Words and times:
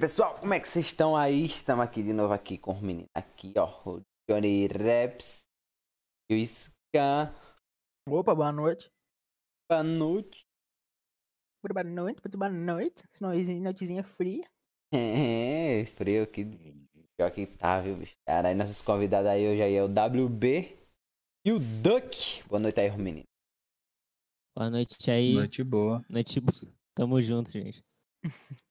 E 0.00 0.02
aí, 0.02 0.08
pessoal, 0.08 0.38
como 0.38 0.54
é 0.54 0.58
que 0.58 0.66
vocês 0.66 0.86
estão 0.86 1.14
aí? 1.14 1.44
Estamos 1.44 1.84
aqui 1.84 2.02
de 2.02 2.14
novo 2.14 2.32
aqui 2.32 2.56
com 2.56 2.72
os 2.72 2.80
meninos. 2.80 3.10
Aqui, 3.14 3.52
ó, 3.58 3.68
o 3.84 4.00
Johnny 4.26 4.66
Raps 4.66 5.44
e 6.30 6.40
o 6.40 6.46
Scan. 6.46 7.30
Opa, 8.08 8.34
boa 8.34 8.50
noite. 8.50 8.88
Boa 9.70 9.82
noite. 9.82 10.46
Muito 11.62 11.74
boa 11.74 11.84
noite, 11.84 12.20
muito 12.24 12.38
boa 12.38 12.50
noite. 12.50 13.04
Noitezinha, 13.20 13.60
noitezinha 13.60 14.02
fria. 14.02 14.48
É, 14.90 15.84
frio 15.84 16.22
aqui. 16.22 16.46
Pior 17.18 17.30
que 17.30 17.46
tá, 17.46 17.82
viu, 17.82 17.96
bicho? 17.96 18.14
Cara, 18.26 18.48
aí 18.48 18.54
nossos 18.54 18.80
convidados 18.80 19.28
aí 19.28 19.46
hoje 19.46 19.60
aí 19.60 19.74
é 19.74 19.82
o 19.82 19.86
WB 19.86 20.78
e 21.44 21.52
o 21.52 21.58
Duck. 21.58 22.42
Boa 22.48 22.58
noite 22.58 22.80
aí, 22.80 22.88
os 22.88 22.96
meninos. 22.96 23.28
Boa 24.56 24.70
noite 24.70 25.10
aí. 25.10 25.34
Noite 25.34 25.62
boa. 25.62 26.02
Noite 26.08 26.40
boa. 26.40 26.56
Tamo 26.96 27.20
junto, 27.20 27.50
gente. 27.50 27.82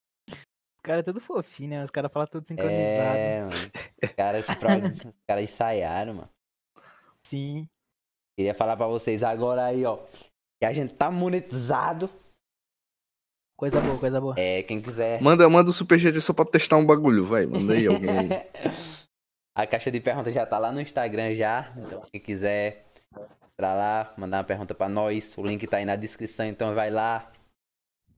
Os 0.80 0.82
caras 0.82 1.02
é 1.02 1.04
tudo 1.04 1.20
fofinho, 1.20 1.72
né? 1.72 1.84
Os 1.84 1.92
caras 1.92 2.10
falam 2.12 2.28
tudo 2.28 2.48
sincronizado. 2.48 3.18
É, 3.18 3.40
mano. 3.42 3.52
Os 4.02 4.12
caras, 4.14 4.46
os 5.06 5.20
caras 5.28 5.44
ensaiaram, 5.44 6.14
mano. 6.14 6.30
Sim. 7.26 7.68
Queria 8.38 8.56
falar 8.56 8.78
pra 8.78 8.88
vocês 8.88 9.22
agora 9.22 9.66
aí, 9.66 9.86
ó. 9.86 9.98
Que 10.58 10.66
a 10.66 10.72
gente 10.72 10.94
tá 10.94 11.12
monetizado. 11.12 12.10
Coisa 13.58 13.82
boa, 13.82 14.00
coisa 14.00 14.22
boa. 14.22 14.36
É, 14.38 14.64
quem 14.64 14.82
quiser. 14.82 15.22
Manda, 15.22 15.50
manda 15.50 15.70
o 15.70 15.74
superchat 15.74 16.20
só 16.22 16.32
pra 16.32 16.46
testar 16.46 16.78
um 16.78 16.86
bagulho, 16.86 17.26
vai. 17.26 17.46
Manda 17.46 17.74
aí 17.74 17.86
alguém 17.86 18.10
aí. 18.10 18.30
A 19.54 19.68
caixa 19.68 19.92
de 19.92 20.00
perguntas 20.00 20.34
já 20.34 20.46
tá 20.46 20.58
lá 20.58 20.72
no 20.72 20.80
Instagram 20.80 21.36
já. 21.36 21.74
Então, 21.76 22.02
quem 22.10 22.22
quiser 22.22 22.86
entrar 23.52 23.74
lá, 23.74 24.14
mandar 24.16 24.38
uma 24.38 24.44
pergunta 24.46 24.74
pra 24.74 24.88
nós. 24.88 25.38
O 25.38 25.44
link 25.44 25.68
tá 25.68 25.76
aí 25.76 25.84
na 25.84 25.98
descrição, 25.98 26.46
então 26.46 26.74
vai 26.74 26.90
lá. 26.90 27.30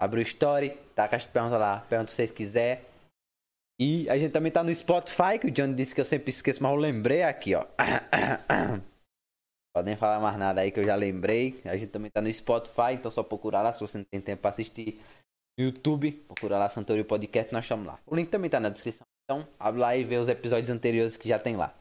Abre 0.02 0.20
o 0.20 0.24
story, 0.24 0.72
tá 0.96 1.04
a 1.04 1.08
caixa 1.08 1.28
de 1.28 1.32
perguntas 1.32 1.60
lá. 1.60 1.82
Pergunta 1.82 2.10
se 2.10 2.16
vocês 2.16 2.32
quiserem. 2.32 2.84
E 3.80 4.10
a 4.10 4.18
gente 4.18 4.32
também 4.32 4.52
tá 4.52 4.64
no 4.64 4.74
Spotify, 4.74 5.38
que 5.40 5.46
o 5.46 5.52
Johnny 5.52 5.76
disse 5.76 5.94
que 5.94 6.02
eu 6.02 6.06
sempre 6.06 6.32
esqueço, 6.32 6.62
mas 6.64 6.72
eu 6.72 6.78
lembrei 6.78 7.22
aqui, 7.22 7.54
ó. 7.54 7.64
Podem 9.76 9.96
falar 9.96 10.20
mais 10.20 10.40
nada 10.40 10.62
aí 10.62 10.72
que 10.72 10.80
eu 10.80 10.84
já 10.84 10.96
lembrei. 10.96 11.62
A 11.66 11.78
gente 11.78 11.92
também 11.92 12.10
tá 12.10 12.20
no 12.20 12.34
Spotify, 12.34 12.94
então 12.94 13.12
só 13.12 13.22
procurar 13.22 13.62
lá 13.62 13.72
se 13.72 13.80
você 13.80 14.00
não 14.00 14.06
tem 14.06 14.20
tempo 14.20 14.42
pra 14.42 14.50
assistir 14.50 15.00
YouTube. 15.60 16.14
Procura 16.28 16.58
lá 16.58 16.68
Santorio 16.68 17.06
Podcast, 17.06 17.54
nós 17.54 17.66
estamos 17.66 17.86
lá. 17.86 18.00
O 18.08 18.16
link 18.16 18.30
também 18.30 18.50
tá 18.50 18.60
na 18.60 18.70
descrição. 18.70 19.06
Então, 19.24 19.48
abre 19.60 19.82
lá 19.82 19.96
e 19.96 20.04
vê 20.04 20.18
os 20.18 20.30
episódios 20.30 20.72
anteriores 20.72 21.16
que 21.16 21.30
já 21.30 21.38
tem 21.38 21.56
lá. 21.56 21.76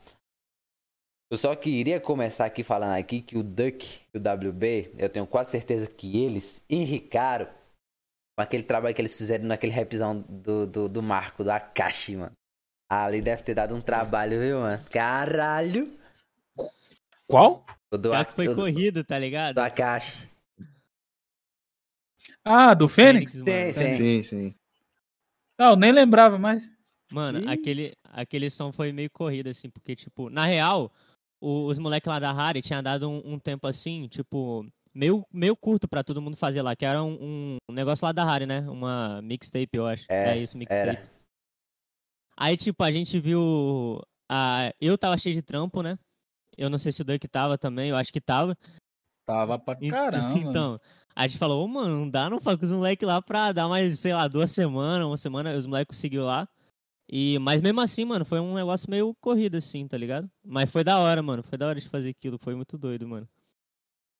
Eu 1.30 1.38
só 1.38 1.56
queria 1.56 1.98
começar 1.98 2.44
aqui 2.44 2.62
falando 2.62 2.98
aqui 2.98 3.22
que 3.22 3.38
o 3.38 3.42
Duck 3.42 4.02
e 4.12 4.18
o 4.18 4.20
WB, 4.20 4.92
eu 4.98 5.08
tenho 5.08 5.26
quase 5.26 5.52
certeza 5.52 5.86
que 5.86 6.22
eles 6.22 6.62
enricaram 6.68 7.48
aquele 8.40 8.62
trabalho 8.62 8.94
que 8.94 9.00
eles 9.00 9.16
fizeram 9.16 9.44
naquele 9.44 9.72
rapzão 9.72 10.20
do, 10.28 10.66
do, 10.66 10.88
do 10.88 11.02
Marco, 11.02 11.44
do 11.44 11.50
Akashi, 11.50 12.16
mano. 12.16 12.32
Ali 12.88 13.22
deve 13.22 13.42
ter 13.42 13.54
dado 13.54 13.74
um 13.74 13.80
trabalho, 13.80 14.40
viu, 14.40 14.60
mano? 14.60 14.84
Caralho! 14.90 15.96
Qual? 17.28 17.64
O 17.92 17.96
do, 17.96 18.10
Pior 18.10 18.26
que 18.26 18.32
foi 18.32 18.46
do, 18.46 18.54
corrido, 18.56 19.04
tá 19.04 19.18
ligado? 19.18 19.54
do 19.54 19.60
Akashi. 19.60 20.28
Ah, 22.44 22.74
do 22.74 22.88
Fênix? 22.88 23.40
mano. 23.40 23.72
Sim, 23.72 23.72
sim. 23.72 23.92
Sim, 23.92 24.22
sim. 24.22 24.54
Não, 25.58 25.70
eu 25.70 25.76
nem 25.76 25.92
lembrava 25.92 26.38
mais. 26.38 26.68
Mano, 27.12 27.38
Ih. 27.40 27.48
aquele, 27.48 27.92
aquele 28.04 28.50
som 28.50 28.72
foi 28.72 28.92
meio 28.92 29.10
corrido, 29.10 29.48
assim, 29.48 29.68
porque, 29.68 29.94
tipo, 29.96 30.30
na 30.30 30.44
real, 30.46 30.92
o- 31.40 31.66
os 31.66 31.78
moleques 31.78 32.08
lá 32.08 32.18
da 32.18 32.32
Harry 32.32 32.62
tinha 32.62 32.80
dado 32.82 33.08
um, 33.08 33.34
um 33.34 33.38
tempo 33.38 33.66
assim, 33.66 34.06
tipo, 34.08 34.64
meio, 34.94 35.24
meio 35.32 35.56
curto 35.56 35.88
pra 35.88 36.04
todo 36.04 36.20
mundo 36.20 36.36
fazer 36.36 36.62
lá, 36.62 36.76
que 36.76 36.84
era 36.84 37.02
um, 37.02 37.58
um 37.68 37.72
negócio 37.72 38.04
lá 38.04 38.12
da 38.12 38.24
Harry, 38.24 38.46
né? 38.46 38.60
Uma 38.68 39.20
mixtape, 39.22 39.76
eu 39.76 39.86
acho. 39.86 40.06
É, 40.08 40.36
É, 40.36 40.38
isso, 40.38 40.56
mixtape. 40.56 41.08
Aí, 42.36 42.56
tipo, 42.56 42.82
a 42.82 42.90
gente 42.90 43.18
viu. 43.18 44.00
A... 44.30 44.72
Eu 44.80 44.96
tava 44.96 45.18
cheio 45.18 45.34
de 45.34 45.42
trampo, 45.42 45.82
né? 45.82 45.98
Eu 46.56 46.70
não 46.70 46.78
sei 46.78 46.92
se 46.92 47.02
o 47.02 47.04
Duck 47.04 47.26
tava 47.28 47.56
também, 47.56 47.90
eu 47.90 47.96
acho 47.96 48.12
que 48.12 48.20
tava. 48.20 48.56
Tava 49.24 49.58
pra 49.58 49.76
caramba. 49.88 50.38
Então, 50.38 50.78
a 51.14 51.26
gente 51.26 51.38
falou, 51.38 51.64
ô, 51.64 51.68
mano, 51.68 52.00
não 52.00 52.10
dá 52.10 52.30
não, 52.30 52.38
com 52.38 52.50
os 52.50 52.72
moleques 52.72 53.06
lá 53.06 53.20
pra 53.20 53.52
dar 53.52 53.68
mais, 53.68 53.98
sei 53.98 54.12
lá, 54.12 54.26
duas 54.26 54.50
semanas, 54.50 55.06
uma 55.06 55.16
semana, 55.16 55.54
os 55.54 55.66
moleques 55.66 55.96
conseguiu 55.96 56.24
lá. 56.24 56.48
E, 57.12 57.38
mas 57.40 57.60
mesmo 57.60 57.80
assim, 57.80 58.04
mano, 58.04 58.24
foi 58.24 58.38
um 58.38 58.54
negócio 58.54 58.88
meio 58.88 59.14
corrido, 59.20 59.56
assim, 59.56 59.86
tá 59.88 59.96
ligado? 59.96 60.30
Mas 60.44 60.70
foi 60.70 60.84
da 60.84 60.98
hora, 61.00 61.20
mano. 61.20 61.42
Foi 61.42 61.58
da 61.58 61.66
hora 61.66 61.80
de 61.80 61.88
fazer 61.88 62.10
aquilo, 62.10 62.38
foi 62.38 62.54
muito 62.54 62.78
doido, 62.78 63.08
mano. 63.08 63.28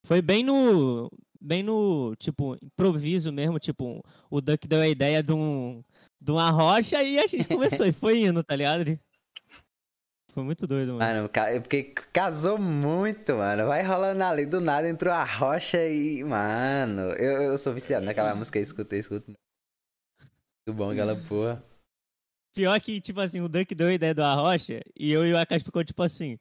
Foi 0.04 0.20
bem 0.22 0.42
no. 0.42 1.10
Bem 1.42 1.62
no, 1.62 2.14
tipo, 2.16 2.54
improviso 2.62 3.32
mesmo, 3.32 3.58
tipo, 3.58 4.04
o 4.30 4.42
Duck 4.42 4.68
deu 4.68 4.80
a 4.80 4.88
ideia 4.88 5.22
de, 5.22 5.32
um, 5.32 5.82
de 6.20 6.30
uma 6.30 6.50
rocha 6.50 7.02
e 7.02 7.18
a 7.18 7.26
gente 7.26 7.48
começou 7.48 7.86
e 7.86 7.92
foi 7.92 8.24
indo, 8.24 8.44
tá 8.44 8.54
ligado? 8.54 8.84
Foi 10.32 10.44
muito 10.44 10.66
doido, 10.66 10.94
mano. 10.94 11.28
Mano, 11.28 11.62
porque 11.62 11.94
casou 12.12 12.58
muito, 12.58 13.36
mano. 13.36 13.66
Vai 13.66 13.82
rolando 13.82 14.22
ali 14.22 14.46
do 14.46 14.60
nada, 14.60 14.88
entrou 14.88 15.12
a 15.12 15.24
rocha 15.24 15.82
e. 15.88 16.22
Mano, 16.22 17.12
eu, 17.12 17.42
eu 17.42 17.58
sou 17.58 17.72
viciado 17.72 18.04
naquela 18.04 18.34
música, 18.34 18.58
eu 18.58 18.62
escuto, 18.62 18.94
eu 18.94 19.00
escuto. 19.00 19.32
Muito 20.66 20.76
bom 20.76 20.90
aquela 20.90 21.16
porra. 21.16 21.64
Pior 22.54 22.80
que, 22.80 23.00
tipo 23.00 23.20
assim, 23.20 23.40
o 23.40 23.48
Duck 23.48 23.74
deu 23.74 23.88
a 23.88 23.92
ideia 23.92 24.14
do 24.14 24.22
Arrocha 24.22 24.80
e 24.96 25.10
eu 25.10 25.24
e 25.26 25.32
o 25.32 25.38
Akashi 25.38 25.64
ficou 25.64 25.84
tipo 25.84 26.02
assim. 26.02 26.38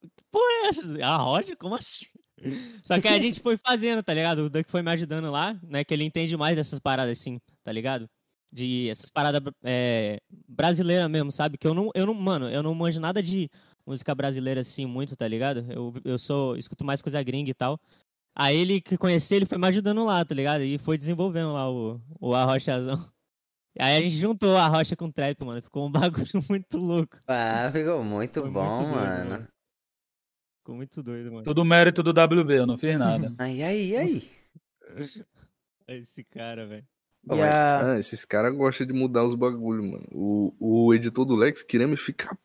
Que 0.00 0.24
porra 0.30 0.44
é 0.44 0.68
essa? 0.68 1.04
Arrocha? 1.04 1.56
Como 1.56 1.74
assim? 1.74 2.06
Só 2.82 3.00
que 3.00 3.08
aí 3.08 3.18
a 3.18 3.22
gente 3.22 3.40
foi 3.40 3.56
fazendo, 3.56 4.02
tá 4.02 4.14
ligado? 4.14 4.40
O 4.40 4.50
Duck 4.50 4.70
foi 4.70 4.82
me 4.82 4.90
ajudando 4.90 5.30
lá, 5.30 5.58
né? 5.62 5.84
Que 5.84 5.94
ele 5.94 6.04
entende 6.04 6.36
mais 6.36 6.56
dessas 6.56 6.78
paradas 6.78 7.18
assim, 7.18 7.38
tá 7.62 7.72
ligado? 7.72 8.08
De 8.52 8.88
essas 8.90 9.10
paradas 9.10 9.40
é, 9.62 10.18
brasileiras 10.48 11.08
mesmo, 11.10 11.30
sabe? 11.30 11.56
Que 11.56 11.66
eu 11.66 11.74
não, 11.74 11.90
eu 11.94 12.06
não, 12.06 12.14
mano, 12.14 12.48
eu 12.48 12.62
não 12.62 12.74
manjo 12.74 13.00
nada 13.00 13.22
de 13.22 13.48
música 13.86 14.14
brasileira 14.14 14.60
assim 14.60 14.86
muito, 14.86 15.16
tá 15.16 15.26
ligado? 15.28 15.66
Eu, 15.70 15.94
eu 16.04 16.18
sou, 16.18 16.56
escuto 16.56 16.84
mais 16.84 17.00
coisa 17.02 17.22
gringa 17.22 17.50
e 17.50 17.54
tal. 17.54 17.78
Aí 18.34 18.56
ele 18.56 18.80
que 18.80 18.96
conheceu, 18.96 19.36
ele 19.36 19.46
foi 19.46 19.58
me 19.58 19.66
ajudando 19.68 20.04
lá, 20.04 20.24
tá 20.24 20.34
ligado? 20.34 20.62
E 20.62 20.78
foi 20.78 20.96
desenvolvendo 20.96 21.52
lá 21.52 21.70
o, 21.70 22.00
o 22.20 22.34
Arrochazão. 22.34 22.96
Aí 23.78 23.98
a 23.98 24.02
gente 24.02 24.16
juntou 24.16 24.56
a 24.56 24.66
rocha 24.66 24.96
com 24.96 25.06
o 25.06 25.12
trap, 25.12 25.44
mano. 25.44 25.62
Ficou 25.62 25.86
um 25.86 25.92
bagulho 25.92 26.44
muito 26.48 26.76
louco. 26.76 27.18
Ah, 27.26 27.70
ficou 27.72 28.02
muito 28.02 28.40
Foi 28.40 28.50
bom, 28.50 28.76
muito 28.76 28.94
doido, 28.94 29.28
mano. 29.28 29.48
Ficou 30.70 30.76
muito 30.76 31.02
doido, 31.02 31.32
mano. 31.32 31.42
Tudo 31.42 31.64
mérito 31.64 32.00
do 32.00 32.10
WB, 32.10 32.58
eu 32.58 32.66
não 32.66 32.78
fiz 32.78 32.96
nada. 32.96 33.34
Aí, 33.38 33.60
aí, 33.60 33.96
aí. 33.96 34.30
Esse 35.88 36.22
cara, 36.22 36.64
velho. 36.64 36.86
Ah, 37.28 37.98
esses 37.98 38.24
caras 38.24 38.56
gostam 38.56 38.86
de 38.86 38.92
mudar 38.92 39.24
os 39.24 39.34
bagulhos, 39.34 39.84
mano. 39.84 40.06
O, 40.12 40.54
o 40.60 40.94
editor 40.94 41.24
do 41.24 41.34
Lex 41.34 41.64
queria 41.64 41.88
me 41.88 41.96
ficar 41.96 42.38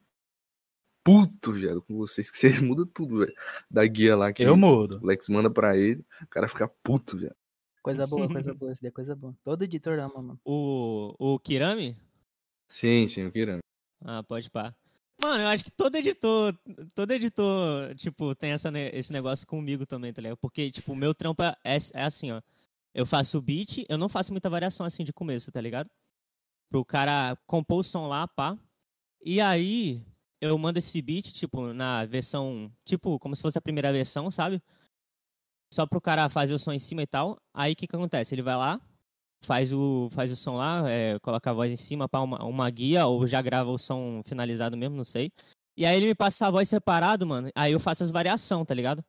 puto, 1.04 1.54
velho, 1.54 1.84
com 1.84 1.98
vocês. 1.98 2.32
Que 2.32 2.38
vocês 2.50 2.60
mudam 2.60 2.88
tudo, 2.88 3.20
velho. 3.20 3.34
Da 3.70 3.86
guia 3.86 4.16
lá 4.16 4.34
que 4.34 4.42
Eu 4.42 4.58
mudo. 4.58 5.00
o 5.04 5.06
Lex 5.06 5.30
manda 5.30 5.52
pra 5.52 5.78
ele, 5.78 6.04
o 6.24 6.28
cara 6.28 6.48
fica 6.48 6.68
puto, 6.68 7.20
velho. 7.20 7.36
Coisa 7.84 8.08
boa, 8.10 8.28
coisa 8.28 8.56
boa. 8.56 8.72
Isso 8.72 8.82
daí 8.82 8.90
é 8.90 8.92
coisa 8.92 9.16
boa. 9.16 9.38
Todo 9.44 9.64
editor 9.64 10.00
ama, 10.00 10.20
mano. 10.20 10.40
O, 10.44 11.14
o 11.20 11.38
Kirami? 11.38 11.96
Sim, 12.68 13.08
sim, 13.08 13.22
eu 13.22 13.32
queria. 13.32 13.60
Ah, 14.04 14.24
pode 14.24 14.50
pá. 14.50 14.74
Mano, 15.22 15.44
eu 15.44 15.48
acho 15.48 15.64
que 15.64 15.72
todo 15.72 15.96
editor, 15.96 16.54
todo 16.94 17.12
editor, 17.12 17.96
tipo, 17.96 18.36
tem 18.36 18.52
essa, 18.52 18.70
esse 18.94 19.14
negócio 19.14 19.48
comigo 19.48 19.86
também, 19.86 20.14
tá 20.14 20.22
ligado? 20.22 20.38
Porque, 20.38 20.70
tipo, 20.70 20.92
o 20.92 20.96
meu 20.96 21.14
trampo 21.16 21.42
é, 21.42 21.56
é 21.94 22.04
assim, 22.04 22.32
ó. 22.32 22.42
Eu 22.94 23.06
faço 23.06 23.38
o 23.38 23.42
beat, 23.42 23.86
eu 23.90 23.98
não 23.98 24.10
faço 24.10 24.32
muita 24.32 24.50
variação 24.50 24.86
assim 24.86 25.04
de 25.04 25.14
começo, 25.14 25.52
tá 25.52 25.60
ligado? 25.62 25.90
Pro 26.70 26.86
cara 26.86 27.38
compor 27.46 27.80
o 27.80 27.84
som 27.84 28.08
lá, 28.08 28.28
pá. 28.28 28.58
E 29.22 29.42
aí, 29.42 30.02
eu 30.42 30.58
mando 30.58 30.80
esse 30.80 31.02
beat, 31.02 31.32
tipo, 31.32 31.74
na 31.74 32.06
versão, 32.06 32.72
tipo, 32.86 33.18
como 33.20 33.36
se 33.36 33.42
fosse 33.42 33.58
a 33.58 33.62
primeira 33.62 33.92
versão, 33.92 34.30
sabe? 34.30 34.62
Só 35.74 35.86
pro 35.86 36.02
cara 36.02 36.30
fazer 36.30 36.54
o 36.54 36.60
som 36.60 36.72
em 36.72 36.80
cima 36.80 37.02
e 37.02 37.08
tal. 37.08 37.38
Aí 37.54 37.74
o 37.74 37.76
que 37.76 37.88
que 37.88 37.96
acontece? 37.96 38.36
Ele 38.36 38.42
vai 38.42 38.56
lá, 38.56 38.80
faz 39.46 39.72
o, 39.72 40.10
faz 40.12 40.32
o 40.32 40.36
som 40.36 40.56
lá, 40.56 40.90
é, 40.90 41.18
coloca 41.20 41.50
a 41.50 41.54
voz 41.54 41.72
em 41.72 41.78
cima 41.78 42.10
para 42.10 42.22
uma, 42.22 42.44
uma 42.44 42.70
guia, 42.70 43.06
ou 43.06 43.26
já 43.26 43.42
grava 43.42 43.70
o 43.70 43.78
som 43.78 44.22
finalizado 44.26 44.76
mesmo, 44.76 44.96
não 44.96 45.04
sei. 45.04 45.32
E 45.78 45.86
aí 45.86 45.98
ele 45.98 46.08
me 46.08 46.16
passa 46.16 46.48
a 46.48 46.52
voz 46.52 46.70
separado, 46.70 47.26
mano. 47.26 47.50
Aí 47.56 47.74
eu 47.74 47.80
faço 47.80 48.04
as 48.04 48.12
variações, 48.12 48.66
tá 48.66 48.74
ligado? 48.74 49.04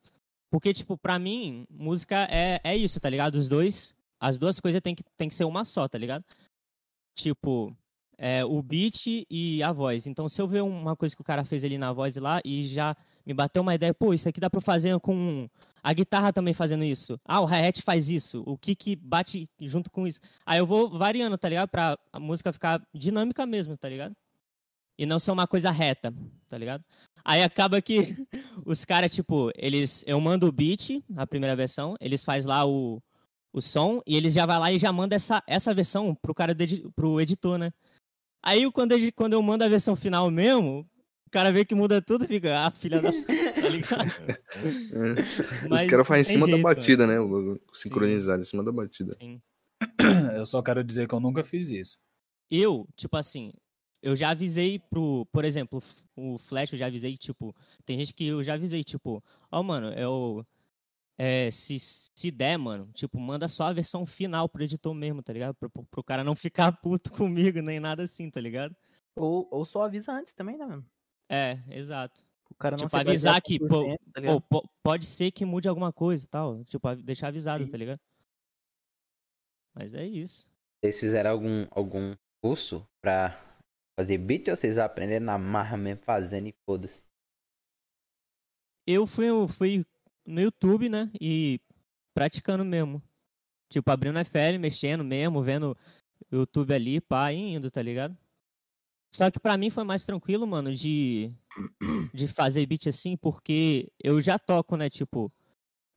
Porque, 0.50 0.72
tipo, 0.72 0.96
pra 0.96 1.18
mim, 1.18 1.64
música 1.70 2.26
é, 2.30 2.60
é 2.62 2.76
isso, 2.76 3.00
tá 3.00 3.08
ligado? 3.08 3.36
Os 3.36 3.48
dois, 3.48 3.94
as 4.20 4.38
duas 4.38 4.60
coisas 4.60 4.80
tem 4.80 4.94
que, 4.94 5.02
tem 5.16 5.28
que 5.28 5.34
ser 5.34 5.44
uma 5.44 5.64
só, 5.64 5.88
tá 5.88 5.98
ligado? 5.98 6.24
Tipo, 7.16 7.76
é, 8.18 8.44
o 8.44 8.62
beat 8.62 9.24
e 9.30 9.62
a 9.62 9.72
voz. 9.72 10.06
Então, 10.06 10.28
se 10.28 10.40
eu 10.40 10.48
ver 10.48 10.62
uma 10.62 10.96
coisa 10.96 11.14
que 11.14 11.20
o 11.20 11.24
cara 11.24 11.44
fez 11.44 11.64
ali 11.64 11.78
na 11.78 11.92
voz 11.92 12.16
lá 12.16 12.40
e 12.44 12.66
já 12.66 12.96
me 13.24 13.34
bateu 13.34 13.62
uma 13.62 13.74
ideia, 13.74 13.92
pô, 13.92 14.14
isso 14.14 14.28
aqui 14.28 14.40
dá 14.40 14.48
pra 14.48 14.60
fazer 14.60 14.98
com 15.00 15.48
a 15.86 15.92
guitarra 15.92 16.32
também 16.32 16.52
fazendo 16.52 16.82
isso. 16.82 17.16
Ah, 17.24 17.40
o 17.40 17.46
hi-hat 17.46 17.80
faz 17.80 18.08
isso. 18.08 18.42
O 18.44 18.58
kick 18.58 18.96
bate 18.96 19.48
junto 19.60 19.88
com 19.88 20.04
isso. 20.04 20.18
Aí 20.44 20.58
eu 20.58 20.66
vou 20.66 20.90
variando, 20.90 21.38
tá 21.38 21.48
ligado? 21.48 21.68
Pra 21.68 21.96
a 22.12 22.18
música 22.18 22.52
ficar 22.52 22.84
dinâmica 22.92 23.46
mesmo, 23.46 23.76
tá 23.76 23.88
ligado? 23.88 24.12
E 24.98 25.06
não 25.06 25.20
ser 25.20 25.30
uma 25.30 25.46
coisa 25.46 25.70
reta, 25.70 26.12
tá 26.48 26.58
ligado? 26.58 26.84
Aí 27.24 27.40
acaba 27.40 27.80
que 27.80 28.16
os 28.66 28.84
caras, 28.84 29.14
tipo, 29.14 29.52
eles. 29.54 30.02
Eu 30.08 30.20
mando 30.20 30.48
o 30.48 30.52
beat, 30.52 31.04
a 31.16 31.24
primeira 31.24 31.54
versão, 31.54 31.94
eles 32.00 32.24
faz 32.24 32.44
lá 32.44 32.66
o, 32.66 33.00
o 33.52 33.60
som, 33.62 34.02
e 34.04 34.16
eles 34.16 34.34
já 34.34 34.44
vai 34.44 34.58
lá 34.58 34.72
e 34.72 34.80
já 34.80 34.92
manda 34.92 35.14
essa, 35.14 35.40
essa 35.46 35.72
versão 35.72 36.16
pro 36.16 36.34
cara 36.34 36.50
edi- 36.50 36.84
pro 36.96 37.20
editor, 37.20 37.58
né? 37.58 37.72
Aí 38.42 38.68
quando, 38.72 38.96
quando 39.14 39.34
eu 39.34 39.42
mando 39.42 39.62
a 39.62 39.68
versão 39.68 39.94
final 39.94 40.28
mesmo, 40.32 40.84
o 41.26 41.30
cara 41.30 41.52
vê 41.52 41.64
que 41.64 41.74
muda 41.74 42.00
tudo 42.00 42.24
e 42.24 42.28
fica, 42.28 42.66
ah, 42.66 42.70
filha 42.70 43.00
da. 43.00 43.10
tá 43.60 43.68
ligado? 43.68 44.10
É. 44.30 45.68
Mas 45.68 45.82
Os 45.82 45.90
caras 45.90 46.06
fazem 46.06 46.20
em 46.20 46.24
cima 46.24 46.46
jeito, 46.46 46.56
da 46.56 46.62
batida, 46.62 47.06
né? 47.06 47.20
o- 47.20 47.60
Sincronizado 47.72 48.40
em 48.42 48.44
cima 48.44 48.62
da 48.64 48.72
batida. 48.72 49.12
Sim. 49.20 49.40
Eu 50.36 50.46
só 50.46 50.62
quero 50.62 50.82
dizer 50.82 51.06
que 51.06 51.14
eu 51.14 51.20
nunca 51.20 51.44
fiz 51.44 51.68
isso. 51.68 51.98
Eu, 52.50 52.88
tipo 52.96 53.16
assim, 53.16 53.52
eu 54.02 54.14
já 54.16 54.30
avisei 54.30 54.78
pro, 54.78 55.26
por 55.32 55.44
exemplo, 55.44 55.82
o 56.14 56.38
Flash, 56.38 56.72
eu 56.72 56.78
já 56.78 56.86
avisei, 56.86 57.16
tipo, 57.16 57.54
tem 57.84 57.98
gente 57.98 58.14
que 58.14 58.26
eu 58.26 58.42
já 58.42 58.54
avisei, 58.54 58.82
tipo, 58.84 59.22
ó, 59.50 59.62
mano, 59.62 59.92
eu. 59.92 60.46
É, 61.18 61.50
se, 61.50 61.78
se 61.80 62.30
der, 62.30 62.58
mano, 62.58 62.88
tipo, 62.92 63.18
manda 63.18 63.48
só 63.48 63.64
a 63.64 63.72
versão 63.72 64.04
final 64.06 64.48
pro 64.48 64.62
editor 64.62 64.94
mesmo, 64.94 65.22
tá 65.22 65.32
ligado? 65.32 65.54
Pro, 65.54 65.68
pro, 65.70 65.82
pro 65.84 66.04
cara 66.04 66.22
não 66.22 66.36
ficar 66.36 66.70
puto 66.72 67.10
comigo, 67.12 67.60
nem 67.62 67.80
nada 67.80 68.02
assim, 68.04 68.30
tá 68.30 68.40
ligado? 68.40 68.76
Ou, 69.16 69.48
ou 69.50 69.64
só 69.64 69.84
avisa 69.84 70.12
antes 70.12 70.32
também, 70.34 70.56
né, 70.58 70.66
mano? 70.66 70.84
É, 71.28 71.58
exato. 71.70 72.24
O 72.50 72.54
cara 72.54 72.76
não 72.76 72.86
Tipo, 72.86 72.96
avisar 72.96 73.42
que, 73.42 73.58
100%, 73.58 73.68
pô, 73.68 73.98
tá 74.12 74.40
Pô, 74.48 74.68
pode 74.82 75.06
ser 75.06 75.30
que 75.30 75.44
mude 75.44 75.68
alguma 75.68 75.92
coisa 75.92 76.24
e 76.24 76.26
tal. 76.26 76.64
Tipo, 76.64 76.94
deixar 76.96 77.28
avisado, 77.28 77.64
Sim. 77.64 77.70
tá 77.70 77.76
ligado? 77.76 78.00
Mas 79.74 79.92
é 79.92 80.06
isso. 80.06 80.48
Vocês 80.80 80.98
fizeram 80.98 81.30
algum, 81.30 81.66
algum 81.70 82.14
curso 82.42 82.86
pra 83.02 83.38
fazer 83.98 84.18
beat 84.18 84.48
ou 84.48 84.56
vocês 84.56 84.78
aprenderam 84.78 85.26
na 85.26 85.36
marra 85.36 85.76
mesmo 85.76 86.02
fazendo 86.02 86.46
e 86.48 86.54
foda-se? 86.64 87.02
Eu 88.86 89.06
fui, 89.06 89.26
eu 89.28 89.48
fui 89.48 89.84
no 90.24 90.40
YouTube, 90.40 90.88
né? 90.88 91.10
E 91.20 91.60
praticando 92.14 92.64
mesmo. 92.64 93.02
Tipo, 93.68 93.90
abrindo 93.90 94.18
FL, 94.24 94.58
mexendo 94.58 95.02
mesmo, 95.04 95.42
vendo 95.42 95.76
YouTube 96.30 96.72
ali, 96.72 97.00
pá, 97.00 97.32
e 97.32 97.54
indo, 97.54 97.70
tá 97.70 97.82
ligado? 97.82 98.16
Só 99.14 99.30
que 99.30 99.40
pra 99.40 99.56
mim 99.56 99.70
foi 99.70 99.84
mais 99.84 100.04
tranquilo, 100.04 100.46
mano, 100.46 100.74
de, 100.74 101.32
de 102.12 102.28
fazer 102.28 102.66
beat 102.66 102.86
assim, 102.88 103.16
porque 103.16 103.90
eu 104.02 104.20
já 104.20 104.38
toco, 104.38 104.76
né? 104.76 104.90
Tipo, 104.90 105.32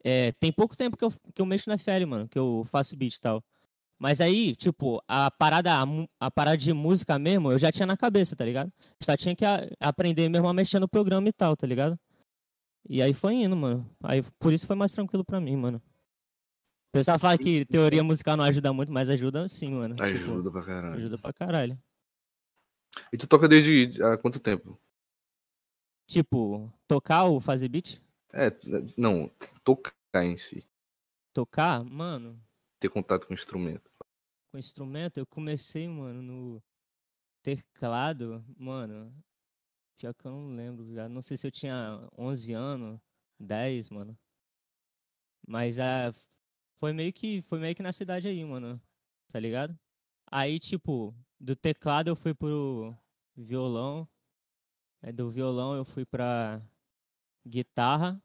é, 0.02 0.32
tem 0.32 0.50
pouco 0.52 0.76
tempo 0.76 0.96
que 0.96 1.04
eu, 1.04 1.10
que 1.34 1.42
eu 1.42 1.46
mexo 1.46 1.68
no 1.68 1.74
FL, 1.76 2.06
mano, 2.06 2.28
que 2.28 2.38
eu 2.38 2.64
faço 2.70 2.96
beat 2.96 3.14
e 3.16 3.20
tal. 3.20 3.44
Mas 3.98 4.22
aí, 4.22 4.56
tipo, 4.56 5.02
a 5.06 5.30
parada, 5.30 5.70
a, 5.74 5.84
a 6.18 6.30
parada 6.30 6.56
de 6.56 6.72
música 6.72 7.18
mesmo, 7.18 7.52
eu 7.52 7.58
já 7.58 7.70
tinha 7.70 7.84
na 7.86 7.98
cabeça, 7.98 8.34
tá 8.34 8.44
ligado? 8.46 8.72
Só 9.02 9.14
tinha 9.14 9.36
que 9.36 9.44
a- 9.44 9.68
aprender 9.78 10.26
mesmo 10.30 10.48
a 10.48 10.54
mexer 10.54 10.78
no 10.78 10.88
programa 10.88 11.28
e 11.28 11.32
tal, 11.32 11.54
tá 11.54 11.66
ligado? 11.66 11.98
E 12.88 13.02
aí 13.02 13.12
foi 13.12 13.34
indo, 13.34 13.54
mano. 13.54 13.86
Aí 14.02 14.22
por 14.38 14.54
isso 14.54 14.66
foi 14.66 14.74
mais 14.74 14.92
tranquilo 14.92 15.22
pra 15.22 15.38
mim, 15.38 15.54
mano. 15.56 15.82
O 16.88 16.92
pessoal 16.92 17.18
fala 17.18 17.36
que 17.36 17.66
teoria 17.66 18.02
musical 18.02 18.38
não 18.38 18.44
ajuda 18.44 18.72
muito, 18.72 18.90
mas 18.90 19.10
ajuda 19.10 19.46
sim, 19.48 19.70
mano. 19.72 19.94
Tipo, 19.96 20.02
Ajuda 20.32 20.50
pra 20.50 20.62
caralho. 20.62 20.94
ajuda 20.94 21.18
pra 21.18 21.32
caralho. 21.34 21.78
E 23.12 23.16
tu 23.16 23.26
toca 23.26 23.48
desde 23.48 24.02
há 24.02 24.16
quanto 24.18 24.40
tempo? 24.40 24.78
Tipo, 26.06 26.72
tocar 26.88 27.24
ou 27.24 27.40
fazer 27.40 27.68
beat? 27.68 28.00
É, 28.32 28.50
não, 28.96 29.28
tocar 29.64 29.94
em 30.24 30.36
si. 30.36 30.66
Tocar, 31.32 31.84
mano, 31.84 32.40
Ter 32.80 32.88
contato 32.88 33.26
com 33.26 33.32
o 33.32 33.36
instrumento. 33.36 33.90
com 34.50 34.58
instrumento, 34.58 35.18
eu 35.18 35.26
comecei, 35.26 35.86
mano, 35.86 36.22
no 36.22 36.62
teclado, 37.42 38.44
mano. 38.56 39.14
Pior 39.98 40.14
que 40.14 40.26
eu 40.26 40.30
não 40.32 40.56
lembro 40.56 40.92
já. 40.92 41.08
Não 41.08 41.22
sei 41.22 41.36
se 41.36 41.46
eu 41.46 41.50
tinha 41.50 42.08
11 42.18 42.52
anos, 42.54 42.98
10, 43.38 43.90
mano. 43.90 44.18
Mas 45.46 45.78
ah, 45.78 46.12
foi 46.78 46.92
meio 46.92 47.12
que 47.12 47.42
foi 47.42 47.58
meio 47.60 47.74
que 47.74 47.82
na 47.82 47.92
cidade 47.92 48.26
aí, 48.26 48.44
mano. 48.44 48.80
Tá 49.30 49.38
ligado? 49.38 49.78
Aí, 50.30 50.58
tipo, 50.58 51.14
do 51.40 51.56
teclado 51.56 52.08
eu 52.08 52.16
fui 52.16 52.34
pro 52.34 52.94
violão. 53.34 54.06
Aí 55.02 55.12
do 55.12 55.30
violão 55.30 55.74
eu 55.74 55.84
fui 55.84 56.04
pra 56.04 56.60
guitarra. 57.46 58.22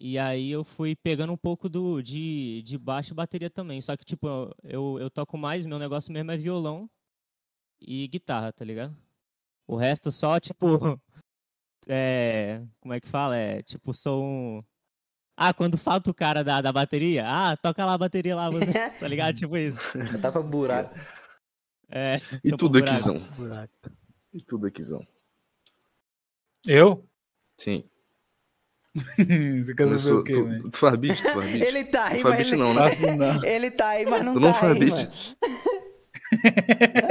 E 0.00 0.18
aí 0.18 0.50
eu 0.50 0.64
fui 0.64 0.96
pegando 0.96 1.32
um 1.32 1.36
pouco 1.36 1.68
do, 1.68 2.02
de, 2.02 2.62
de 2.62 2.78
baixo 2.78 3.12
e 3.12 3.14
bateria 3.14 3.50
também. 3.50 3.80
Só 3.80 3.96
que, 3.96 4.04
tipo, 4.04 4.26
eu, 4.26 4.54
eu, 4.64 4.98
eu 5.02 5.10
toco 5.10 5.36
mais, 5.38 5.66
meu 5.66 5.78
negócio 5.78 6.12
mesmo 6.12 6.30
é 6.32 6.36
violão 6.36 6.90
e 7.80 8.08
guitarra, 8.08 8.52
tá 8.52 8.64
ligado? 8.64 8.96
O 9.66 9.76
resto 9.76 10.10
só, 10.10 10.40
tipo. 10.40 10.66
É. 11.88 12.62
Como 12.80 12.94
é 12.94 13.00
que 13.00 13.08
fala? 13.08 13.36
É 13.36 13.60
tipo, 13.60 13.92
sou 13.92 14.24
um. 14.24 14.64
Ah, 15.36 15.52
quando 15.52 15.76
falta 15.76 16.08
o 16.08 16.14
cara 16.14 16.44
da, 16.44 16.60
da 16.60 16.72
bateria, 16.72 17.24
ah, 17.26 17.56
toca 17.56 17.84
lá 17.84 17.94
a 17.94 17.98
bateria 17.98 18.36
lá, 18.36 18.48
você, 18.48 18.70
tá 19.00 19.08
ligado? 19.08 19.34
Tipo 19.34 19.56
isso. 19.56 19.80
Já 20.12 20.16
tava 20.20 20.40
buraco. 20.40 20.94
É, 21.94 22.16
E 22.42 22.50
Tô 22.50 22.56
tu, 22.56 22.70
pro 22.70 22.80
buraco. 22.80 22.90
Aquizão? 22.90 23.18
Buraco. 23.36 23.72
E 24.32 24.40
tu, 24.40 24.66
Aquizão? 24.66 25.06
Eu? 26.66 27.06
Sim. 27.58 27.84
Você 28.94 29.74
quer 29.74 29.88
saber 29.88 30.12
o 30.14 30.24
quê, 30.24 30.32
tu, 30.32 30.70
tu 30.70 30.78
faz 30.78 30.96
beat? 30.96 31.22
Tu 31.22 31.30
faz 31.30 31.50
beat? 31.50 31.62
Ele 31.64 31.84
tá 31.84 32.06
aí, 32.08 32.22
Não 32.22 32.30
mas 32.30 32.48
ele... 32.48 32.56
não, 32.56 32.74
né? 32.74 32.80
Faço 32.80 33.16
não. 33.16 33.44
ele 33.44 33.70
tá 33.70 33.88
aí, 33.88 34.06
mas 34.06 34.24
não 34.24 34.34
Tu 34.34 34.40
não 34.40 34.52
tá 34.52 34.58
faz 34.58 34.72
aí, 34.72 34.78
beat? 34.78 35.36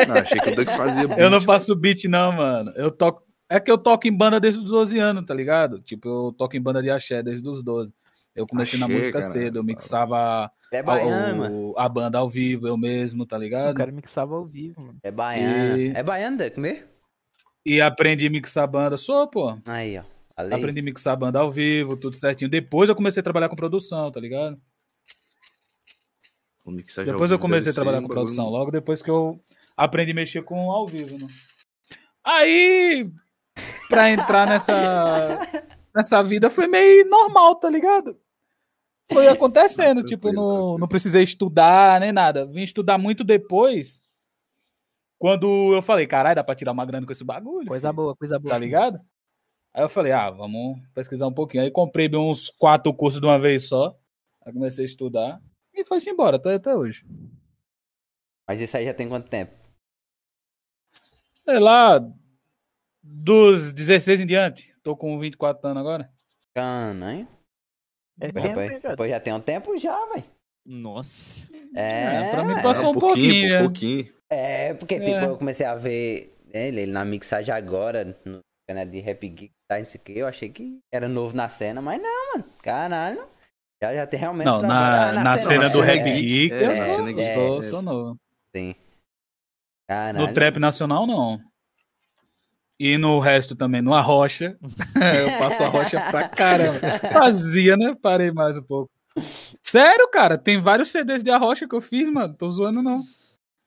Ah, 0.10 0.14
achei 0.22 0.40
que 0.40 0.50
o 0.50 0.56
Duck 0.56 0.72
fazia 0.72 1.08
beat. 1.08 1.20
Eu 1.20 1.30
não 1.30 1.42
faço 1.42 1.76
beat, 1.76 2.06
não, 2.06 2.32
mano. 2.32 2.72
Eu 2.76 2.92
toco. 2.92 3.24
É 3.50 3.60
que 3.60 3.70
eu 3.70 3.78
toco 3.78 4.08
em 4.08 4.16
banda 4.16 4.40
desde 4.40 4.62
os 4.62 4.66
12 4.70 4.98
anos, 4.98 5.26
tá 5.26 5.34
ligado? 5.34 5.82
Tipo, 5.82 6.08
eu 6.08 6.34
toco 6.34 6.56
em 6.56 6.62
banda 6.62 6.82
de 6.82 6.90
axé 6.90 7.22
desde 7.22 7.48
os 7.48 7.62
12. 7.62 7.94
Eu 8.36 8.48
comecei 8.48 8.80
na 8.80 8.88
música 8.88 9.14
caralho. 9.20 9.32
cedo, 9.34 9.60
eu 9.60 9.64
mixava 9.64 10.50
É 10.72 10.80
a, 10.80 10.84
baiano, 10.84 11.72
o- 11.72 11.80
a 11.80 11.90
banda 11.90 12.18
ao 12.18 12.30
vivo, 12.30 12.68
eu 12.68 12.78
mesmo, 12.78 13.26
tá 13.26 13.36
O 13.38 13.40
ligado? 13.40 13.76
cara 13.76 13.92
mixava 13.92 14.36
ao 14.36 14.46
vivo, 14.46 14.80
mano. 14.82 15.00
É 15.04 15.12
baiano. 15.12 15.78
E- 15.78 15.92
É 15.94 16.02
baiano, 16.04 16.38
Duck, 16.38 16.60
mesmo? 16.60 16.88
E 17.66 17.82
aprendi 17.82 18.28
a 18.28 18.30
mixar 18.30 18.68
banda. 18.68 18.96
Sou, 18.98 19.28
pô. 19.28 19.58
Aí, 19.66 19.98
ó. 19.98 20.04
Falei. 20.36 20.58
Aprendi 20.58 20.80
a 20.80 20.84
mixar 20.84 21.16
banda 21.18 21.40
ao 21.40 21.52
vivo, 21.52 21.98
tudo 21.98 22.16
certinho. 22.16 22.50
Depois 22.50 22.90
eu 22.90 22.96
comecei 22.96 23.20
a 23.20 23.24
trabalhar 23.24 23.50
com 23.50 23.56
produção, 23.56 24.10
tá 24.12 24.20
ligado? 24.20 24.60
O 26.64 26.72
Depois 27.04 27.32
eu 27.32 27.40
comecei 27.40 27.72
deve 27.72 27.72
a 27.72 27.84
trabalhar 27.84 27.98
um 28.00 28.02
com 28.04 28.08
bagulho- 28.10 28.26
produção, 28.28 28.50
logo 28.50 28.72
depois 28.72 29.02
que 29.02 29.10
eu 29.10 29.44
aprendi 29.76 30.12
a 30.12 30.16
mexer 30.16 30.44
com 30.44 30.72
ao 30.72 30.88
vivo, 30.88 31.18
né? 31.18 31.28
Aí, 32.24 33.12
pra 33.90 34.10
entrar 34.12 34.48
nessa, 34.48 34.72
nessa 35.96 36.22
vida 36.24 36.50
foi 36.50 36.68
meio 36.68 37.10
normal, 37.10 37.56
tá 37.56 37.70
ligado? 37.70 38.18
Foi 39.12 39.28
acontecendo, 39.28 40.04
tipo, 40.04 40.32
não, 40.32 40.78
não 40.78 40.88
precisei 40.88 41.24
estudar 41.24 42.00
nem 42.00 42.12
nada. 42.12 42.46
Vim 42.46 42.62
estudar 42.62 42.98
muito 42.98 43.24
depois, 43.24 44.02
quando 45.20 45.74
eu 45.74 45.82
falei, 45.82 46.08
caralho, 46.08 46.36
dá 46.36 46.44
pra 46.44 46.56
tirar 46.56 46.72
uma 46.72 46.86
grana 46.86 47.06
com 47.06 47.12
esse 47.12 47.24
bagulho. 47.24 47.68
Coisa 47.68 47.90
filho." 47.90 47.96
boa, 47.96 48.16
coisa 48.16 48.40
boa. 48.40 48.54
tá 48.54 48.58
ligado? 48.58 49.00
Aí 49.74 49.84
eu 49.84 49.90
falei, 49.90 50.12
ah, 50.12 50.30
vamos 50.30 50.80
pesquisar 50.94 51.28
um 51.28 51.34
pouquinho. 51.34 51.64
Aí 51.64 51.72
comprei 51.72 52.10
uns 52.16 52.50
quatro 52.50 52.94
cursos 52.94 53.22
de 53.22 53.28
uma 53.28 53.40
vez 53.40 53.68
só. 53.68 53.98
Aí 54.46 54.52
comecei 54.52 54.84
a 54.84 54.88
estudar 54.88 55.42
e 55.74 55.86
foi-se 55.86 56.10
embora, 56.10 56.38
até, 56.38 56.56
até 56.56 56.76
hoje. 56.76 57.06
Mas 58.48 58.60
isso 58.60 58.76
aí 58.76 58.86
já 58.86 58.94
tem 58.94 59.08
quanto 59.08 59.30
tempo? 59.30 59.54
Sei 61.46 61.60
lá, 61.60 62.00
dos 63.02 63.72
16 63.74 64.22
em 64.22 64.26
diante. 64.26 64.71
Tô 64.84 64.96
com 64.96 65.20
24 65.20 65.68
anos 65.68 65.82
agora. 65.82 66.10
Cana, 66.56 67.14
hein? 67.14 67.28
É 68.20 68.32
tempo, 68.32 68.48
rapaz, 68.60 68.96
pô, 68.98 69.08
já 69.08 69.20
tem 69.20 69.34
um 69.34 69.40
tempo 69.40 69.78
já, 69.78 70.06
velho. 70.08 70.24
Nossa. 70.66 71.48
É, 71.74 72.28
É, 72.28 72.32
pra 72.32 72.44
mim 72.44 72.54
velho. 72.54 72.64
passou 72.64 72.86
É, 72.86 72.90
um 72.90 73.00
pouquinho, 73.00 73.50
né? 73.50 73.60
um 73.60 73.64
pouquinho. 73.64 74.14
É, 74.30 74.74
porque, 74.76 75.00
tipo, 75.00 75.12
É. 75.12 75.26
eu 75.26 75.38
comecei 75.38 75.66
a 75.66 75.76
ver 75.76 76.34
ele, 76.54 76.82
ele 76.82 76.92
na 76.92 77.04
mixagem 77.06 77.54
agora, 77.54 78.18
no 78.26 78.40
canal 78.68 78.86
de 78.86 79.00
Rap 79.00 79.28
Geek, 79.28 79.52
tá, 79.68 79.80
não 79.80 79.86
sei 79.86 80.00
o 80.00 80.04
que, 80.04 80.18
eu 80.18 80.28
achei 80.28 80.50
que 80.50 80.80
era 80.94 81.08
novo 81.08 81.36
na 81.36 81.50
cena, 81.50 81.82
mas 81.82 82.02
não, 82.02 82.32
mano, 82.34 82.46
caralho, 82.62 83.28
já, 83.82 83.94
já 83.94 84.06
tem 84.08 84.20
realmente... 84.20 84.46
Não, 84.46 84.62
na, 84.62 85.10
Ah, 85.10 85.14
na 85.14 85.38
cena 85.38 85.70
do 85.70 85.82
é, 85.82 85.86
Rap 85.86 86.04
Geek, 86.04 86.54
é, 86.54 86.64
eu 86.64 86.68
na 86.68 86.88
cena 86.88 87.10
eu 87.10 87.16
geek, 87.16 87.34
sou, 87.34 87.58
é. 87.58 87.62
sou 87.62 87.82
novo. 87.82 88.18
Caralho. 89.88 90.28
No 90.28 90.34
trap 90.34 90.58
nacional, 90.60 91.06
não. 91.06 91.42
E 92.84 92.98
no 92.98 93.20
resto 93.20 93.56
também, 93.56 93.80
no 93.80 93.94
Arrocha. 93.94 94.58
eu 94.96 95.38
passo 95.38 95.62
Arrocha 95.64 96.02
pra 96.10 96.28
caramba. 96.34 96.80
Fazia, 97.14 97.78
né? 97.78 97.96
Parei 98.02 98.32
mais 98.32 98.58
um 98.58 98.64
pouco. 98.64 98.90
Sério, 99.62 100.10
cara, 100.10 100.36
tem 100.36 100.60
vários 100.60 100.90
CDs 100.90 101.22
de 101.22 101.30
Arrocha 101.30 101.68
que 101.68 101.76
eu 101.76 101.82
fiz, 101.82 102.10
mano. 102.10 102.34
Tô 102.34 102.50
zoando, 102.50 102.82
não. 102.82 103.04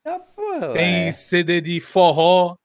Ah, 0.05 0.19
porra, 0.19 0.73
Tem 0.73 1.05
ué. 1.07 1.13
CD 1.13 1.61
de 1.61 1.81
forró. 1.81 2.57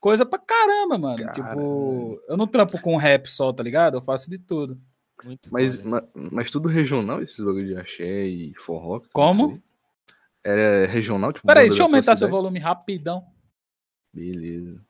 Coisa 0.00 0.24
pra 0.24 0.38
caramba, 0.38 0.96
mano. 0.96 1.30
Tipo, 1.32 2.22
eu 2.26 2.36
não 2.38 2.46
trampo 2.46 2.80
com 2.80 2.96
rap 2.96 3.26
só, 3.30 3.52
tá 3.52 3.62
ligado? 3.62 3.98
Eu 3.98 4.02
faço 4.02 4.30
de 4.30 4.38
tudo. 4.38 4.80
Muito 5.24 5.48
Mas, 5.52 5.76
foda. 5.76 5.88
ma- 5.90 6.02
mas, 6.32 6.50
tudo 6.50 6.68
regional, 6.70 7.20
esses 7.22 7.38
bagulho 7.44 7.66
de 7.66 7.76
axé 7.76 8.24
e 8.24 8.54
forró? 8.56 9.02
Como? 9.12 9.62
Era 10.42 10.86
regional, 10.86 11.34
tipo... 11.34 11.46
Peraí, 11.46 11.68
deixa 11.68 11.82
eu 11.82 11.86
aumentar 11.86 12.16
seu 12.16 12.28
cidade? 12.28 12.30
volume 12.30 12.58
rapidão. 12.60 13.26
Beleza. 14.14 14.80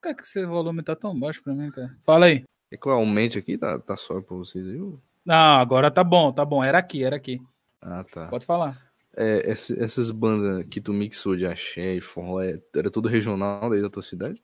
Por 0.00 0.02
que, 0.02 0.08
é 0.10 0.14
que 0.14 0.26
seu 0.26 0.48
volume 0.48 0.82
tá 0.82 0.94
tão 0.94 1.18
baixo 1.18 1.42
pra 1.42 1.52
mim, 1.54 1.70
cara? 1.70 1.96
Fala 2.00 2.26
aí. 2.26 2.44
É 2.70 2.76
que 2.76 2.86
eu 2.86 2.92
aumente 2.92 3.38
aqui, 3.38 3.58
tá, 3.58 3.78
tá 3.78 3.96
só 3.96 4.20
pra 4.20 4.36
vocês 4.36 4.66
aí? 4.68 4.78
Não, 5.24 5.58
agora 5.58 5.90
tá 5.90 6.04
bom, 6.04 6.32
tá 6.32 6.44
bom. 6.44 6.62
Era 6.62 6.78
aqui, 6.78 7.02
era 7.02 7.16
aqui. 7.16 7.40
Ah, 7.80 8.04
tá. 8.04 8.28
Pode 8.28 8.44
falar. 8.46 8.86
é, 9.16 9.50
essa- 9.50 9.74
essas 9.82 10.10
bandas 10.12 10.64
que 10.70 10.80
tu 10.80 10.92
mixou 10.92 11.34
de 11.36 11.44
axé 11.44 11.94
e 11.96 12.00
forró, 12.00 12.40
é- 12.40 12.60
era 12.76 12.88
tudo 12.90 13.08
regional 13.08 13.68
daí 13.68 13.82
da 13.82 13.90
tua 13.90 14.02
cidade? 14.02 14.40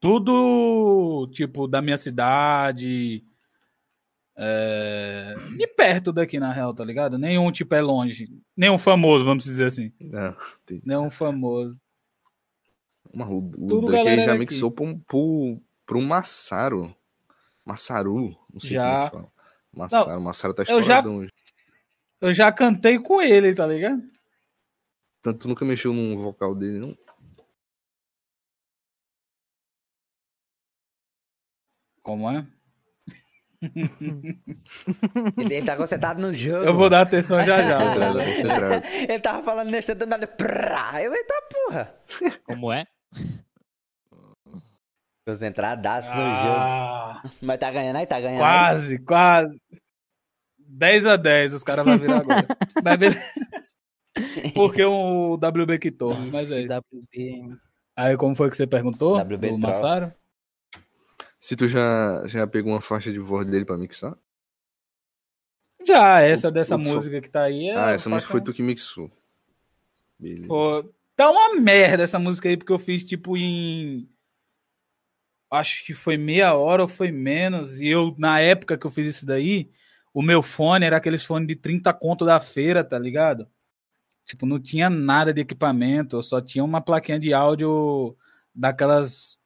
Tudo, 0.00 1.28
tipo, 1.32 1.66
da 1.66 1.82
minha 1.82 1.96
cidade. 1.96 3.24
é, 4.40 5.34
de 5.56 5.66
perto 5.66 6.12
daqui, 6.12 6.38
na 6.38 6.52
real, 6.52 6.72
tá 6.72 6.84
ligado? 6.84 7.18
Nenhum, 7.18 7.50
tipo, 7.50 7.74
é 7.74 7.80
longe. 7.80 8.28
Nenhum 8.56 8.78
famoso, 8.78 9.24
vamos 9.24 9.42
dizer 9.42 9.64
assim. 9.64 9.92
Ah, 10.14 10.36
entendi. 10.62 10.82
Nenhum 10.86 11.10
famoso. 11.10 11.80
O, 13.14 13.38
o 13.38 13.66
Tudo 13.66 13.86
daqui 13.86 13.96
galera 14.04 14.22
já 14.22 14.34
mixou 14.34 14.74
um, 14.80 14.98
pro, 14.98 15.60
pro 15.86 16.00
Massaro. 16.00 16.94
Massaru, 17.64 18.36
não 18.52 18.60
sei 18.60 18.70
Já. 18.70 18.82
como 18.88 18.96
é 19.00 19.04
que 19.04 19.16
fala. 19.16 19.32
Massaro, 19.72 20.20
Massaro 20.20 20.54
tá 20.54 20.62
eu 20.62 20.66
já- 20.66 20.72
estouradão 20.98 21.16
hoje. 21.18 21.32
Eu 22.20 22.32
já 22.32 22.50
cantei 22.50 22.98
com 22.98 23.20
ele, 23.22 23.54
tá 23.54 23.66
ligado? 23.66 24.02
Tanto 25.22 25.40
tu 25.40 25.48
nunca 25.48 25.64
mexeu 25.64 25.92
num 25.92 26.16
vocal 26.16 26.54
dele, 26.54 26.78
não? 26.78 26.96
Como 32.02 32.30
é? 32.30 32.46
Ele, 33.60 34.38
ele 35.56 35.66
tá 35.66 35.76
concentrado 35.76 36.20
no 36.20 36.32
jogo. 36.32 36.64
Eu 36.64 36.74
vou 36.74 36.88
dar 36.88 37.02
atenção 37.02 37.38
já 37.44 37.62
já. 37.62 37.78
Concentrado, 37.78 38.18
concentrado. 38.18 38.86
Ele 39.12 39.20
tava 39.20 39.42
falando 39.42 39.70
nesse 39.70 39.94
do 39.94 40.06
nada. 40.06 40.28
Eu, 41.02 41.12
eita 41.12 41.34
porra. 41.52 41.94
Como 42.44 42.72
é? 42.72 42.86
Concentradaço 45.26 46.08
no 46.08 46.14
jogo. 46.14 46.24
Ah, 46.24 47.22
Mas 47.42 47.58
tá 47.58 47.70
ganhando 47.70 47.96
aí, 47.96 48.06
tá 48.06 48.18
ganhando 48.18 48.42
aí. 48.42 48.48
quase, 48.48 48.98
quase. 49.00 49.60
10 50.58 51.06
a 51.06 51.16
10, 51.16 51.54
os 51.54 51.62
caras 51.62 51.84
vão 51.84 51.98
virar 51.98 52.20
agora. 52.20 52.46
Mas 52.82 52.96
beleza. 52.96 53.20
Porque 54.54 54.84
o 54.84 55.34
WB 55.34 55.78
quitou, 55.78 56.14
mas 56.32 56.50
é 56.50 56.62
isso. 56.62 56.74
WB. 56.92 57.56
Aí 57.94 58.16
como 58.16 58.34
foi 58.34 58.50
que 58.50 58.56
você 58.56 58.66
perguntou? 58.66 59.16
WB 59.16 59.52
do. 59.52 59.58
Massaro? 59.58 60.12
Se 61.40 61.54
tu 61.54 61.68
já, 61.68 62.26
já 62.26 62.46
pegou 62.46 62.72
uma 62.72 62.80
faixa 62.80 63.12
de 63.12 63.18
voz 63.20 63.46
dele 63.46 63.64
pra 63.64 63.76
mixar? 63.76 64.16
Já, 65.86 66.20
essa 66.20 66.50
dessa 66.50 66.74
o 66.74 66.78
música 66.78 67.20
que 67.20 67.28
tá 67.28 67.44
aí. 67.44 67.68
é 67.68 67.76
ah, 67.76 67.90
essa 67.92 68.10
música 68.10 68.32
foi 68.32 68.40
tu 68.40 68.52
que 68.52 68.62
mixou. 68.62 69.10
Beleza. 70.18 70.48
Pô, 70.48 70.84
tá 71.18 71.28
uma 71.28 71.60
merda 71.60 72.04
essa 72.04 72.16
música 72.16 72.48
aí, 72.48 72.56
porque 72.56 72.72
eu 72.72 72.78
fiz 72.78 73.02
tipo 73.02 73.36
em. 73.36 74.08
Acho 75.50 75.84
que 75.84 75.92
foi 75.92 76.16
meia 76.16 76.54
hora 76.54 76.82
ou 76.82 76.88
foi 76.88 77.10
menos. 77.10 77.80
E 77.80 77.88
eu, 77.88 78.14
na 78.16 78.38
época 78.38 78.78
que 78.78 78.86
eu 78.86 78.90
fiz 78.90 79.06
isso 79.06 79.26
daí, 79.26 79.68
o 80.14 80.22
meu 80.22 80.42
fone 80.42 80.86
era 80.86 80.96
aqueles 80.98 81.24
fones 81.24 81.48
de 81.48 81.56
30 81.56 81.92
conto 81.94 82.24
da 82.24 82.38
feira, 82.38 82.84
tá 82.84 82.98
ligado? 82.98 83.48
Tipo, 84.24 84.46
não 84.46 84.60
tinha 84.60 84.88
nada 84.88 85.34
de 85.34 85.40
equipamento, 85.40 86.22
só 86.22 86.40
tinha 86.40 86.62
uma 86.62 86.80
plaquinha 86.80 87.18
de 87.18 87.34
áudio 87.34 88.16
daquelas 88.54 89.38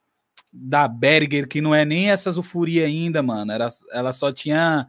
da 0.52 0.86
Berger, 0.86 1.48
que 1.48 1.62
não 1.62 1.74
é 1.74 1.84
nem 1.84 2.10
essas 2.10 2.36
ufuria 2.36 2.86
ainda, 2.86 3.22
mano. 3.22 3.52
Era, 3.52 3.68
ela 3.92 4.12
só 4.12 4.30
tinha 4.30 4.86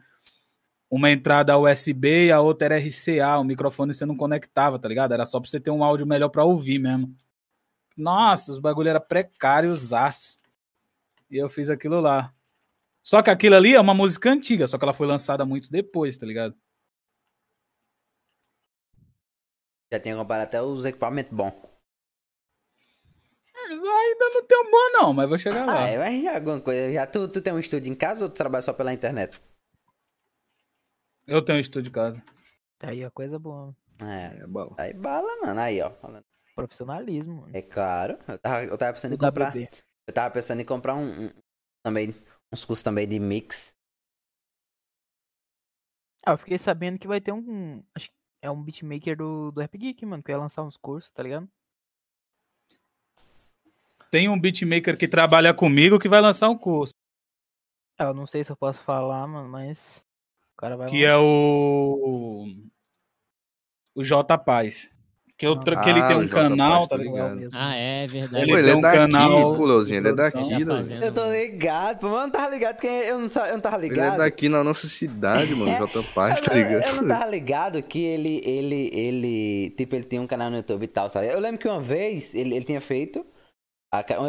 uma 0.95 1.09
entrada 1.09 1.57
USB 1.57 2.27
e 2.27 2.31
a 2.31 2.39
outra 2.39 2.65
era 2.65 2.77
RCA, 2.77 3.39
o 3.39 3.43
microfone 3.43 3.91
você 3.91 4.05
não 4.05 4.15
conectava, 4.15 4.77
tá 4.77 4.87
ligado? 4.87 5.11
Era 5.11 5.25
só 5.25 5.39
pra 5.39 5.49
você 5.49 5.59
ter 5.59 5.71
um 5.71 5.83
áudio 5.83 6.05
melhor 6.05 6.29
pra 6.29 6.45
ouvir 6.45 6.77
mesmo. 6.77 7.17
Nossa, 7.97 8.51
os 8.51 8.59
bagulho 8.59 8.89
era 8.89 8.99
precários, 8.99 9.91
aço. 9.91 10.37
E 11.31 11.37
eu 11.37 11.49
fiz 11.49 11.71
aquilo 11.71 11.99
lá. 11.99 12.31
Só 13.01 13.23
que 13.23 13.31
aquilo 13.31 13.55
ali 13.55 13.73
é 13.73 13.79
uma 13.79 13.95
música 13.95 14.29
antiga, 14.29 14.67
só 14.67 14.77
que 14.77 14.85
ela 14.85 14.93
foi 14.93 15.07
lançada 15.07 15.43
muito 15.43 15.71
depois, 15.71 16.15
tá 16.15 16.27
ligado? 16.27 16.55
Já 19.91 19.99
tinha 19.99 20.15
comprado 20.15 20.41
até 20.41 20.61
os 20.61 20.85
equipamentos 20.85 21.33
bons. 21.33 21.55
Ainda 23.67 24.29
não 24.29 24.45
tem 24.45 24.59
um 24.59 24.69
bom, 24.69 24.91
não, 24.91 25.13
mas 25.13 25.27
vou 25.27 25.39
chegar 25.39 25.65
lá. 25.65 25.85
Ah, 25.85 25.87
é, 25.87 25.97
mas 25.97 26.23
já 26.23 26.35
alguma 26.35 26.61
coisa. 26.61 26.93
Já 26.93 27.07
tu, 27.07 27.27
tu 27.27 27.41
tem 27.41 27.51
um 27.51 27.57
estúdio 27.57 27.91
em 27.91 27.95
casa 27.95 28.25
ou 28.25 28.29
tu 28.29 28.35
trabalha 28.35 28.61
só 28.61 28.73
pela 28.73 28.93
internet? 28.93 29.41
Eu 31.25 31.43
tenho 31.43 31.57
um 31.57 31.61
estúdio 31.61 31.83
de 31.83 31.91
casa. 31.91 32.23
Tá 32.77 32.89
aí, 32.89 33.03
ó, 33.05 33.09
coisa 33.11 33.39
boa. 33.39 33.75
É. 34.01 34.41
É 34.43 34.47
bala. 34.47 34.75
Aí 34.77 34.93
bala, 34.93 35.41
mano. 35.41 35.59
Aí, 35.59 35.81
ó. 35.81 35.89
falando. 35.91 36.25
Profissionalismo, 36.55 37.41
mano. 37.41 37.55
É 37.55 37.61
claro. 37.61 38.17
Eu 38.27 38.37
tava, 38.37 38.63
eu 38.65 38.77
tava 38.77 38.93
pensando 38.93 39.11
em 39.13 39.15
O 39.15 39.19
comprar. 39.19 39.49
WB. 39.51 39.69
Eu 40.07 40.13
tava 40.13 40.33
pensando 40.33 40.61
em 40.61 40.65
comprar 40.65 40.95
um, 40.95 41.25
um- 41.27 41.33
também. 41.83 42.13
Uns 42.51 42.63
cursos 42.65 42.83
também 42.83 43.07
de 43.07 43.19
mix. 43.19 43.73
Ah, 46.25 46.31
eu 46.31 46.37
fiquei 46.37 46.57
sabendo 46.57 46.99
que 46.99 47.07
vai 47.07 47.19
ter 47.19 47.31
um. 47.31 47.83
Acho 47.95 48.09
que 48.09 48.15
é 48.41 48.51
um 48.51 48.61
beatmaker 48.61 49.17
do, 49.17 49.51
do 49.51 49.59
Rap 49.61 49.77
Geek, 49.77 50.05
mano, 50.05 50.21
que 50.21 50.31
ia 50.31 50.37
lançar 50.37 50.63
uns 50.63 50.77
cursos, 50.77 51.09
tá 51.11 51.23
ligado? 51.23 51.49
Tem 54.11 54.29
um 54.29 54.39
beatmaker 54.39 54.97
que 54.97 55.07
trabalha 55.07 55.53
comigo 55.53 55.99
que 55.99 56.07
vai 56.07 56.21
lançar 56.21 56.47
um 56.49 56.57
curso, 56.57 56.93
Ah, 57.97 58.05
eu 58.05 58.13
não 58.13 58.27
sei 58.27 58.43
se 58.43 58.51
eu 58.51 58.55
posso 58.57 58.81
falar, 58.83 59.25
mano, 59.27 59.49
mas. 59.49 60.03
Cara 60.63 60.77
vai 60.77 60.89
que 60.89 61.03
é 61.03 61.17
o. 61.17 62.47
O 63.95 64.01
J 64.03 64.37
Paz. 64.37 64.89
Que, 65.37 65.45
eu 65.45 65.57
tra- 65.57 65.81
que 65.81 65.89
ele 65.89 65.99
Ah, 65.99 66.07
tem 66.07 66.15
um 66.17 66.27
canal, 66.27 66.87
tá 66.87 66.95
ligado. 66.95 67.35
ligado? 67.35 67.49
Ah, 67.53 67.75
é 67.75 68.07
verdade. 68.07 68.43
Ele 68.43 68.51
Pô, 68.53 68.57
ele 68.57 68.63
tem 68.67 68.73
é 68.73 68.77
um 68.77 68.81
daqui, 68.81 68.97
canal 68.97 69.55
pô, 69.57 69.65
Leozinho, 69.65 69.97
ele 69.99 70.07
é 70.07 70.13
produção. 70.13 70.41
daqui, 70.47 71.03
Eu 71.05 71.11
tô 71.11 71.31
ligado, 71.33 71.99
pô, 71.99 72.07
mas 72.07 72.15
eu 72.15 72.21
não 72.23 72.29
tava 72.31 72.49
ligado 72.49 72.77
que 72.79 72.87
eu 72.87 73.19
não, 73.19 73.27
eu 73.45 73.53
não 73.53 73.59
tava 73.59 73.75
Ele 73.77 73.85
é 73.87 73.89
ligado. 73.89 74.17
daqui 74.19 74.47
na 74.47 74.63
nossa 74.63 74.87
cidade, 74.87 75.53
mano. 75.53 75.75
J 75.75 76.03
Paz, 76.15 76.37
eu, 76.39 76.45
tá 76.45 76.53
não- 76.55 76.61
ligado? 76.63 76.87
eu 76.87 76.95
não 76.95 77.07
tava 77.09 77.25
ligado 77.25 77.83
que 77.83 77.99
ele, 78.01 78.41
ele, 78.45 78.89
ele, 78.93 79.69
tipo, 79.75 79.95
ele 79.95 80.05
tinha 80.05 80.21
um 80.21 80.27
canal 80.27 80.49
no 80.49 80.55
YouTube 80.57 80.83
e 80.83 80.87
tal, 80.87 81.09
sabe? 81.09 81.27
Eu 81.27 81.39
lembro 81.41 81.57
que 81.59 81.67
uma 81.67 81.81
vez 81.81 82.33
ele, 82.33 82.55
ele 82.55 82.63
tinha 82.63 82.79
feito 82.79 83.25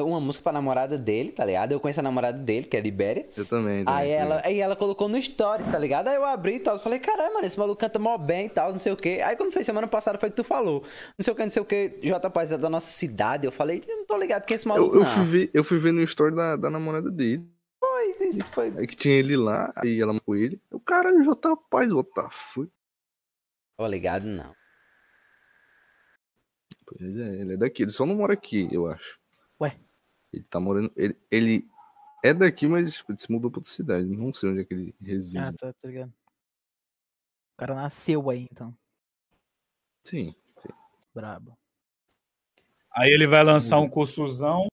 uma 0.03 0.21
música 0.21 0.43
pra 0.43 0.53
namorada 0.53 0.99
dele, 0.99 1.33
tá 1.33 1.45
ligado? 1.45 1.73
Eu 1.73 1.81
conheço 1.81 2.01
a 2.01 2.03
namorada 2.03 2.39
dele, 2.39 2.67
que 2.67 2.77
é 2.77 2.81
Libéria. 2.81 3.27
Eu 3.37 3.47
também. 3.47 3.85
também, 3.85 4.01
Aí 4.01 4.11
ela, 4.11 4.43
aí 4.45 4.61
ela 4.61 4.77
colocou 4.77 5.09
no 5.09 5.21
Stories, 5.21 5.67
tá 5.67 5.79
ligado? 5.79 6.09
Aí 6.09 6.17
eu 6.17 6.25
abri 6.25 6.57
e 6.57 6.61
tal, 6.61 6.79
falei, 6.79 6.99
caralho, 6.99 7.33
mano, 7.33 7.47
esse 7.47 7.59
maluco 7.59 7.81
canta 7.81 7.99
mó 7.99 8.19
bem 8.19 8.47
e 8.47 8.49
tal, 8.51 8.73
não 8.73 8.79
sei 8.79 8.93
o 8.93 8.97
quê. 8.97 9.23
Aí 9.25 9.37
quando 9.37 9.53
foi 9.53 9.65
semana 9.65 9.87
passada 9.87 10.19
foi 10.19 10.29
que 10.29 10.37
tu 10.37 10.45
falou, 10.45 10.83
não 11.19 11.25
sei 11.25 11.33
o 11.33 11.37
que, 11.37 11.43
não 11.43 11.51
sei 11.51 11.63
o 11.63 11.65
que, 11.65 11.99
J 12.03 12.31
Paz 12.31 12.51
é 12.51 12.59
da 12.59 12.69
nossa 12.69 12.91
cidade. 12.91 13.47
Eu 13.47 13.53
falei, 13.53 13.83
eu 13.89 13.97
não 13.97 14.05
tô 14.05 14.19
ligado 14.19 14.45
que 14.45 14.53
esse 14.53 14.69
maluco 14.69 14.97
Eu, 14.97 15.01
eu, 15.01 15.07
fui 15.07 15.25
ver, 15.25 15.51
eu 15.55 15.65
fui 15.65 15.79
ver 15.79 15.93
no 15.93 16.03
story 16.03 16.35
da, 16.35 16.57
da 16.57 16.71
namorada 16.71 17.11
dele. 17.11 17.49
Foi, 17.81 18.29
isso 18.29 18.53
foi. 18.53 18.73
Aí 18.77 18.87
que 18.87 18.97
tinha 18.97 19.15
ele 19.15 19.37
lá, 19.37 19.73
aí 19.77 20.01
ela 20.01 20.19
com 20.21 20.37
ele. 20.37 20.61
O 20.71 20.81
cara 20.81 21.11
J 21.23 21.57
Paz, 21.71 21.91
what 21.91 22.11
the 22.15 22.29
fuck? 22.31 22.71
Tô 23.77 23.87
ligado, 23.87 24.25
não. 24.27 24.55
Pois 26.87 27.17
é, 27.17 27.41
ele 27.41 27.55
é 27.55 27.57
daqui. 27.57 27.83
Ele 27.83 27.91
só 27.91 28.05
não 28.05 28.15
mora 28.15 28.35
aqui, 28.35 28.69
eu 28.71 28.87
acho. 28.87 29.19
Ué? 29.61 29.79
Ele 30.33 30.45
tá 30.45 30.59
morando. 30.59 30.93
Ele, 30.97 31.17
ele 31.31 31.69
é 32.25 32.35
daqui, 32.35 32.67
mas 32.67 32.95
tipo, 32.95 33.13
ele 33.13 33.21
se 33.21 33.31
mudou 33.31 33.51
pra 33.51 33.59
outra 33.59 33.71
cidade. 33.71 34.07
Não 34.07 34.33
sei 34.33 34.51
onde 34.51 34.61
é 34.61 34.65
que 34.65 34.75
ele 34.75 34.95
reside. 35.01 35.39
Ah, 35.39 35.53
tá, 35.53 35.73
tá 35.73 35.89
ligado. 35.89 36.09
O 36.09 37.57
cara 37.57 37.75
nasceu 37.75 38.31
aí, 38.31 38.49
então. 38.51 38.77
Sim. 40.03 40.35
Brabo. 41.15 41.57
Aí 42.91 43.11
ele 43.11 43.27
vai 43.27 43.45
lançar 43.45 43.79
um 43.79 43.89
cursozão. 43.89 44.67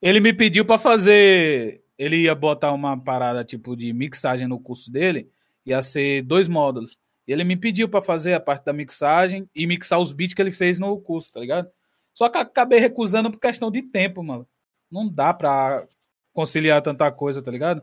Ele 0.00 0.20
me 0.20 0.32
pediu 0.32 0.64
pra 0.64 0.78
fazer. 0.78 1.82
Ele 1.96 2.22
ia 2.22 2.34
botar 2.34 2.72
uma 2.72 2.98
parada 2.98 3.44
tipo 3.44 3.76
de 3.76 3.92
mixagem 3.92 4.46
no 4.46 4.58
curso 4.58 4.90
dele. 4.90 5.30
Ia 5.64 5.82
ser 5.82 6.22
dois 6.22 6.48
módulos. 6.48 6.98
Ele 7.26 7.44
me 7.44 7.56
pediu 7.56 7.88
pra 7.88 8.02
fazer 8.02 8.34
a 8.34 8.40
parte 8.40 8.64
da 8.64 8.72
mixagem 8.72 9.48
e 9.54 9.66
mixar 9.66 10.00
os 10.00 10.12
beats 10.12 10.34
que 10.34 10.42
ele 10.42 10.50
fez 10.50 10.78
no 10.78 11.00
curso, 11.00 11.32
tá 11.32 11.40
ligado? 11.40 11.70
Só 12.14 12.28
que 12.28 12.38
acabei 12.38 12.78
recusando 12.78 13.30
por 13.30 13.40
questão 13.40 13.70
de 13.70 13.82
tempo, 13.82 14.22
mano. 14.22 14.46
Não 14.90 15.08
dá 15.08 15.32
pra 15.32 15.86
conciliar 16.32 16.82
tanta 16.82 17.10
coisa, 17.10 17.42
tá 17.42 17.50
ligado? 17.50 17.80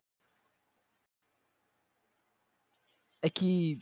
É 3.22 3.28
que. 3.30 3.78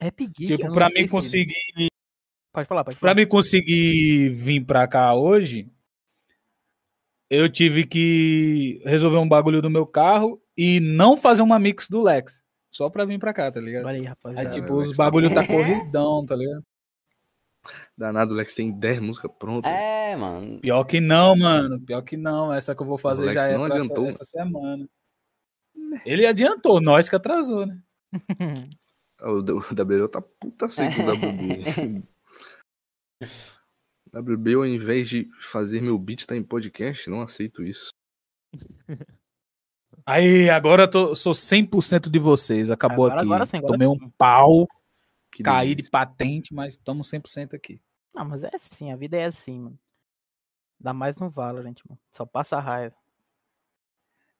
Geek. 0.00 0.52
eu 0.52 0.56
Tipo, 0.58 0.72
pra 0.72 0.86
mim 0.90 1.02
se- 1.02 1.08
conseguir 1.08 1.88
Pode 2.52 2.68
falar, 2.68 2.84
pode 2.84 2.96
Pra 2.98 3.10
falar. 3.10 3.14
me 3.20 3.26
conseguir 3.26 4.30
vir 4.30 4.64
pra 4.64 4.86
cá 4.88 5.12
hoje, 5.14 5.70
eu 7.28 7.48
tive 7.50 7.84
que 7.86 8.80
resolver 8.84 9.18
um 9.18 9.28
bagulho 9.28 9.60
do 9.60 9.68
meu 9.68 9.84
carro 9.86 10.40
e 10.56 10.78
não 10.80 11.16
fazer 11.16 11.42
uma 11.42 11.58
mix 11.58 11.88
do 11.88 12.00
Lex. 12.02 12.42
Só 12.72 12.88
pra 12.88 13.04
vir 13.04 13.18
pra 13.18 13.34
cá, 13.34 13.50
tá 13.50 13.60
ligado? 13.60 13.84
Olha 13.86 13.94
aí, 13.96 14.00
Aí, 14.02 14.06
rapaziada. 14.06 14.50
tipo, 14.50 14.76
Lex 14.76 14.90
os 14.90 14.96
bagulho 14.96 15.32
tá 15.34 15.40
corridão, 15.46 16.24
tá 16.24 16.36
ligado? 16.36 16.62
Danado, 17.96 18.32
o 18.32 18.36
Lex 18.36 18.54
tem 18.54 18.70
10 18.70 19.00
músicas 19.00 19.30
prontas. 19.38 19.70
É, 19.70 20.16
mano. 20.16 20.58
Pior 20.60 20.84
que 20.84 21.00
não, 21.00 21.36
mano. 21.36 21.80
Pior 21.80 22.02
que 22.02 22.16
não. 22.16 22.52
Essa 22.52 22.74
que 22.74 22.82
eu 22.82 22.86
vou 22.86 22.96
fazer 22.98 23.32
já 23.32 23.44
é 23.48 23.56
não 23.58 23.66
pra 23.66 23.76
essa, 23.76 23.84
adiantou. 23.84 24.06
essa 24.08 24.24
semana. 24.24 24.88
Ele 26.04 26.26
adiantou, 26.26 26.80
nós 26.80 27.08
que 27.08 27.16
atrasou, 27.16 27.66
né? 27.66 27.80
O, 29.20 29.42
D- 29.42 29.50
o 29.52 29.58
WB 29.58 30.08
tá 30.12 30.20
puta 30.22 30.68
seco 30.68 31.02
o 31.02 31.10
WB. 31.12 32.04
WB, 34.14 34.54
ao 34.54 34.64
invés 34.64 35.08
de 35.08 35.28
fazer 35.42 35.82
meu 35.82 35.98
beat, 35.98 36.24
tá 36.24 36.36
em 36.36 36.42
podcast, 36.42 37.10
não 37.10 37.20
aceito 37.20 37.64
isso. 37.64 37.90
Aí, 40.06 40.48
agora 40.48 40.84
eu 40.84 40.90
tô, 40.90 41.14
sou 41.16 41.32
100% 41.32 42.08
de 42.08 42.18
vocês. 42.20 42.70
Acabou 42.70 43.06
Agora- 43.06 43.20
aqui. 43.20 43.26
agora 43.28 43.46
sim, 43.46 43.56
agora 43.58 43.72
Tomei 43.72 43.88
um 43.88 44.10
pau. 44.16 44.68
Que 45.38 45.44
Caí 45.44 45.68
delícia. 45.68 45.84
de 45.84 45.90
patente, 45.90 46.52
mas 46.52 46.74
estamos 46.74 47.08
100% 47.08 47.54
aqui. 47.54 47.80
Não, 48.12 48.24
mas 48.24 48.42
é 48.42 48.50
assim, 48.52 48.90
a 48.90 48.96
vida 48.96 49.16
é 49.16 49.24
assim, 49.26 49.60
mano. 49.60 49.78
Ainda 50.80 50.92
mais 50.92 51.16
no 51.16 51.30
Valorant, 51.30 51.76
mano. 51.88 52.00
Só 52.12 52.26
passa 52.26 52.58
raiva. 52.58 52.96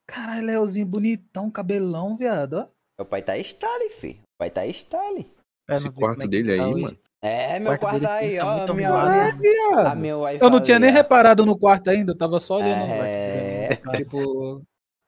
Caralho, 0.07 0.45
Leozinho, 0.47 0.87
bonitão, 0.87 1.49
cabelão, 1.51 2.17
viado. 2.17 2.55
ó. 2.55 2.67
Meu 2.99 3.07
pai 3.07 3.23
tá 3.23 3.39
style, 3.39 3.91
fi. 3.91 4.21
O 4.25 4.39
pai 4.39 4.51
tá 4.51 4.67
style. 4.67 5.33
É, 5.69 5.75
Esse 5.75 5.89
quarto 5.91 6.25
é 6.25 6.29
dele 6.29 6.57
tá 6.57 6.65
aí, 6.65 6.73
hoje. 6.73 6.83
mano. 6.83 6.99
É, 7.23 7.59
meu 7.61 7.79
quarto 7.79 8.01
quarto 8.01 8.07
aí, 8.07 8.37
tá 8.39 8.47
ó. 8.47 8.57
muito 8.59 8.75
Minha, 8.75 8.89
arrumado. 8.91 9.87
a 9.89 9.95
minha 9.95 10.15
Eu 10.41 10.51
não 10.51 10.61
tinha 10.61 10.81
nem 10.81 10.91
ó. 10.91 10.93
reparado 10.93 11.47
no 11.47 11.57
quarto 11.57 11.91
ainda, 11.91 12.11
eu 12.13 12.17
tava 12.19 12.41
só 12.41 12.57
olhando. 12.57 12.91
É. 12.93 13.77
Tipo, 13.97 14.63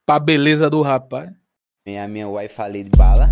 pra 0.07 0.21
beleza 0.21 0.71
do 0.71 0.83
rapaz. 0.83 1.33
Minha, 1.85 2.07
minha 2.07 2.29
wifi 2.29 2.61
ali 2.63 2.85
de 2.85 2.91
bala. 2.97 3.27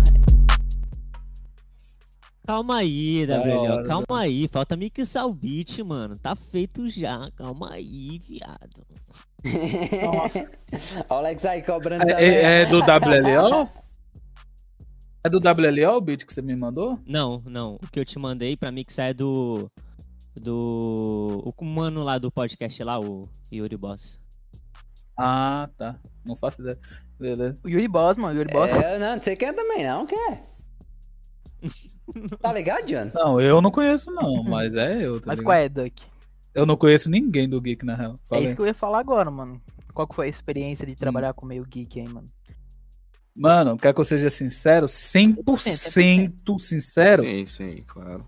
Calma 2.49 2.77
aí, 2.77 3.27
hora, 3.29 3.83
calma 3.83 4.21
aí. 4.21 4.47
Falta 4.47 4.75
mixar 4.75 5.27
o 5.27 5.33
beat, 5.35 5.77
mano. 5.83 6.17
Tá 6.17 6.35
feito 6.35 6.89
já. 6.89 7.29
Calma 7.35 7.73
aí, 7.73 8.17
viado. 8.27 8.87
Nossa. 10.03 10.51
Alex 11.07 11.45
aí 11.45 11.61
cobrando. 11.61 12.09
É, 12.09 12.23
é- 12.23 12.61
é 12.63 12.65
do 12.65 12.79
WLO? 12.79 13.69
É 15.23 15.29
do 15.29 15.37
WLO 15.37 15.97
o 15.97 16.01
beat 16.01 16.25
que 16.25 16.33
você 16.33 16.41
me 16.41 16.55
mandou? 16.57 16.97
Não, 17.05 17.37
não. 17.45 17.75
O 17.75 17.87
que 17.91 17.99
eu 17.99 18.05
te 18.05 18.17
mandei 18.17 18.57
pra 18.57 18.71
mixar 18.71 19.11
é 19.11 19.13
do. 19.13 19.69
Do. 20.35 21.53
O 21.55 21.63
mano 21.63 22.01
lá 22.01 22.17
do 22.17 22.31
podcast 22.31 22.83
lá, 22.83 22.99
o 22.99 23.29
Yuri 23.53 23.77
Boss. 23.77 24.19
Ah, 25.15 25.69
tá. 25.77 25.99
Não 26.25 26.35
faço 26.35 26.63
ideia. 26.63 26.79
Beleza. 27.19 27.53
O 27.63 27.69
Yuri 27.69 27.87
Boss, 27.87 28.17
mano. 28.17 28.33
O 28.33 28.37
Yuri 28.41 28.51
Boss. 28.51 28.71
É, 28.71 28.97
não, 28.97 29.17
não 29.17 29.21
sei 29.21 29.35
quem 29.35 29.49
é 29.49 29.53
também, 29.53 29.85
não, 29.85 30.07
quem 30.07 30.17
é? 30.31 30.41
Tá 32.41 32.53
ligado, 32.53 32.85
John? 32.85 33.11
Não, 33.13 33.39
eu 33.39 33.61
não 33.61 33.71
conheço 33.71 34.11
não, 34.11 34.43
mas 34.47 34.75
é 34.75 35.05
eu. 35.05 35.19
Tá 35.19 35.27
Mas 35.27 35.39
ligado? 35.39 35.45
qual 35.45 35.57
é, 35.57 35.69
Duck? 35.69 36.05
Eu 36.53 36.65
não 36.65 36.75
conheço 36.75 37.09
ninguém 37.09 37.47
do 37.47 37.61
Geek, 37.61 37.85
na 37.85 37.95
real. 37.95 38.13
É 38.13 38.27
Fala 38.27 38.41
aí. 38.41 38.45
isso 38.47 38.55
que 38.55 38.61
eu 38.61 38.67
ia 38.67 38.73
falar 38.73 38.99
agora, 38.99 39.29
mano. 39.29 39.61
Qual 39.93 40.07
que 40.07 40.15
foi 40.15 40.27
a 40.27 40.29
experiência 40.29 40.85
de 40.85 40.95
trabalhar 40.95 41.33
com 41.33 41.45
o 41.45 41.49
meio 41.49 41.63
geek 41.65 41.99
aí, 41.99 42.07
mano? 42.07 42.27
Mano, 43.37 43.77
quer 43.77 43.93
que 43.93 43.99
eu 43.99 44.05
seja 44.05 44.29
sincero? 44.29 44.87
100% 44.87 46.59
sincero? 46.59 47.23
Sim, 47.23 47.45
sim, 47.45 47.83
claro. 47.85 48.25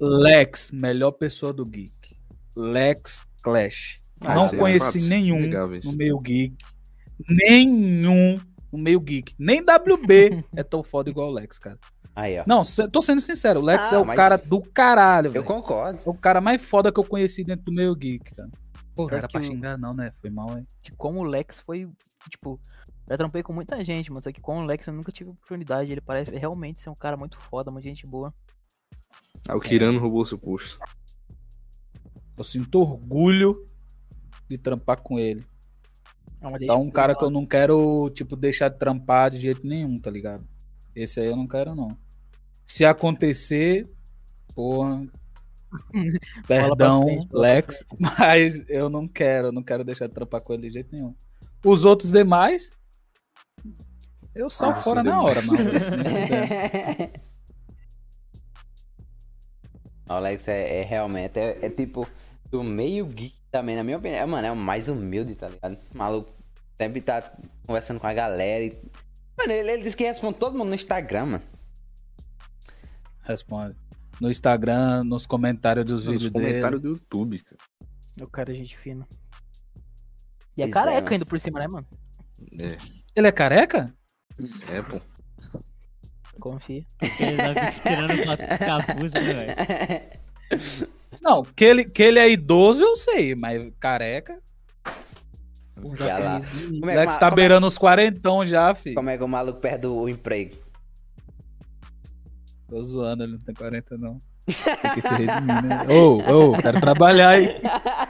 Lex, 0.00 0.70
melhor 0.70 1.12
pessoa 1.12 1.52
do 1.52 1.64
Geek. 1.64 2.16
Lex 2.56 3.22
Clash. 3.42 4.00
Ah, 4.24 4.34
não 4.34 4.46
é 4.46 4.56
conheci 4.56 4.86
fatos 4.86 5.08
nenhum 5.08 5.38
inegáveis. 5.38 5.84
no 5.84 5.92
meio 5.92 6.18
geek. 6.18 6.56
Nenhum 7.28 8.38
no 8.72 8.78
meio 8.78 9.00
geek. 9.00 9.34
Nem 9.38 9.60
WB 9.60 10.44
é 10.56 10.62
tão 10.62 10.82
foda 10.82 11.10
igual 11.10 11.28
o 11.28 11.32
Lex, 11.32 11.58
cara. 11.58 11.78
Aí, 12.14 12.38
ó. 12.38 12.44
Não, 12.46 12.62
tô 12.92 13.00
sendo 13.00 13.20
sincero. 13.20 13.60
O 13.60 13.62
Lex 13.62 13.92
Ah, 13.92 13.96
é 13.96 13.98
o 13.98 14.04
mas- 14.06 14.16
cara 14.16 14.36
do 14.36 14.60
caralho, 14.60 15.32
Eu 15.34 15.44
concordo. 15.44 15.98
É 16.04 16.08
o 16.08 16.14
cara 16.14 16.40
mais 16.40 16.62
foda 16.62 16.92
que 16.92 17.00
eu 17.00 17.04
conheci 17.04 17.42
dentro 17.42 17.64
do 17.64 17.72
meio 17.72 17.94
geek, 17.94 18.34
cara. 18.34 18.50
Pô, 18.94 19.06
Pior 19.06 19.18
era 19.18 19.28
pra 19.28 19.42
xingar 19.42 19.78
não, 19.78 19.94
né? 19.94 20.10
Foi 20.20 20.28
mal, 20.30 20.58
hein? 20.58 20.66
De 20.82 20.92
como 20.92 21.20
o 21.20 21.22
Lex 21.24 21.60
foi, 21.60 21.88
tipo, 22.28 22.60
já 23.08 23.16
trampei 23.16 23.42
com 23.42 23.54
muita 23.54 23.82
gente, 23.82 24.10
mano. 24.10 24.22
Só 24.22 24.30
que 24.30 24.40
com 24.42 24.58
o 24.58 24.64
Lex 24.64 24.86
eu 24.86 24.92
nunca 24.92 25.10
tive 25.10 25.30
oportunidade. 25.30 25.90
Ele 25.90 26.02
parece 26.02 26.36
realmente 26.38 26.82
ser 26.82 26.90
um 26.90 26.94
cara 26.94 27.16
muito 27.16 27.38
foda, 27.40 27.70
muita 27.70 27.88
gente 27.88 28.06
boa. 28.06 28.32
Ah, 29.48 29.56
o 29.56 29.60
Kirano 29.60 29.98
roubou 29.98 30.24
seu 30.26 30.36
posto. 30.38 30.78
Eu 32.36 32.44
sinto 32.44 32.80
orgulho 32.80 33.64
de 34.48 34.58
trampar 34.58 35.00
com 35.00 35.18
ele. 35.18 35.44
É 36.40 36.46
uma 36.46 36.58
Tá 36.58 36.76
um 36.76 36.90
cara 36.90 37.14
que 37.14 37.24
eu 37.24 37.30
não 37.30 37.46
quero, 37.46 38.10
tipo, 38.10 38.36
deixar 38.36 38.68
de 38.68 38.78
trampar 38.78 39.30
de 39.30 39.38
jeito 39.38 39.66
nenhum, 39.66 39.98
tá 39.98 40.10
ligado? 40.10 40.44
Esse 40.94 41.20
aí 41.20 41.26
eu 41.28 41.36
não 41.36 41.46
quero, 41.46 41.74
não. 41.74 41.88
Se 42.72 42.86
acontecer, 42.86 43.86
porra. 44.54 45.06
Perdão, 46.48 47.04
frente, 47.04 47.28
Lex, 47.30 47.84
mas 48.00 48.64
eu 48.66 48.88
não 48.88 49.06
quero, 49.06 49.48
eu 49.48 49.52
não 49.52 49.62
quero 49.62 49.84
deixar 49.84 50.06
de 50.06 50.14
trampar 50.14 50.42
com 50.42 50.54
ele 50.54 50.68
de 50.68 50.70
jeito 50.70 50.90
nenhum. 50.90 51.14
Os 51.62 51.84
outros 51.84 52.10
demais, 52.10 52.70
eu 54.34 54.48
saio 54.48 54.72
Ah, 54.72 54.76
fora 54.76 55.02
na 55.02 55.20
hora, 55.20 55.42
mano. 55.42 55.70
Alex 60.08 60.48
é, 60.48 60.80
é 60.80 60.82
realmente, 60.82 61.38
é, 61.38 61.66
é 61.66 61.68
tipo, 61.68 62.08
do 62.50 62.64
meio 62.64 63.04
geek 63.04 63.36
também, 63.50 63.76
na 63.76 63.84
minha 63.84 63.98
opinião. 63.98 64.22
É, 64.22 64.24
mano, 64.24 64.46
é 64.46 64.50
o 64.50 64.56
mais 64.56 64.88
humilde, 64.88 65.34
tá 65.34 65.48
ligado? 65.48 65.76
O 65.94 65.98
maluco 65.98 66.32
sempre 66.78 67.02
tá 67.02 67.34
conversando 67.66 68.00
com 68.00 68.06
a 68.06 68.14
galera 68.14 68.64
e... 68.64 68.72
Mano, 69.36 69.52
ele, 69.52 69.72
ele 69.72 69.82
disse 69.82 69.94
que 69.94 70.04
responde 70.04 70.38
todo 70.38 70.56
mundo 70.56 70.70
no 70.70 70.74
Instagram, 70.74 71.26
mano. 71.26 71.51
Responde. 73.22 73.76
No 74.20 74.30
Instagram, 74.30 75.04
nos 75.04 75.26
comentários 75.26 75.84
dos 75.84 76.04
Nos 76.04 76.12
vídeos 76.12 76.32
dele. 76.32 76.46
comentários 76.46 76.80
do 76.80 76.88
YouTube, 76.90 77.38
cara. 77.40 77.58
O 78.20 78.30
cara 78.30 78.52
é 78.52 78.54
gente 78.54 78.76
fina. 78.76 79.06
E 80.56 80.62
é 80.62 80.66
é, 80.66 80.70
careca 80.70 81.00
mano. 81.00 81.12
ainda 81.12 81.26
por 81.26 81.40
cima, 81.40 81.60
né, 81.60 81.66
mano? 81.68 81.86
É, 82.60 82.76
Ele 83.16 83.26
é 83.26 83.32
careca? 83.32 83.92
é, 84.70 84.82
pô. 84.82 85.00
Confia. 86.38 86.84
Ele 87.00 87.36
tá 88.36 88.58
capuz, 88.58 89.12
né, 89.12 89.20
velho? 89.20 90.92
Não, 91.22 91.42
que 91.42 91.64
ele, 91.64 91.84
que 91.84 92.02
ele 92.02 92.18
é 92.18 92.28
idoso 92.30 92.82
eu 92.82 92.96
sei, 92.96 93.34
mas 93.34 93.70
careca. 93.78 94.38
Já 95.94 96.18
lá. 96.18 96.40
Como 96.40 96.86
O 96.86 96.90
é, 96.90 96.96
Lex 96.96 97.16
tá 97.16 97.28
é, 97.28 97.30
beirando 97.30 97.66
os 97.66 97.78
quarentão 97.78 98.44
já, 98.44 98.74
filho. 98.74 98.94
como 98.96 99.08
é 99.10 99.16
que 99.16 99.24
o 99.24 99.28
maluco 99.28 99.60
perde 99.60 99.86
o 99.86 100.08
emprego? 100.08 100.56
Tô 102.72 102.82
zoando, 102.82 103.22
ele 103.24 103.32
não 103.32 103.40
tem 103.40 103.54
40 103.54 103.98
não. 103.98 104.16
Tem 104.46 104.90
que 104.94 105.02
se 105.02 105.08
redimir, 105.08 105.62
né? 105.62 105.86
Ô, 105.90 106.52
ô, 106.52 106.56
quero 106.56 106.80
trabalhar, 106.80 107.38
hein? 107.38 107.50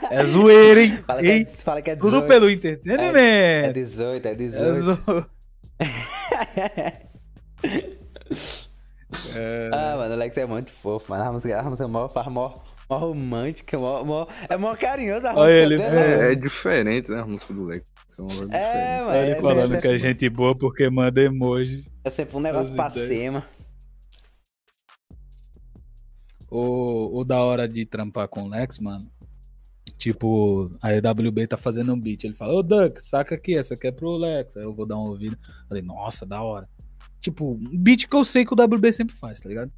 É 0.09 0.23
zoeira, 0.25 0.81
hein? 0.81 1.03
Fala 1.05 1.21
que 1.21 1.27
é, 1.29 1.45
fala 1.45 1.81
que 1.81 1.89
é 1.91 1.95
18. 1.95 2.15
Tudo 2.15 2.27
pelo 2.27 2.47
É 2.47 2.53
entretenimento. 2.53 3.73
18, 3.73 4.25
é 4.25 4.31
É 4.31 4.35
18. 4.35 4.73
zo- 4.81 4.99
Ah, 9.71 9.95
mano, 9.97 10.11
o 10.11 10.13
Alex 10.13 10.37
é 10.37 10.45
muito 10.45 10.71
fofo, 10.71 11.11
mano. 11.11 11.23
A 11.23 11.31
música, 11.31 11.59
a 11.59 11.63
música 11.63 11.83
é 11.83 11.87
mó, 11.87 12.07
faz 12.09 12.27
mó, 12.27 12.55
mó 12.89 12.97
romântica, 12.97 13.77
mó, 13.77 14.03
mó, 14.03 14.27
é 14.49 14.57
mó 14.57 14.75
carinhoso 14.75 15.27
a 15.27 15.31
música 15.33 15.39
Olha 15.41 15.51
ele, 15.51 15.77
dele, 15.77 15.95
é? 15.97 16.29
É, 16.29 16.31
é 16.31 16.35
diferente, 16.35 17.11
né? 17.11 17.19
A 17.21 17.25
música 17.25 17.53
do 17.53 17.65
Lex. 17.65 17.85
É, 17.89 18.21
É, 18.21 18.23
diferente. 18.23 19.01
mano. 19.03 19.09
Olha 19.09 19.21
ele 19.21 19.31
é, 19.31 19.41
falando 19.41 19.75
é, 19.75 19.81
que 19.81 19.87
é 19.87 19.97
gente 19.97 20.29
boa 20.29 20.55
porque 20.55 20.89
manda 20.89 21.21
emoji. 21.21 21.85
é 22.03 22.09
sempre 22.09 22.35
um 22.37 22.39
negócio 22.39 22.73
pra 22.73 22.87
ideias. 22.89 23.07
cima. 23.07 23.45
O, 26.55 27.19
o 27.19 27.23
da 27.23 27.39
hora 27.39 27.67
de 27.67 27.83
trampar 27.83 28.27
com 28.27 28.43
o 28.43 28.47
Lex, 28.47 28.77
mano. 28.77 29.11
Tipo, 29.97 30.69
a 30.81 30.93
EWB 30.93 31.47
tá 31.47 31.57
fazendo 31.57 31.93
um 31.93 31.99
beat. 31.99 32.23
Ele 32.23 32.35
fala, 32.35 32.53
ô 32.53 32.61
Duck, 32.61 33.03
saca 33.03 33.33
aqui, 33.33 33.55
essa 33.55 33.73
aqui 33.73 33.87
é 33.87 33.91
pro 33.91 34.15
Lex. 34.17 34.55
Aí 34.55 34.63
eu 34.63 34.73
vou 34.73 34.85
dar 34.85 34.95
uma 34.97 35.09
ouvida. 35.09 35.35
Falei, 35.67 35.81
nossa, 35.81 36.27
da 36.27 36.43
hora. 36.43 36.69
Tipo, 37.19 37.53
um 37.53 37.77
beat 37.77 38.07
que 38.07 38.15
eu 38.15 38.23
sei 38.23 38.45
que 38.45 38.53
o 38.53 38.63
WB 38.63 38.93
sempre 38.93 39.15
faz, 39.15 39.39
tá 39.39 39.49
ligado? 39.49 39.71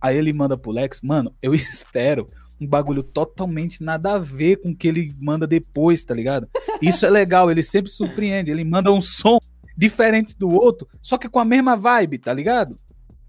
Aí 0.00 0.16
ele 0.16 0.32
manda 0.32 0.56
pro 0.56 0.72
Lex, 0.72 1.00
mano, 1.02 1.32
eu 1.40 1.54
espero 1.54 2.26
um 2.60 2.66
bagulho 2.66 3.04
totalmente 3.04 3.84
nada 3.84 4.14
a 4.14 4.18
ver 4.18 4.56
com 4.56 4.70
o 4.70 4.76
que 4.76 4.88
ele 4.88 5.14
manda 5.20 5.46
depois, 5.46 6.02
tá 6.02 6.14
ligado? 6.14 6.48
Isso 6.82 7.06
é 7.06 7.10
legal, 7.10 7.48
ele 7.48 7.62
sempre 7.62 7.92
surpreende. 7.92 8.50
Ele 8.50 8.64
manda 8.64 8.90
um 8.90 9.00
som 9.00 9.38
diferente 9.76 10.36
do 10.36 10.50
outro, 10.50 10.88
só 11.00 11.16
que 11.16 11.28
com 11.28 11.38
a 11.38 11.44
mesma 11.44 11.76
vibe, 11.76 12.18
tá 12.18 12.32
ligado? 12.32 12.74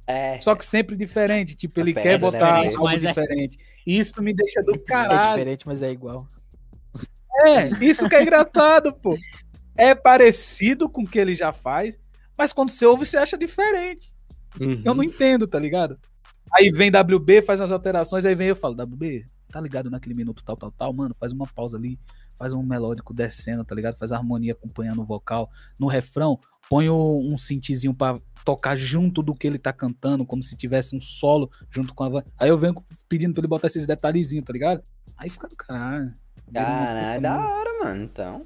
É. 0.09 0.41
Só 0.41 0.55
que 0.55 0.65
sempre 0.65 0.95
diferente. 0.95 1.55
Tipo, 1.55 1.79
ele 1.79 1.93
quer 1.93 2.17
botar 2.17 2.55
algo 2.65 2.83
mas 2.83 3.03
é- 3.03 3.07
diferente. 3.09 3.59
Isso 3.85 4.21
me 4.23 4.33
deixa 4.33 4.61
do 4.63 4.73
É 4.73 4.79
caralho. 4.79 5.29
diferente, 5.37 5.67
mas 5.67 5.83
é 5.83 5.91
igual. 5.91 6.27
É, 7.45 7.67
isso 7.85 8.09
que 8.09 8.15
é 8.15 8.21
engraçado, 8.23 8.91
pô. 8.91 9.15
É 9.77 9.93
parecido 9.93 10.89
com 10.89 11.03
o 11.03 11.07
que 11.07 11.19
ele 11.19 11.35
já 11.35 11.53
faz, 11.53 11.97
mas 12.37 12.51
quando 12.51 12.71
você 12.71 12.85
ouve, 12.85 13.05
você 13.05 13.17
acha 13.17 13.37
diferente. 13.37 14.09
Uhum. 14.59 14.81
Eu 14.83 14.93
não 14.95 15.03
entendo, 15.03 15.47
tá 15.47 15.59
ligado? 15.59 15.97
Aí 16.51 16.71
vem 16.71 16.89
WB, 16.91 17.43
faz 17.43 17.59
umas 17.59 17.71
alterações, 17.71 18.25
aí 18.25 18.33
vem 18.33 18.47
eu 18.47 18.55
falo, 18.55 18.73
WB, 18.75 19.23
tá 19.49 19.61
ligado 19.61 19.89
naquele 19.91 20.15
minuto 20.15 20.43
tal, 20.43 20.55
tal, 20.57 20.71
tal, 20.71 20.91
mano, 20.91 21.15
faz 21.17 21.31
uma 21.31 21.45
pausa 21.45 21.77
ali, 21.77 21.99
faz 22.39 22.53
um 22.53 22.63
melódico 22.63 23.13
descendo, 23.13 23.65
tá 23.65 23.75
ligado? 23.75 23.97
Faz 23.97 24.13
a 24.13 24.17
harmonia 24.17 24.53
acompanhando 24.53 25.01
o 25.01 25.05
vocal. 25.05 25.51
No 25.77 25.87
refrão, 25.87 26.39
põe 26.69 26.89
um 26.89 27.37
synthzinho 27.37 27.93
pra 27.93 28.17
tocar 28.45 28.77
junto 28.77 29.21
do 29.21 29.35
que 29.35 29.45
ele 29.45 29.59
tá 29.59 29.73
cantando, 29.73 30.25
como 30.25 30.41
se 30.41 30.55
tivesse 30.55 30.95
um 30.95 31.01
solo 31.01 31.51
junto 31.69 31.93
com 31.93 32.05
a 32.05 32.09
voz. 32.09 32.25
Aí 32.37 32.49
eu 32.49 32.57
venho 32.57 32.73
pedindo 33.09 33.33
pra 33.33 33.41
ele 33.41 33.47
botar 33.49 33.67
esses 33.67 33.85
detalhezinhos, 33.85 34.45
tá 34.45 34.53
ligado? 34.53 34.81
Aí 35.17 35.29
fica 35.29 35.49
do 35.49 35.55
caralho. 35.57 36.13
Caralho, 36.53 37.21
da 37.21 37.45
hora, 37.45 37.83
mano. 37.83 38.03
Então. 38.03 38.45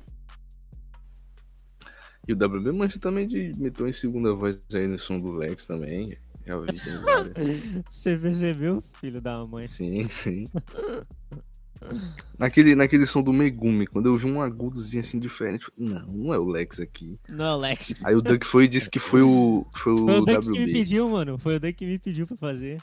E 2.27 2.33
o 2.33 2.35
WB 2.35 2.71
mancha 2.71 2.99
também 2.99 3.27
de 3.27 3.51
meter 3.57 3.87
em 3.87 3.93
segunda 3.93 4.33
voz 4.33 4.59
aí 4.73 4.87
no 4.87 4.97
som 4.97 5.19
do 5.19 5.31
Lex 5.31 5.67
também. 5.67 6.11
Já 6.45 6.55
vi. 6.57 7.83
Você 7.91 8.17
percebeu, 8.17 8.81
filho 8.99 9.21
da 9.21 9.45
mãe? 9.45 9.67
Sim, 9.67 10.07
sim. 10.09 10.45
Naquele, 12.39 12.75
naquele 12.75 13.05
som 13.05 13.21
do 13.21 13.31
Megumi, 13.31 13.85
quando 13.87 14.07
eu 14.07 14.17
vi 14.17 14.25
um 14.25 14.41
agudozinho 14.41 15.01
assim 15.01 15.19
diferente, 15.19 15.65
não, 15.77 16.05
não 16.07 16.33
é 16.33 16.37
o 16.39 16.45
Lex 16.45 16.79
aqui. 16.79 17.15
Não, 17.29 17.55
Lex. 17.57 17.93
Aí 18.03 18.15
o 18.15 18.21
Duck 18.21 18.45
foi 18.45 18.65
e 18.65 18.67
disse 18.67 18.89
que 18.89 18.99
foi 18.99 19.21
o, 19.21 19.65
foi 19.75 19.95
Foi 19.95 20.15
o 20.19 20.21
o 20.21 20.25
Duck 20.25 20.41
que 20.41 20.49
me 20.49 20.63
WB. 20.63 20.73
pediu, 20.73 21.09
mano. 21.09 21.37
Foi 21.37 21.55
o 21.55 21.59
Duck 21.59 21.73
que 21.73 21.85
me 21.85 21.97
pediu 21.99 22.27
pra 22.27 22.35
fazer. 22.35 22.81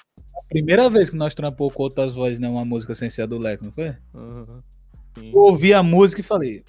primeira 0.49 0.89
vez 0.89 1.11
que 1.11 1.17
nós 1.17 1.35
trampou 1.35 1.71
com 1.71 1.83
outras 1.83 2.15
vozes, 2.15 2.39
né? 2.39 2.49
Uma 2.49 2.65
música 2.65 2.95
sem 2.95 3.11
ser 3.11 3.23
a 3.23 3.27
do 3.27 3.37
Lex, 3.39 3.63
não 3.63 3.73
foi? 3.73 3.95
Uhum. 4.15 4.47
Sim. 5.19 5.31
Eu 5.35 5.41
ouvi 5.41 5.75
a 5.75 5.83
música 5.83 6.21
e 6.21 6.25
falei. 6.25 6.63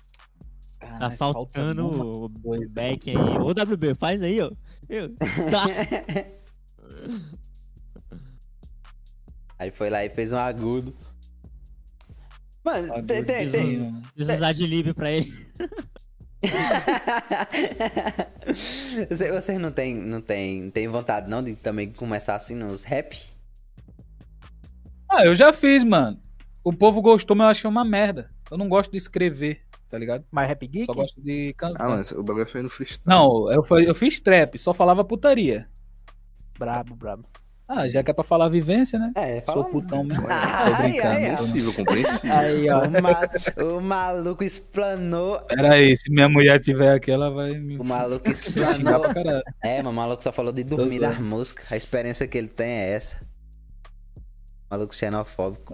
Tá 0.79 0.87
"Caralho, 0.87 1.17
falta 1.17 1.33
faltando 1.39 1.85
o 2.25 2.29
coisa." 2.41 2.69
back 2.71 3.09
aí. 3.11 3.15
Ô, 3.15 3.51
WB, 3.51 3.93
faz 3.95 4.21
aí, 4.21 4.41
ó. 4.41 4.51
Eu- 4.89 5.09
Tá. 5.15 5.65
Aí 9.59 9.69
foi 9.69 9.89
lá 9.91 10.03
e 10.03 10.09
fez 10.09 10.33
um 10.33 10.37
agudo. 10.37 10.93
Mano, 12.63 13.03
tem, 13.03 13.23
tem, 13.23 13.45
de 13.45 13.51
tem-. 13.51 14.01
Preciso 14.13 14.33
usar 14.37 14.51
de 14.53 14.67
lib 14.67 14.93
pra 14.93 15.11
ele. 15.11 15.31
Você- 19.09 19.31
Vocês 19.31 19.59
não 19.59 19.71
tem, 19.71 19.95
não 19.95 20.21
tem, 20.21 20.69
tem 20.71 20.87
vontade 20.87 21.29
não 21.29 21.43
de 21.43 21.55
também 21.55 21.91
começar 21.91 22.35
assim 22.35 22.55
nos 22.55 22.83
rap? 22.83 23.17
Ah, 25.09 25.25
eu 25.25 25.35
já 25.35 25.51
fiz, 25.51 25.83
mano. 25.83 26.19
O 26.63 26.71
povo 26.73 27.01
gostou, 27.01 27.35
mas 27.35 27.45
eu 27.45 27.49
achei 27.51 27.69
uma 27.69 27.83
merda. 27.83 28.29
Eu 28.49 28.57
não 28.57 28.69
gosto 28.69 28.91
de 28.91 28.97
escrever, 28.97 29.61
tá 29.89 29.97
ligado? 29.97 30.23
Mas 30.31 30.47
Rap 30.47 30.65
Geek? 30.67 30.85
Só 30.85 30.93
gosto 30.93 31.19
de 31.21 31.53
cantar. 31.53 31.85
Ah, 31.85 31.89
mas 31.89 32.11
o 32.11 32.21
bagulho 32.23 32.47
foi 32.47 32.61
no 32.61 32.69
freestyle. 32.69 33.01
Não, 33.05 33.51
eu, 33.51 33.63
fa- 33.63 33.81
eu 33.81 33.95
fiz 33.95 34.19
trap, 34.19 34.57
só 34.59 34.73
falava 34.73 35.03
putaria. 35.03 35.67
Brabo, 36.59 36.95
brabo. 36.95 37.25
Ah, 37.73 37.87
já 37.87 38.03
que 38.03 38.11
é 38.11 38.13
pra 38.13 38.23
falar 38.23 38.49
vivência, 38.49 38.99
né? 38.99 39.13
É, 39.15 39.41
Sou 39.49 39.63
putão 39.63 40.03
mesmo. 40.03 40.25
Ai, 40.29 40.71
Tô 40.75 40.77
brincando. 40.81 41.07
ai, 41.07 41.23
ai. 41.25 41.29
Compreensível, 41.29 41.73
compreensível. 41.73 42.35
Aí, 42.37 42.69
ó. 42.69 42.81
O, 42.85 42.91
ma- 43.01 43.75
o 43.77 43.81
maluco 43.81 44.43
explanou. 44.43 45.39
Pera 45.43 45.73
aí, 45.75 45.95
se 45.95 46.11
minha 46.11 46.27
mulher 46.27 46.59
tiver 46.59 46.93
aqui, 46.93 47.09
ela 47.11 47.29
vai 47.31 47.51
me 47.51 47.77
O 47.77 47.83
maluco 47.85 48.27
explanou. 48.29 49.05
É, 49.63 49.81
mas 49.81 49.91
o 49.93 49.95
maluco 49.95 50.21
só 50.21 50.33
falou 50.33 50.51
de 50.51 50.65
dormir 50.65 50.99
das 50.99 51.17
músicas. 51.17 51.71
A 51.71 51.77
experiência 51.77 52.27
que 52.27 52.37
ele 52.37 52.49
tem 52.49 52.69
é 52.69 52.89
essa. 52.95 53.15
Maluco 54.69 54.93
xenofóbico. 54.93 55.73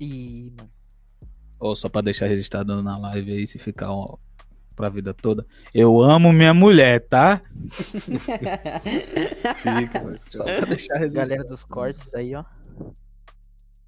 Ih, 0.00 0.50
mano. 0.56 0.70
Ou 1.60 1.76
só 1.76 1.88
pra 1.88 2.00
deixar 2.00 2.26
registrado 2.26 2.82
na 2.82 2.98
live 2.98 3.32
aí, 3.32 3.46
se 3.46 3.58
ficar 3.58 3.90
ó, 3.90 4.16
pra 4.74 4.88
vida 4.88 5.14
toda. 5.14 5.46
Eu 5.72 6.00
amo 6.00 6.32
minha 6.32 6.52
mulher, 6.54 7.00
tá? 7.08 7.40
Fica. 9.62 10.20
Só 10.30 10.44
pra 10.44 10.60
deixar 10.66 10.96
registrado. 10.98 11.28
Galera 11.28 11.44
dos 11.44 11.64
cortes 11.64 12.14
aí, 12.14 12.34
ó. 12.34 12.44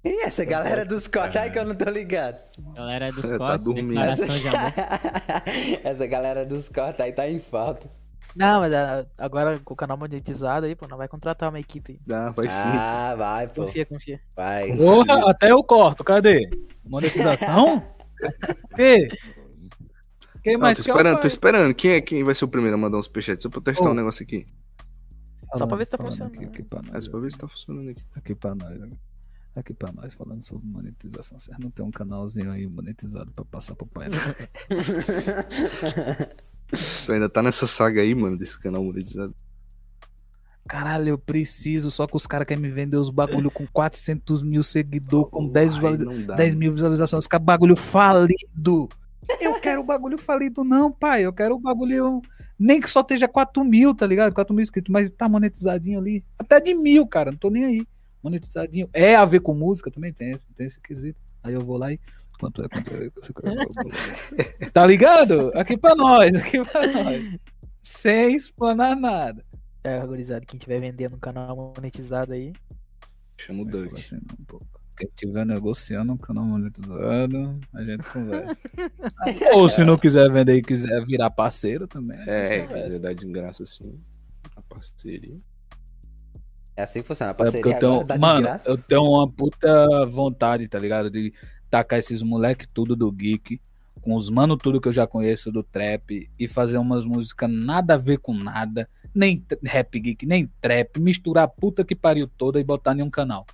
E 0.03 0.23
essa 0.23 0.45
galera 0.45 0.85
dos 0.85 1.07
cortes 1.07 1.35
aí 1.35 1.51
que 1.51 1.59
eu 1.59 1.65
não 1.65 1.75
tô 1.75 1.89
ligado. 1.89 2.37
Galera 2.73 3.11
dos 3.11 3.29
Tá 3.29 3.37
cortes, 3.37 3.65
dormindo. 3.65 3.89
declaração 3.89 4.37
de 4.37 4.47
amor. 4.47 4.73
essa 5.83 6.07
galera 6.07 6.45
dos 6.45 6.69
cortes 6.69 7.01
aí 7.01 7.11
tá 7.11 7.27
em 7.29 7.39
falta. 7.39 7.89
Não, 8.35 8.59
mas 8.59 8.71
ah, 8.71 9.05
agora 9.17 9.59
com 9.59 9.73
o 9.73 9.77
canal 9.77 9.97
monetizado 9.97 10.67
aí, 10.67 10.75
pô, 10.75 10.87
não 10.87 10.97
vai 10.97 11.07
contratar 11.07 11.49
uma 11.49 11.59
equipe. 11.59 11.99
Dá, 12.05 12.29
vai 12.29 12.47
sim. 12.47 12.67
Ah, 12.67 13.15
vai, 13.17 13.47
pô. 13.47 13.65
Confia, 13.65 13.85
confia. 13.85 14.19
Vai. 14.35 14.77
Porra, 14.77 15.29
até 15.31 15.51
eu 15.51 15.63
corto, 15.63 16.03
cadê? 16.03 16.47
Monetização? 16.87 17.83
que? 18.75 19.07
Quem 20.47 20.53
Não, 20.53 20.61
mais 20.61 20.77
tô 20.77 20.83
quer 20.85 20.91
o 20.91 20.95
esperando, 20.95 21.19
tô 21.21 21.27
esperando. 21.27 21.75
Quem 21.75 21.91
é 21.91 21.99
quem 21.99 22.23
vai 22.23 22.33
ser 22.33 22.45
o 22.45 22.47
primeiro 22.47 22.77
a 22.77 22.79
mandar 22.79 22.97
uns 22.97 23.05
superchats? 23.05 23.43
Só 23.43 23.49
pra 23.49 23.59
testar 23.59 23.89
Ô. 23.89 23.91
um 23.91 23.95
negócio 23.95 24.23
aqui. 24.23 24.45
Só 25.57 25.67
pra 25.67 25.75
ver 25.75 25.83
se 25.85 25.91
tá 25.91 25.97
funcionando. 25.97 26.33
Aqui, 26.35 26.45
aqui 26.45 26.63
pra 26.63 26.79
É 26.79 26.91
nós, 26.93 27.03
só 27.05 27.11
pra 27.11 27.19
ver 27.19 27.31
se 27.33 27.37
tá 27.37 27.47
funcionando 27.49 27.89
aqui. 27.89 28.01
aqui 28.15 28.33
pra 28.35 28.55
nós. 28.55 28.79
Aqui 29.57 29.73
pra 29.73 29.91
nós, 29.91 30.13
falando 30.13 30.41
sobre 30.43 30.65
monetização. 30.69 31.37
Vocês 31.37 31.57
não 31.59 31.69
tem 31.69 31.85
um 31.85 31.91
canalzinho 31.91 32.49
aí 32.49 32.65
monetizado 32.65 33.29
pra 33.33 33.43
passar 33.43 33.75
pro 33.75 33.85
pai, 33.87 34.07
não? 34.07 34.17
Tu 37.05 37.11
ainda 37.11 37.29
tá 37.29 37.41
nessa 37.41 37.65
saga 37.67 38.01
aí, 38.01 38.13
mano, 38.15 38.37
desse 38.37 38.59
canal 38.59 38.83
monetizado. 38.83 39.33
Caralho, 40.67 41.09
eu 41.09 41.17
preciso, 41.17 41.89
só 41.89 42.05
que 42.07 42.15
os 42.15 42.27
caras 42.27 42.45
querem 42.45 42.61
me 42.61 42.69
vender 42.69 42.97
os 42.97 43.09
bagulho 43.09 43.49
com 43.49 43.65
400 43.67 44.41
mil 44.41 44.61
seguidores, 44.63 45.29
com 45.31 45.47
10, 45.47 45.75
Aí 45.75 45.79
valida- 45.81 46.05
não 46.05 46.25
dá, 46.25 46.35
10 46.35 46.49
mano. 46.49 46.59
mil 46.59 46.73
visualizações, 46.73 47.23
os 47.23 47.27
caras 47.27 47.45
bagulho 47.45 47.75
falido. 47.77 48.89
Eu 49.39 49.59
quero 49.59 49.81
o 49.81 49.83
bagulho 49.83 50.17
falido, 50.17 50.63
não, 50.63 50.91
pai. 50.91 51.25
Eu 51.25 51.33
quero 51.33 51.55
o 51.55 51.59
bagulho. 51.59 52.21
Nem 52.57 52.79
que 52.79 52.89
só 52.89 53.01
esteja 53.01 53.27
4 53.27 53.63
mil, 53.63 53.93
tá 53.93 54.07
ligado? 54.07 54.33
4 54.33 54.53
mil 54.53 54.63
inscritos, 54.63 54.91
mas 54.91 55.09
tá 55.09 55.29
monetizadinho 55.29 55.99
ali. 55.99 56.23
Até 56.37 56.59
de 56.59 56.73
mil, 56.73 57.05
cara. 57.05 57.31
Não 57.31 57.37
tô 57.37 57.49
nem 57.49 57.65
aí. 57.65 57.87
Monetizadinho. 58.23 58.89
É 58.93 59.15
a 59.15 59.25
ver 59.25 59.41
com 59.41 59.53
música 59.53 59.91
também, 59.91 60.11
tem 60.11 60.31
esse, 60.31 60.45
tem 60.55 60.67
esse 60.67 60.79
quesito. 60.79 61.19
Aí 61.43 61.53
eu 61.53 61.61
vou 61.61 61.77
lá 61.77 61.91
e. 61.91 61.99
Quanto 62.39 62.63
é? 62.63 62.67
Quanto 62.69 62.93
é? 62.93 64.69
tá 64.69 64.85
ligado? 64.85 65.51
Aqui 65.55 65.77
pra 65.77 65.95
nós, 65.95 66.35
aqui 66.35 66.63
pra 66.63 66.85
nós. 66.87 67.37
Sem 67.81 68.35
explanar 68.35 68.95
nada. 68.95 69.43
É, 69.83 70.05
gurizada, 70.05 70.45
quem 70.45 70.59
tiver 70.59 70.79
vendendo 70.79 71.15
um 71.15 71.19
canal 71.19 71.73
monetizado 71.75 72.33
aí. 72.33 72.53
Chama 73.37 73.61
o 73.61 73.65
Doug. 73.65 73.93
assim, 73.97 74.15
não, 74.15 74.45
pô, 74.45 74.59
Quem 74.97 75.07
estiver 75.07 75.45
negociando 75.45 76.11
um 76.11 76.17
canal 76.17 76.43
monetizado, 76.43 77.59
a 77.71 77.83
gente 77.83 78.03
conversa. 78.03 78.59
Ou 79.53 79.69
se 79.69 79.83
não 79.83 79.95
quiser 79.95 80.31
vender 80.31 80.55
e 80.55 80.61
quiser 80.61 81.05
virar 81.05 81.29
parceiro 81.29 81.87
também. 81.87 82.17
É, 82.27 82.65
quiser 82.65 82.97
dar 82.97 83.13
de 83.13 83.31
graça 83.31 83.61
assim. 83.61 83.99
A 84.55 84.61
parceria. 84.63 85.37
É 86.75 86.81
assim 86.81 87.01
que 87.01 87.07
funciona. 87.07 87.31
A 87.31 87.33
É 87.33 87.35
porque 87.35 87.61
parceria 87.61 87.75
eu 87.75 87.79
tenho, 87.79 87.93
agora 87.93 88.07
tá 88.07 88.13
de 88.15 88.19
mano, 88.19 88.41
graça. 88.41 88.69
eu 88.69 88.77
tenho 88.77 89.03
uma 89.03 89.29
puta 89.29 90.05
vontade, 90.07 90.67
tá 90.67 90.79
ligado? 90.79 91.11
De 91.11 91.31
tacar 91.69 91.99
esses 91.99 92.23
moleque 92.23 92.67
tudo 92.67 92.95
do 92.95 93.11
geek, 93.11 93.61
com 94.01 94.15
os 94.15 94.31
mano 94.31 94.57
tudo 94.57 94.81
que 94.81 94.87
eu 94.87 94.93
já 94.93 95.05
conheço 95.05 95.51
do 95.51 95.61
trap, 95.61 96.27
e 96.39 96.47
fazer 96.47 96.79
umas 96.79 97.05
músicas 97.05 97.49
nada 97.51 97.93
a 97.95 97.97
ver 97.97 98.17
com 98.17 98.33
nada, 98.33 98.89
nem 99.13 99.45
rap 99.63 99.99
geek, 99.99 100.25
nem 100.25 100.49
trap, 100.59 100.99
misturar 100.99 101.43
a 101.43 101.47
puta 101.47 101.83
que 101.83 101.95
pariu 101.95 102.27
toda 102.27 102.59
e 102.59 102.63
botar 102.63 102.95
em 102.97 103.01
um 103.03 103.09
canal, 103.09 103.45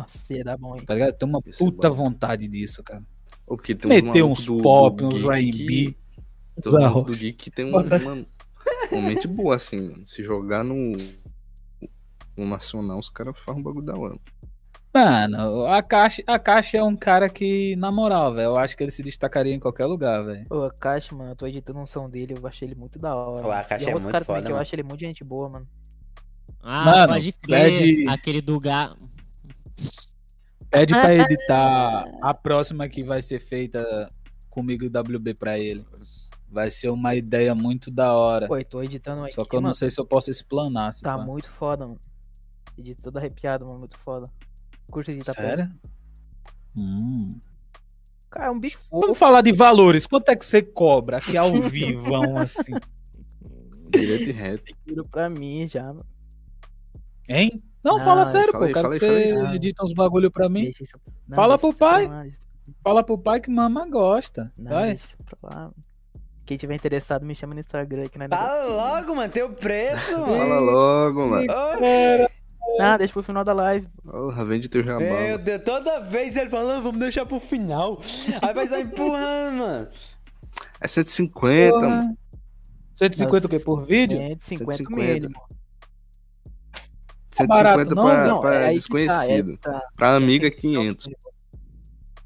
Nossa, 0.00 0.34
ia 0.34 0.44
dar 0.44 0.56
bom, 0.56 0.74
hein? 0.76 0.82
tá 0.84 0.94
ligado? 0.94 1.12
Tem 1.14 1.28
uma 1.28 1.38
Esse 1.46 1.62
é 1.62 1.66
puta 1.66 1.88
bom. 1.88 1.94
vontade 1.94 2.48
disso, 2.48 2.82
cara. 2.82 3.02
O 3.46 3.56
que 3.56 3.74
tem 3.74 4.02
Meter 4.02 4.22
uns 4.24 4.46
do- 4.46 4.62
pop, 4.62 4.96
do 4.96 5.08
uns 5.08 5.14
geek 5.22 5.28
R&B, 5.28 5.66
que- 5.66 5.96
um 6.68 7.02
do 7.02 7.12
Geek 7.12 7.32
que 7.34 7.50
tem 7.50 7.64
um, 7.66 7.70
uma, 7.78 8.26
uma 8.92 9.02
mente 9.08 9.26
boa, 9.26 9.56
assim, 9.56 9.80
mano. 9.80 10.06
Se 10.06 10.22
jogar 10.22 10.62
no, 10.62 10.92
no 12.36 12.46
Nacional, 12.46 12.98
os 12.98 13.08
caras 13.08 13.34
fazem 13.44 13.60
um 13.60 13.64
bagulho 13.64 13.84
da 13.86 13.96
hora. 13.96 14.16
Mano, 14.92 15.66
a 15.66 15.82
Caixa, 15.82 16.20
a 16.26 16.36
Caixa 16.38 16.78
é 16.78 16.82
um 16.82 16.96
cara 16.96 17.28
que, 17.28 17.76
na 17.76 17.92
moral, 17.92 18.34
velho, 18.34 18.46
eu 18.46 18.56
acho 18.56 18.76
que 18.76 18.82
ele 18.82 18.90
se 18.90 19.02
destacaria 19.04 19.54
em 19.54 19.60
qualquer 19.60 19.86
lugar, 19.86 20.24
velho. 20.24 20.44
Ô, 20.50 20.64
a 20.64 20.72
Caixa, 20.72 21.14
mano, 21.14 21.30
eu 21.30 21.36
tô 21.36 21.46
editando 21.46 21.78
um 21.78 21.86
som 21.86 22.10
dele, 22.10 22.34
eu 22.36 22.46
achei 22.46 22.66
ele 22.66 22.74
muito 22.74 22.98
da 22.98 23.14
hora. 23.14 23.46
Ô, 23.46 23.50
a. 23.52 23.62
Caixa 23.62 23.84
e 23.86 23.88
é 23.90 23.94
outro 23.94 24.02
muito 24.08 24.12
cara 24.12 24.24
também 24.24 24.40
foda, 24.42 24.46
que 24.46 24.52
eu 24.52 24.58
acho 24.58 24.74
ele 24.74 24.82
muito 24.82 25.00
gente 25.00 25.22
boa, 25.24 25.48
mano. 25.48 25.68
Ah, 26.62 26.84
Mano, 26.84 27.12
pode 27.14 27.32
crer. 27.32 27.78
pede- 27.78 28.08
Aquele 28.08 28.40
do 28.42 28.58
Gá. 28.60 28.94
Pede 30.70 30.92
pra 30.94 31.14
editar 31.14 32.04
a 32.22 32.32
próxima 32.32 32.88
que 32.88 33.02
vai 33.02 33.20
ser 33.22 33.40
feita 33.40 34.08
comigo 34.48 34.84
e 34.84 34.88
WB 34.88 35.34
pra 35.34 35.58
ele. 35.58 35.84
Vai 36.48 36.70
ser 36.70 36.88
uma 36.90 37.14
ideia 37.14 37.54
muito 37.54 37.90
da 37.90 38.12
hora. 38.12 38.46
Pô, 38.46 38.56
eu 38.56 38.64
tô 38.64 38.82
editando 38.82 39.20
Só 39.32 39.42
aqui, 39.42 39.50
que 39.50 39.56
eu 39.56 39.60
não 39.60 39.68
mano. 39.68 39.74
sei 39.74 39.90
se 39.90 40.00
eu 40.00 40.06
posso 40.06 40.30
explanar. 40.30 40.92
Tá 41.00 41.16
pá. 41.16 41.24
muito 41.24 41.50
foda, 41.50 41.86
mano. 41.86 42.00
Edito 42.78 43.02
todo 43.02 43.16
arrepiado, 43.18 43.66
mano, 43.66 43.80
muito 43.80 43.98
foda. 43.98 44.30
Curso 44.90 45.10
editar. 45.10 45.32
Sério? 45.34 45.70
Hum. 46.76 47.38
Cara, 48.30 48.46
é 48.46 48.50
um 48.50 48.58
bicho 48.60 48.78
Vamos 48.90 49.06
fofo. 49.08 49.18
falar 49.18 49.42
de 49.42 49.52
valores. 49.52 50.06
Quanto 50.06 50.28
é 50.28 50.36
que 50.36 50.44
você 50.46 50.62
cobra 50.62 51.18
aqui 51.18 51.36
ao 51.36 51.52
vivão, 51.68 52.36
assim? 52.36 52.72
Direto 53.90 54.22
e 54.30 54.32
reto. 54.32 54.64
Tiro 54.84 55.08
pra 55.08 55.28
mim 55.28 55.66
já, 55.66 55.84
mano. 55.84 56.06
Hein? 57.28 57.60
Não, 57.82 57.96
Não, 57.98 58.04
fala 58.04 58.26
sério, 58.26 58.52
fala 58.52 58.66
pô. 58.66 58.72
Quero 58.72 58.88
fala 58.88 58.98
que 58.98 59.06
você 59.06 59.32
fala 59.34 59.48
aí. 59.50 59.56
edita 59.56 59.84
uns 59.84 59.92
bagulho 59.94 60.30
pra 60.30 60.48
mim. 60.48 60.70
Não, 61.28 61.36
Fala 61.36 61.58
pro 61.58 61.72
pai. 61.74 62.06
lá, 62.06 62.26
Fala 62.84 63.02
pro 63.02 63.16
pai 63.18 63.40
que 63.40 63.50
mama 63.50 63.86
gosta. 63.88 64.52
Não, 64.58 64.70
Vai. 64.70 64.88
deixa 64.88 65.06
isso 65.06 65.16
pra 65.24 65.38
lá. 65.50 65.60
mano. 65.62 65.74
Quem 66.44 66.56
tiver 66.58 66.74
interessado, 66.74 67.24
me 67.24 67.34
chama 67.34 67.54
no 67.54 67.60
Instagram 67.60 68.04
aqui 68.04 68.18
na 68.18 68.28
Fala 68.28 68.64
logo, 68.64 69.14
mano. 69.14 69.32
Tem 69.32 69.42
o 69.42 69.50
preço, 69.50 70.12
mano. 70.18 70.36
Fala 70.36 70.58
logo, 70.58 71.26
mano. 71.28 71.46
Oxe, 71.52 72.28
Não, 72.78 72.98
deixa 72.98 73.12
pro 73.12 73.22
final 73.22 73.44
da 73.44 73.52
live. 73.52 73.86
Porra, 74.04 74.44
vende 74.44 74.68
teu 74.68 74.82
jabá. 74.82 74.98
Meu 74.98 75.14
mano. 75.14 75.38
Deus, 75.38 75.62
toda 75.64 76.00
vez 76.00 76.36
ele 76.36 76.50
fala, 76.50 76.74
"Não, 76.74 76.82
vamos 76.82 76.98
deixar 76.98 77.24
pro 77.24 77.38
final. 77.40 78.00
Aí 78.42 78.52
vai 78.54 78.66
só 78.68 78.78
empurrando, 78.78 79.58
mano. 79.58 79.88
É 80.80 80.88
150, 80.88 81.78
mano. 81.80 82.02
Porra. 82.02 82.14
150 82.94 83.46
o 83.46 83.50
quê? 83.50 83.58
Por 83.60 83.84
vídeo? 83.84 84.18
150 84.18 84.76
150. 84.76 85.12
mínimo. 85.14 85.40
150 87.32 87.62
barato, 87.62 87.94
não, 87.94 88.04
pra, 88.04 88.24
Não, 88.24 88.40
pra 88.40 88.54
é 88.70 88.72
desconhecido. 88.72 89.56
Tá, 89.58 89.70
é, 89.70 89.78
tá. 89.80 89.88
Pra 89.96 90.16
amiga, 90.16 90.48
150 90.48 90.54
é 90.54 90.76
o 90.76 90.80
500. 90.82 91.06
mínimo. 91.06 91.20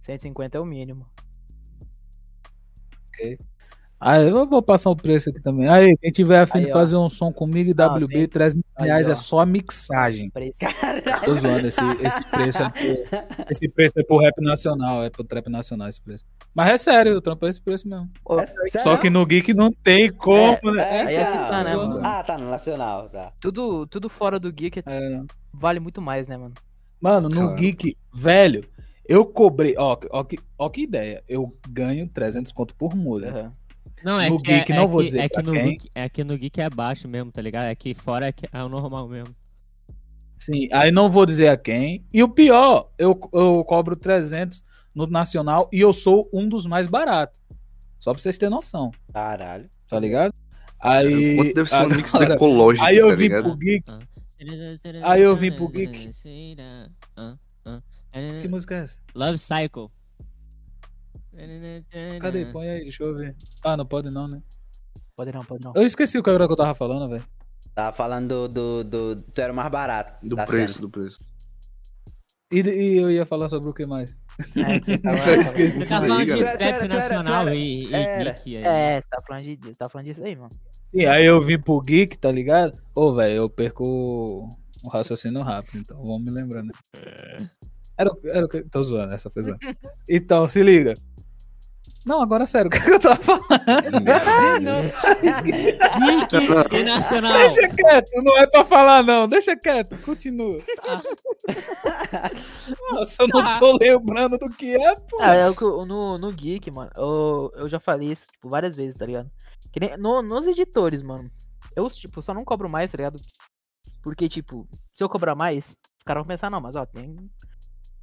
150 0.02 0.56
é 0.56 0.60
o 0.60 0.64
mínimo. 0.64 1.06
Aí 4.06 4.28
eu 4.28 4.46
vou 4.46 4.62
passar 4.62 4.90
o 4.90 4.96
preço 4.96 5.30
aqui 5.30 5.40
também. 5.40 5.66
Aí, 5.66 5.96
quem 5.96 6.12
tiver 6.12 6.38
afim 6.40 6.58
Aí, 6.58 6.64
de 6.66 6.70
ó. 6.70 6.74
fazer 6.74 6.96
um 6.96 7.08
som 7.08 7.32
comigo 7.32 7.70
e 7.70 7.82
Ah, 7.82 7.86
WB, 7.94 8.06
tem. 8.08 8.28
300 8.28 8.62
Aí, 8.76 8.86
reais 8.86 9.08
ó. 9.08 9.12
é 9.12 9.14
só 9.14 9.38
a 9.40 9.46
mixagem. 9.46 10.28
Preço. 10.28 10.58
Tô 11.24 11.34
zoando, 11.36 11.66
esse, 11.68 11.80
esse 12.02 12.24
preço 12.30 12.62
é 12.62 12.68
pro, 12.68 13.46
esse 13.50 13.68
preço 13.70 13.94
é 13.98 14.02
pro 14.02 14.18
rap 14.18 14.34
nacional, 14.42 15.02
é 15.02 15.08
pro 15.08 15.24
trap 15.24 15.48
nacional 15.48 15.88
esse 15.88 16.00
preço. 16.02 16.24
Mas 16.54 16.68
é 16.72 16.76
sério, 16.76 17.12
eu 17.12 17.22
trampo 17.22 17.46
esse 17.46 17.60
preço 17.60 17.88
mesmo. 17.88 18.10
Pô, 18.22 18.38
É? 18.40 18.46
Só 18.82 18.96
que 18.98 19.08
no 19.08 19.24
Geek 19.24 19.54
não 19.54 19.72
tem 19.72 20.12
como, 20.12 20.58
né? 20.74 20.82
É, 20.82 21.00
aí 21.06 21.14
é 21.16 21.24
não, 21.24 21.48
tá, 21.48 21.64
né, 21.64 21.74
mano? 21.74 22.00
Ah, 22.04 22.22
tá 22.22 22.36
no 22.36 22.50
nacional, 22.50 23.08
tá. 23.08 23.32
tudo, 23.40 23.86
tudo 23.86 24.10
fora 24.10 24.38
do 24.38 24.52
geek 24.52 24.82
É. 24.84 25.20
vale 25.50 25.80
muito 25.80 26.02
mais, 26.02 26.28
né, 26.28 26.36
mano? 26.36 26.52
Mano, 27.00 27.28
no 27.30 27.34
Claro. 27.36 27.54
Geek, 27.56 27.96
velho, 28.14 28.66
eu 29.08 29.24
cobrei, 29.24 29.74
ó, 29.78 29.96
ó, 30.10 30.24
que, 30.24 30.38
ó 30.58 30.68
que 30.68 30.82
ideia, 30.82 31.22
eu 31.26 31.56
ganho 31.70 32.06
300 32.08 32.52
conto 32.52 32.74
por 32.74 32.94
música. 32.94 33.30
Aham. 33.38 33.52
Não, 34.02 34.20
é 34.20 34.28
No 34.28 34.40
que, 34.42 34.50
é- 34.52 34.58
Geek, 34.58 34.72
é 34.72 34.76
não 34.76 34.88
vou 34.88 35.00
que- 35.00 35.06
dizer 35.06 35.20
é 35.20 35.28
que 35.28 35.42
no 35.42 35.52
quem. 35.52 35.64
Geek, 35.70 35.90
é 35.94 36.08
que 36.08 36.24
no 36.24 36.36
Geek 36.36 36.60
é 36.60 36.68
baixo 36.70 37.08
mesmo, 37.08 37.30
tá 37.32 37.40
ligado? 37.40 37.66
É 37.66 37.74
que 37.74 37.94
fora 37.94 38.26
é, 38.28 38.32
que 38.32 38.46
é 38.52 38.62
o 38.62 38.68
normal 38.68 39.08
mesmo. 39.08 39.34
Sim, 40.36 40.68
aí 40.72 40.90
não 40.90 41.08
vou 41.08 41.24
dizer 41.24 41.48
a 41.48 41.56
quem. 41.56 42.04
E 42.12 42.22
o 42.22 42.28
pior, 42.28 42.90
eu, 42.98 43.18
eu 43.32 43.64
cobro 43.64 43.96
300 43.96 44.62
no 44.94 45.06
nacional 45.06 45.68
e 45.72 45.80
eu 45.80 45.92
sou 45.92 46.28
um 46.32 46.48
dos 46.48 46.66
mais 46.66 46.86
baratos. 46.86 47.40
Só 47.98 48.12
pra 48.12 48.20
vocês 48.20 48.36
terem 48.36 48.54
noção, 48.54 48.90
Caralho. 49.12 49.68
tá 49.88 49.98
ligado? 49.98 50.34
Aí. 50.78 51.36
Quanto 51.36 51.54
deve 51.54 51.70
ser 51.70 51.76
uma 51.76 51.96
mix 51.96 52.12
ecológica, 52.14 52.86
Aí 52.86 52.96
eu 52.98 53.08
tá 53.08 53.14
vim 53.14 53.22
ligado? 53.22 53.44
pro 53.44 53.56
Geek. 53.56 53.90
Aí 55.02 55.22
eu 55.22 55.34
vim 55.36 55.50
pro 55.52 55.68
Geek. 55.68 56.10
Que 58.42 58.48
música 58.48 58.74
é 58.74 58.78
essa? 58.80 58.98
Love 59.14 59.38
Cycle. 59.38 59.86
Cadê? 62.20 62.46
Põe 62.46 62.68
aí, 62.68 62.82
deixa 62.82 63.02
eu 63.04 63.14
ver. 63.16 63.34
Ah, 63.64 63.76
não 63.76 63.86
pode 63.86 64.10
não, 64.10 64.26
né? 64.26 64.40
Pode 65.16 65.32
não, 65.32 65.40
pode 65.44 65.64
não. 65.64 65.72
Eu 65.76 65.82
esqueci 65.82 66.18
o 66.18 66.22
que 66.22 66.30
era 66.30 66.46
que 66.46 66.52
eu 66.52 66.56
tava 66.56 66.74
falando, 66.74 67.08
velho. 67.08 67.24
Tava 67.74 67.94
falando 67.96 68.48
do, 68.48 68.84
do, 68.84 69.14
do. 69.14 69.22
Tu 69.22 69.40
era 69.40 69.52
o 69.52 69.56
mais 69.56 69.70
barato. 69.70 70.26
Do 70.26 70.36
preço, 70.36 70.74
cena. 70.74 70.86
do 70.86 70.90
preço. 70.90 71.18
E, 72.52 72.60
e 72.60 72.96
eu 72.98 73.10
ia 73.10 73.26
falar 73.26 73.48
sobre 73.48 73.68
o 73.68 73.74
que 73.74 73.84
mais? 73.86 74.16
É, 74.56 74.78
você 74.80 74.98
tava- 74.98 75.18
Eu 75.30 75.40
esqueci. 75.42 75.78
Você 75.80 75.86
tá 75.86 76.00
falando 76.00 76.26
de 76.26 76.32
era- 76.42 76.58
trap 76.58 76.72
era- 76.74 76.88
nacional 76.88 77.42
era- 77.48 77.54
e, 77.56 77.86
e 77.86 77.94
era. 77.94 78.32
geek 78.32 78.56
aí. 78.58 78.64
É, 78.64 79.00
você 79.00 79.08
tá 79.08 79.22
falando, 79.26 79.42
de, 79.44 79.56
você 79.62 79.74
tá 79.74 79.88
falando 79.88 80.06
disso 80.06 80.24
aí, 80.24 80.36
mano. 80.36 80.50
Sim, 80.84 81.06
aí 81.06 81.24
eu 81.24 81.42
vim 81.42 81.58
pro 81.58 81.80
Geek, 81.80 82.16
tá 82.18 82.30
ligado? 82.30 82.78
Ô, 82.94 83.12
velho, 83.14 83.34
eu 83.38 83.50
perco 83.50 83.82
o 84.84 84.88
raciocínio 84.88 85.40
rápido, 85.42 85.78
então 85.78 85.96
vamos 86.04 86.22
me 86.22 86.30
lembrando. 86.30 86.70
Era, 87.98 88.10
o- 88.12 88.20
era 88.28 88.46
o 88.46 88.48
que. 88.48 88.62
Tô 88.64 88.80
zoando, 88.82 89.12
essa 89.12 89.28
foi 89.30 89.42
zoando. 89.42 89.58
Então, 90.08 90.48
se 90.48 90.62
liga. 90.62 90.96
Não, 92.04 92.20
agora 92.20 92.44
sério, 92.46 92.68
o 92.68 92.70
que, 92.70 92.76
é 92.76 92.80
que 92.82 92.90
eu 92.92 93.00
tava 93.00 93.16
falando? 93.16 93.50
Geek 95.42 96.84
nacional. 96.84 97.32
Deixa 97.38 97.68
quieto, 97.68 98.22
não 98.22 98.36
é 98.36 98.46
pra 98.46 98.64
falar, 98.64 99.02
não. 99.02 99.26
Deixa 99.28 99.56
quieto, 99.56 99.96
continua. 100.02 100.58
Nossa, 102.92 103.22
eu 103.22 103.28
não 103.28 103.58
tô 103.58 103.78
lembrando 103.78 104.38
do 104.38 104.48
que 104.48 104.74
é, 104.74 104.94
pô. 104.96 105.18
Ah, 105.20 105.34
é 105.34 105.48
o 105.48 105.54
que 105.54 105.62
eu- 105.62 105.84
no, 105.86 106.18
no 106.18 106.32
Geek, 106.32 106.70
mano, 106.70 106.90
eu, 106.96 107.50
eu 107.56 107.68
já 107.68 107.80
falei 107.80 108.12
isso, 108.12 108.26
tipo, 108.26 108.48
várias 108.48 108.76
vezes, 108.76 108.96
tá 108.98 109.06
ligado? 109.06 109.30
Que 109.72 109.80
nem 109.80 109.96
no- 109.96 110.22
nos 110.22 110.46
editores, 110.46 111.02
mano. 111.02 111.28
Eu, 111.74 111.88
tipo, 111.90 112.22
só 112.22 112.32
não 112.34 112.44
cobro 112.44 112.68
mais, 112.68 112.90
tá 112.92 112.96
ligado? 112.96 113.20
Porque, 114.02 114.28
tipo, 114.28 114.68
se 114.92 115.02
eu 115.02 115.08
cobrar 115.08 115.34
mais, 115.34 115.68
os 115.98 116.02
caras 116.04 116.20
vão 116.20 116.28
pensar, 116.28 116.50
não, 116.50 116.60
mas 116.60 116.76
ó, 116.76 116.84
tem. 116.86 117.16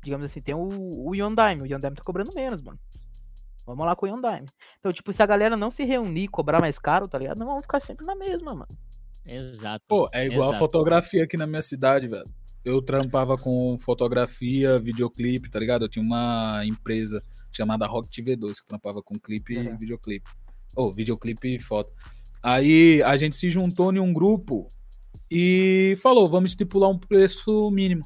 Digamos 0.03 0.25
assim, 0.29 0.41
tem 0.41 0.55
o, 0.55 0.67
o 1.07 1.13
Yondime. 1.15 1.61
O 1.61 1.65
Yondime 1.67 1.95
tá 1.95 2.01
cobrando 2.03 2.33
menos, 2.33 2.59
mano. 2.61 2.79
Vamos 3.71 3.85
lá 3.85 3.95
com 3.95 4.05
o 4.05 4.09
Yondime. 4.09 4.45
Então, 4.79 4.91
tipo, 4.91 5.11
se 5.13 5.21
a 5.21 5.25
galera 5.25 5.57
não 5.57 5.71
se 5.71 5.83
reunir 5.83 6.23
e 6.23 6.27
cobrar 6.27 6.59
mais 6.59 6.77
caro, 6.79 7.07
tá 7.07 7.17
ligado? 7.17 7.39
Não 7.39 7.47
vamos 7.47 7.63
ficar 7.63 7.79
sempre 7.81 8.05
na 8.05 8.15
mesma, 8.15 8.53
mano. 8.53 8.67
Exato. 9.25 9.83
Pô, 9.87 10.09
é 10.13 10.25
igual 10.25 10.43
a 10.43 10.45
Exato. 10.53 10.59
fotografia 10.59 11.23
aqui 11.23 11.37
na 11.37 11.45
minha 11.47 11.61
cidade, 11.61 12.07
velho. 12.07 12.23
Eu 12.63 12.81
trampava 12.81 13.37
com 13.37 13.77
fotografia, 13.79 14.79
videoclipe, 14.79 15.49
tá 15.49 15.59
ligado? 15.59 15.85
Eu 15.85 15.89
tinha 15.89 16.03
uma 16.05 16.61
empresa 16.65 17.23
chamada 17.51 17.87
Rock 17.87 18.07
TV2 18.09 18.59
que 18.61 18.67
trampava 18.67 19.01
com 19.01 19.15
clipe 19.15 19.53
e 19.53 19.57
Uhum. 19.67 19.77
videoclipe. 19.77 20.29
Ou 20.75 20.91
videoclipe 20.91 21.55
e 21.55 21.59
foto. 21.59 21.91
Aí 22.43 23.01
a 23.03 23.17
gente 23.17 23.35
se 23.35 23.49
juntou 23.49 23.93
em 23.93 23.99
um 23.99 24.13
grupo 24.13 24.67
e 25.29 25.95
falou, 26.01 26.29
vamos 26.29 26.51
estipular 26.51 26.89
um 26.89 26.97
preço 26.97 27.69
mínimo. 27.71 28.01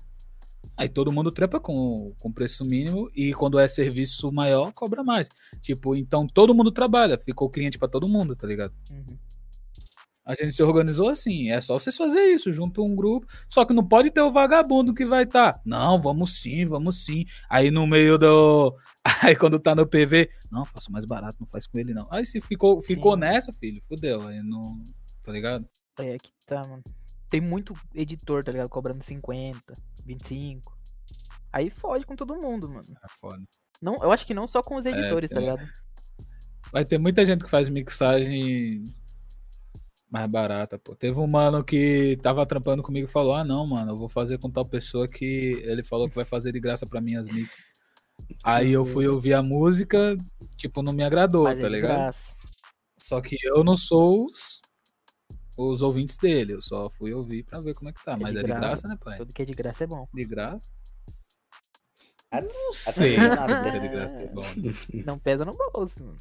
Aí 0.78 0.90
todo 0.90 1.12
mundo 1.12 1.32
trepa 1.32 1.60
com, 1.60 2.14
com 2.22 2.32
preço 2.32 2.66
mínimo 2.66 3.10
e 3.16 3.34
quando 3.34 3.60
é 3.60 3.68
serviço 3.68 4.32
maior, 4.32 4.72
cobra 4.74 5.04
mais. 5.04 5.30
Tipo, 5.62 5.96
então 5.96 6.28
todo 6.28 6.54
mundo 6.54 6.72
trabalha, 6.72 7.18
ficou 7.18 7.50
cliente 7.50 7.78
pra 7.78 7.88
todo 7.88 8.08
mundo, 8.08 8.36
tá 8.36 8.48
ligado? 8.48 8.74
Uhum. 8.90 9.18
A 10.26 10.34
gente 10.34 10.54
se 10.54 10.64
organizou 10.64 11.08
assim, 11.08 11.52
é 11.52 11.62
só 11.62 11.76
vocês 11.76 11.96
fazer 11.96 12.24
isso, 12.34 12.52
junto 12.52 12.84
um 12.84 12.96
grupo. 12.96 13.28
Só 13.48 13.64
que 13.64 13.74
não 13.74 13.88
pode 13.88 14.10
ter 14.10 14.22
o 14.22 14.32
vagabundo 14.32 14.94
que 14.94 15.06
vai 15.06 15.24
estar. 15.24 15.62
Não, 15.64 16.02
vamos 16.02 16.42
sim, 16.42 16.66
vamos 16.66 17.06
sim. 17.06 17.26
Aí 17.48 17.70
no 17.70 17.86
meio 17.86 18.18
do. 18.18 18.76
Aí 19.22 19.36
quando 19.36 19.60
tá 19.60 19.76
no 19.76 19.86
PV, 19.86 20.28
não, 20.52 20.66
faço 20.66 20.92
mais 20.92 21.06
barato, 21.06 21.38
não 21.40 21.46
faz 21.46 21.68
com 21.68 21.78
ele 21.78 21.94
não. 21.94 22.08
Aí 22.12 22.26
se 22.26 22.42
ficou, 22.42 22.82
ficou 22.82 23.14
Sim. 23.14 23.20
nessa, 23.20 23.54
filho, 23.54 23.80
fudeu. 23.88 24.28
Aí 24.28 24.42
não. 24.42 24.82
Tá 25.24 25.32
ligado? 25.32 25.64
É 26.00 26.18
que 26.18 26.32
tá, 26.48 26.62
mano. 26.68 26.84
Tem 27.30 27.40
muito 27.40 27.76
editor, 27.94 28.44
tá 28.44 28.52
ligado? 28.52 28.70
Cobrando 28.70 29.04
50, 29.04 29.60
25. 30.06 30.78
Aí 31.52 31.70
fode 31.70 32.06
com 32.06 32.16
todo 32.16 32.36
mundo, 32.36 32.70
mano. 32.70 32.86
É 33.04 33.08
foda. 33.20 33.42
Não, 33.82 33.96
eu 34.02 34.12
acho 34.12 34.26
que 34.26 34.34
não 34.34 34.48
só 34.48 34.62
com 34.62 34.76
os 34.76 34.86
editores, 34.86 35.30
tá 35.30 35.38
é. 35.38 35.40
ligado? 35.40 35.68
Vai 36.72 36.84
ter 36.84 36.98
muita 36.98 37.26
gente 37.26 37.44
que 37.44 37.50
faz 37.50 37.70
mixagem 37.70 38.84
mais 40.10 40.32
barata, 40.32 40.78
pô. 40.78 40.96
Teve 40.96 41.20
um 41.20 41.28
mano 41.28 41.64
que 41.64 42.18
tava 42.22 42.46
trampando 42.46 42.84
comigo 42.84 43.08
e 43.08 43.12
falou: 43.12 43.36
Ah, 43.36 43.44
não, 43.44 43.66
mano, 43.66 43.92
eu 43.92 43.96
vou 43.96 44.10
fazer 44.10 44.38
com 44.38 44.50
tal 44.50 44.66
pessoa 44.66 45.08
que 45.08 45.62
ele 45.64 45.84
falou 45.84 46.10
que 46.10 46.16
vai 46.16 46.26
fazer 46.26 46.52
de 46.52 46.60
graça 46.60 46.86
pra 46.86 47.02
minhas 47.02 47.28
mix. 47.28 47.56
Aí 48.44 48.72
eu 48.72 48.86
fui 48.86 49.08
ouvir 49.08 49.34
a 49.34 49.44
música, 49.44 50.16
tipo, 50.58 50.82
não 50.82 50.94
me 50.94 51.04
agradou, 51.04 51.44
Mas 51.44 51.58
é 51.58 51.62
tá 51.62 51.70
ligado? 51.70 51.96
graça. 51.96 52.36
Só 52.98 53.22
que 53.22 53.38
eu 53.44 53.64
não 53.64 53.76
sou 53.76 54.28
os, 55.58 55.82
ouvintes 55.82 56.18
dele, 56.18 56.54
eu 56.54 56.62
só 56.62 56.90
fui 56.90 57.14
ouvir 57.14 57.44
pra 57.44 57.60
ver 57.62 57.74
como 57.76 57.90
é 57.90 57.94
que 57.94 58.04
tá. 58.04 58.14
É 58.14 58.18
Mas 58.22 58.32
de 58.34 58.40
é 58.40 58.42
de 58.42 58.48
graça. 58.48 58.88
né, 58.88 58.98
pai? 59.04 59.18
Tudo 59.18 59.34
que 59.34 59.42
é 59.42 59.46
de 59.46 59.54
graça 59.54 59.84
é 59.84 59.88
bom. 59.88 60.08
De 60.14 60.26
graça? 60.26 60.70
Até- 62.32 62.48
Não 62.48 62.74
sei 62.74 63.18
não 63.18 63.32
se 63.32 63.36
nada. 63.38 63.68
é 63.70 63.80
de 63.80 63.88
graça 63.96 64.16
é 64.16 64.28
bom. 64.28 64.44
Não 65.06 65.20
pesa 65.20 65.46
no 65.46 65.56
bolso, 65.56 65.96
mano. 66.04 66.18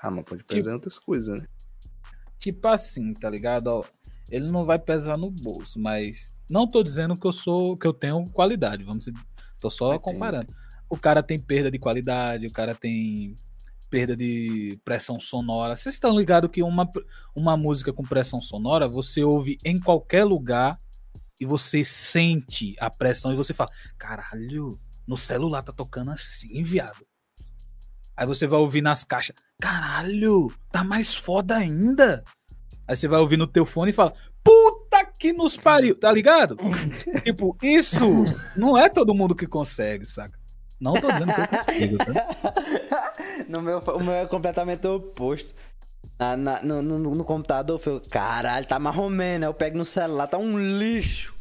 Ah, 0.00 0.10
mas 0.10 0.24
pode 0.24 0.44
pesar 0.44 0.70
em 0.70 0.74
outras 0.74 0.98
coisas, 0.98 1.40
né? 1.40 1.48
Tipo 2.38 2.68
assim, 2.68 3.12
tá 3.14 3.28
ligado? 3.28 3.66
Ó, 3.68 3.84
ele 4.30 4.46
não 4.48 4.64
vai 4.64 4.78
pesar 4.78 5.16
no 5.18 5.30
bolso, 5.30 5.80
mas 5.80 6.32
não 6.48 6.68
tô 6.68 6.82
dizendo 6.84 7.18
que 7.18 7.26
eu 7.26 7.32
sou 7.32 7.76
que 7.76 7.86
eu 7.86 7.92
tenho 7.92 8.24
qualidade, 8.30 8.84
vamos 8.84 9.04
dizer, 9.06 9.18
tô 9.58 9.68
só 9.68 9.98
comparando. 9.98 10.46
O 10.88 10.96
cara 10.96 11.22
tem 11.22 11.38
perda 11.38 11.70
de 11.70 11.78
qualidade, 11.80 12.46
o 12.46 12.52
cara 12.52 12.74
tem 12.74 13.34
perda 13.90 14.16
de 14.16 14.78
pressão 14.84 15.18
sonora. 15.18 15.76
Vocês 15.76 15.94
estão 15.94 16.16
ligados 16.16 16.50
que 16.50 16.62
uma, 16.62 16.88
uma 17.34 17.56
música 17.56 17.92
com 17.92 18.02
pressão 18.02 18.40
sonora, 18.40 18.88
você 18.88 19.22
ouve 19.22 19.58
em 19.64 19.78
qualquer 19.78 20.24
lugar 20.24 20.78
e 21.40 21.46
você 21.46 21.84
sente 21.84 22.74
a 22.78 22.90
pressão 22.90 23.32
e 23.32 23.36
você 23.36 23.54
fala: 23.54 23.70
"Caralho, 23.96 24.68
no 25.06 25.16
celular 25.16 25.62
tá 25.62 25.72
tocando 25.72 26.10
assim, 26.10 26.62
viado". 26.62 27.06
Aí 28.16 28.26
você 28.26 28.46
vai 28.46 28.58
ouvir 28.58 28.82
nas 28.82 29.04
caixas: 29.04 29.36
"Caralho, 29.60 30.52
tá 30.70 30.84
mais 30.84 31.14
foda 31.14 31.56
ainda". 31.56 32.22
Aí 32.86 32.96
você 32.96 33.06
vai 33.06 33.20
ouvir 33.20 33.36
no 33.36 33.46
teu 33.46 33.66
fone 33.66 33.90
e 33.90 33.94
fala: 33.94 34.14
Puta 34.42 35.04
que 35.18 35.32
nos 35.32 35.56
pariu, 35.56 35.94
tá 35.94 36.10
ligado? 36.10 36.56
tipo, 37.22 37.56
isso 37.62 38.24
não 38.56 38.78
é 38.78 38.88
todo 38.88 39.14
mundo 39.14 39.34
que 39.34 39.46
consegue, 39.46 40.06
saca? 40.06 40.37
Não 40.80 40.92
tô 40.94 41.10
dizendo 41.10 41.32
que 41.34 41.40
eu 41.40 41.48
consigo, 41.48 41.98
tá? 41.98 43.12
no 43.48 43.60
meu, 43.60 43.78
o 43.80 44.00
meu 44.04 44.14
é 44.14 44.26
completamente 44.26 44.86
oposto. 44.86 45.52
Na- 46.18 46.36
na- 46.36 46.62
no, 46.62 46.82
no- 46.82 47.14
no 47.14 47.24
computador, 47.24 47.78
foi, 47.78 48.00
caralho, 48.00 48.66
tá 48.66 48.78
marromeno. 48.78 49.44
Aí 49.44 49.48
Eu 49.48 49.54
pego 49.54 49.76
no 49.78 49.84
celular, 49.86 50.26
tá 50.26 50.38
um 50.38 50.58
lixo. 50.58 51.34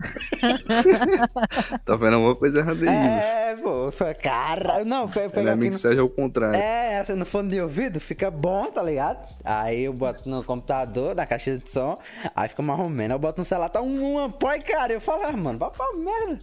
Tá 1.84 1.94
vendo 1.96 2.14
alguma 2.14 2.34
coisa 2.34 2.60
errada 2.60 2.80
aí? 2.80 2.86
bicho. 2.86 3.26
É, 3.26 3.56
pô, 3.56 3.92
foi, 3.92 4.14
caralho. 4.14 4.84
Não, 4.84 5.02
eu 5.02 5.08
pego 5.08 5.48
É 5.48 5.50
no, 5.50 5.56
mixagem 5.56 5.98
ao 6.00 6.08
contrário. 6.08 6.56
É, 6.56 7.00
assim, 7.00 7.14
no 7.14 7.26
fone 7.26 7.50
de 7.50 7.60
ouvido 7.60 8.00
fica 8.00 8.30
bom, 8.30 8.64
tá 8.70 8.82
ligado? 8.82 9.18
Aí 9.44 9.82
eu 9.82 9.92
boto 9.92 10.28
no 10.28 10.42
computador, 10.42 11.14
na 11.14 11.26
caixa 11.26 11.58
de 11.58 11.70
som, 11.70 11.94
aí 12.34 12.48
fica 12.48 12.62
marromeno. 12.62 13.14
Eu 13.14 13.18
boto 13.18 13.38
no 13.40 13.44
celular, 13.44 13.68
tá 13.68 13.80
um, 13.82 14.12
uma 14.16 14.30
porcaria. 14.30 14.96
Eu 14.96 15.00
falo, 15.00 15.22
ah, 15.26 15.32
mano, 15.32 15.58
vai 15.58 15.70
pra 15.70 15.86
merda. 15.98 16.40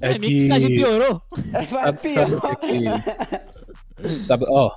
É 0.00 0.14
a 0.14 0.18
mixagem 0.18 0.68
que. 0.68 0.76
piorou. 0.76 1.22
Vai 1.52 1.66
Sabe, 1.68 2.08
sabe 2.08 2.34
o 2.34 2.40
que 2.40 2.46
é 2.46 2.56
que. 2.56 4.24
Sabe, 4.24 4.44
ó, 4.48 4.70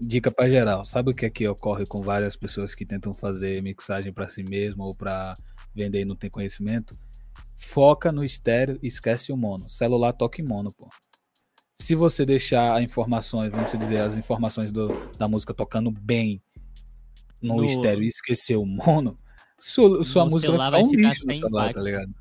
dica 0.00 0.30
pra 0.30 0.46
geral. 0.46 0.84
Sabe 0.84 1.10
o 1.10 1.14
que 1.14 1.26
é 1.26 1.30
que 1.30 1.46
ocorre 1.48 1.84
com 1.86 2.00
várias 2.02 2.36
pessoas 2.36 2.74
que 2.74 2.86
tentam 2.86 3.12
fazer 3.12 3.62
mixagem 3.62 4.12
pra 4.12 4.28
si 4.28 4.42
mesmo 4.44 4.84
ou 4.84 4.94
pra 4.94 5.36
vender 5.74 6.02
e 6.02 6.04
não 6.04 6.14
tem 6.16 6.30
conhecimento? 6.30 6.94
Foca 7.60 8.10
no 8.12 8.24
estéreo 8.24 8.78
e 8.82 8.86
esquece 8.86 9.32
o 9.32 9.36
mono. 9.36 9.68
Celular 9.68 10.12
toca 10.12 10.40
em 10.40 10.44
mono, 10.44 10.70
pô. 10.76 10.88
se 11.76 11.94
você 11.94 12.24
deixar 12.24 12.80
informações, 12.82 13.50
vamos 13.50 13.72
dizer, 13.72 14.00
as 14.00 14.16
informações 14.16 14.70
do- 14.70 14.88
da 15.18 15.26
música 15.26 15.52
tocando 15.54 15.90
bem 15.90 16.40
no, 17.42 17.56
No- 17.56 17.64
estéreo 17.64 18.02
e 18.02 18.06
esquecer 18.06 18.56
o 18.56 18.64
mono, 18.66 19.16
sua, 19.58 20.04
sua 20.04 20.24
música 20.26 20.52
vai 20.52 20.58
ficar 20.66 20.70
vai 20.70 20.82
um 20.82 20.90
ficar 20.90 21.08
lixo 21.08 21.26
no 21.26 21.34
celular, 21.34 21.62
impacto. 21.64 21.74
tá 21.78 21.82
ligado? 21.82 22.14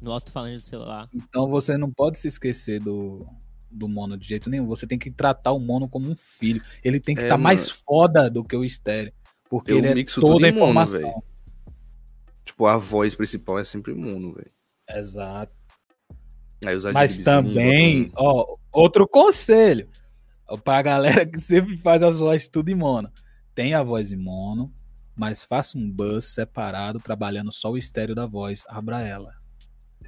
No 0.00 0.12
alto-falante 0.12 0.56
do 0.58 0.60
celular. 0.62 1.08
Então 1.14 1.48
você 1.48 1.76
não 1.76 1.90
pode 1.90 2.18
se 2.18 2.28
esquecer 2.28 2.80
do, 2.80 3.26
do 3.70 3.88
mono 3.88 4.16
de 4.16 4.26
jeito 4.28 4.48
nenhum. 4.48 4.66
Você 4.66 4.86
tem 4.86 4.98
que 4.98 5.10
tratar 5.10 5.52
o 5.52 5.58
mono 5.58 5.88
como 5.88 6.08
um 6.10 6.16
filho. 6.16 6.62
Ele 6.84 7.00
tem 7.00 7.14
que 7.14 7.22
É, 7.22 7.24
estar 7.24 7.38
mais 7.38 7.68
foda 7.70 8.30
do 8.30 8.44
que 8.44 8.56
o 8.56 8.64
estéreo. 8.64 9.12
Porque 9.50 9.72
Eu 9.72 9.78
ele 9.78 10.00
é 10.00 10.04
toda 10.04 10.34
tudo 10.34 10.44
a 10.44 10.48
em 10.48 10.52
mono, 10.52 10.64
informação. 10.66 11.00
velho. 11.00 11.22
Tipo, 12.44 12.66
a 12.66 12.76
voz 12.76 13.14
principal 13.14 13.58
é 13.58 13.64
sempre 13.64 13.94
mono, 13.94 14.34
velho. 14.34 14.50
Exato. 14.90 15.54
Aí 16.64 16.76
os 16.76 16.84
Mas 16.86 17.18
também, 17.18 18.10
ó, 18.16 18.56
outro 18.72 19.06
conselho. 19.06 19.88
Pra 20.64 20.80
galera 20.80 21.26
que 21.26 21.40
sempre 21.40 21.76
faz 21.76 22.02
as 22.02 22.18
vozes 22.18 22.48
tudo 22.48 22.68
em 22.70 22.74
mono. 22.74 23.10
Tem 23.54 23.74
a 23.74 23.82
voz 23.82 24.10
em 24.12 24.16
mono, 24.16 24.72
mas 25.14 25.44
faça 25.44 25.76
um 25.76 25.90
bus 25.90 26.24
separado, 26.24 26.98
trabalhando 27.00 27.52
só 27.52 27.70
o 27.70 27.76
estéreo 27.78 28.14
da 28.14 28.26
voz. 28.26 28.64
Abra 28.68 29.02
ela. 29.02 29.37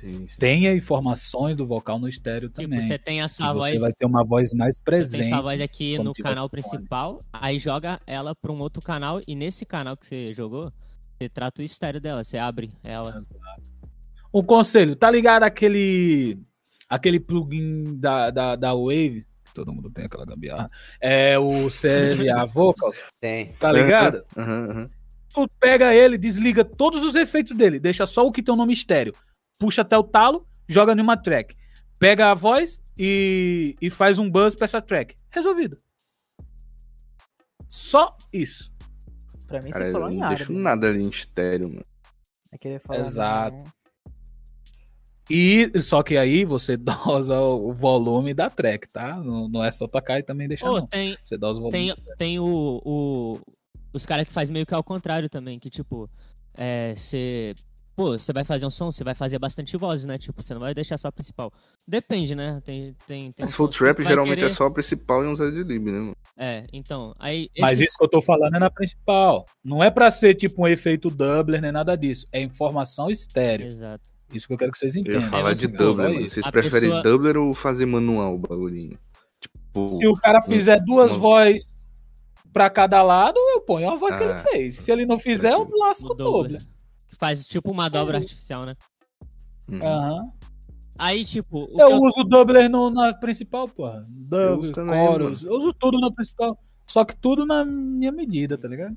Sim, 0.01 0.27
sim. 0.29 0.37
Tenha 0.39 0.73
informações 0.75 1.57
do 1.57 1.67
vocal 1.67 1.99
no 1.99 2.09
estéreo 2.09 2.49
Tipo, 2.49 2.63
também. 2.63 2.81
você 2.81 2.99
tem 2.99 3.21
a 3.21 3.29
sua 3.29 3.49
você 3.53 3.59
voz. 3.59 3.81
vai 3.83 3.93
ter 3.93 4.07
uma 4.07 4.25
voz 4.25 4.53
mais 4.55 4.77
Você 4.77 4.83
presente. 4.83 5.21
tem 5.21 5.29
sua 5.31 5.41
voz 5.43 5.61
aqui 5.61 5.99
no 5.99 6.13
canal 6.15 6.49
fone. 6.49 6.63
principal, 6.63 7.19
aí 7.33 7.59
joga 7.59 8.01
ela 8.07 8.35
pra 8.35 8.51
um 8.51 8.61
outro 8.61 8.81
canal 8.81 9.21
e 9.27 9.35
nesse 9.35 9.65
canal 9.67 9.97
que 9.97 10.07
você 10.07 10.33
jogou, 10.35 10.73
você 11.19 11.29
trata 11.29 11.61
o 11.61 11.65
estéreo 11.65 12.01
dela, 12.01 12.25
você 12.25 12.39
abre 12.39 12.73
ela. 12.83 13.21
Um 14.33 14.43
conselho, 14.43 14.95
tá 14.97 15.11
ligado 15.11 15.43
aquele 15.43 16.39
aquele 16.89 17.21
plugin 17.21 17.97
da, 17.99 18.31
da, 18.31 18.57
da 18.57 18.75
Wave? 18.75 19.25
Todo 19.55 19.73
mundo 19.73 19.91
tem 19.91 20.05
aquela 20.05 20.25
gambiarra. 20.25 20.69
É 21.01 21.39
o 21.39 21.69
CLA 21.69 22.47
Vocals, 22.53 23.03
Tem. 23.21 23.53
tá 23.59 23.71
ligado? 23.73 24.25
Aham, 24.37 24.69
aham. 24.71 24.89
tu 25.35 25.49
pega 25.59 25.93
ele, 25.95 26.17
desliga 26.17 26.65
todos 26.65 27.03
os 27.03 27.15
efeitos 27.17 27.57
dele, 27.57 27.79
deixa 27.81 28.07
só 28.07 28.25
o 28.27 28.31
que 28.33 28.43
tem 28.43 28.55
o 28.55 28.57
nome 28.57 28.73
estéreo, 28.73 29.13
puxa 29.61 29.83
até 29.83 29.97
o 29.97 30.03
talo, 30.03 30.45
joga 30.67 30.95
numa 30.95 31.17
track, 31.17 31.55
pega 31.99 32.31
a 32.31 32.35
voz 32.35 32.81
e, 32.99 33.77
e 33.81 33.91
faz 33.91 34.19
um 34.19 34.29
buzz 34.29 34.55
pra 34.57 34.65
essa 34.65 34.81
track. 34.81 35.15
Resolvido. 35.31 35.77
Só 37.69 38.17
isso. 38.33 38.73
Pra 39.47 39.61
mim, 39.61 39.71
Cara, 39.71 39.85
você 39.85 39.89
eu 39.91 39.93
falou 39.93 40.11
em 40.11 40.17
não 40.19 40.29
deixo 40.29 40.43
árabe. 40.45 40.59
nada 40.65 40.89
ali 40.89 41.03
em 41.03 41.09
estéreo, 41.11 41.69
mano. 41.69 41.85
É 42.53 42.59
querer 42.59 42.81
falar 42.81 43.01
Exato. 43.01 43.57
não- 43.59 43.73
E 45.29 45.71
só 45.81 46.03
que 46.03 46.17
aí 46.17 46.45
você 46.45 46.77
dosa 47.23 47.39
o 47.41 47.73
volume 47.75 48.33
da 48.35 48.49
track, 48.49 48.89
tá? 48.93 49.17
Não, 49.23 49.47
não 49.49 49.63
é 49.65 49.71
só 49.71 49.87
tocar 49.87 50.19
e 50.19 50.23
também 50.23 50.49
deixar 50.49 50.71
Ô, 50.71 50.79
não. 50.81 50.87
tem, 50.87 51.17
Você 51.23 51.37
dosa 51.37 51.59
o 51.61 51.63
volume. 51.65 51.95
tem, 51.95 52.17
tem 52.17 52.39
o, 52.41 52.81
o- 52.85 53.41
os 53.93 54.07
caras 54.07 54.27
que 54.27 54.33
faz 54.33 54.49
meio 54.51 54.65
que 54.67 54.75
ao 54.75 54.83
contrário 54.85 55.29
também, 55.29 55.59
que 55.59 55.69
tipo, 55.71 56.09
é, 56.57 56.95
você. 56.97 57.55
Pô, 58.01 58.19
você 58.19 58.33
vai 58.33 58.45
fazer 58.45 58.65
um 58.65 58.71
som, 58.71 58.91
você 58.91 59.05
vai 59.05 59.15
fazer 59.15 59.39
bastante 59.39 59.77
vozes, 59.77 60.07
né? 60.07 60.17
Tipo, 60.17 60.43
você 60.43 60.55
não 60.55 60.61
vai 60.63 60.73
deixar 60.73 60.97
só 60.97 61.09
a 61.09 61.13
principal. 61.13 61.53
Depende, 61.87 62.35
né? 62.35 62.59
Tem, 62.65 62.97
tem, 63.07 63.31
tem 63.31 63.47
que 63.47 63.69
trap, 63.77 64.03
geralmente 64.03 64.37
querer- 64.39 64.47
é 64.51 64.55
só 64.55 64.65
a 64.65 64.71
principal 64.71 65.23
e 65.23 65.27
uns 65.27 65.39
adlib, 65.39 65.85
né, 65.85 65.99
mano? 65.99 66.17
É, 66.35 66.65
então. 66.73 67.15
Aí. 67.19 67.51
Mas 67.59 67.75
esses- 67.75 67.89
isso 67.89 67.99
que 67.99 68.05
eu 68.05 68.09
tô 68.09 68.23
falando 68.23 68.57
é 68.57 68.59
na 68.59 68.71
principal. 68.71 69.45
Não 69.63 69.85
é 69.85 69.91
pra 69.91 70.11
ser 70.11 70.35
tipo 70.35 70.63
um 70.63 70.67
efeito 70.67 71.11
doubler 71.11 71.61
nem 71.61 71.71
nada 71.73 71.95
disso. 71.95 72.27
É 72.33 72.41
informação 72.41 73.11
estéreo. 73.11 73.67
Exato. 73.67 74.09
Isso 74.33 74.47
que 74.47 74.55
eu 74.55 74.57
quero 74.57 74.73
que 74.73 74.79
vocês 74.79 74.97
Eu 74.97 75.01
entendam. 75.01 75.21
ia 75.21 75.29
falar 75.29 75.43
vamos 75.43 75.59
de 75.59 75.67
doubler, 75.67 76.09
mano. 76.15 76.27
Vocês 76.27 76.47
A 76.47 76.51
preferem 76.51 76.89
pessoa- 76.89 77.03
doubler 77.03 77.37
ou 77.37 77.53
fazer 77.53 77.85
manual 77.85 78.35
o 78.35 78.39
bagulhinho? 78.39 78.99
Tipo, 79.39 79.89
Se 79.89 80.07
o 80.07 80.15
cara 80.15 80.41
fizer 80.41 80.81
duas 80.83 81.11
uma- 81.13 81.19
vozes 81.21 81.77
pra 82.51 82.71
cada 82.71 83.03
lado, 83.03 83.37
eu 83.39 83.61
ponho 83.61 83.91
a 83.91 83.97
voz 83.97 84.17
que 84.17 84.23
ele 84.23 84.33
Ah, 84.33 84.37
fez. 84.39 84.77
Se 84.77 84.91
ele 84.91 85.05
não 85.05 85.19
fizer, 85.19 85.53
eu 85.53 85.69
lasco 85.71 86.13
o 86.13 86.15
doubler. 86.15 86.63
Que 86.63 86.80
faz 87.21 87.47
tipo 87.47 87.71
uma 87.71 87.89
dobra 87.89 88.17
artificial, 88.19 88.65
né? 88.67 88.75
uhum. 89.69 89.83
Aham. 89.87 90.33
Aí, 90.99 91.25
tipo. 91.25 91.65
o 91.73 91.81
Eu 91.81 91.91
eu- 91.93 92.01
uso 92.03 92.25
doubler 92.25 92.69
no, 92.69 92.91
na 92.91 93.15
principal, 93.15 93.67
porra. 93.69 94.05
Eu 94.31 94.57
Doubler, 94.61 94.75
chorus. 94.75 95.43
Eu 95.43 95.53
uso 95.53 95.73
tudo 95.73 95.99
na 96.01 96.11
principal. 96.13 96.59
Só 96.87 97.05
que 97.05 97.17
tudo 97.17 97.47
na 97.47 97.65
minha 97.65 98.11
medida, 98.13 98.59
tá 98.59 98.67
ligado? 98.67 98.97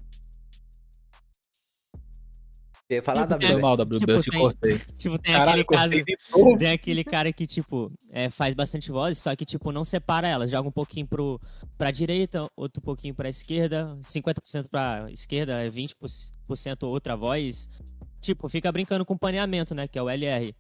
Eu 2.90 2.98
ia 2.98 3.04
falar 3.04 3.26
da 3.26 3.38
Tipo, 3.38 3.48
Foi 3.52 3.60
É, 3.60 3.62
mal, 3.62 3.76
WB, 3.78 4.00
tipo, 4.00 4.12
eu 4.12 4.22
te 4.22 4.30
tem- 4.30 4.40
cortei. 4.40 4.78
Tipo, 5.00 5.18
tem 5.18 5.34
Caralho, 5.34 5.62
aquele 5.62 5.78
caso. 6.04 6.58
Tem 6.60 6.72
aquele 6.72 7.04
cara 7.04 7.32
que, 7.32 7.48
tipo, 7.48 7.92
é, 8.12 8.30
faz 8.30 8.54
bastante 8.54 8.92
vozes, 8.92 9.20
só 9.20 9.34
que, 9.36 9.46
tipo, 9.46 9.72
não 9.72 9.86
separa 9.86 10.28
elas. 10.28 10.52
Joga 10.52 10.68
um 10.68 10.72
pouquinho 10.72 11.08
pro, 11.08 11.40
pra 11.78 11.90
direita, 11.92 12.46
outro 12.58 12.82
pouquinho 12.82 13.16
pra 13.16 13.30
esquerda, 13.30 13.98
50% 14.02 14.68
pra 14.70 15.06
esquerda, 15.12 15.64
20% 15.72 16.84
outra 16.84 17.16
voz. 17.16 17.70
Tipo, 18.24 18.48
fica 18.48 18.72
brincando 18.72 19.06
com 19.06 19.18
paneamento, 19.18 19.76
né? 19.76 19.86
Que 19.86 20.00
é 20.00 20.02
o 20.02 20.10
LR. 20.10 20.56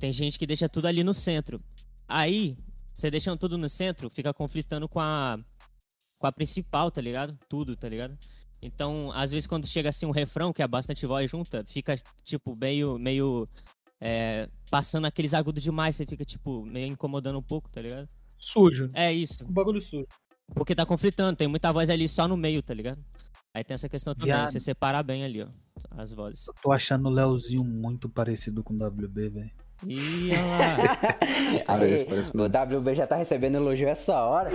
Tem 0.00 0.10
gente 0.10 0.38
que 0.38 0.46
deixa 0.46 0.66
tudo 0.66 0.86
ali 0.86 1.04
no 1.04 1.12
centro. 1.12 1.60
Aí, 2.08 2.56
você 2.92 3.10
deixando 3.10 3.38
tudo 3.38 3.58
no 3.58 3.68
centro, 3.68 4.08
fica 4.08 4.32
conflitando 4.32 4.88
com 4.88 4.98
a, 4.98 5.38
com 6.18 6.26
a 6.26 6.32
principal, 6.32 6.90
tá 6.90 7.02
ligado? 7.02 7.38
Tudo, 7.50 7.76
tá 7.76 7.86
ligado? 7.86 8.18
Então, 8.62 9.12
às 9.12 9.30
vezes, 9.30 9.46
quando 9.46 9.66
chega 9.66 9.90
assim 9.90 10.06
um 10.06 10.10
refrão, 10.10 10.54
que 10.54 10.62
é 10.62 10.66
bastante 10.66 11.04
voz 11.04 11.30
junta, 11.30 11.62
fica, 11.64 12.00
tipo, 12.24 12.56
meio, 12.56 12.98
meio 12.98 13.46
é, 14.00 14.48
passando 14.70 15.04
aqueles 15.04 15.34
agudos 15.34 15.62
demais, 15.62 15.96
você 15.96 16.06
fica, 16.06 16.24
tipo, 16.24 16.64
meio 16.64 16.86
incomodando 16.86 17.38
um 17.38 17.42
pouco, 17.42 17.70
tá 17.70 17.82
ligado? 17.82 18.08
Sujo. 18.38 18.88
É 18.94 19.12
isso. 19.12 19.44
Um 19.44 19.52
bagulho 19.52 19.82
sujo. 19.82 20.08
Porque 20.54 20.74
tá 20.74 20.86
conflitando, 20.86 21.36
tem 21.36 21.46
muita 21.46 21.70
voz 21.72 21.90
ali 21.90 22.08
só 22.08 22.26
no 22.26 22.38
meio, 22.38 22.62
tá 22.62 22.72
ligado? 22.72 23.04
Aí 23.56 23.64
tem 23.64 23.74
essa 23.74 23.88
questão 23.88 24.14
também, 24.14 24.34
Viado. 24.34 24.52
você 24.52 24.60
separar 24.60 25.02
bem 25.02 25.24
ali, 25.24 25.42
ó, 25.42 25.46
as 25.92 26.12
vozes. 26.12 26.44
Tô 26.62 26.72
achando 26.72 27.08
o 27.08 27.10
Leozinho 27.10 27.64
muito 27.64 28.06
parecido 28.06 28.62
com 28.62 28.74
o 28.74 28.76
WB, 28.76 29.30
velho. 29.30 29.50
Ih, 29.86 30.32
olha 30.36 30.76
lá. 30.76 31.64
Parece, 31.64 32.04
parece 32.04 32.32
o 32.36 32.78
WB 32.78 32.94
já 32.94 33.06
tá 33.06 33.16
recebendo 33.16 33.54
elogio 33.54 33.88
essa 33.88 34.20
hora. 34.20 34.50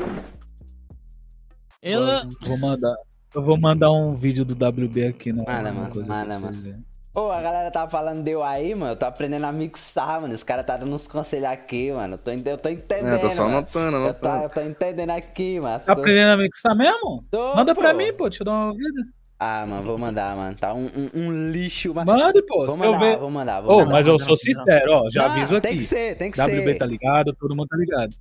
Ela... 1.82 2.30
Vou 2.42 2.60
mandar. 2.60 2.96
Eu 3.34 3.42
vou 3.42 3.60
mandar 3.60 3.92
um 3.92 4.14
vídeo 4.14 4.46
do 4.46 4.54
WB 4.54 5.08
aqui 5.08 5.34
no 5.34 5.46
Manda, 5.46 5.72
uma 5.72 5.90
mano, 5.90 6.08
manda, 6.08 6.38
vocês 6.38 6.64
mano. 6.64 6.86
Verem. 7.14 7.28
Ô, 7.28 7.32
a 7.32 7.42
galera 7.42 7.72
tá 7.72 7.88
falando 7.88 8.24
de 8.24 8.32
eu 8.32 8.44
aí, 8.44 8.74
mano. 8.76 8.94
Eu 8.94 8.96
tô 8.96 9.06
aprendendo 9.06 9.46
a 9.46 9.52
mixar, 9.52 10.22
mano. 10.22 10.34
Os 10.34 10.44
caras 10.44 10.66
tá 10.66 10.78
dando 10.78 10.94
uns 10.94 11.08
conselhos 11.08 11.46
aqui, 11.48 11.92
mano. 11.92 12.16
Eu 12.16 12.18
tô, 12.18 12.32
eu 12.32 12.58
tô 12.58 12.70
entendendo. 12.70 13.16
É, 13.16 13.18
tô 13.18 13.30
só 13.30 13.44
mano. 13.44 13.58
anotando, 13.60 13.98
Eu 13.98 14.14
tô, 14.14 14.28
anotando. 14.28 14.44
eu 14.44 14.50
tô 14.50 14.62
entendendo 14.62 15.10
aqui, 15.12 15.60
mano. 15.60 15.80
Tá 15.80 15.96
coisas. 15.96 16.00
aprendendo 16.00 16.32
a 16.34 16.38
mixar 16.38 16.76
mesmo? 16.76 17.22
Tô, 17.30 17.56
Manda 17.56 17.76
pra 17.76 17.92
pô. 17.92 17.98
mim, 17.98 18.14
pô. 18.14 18.30
Deixa 18.30 18.42
eu 18.44 18.46
dar 18.46 18.52
uma 18.52 18.68
ouvida. 18.68 19.02
Ah, 19.44 19.66
mano, 19.66 19.84
vou 19.84 19.98
mandar, 19.98 20.36
mano. 20.36 20.56
Tá 20.56 20.74
um, 20.74 20.86
um, 20.86 21.10
um 21.16 21.32
lixo, 21.52 21.94
mano. 21.96 22.12
Manda, 22.12 22.42
pô. 22.48 22.66
Vou 22.66 22.68
Se 22.68 22.74
eu 22.74 22.78
mandar, 22.78 23.00
ver. 23.00 23.18
vou 23.18 23.32
mandar, 23.32 23.62
vou 23.62 23.72
Ô, 23.74 23.80
mandar. 23.80 23.92
mas 23.92 24.08
eu 24.08 24.20
sou 24.20 24.36
sincero, 24.38 24.92
ó. 24.94 25.10
Já 25.10 25.28
Não, 25.28 25.32
aviso 25.36 25.56
aqui. 25.58 25.68
Tem 25.68 25.78
que 25.78 25.84
ser, 25.84 26.16
tem 26.16 26.32
que 26.32 26.40
WB 26.40 26.64
ser. 26.64 26.78
tá 26.78 26.86
ligado, 26.86 27.36
todo 27.40 27.56
mundo 27.56 27.68
tá 27.68 27.76
ligado. 27.78 28.14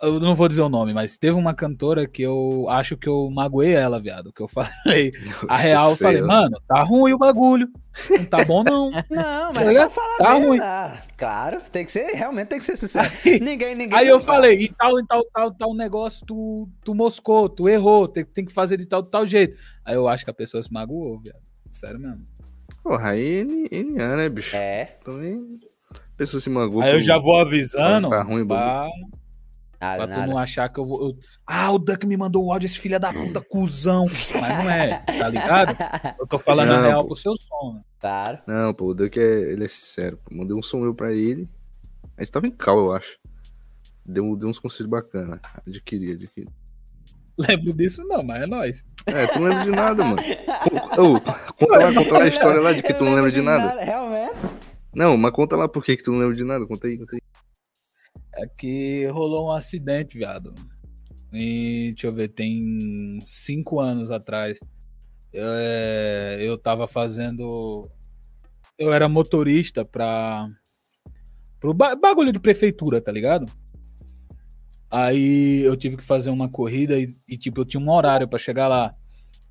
Eu 0.00 0.20
não 0.20 0.34
vou 0.36 0.46
dizer 0.46 0.62
o 0.62 0.68
nome, 0.68 0.92
mas 0.94 1.16
teve 1.16 1.32
uma 1.36 1.52
cantora 1.52 2.06
que 2.06 2.22
eu 2.22 2.66
acho 2.68 2.96
que 2.96 3.08
eu 3.08 3.28
magoei 3.30 3.72
ela, 3.74 3.98
viado. 4.00 4.30
Que 4.32 4.40
eu 4.40 4.46
falei. 4.48 5.10
A 5.48 5.56
real, 5.56 5.90
eu 5.90 5.96
falei, 5.96 6.22
mano, 6.22 6.56
tá 6.68 6.82
ruim 6.84 7.12
o 7.12 7.18
bagulho. 7.18 7.68
Não 8.08 8.24
tá 8.24 8.44
bom, 8.44 8.62
não. 8.62 8.90
Não, 9.10 9.52
Tá 9.52 9.52
mas 9.52 9.94
Tá 10.18 10.34
mesmo, 10.34 10.46
ruim. 10.48 10.60
ah, 10.62 11.02
claro, 11.16 11.60
tem 11.72 11.84
que 11.84 11.90
ser, 11.90 12.12
realmente 12.14 12.46
tem 12.46 12.60
que 12.60 12.64
ser 12.64 12.76
sincero. 12.76 13.10
ninguém, 13.42 13.74
ninguém. 13.74 13.98
Aí 13.98 14.06
eu 14.06 14.20
falei, 14.20 14.60
e 14.60 14.68
tal, 14.68 15.00
e 15.00 15.06
tal, 15.06 15.24
tal, 15.34 15.50
tal 15.52 15.74
negócio, 15.74 16.24
tu, 16.24 16.68
tu 16.84 16.94
moscou, 16.94 17.48
tu 17.48 17.68
errou, 17.68 18.06
tem, 18.06 18.24
tem 18.24 18.44
que 18.44 18.52
fazer 18.52 18.76
de 18.76 18.86
tal, 18.86 19.02
tal 19.02 19.26
jeito. 19.26 19.56
Aí 19.84 19.96
eu 19.96 20.06
acho 20.06 20.24
que 20.24 20.30
a 20.30 20.34
pessoa 20.34 20.62
se 20.62 20.72
magoou, 20.72 21.18
viado. 21.18 21.40
Sério 21.72 21.98
mesmo. 21.98 22.22
Porra, 22.84 23.10
aí 23.10 23.44
NA, 23.44 24.16
né, 24.16 24.28
bicho? 24.28 24.54
É. 24.54 24.96
Também. 25.04 25.44
A 25.92 26.16
pessoa 26.16 26.40
se 26.40 26.48
magoou. 26.48 26.82
Aí 26.82 26.92
eu 26.92 27.00
já 27.00 27.18
vou 27.18 27.36
avisando 27.40 28.08
Tá 28.10 28.22
ruim 28.22 28.42
o 28.42 28.46
pra, 28.46 28.88
Nada, 29.80 29.96
pra 30.06 30.06
tu 30.14 30.18
nada. 30.20 30.26
não 30.32 30.38
achar 30.38 30.68
que 30.68 30.78
eu 30.80 30.84
vou. 30.84 31.08
eu- 31.08 31.12
Ah, 31.46 31.70
o 31.70 31.78
Duck 31.78 32.04
me 32.06 32.16
mandou 32.16 32.44
o 32.46 32.52
áudio, 32.52 32.66
esse 32.66 32.78
filho 32.78 32.98
da 32.98 33.12
puta, 33.12 33.40
cuzão. 33.40 34.06
Mas 34.40 34.58
não 34.64 34.70
é, 34.70 34.98
tá 35.06 35.28
ligado? 35.28 35.76
Eu 36.18 36.26
tô 36.26 36.38
falando 36.38 36.72
a 36.72 36.76
Não, 36.78 36.82
real 36.82 37.00
pô. 37.02 37.06
pro 37.08 37.16
seu 37.16 37.34
som. 37.36 37.74
né? 37.74 37.80
Claro. 38.00 38.38
Não, 38.46 38.74
pô, 38.74 38.86
o 38.86 38.94
Duck 38.94 39.18
é, 39.18 39.22
ele 39.52 39.64
é 39.64 39.68
sincero. 39.68 40.18
Pô. 40.24 40.34
Mandei 40.34 40.56
um 40.56 40.62
som 40.62 40.84
eu 40.84 40.94
pra 40.94 41.12
ele. 41.12 41.48
A 42.16 42.22
gente 42.22 42.32
tava 42.32 42.46
em 42.46 42.50
cal, 42.50 42.78
eu 42.78 42.92
acho. 42.92 43.16
Deu, 44.04 44.34
deu 44.36 44.48
uns 44.48 44.58
conselhos 44.58 44.90
bacanas. 44.90 45.38
Adquiri, 45.66 46.12
adquiri. 46.12 46.48
Lembro 47.38 47.72
disso, 47.72 48.02
não, 48.04 48.22
mas 48.24 48.42
é 48.42 48.46
nóis. 48.46 48.84
É, 49.06 49.26
tu 49.28 49.38
não 49.38 49.48
lembra 49.48 49.64
de 49.64 49.70
nada, 49.70 50.02
mano. 50.04 50.20
Ô, 50.96 51.20
conta 51.54 51.76
lá, 51.78 51.94
conta 51.94 52.12
lá 52.18 52.24
a 52.24 52.28
história 52.28 52.60
lá 52.60 52.72
de 52.72 52.82
que 52.82 52.92
tu 52.92 53.04
não 53.04 53.14
lembra 53.14 53.30
de 53.30 53.40
nada. 53.40 53.80
Realmente. 53.80 54.32
Não, 54.92 55.16
mas 55.16 55.30
conta 55.32 55.54
lá 55.54 55.68
por 55.68 55.84
que 55.84 55.96
que 55.96 56.02
tu 56.02 56.10
não 56.10 56.18
lembra 56.18 56.34
de 56.34 56.42
nada. 56.42 56.66
Conta 56.66 56.88
aí, 56.88 56.98
conta 56.98 57.14
aí. 57.14 57.22
É 58.34 58.46
que 58.46 59.06
rolou 59.06 59.48
um 59.48 59.52
acidente, 59.52 60.16
viado. 60.18 60.54
E, 61.32 61.90
deixa 61.92 62.06
eu 62.06 62.12
ver, 62.12 62.28
tem 62.28 63.18
cinco 63.26 63.80
anos 63.80 64.10
atrás. 64.10 64.58
Eu, 65.32 65.44
é, 65.46 66.38
eu 66.40 66.56
tava 66.56 66.86
fazendo. 66.86 67.88
Eu 68.78 68.92
era 68.92 69.08
motorista 69.08 69.84
pra. 69.84 70.46
Pro 71.60 71.74
ba- 71.74 71.96
bagulho 71.96 72.32
de 72.32 72.38
prefeitura, 72.38 73.00
tá 73.00 73.10
ligado? 73.12 73.46
Aí 74.90 75.60
eu 75.64 75.76
tive 75.76 75.96
que 75.98 76.04
fazer 76.04 76.30
uma 76.30 76.48
corrida 76.48 76.98
e, 76.98 77.10
e, 77.28 77.36
tipo, 77.36 77.60
eu 77.60 77.64
tinha 77.64 77.82
um 77.82 77.90
horário 77.90 78.26
pra 78.28 78.38
chegar 78.38 78.68
lá. 78.68 78.90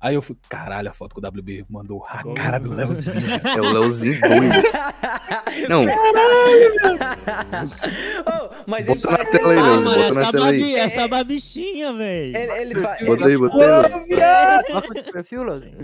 Aí 0.00 0.14
eu 0.14 0.22
fui, 0.22 0.36
caralho, 0.48 0.88
a 0.88 0.92
foto 0.92 1.14
que 1.14 1.20
o 1.20 1.28
WB 1.28 1.64
mandou. 1.68 2.04
A 2.06 2.22
cara 2.34 2.58
do 2.58 2.72
Leozinho. 2.72 3.14
É 3.44 3.60
o 3.60 3.72
Leozinho 3.72 4.18
2. 4.20 4.72
Não, 5.68 5.84
Ô, 8.24 8.30
mas 8.68 8.86
ele 8.86 9.00
Bota 9.00 9.10
na 9.10 9.16
parece... 9.16 9.38
tela 9.38 9.52
aí, 9.52 9.58
Ah, 9.58 9.80
bota 9.80 9.98
na 9.98 10.06
essa, 10.20 10.32
tela 10.32 10.46
aí. 10.46 10.60
babi, 10.60 10.74
essa 10.76 11.08
babichinha, 11.08 11.92
velho. 11.94 12.36
Ele, 12.36 12.52
ele, 12.52 12.74
pa- 12.82 12.98
bota 13.06 13.26
aí, 13.26 13.36
bota 13.38 13.56
aí. 13.56 13.62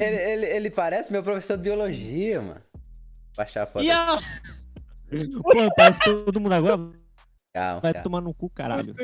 Ele, 0.01 0.16
ele, 0.16 0.47
ele 0.47 0.70
parece 0.70 1.11
meu 1.11 1.22
professor 1.22 1.57
de 1.57 1.62
biologia, 1.62 2.43
mano. 2.43 2.61
Baixar 3.37 3.62
a 3.62 3.66
foto. 3.66 3.85
A... 3.91 4.18
Pô, 5.43 5.74
parece 5.76 6.01
todo 6.01 6.41
mundo 6.41 6.53
agora. 6.53 6.76
Calma, 7.53 7.80
Vai 7.80 7.93
calma. 7.93 8.03
tomar 8.03 8.20
no 8.20 8.35
cu, 8.35 8.51
caralho. 8.51 8.95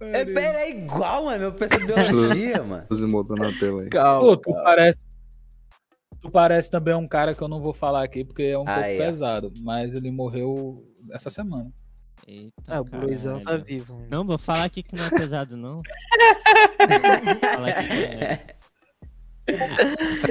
É, 0.00 0.20
ele 0.22 0.38
é 0.38 0.70
igual, 0.70 1.24
mano, 1.26 1.38
meu 1.38 1.52
professor 1.52 1.80
de 1.80 1.86
biologia, 1.86 2.62
mano. 2.66 2.86
Leozinho 2.90 3.10
bota 3.12 3.34
na 3.34 3.52
tela 3.58 3.82
aí. 3.82 3.88
Calma. 3.88 4.20
Pô, 4.20 4.36
tu 4.36 4.52
parece. 4.62 5.06
Tu 6.20 6.30
parece 6.30 6.70
também 6.70 6.94
um 6.94 7.06
cara 7.08 7.34
que 7.34 7.42
eu 7.42 7.48
não 7.48 7.60
vou 7.60 7.72
falar 7.72 8.04
aqui 8.04 8.24
porque 8.24 8.42
é 8.42 8.58
um 8.58 8.64
Aí, 8.66 8.96
pouco 8.96 9.02
ó. 9.02 9.06
pesado. 9.12 9.52
Mas 9.60 9.94
ele 9.94 10.10
morreu 10.10 10.74
essa 11.12 11.30
semana. 11.30 11.70
Eita, 12.26 12.52
Ah, 12.68 12.80
o 12.80 12.84
Luizão 13.04 13.42
tá 13.42 13.56
vivo. 13.56 13.98
Não, 14.08 14.24
vou 14.24 14.38
falar 14.38 14.64
aqui 14.64 14.82
que 14.82 14.94
não 14.96 15.04
é 15.06 15.10
pesado, 15.16 15.56
não. 15.56 15.80
Falar 17.40 17.68
aqui 17.68 17.88
que 17.88 17.94
é. 18.04 18.56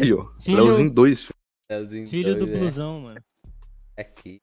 Aí, 0.01 0.13
ó. 0.13 0.25
Filho- 0.39 0.63
Leozinho 0.65 0.89
2. 0.93 1.27
Leozinho 1.69 2.07
Filho 2.07 2.35
do 2.39 2.45
é. 2.53 2.57
blusão, 2.57 3.01
mano. 3.01 3.21
Aqui. 3.97 4.41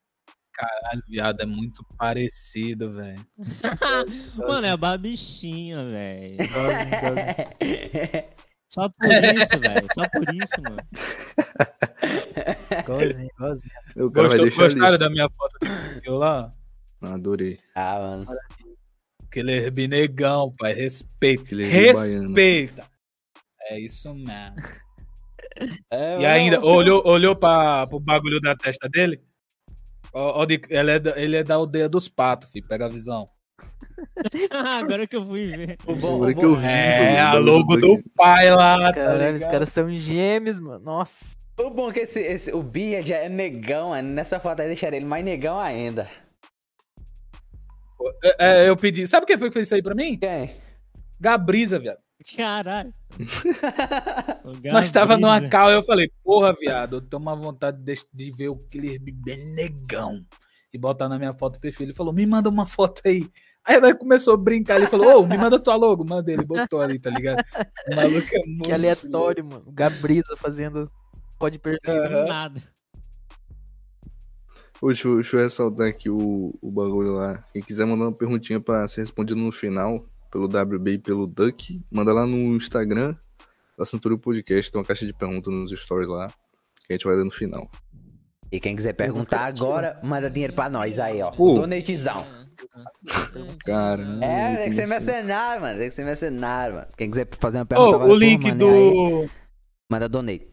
Caralho, 0.53 1.03
viado, 1.09 1.41
é 1.41 1.47
muito 1.47 1.85
parecido, 1.97 2.93
velho. 2.93 3.25
Mano, 4.37 4.67
é 4.67 4.71
a 4.71 4.77
babichinha, 4.77 5.85
velho. 5.85 6.37
Só 8.69 8.89
por 8.89 9.07
isso, 9.07 9.61
velho. 9.61 9.87
Só 9.95 10.09
por 10.09 10.35
isso, 10.35 10.61
mano. 10.61 10.83
igualzinho, 12.81 13.31
igualzinho. 13.37 13.73
Gostaram 14.51 14.87
ali. 14.87 14.99
da 14.99 15.09
minha 15.11 15.29
foto 15.31 15.59
que 16.03 16.09
eu 16.09 16.17
lá? 16.19 16.51
Adorei. 17.03 17.59
Ah, 17.75 17.99
mano. 18.01 18.27
Aquele 19.27 19.53
herbinegão, 19.53 20.53
pai. 20.59 20.73
Respeita. 20.73 21.43
Aquele 21.45 21.65
herbi 21.65 21.93
baiano. 21.93 22.23
Respeita. 22.23 22.85
É 23.71 23.79
isso 23.79 24.15
mesmo. 24.15 24.57
É, 25.91 26.13
E 26.13 26.17
mano. 26.19 26.27
ainda, 26.29 26.65
olhou, 26.65 27.03
olhou 27.05 27.35
pra, 27.35 27.85
pro 27.89 27.99
bagulho 27.99 28.39
da 28.39 28.55
testa 28.55 28.89
dele? 28.89 29.21
Ó, 30.13 30.43
ó, 30.43 30.45
de- 30.45 30.61
ele, 30.71 30.91
é 30.93 30.99
da, 31.01 31.21
ele 31.21 31.37
é 31.37 31.43
da 31.43 31.57
aldeia 31.57 31.89
dos 31.89 32.09
patos, 32.09 32.49
filho. 32.51 32.69
Pega 32.69 32.87
a 32.87 32.89
visão. 32.89 33.29
Agora 34.53 35.05
que 35.07 35.17
eu 35.17 35.27
fui 35.27 35.49
ver. 35.49 35.77
O 35.85 35.97
bom, 35.97 36.15
Agora 36.17 36.31
o 36.31 36.35
que 36.35 36.41
bom- 36.43 36.47
eu 36.49 36.57
vi. 36.57 36.65
É, 36.67 37.21
a 37.21 37.33
logo 37.35 37.77
do 37.77 38.01
pai 38.17 38.51
lá, 38.55 38.93
tá 38.93 39.01
Caralho, 39.01 39.37
os 39.39 39.45
caras 39.45 39.69
são 39.71 39.91
gêmeos, 39.93 40.61
mano. 40.61 40.85
Nossa. 40.85 41.35
O 41.59 41.71
bom 41.71 41.91
é 41.91 41.93
que 41.95 42.01
esse, 42.01 42.21
esse, 42.21 42.53
o 42.53 42.63
Beard 42.63 43.11
é 43.11 43.29
negão, 43.29 43.89
mano. 43.89 44.09
Nessa 44.11 44.39
foto 44.39 44.61
aí 44.61 44.69
deixaria 44.69 44.99
ele 44.99 45.07
mais 45.07 45.25
negão 45.25 45.59
ainda. 45.59 46.09
É, 48.23 48.65
é, 48.65 48.69
eu 48.69 48.77
pedi. 48.77 49.07
Sabe 49.07 49.27
quem 49.27 49.39
foi 49.39 49.49
que 49.49 49.55
fez 49.55 49.67
isso 49.67 49.75
aí 49.75 49.83
pra 49.83 49.95
mim? 49.95 50.19
Quem? 50.19 50.57
Gabriza, 51.21 51.79
viado. 51.79 51.99
Caralho. 52.37 52.91
Nós 54.73 54.91
tava 54.91 55.17
numa 55.17 55.49
cal 55.49 55.71
e 55.71 55.75
eu 55.75 55.83
falei, 55.83 56.11
porra, 56.23 56.53
viado, 56.53 56.97
eu 56.97 57.01
tenho 57.01 57.21
uma 57.21 57.35
vontade 57.35 57.83
de, 57.83 57.95
de 58.13 58.31
ver 58.31 58.49
o 58.49 58.59
Killer 58.59 59.01
bem 59.01 59.45
negão. 59.55 60.25
E 60.73 60.79
botar 60.79 61.09
na 61.09 61.19
minha 61.19 61.33
foto 61.33 61.59
perfil. 61.59 61.87
Ele 61.87 61.95
falou, 61.95 62.13
me 62.13 62.27
manda 62.27 62.49
uma 62.49 62.67
foto 62.67 63.01
aí. 63.07 63.29
Aí 63.65 63.81
nós 63.81 63.95
começou 63.95 64.35
a 64.35 64.37
brincar. 64.37 64.77
Ele 64.77 64.87
falou, 64.87 65.23
ô, 65.23 65.27
me 65.27 65.37
manda 65.37 65.59
tua 65.59 65.77
logo. 65.77 66.05
Manda 66.05 66.31
ele, 66.31 66.45
botou 66.45 66.81
ali, 66.81 67.01
tá 67.01 67.11
ligado? 67.11 67.43
O 67.91 67.97
maluco 67.97 68.29
é 68.33 68.47
muito. 68.47 68.65
Que 68.65 68.73
aleatório, 68.73 69.45
mano. 69.45 69.65
O 69.67 69.73
Gabriza 69.73 70.37
fazendo 70.37 70.91
pode 71.39 71.59
perfil. 71.59 72.05
Aham. 72.05 72.27
Nada. 72.27 72.63
Ô, 74.81 74.87
deixa, 74.89 75.09
eu- 75.09 75.15
deixa 75.17 75.37
eu 75.37 75.43
ressaltar 75.43 75.89
aqui 75.89 76.09
o, 76.09 76.55
o 76.63 76.71
bagulho 76.71 77.13
lá. 77.13 77.41
Quem 77.53 77.63
quiser 77.63 77.85
mandar 77.85 78.05
uma 78.05 78.13
perguntinha 78.17 78.61
pra 78.61 78.87
ser 78.89 79.01
respondida 79.01 79.39
no 79.39 79.51
final, 79.51 80.05
pelo 80.31 80.47
WB 80.47 80.93
e 80.93 80.99
pelo 80.99 81.27
Duck, 81.27 81.81
manda 81.91 82.13
lá 82.13 82.25
no 82.27 82.55
Instagram 82.57 83.15
da 83.77 83.85
Centúrio 83.85 84.19
Podcast. 84.19 84.71
Tem 84.71 84.81
uma 84.81 84.87
caixa 84.87 85.05
de 85.07 85.13
perguntas 85.13 85.53
nos 85.53 85.71
stories 85.73 86.09
lá. 86.09 86.29
Que 86.87 86.93
a 86.93 86.97
gente 86.97 87.05
vai 87.07 87.17
ler 87.17 87.25
no 87.25 87.31
final. 87.31 87.69
E 88.51 88.59
quem 88.61 88.75
quiser 88.75 88.95
perguntar 88.95 89.45
agora, 89.47 89.99
manda 90.03 90.31
dinheiro 90.31 90.55
pra 90.55 90.71
nós 90.71 90.99
aí, 90.99 91.21
ó. 91.21 91.31
Pô. 91.31 91.55
Donatezão. 91.55 92.25
Caralho. 93.65 94.23
É, 94.25 94.57
tem 94.57 94.69
que 94.71 94.75
ser 94.75 94.87
mercenário, 94.89 95.61
mano. 95.63 95.79
Tem 95.79 95.91
que 95.91 95.97
ser 95.97 96.05
mercenário, 96.05 96.75
mano. 96.77 96.87
Quem 96.97 97.11
quiser 97.11 97.27
fazer 97.39 97.59
uma 97.59 97.67
pergunta, 97.67 97.97
agora, 97.97 98.11
o 98.11 98.15
link 98.17 98.43
mano, 98.45 98.67
aí, 98.67 98.91
do. 99.27 99.31
manda 99.91 100.09
donate. 100.09 100.49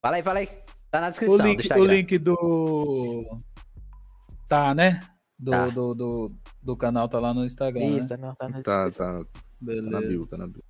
Fala 0.00 0.16
aí, 0.16 0.22
fala 0.22 0.38
aí. 0.40 0.48
Tá 0.92 1.00
na 1.00 1.08
O 1.08 1.10
descrição 1.10 1.38
do 1.38 1.44
link, 1.44 1.58
o 1.58 1.62
Instagram. 1.62 1.84
link 1.86 2.18
do. 2.18 3.26
Tá, 4.48 4.74
né? 4.74 5.00
Do, 5.38 5.50
Tá. 5.50 5.66
Do, 5.68 5.94
do, 5.94 6.26
do 6.62 6.76
canal 6.76 7.08
tá 7.08 7.18
lá 7.18 7.32
no 7.34 7.44
Instagram. 7.46 7.98
Isso, 7.98 8.10
Né? 8.10 8.16
não, 8.18 8.34
tá 8.34 8.48
na 8.48 8.62
Tá, 8.62 8.84
descrição. 8.88 9.16
tá, 9.16 9.24
tá 9.24 9.24
na 9.24 9.26
Beleza. 9.60 10.00
bio, 10.08 10.26
tá 10.26 10.36
na 10.36 10.46
bio. 10.46 10.62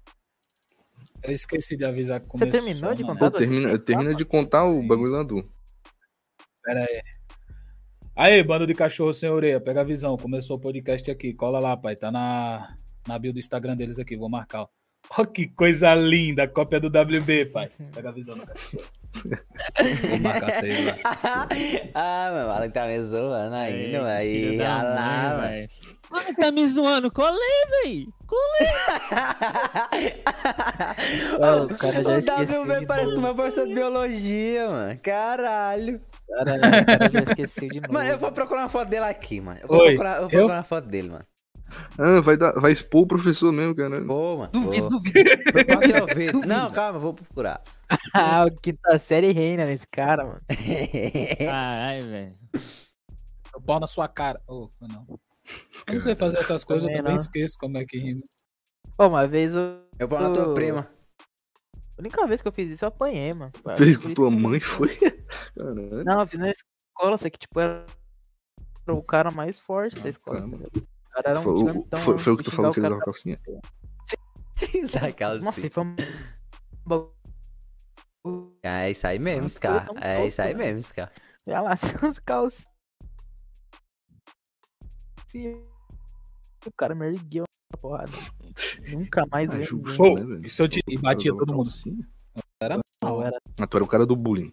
Eu 1.24 1.32
esqueci 1.32 1.76
de 1.76 1.84
avisar 1.84 2.20
que 2.20 2.26
Você 2.26 2.30
começou. 2.38 2.50
terminou 2.52 2.94
de 2.94 3.02
né? 3.02 3.08
contar? 3.08 3.30
Pô, 3.30 3.36
termina, 3.38 3.78
termina 3.78 4.14
de 4.14 4.24
contar 4.24 4.64
o 4.64 4.82
bagulho 4.86 5.10
lá 5.12 5.22
do. 5.22 5.44
Pera 6.64 6.80
aí. 6.80 7.00
Aí, 8.14 8.42
bando 8.44 8.66
de 8.66 8.74
cachorro 8.74 9.12
sem 9.12 9.28
orelha, 9.28 9.60
pega 9.60 9.80
a 9.80 9.84
visão. 9.84 10.16
Começou 10.16 10.56
o 10.56 10.60
podcast 10.60 11.10
aqui. 11.10 11.32
Cola 11.34 11.58
lá, 11.58 11.76
pai. 11.76 11.96
Tá 11.96 12.10
na, 12.12 12.68
na 13.08 13.18
bio 13.18 13.32
do 13.32 13.38
Instagram 13.40 13.74
deles 13.74 13.98
aqui. 13.98 14.16
Vou 14.16 14.28
marcar. 14.28 14.62
ó. 14.62 14.68
Ó, 15.18 15.24
que 15.24 15.48
coisa 15.48 15.92
linda. 15.94 16.46
Cópia 16.46 16.78
do 16.78 16.86
WB, 16.88 17.46
pai. 17.46 17.70
Pega 17.92 18.08
a 18.10 18.12
visão 18.12 18.36
no 18.36 18.46
cachorro. 18.46 18.84
Vou 19.14 20.18
marcar 20.20 20.52
vocês 20.52 20.84
lá. 20.86 20.96
ah, 21.94 22.30
meu 22.34 22.48
maluco 22.48 22.72
tá 22.72 22.86
me 22.86 23.02
zoando 23.02 23.54
ainda, 23.54 24.02
mano. 24.02 24.16
filho 24.20 24.58
Aí, 24.58 24.62
ah 24.62 24.82
lá, 24.82 25.36
velho. 25.36 25.68
Mano, 26.10 26.36
tá 26.38 26.52
me 26.52 26.66
zoando. 26.66 27.10
Colei, 27.10 27.38
véi. 27.84 28.06
Ó, 31.40 31.60
os 31.64 31.76
caras 31.76 32.04
já 32.04 32.12
o 32.12 32.18
esqueceu 32.18 32.62
WB 32.62 32.80
de 32.80 32.86
parece 32.86 33.12
com 33.12 33.18
o 33.18 33.22
meu 33.22 33.34
professor 33.34 33.66
de 33.66 33.74
biologia, 33.74 34.68
mano. 34.68 34.98
Caralho. 35.02 36.00
Caralho, 36.28 36.82
o 36.82 36.86
cara 36.86 37.10
já 37.10 37.20
esqueceu 37.20 37.68
de 37.68 37.80
novo. 37.80 37.92
Mano, 37.92 38.08
eu 38.08 38.18
vou 38.18 38.32
procurar 38.32 38.62
uma 38.62 38.68
foto 38.68 38.88
dele 38.88 39.04
aqui, 39.04 39.40
mano. 39.40 39.58
Eu 39.62 39.68
vou 39.68 39.78
Oi, 39.78 39.88
procurar, 39.88 40.14
eu 40.16 40.20
vou 40.20 40.24
eu? 40.24 40.30
procurar 40.30 40.56
uma 40.56 40.64
foto 40.64 40.88
dele, 40.88 41.08
mano. 41.10 41.24
Ah, 41.98 42.20
vai, 42.20 42.36
dar, 42.36 42.52
vai 42.52 42.72
expor 42.72 43.02
o 43.02 43.06
professor 43.06 43.52
mesmo, 43.52 43.74
cara. 43.74 44.00
Vou, 44.02 44.38
mano. 44.38 44.50
Duvido, 44.52 44.88
vou. 44.88 45.00
duvido. 46.06 46.40
Não, 46.46 46.70
calma, 46.70 46.96
eu 46.96 47.02
vou 47.02 47.14
procurar. 47.14 47.62
Ah, 48.14 48.44
o 48.46 48.50
quinta 48.60 48.98
série 48.98 49.32
reina 49.32 49.64
nesse 49.64 49.86
cara, 49.86 50.24
mano. 50.24 50.40
Caralho, 51.38 52.06
velho. 52.06 52.34
Eu 53.54 53.60
pau 53.60 53.78
na 53.80 53.86
sua 53.86 54.08
cara. 54.08 54.40
Ô, 54.46 54.68
foi 54.78 54.88
não. 54.88 55.06
Eu 55.86 55.94
não 55.94 56.00
sei 56.00 56.14
fazer 56.14 56.38
essas 56.38 56.64
coisas, 56.64 56.84
eu 56.84 56.88
Também 56.88 57.02
também 57.02 57.16
não. 57.16 57.22
esqueço 57.22 57.56
como 57.58 57.76
é 57.78 57.84
que 57.84 57.98
rima. 57.98 58.20
Pô, 58.96 59.06
uma 59.08 59.26
vez 59.26 59.54
eu. 59.54 59.82
Eu 59.98 60.08
pau 60.08 60.20
na 60.20 60.30
tua 60.32 60.54
prima. 60.54 60.88
A 61.98 62.00
única 62.00 62.26
vez 62.26 62.40
que 62.40 62.48
eu 62.48 62.52
fiz 62.52 62.70
isso, 62.70 62.84
eu 62.84 62.88
apanhei, 62.88 63.34
mano. 63.34 63.52
Fez 63.76 63.96
com 63.96 64.12
tua 64.14 64.26
eu- 64.26 64.30
mãe, 64.30 64.60
foi? 64.60 64.96
Caralho. 65.56 66.04
Não, 66.04 66.20
eu 66.20 66.26
fiz 66.26 66.40
na 66.40 66.50
escola, 66.50 67.16
só 67.18 67.28
que, 67.28 67.38
tipo, 67.38 67.60
era 67.60 67.84
o 68.88 69.02
cara 69.02 69.30
mais 69.30 69.58
forte 69.58 70.00
da 70.00 70.08
escola. 70.08 70.38
Caramba. 70.40 70.56
O 70.74 71.14
cara 71.14 71.30
era 71.30 71.40
um 71.40 71.42
Foi, 71.42 71.52
o- 71.52 71.58
gigantão, 71.68 72.00
foi, 72.00 72.14
eu 72.14 72.18
foi 72.18 72.32
o 72.32 72.36
que 72.36 72.44
tu 72.44 72.50
falou 72.50 72.72
que 72.72 72.80
ele 72.80 72.86
o 72.86 72.90
usava 72.90 73.04
calcinha. 73.04 73.36
Calça. 75.16 75.44
Nossa, 75.44 75.70
foi 75.70 75.82
um. 75.84 75.96
bagulho- 76.86 77.12
É 78.62 78.90
isso 78.90 79.06
aí 79.06 79.18
mesmo, 79.18 79.50
Scar. 79.50 79.86
tão 79.86 79.96
É 80.00 80.26
isso 80.26 80.40
aí 80.40 80.54
né? 80.54 80.64
mesmo, 80.64 80.82
Scar. 80.82 81.12
Olha 81.46 81.60
lá, 81.60 81.76
seus 81.76 82.18
calças. 82.20 82.64
O 86.66 86.72
cara 86.76 86.94
me 86.94 87.06
ergueu 87.06 87.44
na 87.72 87.78
porrada. 87.80 88.12
Nunca 88.88 89.24
mais 89.30 89.50
Ah, 89.50 89.60
justo, 89.62 90.02
né, 90.14 90.24
velho? 90.24 90.46
isso 90.46 90.62
eu 90.62 90.68
te- 90.68 90.80
e 90.88 90.98
batia 90.98 91.32
todo 91.32 91.52
mundo. 91.52 91.64
calcinha. 91.64 92.06
Era 92.60 92.76
Não, 92.76 92.82
não. 93.10 93.22
era 93.26 93.36
Ah, 93.58 93.66
tu 93.66 93.76
era 93.76 93.84
o 93.84 93.88
cara 93.88 94.06
do 94.06 94.14
bullying. 94.14 94.52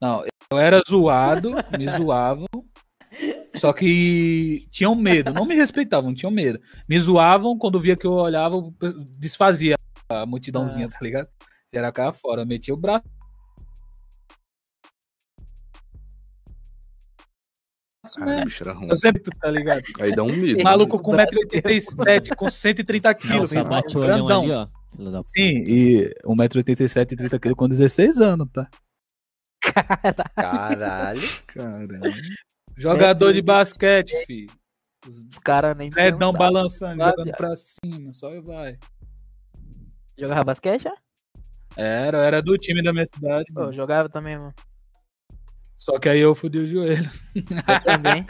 Não, 0.00 0.24
eu 0.50 0.58
era 0.58 0.80
zoado, 0.88 1.52
me 1.78 1.88
zoavam. 1.88 2.46
Só 3.54 3.72
que 3.72 4.66
tinham 4.70 4.94
medo, 4.96 5.32
não 5.32 5.44
me 5.44 5.54
respeitavam, 5.54 6.12
tinham 6.14 6.32
medo. 6.32 6.58
Me 6.88 6.98
zoavam, 6.98 7.56
quando 7.56 7.78
via 7.78 7.94
que 7.94 8.06
eu 8.06 8.12
olhava, 8.12 8.56
eu 8.56 8.74
desfazia 9.18 9.76
a 10.08 10.26
multidãozinha, 10.26 10.88
tá 10.88 10.98
ligado? 11.00 11.28
Era 11.72 11.90
cara 11.90 12.12
fora, 12.12 12.44
metia 12.44 12.74
o 12.74 12.76
braço. 12.76 13.04
Caralho, 18.14 18.42
o 18.42 18.44
bicho 18.44 18.64
era 18.64 18.72
ruim. 18.72 18.88
Eu 18.90 18.96
sempre, 18.96 19.22
tá 19.22 19.50
ligado? 19.50 19.82
Aí 20.00 20.14
dá 20.14 20.22
um 20.22 20.36
medo. 20.36 20.62
Maluco 20.62 20.98
com 21.00 21.12
1,87m, 21.12 22.34
com 22.36 22.50
130 22.50 23.08
Não, 23.08 23.14
quilos, 23.14 23.50
só 23.50 23.58
irmão, 23.58 23.70
bate 23.70 23.96
o 23.96 24.00
olhão 24.00 24.26
grandão. 24.26 24.42
ali, 24.42 24.52
ó. 24.52 25.22
Sim, 25.24 25.64
e 25.66 26.14
1,87m 26.24 27.12
e 27.12 27.16
30 27.16 27.38
quilos 27.38 27.56
com 27.56 27.68
16 27.68 28.20
anos, 28.20 28.48
tá? 28.52 28.68
Caralho. 30.34 31.22
Caralho. 31.46 32.12
Jogador 32.76 33.32
de 33.32 33.40
basquete, 33.40 34.26
filho. 34.26 34.52
Os 35.06 35.38
caras 35.38 35.76
nem 35.78 35.88
Dedão 35.88 36.32
balançando, 36.32 37.02
jogando 37.02 37.32
pra 37.32 37.54
cima, 37.56 38.12
só 38.12 38.40
vai. 38.42 38.78
Jogava 40.18 40.44
basquete, 40.44 40.82
já? 40.82 40.94
Era, 41.76 42.24
era 42.24 42.42
do 42.42 42.56
time 42.56 42.82
da 42.82 42.92
minha 42.92 43.06
cidade. 43.06 43.44
Pô, 43.54 43.60
mano. 43.62 43.72
jogava 43.72 44.08
também, 44.08 44.36
mano. 44.36 44.54
Só 45.76 45.98
que 45.98 46.08
aí 46.08 46.20
eu 46.20 46.34
fudi 46.34 46.58
o 46.58 46.66
joelho. 46.66 47.08
Eu 47.34 47.82
também. 47.84 48.26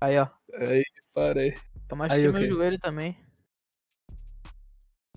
Aí, 0.00 0.18
ó. 0.18 0.28
Aí 0.54 0.84
parei. 1.14 1.54
Eu 1.90 1.96
machuquei 1.96 2.28
o 2.28 2.32
meu 2.32 2.42
quê? 2.42 2.48
joelho 2.48 2.78
também. 2.78 3.16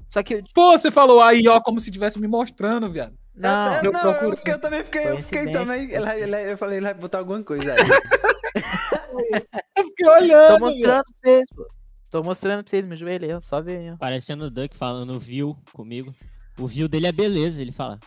Só 0.10 0.24
que 0.24 0.36
eu. 0.36 0.44
Pô, 0.54 0.72
você 0.78 0.90
falou 0.90 1.22
aí, 1.22 1.48
ó, 1.48 1.60
como 1.62 1.80
se 1.80 1.90
estivesse 1.90 2.18
me 2.20 2.28
mostrando, 2.28 2.90
viado. 2.90 3.14
Não, 3.36 3.66
eu, 3.80 3.84
eu 3.86 3.92
não, 3.92 4.00
procuro- 4.02 4.32
eu, 4.32 4.38
fiquei, 4.38 4.54
eu 4.54 4.60
também 4.60 4.84
fiquei, 4.84 5.08
eu 5.10 5.22
fiquei 5.24 5.52
também. 5.52 5.84
Ele, 5.92 6.00
vai- 6.06 6.22
ele, 6.22 6.32
vai- 6.32 6.52
eu 6.54 6.58
falei, 6.58 6.78
ele 6.78 6.86
vai 6.86 6.94
botar 6.94 7.18
alguma 7.20 7.44
coisa 7.44 7.74
aí. 7.74 7.80
Eu 9.78 9.86
fiquei 9.86 10.08
olhando. 10.08 10.60
tô 10.60 10.66
mostrando 10.66 11.04
pra 11.04 11.14
vocês, 11.22 11.48
pô. 11.56 11.68
Tô 12.12 12.24
mostrando 12.24 12.64
pra 12.64 12.70
vocês 12.70 12.88
meu 12.88 12.98
joelho 12.98 13.26
aí, 13.26 13.34
ó. 13.34 13.42
Só 13.42 13.58
aí, 13.58 13.92
ó. 13.92 13.98
Parecendo 13.98 14.46
o 14.46 14.52
Duck 14.52 14.76
falando 14.76 15.20
viu 15.20 15.58
comigo. 15.74 16.14
O 16.60 16.68
viu 16.68 16.88
dele 16.88 17.08
é 17.08 17.12
beleza, 17.12 17.62
ele 17.62 17.72
fala. 17.72 18.00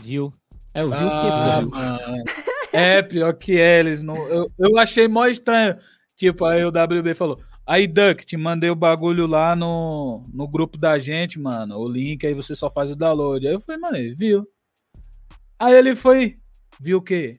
Viu. 0.00 0.30
É 0.74 0.84
o 0.84 0.88
viu 0.88 0.98
Ah, 0.98 1.20
que 1.20 1.60
viu. 1.60 1.70
mano. 1.70 2.24
É, 2.72 3.02
pior 3.02 3.32
que 3.34 3.58
é, 3.58 3.80
eles 3.80 4.02
não. 4.02 4.16
Eu, 4.28 4.46
eu 4.58 4.78
achei 4.78 5.08
mó 5.08 5.26
estranho. 5.26 5.76
Tipo, 6.16 6.44
aí 6.44 6.64
o 6.64 6.68
WB 6.68 7.14
falou. 7.14 7.40
Aí, 7.66 7.86
Duck, 7.86 8.24
te 8.24 8.36
mandei 8.36 8.70
o 8.70 8.76
bagulho 8.76 9.26
lá 9.26 9.56
no, 9.56 10.22
no 10.32 10.46
grupo 10.46 10.78
da 10.78 10.98
gente, 10.98 11.38
mano. 11.38 11.76
O 11.78 11.88
link, 11.88 12.24
aí 12.26 12.32
você 12.34 12.54
só 12.54 12.70
faz 12.70 12.90
o 12.90 12.96
download. 12.96 13.46
Aí 13.46 13.54
eu 13.54 13.60
falei, 13.60 13.80
mano, 13.80 13.96
ele 13.96 14.14
viu. 14.14 14.46
Aí 15.58 15.74
ele 15.74 15.96
foi, 15.96 16.36
viu 16.78 16.98
o 16.98 17.02
quê? 17.02 17.38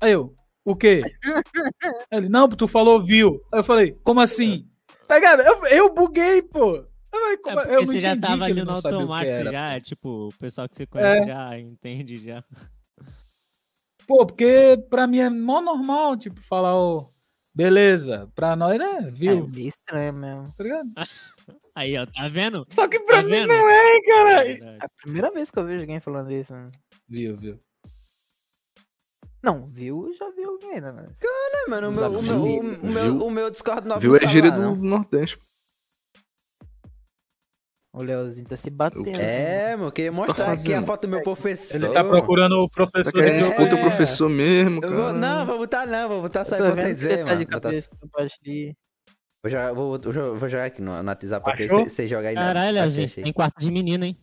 Aí 0.00 0.12
eu, 0.12 0.34
o 0.64 0.76
quê? 0.76 1.02
Ele, 2.12 2.28
não, 2.28 2.48
tu 2.48 2.68
falou 2.68 3.02
viu. 3.02 3.40
Aí 3.52 3.60
eu 3.60 3.64
falei, 3.64 3.96
como 4.04 4.20
assim? 4.20 4.66
Tá 5.08 5.16
ligado? 5.16 5.40
Eu, 5.42 5.66
eu 5.66 5.94
buguei, 5.94 6.42
pô. 6.42 6.84
É 7.12 7.36
como- 7.38 7.60
eu 7.60 7.80
não 7.80 7.86
você 7.86 8.00
já 8.00 8.16
tava 8.16 8.44
ali 8.44 8.62
no 8.62 8.70
automático, 8.72 9.30
você 9.32 9.40
era, 9.40 9.52
já, 9.52 9.80
tipo, 9.80 10.28
o 10.28 10.34
pessoal 10.38 10.68
que 10.68 10.76
você 10.76 10.86
conhece 10.86 11.28
É. 11.30 11.34
já 11.34 11.58
entende 11.58 12.16
já. 12.24 12.42
Pô, 14.06 14.26
porque 14.26 14.76
pra 14.88 15.06
mim 15.06 15.18
é 15.20 15.30
mó 15.30 15.60
normal, 15.60 16.16
tipo, 16.16 16.40
falar, 16.40 16.74
ô, 16.76 17.12
beleza. 17.54 18.28
Pra 18.34 18.56
nós 18.56 18.80
é, 18.80 18.84
É 18.98 19.10
viu? 19.10 19.48
meio 19.48 19.68
estranho 19.68 20.12
mesmo. 20.14 20.52
Tá 20.56 20.64
ligado? 20.64 20.88
Aí, 21.74 21.96
ó, 21.96 22.06
tá 22.06 22.28
vendo? 22.28 22.64
Só 22.68 22.88
que 22.88 22.98
pra 23.00 23.16
Tá 23.18 23.22
mim 23.22 23.30
vendo? 23.30 23.48
não 23.48 23.68
é, 23.68 24.02
cara. 24.02 24.44
Verdade. 24.44 24.78
É 24.82 24.84
a 24.84 24.88
primeira 25.02 25.30
vez 25.30 25.50
que 25.50 25.58
eu 25.58 25.64
vejo 25.64 25.80
alguém 25.82 26.00
falando 26.00 26.32
isso. 26.32 26.52
Né? 26.52 26.66
Viu, 27.08 27.36
viu. 27.36 27.58
Não, 29.42 29.66
viu, 29.66 30.12
já 30.18 30.28
viu 30.30 30.50
alguém, 30.50 30.80
né? 30.80 30.92
Não, 30.92 31.70
mano, 31.70 31.88
o 31.88 31.92
meu, 31.92 32.18
o 32.18 32.22
meu, 32.22 32.42
o 32.42 32.86
meu, 32.90 33.18
o 33.26 33.30
meu, 33.30 33.50
Discord 33.50 33.86
não 33.88 33.98
Viu? 33.98 34.14
É 34.14 34.26
gíria 34.26 34.50
do. 34.50 34.74
Nordeste. 34.76 35.38
O 37.92 38.02
Leozinho 38.04 38.46
tá 38.46 38.56
se 38.56 38.70
batendo. 38.70 39.08
É, 39.08 39.74
mano, 39.74 39.88
eu 39.88 39.92
queria 39.92 40.12
mostrar 40.12 40.52
aqui 40.52 40.72
a 40.72 40.80
foto 40.82 41.02
do 41.02 41.08
meu 41.08 41.22
professor. 41.22 41.76
Ele 41.76 41.88
tá 41.92 42.04
procurando 42.04 42.52
o 42.60 42.68
professor 42.70 43.12
Tá 43.12 43.18
querendo 43.20 43.40
de 43.40 43.44
É. 43.46 43.48
disputa 43.48 43.74
o 43.74 43.80
professor 43.80 44.28
mesmo, 44.28 44.76
Eu 44.76 44.80
cara. 44.82 44.94
vou, 44.94 45.12
não, 45.12 45.46
vou 45.46 45.58
botar 45.58 45.86
não, 45.86 46.08
vou 46.08 46.22
botar 46.22 46.44
só 46.44 46.56
pra 46.56 46.70
vocês 46.70 47.02
ele 47.02 47.08
verem, 47.16 47.24
tá 47.24 47.34
de 47.34 47.46
mano. 47.50 47.60
Vou, 48.12 48.22
ali. 48.22 48.76
vou 49.42 49.50
jogar, 49.50 49.72
vou, 49.72 49.98
vou, 49.98 50.36
vou 50.36 50.48
jogar 50.48 50.66
aqui 50.66 50.80
no, 50.80 51.02
no 51.02 51.08
WhatsApp 51.08 51.44
pra 51.44 51.66
você 51.84 52.06
jogar 52.06 52.28
aí 52.28 52.34
na- 52.36 52.42
Caralho, 52.46 52.74
na 52.76 52.80
Leozinho, 52.82 53.08
aí. 53.16 53.24
tem 53.24 53.32
quarto 53.32 53.58
de 53.58 53.70
menina, 53.72 54.06
hein? 54.06 54.16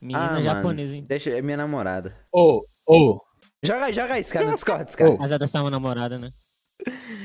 Menina 0.00 0.36
Ah, 0.38 0.42
japonesa, 0.42 0.94
hein? 0.94 1.04
Deixa, 1.06 1.30
é 1.30 1.42
minha 1.42 1.56
namorada. 1.56 2.16
Ô, 2.32 2.64
ô, 2.86 3.18
Joga 3.64 3.84
aí, 3.86 3.92
joga 3.92 4.14
aí, 4.14 4.20
esse 4.20 4.32
cara 4.32 4.46
no 4.46 4.54
Discord, 4.54 4.88
esse 4.88 4.96
cara. 4.96 5.10
Ô. 5.10 5.16
Mas 5.18 5.30
é 5.30 5.38
da 5.38 5.46
uma 5.60 5.70
namorada, 5.70 6.18
né? 6.18 6.32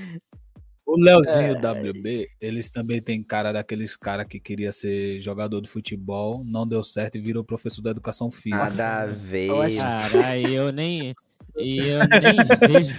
o 0.88 0.98
Leozinho 0.98 1.54
o 1.54 1.58
WB, 1.60 2.30
eles 2.40 2.70
também 2.70 3.02
têm 3.02 3.22
cara 3.22 3.52
daqueles 3.52 3.98
cara 3.98 4.24
que 4.24 4.40
queria 4.40 4.72
ser 4.72 5.20
jogador 5.22 5.60
de 5.62 5.68
futebol, 5.68 6.44
não 6.46 6.66
deu 6.66 6.82
certo 6.84 7.18
e 7.18 7.22
virou 7.22 7.44
professor 7.44 7.82
da 7.82 7.92
educação 7.92 8.32
física. 8.32 8.58
Nada 8.70 9.02
a 9.02 9.06
ver. 9.06 9.50
Caralho, 9.76 10.48
eu 10.48 10.72
nem. 10.72 11.14
Eu 11.58 12.00
nem 12.08 12.46
vejo. 12.68 12.96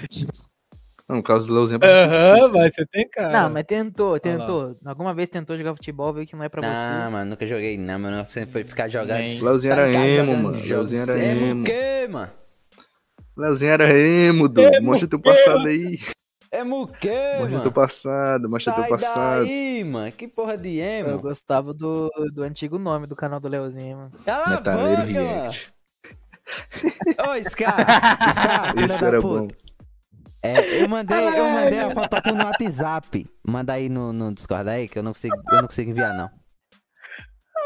Não, 1.09 1.16
no 1.16 1.22
caso 1.22 1.47
do 1.47 1.55
Leozinho 1.55 1.78
é 1.82 1.86
Aham, 2.05 2.34
difícil, 2.34 2.53
mas 2.53 2.74
você 2.74 2.84
tem 2.86 3.09
cara. 3.09 3.32
Não, 3.32 3.49
mas 3.51 3.64
tentou, 3.64 4.20
tentou. 4.20 4.76
Alguma 4.84 5.14
vez 5.14 5.30
tentou 5.30 5.57
jogar 5.57 5.74
futebol, 5.74 6.12
viu 6.12 6.26
que 6.26 6.36
não 6.36 6.45
é 6.45 6.51
pra 6.51 6.61
Não, 6.61 6.68
você. 6.68 7.11
mano, 7.11 7.30
nunca 7.30 7.47
joguei 7.47 7.78
não, 7.78 7.99
mano. 7.99 8.26
Sempre 8.26 8.53
foi 8.53 8.64
ficar 8.64 8.89
jogando. 8.89 9.16
nem- 9.16 9.41
O 9.41 9.45
Leozinho 9.47 9.72
era 9.72 9.91
emo, 9.91 10.36
mano. 10.36 10.61
Leozinho 10.62 11.01
era 11.01 11.18
Emo 11.18 11.47
emo. 11.47 11.62
o 11.62 11.64
quê, 11.64 12.07
mano? 12.11 12.32
Leozinho 13.34 13.70
era 13.70 13.97
emo, 13.99 14.49
Du. 14.49 14.62
Mostra 14.82 15.09
teu 15.09 15.18
passado 15.18 15.66
aí. 15.66 15.99
Emo 16.51 16.83
o 16.83 16.87
quê, 16.87 17.11
Mostra 17.41 17.49
teu 17.49 17.59
mano? 17.59 17.73
passado, 17.73 18.49
mostra 18.49 18.73
teu 18.73 18.83
Sai 18.83 18.91
passado. 18.91 19.45
daí, 19.45 19.85
mano. 19.85 20.11
Que 20.13 20.27
porra 20.27 20.57
de 20.57 20.79
Eu 20.79 21.09
emo? 21.09 21.19
gostava 21.21 21.75
do, 21.75 22.09
do 22.35 22.43
antigo 22.43 22.79
nome 22.79 23.07
do 23.07 23.15
canal 23.15 23.39
do 23.39 23.49
Leozinho, 23.49 23.99
mano. 23.99 24.11
Cala 24.25 24.45
a 24.45 24.49
Metaleiro 24.51 25.07
boca, 25.07 25.23
mano. 25.23 25.51
Ô, 27.39 27.45
Scar, 27.45 27.77
Scar, 28.33 28.75
da 28.75 29.07
era 29.07 29.21
puta. 29.21 29.41
bom. 29.43 29.49
É, 30.43 30.83
eu 30.83 30.89
mandei, 30.89 31.19
eu 31.39 31.51
mandei 31.51 31.81
a 31.81 31.91
foto 31.93 32.09
pra 32.09 32.23
tu 32.23 32.33
no 32.35 32.45
WhatsApp. 32.45 33.27
Manda 33.47 33.73
aí 33.75 33.89
no, 33.91 34.13
no 34.13 34.33
Discord 34.33 34.71
aí, 34.71 34.89
que 34.89 34.99
eu 34.99 35.03
não 35.03 35.13
consigo, 35.13 35.37
eu 35.51 35.57
não 35.57 35.67
consigo 35.69 35.91
enviar, 35.91 36.15
não. 36.17 36.31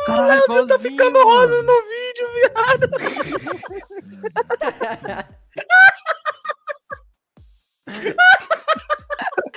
Caralho, 0.07 0.43
Você 0.49 0.66
tá 0.66 0.78
ficando 0.80 1.22
rosa 1.22 1.62
no 1.62 1.83
vídeo, 1.83 2.28
viado. 2.35 2.91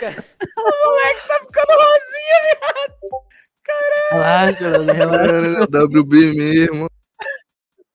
o 0.09 0.89
moleque 0.89 1.27
tá 1.27 1.39
ficando 1.45 1.73
rosinha, 1.81 2.37
viado. 2.43 2.95
Relaxa, 4.11 4.67
Leozinho, 4.69 4.93
relaxa. 4.93 5.35
Era 5.35 5.85
WB 5.85 6.33
mesmo. 6.35 6.89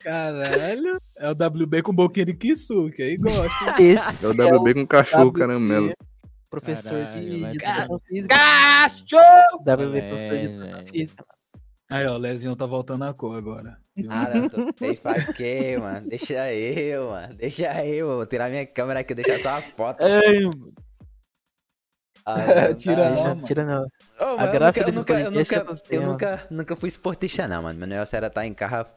Caralho. 0.00 0.98
É 1.18 1.28
o 1.28 1.32
WB 1.32 1.82
com 1.82 1.92
boquinha 1.92 2.26
de 2.26 2.34
Kisuke, 2.34 3.02
aí 3.02 3.16
gosta. 3.16 3.82
Esse 3.82 4.24
É 4.24 4.28
o 4.28 4.32
WB 4.32 4.74
com 4.74 4.86
cachorro 4.86 5.28
WB. 5.28 5.38
caramelo. 5.38 5.92
professor 6.48 6.90
Caralho, 7.04 7.20
de, 7.20 7.36
de 7.38 7.44
educação 7.44 7.98
física. 8.08 8.34
Cachorro! 8.36 9.58
WB, 9.62 10.02
professor 10.08 10.36
de 10.36 10.36
É, 10.36 10.44
educação 10.44 10.86
física. 10.86 11.24
Aí, 11.90 12.06
ó, 12.06 12.14
o 12.14 12.18
Lezinho 12.18 12.54
tá 12.56 12.66
voltando 12.66 13.04
a 13.04 13.12
cor 13.12 13.36
agora. 13.36 13.76
Ah, 14.08 14.28
não, 14.32 14.48
tô 14.48 14.72
feio 14.78 14.96
pra 15.00 15.14
quê, 15.32 15.76
mano? 15.78 16.08
Deixa 16.08 16.52
eu, 16.54 17.10
mano. 17.10 17.34
Deixa 17.34 17.84
eu, 17.84 18.06
vou 18.06 18.26
tirar 18.26 18.48
minha 18.48 18.64
câmera 18.64 19.00
aqui, 19.00 19.12
deixar 19.14 19.40
só 19.40 19.48
a 19.58 19.62
foto. 19.62 20.00
Ai, 20.02 20.38
Ah, 22.34 22.74
Tira 22.74 22.96
tá. 22.96 23.08
deixa, 23.10 23.28
mano. 23.28 23.42
tira 23.42 23.64
não. 23.64 23.82
Ô, 23.82 24.24
A 24.24 24.36
mas 24.36 24.46
eu 24.46 24.52
graça 24.52 24.90
nunca, 24.90 24.90
eu 24.90 24.94
nunca, 24.94 25.12
eu 25.14 25.26
é 25.26 25.30
nunca, 25.30 25.64
você, 25.64 25.82
eu 25.90 26.02
nunca, 26.06 26.46
nunca 26.50 26.76
fui 26.76 26.88
esportista 26.88 27.48
não, 27.48 27.62
mano. 27.62 27.78
Meu 27.78 27.88
negócio 27.88 28.16
era 28.16 28.26
estar 28.28 28.46
em 28.46 28.54
casa 28.54 28.90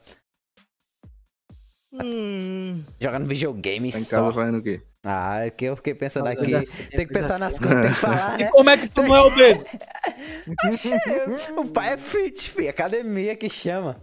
jogando 2.99 3.27
videogame 3.27 3.91
Tá 3.91 3.99
em 3.99 4.03
só. 4.03 4.15
casa 4.23 4.33
fazendo 4.33 4.57
o 4.57 4.63
quê? 4.63 4.81
Ah, 5.05 5.45
é 5.45 5.49
que 5.49 5.65
eu 5.65 5.75
fiquei 5.75 5.93
pensando 5.93 6.25
Nossa, 6.25 6.41
aqui. 6.41 6.51
já- 6.51 6.63
Tem 6.89 7.05
que 7.07 7.13
pensar 7.13 7.37
nas 7.37 7.59
coisas, 7.59 7.81
tem 7.81 7.91
que 7.91 7.97
falar, 7.99 8.39
E 8.39 8.43
né? 8.45 8.51
como 8.51 8.69
é 8.69 8.77
que 8.77 8.87
tu 8.87 9.03
não 9.03 9.15
é 9.15 9.21
obeso? 9.21 9.65
o 11.57 11.67
pai 11.67 11.93
é 11.93 11.97
fit, 11.97 12.49
filho. 12.49 12.69
Academia 12.69 13.35
que 13.35 13.49
chama. 13.49 13.95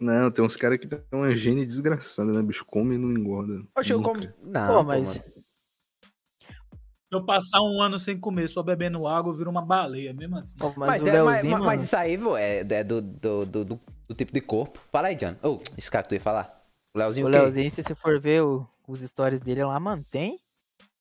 Não, 0.00 0.30
tem 0.30 0.44
uns 0.44 0.56
caras 0.56 0.78
que 0.78 0.86
tem 0.86 1.00
uma 1.12 1.34
gene 1.34 1.64
desgraçada, 1.66 2.32
né, 2.32 2.42
bicho? 2.42 2.64
Come 2.64 2.94
e 2.94 2.98
não 2.98 3.10
engorda. 3.10 3.58
Oxe, 3.76 3.92
eu 3.92 4.02
como. 4.02 4.20
Não, 4.42 4.66
Pô, 4.76 4.82
mas. 4.84 5.20
Se 7.08 7.14
eu 7.16 7.24
passar 7.24 7.60
um 7.62 7.80
ano 7.80 7.98
sem 7.98 8.18
comer, 8.20 8.48
só 8.48 8.62
bebendo 8.62 9.06
água, 9.08 9.32
eu 9.32 9.36
viro 9.36 9.50
uma 9.50 9.62
baleia, 9.64 10.12
mesmo 10.12 10.36
assim. 10.36 10.56
Pô, 10.58 10.68
mas, 10.76 10.88
Mas, 10.88 11.02
o 11.02 11.08
é, 11.08 11.12
Leozinho, 11.12 11.52
mas- 11.52 11.62
mas 11.66 11.82
isso 11.84 11.96
aí, 11.96 12.16
vô, 12.18 12.36
é, 12.36 12.58
é 12.60 12.84
do, 12.84 13.00
do, 13.00 13.46
do, 13.46 13.64
do- 13.64 13.80
do 14.08 14.14
tipo 14.14 14.30
de 14.32 14.40
corpo. 14.42 14.78
Fala 14.92 15.08
aí, 15.08 15.14
John. 15.14 15.34
Ô, 15.42 15.58
esse 15.76 15.90
cara 15.90 16.02
que 16.02 16.10
tu 16.10 16.14
ia 16.14 16.20
falar. 16.20 16.60
O 16.94 16.98
Leozinho 16.98 17.26
o 17.26 17.28
o? 17.30 17.32
Leozinho, 17.32 17.70
se 17.70 17.82
você 17.82 17.94
for 17.94 18.20
ver 18.20 18.42
o- 18.42 18.66
os 18.86 19.00
stories 19.00 19.40
dele 19.40 19.64
lá, 19.64 19.80
mano, 19.80 20.04
tem. 20.10 20.38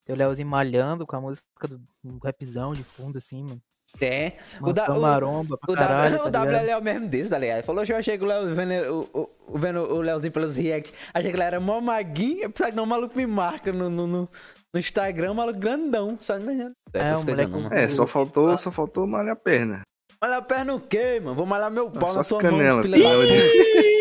O 0.08 0.14
Leozinho 0.16 0.47
malhando 0.47 1.05
com 1.05 1.18
a 1.18 1.20
música 1.22 1.68
do, 1.68 1.82
do 2.01 2.18
rapzão 2.24 2.72
de 2.72 2.84
fundo, 2.84 3.18
assim, 3.18 3.43
mano. 3.43 3.62
Tem. 3.99 4.34
O, 4.62 4.72
da, 4.72 4.93
o, 4.93 5.01
maromba 5.01 5.58
o, 5.68 5.74
caralho, 5.74 6.18
w, 6.18 6.28
o 6.30 6.32
tá 6.32 6.45
ligado? 6.45 6.64
WL 6.64 6.70
é 6.70 6.78
o 6.78 6.82
mesmo 6.84 7.08
desse, 7.10 7.30
tá 7.30 7.38
ligado? 7.38 7.58
Ele 7.58 7.66
falou, 7.66 7.84
eu 7.84 7.97
achei 7.97 8.18
que 8.18 8.24
o 8.24 8.28
Léo 8.28 8.53
vendo, 8.55 9.10
o, 9.14 9.30
o, 9.47 9.58
vendo 9.58 9.80
o 9.82 9.99
Leozinho 9.99 10.32
pelos 10.32 10.55
reacts. 10.55 10.93
Achei 11.14 11.32
que 11.32 11.36
ele 11.36 11.43
era 11.43 11.60
mó 11.60 11.82
maguinho. 11.82 12.43
Eu 12.43 12.49
pensava 12.51 12.70
que 12.72 12.78
não, 12.78 12.84
o 12.84 12.88
maluco 12.88 13.18
me 13.18 13.26
marca 13.26 13.74
no, 13.74 13.89
no, 13.89 14.05
no, 14.08 14.30
no 14.74 14.80
Instagram, 14.80 15.32
o 15.32 15.36
maluco 15.36 15.59
grandão. 15.59 16.18
Só 16.20 16.38
não 16.39 16.51
É, 16.51 16.72
essas 16.93 17.24
o 17.24 17.26
coisas 17.26 17.26
moleque 17.26 17.51
não, 17.51 17.61
mano. 17.61 17.76
É, 17.76 17.88
só 17.89 18.07
faltou, 18.07 18.57
só 18.57 18.72
faltou 18.72 19.07
malhar 19.07 19.34
a 19.34 19.36
perna. 19.36 19.82
Malhar 20.22 20.38
a 20.38 20.41
perna 20.41 20.76
o 20.76 20.80
quê, 20.80 21.20
mano? 21.24 21.36
Vou 21.36 21.45
malhar 21.45 21.72
meu 21.72 21.89
pau 21.89 22.13
na 22.13 22.24
sua 22.24 22.39
canelas, 22.39 22.74
mão, 22.76 22.82
filha 22.84 22.97
canela 22.97 23.26
de- 23.28 23.97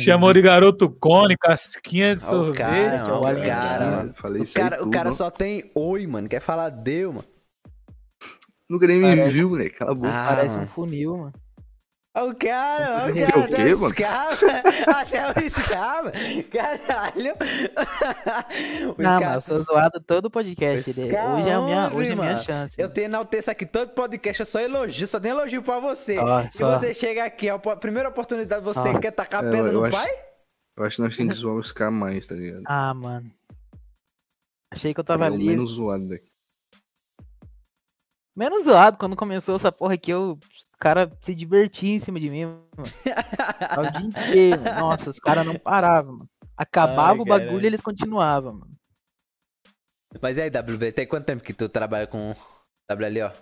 Chamou 0.00 0.32
de 0.32 0.42
garoto 0.42 0.90
cone, 0.90 1.36
casquinha 1.36 2.16
de 2.16 2.24
Ó, 2.24 2.26
o 2.26 2.30
sorvete. 2.30 2.58
cara, 2.58 3.14
ó, 3.14 3.20
o 3.20 3.24
olha, 3.24 3.46
cara, 3.46 3.90
mano. 3.90 4.14
Falei 4.14 4.42
O 4.42 4.52
cara, 4.52 4.76
o 4.76 4.78
tudo, 4.80 4.90
cara 4.90 5.08
ó. 5.10 5.12
só 5.12 5.30
tem 5.30 5.70
oi, 5.74 6.06
mano. 6.06 6.28
Quer 6.28 6.40
falar 6.40 6.70
deu, 6.70 7.12
mano. 7.12 7.24
Nunca 8.68 8.86
nem 8.86 8.98
me 8.98 9.04
Parece- 9.16 9.32
viu, 9.32 9.50
né? 9.56 9.68
Cala 9.68 9.92
a 9.92 9.94
boca. 9.94 10.08
Ah, 10.08 10.26
Parece 10.34 10.54
um 10.54 10.58
mano. 10.58 10.70
funil, 10.70 11.16
mano. 11.18 11.32
O 12.16 12.32
cara, 12.36 13.06
o 13.06 13.10
O 13.10 13.12
cara, 13.12 13.12
quê, 13.12 13.24
até 13.24 13.74
o 13.74 13.78
mano? 13.78 13.86
escava, 13.88 14.46
até 15.00 15.28
o 15.32 15.44
escava, 15.44 16.12
caralho. 16.52 17.34
O 18.96 19.02
Não, 19.02 19.20
mas 19.20 19.34
eu 19.34 19.40
sou 19.42 19.62
zoado 19.64 20.00
todo 20.00 20.30
podcast. 20.30 21.00
Né? 21.00 21.10
cara 21.12 21.34
Hoje 21.34 21.48
é 21.48 21.52
a 21.54 21.60
minha, 21.60 21.92
hoje 21.92 22.10
é 22.10 22.12
a 22.12 22.16
minha 22.16 22.36
chance. 22.42 22.74
Eu 22.80 22.88
tenho 22.88 23.06
enalteço 23.06 23.50
aqui 23.50 23.66
todo 23.66 23.90
podcast, 23.90 24.38
eu 24.40 24.46
só 24.46 24.60
elogio, 24.60 25.08
só 25.08 25.18
tem 25.18 25.32
elogio 25.32 25.60
pra 25.62 25.80
você. 25.80 26.14
E 26.14 26.56
só. 26.56 26.78
você 26.78 26.94
chega 26.94 27.24
aqui, 27.24 27.48
a 27.48 27.58
primeira 27.58 28.08
oportunidade, 28.08 28.64
você 28.64 28.90
Ó. 28.90 28.98
quer 29.00 29.10
tacar 29.10 29.44
É, 29.44 29.50
pedra 29.50 29.68
eu 29.72 29.80
no 29.80 29.84
acho- 29.86 29.96
pai? 29.96 30.10
Eu 30.76 30.84
acho 30.84 30.96
que 30.96 31.02
nós 31.02 31.16
temos 31.16 31.34
que 31.34 31.40
zoar 31.40 31.56
os 31.56 31.72
caras 31.72 31.94
mais, 31.94 32.26
tá 32.26 32.34
ligado? 32.36 32.62
Ah, 32.66 32.94
mano. 32.94 33.28
Achei 34.70 34.94
que 34.94 35.00
eu 35.00 35.04
tava 35.04 35.26
é 35.26 35.30
o 35.30 35.34
ali. 35.34 35.46
menos 35.46 35.70
zoado 35.72 36.08
daqui. 36.08 36.24
Menos 38.36 38.64
zoado 38.64 38.98
quando 38.98 39.14
começou 39.16 39.54
essa 39.56 39.70
porra 39.70 39.94
aqui, 39.94 40.10
eu, 40.10 40.36
os 40.74 40.78
caras 40.78 41.08
se 41.22 41.34
divertiam 41.34 41.94
em 41.94 41.98
cima 42.00 42.18
de 42.18 42.28
mim, 42.28 42.46
mano. 42.46 42.64
O 43.78 43.92
dia 43.92 44.06
inteiro. 44.06 44.62
Nossa, 44.64 45.08
os 45.08 45.18
caras 45.20 45.46
não 45.46 45.56
paravam, 45.56 46.14
mano. 46.14 46.28
Acabava 46.56 47.12
Ai, 47.12 47.20
o 47.20 47.24
bagulho 47.24 47.62
e 47.62 47.66
eles 47.66 47.80
continuavam, 47.80 48.52
mano. 48.52 48.70
Mas 50.20 50.36
e 50.36 50.42
aí, 50.42 50.50
WV, 50.50 50.92
tem 50.92 51.06
quanto 51.06 51.26
tempo 51.26 51.42
que 51.42 51.52
tu 51.52 51.68
trabalha 51.68 52.06
com 52.06 52.34
WLO? 52.88 53.32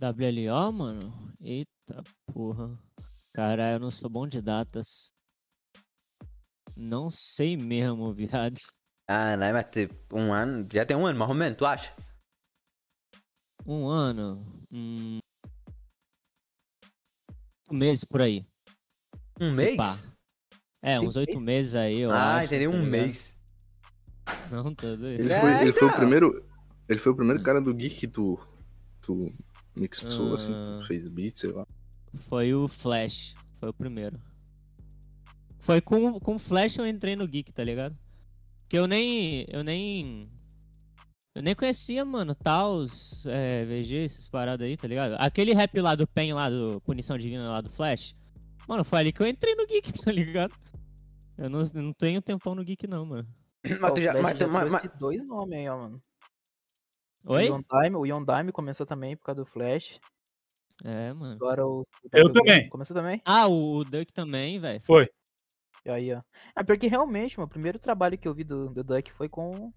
WLO, 0.00 0.72
mano? 0.72 1.12
Eita 1.40 2.02
porra. 2.32 2.72
Caralho, 3.32 3.76
eu 3.76 3.80
não 3.80 3.90
sou 3.90 4.10
bom 4.10 4.26
de 4.26 4.40
datas. 4.40 5.12
Não 6.74 7.10
sei 7.10 7.56
mesmo, 7.56 8.12
viado. 8.12 8.60
Ah, 9.06 9.36
não, 9.36 9.52
mas 9.52 9.70
um 10.12 10.32
ano, 10.32 10.66
já 10.72 10.84
tem 10.84 10.96
um 10.96 11.06
ano 11.06 11.18
mais 11.18 11.30
ou 11.30 11.36
menos, 11.36 11.56
tu 11.56 11.64
acha? 11.64 11.94
Um 13.66 13.88
ano. 13.88 14.46
Hum... 14.72 15.18
Um 17.70 17.76
mês 17.76 18.04
por 18.04 18.20
aí. 18.22 18.42
Um 19.40 19.54
mês? 19.54 19.76
pá. 19.76 19.98
É, 20.82 20.94
Cinco 20.96 21.08
uns 21.08 21.16
oito 21.16 21.30
meses? 21.32 21.42
meses 21.44 21.74
aí, 21.74 21.98
eu 22.00 22.10
ah, 22.12 22.36
acho. 22.36 22.46
entendi, 22.46 22.64
tá 22.70 22.76
um 22.76 22.82
mês. 22.86 23.34
Não, 24.50 24.74
tá 24.74 24.86
doido. 24.88 25.06
Ele 25.06 25.32
É, 25.32 25.40
foi, 25.40 25.60
ele 25.62 25.72
foi 25.72 25.88
o 25.88 25.92
primeiro. 25.92 26.44
Ele 26.88 26.98
foi 26.98 27.12
o 27.12 27.16
primeiro 27.16 27.42
cara 27.42 27.60
do 27.60 27.74
Geek 27.74 27.96
que 27.96 28.06
tu. 28.08 28.38
Tu 29.02 29.32
mixou, 29.74 30.34
assim, 30.34 30.52
Ah. 30.52 30.78
tu 30.80 30.86
fez 30.86 31.06
beat, 31.08 31.36
sei 31.38 31.50
lá. 31.50 31.66
Foi 32.28 32.54
o 32.54 32.66
Flash. 32.68 33.34
Foi 33.58 33.68
o 33.68 33.74
primeiro. 33.74 34.18
Foi 35.58 35.80
com, 35.80 36.18
com 36.20 36.36
o 36.36 36.38
Flash 36.38 36.76
eu 36.78 36.86
entrei 36.86 37.16
no 37.16 37.26
Geek, 37.26 37.52
tá 37.52 37.64
ligado? 37.64 37.96
Porque 38.62 38.78
eu 38.78 38.86
nem. 38.86 39.44
Eu 39.48 39.62
nem. 39.64 40.28
Eu 41.36 41.42
nem 41.42 41.54
conhecia, 41.54 42.02
mano, 42.02 42.34
Taos, 42.34 43.26
é, 43.26 43.62
VG, 43.66 44.06
essas 44.06 44.26
paradas 44.26 44.66
aí, 44.66 44.74
tá 44.74 44.88
ligado? 44.88 45.16
Aquele 45.18 45.52
rap 45.52 45.78
lá 45.82 45.94
do 45.94 46.06
Pen, 46.06 46.32
lá 46.32 46.48
do 46.48 46.80
Punição 46.80 47.18
Divina 47.18 47.50
lá 47.50 47.60
do 47.60 47.68
Flash. 47.68 48.16
Mano, 48.66 48.82
foi 48.82 49.00
ali 49.00 49.12
que 49.12 49.22
eu 49.22 49.26
entrei 49.26 49.54
no 49.54 49.66
Geek, 49.66 49.92
tá 50.02 50.10
ligado? 50.10 50.54
Eu 51.36 51.50
não, 51.50 51.62
não 51.74 51.92
tenho 51.92 52.22
tempão 52.22 52.54
no 52.54 52.64
Geek, 52.64 52.86
não, 52.86 53.04
mano. 53.04 53.28
Mas 53.78 53.92
tu 53.92 54.00
já, 54.00 54.18
o 54.18 54.22
mas 54.22 54.38
tu, 54.38 54.48
mas, 54.48 54.70
mas- 54.70 54.90
dois 54.98 55.28
nomes 55.28 55.58
aí, 55.58 55.68
ó, 55.68 55.76
mano. 55.76 56.02
Oi? 57.26 57.50
O 57.50 57.56
Yondime, 57.56 57.96
o 57.96 58.06
Yondime 58.06 58.50
começou 58.50 58.86
também 58.86 59.14
por 59.14 59.24
causa 59.24 59.42
do 59.42 59.46
Flash. 59.46 60.00
É, 60.86 61.12
mano. 61.12 61.34
Agora 61.34 61.66
o. 61.66 61.80
o 61.80 61.86
Eu 62.14 62.32
também. 62.32 62.66
Começou 62.70 62.96
também? 62.96 63.20
Ah, 63.26 63.46
o, 63.46 63.76
o 63.76 63.84
Duck 63.84 64.10
também, 64.10 64.58
velho. 64.58 64.80
Foi. 64.80 65.10
E 65.84 65.90
aí, 65.90 66.14
ó. 66.14 66.22
É 66.56 66.64
porque 66.64 66.86
realmente, 66.86 67.38
meu 67.38 67.46
primeiro 67.46 67.78
trabalho 67.78 68.16
que 68.16 68.26
eu 68.26 68.32
vi 68.32 68.42
do, 68.42 68.70
do 68.70 68.82
Duck 68.82 69.12
foi 69.12 69.28
com. 69.28 69.70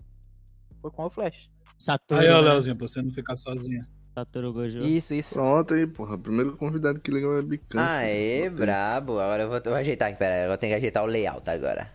Foi 0.82 0.92
com 0.92 1.06
o 1.06 1.10
Flash. 1.10 1.50
Satoru, 1.78 2.22
Aí, 2.22 2.30
ó, 2.30 2.42
né? 2.42 2.50
Leozinho, 2.50 2.76
pra 2.76 2.88
você 2.88 3.02
não 3.02 3.12
ficar 3.12 3.36
sozinho. 3.36 3.84
Satoru 4.14 4.52
Gojo. 4.52 4.82
Isso, 4.82 5.14
isso. 5.14 5.34
Pronto 5.34 5.74
aí, 5.74 5.88
porra. 5.88 6.18
Primeiro 6.18 6.58
convidado 6.58 7.00
que 7.00 7.10
legal 7.12 7.38
é 7.38 7.42
Bicante. 7.42 7.78
Aê, 7.84 8.50
Botei 8.50 8.66
brabo. 8.66 9.20
Agora 9.20 9.44
eu 9.44 9.48
vou, 9.48 9.58
eu 9.58 9.64
vou 9.64 9.76
ajeitar 9.76 10.10
aqui, 10.10 10.18
pera 10.20 10.46
aí. 10.46 10.52
Eu 10.52 10.58
tenho 10.58 10.72
que 10.72 10.78
ajeitar 10.78 11.04
o 11.04 11.08
layout 11.08 11.50
agora. 11.50 11.90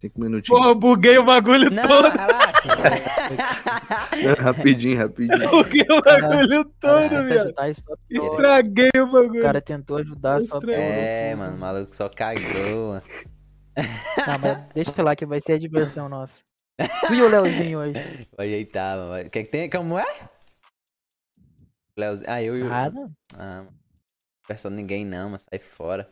Cinco 0.00 0.20
minutinhos. 0.20 0.48
Porra, 0.58 0.70
eu 0.70 0.74
buguei 0.74 1.18
o 1.18 1.24
bagulho 1.24 1.70
Não, 1.70 1.82
todo. 1.86 2.08
relaxa. 2.10 2.68
rapidinho, 4.42 4.98
rapidinho. 4.98 5.50
Buguei 5.50 5.86
o 5.88 6.00
bagulho 6.02 6.64
todo, 6.80 7.14
e 7.14 7.74
só 7.74 7.96
piorou. 8.08 8.34
Estraguei 8.34 8.90
o 8.96 9.02
O 9.02 9.10
bagulho. 9.10 9.42
cara 9.42 9.60
tentou 9.60 9.96
ajudar, 9.98 10.40
só 10.42 10.60
é, 10.68 11.34
mano, 11.34 11.56
o 11.56 11.60
maluco 11.60 11.94
só 11.94 12.08
cagou, 12.08 12.88
mano. 12.90 13.02
Tá, 14.24 14.38
mas 14.38 14.58
deixa 14.74 15.02
lá 15.02 15.14
que 15.14 15.24
vai 15.26 15.40
ser 15.40 15.52
a 15.52 15.58
diversão 15.58 16.08
nossa. 16.08 16.34
E 16.78 17.22
o 17.22 17.28
Leozinho 17.28 17.78
hoje. 17.80 17.94
Vou 18.36 18.44
ajeitar, 18.44 18.96
mano. 18.96 19.26
O 19.26 19.30
que 19.30 19.44
que 19.44 19.50
tem? 19.50 19.68
Como 19.68 19.98
é? 19.98 20.28
Leozinho. 21.96 22.30
Ah, 22.30 22.42
eu 22.42 22.56
e 22.56 22.62
o. 22.62 22.72
Ah, 22.72 22.90
não. 22.90 23.10
Ah, 23.34 23.62
mano. 23.64 23.78
Não 24.64 24.70
ninguém 24.70 25.04
não, 25.04 25.30
mas 25.30 25.42
sai 25.42 25.58
fora. 25.58 26.08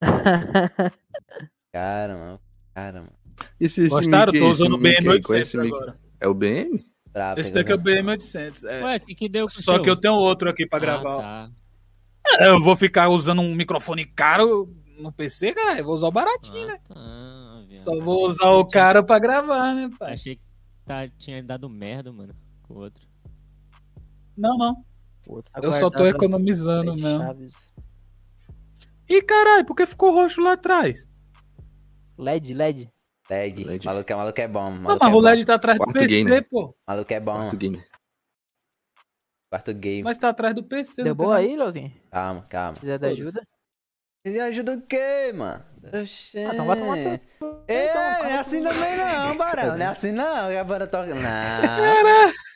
Cara, 1.72 2.16
mano. 2.16 2.40
Cara, 2.74 3.00
mano. 3.00 3.12
Esse, 3.60 3.82
esse 3.84 3.90
Gostaram? 3.94 4.32
mic 4.32 4.42
Tô 4.42 4.50
usando 4.50 4.74
o 4.76 4.86
esse 4.86 5.02
mic 5.02 5.08
aí, 5.08 5.18
BM800 5.18 5.22
qual 5.26 5.36
é 5.38 5.40
esse 5.40 5.56
mic? 5.58 5.66
agora. 5.74 5.98
É 6.20 6.28
o 6.28 6.34
BM? 6.34 6.84
Bravo, 7.10 7.40
Esse 7.40 7.52
daqui 7.52 7.72
é 7.72 7.74
o 7.74 7.80
essa- 7.80 7.84
BM800. 8.02 8.64
É. 8.68 8.84
Ué, 8.84 8.96
o 8.96 9.00
que 9.00 9.14
que 9.14 9.28
deu 9.28 9.48
Só 9.50 9.74
seu? 9.74 9.82
que 9.82 9.90
eu 9.90 9.96
tenho 9.96 10.14
outro 10.14 10.48
aqui 10.48 10.66
pra 10.66 10.78
gravar. 10.78 11.10
Ah, 11.22 11.48
ó. 11.48 12.38
tá. 12.38 12.44
Eu 12.46 12.60
vou 12.62 12.76
ficar 12.76 13.08
usando 13.08 13.42
um 13.42 13.54
microfone 13.54 14.04
caro 14.06 14.72
no 14.98 15.12
PC, 15.12 15.52
cara. 15.52 15.78
Eu 15.78 15.84
vou 15.84 15.94
usar 15.94 16.06
o 16.08 16.12
baratinho, 16.12 16.66
né? 16.66 16.78
Ah, 16.90 16.94
tá, 16.94 16.94
viado. 17.72 17.84
Só 17.84 17.98
vou 18.00 18.26
usar 18.26 18.50
o 18.50 18.64
tinha- 18.64 18.70
caro 18.82 19.04
pra 19.04 19.18
gravar, 19.18 19.74
né, 19.74 19.90
pai? 19.98 20.14
Achei 20.14 20.36
que 20.36 20.42
tá, 20.84 21.08
tinha 21.18 21.42
dado 21.42 21.68
merda, 21.68 22.12
mano, 22.12 22.34
com 22.62 22.74
o 22.74 22.78
outro. 22.78 23.06
Não, 24.36 24.56
não. 24.56 24.74
Tá 25.52 25.60
Eu 25.62 25.70
só 25.72 25.88
tô 25.90 26.04
economizando 26.06 26.94
mesmo. 26.96 27.50
Ih, 29.08 29.22
caralho, 29.22 29.64
por 29.64 29.76
que 29.76 29.86
ficou 29.86 30.12
roxo 30.12 30.40
lá 30.40 30.52
atrás? 30.54 31.06
LED, 32.18 32.54
LED. 32.54 32.90
LED. 33.30 33.64
LED. 33.64 33.86
Maluco, 33.86 34.12
é- 34.12 34.16
maluco 34.16 34.40
é 34.40 34.48
bom. 34.48 34.70
Não, 34.70 34.80
Maluco 34.82 35.04
mas 35.04 35.12
é 35.12 35.16
o 35.16 35.20
bom. 35.20 35.20
LED 35.28 35.44
tá 35.44 35.54
atrás 35.54 35.78
do 35.78 35.84
Quarto 35.84 35.98
PC, 35.98 36.14
gamer. 36.24 36.48
pô. 36.48 36.74
Maluco 36.86 37.12
é 37.12 37.20
bom. 37.20 37.34
Quarto 37.34 37.56
game. 37.56 37.84
Quarto 39.48 39.74
game. 39.74 40.02
Mas 40.02 40.18
tá 40.18 40.28
atrás 40.30 40.54
do 40.54 40.64
PC. 40.64 40.96
Deu 41.04 41.14
não 41.14 41.24
boa 41.24 41.36
aí, 41.36 41.56
Leozinho? 41.56 41.92
Calma, 42.10 42.42
calma. 42.48 42.74
Se 42.74 42.80
quiser 42.80 42.98
dar 42.98 43.08
Foda-se. 43.10 43.22
ajuda. 43.28 43.46
Ele 44.24 44.40
ajuda 44.40 44.72
o 44.74 44.82
quê, 44.82 45.32
mano? 45.34 45.64
Oxê. 45.84 46.44
Ah, 46.44 46.50
então 46.52 46.66
vai 46.66 46.76
tomar 46.78 46.94
teu- 46.96 47.20
Ei, 47.68 47.88
então, 47.88 48.02
não 48.02 48.26
é 48.30 48.38
assim 48.38 48.62
também 48.62 48.96
não, 48.96 49.36
Barão. 49.36 49.76
Não 49.76 49.86
é 49.86 49.88
assim 49.88 50.12
não, 50.12 50.48
que 50.48 50.56
a 50.56 50.64
banda 50.64 50.86
toca. 50.86 51.14
Não. 51.14 51.22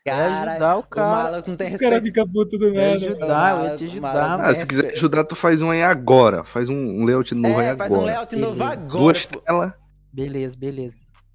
Cara, 0.05 0.51
ajudar 0.53 0.77
o 0.77 0.79
o 0.79 0.83
cara. 0.85 1.07
maluco 1.31 1.51
não 1.51 1.57
tem 1.57 1.67
Os 1.67 1.81
caras 1.81 1.95
respeito. 2.03 2.05
ficam 2.05 2.29
putos 2.33 2.59
do 2.61 2.73
Vai 2.73 2.85
nada. 2.95 2.95
ajudar, 3.07 3.57
eu 3.57 3.65
ia 3.65 3.77
te 3.77 3.85
o 3.85 3.87
ajudar. 3.91 4.41
Ah, 4.41 4.55
se 4.55 4.61
tu 4.61 4.67
quiser 4.69 4.93
ajudar, 4.93 5.25
tu 5.25 5.35
faz 5.35 5.63
um 5.63 5.71
aí 5.71 5.83
agora. 5.83 6.45
Faz 6.45 6.69
um, 6.69 6.75
um 6.77 7.05
layout 7.05 7.35
novo 7.35 7.59
aí 7.59 7.67
É, 7.67 7.71
agora. 7.71 7.89
faz 7.89 7.93
um 8.01 8.05
layout 8.05 8.37
novo 8.37 8.55
Beleza. 8.57 8.73
agora. 8.73 8.99
Duas 8.99 9.27
telas. 9.27 9.73
Beleza, 10.13 10.57
beleza. 10.57 10.95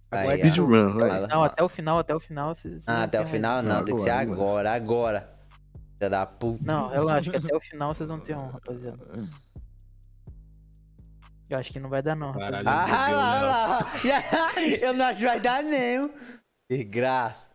Aí, 0.09 0.19
Agora. 0.21 0.37
Speedrun, 0.37 0.93
vai. 0.97 1.27
Não, 1.27 1.43
até 1.43 1.63
o 1.63 1.69
final, 1.69 1.99
até 1.99 2.15
o 2.15 2.19
final. 2.19 2.55
Vocês, 2.55 2.83
Ah, 2.87 3.03
até 3.03 3.19
o 3.19 3.23
ter 3.23 3.27
um- 3.27 3.31
final 3.31 3.61
não, 3.63 3.83
tem 3.83 3.95
que 3.95 4.01
ser 4.01 4.09
Agora, 4.09 4.33
agora, 4.33 4.73
agora. 4.73 5.29
Filha 5.97 6.09
da 6.09 6.25
puta. 6.25 6.59
Não, 6.65 6.87
relaxa, 6.89 7.29
que 7.31 7.37
até 7.37 7.55
o 7.55 7.59
final 7.61 7.93
vocês 7.93 8.09
vão 8.09 8.19
ter 8.19 8.35
um, 8.35 8.47
rapaziada. 8.49 8.97
Eu 11.53 11.59
acho 11.59 11.71
que 11.71 11.79
não 11.79 11.89
vai 11.89 12.01
dar 12.01 12.15
não, 12.15 12.33
Caralho. 12.33 12.67
Ah, 12.67 12.85
lá, 13.11 13.41
lá, 13.41 13.77
lá. 13.79 14.61
Eu 14.81 14.93
não 14.93 15.05
acho 15.05 15.19
que 15.19 15.25
vai 15.25 15.39
dar 15.39 15.61
nem. 15.63 16.09
Desgraça. 16.69 17.47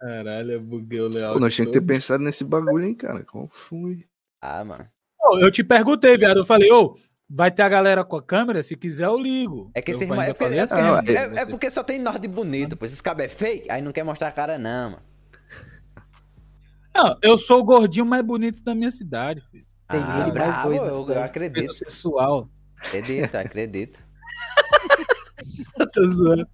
Caralho, 0.00 0.52
eu 0.52 0.60
buguei 0.60 1.00
o. 1.00 1.10
Pô, 1.10 1.40
nós 1.40 1.54
tínhamos 1.54 1.72
que 1.74 1.80
ter 1.80 1.86
pensado 1.86 2.22
nesse 2.22 2.44
bagulho, 2.44 2.84
hein, 2.86 2.94
cara. 2.94 3.24
Qual 3.24 3.48
foi? 3.48 4.04
Ah, 4.40 4.64
mano. 4.64 4.88
Pô, 5.18 5.38
Eu 5.40 5.50
te 5.50 5.64
perguntei, 5.64 6.16
viado. 6.16 6.38
Eu 6.38 6.46
falei, 6.46 6.70
ô, 6.70 6.94
vai 7.28 7.50
ter 7.50 7.62
a 7.62 7.68
galera 7.68 8.04
com 8.04 8.16
a 8.16 8.22
câmera? 8.22 8.62
Se 8.62 8.76
quiser, 8.76 9.06
eu 9.06 9.18
ligo. 9.18 9.70
É 9.74 9.82
que 9.82 9.90
eu 9.90 9.96
esse 9.96 10.04
irmão. 10.04 10.20
ainda 10.20 10.30
É 10.30 10.34
porque, 10.34 10.54
é, 10.54 10.60
assim, 10.62 10.74
porque- 10.76 11.10
Ah, 11.10 11.20
é- 11.22 11.28
você. 11.28 11.40
é 11.40 11.46
porque 11.46 11.70
só 11.70 11.82
tem 11.82 11.98
nord 11.98 12.26
bonito, 12.28 12.76
pô. 12.76 12.84
Esses 12.86 13.00
cabos 13.00 13.24
é 13.24 13.28
fake, 13.28 13.70
aí 13.70 13.82
não 13.82 13.92
quer 13.92 14.04
mostrar 14.04 14.28
a 14.28 14.32
cara, 14.32 14.56
não, 14.56 14.90
mano. 14.92 15.02
Não, 16.94 17.16
eu 17.22 17.36
sou 17.36 17.60
o 17.60 17.64
gordinho 17.64 18.06
mais 18.06 18.24
bonito 18.24 18.62
da 18.62 18.74
minha 18.74 18.90
cidade, 18.90 19.40
filho. 19.50 19.66
Tem 19.88 20.00
Ah, 20.02 20.20
ele 20.20 20.30
e 20.30 20.38
mais 20.38 20.62
dois 20.62 20.82
eu, 20.94 21.08
eu 21.10 21.22
acredito. 21.22 21.66
Peso 21.66 21.78
sexual. 21.78 22.48
Acredito, 22.76 23.34
acredito. 23.34 23.98
Eu 25.78 25.90
tô 25.90 26.06
zoando. 26.06 26.48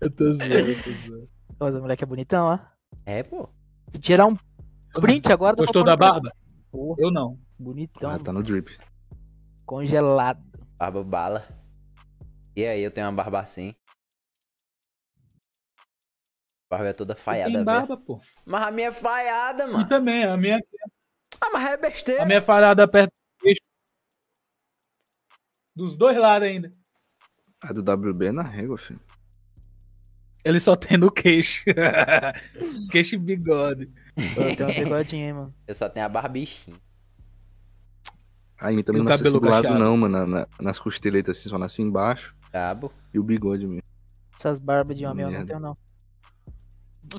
Eu 0.00 0.10
tô 0.10 0.32
zoando, 0.32 0.54
eu 0.54 0.82
tô 0.82 0.90
zoando. 1.06 1.28
Ô, 1.60 1.68
esse 1.68 1.78
moleque 1.80 2.04
é 2.04 2.06
bonitão, 2.06 2.46
ó. 2.46 2.58
É, 3.06 3.22
pô. 3.22 3.48
Se 3.90 3.98
tirar 3.98 4.26
um 4.26 4.36
print 5.00 5.32
agora... 5.32 5.56
Gostou 5.56 5.82
da 5.82 5.96
barba? 5.96 6.30
Porra, 6.70 6.96
Eu 7.00 7.10
não. 7.10 7.38
bonitão, 7.58 8.10
Ah, 8.10 8.18
tá 8.18 8.32
no 8.32 8.42
drip. 8.42 8.78
congelado. 9.64 10.42
Barba 10.78 11.02
bala. 11.02 11.46
E 12.54 12.64
aí, 12.64 12.82
eu 12.82 12.90
tenho 12.90 13.06
uma 13.06 13.12
barba 13.12 13.40
assim. 13.40 13.74
Barba 16.70 16.88
é 16.88 16.92
toda 16.92 17.14
falhada, 17.14 17.46
Tem 17.52 17.64
velho. 17.64 17.64
barba, 17.64 17.96
pô. 17.96 18.20
Mas 18.44 18.62
a 18.66 18.70
minha 18.70 18.88
é 18.88 18.92
falhada, 18.92 19.64
E 19.64 19.70
mano. 19.72 19.88
também, 19.88 20.24
a 20.24 20.36
minha, 20.36 20.60
Ah, 21.40 21.50
mas 21.52 21.68
é 21.70 21.76
besteira. 21.76 22.22
a 22.22 22.26
minha 22.26 22.42
falhada 22.42 22.86
perto 22.88 23.10
do 23.12 23.40
queixo. 23.42 23.60
Dos 25.74 25.96
dois 25.96 26.16
lados 26.16 26.48
ainda. 26.48 26.72
A 27.60 27.72
do 27.72 27.80
WB 27.80 28.26
é 28.26 28.32
na 28.32 28.42
régua, 28.42 28.78
filho. 28.78 29.00
Ele 30.44 30.60
só 30.60 30.76
tem 30.76 30.96
no 30.96 31.10
queixo. 31.10 31.64
queixo 32.90 33.14
e 33.16 33.18
bigode. 33.18 33.90
Eu 34.16 34.56
tenho 34.56 34.70
um 34.70 34.74
bigodinho 34.84 35.34
mano. 35.34 35.54
Eu 35.66 35.74
só 35.74 35.88
tenho 35.88 36.06
a 36.06 36.08
barbichinha. 36.08 36.76
Aí 38.58 38.74
mim 38.74 38.80
E 38.80 38.84
também 38.84 39.02
o 39.02 39.04
não 39.04 39.10
nasce 39.10 39.24
do 39.24 39.40
lado, 39.40 39.74
não, 39.78 39.96
mano. 39.96 40.16
na- 40.18 40.26
na- 40.26 40.48
nas 40.60 40.78
costeletas 40.78 41.36
assim, 41.38 41.48
só 41.48 41.58
nasce 41.58 41.82
embaixo. 41.82 42.34
Cabo. 42.52 42.90
E 43.12 43.18
o 43.18 43.22
bigode 43.22 43.66
mesmo. 43.66 43.82
Essas 44.38 44.58
barbas 44.58 44.96
de 44.96 45.04
homem 45.04 45.24
eu 45.24 45.30
não 45.30 45.38
Merda. 45.38 45.46
tenho, 45.48 45.60
não. 45.60 45.76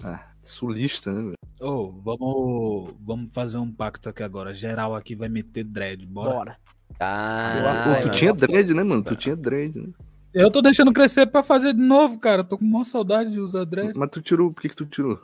Ah, 0.04 0.32
sulista, 0.42 1.12
né, 1.12 1.22
velho? 1.22 1.36
Ô, 1.60 1.92
vamos, 1.92 2.94
vamos 3.00 3.34
fazer 3.34 3.58
um 3.58 3.72
pacto 3.72 4.10
aqui 4.10 4.24
agora. 4.24 4.54
Geral 4.54 4.96
aqui 4.96 5.16
vai 5.16 5.30
meter 5.30 5.64
dread, 5.64 6.06
bora. 6.06 6.30
Bora. 6.32 6.58
Ah, 7.00 8.00
Pô, 8.02 8.10
tu 8.10 8.16
tinha 8.16 8.34
dread, 8.34 8.74
né, 8.74 8.84
mano? 8.84 9.04
Tu 9.04 9.16
tinha 9.16 9.36
dread, 9.36 9.78
né? 9.78 9.90
Eu 10.34 10.52
tô 10.52 10.62
deixando 10.62 10.94
crescer 10.94 11.26
pra 11.28 11.42
fazer 11.42 11.74
de 11.74 11.82
novo, 11.82 12.20
cara. 12.20 12.44
Tô 12.44 12.58
com 12.58 12.66
uma 12.66 12.84
saudade 12.84 13.32
de 13.32 13.40
usar 13.40 13.66
dread. 13.66 13.94
Mas 13.96 14.10
tu 14.12 14.22
tirou, 14.22 14.54
por 14.54 14.62
que 14.62 14.70
que 14.70 14.76
tu 14.76 14.86
tirou? 14.86 15.20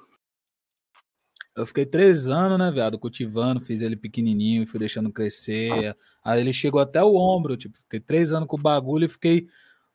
Eu 1.55 1.67
fiquei 1.67 1.85
três 1.85 2.29
anos, 2.29 2.57
né, 2.57 2.71
viado, 2.71 2.97
cultivando, 2.97 3.61
fiz 3.61 3.81
ele 3.83 3.95
pequenininho, 3.95 4.65
fui 4.65 4.79
deixando 4.79 5.11
crescer. 5.11 5.95
Aí 6.23 6.41
ele 6.41 6.51
chegou 6.51 6.81
até 6.81 7.03
o 7.03 7.15
ombro, 7.15 7.55
tipo, 7.55 7.77
fiquei 7.77 7.99
três 7.99 8.33
anos 8.33 8.47
com 8.47 8.57
o 8.57 8.61
bagulho 8.61 9.05
e 9.05 9.09
fiquei 9.09 9.47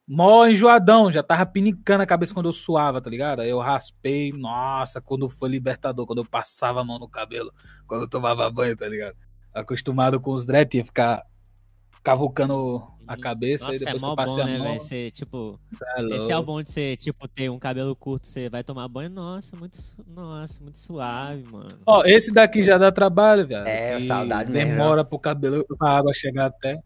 mó 0.08 0.46
enjoadão, 0.46 1.12
já 1.12 1.22
tava 1.22 1.44
pinicando 1.44 2.02
a 2.02 2.06
cabeça 2.06 2.32
quando 2.32 2.46
eu 2.46 2.52
suava, 2.52 2.98
tá 2.98 3.10
ligado? 3.10 3.40
Aí 3.40 3.50
eu 3.50 3.58
raspei, 3.58 4.32
nossa, 4.32 5.02
quando 5.02 5.28
foi 5.28 5.50
libertador, 5.50 6.06
quando 6.06 6.20
eu 6.20 6.24
passava 6.24 6.80
a 6.80 6.84
mão 6.84 6.98
no 6.98 7.06
cabelo, 7.06 7.52
quando 7.86 8.02
eu 8.02 8.08
tomava 8.08 8.50
banho, 8.50 8.74
tá 8.74 8.88
ligado? 8.88 9.14
Acostumado 9.52 10.18
com 10.18 10.32
os 10.32 10.46
dread, 10.46 10.78
ia 10.78 10.84
ficar 10.84 11.26
cavucando 12.02 12.82
a 13.06 13.18
cabeça, 13.18 13.66
aí 13.66 13.72
Nossa, 13.72 13.78
depois 13.78 13.82
é 13.82 13.90
que 13.90 13.96
eu 13.96 14.00
mó 14.00 14.16
bom, 14.16 14.40
a 14.40 14.44
né, 14.46 14.58
mão, 14.58 14.66
velho? 14.66 14.80
Você, 14.80 15.10
tipo, 15.10 15.60
é 15.82 16.16
esse 16.16 16.32
é 16.32 16.36
o 16.38 16.42
bom 16.42 16.62
de 16.62 16.70
você, 16.70 16.96
tipo, 16.96 17.28
ter 17.28 17.50
um 17.50 17.58
cabelo 17.58 17.94
curto, 17.94 18.26
você 18.26 18.48
vai 18.48 18.64
tomar 18.64 18.88
banho, 18.88 19.10
nossa, 19.10 19.56
muito, 19.56 19.78
nossa, 20.06 20.62
muito 20.62 20.78
suave, 20.78 21.42
mano. 21.50 21.78
Ó, 21.84 22.02
esse 22.06 22.32
daqui 22.32 22.62
já 22.62 22.78
dá 22.78 22.90
trabalho, 22.90 23.46
viado. 23.46 23.66
É, 23.66 24.00
saudade 24.00 24.50
mesmo, 24.50 24.70
Demora 24.70 25.04
pro 25.04 25.18
cabelo, 25.18 25.66
pra 25.78 25.98
água 25.98 26.14
chegar 26.14 26.46
até. 26.46 26.80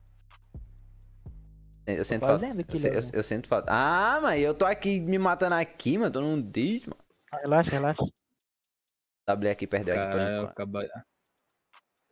Eu 1.99 2.05
sinto 2.05 2.20
falta. 2.20 2.34
fazendo 2.34 2.61
Eu, 2.61 2.93
eu, 2.93 3.03
eu 3.12 3.22
sinto 3.22 3.49
falta. 3.49 3.70
Ah, 3.72 4.18
mas 4.22 4.40
eu 4.43 4.55
tô 4.55 4.64
aqui 4.64 5.01
me 5.01 5.18
matando 5.18 5.55
aqui, 5.55 5.99
mano. 5.99 6.11
Tu 6.12 6.20
não 6.20 6.40
diz, 6.40 6.84
mano. 6.86 6.97
Relaxa, 7.43 7.70
relaxa. 7.70 8.05
W 9.26 9.51
aqui 9.51 9.66
perdeu 9.66 9.95
aqui 9.95 10.11
por 10.12 10.20
eu 10.20 10.43
acabei, 10.47 10.88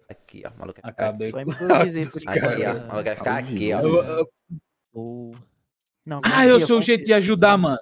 Aqui, 0.08 0.42
ó. 0.46 0.50
Maluco. 0.58 0.80
acabei 0.82 1.28
Só 1.28 1.40
improvisa 1.40 1.98
aí 2.00 2.06
por 2.06 2.20
Aqui, 2.28 2.64
ó. 2.66 2.74
Maluco 2.86 3.04
vai 3.04 3.16
ficar 3.16 3.38
aqui, 3.38 3.72
ó. 3.72 3.80
Eu- 3.80 4.04
eu-. 4.94 5.32
Não, 6.06 6.20
Ah, 6.24 6.46
eu 6.46 6.58
sou 6.60 6.78
o 6.78 6.82
jeito 6.82 7.04
de 7.04 7.12
ajudar, 7.12 7.56
mano. 7.58 7.78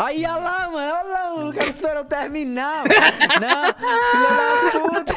Aí, 0.00 0.24
olha 0.24 0.36
lá, 0.36 0.70
mano. 0.70 0.94
Olha 0.94 1.02
lá, 1.08 1.34
mano. 1.36 1.50
O 1.50 1.54
cara 1.54 1.70
esperou 1.70 2.04
terminar. 2.04 2.84
mano. 2.86 2.94
Não, 3.40 3.74
filha 4.70 5.02
da 5.02 5.04
puta. 5.04 5.14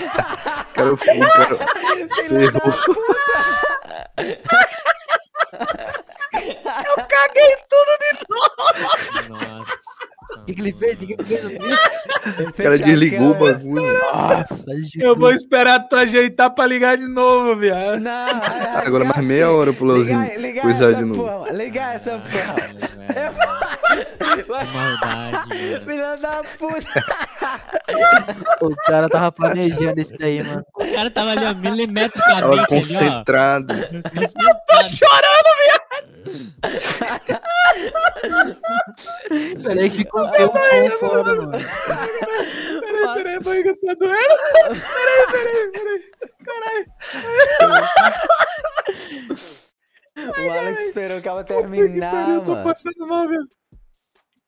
Cara, 0.73 0.93
o 0.93 0.97
cara 0.97 1.57
Filha 2.27 2.51
da 2.51 2.59
ferrou. 5.51 6.97
Nossa. 9.29 9.71
O 10.37 10.45
que, 10.45 10.53
que 10.53 10.61
ele 10.61 10.73
fez? 10.73 10.93
O 10.99 11.05
que, 11.05 11.15
que 11.17 11.33
ele 11.33 11.59
fez? 11.59 12.47
O 12.49 12.53
cara 12.53 12.77
desligou 12.79 13.31
o 13.31 13.35
bagulho. 13.35 13.97
Nossa, 14.13 14.65
Eu 14.99 15.15
vou 15.15 15.31
esperar 15.33 15.79
tu 15.87 15.95
ajeitar 15.95 16.49
pra 16.53 16.65
ligar 16.65 16.97
de 16.97 17.07
novo, 17.07 17.55
viado. 17.57 17.99
Não, 17.99 18.11
Agora 18.85 19.03
mais 19.05 19.25
meia 19.25 19.51
hora 19.51 19.73
pro 19.73 19.85
Leozinho 19.85 20.21
Liga, 20.21 20.37
liga 20.37 20.61
coisar 20.61 20.85
essa 20.91 20.95
de 20.95 21.03
novo. 21.03 21.21
porra, 21.23 21.39
mano. 21.39 21.57
Liga 21.57 21.81
essa 21.93 22.11
porra. 22.11 22.55
Caralho, 22.55 22.79
velho. 22.79 23.70
Que 23.70 23.70
maldade, 24.73 25.49
mano. 25.49 25.85
Filha 25.85 26.15
da 26.17 26.43
puta. 26.57 27.03
O 28.61 28.75
cara 28.87 29.09
tava 29.09 29.31
planejando 29.31 29.99
isso 29.99 30.13
daí, 30.17 30.43
mano. 30.43 30.63
O 30.75 30.93
cara 30.93 31.11
tava 31.11 31.31
ali, 31.31 31.39
ó, 31.45 31.47
Tava 31.47 31.59
milimetricamente 31.59 32.43
ali, 32.43 32.59
ó. 32.59 32.65
concentrado. 32.67 33.73
Peraí 39.63 39.89
que 39.89 39.97
ficou 39.97 40.21
um 40.23 40.29
pão 40.31 40.99
fora, 40.99 41.35
mano. 41.35 41.51
Peraí, 42.81 43.13
peraí, 43.15 43.35
a 43.35 43.39
barriga 43.39 43.73
tá 43.75 43.93
doendo. 43.93 44.81
O 50.37 50.51
Alex 50.51 50.83
esperou 50.83 51.21
que 51.21 51.27
ela 51.27 51.43
que 51.43 51.53
terminar, 51.53 52.29
eu 52.29 52.41
tô 52.45 52.55
passando 52.63 53.07
mal, 53.07 53.27
velho. 53.27 53.47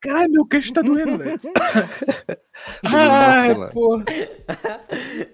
Caralho, 0.04 0.32
meu 0.34 0.46
queixo 0.46 0.74
tá 0.74 0.82
doendo, 0.82 1.18
velho. 1.18 1.40
Ai, 2.84 3.52
Ai, 3.52 3.70
porra. 3.72 4.04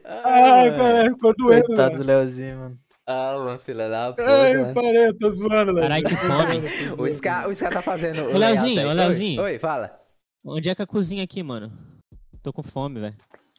Ai, 0.06 0.78
caralho, 0.78 1.14
ficou 1.16 1.34
doendo, 1.36 1.66
Coitado 1.66 1.98
do 1.98 2.04
velho. 2.04 2.20
Leozinho, 2.20 2.58
mano. 2.58 2.76
Ah, 3.08 3.36
mano, 3.44 3.60
filha 3.60 3.90
da 3.90 4.10
puta. 4.12 4.30
Ai, 4.30 4.56
mano. 4.56 4.74
parei, 4.76 5.08
eu 5.08 5.18
tô 5.18 5.30
zoando, 5.32 5.74
velho. 5.74 5.88
Caralho, 5.88 6.06
que 6.06 6.16
fome. 6.16 7.02
O 7.02 7.12
Scar, 7.12 7.50
o 7.50 7.56
tá 7.56 7.82
fazendo. 7.82 8.22
o 8.26 8.36
Ô, 8.36 8.38
Leozinho, 8.38 8.86
ô, 8.86 8.90
Oi, 8.90 8.94
Leozinho. 8.94 9.42
Oi, 9.42 9.58
fala. 9.58 10.00
Onde 10.46 10.70
é 10.70 10.76
que 10.76 10.82
é 10.82 10.86
a 10.86 10.88
cozinha 10.88 11.24
aqui, 11.24 11.42
mano? 11.42 11.72
Tô 12.44 12.54
com 12.54 12.62
fome, 12.62 13.00
velho. 13.00 13.16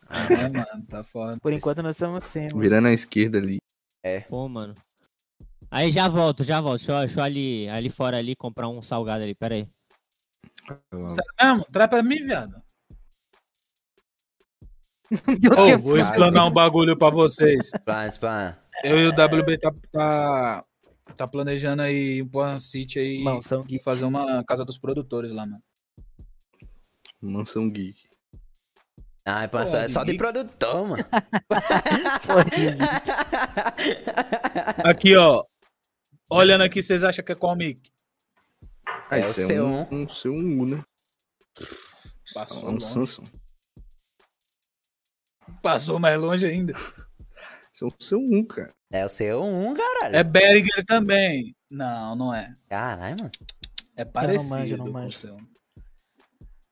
Ai, 0.09 0.49
mano, 0.49 0.87
tá 0.89 1.03
foda. 1.03 1.39
Por 1.41 1.53
enquanto 1.53 1.83
nós 1.83 1.97
estamos 1.97 2.23
sem, 2.23 2.45
mano. 2.45 2.61
Virando 2.61 2.87
à 2.87 2.93
esquerda 2.93 3.39
ali. 3.39 3.59
Pô, 4.29 4.49
mano. 4.49 4.77
Aí 5.69 5.91
já 5.91 6.09
volto, 6.09 6.45
já 6.45 6.61
volto. 6.61 6.79
Deixa 6.79 6.93
eu, 6.93 6.99
deixa 7.01 7.19
eu 7.19 7.25
ali, 7.25 7.69
ali 7.69 7.91
fora 7.91 8.17
ali 8.17 8.37
comprar 8.37 8.69
um 8.69 8.81
salgado 8.81 9.25
ali, 9.25 9.35
pera 9.35 9.57
aí. 9.57 9.67
Sério 11.09 11.35
mesmo? 11.41 11.67
Traz 11.71 11.91
pra 11.91 12.03
mim, 12.03 12.25
viado. 12.25 12.55
Tempo. 15.67 15.83
vou 15.83 15.99
explanar 15.99 16.47
um 16.47 16.53
bagulho 16.53 16.97
pra 16.97 17.11
vocês. 17.11 17.71
Eu 18.85 18.99
e 18.99 19.07
o 19.09 19.11
WB 19.11 19.59
tá, 19.59 19.73
tá, 19.93 20.65
tá 21.17 21.27
planejando 21.27 21.83
aí 21.83 22.21
ir 22.21 22.25
pra 22.25 22.41
uma 22.41 22.61
City 22.61 22.99
aí 22.99 23.23
Mansão 23.23 23.65
e 23.69 23.79
fazer 23.79 24.07
uma 24.07 24.43
casa 24.45 24.65
dos 24.65 24.79
produtores 24.79 25.33
lá, 25.33 25.45
mano. 25.45 25.63
Mansão 27.21 27.69
Geek. 27.69 28.09
Ai, 29.27 29.49
pan, 29.49 29.67
só, 29.67 29.77
é 29.79 29.89
só 29.89 30.03
de 30.03 30.15
produtor, 30.17 30.89
mano. 30.89 31.05
Aqui, 34.83 35.15
ó. 35.17 35.43
Olhando 36.31 36.63
aqui, 36.63 36.83
vocês 36.83 37.05
acham 37.05 37.25
que 37.25 37.33
é 37.33 37.35
qual 37.35 37.57
mic? 37.57 37.91
Ah, 39.11 39.19
É 39.19 39.23
o 39.23 39.25
é 39.25 39.33
C1. 39.33 39.89
um, 39.91 40.03
um 40.03 40.07
C1, 40.07 40.77
né? 40.77 40.85
Passou, 42.33 42.63
É 42.63 42.65
um 42.67 42.73
longe. 42.73 42.87
Samsung. 42.87 43.27
Passou 45.63 45.99
mais 45.99 46.19
longe 46.21 46.47
ainda. 46.47 46.73
Isso 47.73 47.85
é 47.85 47.89
um 47.89 47.91
C1, 47.91 48.47
cara. 48.47 48.75
É 48.93 49.05
o 49.05 49.09
C1, 49.09 49.75
caralho. 49.77 50.17
É 50.17 50.25
Behringer 50.25 50.85
também. 50.87 51.55
Não, 51.71 52.15
não 52.17 52.35
é. 52.35 52.53
Caralho, 52.69 53.17
mano. 53.19 53.31
É 53.97 54.05
parecido. 54.05 54.51
manjo, 54.51 54.77
não 54.77 54.87
com 54.87 54.93
manjo. 54.93 55.09
o 55.09 55.13
seu. 55.21 55.37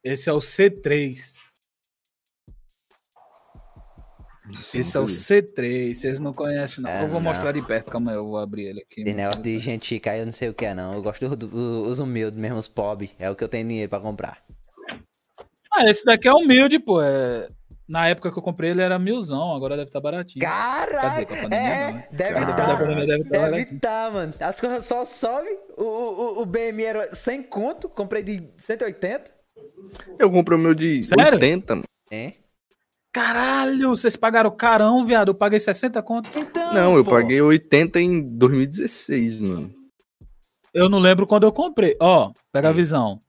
Esse 0.02 0.30
é 0.30 0.32
o 0.32 0.38
C3. 0.38 1.32
Esse 4.74 4.96
é 4.96 5.00
o 5.00 5.04
C3. 5.04 5.94
Vocês 5.94 6.18
não 6.18 6.32
conhecem, 6.32 6.82
não. 6.82 6.90
É, 6.90 7.02
eu 7.02 7.08
vou 7.08 7.20
não. 7.20 7.30
mostrar 7.30 7.52
de 7.52 7.60
perto. 7.62 7.90
Calma 7.90 8.12
aí, 8.12 8.16
eu 8.16 8.24
vou 8.26 8.38
abrir 8.38 8.66
ele 8.66 8.80
aqui. 8.80 9.02
Esse 9.02 9.14
negócio 9.14 9.42
de 9.42 9.58
gente 9.58 9.86
chica 9.86 10.10
aí, 10.12 10.20
eu 10.20 10.26
não 10.26 10.32
sei 10.32 10.48
o 10.48 10.54
que 10.54 10.64
é, 10.64 10.74
não. 10.74 10.94
Eu 10.94 11.02
gosto 11.02 11.28
do- 11.28 11.36
do- 11.36 11.84
dos 11.84 11.98
humildes, 11.98 12.38
mesmo 12.38 12.56
os 12.58 12.68
pobres. 12.68 13.10
É 13.18 13.30
o 13.30 13.36
que 13.36 13.44
eu 13.44 13.48
tenho 13.48 13.66
dinheiro 13.68 13.90
pra 13.90 14.00
comprar. 14.00 14.38
Ah, 15.72 15.88
esse 15.88 16.04
daqui 16.04 16.26
é 16.28 16.32
humilde, 16.32 16.78
pô. 16.78 17.02
É... 17.02 17.48
Na 17.88 18.06
época 18.06 18.30
que 18.30 18.38
eu 18.38 18.42
comprei 18.42 18.70
ele 18.70 18.82
era 18.82 18.98
milzão, 18.98 19.54
agora 19.54 19.74
deve 19.74 19.88
estar 19.88 20.00
baratinho. 20.00 20.40
Quer 20.40 20.46
Caralho! 20.50 21.10
dizer, 21.10 21.26
com 21.26 21.34
a 21.34 21.36
pandemia 21.38 21.58
É, 21.68 21.86
não, 21.86 21.92
né? 21.94 22.08
deve 22.10 22.34
Depois 22.34 22.48
estar. 22.50 22.78
pandemia 22.78 23.06
deve 23.06 23.22
estar 23.22 23.38
Deve 23.38 23.50
baratinho. 23.50 23.76
estar, 23.76 24.10
mano. 24.12 24.34
As 24.40 24.60
coisas 24.60 24.84
só 24.86 25.04
sobem. 25.06 25.58
O, 25.76 25.82
o, 25.84 26.42
o 26.42 26.46
BM 26.46 26.82
era 26.84 27.14
100 27.14 27.42
conto, 27.44 27.88
comprei 27.88 28.22
de 28.22 28.42
180. 28.58 29.30
Eu 30.18 30.30
comprei 30.30 30.58
o 30.58 30.60
meu 30.60 30.74
de 30.74 31.02
Sério? 31.02 31.32
80, 31.34 31.74
mano. 31.76 31.86
É? 32.10 32.32
Caralho, 33.12 33.90
vocês 33.90 34.16
pagaram 34.16 34.50
carão, 34.50 35.04
viado. 35.04 35.28
Eu 35.28 35.34
paguei 35.34 35.58
60 35.58 36.02
conto. 36.02 36.30
Então, 36.38 36.72
Não, 36.74 36.96
eu 36.96 37.04
pô. 37.04 37.10
paguei 37.12 37.40
80 37.40 38.00
em 38.00 38.22
2016, 38.36 39.38
mano. 39.40 39.72
Eu 40.74 40.88
não 40.88 40.98
lembro 40.98 41.26
quando 41.26 41.44
eu 41.44 41.52
comprei. 41.52 41.96
Ó, 42.00 42.32
pega 42.52 42.68
a 42.68 42.70
Hum. 42.70 42.74
visão. 42.74 43.20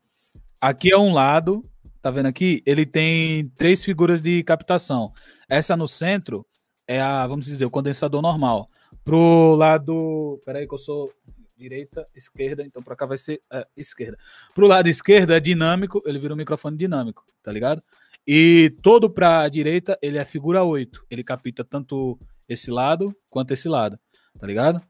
Aqui 0.62 0.94
é 0.94 0.98
um 0.98 1.14
lado, 1.14 1.64
tá 2.02 2.12
vendo 2.12 2.26
aqui? 2.26 2.62
Ele 2.66 2.86
tem 2.86 3.48
três 3.58 3.84
figuras 3.84 4.22
de 4.22 4.44
captação. 4.44 5.12
Essa 5.48 5.76
no 5.78 5.88
centro 5.88 6.46
é 6.86 7.00
a, 7.02 7.26
vamos 7.26 7.46
dizer, 7.46 7.66
o 7.66 7.70
condensador 7.72 8.22
normal. 8.22 8.68
Pro 9.06 9.56
lado, 9.56 10.40
peraí 10.46 10.68
que 10.68 10.74
eu 10.74 10.78
sou 10.78 11.12
direita, 11.58 12.06
esquerda, 12.16 12.64
então 12.64 12.82
pra 12.84 12.96
cá 12.96 13.06
vai 13.06 13.18
ser 13.18 13.40
é, 13.52 13.66
esquerda. 13.76 14.18
Pro 14.54 14.68
lado 14.68 14.88
esquerdo 14.88 15.34
é 15.34 15.40
dinâmico, 15.40 16.02
ele 16.06 16.20
vira 16.20 16.34
um 16.34 16.38
microfone 16.38 16.78
dinâmico, 16.78 17.24
tá 17.42 17.52
ligado? 17.52 17.82
E 18.28 18.76
todo 18.82 19.10
pra 19.10 19.48
direita, 19.50 19.98
ele 20.02 20.18
é 20.18 20.26
figura 20.26 20.64
8. 20.64 21.06
Ele 21.10 21.24
capta 21.24 21.64
tanto 21.64 22.20
esse 22.48 22.72
lado 22.72 23.16
quanto 23.30 23.52
esse 23.52 23.68
lado, 23.68 24.00
tá 24.40 24.46
ligado? 24.46 24.82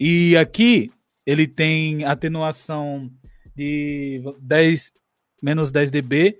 E 0.00 0.36
aqui 0.36 0.90
ele 1.26 1.46
tem 1.46 2.04
atenuação 2.04 3.10
de 3.54 4.22
10, 4.40 4.92
menos 5.42 5.70
10 5.70 5.90
dB. 5.90 6.38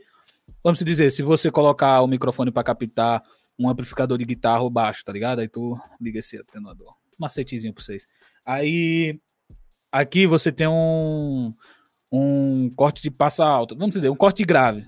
Vamos 0.62 0.78
dizer, 0.80 1.10
se 1.10 1.22
você 1.22 1.50
colocar 1.50 2.00
o 2.00 2.06
microfone 2.06 2.50
para 2.50 2.64
captar 2.64 3.22
um 3.58 3.68
amplificador 3.68 4.16
de 4.16 4.24
guitarra 4.24 4.62
ou 4.62 4.70
baixo, 4.70 5.04
tá 5.04 5.12
ligado? 5.12 5.40
Aí 5.40 5.48
tu 5.48 5.78
liga 6.00 6.20
esse 6.20 6.36
atenuador. 6.38 6.94
Macetezinho 7.18 7.74
pra 7.74 7.82
vocês. 7.82 8.06
Aí, 8.46 9.20
aqui 9.90 10.26
você 10.26 10.52
tem 10.52 10.68
um, 10.68 11.52
um 12.12 12.70
corte 12.76 13.02
de 13.02 13.10
passa 13.10 13.44
alta. 13.44 13.74
Vamos 13.74 13.94
dizer, 13.94 14.08
um 14.08 14.16
corte 14.16 14.44
grave. 14.44 14.84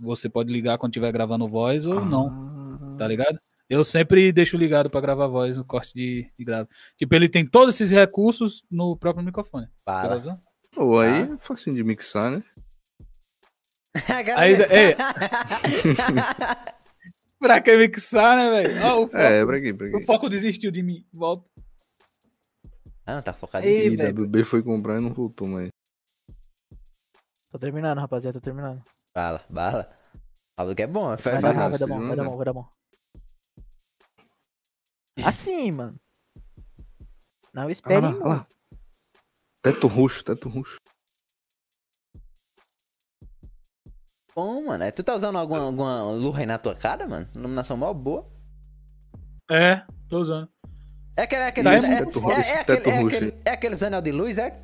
Você 0.00 0.28
pode 0.28 0.52
ligar 0.52 0.78
quando 0.78 0.92
estiver 0.92 1.12
gravando 1.12 1.46
voz 1.48 1.86
ou 1.86 2.04
não, 2.04 2.96
tá 2.98 3.06
ligado? 3.06 3.38
Eu 3.68 3.84
sempre 3.84 4.32
deixo 4.32 4.56
ligado 4.56 4.90
para 4.90 5.00
gravar 5.00 5.26
voz 5.28 5.56
no 5.56 5.64
corte 5.64 5.92
de, 5.94 6.26
de 6.38 6.44
grave. 6.44 6.68
Tipo, 6.96 7.14
ele 7.14 7.28
tem 7.28 7.46
todos 7.46 7.74
esses 7.74 7.90
recursos 7.90 8.64
no 8.70 8.96
próprio 8.96 9.24
microfone. 9.24 9.66
Tá 9.84 10.02
Fala. 10.02 10.18
vendo? 10.18 10.38
Pô, 10.74 10.98
aí 10.98 11.22
é 11.22 11.36
facinho 11.38 11.76
de 11.76 11.84
mixar, 11.84 12.30
né? 12.30 12.42
Aí, 14.36 14.54
é, 14.54 14.96
pra 17.38 17.60
que 17.60 17.76
mixar, 17.76 18.36
né, 18.36 18.50
velho? 18.50 19.02
O, 19.02 19.10
É, 19.16 19.44
pra 19.44 19.60
quê? 19.60 19.74
Pra 19.74 19.98
o 19.98 20.02
foco 20.02 20.30
desistiu 20.30 20.70
de 20.70 20.82
mim. 20.82 21.04
Volta. 21.12 21.44
Ah, 23.04 23.16
não, 23.16 23.22
tá 23.22 23.34
focado 23.34 23.66
Ei, 23.66 23.88
em 23.88 23.92
E 23.92 23.96
velho. 23.96 24.22
WB 24.24 24.44
foi 24.44 24.62
comprar 24.62 24.98
e 24.98 25.02
não 25.02 25.12
voltou 25.12 25.46
mais. 25.46 25.68
Tô 27.50 27.58
terminando, 27.58 27.98
rapaziada, 27.98 28.40
tô 28.40 28.44
terminando. 28.44 28.82
Bala, 29.14 29.44
bala. 29.48 29.90
Falou 30.56 30.74
que 30.74 30.82
é 30.82 30.86
bom. 30.86 31.16
Foi, 31.18 31.32
Vai 31.38 31.42
dar 31.42 31.52
bom, 31.52 31.70
vai 31.70 31.78
dar 31.78 31.86
bom, 31.86 32.06
vai 32.06 32.16
dar 32.16 32.24
bom, 32.24 32.36
vai 32.36 32.44
dar 32.46 32.52
bom. 32.52 32.68
Assim, 35.24 35.70
mano. 35.70 35.94
Não 37.52 37.64
Olha 37.64 37.72
espere, 37.72 38.00
lá, 38.00 38.08
olha 38.10 38.24
lá. 38.24 38.46
Teto 39.62 39.86
roxo, 39.86 40.24
teto 40.24 40.48
roxo. 40.48 40.80
bom, 44.34 44.64
mano. 44.64 44.82
Aí 44.84 44.90
Tu 44.92 45.04
tá 45.04 45.14
usando 45.14 45.36
alguma, 45.36 45.60
alguma 45.60 46.38
aí 46.38 46.46
na 46.46 46.56
tua 46.58 46.74
cara, 46.74 47.06
mano? 47.06 47.28
Iluminação 47.34 47.76
mó 47.76 47.92
boa. 47.92 48.26
É, 49.50 49.84
tô 50.08 50.20
usando. 50.20 50.48
É 51.16 51.22
aquele. 51.24 51.42
É 51.42 51.46
aquele, 51.48 51.64
Tá, 51.68 51.74
é, 51.74 51.78
é, 51.78 51.80
é, 51.80 51.92
é 51.92 52.60
aquele, 52.60 52.90
é, 52.90 52.98
aquele, 53.04 53.42
é 53.44 53.50
aqueles 53.50 53.82
anel 53.82 54.00
de 54.00 54.10
luz, 54.12 54.38
é? 54.38 54.58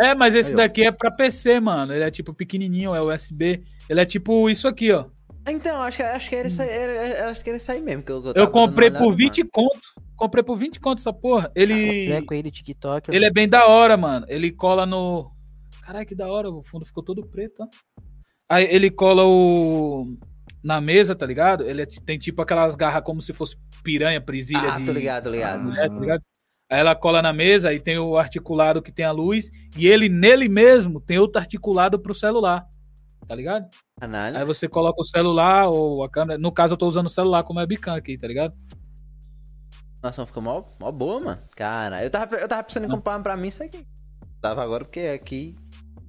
É, 0.00 0.14
mas 0.14 0.34
esse 0.34 0.50
Aí, 0.50 0.54
ó. 0.54 0.56
daqui 0.58 0.84
é 0.84 0.90
pra 0.92 1.10
PC, 1.10 1.60
mano. 1.60 1.92
Ele 1.94 2.04
é 2.04 2.10
tipo 2.10 2.32
pequenininho, 2.34 2.94
é 2.94 3.02
USB. 3.02 3.62
Ele 3.88 4.00
é 4.00 4.04
tipo 4.04 4.48
isso 4.50 4.68
aqui, 4.68 4.92
ó. 4.92 5.04
Então, 5.48 5.80
acho 5.80 5.96
que, 5.96 6.02
acho 6.02 6.28
que 6.28 6.36
era 6.36 6.46
isso 6.48 6.60
aí, 6.60 6.68
era- 6.68 6.92
era- 6.92 7.30
acho 7.30 7.42
que 7.42 7.48
era 7.50 7.56
isso 7.56 7.72
aí 7.72 7.80
mesmo. 7.80 8.02
Que 8.02 8.12
eu, 8.12 8.22
Eu 8.34 8.48
comprei 8.50 8.90
por 8.90 9.00
olhada, 9.02 9.16
20 9.16 9.44
conto. 9.44 9.80
Comprei 10.14 10.44
por 10.44 10.56
20 10.56 10.78
conto 10.78 10.98
essa 10.98 11.12
porra. 11.12 11.50
Ele. 11.54 12.06
Treco 12.06 12.34
aí 12.34 12.42
de 12.42 12.50
TikTok. 12.50 13.10
Ele 13.14 13.24
é 13.24 13.30
bem 13.30 13.48
da 13.48 13.66
hora, 13.66 13.96
mano. 13.96 14.26
Ele 14.28 14.52
cola 14.52 14.84
no. 14.84 15.30
Caralho, 15.82 16.04
que 16.06 16.14
da 16.14 16.26
hora. 16.28 16.50
O 16.50 16.62
fundo 16.62 16.84
ficou 16.84 17.02
todo 17.02 17.26
preto, 17.26 17.62
ó. 17.62 17.66
Aí 18.48 18.66
ele 18.70 18.90
cola 18.90 19.24
o. 19.24 20.16
Na 20.62 20.80
mesa, 20.80 21.14
tá 21.14 21.24
ligado? 21.24 21.64
Ele 21.64 21.82
é- 21.82 21.86
tem 21.86 22.18
tipo 22.18 22.42
aquelas 22.42 22.74
garras 22.74 23.02
como 23.04 23.22
se 23.22 23.32
fosse 23.32 23.56
piranha, 23.82 24.20
presilha 24.20 24.72
Ah, 24.72 24.78
de. 24.78 24.84
tô 24.86 24.92
ligado, 24.92 25.24
tô 25.24 25.30
ligado. 25.30 25.62
mulher, 25.62 25.88
tá 25.88 25.94
ligado? 26.00 26.22
Aí 26.70 26.80
ela 26.80 26.94
cola 26.94 27.22
na 27.22 27.32
mesa 27.32 27.72
e 27.72 27.80
tem 27.80 27.98
o 27.98 28.16
articulado 28.18 28.82
que 28.82 28.92
tem 28.92 29.04
a 29.04 29.10
luz. 29.12 29.50
E 29.76 29.86
ele, 29.86 30.08
nele 30.08 30.48
mesmo, 30.48 31.00
tem 31.00 31.18
outro 31.18 31.38
articulado 31.40 31.98
pro 31.98 32.14
celular. 32.14 32.66
Tá 33.26 33.34
ligado? 33.34 33.64
Aí 34.00 34.08
Caralho. 34.10 34.46
você 34.46 34.68
coloca 34.68 35.00
o 35.00 35.04
celular 35.04 35.68
ou 35.68 36.02
a 36.04 36.08
câmera. 36.10 36.38
No 36.38 36.52
caso, 36.52 36.74
eu 36.74 36.78
tô 36.78 36.86
usando 36.86 37.06
o 37.06 37.10
celular 37.10 37.42
como 37.42 37.58
webcam 37.60 37.94
aqui, 37.94 38.16
tá 38.18 38.26
ligado? 38.26 38.54
Nossa, 40.02 40.24
ficou 40.24 40.42
mó, 40.42 40.62
mó 40.80 40.92
boa, 40.92 41.20
mano. 41.20 41.42
Cara, 41.56 42.04
eu 42.04 42.10
tava, 42.10 42.36
eu 42.36 42.48
tava 42.48 42.62
pensando 42.62 42.86
em 42.86 42.88
comprar 42.88 43.18
pra 43.20 43.36
mim 43.36 43.48
isso 43.48 43.62
aqui. 43.62 43.84
Tava 44.40 44.62
agora 44.62 44.84
porque 44.84 45.00
aqui 45.00 45.56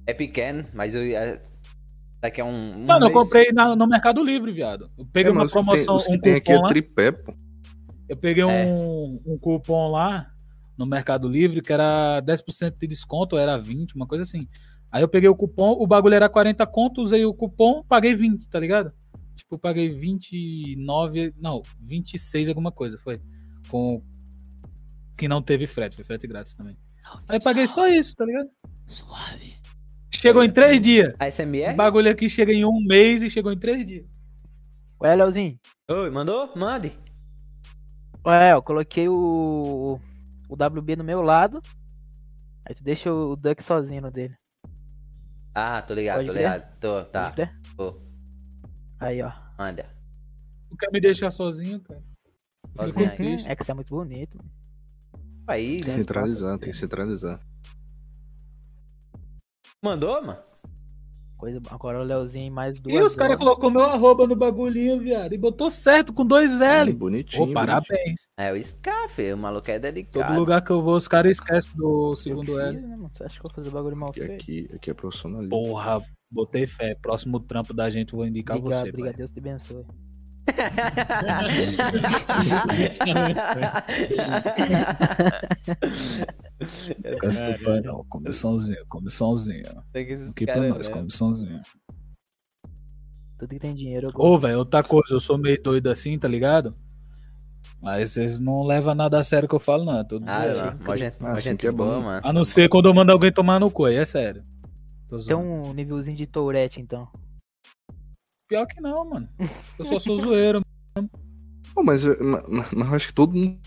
é 0.06 0.14
pequeno, 0.14 0.64
mas 0.72 0.94
eu. 0.94 1.02
É, 1.02 1.42
daqui 2.20 2.40
a 2.40 2.44
um. 2.44 2.76
um 2.76 2.86
Mano, 2.86 3.06
eu 3.06 3.10
mês- 3.12 3.24
comprei 3.24 3.50
na- 3.52 3.74
no 3.74 3.86
Mercado 3.88 4.22
Livre, 4.22 4.52
viado. 4.52 4.86
Eu 4.96 5.04
peguei 5.06 5.30
É, 5.30 5.32
uma 5.32 5.40
tem- 5.44 5.50
promoção, 5.50 5.96
Os 5.96 6.06
que 6.06 6.14
um 6.16 6.20
tem 6.20 6.34
aqui 6.34 6.52
cupom 6.52 6.66
é 6.66 6.68
tripé, 6.68 7.12
pô. 7.12 7.34
Eu 8.08 8.16
peguei 8.16 8.44
É. 8.44 8.66
um, 8.66 9.20
um 9.26 9.38
cupom 9.38 9.88
lá 9.90 10.30
no 10.80 10.86
Mercado 10.86 11.28
Livre 11.28 11.60
que 11.60 11.72
era 11.72 12.22
10% 12.22 12.78
de 12.80 12.86
desconto, 12.86 13.36
ou 13.36 13.42
era 13.42 13.58
20, 13.58 13.94
uma 13.94 14.06
coisa 14.06 14.22
assim. 14.22 14.48
Aí 14.90 15.02
eu 15.02 15.08
peguei 15.08 15.28
o 15.28 15.36
cupom, 15.36 15.72
o 15.72 15.86
bagulho 15.86 16.14
era 16.14 16.28
40 16.28 16.66
conto, 16.66 17.02
usei 17.02 17.24
o 17.24 17.34
cupom, 17.34 17.84
paguei 17.84 18.14
20, 18.14 18.48
tá 18.48 18.58
ligado? 18.58 18.90
Tipo, 19.36 19.56
eu 19.56 19.58
paguei 19.58 19.90
29, 19.90 21.34
não, 21.38 21.62
26 21.80 22.48
alguma 22.48 22.72
coisa, 22.72 22.98
foi. 22.98 23.20
Com 23.68 24.02
que 25.16 25.28
não 25.28 25.42
teve 25.42 25.66
frete, 25.66 25.94
foi 25.94 26.04
frete 26.04 26.26
grátis 26.26 26.54
também. 26.54 26.76
Aí 27.28 27.36
eu 27.36 27.44
paguei 27.44 27.66
só 27.68 27.86
isso, 27.86 28.14
tá 28.16 28.24
ligado? 28.24 28.48
Suave. 28.86 29.54
Chegou 30.14 30.42
em 30.42 30.50
três 30.50 30.80
dias. 30.80 31.14
A 31.18 31.26
O 31.26 31.30
SMR? 31.30 31.74
bagulho 31.74 32.10
aqui 32.10 32.28
chega 32.28 32.52
em 32.52 32.64
um 32.64 32.80
mês 32.80 33.22
e 33.22 33.28
chegou 33.30 33.52
em 33.52 33.58
três 33.58 33.86
dias. 33.86 34.06
Ué, 35.02 35.14
Leozinho. 35.14 35.58
Oi, 35.90 36.10
mandou? 36.10 36.50
Mande. 36.56 36.92
Ué, 38.26 38.52
eu 38.52 38.62
coloquei 38.62 39.08
o. 39.08 39.98
O 40.50 40.56
WB 40.56 40.96
no 40.96 41.04
meu 41.04 41.22
lado. 41.22 41.62
Aí 42.66 42.74
tu 42.74 42.82
deixa 42.82 43.12
o 43.12 43.36
Duck 43.36 43.62
sozinho 43.62 44.02
no 44.02 44.10
dele. 44.10 44.34
Ah, 45.54 45.80
tô 45.80 45.94
ligado, 45.94 46.16
Pode 46.16 46.26
tô 46.26 46.32
crer? 46.32 46.42
ligado. 46.44 46.78
Tô, 46.78 47.04
tá. 47.04 47.32
Tô. 47.76 48.00
Aí, 48.98 49.22
ó. 49.22 49.32
Manda. 49.58 49.86
Tu 50.68 50.76
quer 50.76 50.90
me 50.92 51.00
deixar 51.00 51.30
sozinho, 51.30 51.80
cara? 51.80 52.02
Sozinho 52.76 53.10
aí. 53.10 53.16
triste. 53.16 53.48
É 53.48 53.54
que 53.56 53.64
você 53.64 53.70
é 53.70 53.74
muito 53.74 53.94
bonito. 53.94 54.36
mano. 54.36 54.50
Aí, 55.46 55.80
Tem 55.80 55.94
que 55.94 56.00
centralizar, 56.00 56.58
tem 56.58 56.70
que 56.70 56.76
centralizar. 56.76 57.40
mandou, 59.82 60.22
mano? 60.24 60.40
Coisa... 61.40 61.58
Agora 61.70 61.98
o 61.98 62.02
Leozinho 62.02 62.52
mais 62.52 62.78
duas. 62.78 62.94
E 62.94 63.00
os 63.00 63.16
caras 63.16 63.38
colocou 63.38 63.70
meu 63.70 63.80
arroba 63.80 64.26
no 64.26 64.36
bagulhinho, 64.36 65.00
viado. 65.00 65.32
E 65.32 65.38
botou 65.38 65.70
certo 65.70 66.12
com 66.12 66.26
dois 66.26 66.60
L. 66.60 66.92
Bonitinho. 66.92 67.44
Ô, 67.44 67.52
parabéns. 67.54 68.28
É 68.36 68.52
o 68.52 68.62
Scafe, 68.62 69.32
o 69.32 69.38
maluco 69.38 69.70
é 69.70 69.78
dedicado. 69.78 70.26
Todo 70.26 70.38
lugar 70.38 70.60
que 70.60 70.70
eu 70.70 70.82
vou, 70.82 70.96
os 70.96 71.08
caras 71.08 71.32
esquecem 71.32 71.72
do 71.74 72.14
segundo 72.14 72.52
fiz, 72.52 72.62
L. 72.62 72.80
né, 72.82 72.88
mano? 72.88 73.10
Você 73.10 73.24
acha 73.24 73.40
que 73.40 73.40
eu 73.40 73.48
vou 73.48 73.54
fazer 73.54 73.70
bagulho 73.70 73.96
mal 73.96 74.12
feito? 74.12 74.34
Aqui, 74.34 74.68
aqui 74.74 74.90
é 74.90 74.94
profissionalismo. 74.94 75.48
Porra, 75.48 76.02
botei 76.30 76.66
fé. 76.66 76.94
Próximo 77.00 77.40
trampo 77.40 77.72
da 77.72 77.88
gente, 77.88 78.14
vou 78.14 78.26
indicar 78.26 78.58
Obrigado, 78.58 78.82
você. 78.82 78.90
obrigado. 78.90 79.16
Deus 79.16 79.30
te 79.30 79.38
abençoe. 79.38 79.86
Fica 86.64 87.28
pai, 87.64 87.80
não. 87.80 88.04
Comissãozinha, 88.08 88.84
comissãozinha. 88.88 89.82
Tem 89.92 90.32
que 90.34 90.44
pra 90.46 90.68
nós, 90.68 90.88
comissãozinha. 90.88 91.62
Tudo 93.38 93.48
que 93.50 93.58
tem 93.58 93.74
dinheiro 93.74 94.08
eu 94.14 94.20
Ô, 94.20 94.38
velho, 94.38 94.58
outra 94.58 94.82
coisa, 94.82 95.14
eu 95.14 95.20
sou 95.20 95.38
meio 95.38 95.60
doido 95.62 95.88
assim, 95.90 96.18
tá 96.18 96.28
ligado? 96.28 96.74
Mas 97.80 98.12
vocês 98.12 98.38
não 98.38 98.62
levam 98.62 98.94
nada 98.94 99.18
a 99.18 99.24
sério 99.24 99.48
que 99.48 99.54
eu 99.54 99.58
falo, 99.60 99.84
não. 99.84 100.04
Tô 100.06 100.16
Ah, 100.26 100.46
dizendo. 100.46 100.64
mano, 100.66 100.80
mó 100.84 100.96
gente, 100.96 101.16
Ah, 101.20 101.30
assim 101.32 101.48
gente 101.50 101.60
que 101.60 101.66
é 101.66 101.72
boa, 101.72 101.96
bom. 101.96 102.02
mano. 102.02 102.20
A 102.22 102.32
não 102.32 102.44
ser 102.44 102.68
quando 102.68 102.86
eu 102.86 102.94
mando 102.94 103.10
alguém 103.10 103.32
tomar 103.32 103.58
no 103.58 103.70
cu, 103.70 103.86
aí 103.86 103.96
é 103.96 104.04
sério. 104.04 104.42
Tô 105.08 105.16
Tem 105.16 105.26
zoando. 105.28 105.40
um 105.48 105.72
nívelzinho 105.72 106.16
de 106.16 106.26
Tourette, 106.26 106.78
então. 106.80 107.08
Pior 108.46 108.66
que 108.66 108.80
não, 108.82 109.08
mano. 109.08 109.28
Eu 109.78 109.86
só 109.86 109.98
sou 109.98 110.16
zoeiro. 110.20 110.60
Pô, 111.74 111.82
mas, 111.82 112.04
eu- 112.04 112.22
ma- 112.22 112.42
ma- 112.46 112.68
mas 112.74 112.88
eu 112.88 112.94
acho 112.94 113.06
que 113.08 113.14
todo 113.14 113.32
mundo. 113.34 113.58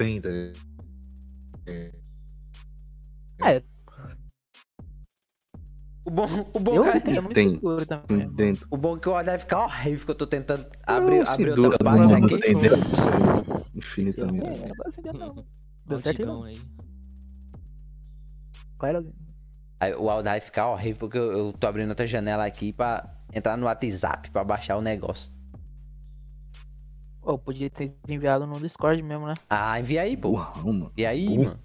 Tem, 0.00 0.18
tá 0.18 0.28
ligado? 0.30 0.58
O 6.06 6.10
bom, 6.10 6.24
o 6.54 6.58
bom, 6.58 6.74
Eu, 6.76 6.84
cara, 6.84 7.02
não 7.20 7.22
me 7.28 7.34
tem- 7.34 7.50
seguro 7.50 7.86
também. 7.86 8.26
Dentro. 8.28 8.66
o 8.70 8.76
bom 8.78 8.96
é 8.96 9.00
que 9.00 9.08
o 9.08 9.12
olho 9.12 9.26
vai 9.26 9.38
ficar 9.38 9.64
horrível, 9.64 10.06
que 10.06 10.10
eu 10.10 10.14
tô 10.14 10.26
tentando 10.26 10.66
abrir, 10.86 11.22
Não, 11.22 11.30
abrir 11.32 11.50
outra 11.60 11.78
do 11.78 11.84
página 11.84 12.16
aqui. 12.16 12.38
tem 12.40 12.58
dentro. 12.58 12.78
Infinitamente. 13.74 14.46
É, 14.46 14.68
não 14.68 14.74
vai 14.74 14.88
acender 14.88 15.12
não. 15.14 15.34
Deu 15.34 15.44
Deu 15.86 15.98
certo 16.00 16.26
não. 16.26 16.44
aí. 16.44 16.58
Qual 18.78 18.88
é, 18.88 18.92
Leozinho? 18.92 19.14
Aí 19.78 19.94
o 19.94 20.08
áudio 20.10 20.30
vai 20.30 20.40
ficar 20.40 20.70
horrível 20.70 20.98
porque 20.98 21.18
eu, 21.18 21.32
eu 21.32 21.52
tô 21.52 21.66
abrindo 21.66 21.90
outra 21.90 22.06
janela 22.06 22.46
aqui 22.46 22.72
pra 22.72 23.04
entrar 23.32 23.56
no 23.58 23.66
WhatsApp 23.66 24.30
pra 24.30 24.42
baixar 24.42 24.78
o 24.78 24.82
negócio. 24.82 25.32
Pô, 27.22 27.38
podia 27.38 27.68
ter 27.68 27.94
enviado 28.08 28.46
no 28.46 28.58
Discord 28.58 29.02
mesmo, 29.02 29.26
né? 29.26 29.34
Ah, 29.48 29.78
envia 29.78 30.02
aí, 30.02 30.16
pô. 30.16 30.40
Envia 30.64 31.10
aí, 31.10 31.28
Uh. 31.28 31.44
mano. 31.44 31.60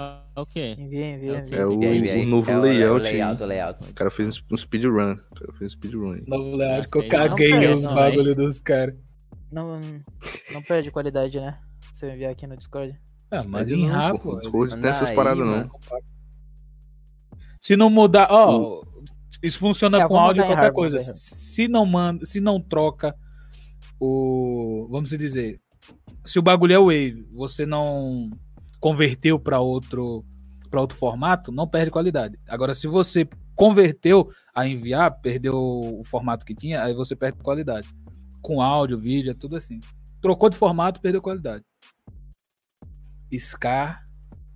Ah, 0.00 0.22
o 0.36 0.46
quê? 0.46 0.76
Envia, 0.78 1.14
envia, 1.14 1.32
É 1.32 1.34
o 1.34 1.40
envia. 1.40 1.58
É 1.58 1.66
o, 1.66 1.72
Envia 1.72 1.96
envia 1.96 2.22
o 2.24 2.26
novo 2.28 2.50
É 2.50 2.56
layout. 2.56 3.04
É 3.04 3.10
o 3.10 3.12
layout, 3.12 3.42
o 3.42 3.46
layout. 3.46 3.90
O 3.90 3.94
cara 3.94 4.10
fez 4.12 4.42
um 4.50 4.56
speedrun. 4.56 5.14
O 5.14 5.34
cara 5.34 5.52
fez 5.54 5.72
um 5.72 5.76
speedrun. 5.76 6.12
aí. 6.12 6.22
Novo 6.26 6.56
layout 6.56 6.88
que 6.88 6.98
eu 6.98 7.08
caguei 7.08 7.50
perde, 7.50 7.74
os 7.74 7.86
bagulho 7.86 8.34
dos 8.34 8.60
caras. 8.60 8.94
Não, 9.50 9.80
não 10.52 10.62
perde 10.62 10.90
qualidade, 10.92 11.40
né? 11.40 11.58
Se 11.94 12.06
eu 12.06 12.10
enviar 12.12 12.30
aqui 12.30 12.46
no 12.46 12.56
Discord. 12.56 12.94
Ah, 13.30 13.42
mas 13.46 13.68
em 13.68 13.88
não, 13.88 14.16
pô. 14.16 14.36
Discord 14.38 14.78
tem 14.80 14.90
essas 14.90 15.10
paradas, 15.10 15.44
não. 15.44 15.68
Se 17.60 17.76
não 17.76 17.90
mudar, 17.90 18.28
ó, 18.30 18.82
isso 19.42 19.58
funciona 19.58 20.02
É, 20.02 20.08
com 20.08 20.18
áudio 20.18 20.42
e 20.42 20.46
qualquer 20.46 20.72
coisa. 20.72 20.98
Se 21.00 21.68
não 21.68 21.86
manda, 21.86 22.24
se 22.24 22.40
não 22.40 22.60
troca 22.60 23.14
o, 24.00 24.86
vamos 24.90 25.10
dizer, 25.10 25.60
se 26.24 26.38
o 26.38 26.42
bagulho 26.42 26.74
é 26.74 26.78
Wave, 26.78 27.26
você 27.32 27.64
não 27.64 28.30
converteu 28.80 29.38
para 29.38 29.60
outro 29.60 30.24
para 30.70 30.82
outro 30.82 30.98
formato, 30.98 31.50
não 31.50 31.66
perde 31.66 31.90
qualidade. 31.90 32.38
Agora, 32.46 32.74
se 32.74 32.86
você 32.86 33.26
converteu 33.54 34.30
a 34.54 34.68
enviar, 34.68 35.18
perdeu 35.20 35.54
o 35.56 36.02
formato 36.04 36.44
que 36.44 36.54
tinha, 36.54 36.84
aí 36.84 36.92
você 36.92 37.16
perde 37.16 37.38
qualidade. 37.38 37.88
Com 38.42 38.60
áudio, 38.60 38.98
vídeo, 38.98 39.30
é 39.30 39.34
tudo 39.34 39.56
assim. 39.56 39.80
Trocou 40.20 40.50
de 40.50 40.56
formato, 40.56 41.00
perdeu 41.00 41.22
qualidade. 41.22 41.64
Scar 43.38 44.04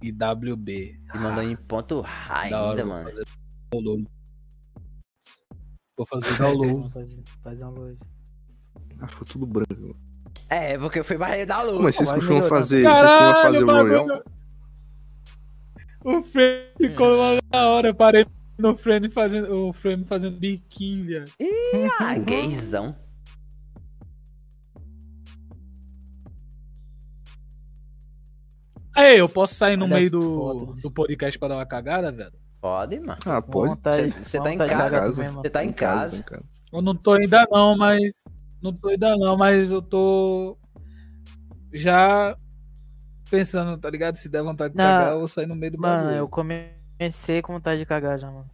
e 0.03 0.13
WB. 0.13 0.99
E 1.15 1.19
mandou 1.19 1.43
em 1.43 1.57
ponto 1.57 2.01
high 2.01 2.53
ainda, 2.53 2.85
mano. 2.85 3.11
Download. 5.97 5.97
Vou 5.97 6.07
fazer 6.07 6.39
download. 6.39 6.93
Fazer, 7.43 7.65
loja. 7.65 7.97
Ah, 9.01 9.09
ficou 9.09 9.27
tudo 9.27 9.47
branco. 9.47 9.97
É, 10.49 10.79
porque 10.79 11.03
foi 11.03 11.17
mais 11.19 11.47
da 11.47 11.63
luz. 11.63 11.81
Mas 11.81 11.97
vocês 11.97 12.09
vai 12.09 12.19
costumam 12.19 12.43
fazer, 12.45 12.83
vocês 12.83 13.01
costumam 13.01 13.35
fazer 13.43 13.65
bagulho- 13.65 14.03
Royal? 14.07 14.23
O 16.05 16.23
frame 16.23 16.65
ficou 16.77 17.17
lá 17.17 17.39
na 17.53 17.67
hora. 17.69 17.89
Eu 17.89 17.95
parei 17.95 18.27
no 18.59 18.77
frame 18.77 19.09
fazendo, 19.09 19.69
o 19.69 19.73
frame 19.73 20.05
fazendo 20.05 20.37
biquinho, 20.39 21.05
viado. 21.05 21.31
Ah, 22.01 22.15
gaysão. 22.19 22.95
Aí, 28.95 29.19
eu 29.19 29.29
posso 29.29 29.55
sair 29.55 29.77
no 29.77 29.87
Olha 29.87 29.95
meio 29.97 30.11
do, 30.11 30.21
fotos. 30.21 30.83
do 30.83 30.91
podcast 30.91 31.39
pra 31.39 31.49
dar 31.49 31.57
uma 31.57 31.67
cagada, 31.67 32.13
velho? 32.13 32.33
Pode, 32.63 33.01
mano. 33.01 33.19
Ah, 33.27 33.43
pode. 33.43 33.75
Você- 33.83 34.11
você 34.25 34.41
tá 34.41 34.53
em 34.55 34.59
casa, 34.59 35.01
mano. 35.25 35.43
Você 35.43 35.51
tá 35.51 35.65
em 35.65 35.73
casa. 35.73 36.25
Eu 36.73 36.81
não 36.81 36.95
tô 36.97 37.13
ainda 37.15 37.45
não, 37.51 37.77
mas. 37.77 38.13
Não 38.63 38.73
tô 38.73 38.89
ainda 38.89 39.17
não, 39.17 39.37
mas 39.37 39.73
eu 39.73 39.83
tô. 39.83 40.57
Já 41.73 42.37
pensando, 43.29 43.77
tá 43.79 43.91
ligado? 43.91 44.15
Se 44.17 44.29
der 44.29 44.43
vontade 44.45 44.75
de 44.75 44.79
Não, 44.79 44.85
cagar, 44.85 45.13
eu 45.13 45.19
vou 45.19 45.27
sair 45.29 45.47
no 45.47 45.57
meio 45.57 45.73
do 45.73 45.81
Mano, 45.81 46.05
bagulho. 46.05 46.17
eu 46.19 46.29
comecei 46.29 47.43
com 47.43 47.55
vontade 47.55 47.81
de 47.81 47.87
cagar 47.87 48.17
já, 48.19 48.31
mano. 48.31 48.47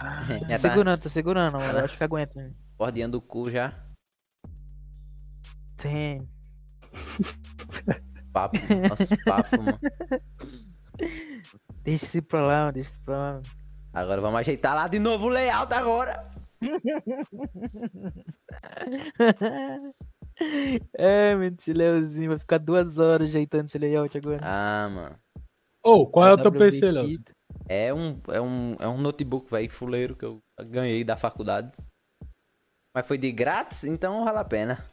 Já 0.00 0.38
Tô 0.38 0.46
tá 0.48 0.58
segurando, 0.58 1.00
tô 1.02 1.08
segurando, 1.10 1.58
mano. 1.58 1.78
Eu 1.78 1.84
acho 1.84 1.98
que 1.98 2.04
aguenta. 2.04 2.40
né? 2.40 2.50
bordinha 2.78 3.06
do 3.08 3.20
cu 3.20 3.50
já. 3.50 3.74
Sim. 5.76 6.26
Papo, 8.32 8.56
nosso 8.88 9.14
papo, 9.24 9.62
mano. 9.62 9.78
Deixa 11.90 12.06
esse 12.06 12.22
pra 12.22 12.40
lá, 12.40 12.70
deixa 12.70 12.90
esse 12.90 13.00
pra 13.00 13.16
lá. 13.16 13.42
Agora 13.92 14.20
vamos 14.20 14.38
ajeitar 14.38 14.76
lá 14.76 14.86
de 14.86 15.00
novo 15.00 15.26
o 15.26 15.28
layout 15.28 15.74
agora. 15.74 16.30
é, 20.94 21.34
mentira, 21.34 21.78
Leozinho 21.78 22.28
vai 22.28 22.38
ficar 22.38 22.58
duas 22.58 22.98
horas 22.98 23.28
ajeitando 23.28 23.66
esse 23.66 23.76
layout 23.76 24.16
agora. 24.16 24.38
Ah, 24.40 24.88
mano. 24.88 25.16
Ô, 25.82 25.94
oh, 25.94 26.06
qual 26.06 26.28
é 26.28 26.34
o 26.34 26.40
teu 26.40 26.52
PC, 26.52 26.92
Leozinho? 26.92 27.24
É 27.68 27.92
um, 27.92 28.12
é 28.28 28.40
um, 28.40 28.76
é 28.78 28.86
um 28.86 28.98
notebook, 28.98 29.50
velho, 29.50 29.72
fuleiro 29.72 30.14
que 30.14 30.24
eu 30.24 30.40
ganhei 30.66 31.02
da 31.02 31.16
faculdade. 31.16 31.72
Mas 32.94 33.04
foi 33.04 33.18
de 33.18 33.32
grátis, 33.32 33.82
então 33.82 34.24
vale 34.24 34.38
a 34.38 34.44
pena. 34.44 34.86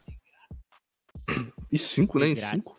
E 1.70 1.78
cinco, 1.78 2.18
né? 2.18 2.30
E 2.30 2.36
cinco. 2.36 2.74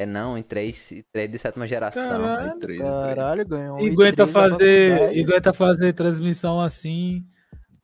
É 0.00 0.06
não, 0.06 0.38
em 0.38 0.42
três, 0.42 0.90
em 0.92 1.02
três 1.12 1.30
de 1.30 1.38
sétima 1.38 1.66
geração. 1.66 2.08
Caralho. 2.08 2.58
Três. 2.58 2.80
Caralho, 2.80 3.46
ganhou 3.46 3.76
um 3.76 3.80
E 3.80 3.90
aguenta 3.90 4.22
i3 4.24 4.26
da 4.26 4.32
fazer, 4.32 5.12
e 5.14 5.22
aguenta 5.22 5.52
fazer 5.52 5.92
transmissão 5.92 6.58
assim, 6.60 7.22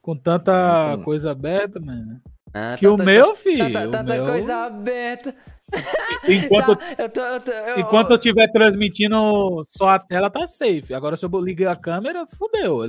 com 0.00 0.16
tanta 0.16 0.88
Muito 0.92 1.04
coisa 1.04 1.30
aberta, 1.32 1.78
mano. 1.78 2.18
Ah, 2.54 2.74
Que 2.78 2.86
o 2.88 2.92
tanta- 2.92 3.04
meu, 3.04 3.34
filho, 3.34 3.70
Tanta, 3.70 3.88
o 3.88 3.90
tanta 3.90 4.14
meu- 4.14 4.26
coisa 4.26 4.56
aberta. 4.64 5.34
Enquanto, 6.26 6.76
Tá, 6.76 6.94
eu 7.02 7.08
tô, 7.10 7.20
eu 7.20 7.40
tô, 7.40 7.50
eu- 7.50 7.80
enquanto 7.80 8.10
eu 8.12 8.16
estiver 8.16 8.50
transmitindo 8.52 9.16
só 9.64 9.88
a 9.90 9.98
tela, 9.98 10.30
tá 10.30 10.46
safe. 10.46 10.94
Agora, 10.94 11.16
se 11.16 11.26
eu 11.26 11.40
ligar 11.44 11.72
a 11.72 11.76
câmera, 11.76 12.24
fudeu. 12.26 12.80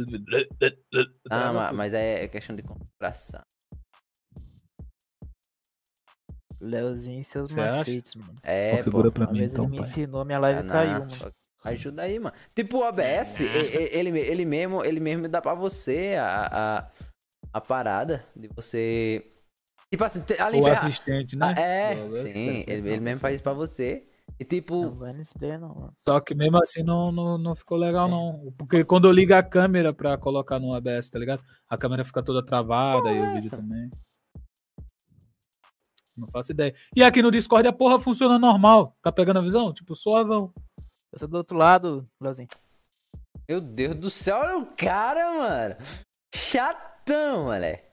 Ah, 1.29 1.51
ma- 1.51 1.73
mas 1.73 1.93
é 1.93 2.23
é 2.23 2.27
questão 2.27 2.55
de 2.55 2.61
configuração. 2.63 3.41
Leozinho 6.59 7.21
e 7.21 7.23
seus 7.23 7.51
acha? 7.57 7.77
macetes, 7.77 8.15
mano. 8.15 8.35
É, 8.43 8.77
Configura 8.77 9.09
pô. 9.09 9.15
pra 9.15 9.25
Uma 9.25 9.33
mim, 9.33 9.39
vez 9.39 9.51
então, 9.53 9.65
ele 9.65 9.71
me 9.71 9.77
pai. 9.79 9.87
ensinou, 9.89 10.25
minha 10.25 10.39
live 10.39 10.59
Ah, 10.59 10.63
não. 10.63 10.71
caiu, 10.73 10.91
mano. 10.99 11.33
Ajuda 11.63 12.01
aí, 12.03 12.17
mano. 12.19 12.35
Tipo 12.55 12.77
o 12.77 12.87
OBS, 12.87 13.39
e- 13.41 13.43
e- 13.45 13.89
ele, 13.97 14.17
ele 14.19 14.45
mesmo, 14.45 14.85
ele 14.85 14.99
mesmo 14.99 15.27
dá 15.27 15.41
pra 15.41 15.53
você 15.53 16.15
a, 16.19 16.47
a, 16.79 16.87
a 17.53 17.61
parada 17.61 18.23
de 18.35 18.47
você. 18.55 19.25
Tipo 19.91 20.03
assim, 20.03 20.21
te- 20.21 20.39
ali 20.41 20.59
O 20.59 20.63
vem 20.63 20.71
a- 20.71 20.75
assistente, 20.75 21.35
né? 21.35 21.53
Ah, 21.57 21.61
é, 21.61 22.03
O 22.03 22.13
sim, 22.21 22.63
ele, 22.67 22.89
ele 22.89 22.99
mesmo 23.01 23.19
faz 23.19 23.35
isso 23.35 23.43
pra 23.43 23.53
você. 23.53 24.03
E 24.39 24.45
tipo, 24.45 24.83
Não 24.83 24.91
vai 24.91 25.13
nesse 25.13 25.35
ideia, 25.35 25.57
não, 25.57 25.69
mano. 25.73 25.93
Só 26.03 26.19
que 26.21 26.35
mesmo 26.35 26.61
assim 26.61 26.83
não, 26.83 27.11
não, 27.11 27.37
não 27.37 27.55
ficou 27.55 27.77
legal, 27.77 28.07
não. 28.07 28.53
Porque 28.57 28.83
quando 28.85 29.07
eu 29.07 29.11
ligo 29.11 29.33
a 29.33 29.41
câmera 29.41 29.91
pra 29.93 30.17
colocar 30.17 30.59
no 30.59 30.73
ABS, 30.73 31.09
tá 31.09 31.17
ligado? 31.19 31.41
A 31.69 31.77
câmera 31.77 32.03
fica 32.05 32.21
toda 32.21 32.45
travada 32.45 33.11
e 33.11 33.19
o 33.19 33.33
vídeo 33.33 33.49
também. 33.49 33.89
Não 36.17 36.27
faço 36.27 36.51
ideia. 36.51 36.73
E 36.95 37.03
aqui 37.03 37.21
no 37.21 37.29
Discord 37.29 37.67
a 37.67 37.73
porra 37.73 37.99
funciona 37.99 38.39
normal. 38.39 38.97
Tá 39.01 39.11
pegando 39.11 39.37
a 39.37 39.41
visão? 39.41 39.71
Tipo, 39.71 39.95
suavão. 39.95 40.51
Eu 41.11 41.19
sou 41.19 41.27
do 41.27 41.37
outro 41.37 41.57
lado, 41.57 42.03
Leozinho. 42.19 42.49
meu 43.47 43.61
Deus 43.61 43.95
do 43.95 44.09
céu, 44.09 44.37
olha 44.37 44.57
o 44.57 44.65
cara, 44.75 45.31
mano. 45.31 45.75
Chatão, 46.33 47.45
moleque. 47.45 47.87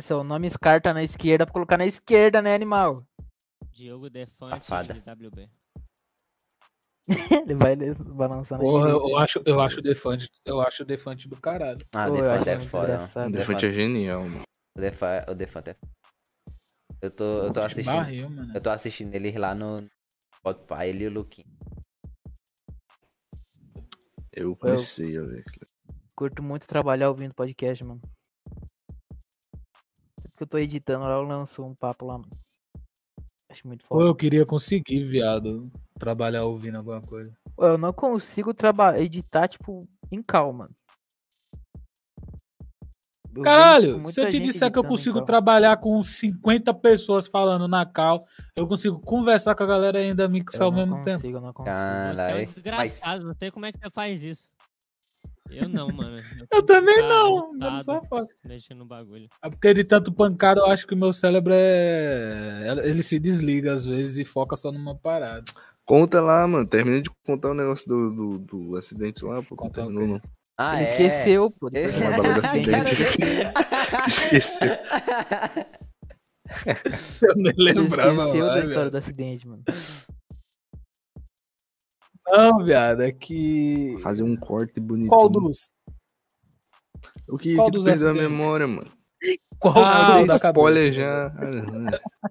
Seu 0.00 0.22
nome 0.22 0.48
Scar 0.50 0.80
tá 0.80 0.92
na 0.94 1.02
esquerda 1.02 1.44
pra 1.44 1.52
colocar 1.52 1.76
na 1.76 1.86
esquerda, 1.86 2.40
né, 2.40 2.54
animal? 2.54 3.02
Diogo 3.72 4.10
Defante 4.10 4.66
Safada. 4.66 4.94
de 4.94 5.00
WB. 5.00 5.48
Ele 7.48 7.54
vai 7.54 7.74
balançando 8.14 8.60
Porra, 8.60 8.90
eu, 8.90 9.08
eu 9.08 9.16
acho, 9.16 9.40
eu 9.46 9.60
acho 9.60 9.78
o 9.78 9.82
Defante, 9.82 10.28
eu 10.44 10.60
acho 10.60 10.82
o 10.82 10.86
Defante 10.86 11.26
do 11.26 11.40
caralho. 11.40 11.84
Ah, 11.94 12.08
o 12.08 12.12
Defante 12.12 12.48
é 12.50 12.60
foda. 12.60 13.10
O 13.26 13.30
Defante 13.30 13.66
é 13.66 13.72
genial, 13.72 14.24
mano. 14.24 14.42
O 14.76 14.80
Defante, 14.80 15.30
o 15.30 15.34
Defante 15.34 15.70
é 15.70 15.76
Eu 17.00 17.10
tô, 17.10 17.24
eu 17.24 17.52
tô 17.52 17.60
assistindo. 17.60 17.94
Barril, 17.94 18.30
mano. 18.30 18.52
Eu 18.54 18.60
tô 18.60 18.70
assistindo 18.70 19.14
eles 19.14 19.34
lá 19.36 19.54
no 19.54 19.86
Spotify, 20.36 20.86
ele 20.86 21.04
e 21.04 21.06
o 21.06 21.12
Luquinho. 21.12 21.48
Eu 24.32 24.54
comecei 24.56 25.16
a 25.16 25.22
ver. 25.22 25.44
Curto 26.14 26.42
muito 26.42 26.66
trabalhar 26.66 27.08
ouvindo 27.08 27.34
podcast, 27.34 27.84
mano. 27.84 28.00
Sempre 30.16 30.36
que 30.36 30.42
eu 30.42 30.46
tô 30.46 30.58
editando 30.58 31.04
lá, 31.04 31.12
eu 31.12 31.22
lanço 31.22 31.62
um 31.64 31.74
papo 31.74 32.06
lá, 32.06 32.18
mano. 32.18 32.30
Acho 33.48 33.66
muito 33.66 33.86
Pô, 33.88 33.96
foda. 33.96 34.08
eu 34.08 34.14
queria 34.14 34.44
conseguir, 34.44 35.04
viado, 35.04 35.70
trabalhar 35.94 36.44
ouvindo 36.44 36.76
alguma 36.78 37.00
coisa. 37.00 37.32
Pô, 37.56 37.64
Eu 37.64 37.78
não 37.78 37.92
consigo 37.92 38.52
trabalhar, 38.52 39.00
editar, 39.00 39.48
tipo, 39.48 39.88
em 40.10 40.22
calma. 40.22 40.66
Eu 43.34 43.42
Caralho, 43.42 44.08
se 44.08 44.20
eu 44.20 44.28
te 44.30 44.40
disser 44.40 44.70
que 44.72 44.78
eu 44.78 44.84
consigo 44.84 45.14
calma. 45.16 45.26
trabalhar 45.26 45.76
com 45.76 46.02
50 46.02 46.72
pessoas 46.74 47.26
falando 47.26 47.68
na 47.68 47.84
cal, 47.86 48.26
eu 48.56 48.66
consigo 48.66 48.98
conversar 49.00 49.54
com 49.54 49.62
a 49.62 49.66
galera 49.66 50.00
e 50.00 50.06
ainda 50.06 50.26
mixar 50.28 50.62
Eu 50.62 50.66
ao 50.66 50.72
não 50.72 50.78
mesmo 50.86 51.04
tempo. 51.04 51.16
consigo, 51.20 51.38
eu 51.38 51.40
não 51.42 51.52
consigo. 51.52 51.76
Você 52.16 52.30
é 52.30 52.34
um 52.34 52.44
desgraçado, 52.44 53.24
não 53.24 53.34
sei 53.38 53.50
como 53.50 53.66
é 53.66 53.72
que 53.72 53.78
você 53.78 53.90
faz 53.90 54.22
isso. 54.22 54.48
Eu 55.50 55.66
não, 55.66 55.88
mano. 55.88 56.18
Eu 56.52 56.60
que 56.60 56.66
também 56.66 57.00
não, 57.08 57.54
mano, 57.54 57.82
só 57.82 58.02
faço. 58.02 58.28
Mexendo 58.46 58.80
no 58.80 58.84
bagulho. 58.86 59.26
É 59.42 59.48
porque 59.48 59.72
de 59.72 59.82
tanto 59.82 60.12
pancada 60.12 60.60
eu 60.60 60.66
acho 60.66 60.86
que 60.86 60.92
o 60.92 60.96
meu 60.96 61.10
cérebro 61.10 61.54
é. 61.56 62.66
Ele 62.84 63.02
se 63.02 63.18
desliga 63.18 63.72
às 63.72 63.86
vezes 63.86 64.18
e 64.18 64.26
foca 64.26 64.56
só 64.56 64.70
numa 64.70 64.94
parada. 64.94 65.44
Conta 65.86 66.20
lá, 66.20 66.46
mano. 66.46 66.66
Termina 66.66 67.00
de 67.00 67.08
contar 67.24 67.50
o 67.52 67.54
negócio 67.54 67.88
do, 67.88 68.10
do, 68.10 68.38
do 68.38 68.76
acidente 68.76 69.24
lá, 69.24 69.36
pô. 69.36 69.46
Não 69.52 69.56
Contar 69.56 69.84
o 69.84 69.86
terminou, 69.86 70.06
não. 70.06 70.20
Ah, 70.60 70.80
Ele 70.82 70.88
é? 70.88 70.92
esqueceu, 70.92 71.50
pô. 71.52 71.68
Ele- 71.72 71.92
depois 71.92 72.16
bala 72.16 72.34
de 72.40 72.46
acidente. 72.46 72.90
Esqueceu. 74.08 74.68
Eu 77.22 77.34
nem 77.36 77.52
Ele 77.56 77.72
lembrava. 77.72 78.10
esqueceu 78.22 78.46
da 78.46 78.58
história 78.58 78.64
viado. 78.80 78.90
do 78.90 78.96
acidente, 78.98 79.46
mano. 79.48 79.62
Não, 82.26 82.64
viado, 82.64 83.02
é 83.02 83.12
que. 83.12 83.96
Fazer 84.02 84.22
um 84.22 84.36
corte 84.36 84.80
bonitinho. 84.80 85.08
Qual 85.10 85.28
dos? 85.28 85.72
O 87.28 87.38
que, 87.38 87.54
qual 87.54 87.66
que 87.66 87.72
tu 87.72 87.76
dos 87.76 87.84
perdeu 87.84 88.10
a 88.10 88.14
memória, 88.14 88.66
mano? 88.66 88.90
Qual 89.58 89.74
Ah, 89.76 90.22
da 90.24 90.36
spoiler 90.36 90.92
já. 90.92 91.26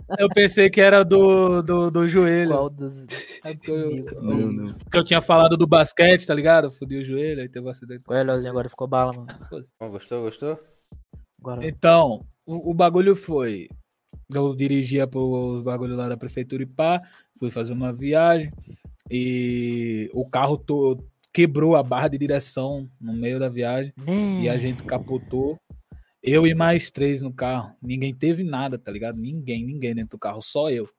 Ah, 0.09 0.15
Eu 0.17 0.29
pensei 0.29 0.69
que 0.69 0.79
era 0.79 1.03
do, 1.03 1.61
do, 1.61 1.91
do 1.91 2.07
joelho. 2.07 2.51
Qual 2.51 2.69
dos. 2.69 3.05
Porque 3.41 3.71
eu, 3.71 4.21
Não, 4.21 4.37
não. 4.51 4.73
porque 4.73 4.97
eu 4.97 5.03
tinha 5.03 5.21
falado 5.21 5.57
do 5.57 5.67
basquete, 5.67 6.25
tá 6.25 6.33
ligado? 6.33 6.65
Eu 6.67 6.71
fudi 6.71 6.97
o 6.97 7.03
joelho, 7.03 7.41
aí 7.41 7.49
teve 7.49 7.65
um 7.65 7.69
acidente. 7.69 8.03
Olha, 8.07 8.23
Leozinho, 8.23 8.51
agora 8.51 8.69
ficou 8.69 8.87
bala, 8.87 9.11
mano. 9.15 9.27
Bom, 9.79 9.89
Gostou, 9.89 10.21
gostou? 10.21 10.59
Agora. 11.41 11.67
Então, 11.67 12.19
o, 12.45 12.71
o 12.71 12.73
bagulho 12.73 13.15
foi. 13.15 13.67
Eu 14.33 14.53
dirigia 14.53 15.05
pro 15.07 15.61
bagulho 15.63 15.95
lá 15.95 16.07
da 16.09 16.17
prefeitura 16.17 16.63
e 16.63 16.65
pá, 16.65 16.99
fui 17.39 17.49
fazer 17.51 17.73
uma 17.73 17.93
viagem 17.93 18.51
e 19.09 20.09
o 20.13 20.25
carro 20.29 20.57
to- 20.57 20.97
quebrou 21.33 21.75
a 21.75 21.83
barra 21.83 22.07
de 22.09 22.17
direção 22.17 22.87
no 22.99 23.13
meio 23.13 23.39
da 23.39 23.47
viagem 23.47 23.93
e 24.41 24.49
a 24.49 24.57
gente 24.57 24.83
capotou. 24.83 25.57
Eu 26.23 26.45
e 26.47 26.53
mais 26.55 26.89
três 26.89 27.21
no 27.21 27.31
carro. 27.33 27.75
Ninguém 27.81 28.13
teve 28.13 28.43
nada, 28.43 28.77
tá 28.77 28.91
ligado? 28.91 29.17
Ninguém, 29.17 29.65
ninguém 29.65 29.93
dentro 29.95 30.17
do 30.17 30.19
carro, 30.19 30.41
só 30.41 30.69
eu. 30.69 30.89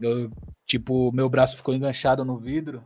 Eu, 0.00 0.28
tipo, 0.66 1.10
meu 1.12 1.28
braço 1.28 1.56
ficou 1.56 1.74
enganchado 1.74 2.24
no 2.24 2.38
vidro. 2.38 2.84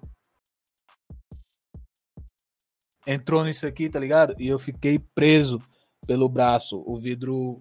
Entrou 3.06 3.44
nisso 3.44 3.66
aqui, 3.66 3.88
tá 3.88 3.98
ligado? 3.98 4.34
E 4.38 4.46
eu 4.46 4.58
fiquei 4.58 4.98
preso 5.14 5.60
pelo 6.06 6.28
braço. 6.28 6.82
O 6.86 6.96
vidro 6.98 7.60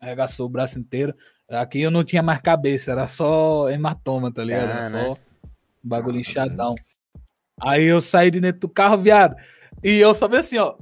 arregaçou 0.00 0.46
o 0.46 0.50
braço 0.50 0.78
inteiro. 0.78 1.12
Aqui 1.50 1.80
eu 1.80 1.90
não 1.90 2.04
tinha 2.04 2.22
mais 2.22 2.40
cabeça, 2.40 2.92
era 2.92 3.06
só 3.08 3.68
hematoma, 3.68 4.32
tá 4.32 4.42
ligado? 4.44 4.70
Era 4.70 4.78
Ah, 4.80 4.82
só 4.84 4.96
né? 4.96 5.08
um 5.84 5.88
bagulho 5.88 6.20
inchadão. 6.20 6.74
Aí 7.60 7.84
eu 7.84 8.00
saí 8.00 8.30
de 8.30 8.40
dentro 8.40 8.60
do 8.62 8.68
carro, 8.68 9.02
viado. 9.02 9.34
E 9.82 9.96
eu 9.98 10.14
só 10.14 10.28
vi 10.28 10.36
assim, 10.36 10.56
ó. 10.58 10.76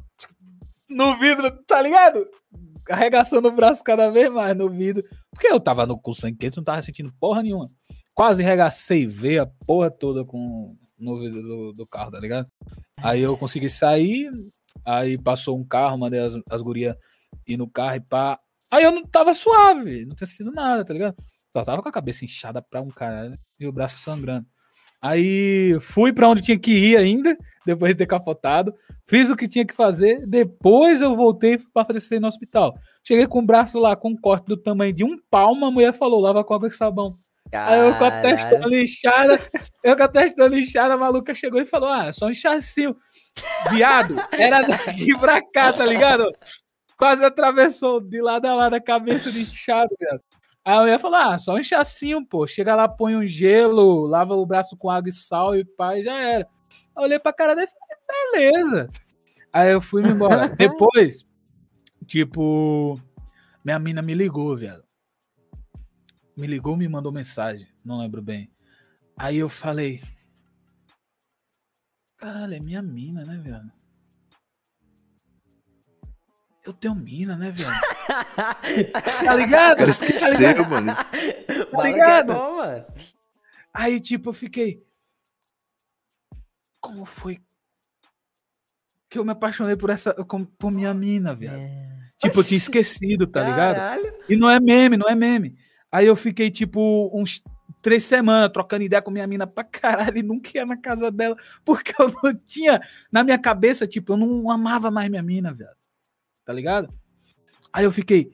No 0.88 1.18
vidro, 1.18 1.50
tá 1.64 1.82
ligado? 1.82 2.26
Arregaçando 2.88 3.48
o 3.48 3.52
braço 3.52 3.84
cada 3.84 4.10
vez 4.10 4.30
mais 4.30 4.56
no 4.56 4.68
vidro. 4.68 5.04
Porque 5.30 5.46
eu 5.46 5.60
tava 5.60 5.86
no 5.86 6.00
com 6.00 6.12
sangue 6.14 6.38
quente, 6.38 6.56
não 6.56 6.64
tava 6.64 6.82
sentindo 6.82 7.12
porra 7.20 7.42
nenhuma. 7.42 7.66
Quase 8.14 8.42
regacei 8.42 9.06
veio 9.06 9.42
a 9.42 9.46
porra 9.66 9.90
toda 9.90 10.24
com 10.24 10.74
no 10.98 11.20
vidro 11.20 11.42
do, 11.42 11.72
do 11.72 11.86
carro, 11.86 12.10
tá 12.10 12.18
ligado? 12.18 12.48
Aí 12.96 13.20
eu 13.20 13.36
consegui 13.36 13.68
sair, 13.68 14.28
aí 14.84 15.16
passou 15.16 15.56
um 15.56 15.64
carro, 15.64 15.96
mandei 15.96 16.20
as, 16.20 16.34
as 16.50 16.60
gurias 16.60 16.96
ir 17.46 17.56
no 17.56 17.70
carro 17.70 17.96
e 17.96 18.00
pá. 18.00 18.38
Aí 18.70 18.82
eu 18.82 18.90
não 18.90 19.02
tava 19.02 19.32
suave, 19.32 20.04
não 20.04 20.16
tinha 20.16 20.26
sentido 20.26 20.50
nada, 20.50 20.84
tá 20.84 20.92
ligado? 20.92 21.16
Só 21.56 21.64
tava 21.64 21.82
com 21.82 21.88
a 21.88 21.92
cabeça 21.92 22.24
inchada 22.24 22.60
pra 22.60 22.80
um 22.80 22.88
caralho 22.88 23.38
e 23.58 23.66
o 23.66 23.72
braço 23.72 23.98
sangrando. 23.98 24.46
Aí 25.00 25.78
fui 25.80 26.12
pra 26.12 26.28
onde 26.28 26.42
tinha 26.42 26.58
que 26.58 26.72
ir 26.72 26.96
ainda, 26.96 27.36
depois 27.64 27.92
de 27.92 27.98
ter 27.98 28.06
capotado. 28.06 28.74
Fiz 29.06 29.30
o 29.30 29.36
que 29.36 29.48
tinha 29.48 29.64
que 29.64 29.74
fazer. 29.74 30.26
Depois 30.26 31.00
eu 31.00 31.14
voltei 31.14 31.56
pra 31.72 31.82
aparecer 31.82 32.20
no 32.20 32.26
hospital. 32.28 32.74
Cheguei 33.06 33.26
com 33.26 33.38
o 33.38 33.46
braço 33.46 33.78
lá 33.78 33.96
com 33.96 34.10
um 34.10 34.16
corte 34.16 34.46
do 34.46 34.56
tamanho 34.56 34.92
de 34.92 35.04
um 35.04 35.16
palmo. 35.30 35.64
A 35.64 35.70
mulher 35.70 35.92
falou: 35.92 36.20
lava 36.20 36.44
com 36.44 36.54
água 36.54 36.68
e 36.68 36.70
sabão. 36.70 37.16
Aí 37.52 37.80
eu 37.80 37.94
com 37.94 38.04
a 38.04 38.10
testa 38.10 38.50
Caralho. 38.50 38.68
lixada, 38.68 39.40
eu 39.82 39.96
com 39.96 40.02
a 40.02 40.08
testa 40.08 40.46
lixada, 40.46 40.94
a 40.94 40.98
maluca 40.98 41.34
chegou 41.34 41.60
e 41.60 41.64
falou: 41.64 41.88
Ah, 41.88 42.12
só 42.12 42.26
um 42.26 42.34
chacinho. 42.34 42.94
Viado, 43.70 44.16
era 44.32 44.62
daqui 44.62 45.16
pra 45.18 45.40
cá, 45.40 45.72
tá 45.72 45.86
ligado? 45.86 46.30
Quase 46.98 47.24
atravessou 47.24 48.00
de 48.00 48.20
lado 48.20 48.46
a 48.46 48.54
lado 48.54 48.74
a 48.74 48.80
cabeça 48.80 49.30
de 49.30 49.42
inchado, 49.42 49.88
viado. 49.98 50.20
Aí 50.68 50.76
a 50.76 50.80
mulher 50.80 51.00
falou: 51.00 51.16
Ah, 51.16 51.38
só 51.38 51.54
um 51.54 51.62
chacinho, 51.62 52.26
pô. 52.26 52.46
Chega 52.46 52.74
lá, 52.74 52.86
põe 52.86 53.16
um 53.16 53.24
gelo, 53.24 54.06
lava 54.06 54.34
o 54.34 54.44
braço 54.44 54.76
com 54.76 54.90
água 54.90 55.08
e 55.08 55.12
sal 55.12 55.56
e 55.56 55.64
pá, 55.64 55.96
e 55.96 56.02
já 56.02 56.20
era. 56.20 56.46
Eu 56.96 57.04
olhei 57.04 57.18
pra 57.18 57.32
cara 57.32 57.54
dele 57.54 57.68
e 57.68 57.70
falei: 57.70 58.52
Beleza. 58.52 58.90
Aí 59.52 59.72
eu 59.72 59.80
fui 59.80 60.02
me 60.02 60.10
embora. 60.10 60.48
Depois, 60.54 61.26
tipo, 62.06 63.00
minha 63.64 63.78
mina 63.78 64.02
me 64.02 64.12
ligou, 64.12 64.56
viado 64.56 64.88
me 66.38 66.46
ligou, 66.46 66.76
me 66.76 66.86
mandou 66.86 67.10
mensagem, 67.10 67.66
não 67.84 67.98
lembro 67.98 68.22
bem. 68.22 68.48
Aí 69.16 69.38
eu 69.38 69.48
falei, 69.48 70.00
caralho, 72.16 72.54
é 72.54 72.60
minha 72.60 72.80
mina, 72.80 73.24
né, 73.24 73.36
viado? 73.42 73.72
Eu 76.68 76.74
tenho 76.74 76.94
mina, 76.94 77.34
né, 77.34 77.50
viado? 77.50 77.80
tá 79.24 79.34
ligado? 79.34 79.72
O 79.76 79.78
cara 79.78 79.90
esqueceu, 79.90 80.66
mano. 80.68 80.92
Isso- 80.92 81.04
Fala 81.70 81.82
que 81.84 81.88
é 81.88 81.92
ligado? 81.92 82.34
bom, 82.34 82.56
mano. 82.56 82.84
Aí, 83.72 83.98
tipo, 84.00 84.28
eu 84.28 84.34
fiquei. 84.34 84.84
Como 86.78 87.06
foi 87.06 87.40
que 89.08 89.18
eu 89.18 89.24
me 89.24 89.30
apaixonei 89.32 89.76
por 89.76 89.88
essa. 89.88 90.12
por 90.58 90.70
minha 90.70 90.92
mina, 90.92 91.34
viado? 91.34 91.56
É. 91.58 91.88
Tipo, 92.18 92.40
eu 92.40 92.44
tinha 92.44 92.58
esquecido, 92.58 93.26
tá 93.26 93.40
ligado? 93.42 93.76
Caralho. 93.76 94.14
E 94.28 94.36
não 94.36 94.50
é 94.50 94.60
meme, 94.60 94.98
não 94.98 95.08
é 95.08 95.14
meme. 95.14 95.56
Aí 95.90 96.06
eu 96.06 96.16
fiquei, 96.16 96.50
tipo, 96.50 97.10
uns 97.18 97.42
três 97.80 98.04
semanas 98.04 98.50
trocando 98.52 98.82
ideia 98.82 99.00
com 99.00 99.10
minha 99.10 99.26
mina 99.26 99.46
pra 99.46 99.64
caralho 99.64 100.18
e 100.18 100.22
nunca 100.22 100.50
ia 100.54 100.66
na 100.66 100.76
casa 100.76 101.10
dela, 101.10 101.34
porque 101.64 101.94
eu 101.98 102.12
não 102.22 102.34
tinha. 102.46 102.78
Na 103.10 103.24
minha 103.24 103.38
cabeça, 103.38 103.86
tipo, 103.86 104.12
eu 104.12 104.16
não 104.18 104.50
amava 104.50 104.90
mais 104.90 105.08
minha 105.08 105.22
mina, 105.22 105.50
velho. 105.54 105.70
Tá 106.48 106.54
ligado? 106.54 106.88
Aí 107.70 107.84
eu 107.84 107.92
fiquei. 107.92 108.32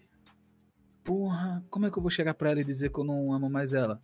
Porra, 1.02 1.64
como 1.68 1.84
é 1.84 1.90
que 1.90 1.98
eu 1.98 2.02
vou 2.02 2.10
chegar 2.12 2.32
pra 2.32 2.52
ela 2.52 2.60
e 2.60 2.64
dizer 2.64 2.90
que 2.92 2.98
eu 3.00 3.02
não 3.02 3.32
amo 3.32 3.50
mais 3.50 3.74
ela? 3.74 4.00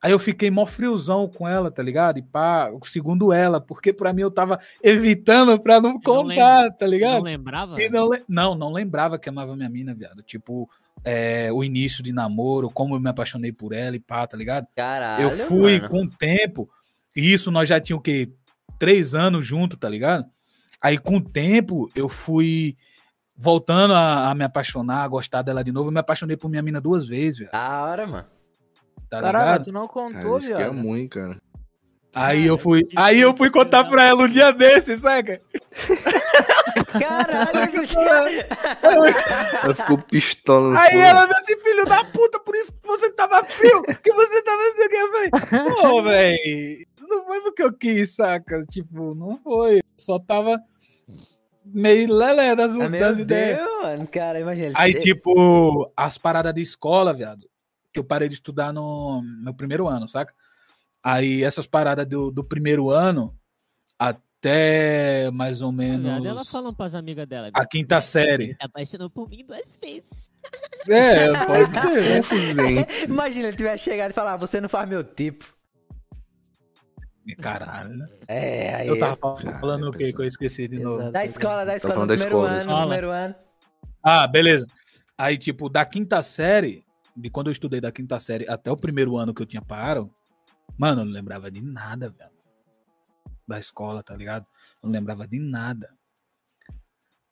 Aí 0.00 0.12
eu 0.12 0.18
fiquei 0.20 0.48
mó 0.48 0.64
friozão 0.64 1.28
com 1.28 1.48
ela, 1.48 1.68
tá 1.68 1.82
ligado? 1.82 2.18
E 2.20 2.22
pá, 2.22 2.70
segundo 2.84 3.32
ela, 3.32 3.60
porque 3.60 3.92
pra 3.92 4.12
mim 4.12 4.22
eu 4.22 4.30
tava 4.30 4.60
evitando 4.80 5.58
pra 5.60 5.80
não 5.80 5.94
não 5.94 6.00
contar, 6.00 6.70
tá 6.70 6.84
Não 6.86 6.88
ligado? 6.92 7.22
lembrava? 7.24 7.82
E 7.82 7.88
não, 7.88 8.08
le- 8.08 8.22
não, 8.28 8.54
não 8.54 8.72
lembrava 8.72 9.18
que 9.18 9.28
amava 9.28 9.56
minha 9.56 9.68
mina, 9.68 9.92
viado. 9.92 10.22
Tipo, 10.22 10.70
é, 11.04 11.52
o 11.52 11.64
início 11.64 12.00
de 12.00 12.12
namoro, 12.12 12.70
como 12.70 12.94
eu 12.94 13.00
me 13.00 13.10
apaixonei 13.10 13.50
por 13.50 13.72
ela 13.72 13.96
e 13.96 14.00
pá, 14.00 14.24
tá 14.24 14.36
ligado? 14.36 14.68
Caralho. 14.76 15.24
eu 15.24 15.30
fui 15.32 15.78
mano. 15.78 15.88
com 15.88 16.04
o 16.04 16.08
tempo, 16.10 16.70
e 17.16 17.32
isso 17.32 17.50
nós 17.50 17.68
já 17.68 17.80
tínhamos 17.80 18.02
o 18.02 18.04
quê? 18.04 18.30
Três 18.78 19.16
anos 19.16 19.44
junto, 19.44 19.76
tá 19.76 19.88
ligado? 19.88 20.26
Aí 20.80 20.96
com 20.96 21.16
o 21.16 21.20
tempo 21.20 21.90
eu 21.94 22.08
fui 22.08 22.76
voltando 23.36 23.94
a, 23.94 24.30
a 24.30 24.34
me 24.34 24.44
apaixonar, 24.44 25.02
a 25.04 25.08
gostar 25.08 25.42
dela 25.42 25.62
de 25.64 25.72
novo. 25.72 25.88
Eu 25.88 25.92
me 25.92 26.00
apaixonei 26.00 26.36
por 26.36 26.48
minha 26.48 26.62
mina 26.62 26.80
duas 26.80 27.04
vezes, 27.04 27.38
velho. 27.40 27.50
Da 27.52 27.84
hora, 27.84 28.06
mano. 28.06 28.26
Tá 29.10 29.20
Caralho, 29.20 29.44
ligado? 29.46 29.64
tu 29.64 29.72
não 29.72 29.86
Cara, 29.88 29.92
contou, 30.12 30.38
isso 30.38 30.46
que 30.48 30.52
é 30.54 30.56
viado. 30.58 30.74
muito, 30.74 31.18
cara. 31.18 31.36
Aí 32.14 32.46
eu 32.46 32.58
fui, 32.58 32.84
que 32.84 32.98
aí 32.98 33.20
eu 33.20 33.34
fui 33.34 33.50
contar 33.50 33.82
da 33.84 33.88
pra 33.90 34.04
ela 34.04 34.24
um 34.24 34.28
dia 34.28 34.52
desses, 34.52 35.00
saca? 35.00 35.40
Caralho. 37.00 37.72
Ela 39.62 39.74
ficou 39.74 39.98
pistola 39.98 40.70
no 40.70 40.78
Aí 40.78 40.90
fogo. 40.90 41.02
ela 41.02 41.26
disse 41.26 41.40
assim, 41.54 41.62
filho 41.62 41.84
da 41.86 42.04
puta, 42.04 42.38
por 42.40 42.54
isso 42.54 42.72
que 42.72 42.86
você 42.86 43.10
tava 43.12 43.44
frio, 43.44 43.82
que 44.02 44.12
você 44.12 44.42
tava 44.42 44.62
assim, 44.62 44.88
que 44.88 44.94
eu 44.96 45.10
falei, 45.12 45.30
pô, 45.80 46.02
velho, 46.02 46.86
não 47.08 47.24
foi 47.26 47.40
porque 47.40 47.62
eu 47.62 47.72
quis, 47.72 48.14
saca? 48.14 48.64
Tipo, 48.70 49.14
não 49.14 49.38
foi, 49.42 49.80
só 49.96 50.18
tava 50.18 50.60
meio 51.64 52.12
lelé 52.12 52.54
das, 52.56 52.74
Ah, 52.74 52.88
meu 52.88 53.00
das 53.00 53.16
Deus, 53.16 53.18
ideias. 53.20 53.60
mano. 53.82 54.06
Cara, 54.08 54.40
imagina. 54.40 54.72
Aí, 54.74 54.94
tipo, 54.94 55.90
as 55.96 56.18
paradas 56.18 56.52
de 56.54 56.60
escola, 56.60 57.12
viado, 57.14 57.48
que 57.92 57.98
eu 58.00 58.04
parei 58.04 58.28
de 58.28 58.34
estudar 58.34 58.72
no 58.72 59.22
meu 59.42 59.54
primeiro 59.54 59.86
ano, 59.88 60.06
saca? 60.08 60.32
Aí 61.02 61.42
essas 61.42 61.66
paradas 61.66 62.06
do, 62.06 62.30
do 62.30 62.44
primeiro 62.44 62.88
ano 62.90 63.36
até 63.98 65.30
mais 65.32 65.62
ou 65.62 65.70
menos 65.72 66.24
Ela 66.24 66.44
falando 66.44 66.74
pras 66.74 66.94
amigas 66.94 67.26
dela. 67.26 67.50
a 67.54 67.66
quinta 67.66 68.00
série. 68.00 68.54
Tá 68.56 68.66
apaixonando 68.66 69.10
por 69.10 69.28
mim 69.28 69.44
duas 69.46 69.78
vezes. 69.82 70.30
É, 70.88 71.32
pode 71.46 71.70
ser. 71.94 72.16
Confusente. 72.16 73.04
Imagina 73.10 73.48
ele 73.48 73.56
tivesse 73.56 73.84
chegado 73.84 74.10
e 74.10 74.14
falar, 74.14 74.36
você 74.36 74.60
não 74.60 74.68
faz 74.68 74.88
meu 74.88 75.04
tipo. 75.04 75.44
Caralho, 77.40 77.96
né? 77.96 78.08
É, 78.26 78.74
aí. 78.74 78.88
Eu 78.88 78.98
tava 78.98 79.16
Cara, 79.16 79.58
falando 79.58 79.88
o 79.88 79.92
quê 79.92 80.12
que 80.12 80.20
eu 80.20 80.26
esqueci 80.26 80.66
de 80.66 80.78
novo? 80.78 81.10
Da 81.12 81.24
escola, 81.24 81.64
da 81.64 81.76
escola, 81.76 81.94
falando 81.94 82.10
no 82.10 82.16
da 82.16 82.24
primeiro 82.24 82.46
escola, 82.46 82.50
ano, 82.50 82.60
escola. 82.60 82.80
primeiro 82.80 83.10
ano. 83.10 83.34
Ah, 84.02 84.26
beleza. 84.26 84.66
Aí, 85.16 85.38
tipo, 85.38 85.68
da 85.68 85.84
quinta 85.84 86.22
série, 86.22 86.84
de 87.16 87.30
quando 87.30 87.46
eu 87.46 87.52
estudei 87.52 87.80
da 87.80 87.92
quinta 87.92 88.18
série 88.18 88.48
até 88.48 88.70
o 88.70 88.76
primeiro 88.76 89.16
ano 89.16 89.32
que 89.32 89.40
eu 89.40 89.46
tinha 89.46 89.62
parado, 89.62 90.12
mano, 90.76 91.02
eu 91.02 91.04
não 91.04 91.12
lembrava 91.12 91.50
de 91.50 91.60
nada, 91.60 92.10
velho. 92.10 92.30
Da 93.46 93.58
escola, 93.58 94.02
tá 94.02 94.16
ligado? 94.16 94.46
Eu 94.82 94.88
não 94.88 94.92
lembrava 94.92 95.26
de 95.26 95.38
nada. 95.38 95.94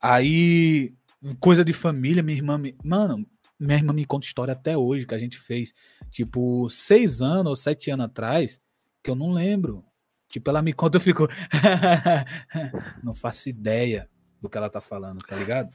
Aí, 0.01 0.95
coisa 1.41 1.65
de 1.65 1.73
família, 1.73 2.23
minha 2.23 2.39
irmã 2.39 2.57
me. 2.57 2.77
Mano, 2.85 3.27
minha 3.59 3.77
irmã 3.77 3.93
me 3.93 4.07
conta 4.07 4.27
história 4.27 4.53
até 4.53 4.77
hoje 4.77 5.07
que 5.07 5.15
a 5.15 5.19
gente 5.19 5.39
fez, 5.39 5.75
tipo, 6.11 6.71
seis 6.71 7.21
anos 7.21 7.47
ou 7.47 7.57
sete 7.57 7.91
anos 7.91 8.07
atrás, 8.07 8.61
que 9.03 9.11
eu 9.11 9.15
não 9.15 9.33
lembro. 9.33 9.85
Tipo, 10.29 10.51
ela 10.51 10.63
me 10.63 10.73
conta, 10.75 10.97
eu 10.97 11.01
fico. 11.01 11.27
não 13.03 13.15
faço 13.15 13.49
ideia 13.49 14.09
do 14.41 14.49
que 14.49 14.57
ela 14.57 14.71
tá 14.71 14.81
falando, 14.81 15.19
tá 15.27 15.37
ligado? 15.37 15.71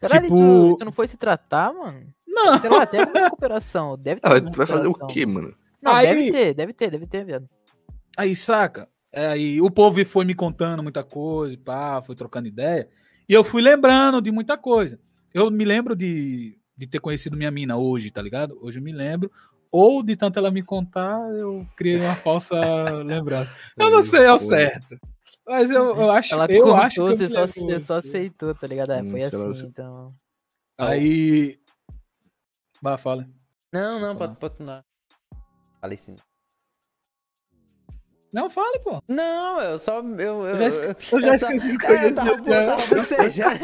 Caralho, 0.00 0.22
Tipo- 0.24 0.36
tu, 0.36 0.76
tu 0.78 0.84
não 0.84 0.92
foi 0.92 1.06
se 1.08 1.16
tratar, 1.16 1.72
mano? 1.72 2.06
Não. 2.26 2.58
Sei 2.58 2.68
lá, 2.68 2.82
até 2.82 3.00
alguma 3.00 3.20
recuperação. 3.20 3.96
Deve 3.96 4.20
ter 4.20 4.28
Ah, 4.28 4.40
tu 4.40 4.56
vai 4.56 4.66
fazer 4.66 4.86
o 4.86 4.94
quê, 5.06 5.24
mano? 5.24 5.54
Não, 5.80 5.92
Aí- 5.92 6.06
deve 6.06 6.30
ter, 6.32 6.54
deve 6.54 6.72
ter, 6.72 6.90
deve 6.90 7.06
ter, 7.06 7.24
viado. 7.24 7.48
Aí, 8.16 8.36
saca? 8.36 8.88
É, 9.12 9.28
Aí 9.28 9.60
o 9.60 9.70
povo 9.70 10.04
foi 10.04 10.24
me 10.24 10.34
contando 10.34 10.82
muita 10.82 11.02
coisa, 11.02 11.54
e 11.54 11.56
pá, 11.56 12.02
foi 12.02 12.14
trocando 12.14 12.48
ideia. 12.48 12.88
E 13.28 13.32
eu 13.32 13.42
fui 13.42 13.62
lembrando 13.62 14.20
de 14.20 14.30
muita 14.30 14.56
coisa. 14.58 15.00
Eu 15.32 15.50
me 15.50 15.64
lembro 15.64 15.96
de, 15.96 16.58
de 16.76 16.86
ter 16.86 17.00
conhecido 17.00 17.36
minha 17.36 17.50
mina 17.50 17.76
hoje, 17.76 18.10
tá 18.10 18.20
ligado? 18.20 18.58
Hoje 18.60 18.78
eu 18.78 18.82
me 18.82 18.92
lembro. 18.92 19.30
Ou 19.76 20.02
de 20.02 20.16
tanto 20.16 20.38
ela 20.38 20.50
me 20.50 20.62
contar, 20.62 21.20
eu 21.34 21.66
criei 21.76 22.00
uma 22.00 22.14
falsa 22.16 22.54
lembrança. 23.04 23.52
Eu 23.76 23.90
não 23.90 24.00
sei 24.02 24.24
ao 24.26 24.38
certo. 24.38 24.98
Mas 25.46 25.70
eu, 25.70 25.94
eu 25.94 26.10
acho, 26.10 26.32
Ela 26.32 26.46
eu 26.48 26.62
contou, 26.62 26.76
acho 26.76 26.94
que 26.94 27.00
você, 27.14 27.28
só, 27.28 27.46
você 27.46 27.80
só 27.80 27.98
aceitou, 27.98 28.54
tá 28.54 28.66
ligado? 28.66 28.92
Ah, 28.92 29.00
Hum, 29.02 29.10
foi 29.10 29.20
assim, 29.22 29.36
você- 29.36 29.66
então. 29.66 30.14
Aí. 30.78 31.60
Vai, 32.80 32.96
fala. 32.96 33.28
Não, 33.70 34.00
não, 34.00 34.16
pode, 34.16 34.36
pode 34.36 34.52
continuar. 34.54 34.82
Falei 35.80 35.98
sim. 35.98 36.16
Não, 38.36 38.50
fale, 38.50 38.78
pô. 38.80 39.02
Não, 39.08 39.58
eu 39.62 39.78
só. 39.78 40.00
Eu, 40.02 40.18
eu, 40.18 40.46
Eu 40.48 40.58
já, 40.58 40.66
esque- 40.68 40.84
eu- 40.84 41.18
eu 41.18 41.20
já 41.22 41.28
eu 41.28 41.34
esqueci 41.34 41.74
o 41.74 41.78
que 41.78 41.86
É, 41.86 42.04
eu 42.04 42.08
eu 42.10 42.88
bocejando. 42.96 43.58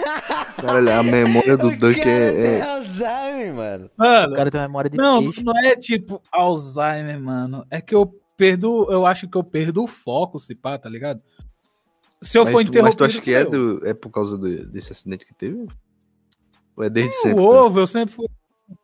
Caralho, 0.57 0.93
a 0.99 1.03
memória 1.03 1.57
do 1.59 1.69
O 1.69 1.77
Duck 1.77 2.01
é, 2.01 2.57
é- 2.59 2.63
Alzheimer, 2.63 3.55
mano. 3.55 3.91
O 3.99 4.03
Mano, 4.03 4.35
cara 4.35 4.51
tem 4.51 4.59
uma 4.59 4.67
memória 4.69 4.89
de 4.89 4.97
não, 4.97 5.25
peixe. 5.25 5.43
não 5.43 5.53
é 5.59 5.77
tipo 5.77 6.23
Alzheimer, 6.33 7.21
mano. 7.21 7.67
É 7.71 7.83
que 7.83 7.95
eu 7.95 8.19
perdo, 8.35 8.91
eu 8.91 9.05
acho 9.05 9.29
que 9.29 9.37
eu 9.37 9.45
perdo 9.45 9.83
o 9.85 9.87
foco, 9.87 10.39
se 10.39 10.55
pá, 10.55 10.79
tá 10.79 10.89
ligado? 10.89 11.21
Se 12.23 12.39
eu 12.39 12.45
Mas 12.45 12.53
for 12.53 12.59
tu, 12.61 12.65
mas 12.65 12.69
interrompido, 12.71 12.97
tu 12.97 13.05
acha 13.05 13.21
que 13.21 13.35
é, 13.35 13.43
eu. 13.43 13.51
do, 13.51 13.87
é 13.87 13.93
por 13.93 14.09
causa 14.11 14.39
do- 14.39 14.65
desse 14.69 14.93
acidente 14.93 15.27
que 15.27 15.35
teve? 15.35 15.67
Ou 16.75 16.83
é 16.83 16.89
desde 16.89 17.11
O 17.15 17.21
sempre? 17.21 17.37
né? 17.37 17.43
ovo, 17.47 17.79
eu 17.79 17.87
sempre 17.87 18.15
fui. 18.15 18.27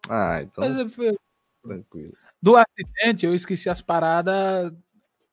Ah, 0.06 0.42
então 0.42 0.64
eu 0.64 0.74
sempre 0.74 0.92
fui- 0.94 1.16
tranquilo. 1.64 2.12
Do 2.42 2.56
acidente, 2.56 3.24
eu 3.24 3.34
esqueci 3.34 3.70
as 3.70 3.80
paradas 3.80 4.70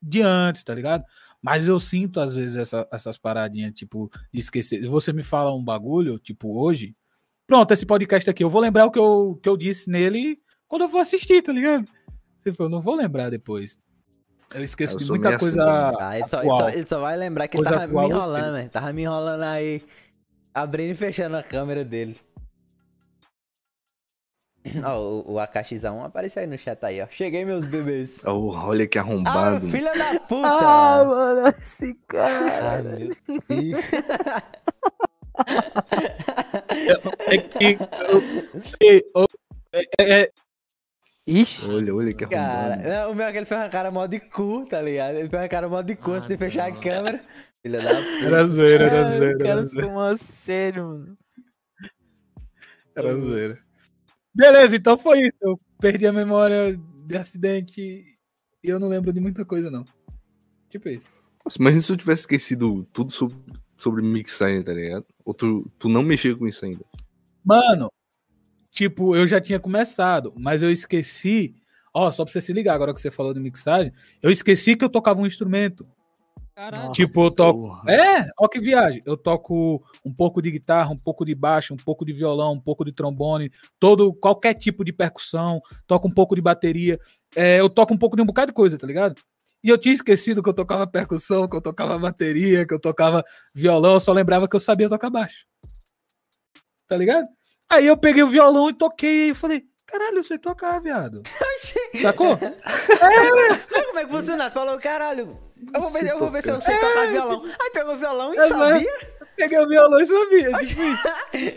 de 0.06 0.22
antes, 0.22 0.64
tá 0.64 0.73
ligado? 0.73 1.03
Mas 1.41 1.68
eu 1.68 1.80
sinto, 1.80 2.19
às 2.19 2.36
vezes, 2.36 2.56
essa- 2.57 2.88
essas 2.91 3.18
paradinhas, 3.18 3.73
tipo, 3.73 4.10
de 4.34 4.40
esquecer. 4.40 4.82
Se 4.82 4.88
você 4.88 5.11
me 5.14 5.23
fala 5.23 5.53
um 5.53 5.64
bagulho, 5.64 6.18
tipo, 6.19 6.60
hoje. 6.60 6.95
Pronto, 7.48 7.72
esse 7.72 7.86
podcast 7.86 8.27
aqui, 8.30 8.44
eu 8.44 8.49
vou 8.49 8.61
lembrar 8.61 8.86
o 8.86 8.91
que 8.91 8.98
eu, 8.98 9.40
que 9.41 9.48
eu 9.48 9.56
disse 9.56 9.90
nele 9.90 10.40
quando 10.68 10.84
eu 10.84 10.90
for 10.90 10.99
assistir, 10.99 11.41
tá 11.44 11.52
ligado? 11.52 11.88
Tipo, 12.44 12.64
eu 12.64 12.69
não 12.69 12.82
vou 12.82 12.95
lembrar 12.95 13.30
depois. 13.30 13.77
Eu 14.53 14.64
esqueço 14.64 14.95
Eu 14.95 14.99
de 14.99 15.10
muita 15.10 15.30
assim 15.30 15.38
coisa. 15.40 15.64
Ah, 15.99 16.18
ele, 16.18 16.27
só, 16.27 16.40
ele, 16.41 16.56
só, 16.56 16.69
ele 16.69 16.88
só 16.88 16.99
vai 16.99 17.18
lembrar 17.18 17.48
que 17.48 17.57
ele 17.57 17.64
tava 17.64 17.88
me 17.88 18.06
enrolando, 18.07 18.53
velho. 18.53 18.69
Tava 18.69 18.94
me 18.94 19.02
enrolando 19.03 19.44
aí. 19.44 19.84
Abrindo 20.53 20.91
e 20.91 20.95
fechando 20.95 21.36
a 21.38 21.44
câmera 21.44 21.84
dele. 21.84 22.18
Ó, 24.84 24.98
o, 25.00 25.34
o 25.34 25.36
AKX1 25.36 26.06
apareceu 26.06 26.42
aí 26.42 26.48
no 26.48 26.58
chat 26.58 26.84
aí, 26.84 27.02
ó. 27.02 27.08
Cheguei, 27.10 27.46
meus 27.46 27.66
bebês. 27.66 28.26
Oh, 28.26 28.50
olha 28.56 28.88
que 28.88 28.98
Ah, 28.98 29.02
arrombado. 29.02 29.70
filha 29.70 29.94
da 29.96 30.20
puta! 30.22 30.48
Ah, 30.48 31.04
mano, 31.06 31.48
esse 31.50 31.94
cara. 32.08 32.98
Ah. 35.38 35.56
É 37.28 37.38
que. 37.38 37.78
é- 38.82 40.22
é- 40.24 40.32
Ixi. 41.28 41.68
olha, 41.70 41.96
olha 41.96 42.14
que 42.14 42.26
Cara, 42.28 42.74
arrombado. 42.76 42.90
não, 42.90 43.12
o 43.12 43.16
meu 43.16 43.26
é 43.26 43.32
que 43.32 43.38
ele 43.40 43.46
fez 43.46 43.60
uma 43.62 43.70
cara 43.70 43.90
mó 43.92 44.06
de 44.06 44.20
cu, 44.20 44.66
tá 44.70 44.82
ligado? 44.82 45.16
Ele 45.16 45.28
fez 45.30 45.42
uma 45.42 45.50
cara 45.50 45.68
mó 45.68 45.82
de 45.82 45.96
cu 45.96 46.12
Ah, 46.12 46.16
antes 46.16 46.28
de 46.28 46.38
fechar 46.38 46.70
não. 46.72 46.78
a 46.78 46.82
câmera. 46.82 47.22
Filha 47.64 47.82
da 47.82 47.90
puta. 47.96 48.26
Era 48.26 48.46
zoeira, 48.46 48.84
era 48.86 48.94
Cara, 48.94 49.06
zoeira, 49.08 49.36
o 49.36 49.38
cara 49.40 49.50
era 49.52 50.12
a 50.14 50.18
sério, 50.18 50.84
mano. 50.88 51.18
Era 52.96 53.18
zoeira. 53.18 53.65
Beleza, 54.36 54.76
então 54.76 54.98
foi 54.98 55.28
isso. 55.28 55.38
Eu 55.41 55.60
perdi 55.80 56.06
a 56.06 56.12
memória 56.12 56.78
de 57.06 57.18
acidente 57.18 57.82
e 57.82 58.70
eu 58.70 58.78
não 58.78 58.90
lembro 58.90 59.14
de 59.14 59.22
muita 59.22 59.45
coisa, 59.45 59.72
não. 59.72 59.86
Tipo 60.70 60.90
isso. 60.90 61.10
Nossa, 61.44 61.57
imagina 61.57 61.82
se 61.82 61.91
eu 61.91 61.98
tivesse 61.98 62.24
esquecido 62.24 62.84
tudo 62.91 63.14
sobre, 63.14 63.38
sobre 63.78 64.02
mixagem, 64.02 64.62
tá 64.62 64.74
ligado? 64.74 65.06
Ou 65.24 65.34
tu, 65.34 65.72
tu 65.80 65.88
não 65.88 66.03
mexeu 66.03 66.38
com 66.38 66.48
isso 66.48 66.66
ainda. 66.66 66.84
Mano, 67.44 67.90
tipo, 68.72 69.16
eu 69.16 69.26
já 69.26 69.40
tinha 69.40 69.60
começado, 69.60 70.34
mas 70.38 70.62
eu 70.62 70.70
esqueci. 70.70 71.56
Ó, 71.94 72.12
só 72.12 72.26
pra 72.26 72.34
você 72.34 72.41
se 72.41 72.52
ligar 72.52 72.74
agora 72.74 72.94
que 72.94 72.99
você 72.99 73.10
falou 73.10 73.34
de 73.34 73.40
mixagem, 73.40 73.94
eu 74.22 74.30
esqueci 74.30 74.76
que 74.76 74.84
eu 74.84 74.90
tocava 74.90 75.22
um 75.22 75.26
instrumento. 75.26 75.88
Caralho. 76.56 76.91
tipo, 76.94 77.26
eu 77.26 77.32
toco. 77.32 77.61
Porra. 77.64 77.91
É, 77.91 78.30
ó 78.40 78.48
que 78.48 78.61
viagem. 78.61 79.02
Eu 79.06 79.18
toco 79.18 79.84
um 80.06 80.14
pouco 80.14 80.41
de 80.41 80.49
guitarra, 80.49 80.90
um 80.90 80.98
pouco 80.98 81.26
de 81.26 81.36
baixo, 81.36 81.73
um 81.73 81.77
pouco 81.77 82.06
de 82.06 82.14
violão, 82.14 82.53
um 82.53 82.61
pouco 82.61 82.86
de 82.86 82.94
trombone, 82.94 83.52
todo 83.77 84.14
qualquer 84.14 84.53
tipo 84.53 84.86
de 84.86 84.94
percussão, 84.94 85.61
toco 85.86 86.07
um 86.07 86.11
pouco 86.11 86.34
de 86.34 86.41
bateria, 86.41 86.98
é, 87.36 87.60
eu 87.60 87.69
toco 87.69 87.94
um 87.94 87.98
pouco 87.98 88.15
de 88.15 88.22
um 88.22 88.26
bocado 88.26 88.52
de 88.52 88.56
coisa, 88.56 88.77
tá 88.77 88.88
ligado? 88.88 89.22
E 89.61 89.68
eu 89.68 89.77
tinha 89.77 89.94
esquecido 89.94 90.41
que 90.41 90.48
eu 90.48 90.53
tocava 90.53 90.88
percussão, 90.88 91.49
que 91.49 91.57
eu 91.57 91.61
tocava 91.61 91.99
bateria, 91.99 92.65
que 92.65 92.73
eu 92.73 92.80
tocava 92.80 93.22
violão, 93.53 93.95
eu 93.95 93.99
só 93.99 94.14
lembrava 94.14 94.48
que 94.48 94.56
eu 94.56 94.60
sabia 94.60 94.88
tocar 94.88 95.10
baixo. 95.10 95.45
Tá 96.88 96.95
ligado? 96.95 97.27
Aí 97.69 97.86
eu 97.86 97.98
peguei 97.98 98.23
o 98.23 98.30
violão 98.30 98.69
e 98.69 98.73
toquei 98.73 99.26
e 99.26 99.30
eu 99.30 99.36
falei, 99.36 99.65
caralho, 99.97 100.17
eu 100.17 100.23
sei 100.23 100.38
tocar, 100.38 100.80
viado. 100.81 101.23
Sacou? 101.99 102.38
Mas 102.41 103.63
como 103.88 103.99
é 103.99 104.05
que 104.05 104.11
funciona? 104.11 104.49
Tu 104.49 104.53
falou, 104.53 104.80
caralho, 104.80 105.39
eu 105.73 105.81
vou 105.81 105.91
ver, 105.91 106.07
eu 106.07 106.19
vou 106.19 106.31
ver 106.31 106.43
se 106.43 106.51
eu 106.51 106.59
sei 106.59 106.77
tocar 106.77 107.07
violão. 107.07 107.43
Aí 107.45 107.72
pegou 107.72 107.93
o 107.93 107.97
violão 107.97 108.34
e 108.34 108.38
É, 108.38 108.47
sabia. 108.47 109.15
Peguei 109.35 109.59
o 109.59 109.67
violão 109.67 109.99
e 109.99 110.05
sabia. 110.05 110.51
tipo 110.65 110.81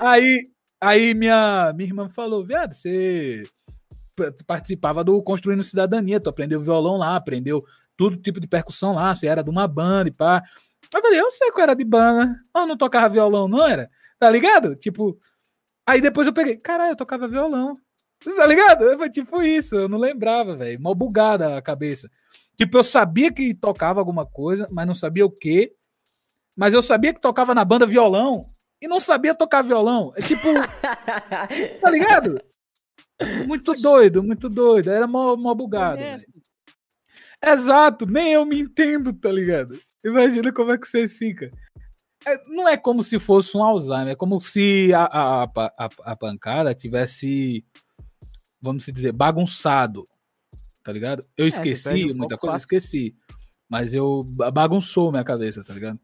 aí, 0.00 0.50
aí 0.80 1.14
minha, 1.14 1.72
minha 1.74 1.88
irmã 1.88 2.08
falou, 2.08 2.44
viado, 2.44 2.74
você 2.74 3.42
participava 4.46 5.04
do 5.04 5.22
Construindo 5.22 5.62
Cidadania, 5.62 6.20
tu 6.20 6.30
aprendeu 6.30 6.60
violão 6.60 6.96
lá, 6.96 7.14
aprendeu 7.16 7.62
todo 7.96 8.16
tipo 8.16 8.40
de 8.40 8.46
percussão 8.46 8.94
lá, 8.94 9.14
você 9.14 9.26
era 9.26 9.42
de 9.42 9.50
uma 9.50 9.66
banda 9.66 10.08
e 10.08 10.12
pá. 10.16 10.42
Eu 10.92 11.02
falei, 11.02 11.20
eu 11.20 11.30
sei 11.30 11.50
que 11.50 11.58
eu 11.58 11.62
era 11.62 11.74
de 11.74 11.84
banda. 11.84 12.34
Eu 12.54 12.66
não 12.66 12.76
tocava 12.76 13.08
violão, 13.08 13.46
não 13.48 13.66
era? 13.66 13.90
Tá 14.18 14.30
ligado? 14.30 14.74
Tipo, 14.74 15.16
aí 15.86 16.00
depois 16.00 16.26
eu 16.26 16.32
peguei, 16.32 16.56
caralho, 16.56 16.92
eu 16.92 16.96
tocava 16.96 17.28
violão. 17.28 17.74
Tá 18.24 18.46
ligado? 18.46 18.96
Foi 18.98 19.08
tipo 19.10 19.40
isso, 19.42 19.76
eu 19.76 19.88
não 19.88 19.98
lembrava, 19.98 20.56
velho. 20.56 20.80
Mal 20.80 20.94
bugada 20.94 21.56
a 21.56 21.62
cabeça. 21.62 22.10
Tipo, 22.56 22.78
eu 22.78 22.84
sabia 22.84 23.32
que 23.32 23.54
tocava 23.54 24.00
alguma 24.00 24.26
coisa, 24.26 24.66
mas 24.70 24.86
não 24.86 24.94
sabia 24.94 25.24
o 25.24 25.30
quê. 25.30 25.72
Mas 26.56 26.74
eu 26.74 26.82
sabia 26.82 27.14
que 27.14 27.20
tocava 27.20 27.54
na 27.54 27.64
banda 27.64 27.86
violão 27.86 28.50
e 28.82 28.88
não 28.88 28.98
sabia 28.98 29.34
tocar 29.34 29.62
violão. 29.62 30.12
É 30.16 30.22
tipo, 30.22 30.48
tá 31.80 31.90
ligado? 31.90 32.40
Muito 33.46 33.72
doido, 33.74 34.22
muito 34.22 34.48
doido. 34.48 34.90
Era 34.90 35.06
mó, 35.06 35.36
mó 35.36 35.54
bugado. 35.54 35.98
velho. 35.98 36.22
Exato, 37.44 38.04
nem 38.06 38.32
eu 38.32 38.44
me 38.44 38.58
entendo, 38.60 39.12
tá 39.12 39.30
ligado? 39.30 39.78
Imagina 40.04 40.52
como 40.52 40.72
é 40.72 40.78
que 40.78 40.88
vocês 40.88 41.16
ficam. 41.16 41.48
É, 42.26 42.36
não 42.48 42.68
é 42.68 42.76
como 42.76 43.02
se 43.02 43.18
fosse 43.20 43.56
um 43.56 43.62
Alzheimer, 43.62 44.08
é 44.10 44.14
como 44.16 44.40
se 44.40 44.92
a, 44.92 45.04
a, 45.04 45.44
a, 45.44 45.46
a- 45.78 45.88
a 46.12 46.16
pancada 46.16 46.74
tivesse, 46.74 47.64
vamos 48.60 48.84
dizer, 48.86 49.12
bagunçado, 49.12 50.04
tá 50.82 50.92
ligado? 50.92 51.24
Eu 51.36 51.44
É, 51.44 51.48
esqueci, 51.48 52.04
muita 52.14 52.36
coisa, 52.36 52.54
fácil. 52.58 52.76
esqueci. 52.76 53.14
Mas 53.68 53.92
eu 53.92 54.24
ba- 54.24 54.50
bagunçou 54.50 55.10
minha 55.10 55.24
cabeça, 55.24 55.62
tá 55.62 55.74
ligado? 55.74 55.98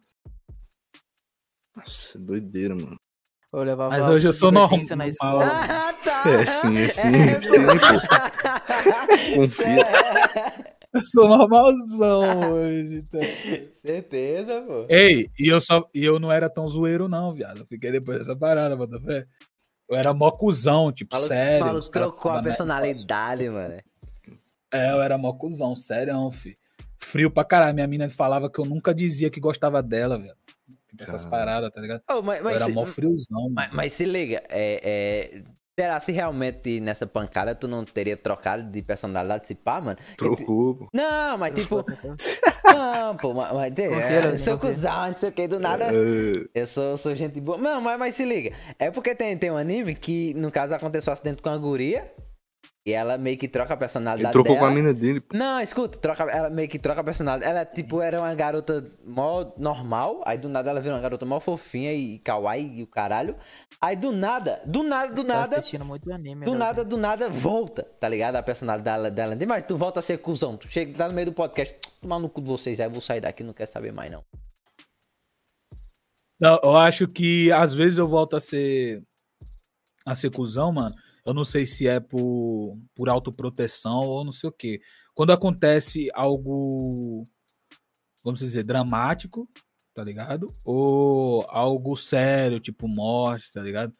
Nossa, 1.77 2.19
doideira, 2.19 2.75
mano. 2.75 2.99
Eu 3.53 3.63
levava 3.63 3.91
Mas 3.91 4.09
hoje 4.09 4.27
eu 4.29 4.33
sou 4.33 4.51
normal. 4.51 4.81
na 4.97 5.09
escola. 5.09 5.45
Ah, 5.45 5.93
tá. 6.05 6.23
É, 6.31 6.47
sim, 6.47 6.77
é 6.79 6.89
sim, 6.89 7.07
É, 7.17 7.41
sim, 7.43 7.65
pô. 9.31 9.35
Confia. 9.35 9.87
Eu 10.95 11.05
sou 11.07 11.27
normalzão 11.29 12.53
hoje, 12.53 13.03
tá? 13.11 13.19
Certeza, 13.83 14.63
pô. 14.63 14.87
Ei, 14.89 15.29
e 15.37 15.49
eu, 15.49 15.61
só, 15.61 15.91
e 15.93 16.05
eu 16.05 16.21
não 16.21 16.31
era 16.31 16.49
tão 16.49 16.69
zoeiro, 16.69 17.09
não, 17.09 17.33
viado. 17.33 17.59
Eu 17.63 17.67
fiquei 17.67 17.91
depois 17.91 18.19
dessa 18.19 18.37
parada, 18.37 18.77
Botafé. 18.77 19.27
Eu 19.89 19.97
era 19.97 20.15
mó 20.15 20.31
cuzão, 20.31 20.93
tipo, 20.93 21.15
Falou, 21.15 21.29
sério. 21.29 21.67
caras 21.67 21.89
trocou 21.89 22.31
a 22.33 22.43
personalidade, 22.43 23.49
mano. 23.49 23.81
É, 24.73 24.91
eu 24.93 25.03
era 25.03 25.17
mó 25.19 25.33
cuzão, 25.33 25.77
sério, 25.77 26.31
fi. 26.31 26.55
Frio 26.99 27.31
pra 27.31 27.45
caralho. 27.45 27.75
Minha 27.75 27.87
mina 27.87 28.11
falava 28.11 28.51
que 28.51 28.59
eu 28.59 28.65
nunca 28.65 28.95
dizia 28.95 29.31
que 29.31 29.39
gostava 29.39 29.83
dela, 29.83 30.19
velho. 30.19 30.35
Essas 30.99 31.25
paradas, 31.25 31.71
tá 31.73 31.81
ligado? 31.81 32.03
Ô, 32.11 32.23
mas, 32.23 32.39
Eu 32.39 32.45
mas, 32.45 32.57
era 32.57 32.65
se, 32.67 32.73
mó 32.73 32.87
friozão, 32.87 33.43
mano. 33.43 33.55
mas, 33.55 33.73
mas 33.73 33.93
se 33.93 34.05
liga, 34.05 34.43
é, 34.49 34.81
é, 34.83 35.43
será 35.79 35.99
se 35.99 36.13
realmente 36.13 36.81
nessa 36.81 37.07
pancada 37.07 37.55
tu 37.55 37.67
não 37.67 37.85
teria 37.85 38.17
trocado 38.17 38.63
de 38.63 38.83
personalidade 38.83 39.47
se 39.47 39.55
pá, 39.55 39.81
mano? 39.81 39.99
Trocou, 40.17 40.75
pô. 40.75 40.89
Não, 40.93 41.37
mas 41.37 41.55
tipo, 41.59 41.85
não, 42.65 43.17
pô, 43.17 43.35
mas, 43.35 43.53
mas 43.53 43.79
é, 43.79 44.39
sou 44.39 44.59
cuzão, 44.59 45.11
não 45.11 45.19
sei 45.19 45.29
o 45.29 45.33
que, 45.33 45.49
do 45.49 45.59
nada. 45.59 45.87
É, 45.87 46.61
Eu 46.61 46.67
sou, 46.67 46.97
sou 46.97 47.15
gente 47.17 47.41
boa. 47.41 47.59
Não, 47.59 47.81
mas, 47.81 47.99
mas 47.99 48.15
se 48.15 48.25
liga. 48.25 48.55
É 48.79 48.91
porque 48.91 49.15
tem, 49.15 49.37
tem 49.37 49.51
um 49.51 49.57
anime 49.57 49.95
que, 49.95 50.33
no 50.35 50.51
caso, 50.51 50.75
aconteceu 50.75 51.11
um 51.11 51.15
acidente 51.15 51.43
com 51.43 51.49
a 51.49 51.57
guria. 51.59 52.13
E 52.87 52.93
ela 52.93 53.17
meio 53.17 53.39
que 53.39 53.49
troca 53.49 53.73
a 53.73 53.77
ele 53.77 53.79
personalidade 53.79 54.31
trocou 54.31 54.57
dela. 54.57 54.67
com 54.67 54.71
a 54.71 54.75
mina 54.75 54.93
dele, 54.93 55.19
pô. 55.19 55.35
Não, 55.35 55.59
escuta, 55.59 55.99
troca, 55.99 56.25
ela 56.25 56.51
meio 56.51 56.69
que 56.69 56.79
troca 56.79 57.01
a 57.01 57.05
personalidade. 57.05 57.51
Ela, 57.51 57.65
tipo, 57.65 58.03
era 58.03 58.21
uma 58.21 58.35
garota 58.35 58.85
mó 59.07 59.51
normal. 59.57 60.21
Aí 60.27 60.37
do 60.37 60.51
nada 60.51 60.69
ela 60.69 60.83
virou 60.83 60.95
uma 60.95 61.03
garota 61.03 61.25
mó 61.25 61.41
fofinha 61.41 61.95
e 61.95 62.19
kawaii 62.19 62.81
e 62.81 62.83
o 62.83 62.87
caralho. 62.87 63.37
Aí 63.81 63.97
do 63.97 64.13
nada, 64.13 64.61
do 64.67 64.83
nada, 64.83 65.15
do 65.15 65.25
nada, 65.25 65.59
assistindo 65.61 65.85
muito 65.85 66.13
anime. 66.13 66.45
do 66.45 66.53
né, 66.53 66.59
nada, 66.59 66.85
do 66.85 66.99
nada, 66.99 67.31
volta, 67.31 67.83
tá 67.83 68.07
ligado? 68.07 68.37
A 68.37 68.43
personalidade 68.43 69.11
dela. 69.11 69.35
dela. 69.35 69.47
Mas 69.47 69.65
tu 69.67 69.79
volta 69.79 70.01
a 70.01 70.03
ser 70.03 70.19
cuzão. 70.19 70.55
Tu 70.55 70.69
chega 70.71 70.93
tá 70.93 71.09
no 71.09 71.15
meio 71.15 71.29
do 71.29 71.33
podcast. 71.33 71.75
Tomar 72.03 72.19
no 72.19 72.29
cu 72.29 72.43
de 72.43 72.49
vocês 72.49 72.81
aí, 72.81 72.87
eu 72.87 72.91
vou 72.91 73.01
sair 73.01 73.23
daqui, 73.23 73.43
não 73.43 73.55
quero 73.55 73.71
saber 73.71 73.93
mais, 73.93 74.13
não. 74.13 74.23
Não, 76.39 76.61
eu 76.63 76.77
acho 76.77 77.09
que 77.09 77.51
às 77.51 77.73
vezes 77.73 77.99
eu 77.99 78.07
volto 78.07 78.37
a 78.37 78.41
ser 78.41 79.03
a 80.05 80.15
ser 80.15 80.31
cuzão, 80.31 80.71
mano. 80.71 80.95
Eu 81.25 81.33
não 81.33 81.45
sei 81.45 81.67
se 81.67 81.87
é 81.89 82.01
por, 82.01 82.79
por 82.95 83.09
autoproteção 83.09 84.01
ou 84.01 84.25
não 84.25 84.33
sei 84.33 84.49
o 84.49 84.53
quê. 84.53 84.81
Quando 85.15 85.33
acontece 85.33 86.09
algo, 86.13 87.25
vamos 88.23 88.41
dizer, 88.41 88.65
dramático, 88.65 89.49
tá 89.95 90.05
ligado? 90.05 90.53
Ou 90.65 91.47
algo 91.49 91.97
sério, 91.97 92.61
tipo 92.61 92.87
morte, 92.89 93.51
tá 93.53 93.63
ligado? 93.63 93.93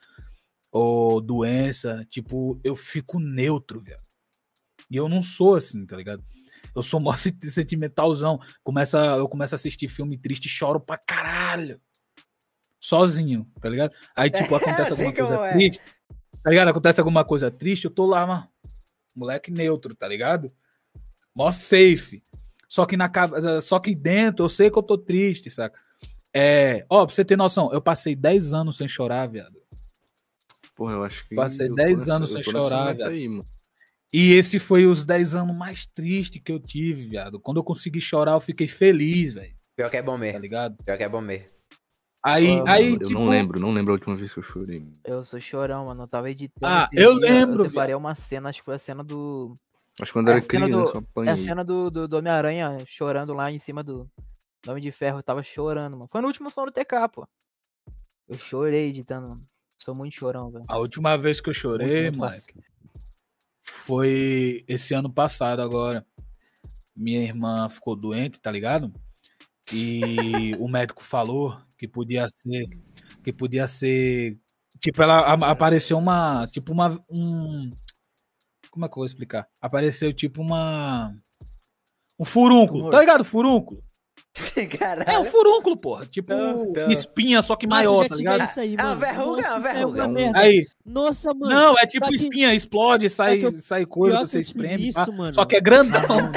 Ou 0.71 1.21
doença, 1.21 2.05
tipo, 2.11 2.61
eu 2.65 2.75
fico 2.75 3.21
neutro, 3.21 3.81
velho. 3.81 4.03
E 4.91 4.97
eu 4.97 5.09
não 5.09 5.23
sou 5.23 5.55
assim, 5.55 5.87
tá 5.87 5.97
ligado? 5.97 6.23
Eu 6.75 6.83
sou 6.83 6.99
mó 7.01 7.17
senti- 7.17 7.51
sentimentalzão. 7.51 8.39
Começa, 8.63 8.99
eu 8.99 9.29
começo 9.29 9.55
a 9.55 9.57
assistir 9.57 9.89
filme 9.89 10.19
triste 10.19 10.47
e 10.47 10.51
choro 10.51 10.81
pra 10.81 10.99
caralho. 10.99 11.81
Sozinho, 12.81 13.51
tá 13.63 13.69
ligado? 13.69 13.95
Aí, 14.15 14.31
tipo, 14.31 14.55
acontece 14.55 14.91
alguma 14.93 15.13
coisa 15.13 15.37
é. 15.37 15.53
triste. 15.53 15.81
Tá 16.45 16.51
ligado? 16.51 16.69
Acontece 16.69 17.01
alguma 17.01 17.25
coisa 17.25 17.51
triste, 17.51 17.87
eu 17.87 17.91
tô 17.91 18.07
lá, 18.07 18.25
mano. 18.27 18.49
Moleque 19.17 19.51
neutro, 19.51 19.95
tá 19.97 20.07
ligado? 20.07 20.53
Mó 21.35 21.51
safe. 21.51 22.23
Só 22.69 22.85
que, 22.87 22.97
na, 22.97 23.11
só 23.63 23.79
que 23.81 23.95
dentro 23.95 24.45
eu 24.45 24.49
sei 24.49 24.71
que 24.71 24.79
eu 24.79 24.83
tô 24.83 24.97
triste, 24.99 25.49
saca? 25.51 25.79
É, 26.33 26.85
ó, 26.91 27.07
pra 27.07 27.15
você 27.15 27.25
ter 27.25 27.37
noção, 27.37 27.73
eu 27.73 27.81
passei 27.81 28.15
10 28.15 28.53
anos 28.53 28.77
sem 28.77 28.87
chorar, 28.87 29.27
viado. 29.27 29.55
Porra, 30.77 30.95
eu 30.95 31.05
acho 31.05 31.27
que. 31.29 31.35
Passei 31.35 31.67
eu 31.67 31.71
tô 31.71 31.77
10 31.77 31.99
nessa- 32.01 32.15
anos 32.15 32.33
sem 32.33 32.43
chorar, 32.43 32.93
velho. 32.95 33.09
aí, 33.09 33.29
mano. 33.29 33.47
E 34.13 34.33
esse 34.33 34.59
foi 34.59 34.85
os 34.87 35.05
10 35.05 35.35
anos 35.35 35.57
mais 35.57 35.87
tristes 35.87 36.41
que 36.43 36.53
eu 36.53 36.59
tive, 36.61 37.03
viado. 37.07 37.41
Quando 37.41 37.57
eu 37.59 37.65
consegui 37.65 38.01
chorar, 38.01 38.33
eu 38.33 38.41
fiquei 38.41 38.67
feliz, 38.69 39.33
velho. 39.33 39.55
Pior 39.77 39.91
que 39.91 39.97
é 39.97 40.03
bom 40.03 40.13
Tá 40.13 40.19
mesmo. 40.19 40.39
ligado? 40.41 40.77
Pior 40.85 40.97
que 40.97 41.03
é 41.03 41.09
bom 41.09 41.21
mesmo. 41.21 41.47
Aí, 42.27 42.63
aí 42.67 42.93
eu 42.95 42.99
tipo, 42.99 43.13
não 43.13 43.29
lembro, 43.29 43.61
não 43.61 43.71
lembro 43.71 43.93
a 43.93 43.97
última 43.97 44.17
vez 44.17 44.33
que 44.33 44.39
eu 44.39 44.43
chorei. 44.43 44.83
Eu 45.05 45.23
sou 45.27 45.39
chorão, 45.39 45.85
mano. 45.85 46.05
Eu 46.05 46.09
tava 46.09 46.31
editando. 46.31 46.67
Ah, 46.67 46.89
eu 46.91 47.19
dias, 47.19 47.31
lembro, 47.31 47.63
Eu 47.65 47.69
separei 47.69 47.95
uma 47.95 48.15
cena, 48.15 48.49
acho 48.49 48.61
que 48.61 48.65
foi 48.65 48.77
a 48.77 48.79
cena 48.79 49.05
do. 49.05 49.55
Acho 50.01 50.11
que 50.11 50.19
quando 50.19 50.29
É 50.29 50.33
era 50.33 50.41
criança, 50.41 50.71
do- 50.71 50.77
eu 50.79 50.95
É 50.95 50.99
apanhei. 50.99 51.33
a 51.33 51.37
cena 51.37 51.63
do, 51.63 51.91
do, 51.91 52.09
do 52.09 52.17
Homem-Aranha 52.17 52.79
chorando 52.87 53.35
lá 53.35 53.53
em 53.53 53.59
cima 53.59 53.83
do, 53.85 54.11
Homem 54.67 54.83
de 54.83 54.91
Ferro. 54.91 55.19
Eu 55.19 55.23
tava 55.23 55.43
chorando, 55.43 55.93
mano. 55.99 56.09
Foi 56.11 56.23
no 56.23 56.27
último 56.29 56.51
som 56.51 56.65
do 56.65 56.73
TK, 56.73 57.09
pô. 57.13 57.29
Eu 58.27 58.39
chorei 58.39 58.89
editando, 58.89 59.29
mano. 59.29 59.45
Sou 59.77 59.95
muito 59.95 60.15
chorão, 60.17 60.51
velho. 60.51 60.65
a 60.67 60.79
última 60.79 61.19
vez 61.19 61.43
que 61.43 61.51
eu 61.51 61.55
chorei, 61.55 62.11
moleque, 62.11 62.55
foi 63.61 64.65
esse 64.67 64.95
ano 64.95 65.13
passado 65.13 65.61
agora. 65.61 66.07
Minha 66.97 67.21
irmã 67.21 67.69
ficou 67.69 67.95
doente, 67.95 68.41
tá 68.41 68.51
ligado? 68.51 68.91
E 69.73 70.53
o 70.59 70.69
médico 70.69 71.03
falou 71.05 71.59
que 71.85 71.89
podia 71.89 72.27
ser 72.29 72.67
que 73.23 73.33
podia 73.33 73.67
ser 73.67 74.39
tipo 74.81 75.03
ela 75.03 75.35
apareceu 75.51 75.99
uma 75.99 76.47
tipo 76.49 76.73
uma 76.73 76.99
um 77.11 77.71
como 78.71 78.87
é 78.87 78.89
que 78.89 78.95
eu 78.95 78.97
vou 78.97 79.07
explicar? 79.07 79.47
Apareceu 79.61 80.13
tipo 80.13 80.43
uma 80.43 81.15
um 82.19 82.25
furúnculo, 82.25 82.91
tá 82.91 83.01
ligado? 83.01 83.25
Furúnculo. 83.25 83.85
Caralho. 84.79 85.09
É 85.09 85.17
um 85.19 85.25
furúnculo, 85.25 85.77
porra. 85.77 86.07
Tipo 86.07 86.35
Não, 86.35 86.65
não. 86.73 86.89
espinha, 86.91 87.41
só 87.41 87.55
que 87.55 87.67
Nossa, 87.69 87.83
maior, 87.83 88.03
já 88.03 88.09
tá 88.09 88.17
ligado? 88.17 88.43
isso 88.43 88.61
aí, 88.61 88.75
É 88.77 88.83
uma 88.83 88.97
mano. 88.97 89.01
verruga, 89.01 89.23
é 89.23 89.25
uma 89.51 89.59
Nossa, 89.59 89.75
verruga. 89.75 90.03
uma 90.03 90.09
merda. 90.09 90.39
Aí, 90.41 90.67
Nossa, 90.85 91.33
mano. 91.35 91.55
não, 91.55 91.79
é 91.79 91.87
tipo 91.87 92.05
só 92.05 92.11
que- 92.11 92.17
espinha, 92.17 92.53
explode, 92.55 93.09
sai, 93.09 93.45
eu- 93.45 93.53
sai 93.53 93.87
coisa, 93.87 94.17
pior 94.19 94.27
você 94.29 94.41
espreme. 94.41 94.89
isso, 94.89 95.13
mano. 95.13 95.33
Só 95.33 95.45
que 95.45 95.55
é 95.55 95.61
grandão. 95.61 96.01
Na 96.03 96.33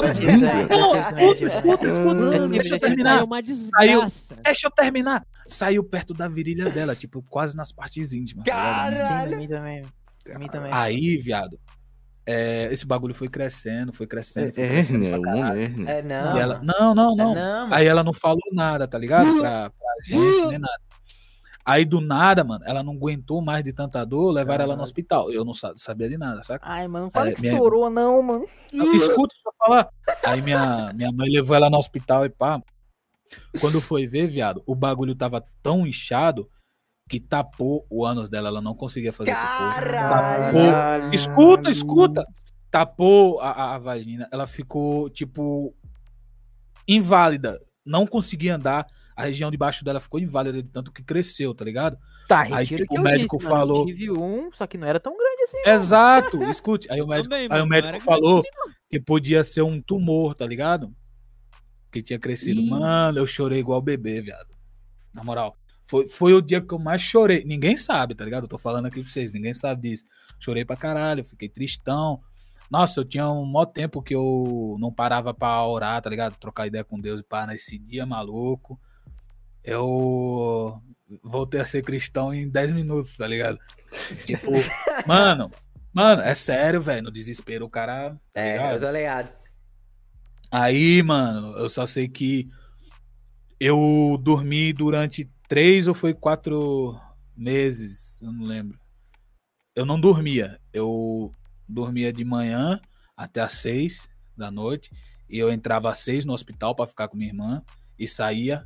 bunda, 0.00 0.12
viado. 0.14 0.68
Não, 0.70 0.96
escuta, 0.98 1.44
escuta, 1.44 1.86
escuta. 1.88 2.14
Mano, 2.14 2.48
Deixa 2.48 2.74
eu 2.76 2.80
terminar. 2.80 3.20
É 3.20 3.22
uma 3.22 3.42
desgraça. 3.42 4.36
Deixa 4.42 4.68
eu 4.68 4.70
terminar. 4.70 5.26
Saiu 5.46 5.82
perto 5.84 6.14
da 6.14 6.28
virilha 6.28 6.70
dela, 6.70 6.94
tipo, 6.94 7.22
quase 7.28 7.56
nas 7.56 7.72
partes 7.72 8.12
íntimas. 8.12 8.44
tá? 8.44 8.86
Sim, 8.88 8.96
Caralho. 8.96 9.38
mim 9.38 9.48
também. 9.48 9.82
Pra 10.24 10.38
mim 10.38 10.46
também. 10.48 10.70
Aí, 10.72 11.16
viado, 11.18 11.58
é, 12.26 12.68
esse 12.72 12.86
bagulho 12.86 13.14
foi 13.14 13.28
crescendo, 13.28 13.92
foi 13.92 14.06
crescendo. 14.06 14.48
É 14.48 14.52
foi 14.52 14.68
crescendo 14.68 15.04
hérnia, 15.04 15.10
pra 15.10 15.18
o 15.18 15.22
nome 15.34 15.40
caralho. 15.42 15.88
é. 15.88 15.92
É 15.98 16.02
não. 16.02 16.36
E 16.36 16.40
ela, 16.40 16.60
não, 16.62 16.94
não, 16.94 17.12
É 17.12 17.16
não. 17.16 17.34
não, 17.34 17.60
mano. 17.62 17.74
Aí 17.74 17.86
ela 17.86 18.04
não 18.04 18.12
falou 18.12 18.40
nada, 18.52 18.86
tá 18.86 18.98
ligado? 18.98 19.38
Pra, 19.40 19.70
pra 19.70 19.94
gente, 20.04 20.46
nem 20.48 20.58
nada. 20.58 20.80
Aí 21.64 21.84
do 21.84 22.00
nada, 22.00 22.42
mano, 22.42 22.64
ela 22.66 22.82
não 22.82 22.94
aguentou 22.94 23.40
mais 23.42 23.62
de 23.62 23.72
tanta 23.72 24.04
dor, 24.04 24.32
levaram 24.32 24.64
ela 24.64 24.76
no 24.76 24.82
hospital. 24.82 25.30
Eu 25.30 25.44
não 25.44 25.52
sa- 25.52 25.74
sabia 25.76 26.08
de 26.08 26.16
nada, 26.16 26.42
saca? 26.42 26.64
Ai, 26.66 26.88
mano, 26.88 27.04
não 27.06 27.10
fala 27.10 27.28
É, 27.30 27.34
que 27.34 27.40
minha- 27.42 27.52
estourou, 27.52 27.88
não, 27.90 28.22
mano. 28.22 28.46
Não, 28.72 28.92
Escuta, 28.94 29.34
deixa 29.34 29.48
eu 29.48 29.52
falar. 29.58 29.88
Aí 30.24 30.40
minha, 30.42 30.90
minha 30.94 31.12
mãe 31.12 31.28
levou 31.30 31.54
ela 31.54 31.68
no 31.70 31.76
hospital 31.76 32.24
e 32.24 32.30
pá. 32.30 32.60
Quando 33.60 33.80
foi 33.80 34.06
ver, 34.06 34.26
viado, 34.26 34.62
o 34.66 34.74
bagulho 34.74 35.14
tava 35.14 35.44
tão 35.62 35.86
inchado 35.86 36.48
que 37.10 37.18
tapou 37.18 37.84
o 37.90 38.06
ânus 38.06 38.30
dela. 38.30 38.48
Ela 38.48 38.60
não 38.62 38.72
conseguia 38.74 39.12
fazer. 39.12 39.32
Caralho. 39.32 41.12
Escuta, 41.12 41.68
escuta. 41.70 42.24
Tapou 42.70 43.40
a, 43.40 43.50
a- 43.50 43.74
a 43.74 43.78
vagina. 43.78 44.28
Ela 44.32 44.46
ficou, 44.46 45.10
tipo, 45.10 45.74
inválida. 46.86 47.60
Não 47.84 48.06
conseguia 48.06 48.54
andar. 48.54 48.86
A 49.16 49.24
região 49.24 49.50
de 49.50 49.56
baixo 49.56 49.84
dela 49.84 50.00
ficou 50.00 50.18
inválida 50.20 50.62
de 50.62 50.68
tanto 50.68 50.92
que 50.92 51.02
cresceu, 51.02 51.52
tá 51.54 51.64
ligado? 51.64 51.98
Tá, 52.28 52.42
Aí, 52.42 52.64
tipo, 52.66 52.86
que 52.86 52.94
o 52.94 52.98
eu 52.98 53.02
médico 53.02 53.36
disse, 53.36 53.50
mano. 53.50 53.60
Eu 53.62 53.68
falou- 53.68 53.86
tive 53.86 54.10
um, 54.12 54.50
só 54.52 54.66
que 54.66 54.78
não 54.78 54.86
era 54.86 55.00
tão 55.00 55.14
grande 55.16 55.42
assim. 55.42 55.58
Exato, 55.66 56.42
escute. 56.48 56.86
Aí 56.90 57.02
o 57.02 57.06
médico, 57.06 57.28
Também, 57.28 57.48
aí 57.50 57.60
o 57.60 57.66
médico 57.66 58.00
falou 58.00 58.38
assim, 58.38 58.48
que 58.88 59.00
podia 59.00 59.42
ser 59.44 59.62
um 59.62 59.82
tumor, 59.82 60.34
tá 60.34 60.46
ligado? 60.46 60.94
Que 61.90 62.00
tinha 62.00 62.18
crescido. 62.20 62.60
Ih. 62.60 62.70
Mano, 62.70 63.18
eu 63.18 63.26
chorei 63.26 63.58
igual 63.58 63.82
bebê, 63.82 64.22
viado. 64.22 64.48
Na 65.12 65.24
moral. 65.24 65.56
Foi, 65.90 66.06
foi 66.08 66.32
o 66.32 66.40
dia 66.40 66.60
que 66.60 66.72
eu 66.72 66.78
mais 66.78 67.02
chorei. 67.02 67.42
Ninguém 67.44 67.76
sabe, 67.76 68.14
tá 68.14 68.24
ligado? 68.24 68.44
Eu 68.44 68.48
tô 68.48 68.56
falando 68.56 68.86
aqui 68.86 69.02
pra 69.02 69.10
vocês, 69.10 69.34
ninguém 69.34 69.52
sabe 69.52 69.88
disso. 69.88 70.04
Chorei 70.38 70.64
pra 70.64 70.76
caralho, 70.76 71.24
fiquei 71.24 71.48
tristão. 71.48 72.20
Nossa, 72.70 73.00
eu 73.00 73.04
tinha 73.04 73.28
um 73.28 73.44
maior 73.44 73.66
tempo 73.66 74.00
que 74.00 74.14
eu 74.14 74.76
não 74.78 74.92
parava 74.92 75.34
pra 75.34 75.66
orar, 75.66 76.00
tá 76.00 76.08
ligado? 76.08 76.36
Trocar 76.36 76.68
ideia 76.68 76.84
com 76.84 77.00
Deus 77.00 77.20
e 77.20 77.24
pá, 77.24 77.44
nesse 77.44 77.76
dia 77.76 78.06
maluco. 78.06 78.80
Eu 79.64 80.80
voltei 81.24 81.60
a 81.60 81.64
ser 81.64 81.82
cristão 81.82 82.32
em 82.32 82.48
10 82.48 82.70
minutos, 82.70 83.16
tá 83.16 83.26
ligado? 83.26 83.58
Tipo, 84.24 84.52
mano, 85.08 85.50
mano, 85.92 86.22
é 86.22 86.34
sério, 86.34 86.80
velho. 86.80 87.02
No 87.02 87.10
desespero 87.10 87.66
o 87.66 87.68
cara. 87.68 88.10
tá 88.32 88.40
É, 88.40 88.76
eu 88.76 88.80
tô 88.80 88.92
ligado. 88.92 89.32
Aí, 90.52 91.02
mano, 91.02 91.58
eu 91.58 91.68
só 91.68 91.84
sei 91.84 92.06
que 92.06 92.48
eu 93.58 94.16
dormi 94.22 94.72
durante 94.72 95.28
três 95.50 95.88
ou 95.88 95.94
foi 95.94 96.14
quatro 96.14 96.96
meses, 97.36 98.22
eu 98.22 98.30
não 98.30 98.44
lembro. 98.44 98.78
Eu 99.74 99.84
não 99.84 100.00
dormia. 100.00 100.60
Eu 100.72 101.34
dormia 101.68 102.12
de 102.12 102.24
manhã 102.24 102.80
até 103.16 103.40
às 103.40 103.54
seis 103.54 104.08
da 104.36 104.48
noite 104.48 104.92
e 105.28 105.40
eu 105.40 105.52
entrava 105.52 105.90
às 105.90 105.98
seis 105.98 106.24
no 106.24 106.32
hospital 106.32 106.72
pra 106.72 106.86
ficar 106.86 107.08
com 107.08 107.16
minha 107.16 107.30
irmã 107.30 107.64
e 107.98 108.06
saía 108.06 108.64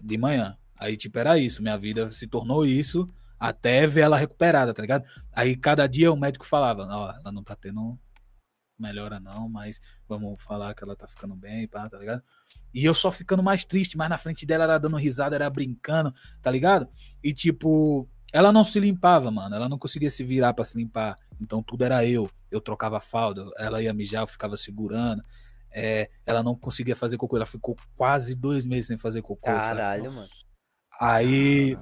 de 0.00 0.16
manhã. 0.16 0.56
Aí, 0.76 0.96
tipo, 0.96 1.18
era 1.18 1.40
isso. 1.40 1.60
Minha 1.60 1.76
vida 1.76 2.08
se 2.12 2.28
tornou 2.28 2.64
isso 2.64 3.12
até 3.36 3.84
ver 3.84 4.02
ela 4.02 4.16
recuperada, 4.16 4.72
tá 4.72 4.82
ligado? 4.82 5.04
Aí, 5.32 5.56
cada 5.56 5.88
dia 5.88 6.12
o 6.12 6.16
médico 6.16 6.46
falava: 6.46 6.86
Ó, 6.88 7.10
ela 7.10 7.32
não 7.32 7.42
tá 7.42 7.56
tendo 7.56 7.98
melhora, 8.78 9.18
não, 9.20 9.48
mas 9.48 9.80
vamos 10.08 10.42
falar 10.42 10.74
que 10.74 10.84
ela 10.84 10.96
tá 10.96 11.06
ficando 11.06 11.34
bem, 11.34 11.66
pá, 11.66 11.88
tá 11.88 11.98
ligado? 11.98 12.22
E 12.72 12.84
eu 12.84 12.94
só 12.94 13.10
ficando 13.10 13.42
mais 13.42 13.64
triste, 13.64 13.96
mas 13.96 14.08
na 14.08 14.18
frente 14.18 14.44
dela 14.44 14.64
era 14.64 14.78
dando 14.78 14.96
risada, 14.96 15.34
era 15.34 15.48
brincando, 15.48 16.14
tá 16.42 16.50
ligado? 16.50 16.88
E 17.22 17.32
tipo, 17.32 18.08
ela 18.32 18.52
não 18.52 18.64
se 18.64 18.78
limpava, 18.78 19.30
mano. 19.30 19.54
Ela 19.54 19.68
não 19.68 19.78
conseguia 19.78 20.10
se 20.10 20.22
virar 20.22 20.52
pra 20.52 20.64
se 20.64 20.76
limpar. 20.76 21.16
Então 21.40 21.62
tudo 21.62 21.84
era 21.84 22.04
eu. 22.04 22.30
Eu 22.50 22.60
trocava 22.60 22.98
a 22.98 23.00
fralda, 23.00 23.46
ela 23.56 23.82
ia 23.82 23.92
mijar, 23.94 24.22
eu 24.22 24.26
ficava 24.26 24.56
segurando. 24.56 25.22
É, 25.70 26.10
ela 26.24 26.42
não 26.42 26.54
conseguia 26.54 26.96
fazer 26.96 27.16
cocô. 27.16 27.36
Ela 27.36 27.46
ficou 27.46 27.76
quase 27.96 28.34
dois 28.34 28.64
meses 28.64 28.86
sem 28.86 28.98
fazer 28.98 29.22
cocô. 29.22 29.48
sabe? 29.50 29.68
Caralho, 29.68 30.12
mano. 30.12 30.28
Aí, 31.00 31.78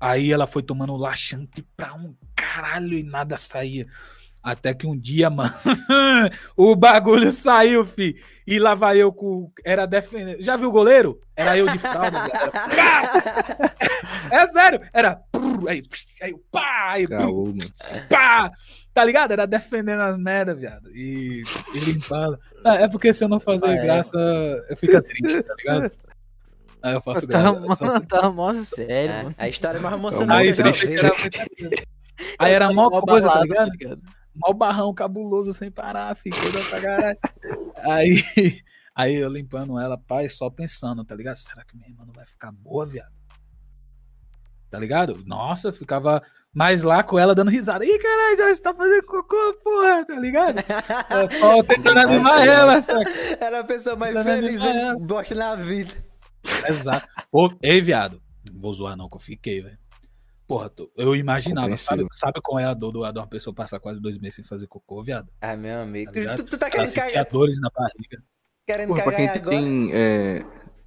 aí 0.00 0.32
ela 0.32 0.46
foi 0.46 0.62
tomando 0.62 0.96
laxante 0.96 1.62
pra 1.76 1.94
um 1.94 2.14
caralho 2.34 2.98
e 2.98 3.02
nada 3.02 3.36
saía. 3.36 3.86
Até 4.50 4.72
que 4.74 4.86
um 4.86 4.96
dia, 4.98 5.28
mano, 5.30 5.52
o 6.56 6.74
bagulho 6.74 7.30
saiu, 7.32 7.84
fi. 7.84 8.16
E 8.46 8.58
lá 8.58 8.74
vai 8.74 8.96
eu 8.98 9.12
com. 9.12 9.50
Era 9.64 9.84
defendendo. 9.86 10.42
Já 10.42 10.56
viu 10.56 10.68
o 10.68 10.72
goleiro? 10.72 11.20
Era 11.36 11.56
eu 11.58 11.68
de 11.68 11.78
fralda. 11.78 12.24
viado. 12.24 12.30
Era 12.32 12.50
pá! 12.50 13.74
É 14.30 14.46
sério. 14.48 14.80
Era. 14.92 15.20
Aí, 15.68 15.82
aí, 16.22 16.34
pá! 16.50 16.86
Aí, 16.92 17.06
mano. 17.08 17.54
pá! 18.08 18.50
Tá 18.94 19.04
ligado? 19.04 19.32
Era 19.32 19.46
defendendo 19.46 20.00
as 20.00 20.16
merdas, 20.18 20.58
viado. 20.58 20.90
E, 20.94 21.42
e 21.74 21.78
limpando. 21.80 22.38
Ah, 22.64 22.74
É 22.76 22.88
porque 22.88 23.12
se 23.12 23.22
eu 23.22 23.28
não 23.28 23.38
fazer 23.38 23.66
Ah, 23.66 23.74
é. 23.76 23.82
graça, 23.84 24.16
eu 24.68 24.76
fico 24.76 25.00
triste, 25.02 25.42
tá 25.42 25.54
ligado? 25.58 25.92
Aí 26.82 26.94
eu 26.94 27.00
faço 27.00 27.20
Tá, 27.28 27.38
graça. 27.42 27.52
mano, 27.60 27.76
só 27.76 27.88
se- 27.88 28.00
tá 28.00 28.30
mó 28.30 28.54
sério, 28.54 28.90
É, 28.90 29.22
mano. 29.24 29.34
a 29.38 29.48
história 29.48 29.78
mais 29.78 29.94
emocionante 29.94 30.40
Aí, 30.40 30.48
eu 30.48 30.54
triste, 30.56 30.86
era 30.94 31.12
muito- 31.18 31.82
Aí 32.38 32.52
era 32.52 32.72
mó 32.72 32.90
coisa, 33.00 33.28
tá 33.30 33.42
ligado? 33.42 33.70
Mó 34.38 34.52
barrão 34.52 34.94
cabuloso 34.94 35.52
sem 35.52 35.70
parar, 35.70 36.14
fiquei 36.14 36.50
pra 36.50 36.80
caralho. 36.80 37.18
Aí, 37.84 38.22
aí 38.94 39.14
eu 39.16 39.28
limpando 39.28 39.78
ela, 39.78 39.98
pai, 39.98 40.28
só 40.28 40.48
pensando, 40.48 41.04
tá 41.04 41.14
ligado? 41.14 41.36
Será 41.36 41.64
que 41.64 41.76
minha 41.76 41.88
irmã 41.88 42.04
não 42.06 42.12
vai 42.12 42.24
ficar 42.24 42.52
boa, 42.52 42.86
viado? 42.86 43.12
Tá 44.70 44.78
ligado? 44.78 45.22
Nossa, 45.26 45.68
eu 45.68 45.72
ficava 45.72 46.22
mais 46.52 46.82
lá 46.82 47.02
com 47.02 47.18
ela 47.18 47.34
dando 47.34 47.50
risada. 47.50 47.84
Ih, 47.84 47.98
caralho, 47.98 48.38
Joyce 48.38 48.62
tá 48.62 48.74
fazendo 48.74 49.06
cocô, 49.06 49.54
porra, 49.64 50.04
tá 50.04 50.14
ligado? 50.14 50.58
Eu 51.10 51.40
só 51.40 51.62
tentando 51.64 51.98
animar 51.98 52.46
ela, 52.46 52.80
saca? 52.82 53.10
Era 53.40 53.60
a 53.60 53.64
pessoa 53.64 53.96
mais 53.96 54.14
feliz? 54.22 54.62
É. 54.62 54.94
bosta 54.94 55.34
na 55.34 55.56
vida. 55.56 55.92
Exato. 56.68 57.06
Pô, 57.30 57.52
ei, 57.62 57.80
viado. 57.80 58.20
Não 58.50 58.60
vou 58.60 58.72
zoar 58.72 58.96
não, 58.96 59.08
que 59.08 59.16
eu 59.16 59.20
fiquei, 59.20 59.62
velho. 59.62 59.78
Porra, 60.48 60.70
tu- 60.70 60.90
eu 60.96 61.14
imaginava. 61.14 61.76
Sabe, 61.76 62.06
sabe 62.10 62.40
qual 62.42 62.58
é 62.58 62.64
a 62.64 62.72
dor 62.72 62.90
do- 62.90 63.12
de 63.12 63.18
uma 63.18 63.26
pessoa 63.26 63.54
passar 63.54 63.78
quase 63.78 64.00
dois 64.00 64.16
meses 64.18 64.36
sem 64.36 64.44
fazer 64.44 64.66
cocô, 64.66 65.02
viado? 65.02 65.30
Ah, 65.42 65.54
meu 65.54 65.82
amigo. 65.82 66.10
Tá 66.10 66.34
Tu, 66.36 66.44
tu, 66.44 66.50
tu 66.52 66.58
tá 66.58 66.66
Ela 66.66 66.70
querendo 66.72 66.86
sentia 66.88 67.02
cagar, 67.18 67.30
dores 67.30 67.60
na 67.60 67.68
barriga. 67.68 68.22
querendo 68.66 68.88
Porra, 68.88 69.02
pra 69.02 69.12
cagar 69.12 69.32
quem 69.32 69.40
agora? 69.42 69.56
tem 69.56 69.90
é, 69.92 70.44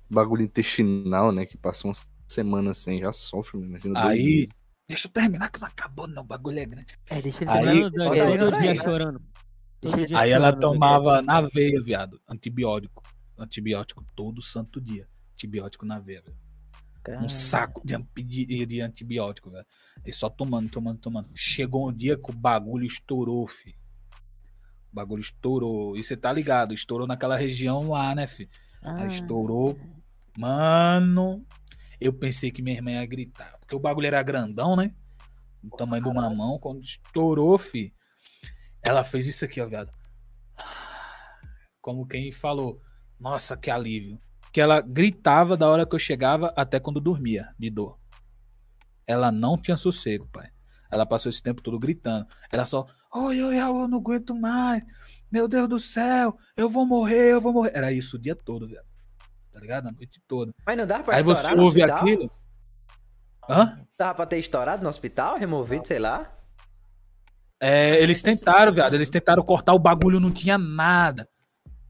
bagulho 0.09 0.41
intestinal, 0.41 1.31
né? 1.31 1.45
Que 1.45 1.57
passa 1.57 1.87
uma 1.87 1.93
semana 2.27 2.73
sem, 2.73 2.99
já 2.99 3.13
sofre. 3.13 3.59
Imagina 3.61 4.01
dois 4.01 4.19
Aí, 4.19 4.25
meses. 4.35 4.49
deixa 4.87 5.07
eu 5.07 5.11
terminar 5.11 5.51
que 5.51 5.61
não 5.61 5.67
acabou, 5.67 6.07
não. 6.07 6.23
O 6.23 6.25
bagulho 6.25 6.57
é 6.57 6.65
grande. 6.65 6.97
É, 7.07 7.21
deixa 7.21 7.43
ele 7.43 7.51
Aí- 7.51 7.63
terminar. 7.65 7.91
Todo, 7.91 8.01
aí, 8.01 8.37
todo 8.39 8.53
olha 8.55 8.61
dia 8.61 8.75
chorando. 8.75 9.21
Todo 9.79 10.17
Aí 10.17 10.29
ela 10.31 10.53
tomava 10.53 11.21
na 11.21 11.39
veia, 11.41 11.79
viado, 11.81 12.19
antibiótico. 12.27 13.03
Antibiótico 13.37 14.03
todo 14.15 14.41
santo 14.41 14.81
dia. 14.81 15.07
Antibiótico 15.33 15.85
na 15.85 15.99
veia, 15.99 16.23
velho. 17.05 17.23
Um 17.23 17.29
saco 17.29 17.81
de, 17.85 18.65
de, 18.65 18.81
antibiótico, 18.81 19.49
velho. 19.49 19.65
E 20.05 20.11
só 20.11 20.29
tomando, 20.29 20.69
tomando, 20.69 20.99
tomando. 20.99 21.29
Chegou 21.35 21.89
um 21.89 21.93
dia 21.93 22.17
que 22.17 22.31
o 22.31 22.33
bagulho 22.33 22.85
estourou, 22.85 23.47
fi. 23.47 23.75
O 24.91 24.95
bagulho 24.95 25.21
estourou. 25.21 25.95
E 25.95 26.03
você 26.03 26.17
tá 26.17 26.31
ligado, 26.31 26.73
estourou 26.73 27.07
naquela 27.07 27.37
região 27.37 27.89
lá, 27.89 28.13
né, 28.13 28.27
fi? 28.27 28.49
Aí 28.81 29.07
estourou. 29.07 29.79
Mano, 30.37 31.45
eu 31.99 32.13
pensei 32.13 32.51
que 32.51 32.61
minha 32.61 32.75
irmã 32.75 32.91
ia 32.91 33.05
gritar. 33.05 33.57
Porque 33.59 33.75
o 33.75 33.79
bagulho 33.79 34.07
era 34.07 34.23
grandão, 34.23 34.75
né? 34.75 34.93
Do 35.61 35.69
tamanho 35.77 36.03
de 36.03 36.09
uma 36.09 36.29
mão. 36.29 36.57
Quando 36.57 36.81
estourou, 36.81 37.57
fi. 37.57 37.93
Ela 38.81 39.03
fez 39.03 39.27
isso 39.27 39.45
aqui, 39.45 39.61
ó, 39.61 39.67
viado. 39.67 39.91
Como 41.79 42.07
quem 42.07 42.31
falou. 42.31 42.81
Nossa, 43.19 43.55
que 43.55 43.69
alívio. 43.69 44.19
Que 44.51 44.59
ela 44.59 44.81
gritava 44.81 45.55
da 45.55 45.67
hora 45.67 45.85
que 45.85 45.95
eu 45.95 45.99
chegava 45.99 46.53
até 46.55 46.79
quando 46.79 46.99
dormia, 46.99 47.49
de 47.57 47.69
dor. 47.69 47.97
Ela 49.07 49.31
não 49.31 49.57
tinha 49.57 49.77
sossego, 49.77 50.27
pai. 50.31 50.49
Ela 50.91 51.05
passou 51.05 51.29
esse 51.29 51.41
tempo 51.41 51.61
todo 51.61 51.79
gritando. 51.79 52.25
Ela 52.51 52.65
só, 52.65 52.85
oi, 53.13 53.41
oi, 53.41 53.57
eu 53.57 53.87
não 53.87 53.97
aguento 53.97 54.35
mais. 54.35 54.83
Meu 55.31 55.47
Deus 55.47 55.69
do 55.69 55.79
céu, 55.79 56.37
eu 56.57 56.69
vou 56.69 56.85
morrer, 56.85 57.31
eu 57.31 57.39
vou 57.39 57.53
morrer. 57.53 57.71
Era 57.73 57.91
isso 57.93 58.17
o 58.17 58.19
dia 58.19 58.35
todo, 58.35 58.67
velho. 58.67 58.83
Tá 59.53 59.59
ligado? 59.59 59.87
A 59.87 59.91
noite 59.91 60.21
toda. 60.27 60.53
Mas 60.65 60.77
não 60.77 60.85
dava 60.85 61.03
pra 61.03 61.15
Aí 61.15 61.23
você 61.23 61.53
ouve 61.53 61.81
aquilo. 61.81 62.29
Hã? 63.49 63.79
Dava 63.97 64.15
pra 64.15 64.25
ter 64.25 64.37
estourado 64.37 64.83
no 64.83 64.89
hospital, 64.89 65.37
removido, 65.37 65.87
sei 65.87 65.99
lá. 65.99 66.29
É, 67.59 68.01
eles 68.01 68.21
tentaram, 68.21 68.73
viado. 68.73 68.93
Eles 68.93 69.09
tentaram 69.09 69.43
cortar 69.43 69.73
o 69.73 69.79
bagulho, 69.79 70.19
não 70.19 70.31
tinha 70.31 70.57
nada. 70.57 71.27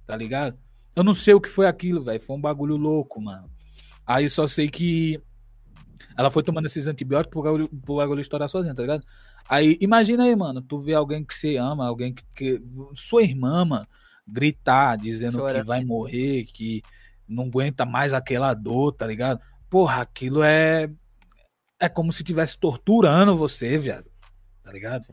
Tá 0.06 0.16
ligado? 0.16 0.58
Eu 0.96 1.04
não 1.04 1.14
sei 1.14 1.34
o 1.34 1.42
que 1.42 1.50
foi 1.50 1.68
aquilo, 1.68 2.02
velho. 2.02 2.20
Foi 2.22 2.36
um 2.36 2.42
bagulho 2.42 2.76
louco, 2.76 3.22
mano. 3.22 3.50
Aí 4.06 4.30
só 4.30 4.46
sei 4.48 4.70
que 4.70 5.22
ela 6.18 6.30
foi 6.30 6.44
tomando 6.44 6.66
esses 6.66 6.88
antibióticos 6.88 7.32
pro 7.32 7.44
bagulho, 7.44 7.70
pro 7.70 7.96
bagulho 7.96 8.22
estourar 8.22 8.50
sozinha, 8.50 8.76
tá 8.76 8.82
ligado? 8.82 9.04
Aí, 9.50 9.78
imagina 9.82 10.24
aí, 10.24 10.36
mano, 10.36 10.62
tu 10.62 10.78
vê 10.78 10.94
alguém 10.94 11.24
que 11.24 11.34
você 11.34 11.58
ama, 11.58 11.88
alguém 11.88 12.14
que, 12.14 12.24
que- 12.36 12.62
Sua 12.94 13.24
irmã, 13.24 13.66
mano, 13.66 13.88
gritar, 14.28 14.98
dizendo 14.98 15.38
que 15.40 15.44
Chorando. 15.44 15.66
vai 15.66 15.84
morrer, 15.84 16.46
que 16.46 16.82
não 17.28 17.46
aguenta 17.46 17.86
mais 17.86 18.14
aquela 18.14 18.54
dor, 18.54 18.92
tá 18.94 19.06
ligado? 19.08 19.40
Porra, 19.70 20.02
aquilo 20.02 20.44
é. 20.44 20.90
É 21.80 21.90
como 21.90 22.12
se 22.14 22.24
tivesse 22.24 22.58
torturando 22.58 23.36
você, 23.36 23.78
viado. 23.78 24.06
Tá 24.64 24.72
ligado? 24.72 25.06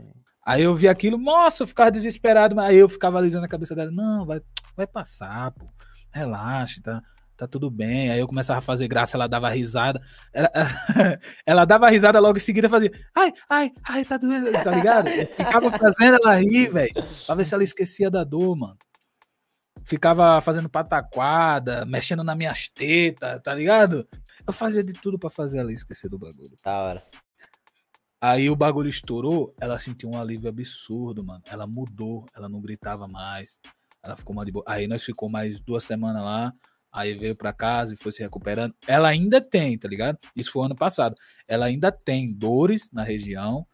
Aí 0.45 0.61
eu 0.63 0.75
vi 0.75 0.87
aquilo, 0.87 1.17
nossa, 1.17 1.63
eu 1.63 1.67
ficava 1.67 1.91
desesperado, 1.91 2.55
mas 2.55 2.65
aí 2.69 2.77
eu 2.77 2.87
ficava 2.89 3.17
alisando 3.17 3.45
a 3.45 3.49
cabeça 3.49 3.75
dela, 3.75 3.91
não, 3.91 4.25
vai, 4.25 4.41
vai 4.79 4.87
passar, 4.87 5.51
pô. 5.51 5.67
Relaxa, 6.11 6.81
tá, 6.81 7.03
tá 7.35 7.47
tudo 7.47 7.69
bem. 7.69 8.11
Aí 8.11 8.19
eu 8.19 8.27
começava 8.27 8.59
a 8.59 8.61
fazer 8.61 8.87
graça, 8.87 9.17
ela 9.17 9.27
dava 9.27 9.49
risada. 9.49 10.01
Ela, 10.33 10.49
ela 11.45 11.65
dava 11.65 11.89
risada 11.89 12.19
logo 12.19 12.37
em 12.37 12.41
seguida 12.41 12.69
fazia, 12.69 12.91
ai, 13.15 13.31
ai, 13.49 13.71
ai, 13.87 14.05
tá 14.05 14.17
doendo, 14.17 14.51
tá 14.51 14.71
ligado? 14.71 15.09
Eu 15.09 15.27
ficava 15.27 15.71
fazendo 15.71 16.17
ela 16.21 16.35
rir, 16.35 16.69
velho, 16.69 16.93
pra 17.25 17.35
ver 17.35 17.45
se 17.45 17.53
ela 17.53 17.63
esquecia 17.63 18.09
da 18.09 18.23
dor, 18.23 18.55
mano. 18.55 18.77
Ficava 19.83 20.39
fazendo 20.41 20.69
pataquada, 20.69 21.85
mexendo 21.85 22.23
nas 22.23 22.37
minhas 22.37 22.67
tetas, 22.69 23.41
tá 23.41 23.53
ligado? 23.53 24.07
Eu 24.45 24.53
fazia 24.53 24.83
de 24.83 24.93
tudo 24.93 25.17
pra 25.17 25.29
fazer 25.29 25.59
ela 25.59 25.71
esquecer 25.71 26.09
do 26.09 26.17
bagulho. 26.17 26.55
Da 26.63 26.79
hora. 26.79 27.03
Aí 28.21 28.49
o 28.49 28.55
bagulho 28.55 28.89
estourou, 28.89 29.55
ela 29.59 29.79
sentiu 29.79 30.09
um 30.09 30.19
alívio 30.19 30.49
absurdo, 30.49 31.23
mano. 31.23 31.41
Ela 31.47 31.65
mudou, 31.65 32.25
ela 32.35 32.49
não 32.49 32.59
gritava 32.59 33.07
mais. 33.07 33.57
Ela 34.03 34.15
ficou 34.15 34.35
mais 34.35 34.45
de 34.45 34.51
boa. 34.51 34.63
Aí 34.67 34.87
nós 34.87 35.03
ficou 35.03 35.29
mais 35.29 35.59
duas 35.59 35.83
semanas 35.83 36.21
lá. 36.21 36.53
Aí 36.91 37.13
veio 37.13 37.35
pra 37.35 37.53
casa 37.53 37.93
e 37.93 37.97
foi 37.97 38.11
se 38.11 38.21
recuperando. 38.21 38.73
Ela 38.87 39.09
ainda 39.09 39.39
tem, 39.39 39.77
tá 39.77 39.87
ligado? 39.87 40.17
Isso 40.35 40.51
foi 40.51 40.65
ano 40.65 40.75
passado. 40.75 41.15
Ela 41.47 41.67
ainda 41.67 41.91
tem 41.91 42.33
dores 42.33 42.89
na 42.91 43.03
região. 43.03 43.65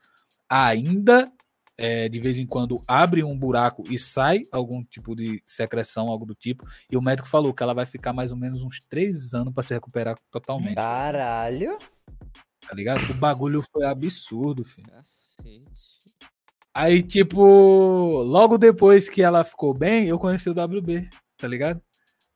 Ainda, 0.49 1.31
é, 1.77 2.09
de 2.09 2.19
vez 2.19 2.39
em 2.39 2.45
quando, 2.45 2.81
abre 2.85 3.23
um 3.23 3.37
buraco 3.37 3.83
e 3.89 3.97
sai 3.97 4.41
algum 4.51 4.83
tipo 4.83 5.15
de 5.15 5.41
secreção, 5.45 6.09
algo 6.09 6.25
do 6.25 6.35
tipo. 6.35 6.67
E 6.91 6.97
o 6.97 7.01
médico 7.01 7.27
falou 7.27 7.53
que 7.53 7.63
ela 7.63 7.73
vai 7.73 7.85
ficar 7.85 8.11
mais 8.11 8.31
ou 8.31 8.37
menos 8.37 8.63
uns 8.63 8.79
três 8.79 9.33
anos 9.33 9.53
pra 9.53 9.63
se 9.63 9.73
recuperar 9.73 10.17
totalmente. 10.29 10.75
Caralho. 10.75 11.79
Tá 12.67 12.73
ligado? 12.73 13.09
O 13.11 13.13
bagulho 13.13 13.63
foi 13.71 13.85
absurdo, 13.85 14.65
filho. 14.65 14.91
Cacete. 14.91 15.63
Aí, 16.75 17.01
tipo, 17.01 17.41
logo 18.23 18.57
depois 18.57 19.07
que 19.07 19.21
ela 19.21 19.43
ficou 19.45 19.73
bem, 19.73 20.07
eu 20.07 20.19
conheci 20.19 20.49
o 20.49 20.53
WB, 20.53 21.09
tá 21.37 21.47
ligado? 21.47 21.81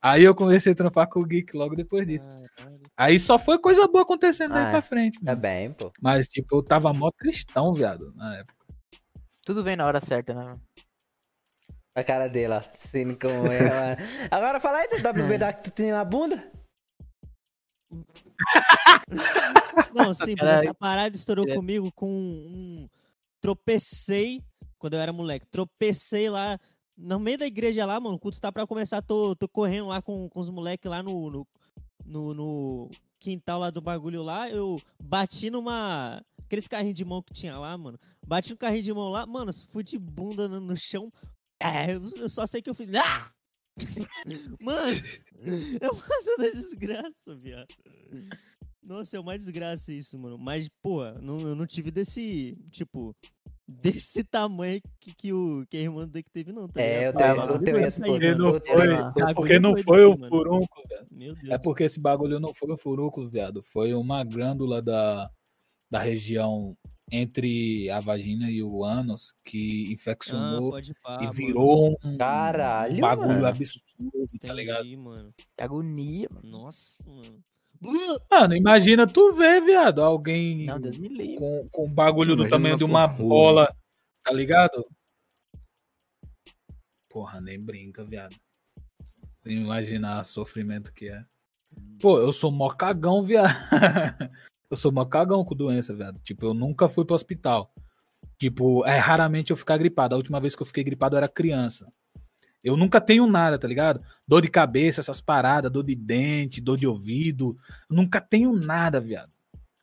Aí 0.02 0.24
eu 0.24 0.34
comecei 0.34 0.72
a 0.72 0.76
trampar 0.76 1.10
com 1.10 1.20
o 1.20 1.26
Geek 1.26 1.58
logo 1.58 1.76
depois 1.76 2.08
disso. 2.08 2.26
Aí 2.96 3.20
só 3.20 3.38
foi 3.38 3.60
coisa 3.60 3.86
boa 3.86 4.04
acontecendo 4.04 4.54
daí 4.54 4.68
Ah, 4.68 4.72
pra 4.72 4.82
frente, 4.82 5.20
Tá 5.20 5.26
mano. 5.32 5.42
bem, 5.42 5.74
pô. 5.74 5.92
Mas, 6.02 6.26
tipo, 6.28 6.56
eu 6.56 6.64
tava 6.64 6.94
mó 6.94 7.12
cristão, 7.12 7.74
viado, 7.74 8.14
na 8.16 8.38
época. 8.38 8.56
Tudo 9.46 9.62
vem 9.62 9.76
na 9.76 9.86
hora 9.86 10.00
certa, 10.00 10.34
né? 10.34 10.54
A 11.94 12.02
cara 12.04 12.30
dele, 12.30 12.54
ó. 12.54 12.62
Sendo 12.78 13.18
como 13.20 13.52
é, 13.52 13.60
mano. 13.62 13.98
Agora 14.32 14.60
fala 14.62 14.78
aí 14.78 14.88
do 14.88 14.96
WB 15.06 15.38
da 15.38 15.52
que 15.52 15.66
tu 15.66 15.72
tem 15.72 15.92
na 15.92 16.06
bunda. 16.06 16.50
Não, 19.94 20.14
simples. 20.14 20.36
Caralho. 20.48 20.64
Essa 20.70 20.74
parada 20.74 21.16
estourou 21.16 21.44
Direto. 21.44 21.60
comigo 21.60 21.92
com 21.92 22.08
um. 22.10 22.88
Tropecei 23.42 24.42
quando 24.78 24.96
eu 24.96 25.00
era 25.00 25.14
moleque. 25.14 25.46
Tropecei 25.48 26.30
lá 26.30 26.60
no 26.98 27.20
meio 27.20 27.38
da 27.38 27.48
igreja 27.48 27.86
lá, 27.86 28.00
mano. 28.00 28.16
O 28.16 28.20
culto 28.20 28.40
tá 28.40 28.52
pra 28.52 28.68
começar. 28.68 29.02
Tô, 29.02 29.36
tô 29.36 29.48
correndo 29.48 29.88
lá 29.88 30.02
com, 30.02 30.30
com 30.30 30.40
os 30.40 30.50
moleques 30.50 30.90
lá 30.90 31.02
no, 31.02 31.30
no, 31.30 31.48
no, 32.06 32.34
no 32.34 32.90
quintal 33.20 33.60
lá 33.60 33.70
do 33.70 33.82
bagulho 33.82 34.22
lá. 34.22 34.50
Eu 34.50 34.82
bati 35.04 35.50
numa. 35.50 36.22
Aqueles 36.44 36.68
carrinhos 36.68 36.98
de 36.98 37.06
mão 37.06 37.22
que 37.22 37.34
tinha 37.34 37.58
lá, 37.58 37.78
mano. 37.78 37.98
Bati 38.28 38.52
no 38.52 38.58
carrinho 38.58 38.84
de 38.84 38.94
mão 38.94 39.10
lá, 39.10 39.26
mano. 39.26 39.52
Fui 39.72 39.84
de 39.84 39.98
bunda 39.98 40.48
no, 40.48 40.60
no 40.60 40.76
chão. 40.76 41.08
É, 41.60 41.94
eu, 41.94 42.02
eu 42.16 42.30
só 42.30 42.48
sei 42.48 42.62
que 42.62 42.70
eu 42.70 42.74
fiz. 42.74 42.90
Ah! 42.96 43.30
Mano, 44.62 45.02
é 45.80 45.90
uma 45.90 46.52
desgraça, 46.52 47.34
viado. 47.36 47.68
Nossa, 48.86 49.18
é 49.18 49.20
uma 49.20 49.38
desgraça 49.38 49.92
isso, 49.92 50.18
mano. 50.20 50.38
Mas, 50.38 50.68
pô, 50.82 51.04
não, 51.22 51.38
eu 51.40 51.56
não 51.56 51.66
tive 51.68 51.92
desse, 51.92 52.54
tipo, 52.72 53.16
desse 53.68 54.24
tamanho 54.24 54.80
que, 55.00 55.14
que, 55.14 55.34
o, 55.34 55.66
que 55.70 55.78
a 55.78 55.82
irmã 55.82 56.06
do 56.06 56.12
Deck 56.12 56.30
teve, 56.32 56.52
não, 56.52 56.68
tá 56.68 56.82
É, 56.82 57.10
ligado? 57.10 57.16
o 57.16 57.18
teu, 57.18 57.26
Ah, 57.28 57.34
o 57.34 57.38
bagulho 57.38 57.60
teu 57.64 57.74
foi 57.76 57.82
ia 57.82 57.88
isso 57.88 58.04
aí, 58.04 58.10
Porque 58.12 58.28
mano. 58.32 58.38
não 58.44 58.50
o 58.50 58.54
foi, 58.54 58.62
o 58.62 58.64
teu- 58.64 58.98
bagulho 59.14 59.36
porque 59.36 59.60
não 59.60 59.78
foi 59.78 60.06
um 60.06 60.18
mano. 60.18 60.30
furúnculo, 60.30 60.84
velho. 60.88 61.38
É 61.50 61.58
porque 61.58 61.84
esse 61.84 62.00
bagulho 62.00 62.40
não 62.40 62.54
foi 62.54 62.72
um 62.74 62.78
furúnculo, 62.78 63.28
viado. 63.28 63.62
Foi 63.62 63.94
uma 63.94 64.24
glândula 64.24 64.82
da, 64.82 65.30
da 65.90 66.00
região 66.00 66.76
entre 67.12 67.90
a 67.90 68.00
vagina 68.00 68.50
e 68.52 68.62
o 68.64 68.84
ânus 68.84 69.34
que 69.44 69.86
ah, 69.90 69.94
infeccionou 69.94 70.72
pá, 70.72 71.18
e 71.22 71.26
mano. 71.26 71.34
virou 71.34 71.98
um, 72.04 72.18
Caralho, 72.18 72.98
um 72.98 73.02
bagulho 73.02 73.28
mano. 73.30 73.46
absurdo, 73.48 74.28
tá 74.40 74.54
ligado? 74.54 74.86
Entendi, 74.86 74.98
mano. 74.98 75.34
Que 75.36 75.64
agonia, 75.64 76.28
mano. 76.34 76.48
Nossa, 76.48 77.04
mano. 77.08 77.40
Mano, 78.30 78.56
imagina 78.56 79.08
tu 79.08 79.32
ver, 79.32 79.62
viado, 79.62 80.02
alguém 80.02 80.66
Não, 80.66 80.80
Deus 80.80 80.98
me 80.98 81.08
livre. 81.08 81.36
com, 81.36 81.66
com 81.72 81.88
um 81.88 81.94
bagulho 81.94 82.36
do 82.36 82.48
tamanho 82.50 82.78
de 82.78 82.84
uma 82.84 83.08
tortura. 83.08 83.28
bola, 83.28 83.76
tá 84.24 84.34
ligado? 84.34 84.84
Porra, 87.10 87.40
nem 87.42 87.60
brinca, 87.60 88.04
viado. 88.04 88.36
Imaginar 89.46 90.22
o 90.22 90.26
sofrimento 90.26 90.94
que 90.94 91.10
é. 91.10 91.24
Pô, 92.00 92.20
eu 92.20 92.32
sou 92.32 92.52
mó 92.52 92.70
cagão, 92.70 93.24
viado. 93.24 93.50
eu 94.70 94.78
sou 94.78 94.92
mó 94.92 95.06
cagão 95.06 95.44
com 95.44 95.56
doença, 95.56 95.94
viado. 95.94 96.20
Tipo, 96.22 96.48
eu 96.48 96.54
nunca 96.54 96.90
fui 96.90 97.06
pro 97.06 97.16
hospital. 97.16 97.74
Tipo, 98.38 98.86
é 98.86 98.98
raramente 98.98 99.52
eu 99.52 99.58
ficar 99.58 99.78
gripado. 99.78 100.14
A 100.14 100.18
última 100.18 100.40
vez 100.40 100.56
que 100.56 100.62
eu 100.62 100.66
fiquei 100.66 100.84
gripado 100.84 101.16
eu 101.16 101.18
era 101.18 101.28
criança. 101.28 101.86
Eu 102.64 102.76
nunca 102.76 103.00
tenho 103.00 103.26
nada, 103.26 103.58
tá 103.58 103.68
ligado? 103.68 104.00
Dor 104.28 104.42
de 104.42 104.50
cabeça, 104.50 105.00
essas 105.00 105.22
paradas, 105.22 105.72
dor 105.72 105.84
de 105.84 105.96
dente, 105.96 106.62
dor 106.62 106.78
de 106.78 106.86
ouvido. 106.86 107.56
Nunca 107.90 108.20
tenho 108.20 108.52
nada, 108.54 109.00
viado. 109.00 109.30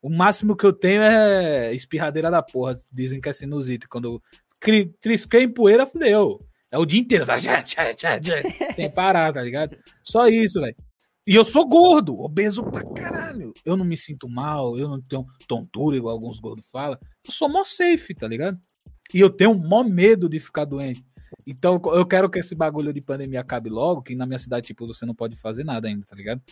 O 0.02 0.10
máximo 0.10 0.56
que 0.56 0.64
eu 0.64 0.72
tenho 0.72 1.02
é 1.02 1.74
espirradeira 1.74 2.30
da 2.30 2.42
porra. 2.42 2.74
Dizem 2.92 3.20
que 3.20 3.28
é 3.28 3.32
sinusite. 3.32 3.88
Quando 3.88 4.22
trisquei 5.00 5.44
em 5.44 5.52
poeira, 5.52 5.86
fudeu. 5.86 6.38
É 6.70 6.78
o 6.78 6.84
dia 6.84 7.00
inteiro. 7.00 7.24
Sem 8.74 8.90
parar, 8.90 9.32
tá 9.32 9.42
ligado? 9.42 9.76
Só 10.04 10.26
isso, 10.28 10.60
velho. 10.60 10.76
E 11.26 11.34
eu 11.34 11.44
sou 11.44 11.66
gordo, 11.66 12.14
obeso 12.20 12.62
pra 12.62 12.84
caralho. 12.84 13.52
Eu 13.64 13.76
não 13.76 13.84
me 13.84 13.96
sinto 13.96 14.28
mal, 14.28 14.78
eu 14.78 14.88
não 14.88 15.00
tenho 15.00 15.26
tontura, 15.48 15.96
igual 15.96 16.14
alguns 16.14 16.38
gordos 16.38 16.64
falam. 16.70 16.96
Eu 17.26 17.32
sou 17.32 17.48
mó 17.48 17.64
safe, 17.64 18.14
tá 18.14 18.28
ligado? 18.28 18.58
E 19.12 19.18
eu 19.18 19.28
tenho 19.28 19.52
mó 19.54 19.82
medo 19.82 20.28
de 20.28 20.38
ficar 20.38 20.64
doente. 20.64 21.04
Então 21.46 21.80
eu 21.86 22.06
quero 22.06 22.28
que 22.30 22.38
esse 22.38 22.54
bagulho 22.54 22.92
de 22.92 23.00
pandemia 23.00 23.40
acabe 23.40 23.70
logo, 23.70 24.02
que 24.02 24.14
na 24.14 24.26
minha 24.26 24.38
cidade, 24.38 24.66
tipo, 24.66 24.86
você 24.86 25.04
não 25.06 25.14
pode 25.14 25.36
fazer 25.36 25.64
nada 25.64 25.88
ainda, 25.88 26.04
tá 26.06 26.16
ligado? 26.16 26.42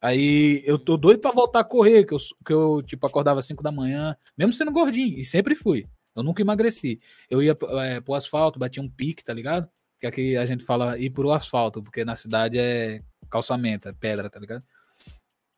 Aí 0.00 0.62
eu 0.64 0.78
tô 0.78 0.96
doido 0.96 1.20
pra 1.20 1.32
voltar 1.32 1.60
a 1.60 1.64
correr, 1.64 2.04
que 2.04 2.14
eu, 2.14 2.18
que 2.44 2.52
eu 2.52 2.82
tipo, 2.82 3.06
acordava 3.06 3.40
às 3.40 3.46
5 3.46 3.62
da 3.62 3.72
manhã, 3.72 4.16
mesmo 4.36 4.52
sendo 4.52 4.72
gordinho, 4.72 5.18
e 5.18 5.24
sempre 5.24 5.54
fui. 5.54 5.84
Eu 6.14 6.22
nunca 6.22 6.42
emagreci. 6.42 6.98
Eu 7.28 7.42
ia 7.42 7.54
é, 7.82 8.00
pro 8.00 8.14
asfalto, 8.14 8.58
batia 8.58 8.82
um 8.82 8.88
pique, 8.88 9.24
tá 9.24 9.34
ligado? 9.34 9.68
Que 9.98 10.06
aqui 10.06 10.36
a 10.36 10.44
gente 10.44 10.64
fala 10.64 10.98
ir 10.98 11.10
pro 11.10 11.32
asfalto, 11.32 11.82
porque 11.82 12.04
na 12.04 12.16
cidade 12.16 12.58
é 12.58 12.98
calçamento, 13.30 13.88
é 13.88 13.92
pedra, 13.92 14.30
tá 14.30 14.38
ligado? 14.38 14.64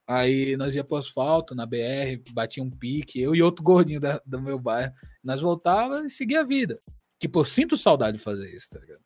Aí 0.07 0.57
nós 0.57 0.75
ia 0.75 0.83
pro 0.83 0.97
asfalto, 0.97 1.55
na 1.55 1.67
BR, 1.67 2.23
batia 2.33 2.63
um 2.63 2.71
pique, 2.71 3.21
eu 3.21 3.35
e 3.35 3.43
outro 3.43 3.63
gordinho 3.63 4.01
da, 4.01 4.21
do 4.25 4.41
meu 4.41 4.59
bairro. 4.59 4.95
Nós 5.23 5.41
voltava 5.41 6.07
e 6.07 6.11
seguia 6.11 6.41
a 6.41 6.45
vida. 6.45 6.79
Tipo, 7.21 7.41
eu 7.41 7.45
sinto 7.45 7.77
saudade 7.77 8.17
de 8.19 8.23
fazer 8.23 8.55
isso, 8.55 8.71
tá 8.71 8.79
ligado? 8.79 9.01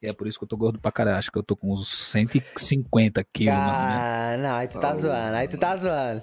E 0.00 0.08
é 0.08 0.12
por 0.12 0.26
isso 0.26 0.36
que 0.38 0.44
eu 0.44 0.48
tô 0.48 0.56
gordo 0.56 0.80
pra 0.80 0.90
caralho. 0.90 1.16
Acho 1.18 1.30
que 1.30 1.38
eu 1.38 1.44
tô 1.44 1.54
com 1.56 1.72
uns 1.72 1.86
150 1.88 3.22
quilos, 3.24 3.54
mano. 3.56 3.88
né? 3.88 3.98
Ah, 4.00 4.36
não, 4.36 4.54
aí 4.56 4.66
tu 4.68 4.80
tá 4.80 4.96
zoando, 4.96 5.36
aí 5.36 5.46
tu 5.48 5.56
tá 5.58 5.76
zoando. 5.76 6.22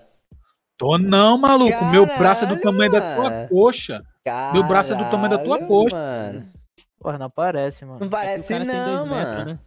Tô 0.78 0.98
não, 0.98 1.38
maluco. 1.38 1.86
meu 1.86 2.06
braço 2.06 2.44
é 2.44 2.48
do 2.48 2.56
Caralho, 2.60 2.61
tamanho 2.61 2.91
da 2.91 3.16
tua 3.16 3.30
mano. 3.30 3.49
coxa. 3.49 3.99
Meu 4.53 4.64
braço 4.68 4.94
é 4.94 4.95
do 4.98 5.10
tamanho 5.10 5.30
da 5.30 5.38
tua 5.38 5.57
Caralho, 5.60 5.68
coxa. 5.68 5.95
Mano. 5.95 6.52
Porra, 6.99 7.18
não 7.18 7.30
parece, 7.30 7.86
mano. 7.86 7.99
Não 7.99 8.06
É 8.06 8.07
o 8.07 8.11
parece 8.11 8.48
cara 8.49 8.66
tem 8.66 8.84
dois 8.84 8.99
não, 8.99 9.07
metros, 9.07 9.36
mano. 9.36 9.53
né? 9.53 9.60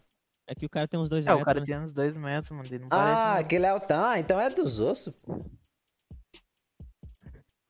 É 0.46 0.54
que 0.54 0.66
o 0.66 0.68
cara 0.68 0.86
tem 0.88 1.00
uns 1.00 1.08
dois 1.08 1.26
É, 1.26 1.30
o 1.30 1.32
metros. 1.36 1.44
cara 1.46 1.60
né? 1.60 1.66
tem 1.66 1.78
uns 1.78 1.92
dois 1.92 2.16
metros, 2.16 2.50
mano. 2.50 2.64
Ele 2.66 2.78
não 2.80 2.86
Ah, 2.90 2.96
parece. 3.32 3.40
aquele 3.44 3.66
é 3.66 3.72
o 3.74 3.80
tá, 3.80 4.18
então 4.18 4.38
é 4.40 4.50
dos 4.50 4.78
ossos, 4.78 5.14
pô. 5.16 5.38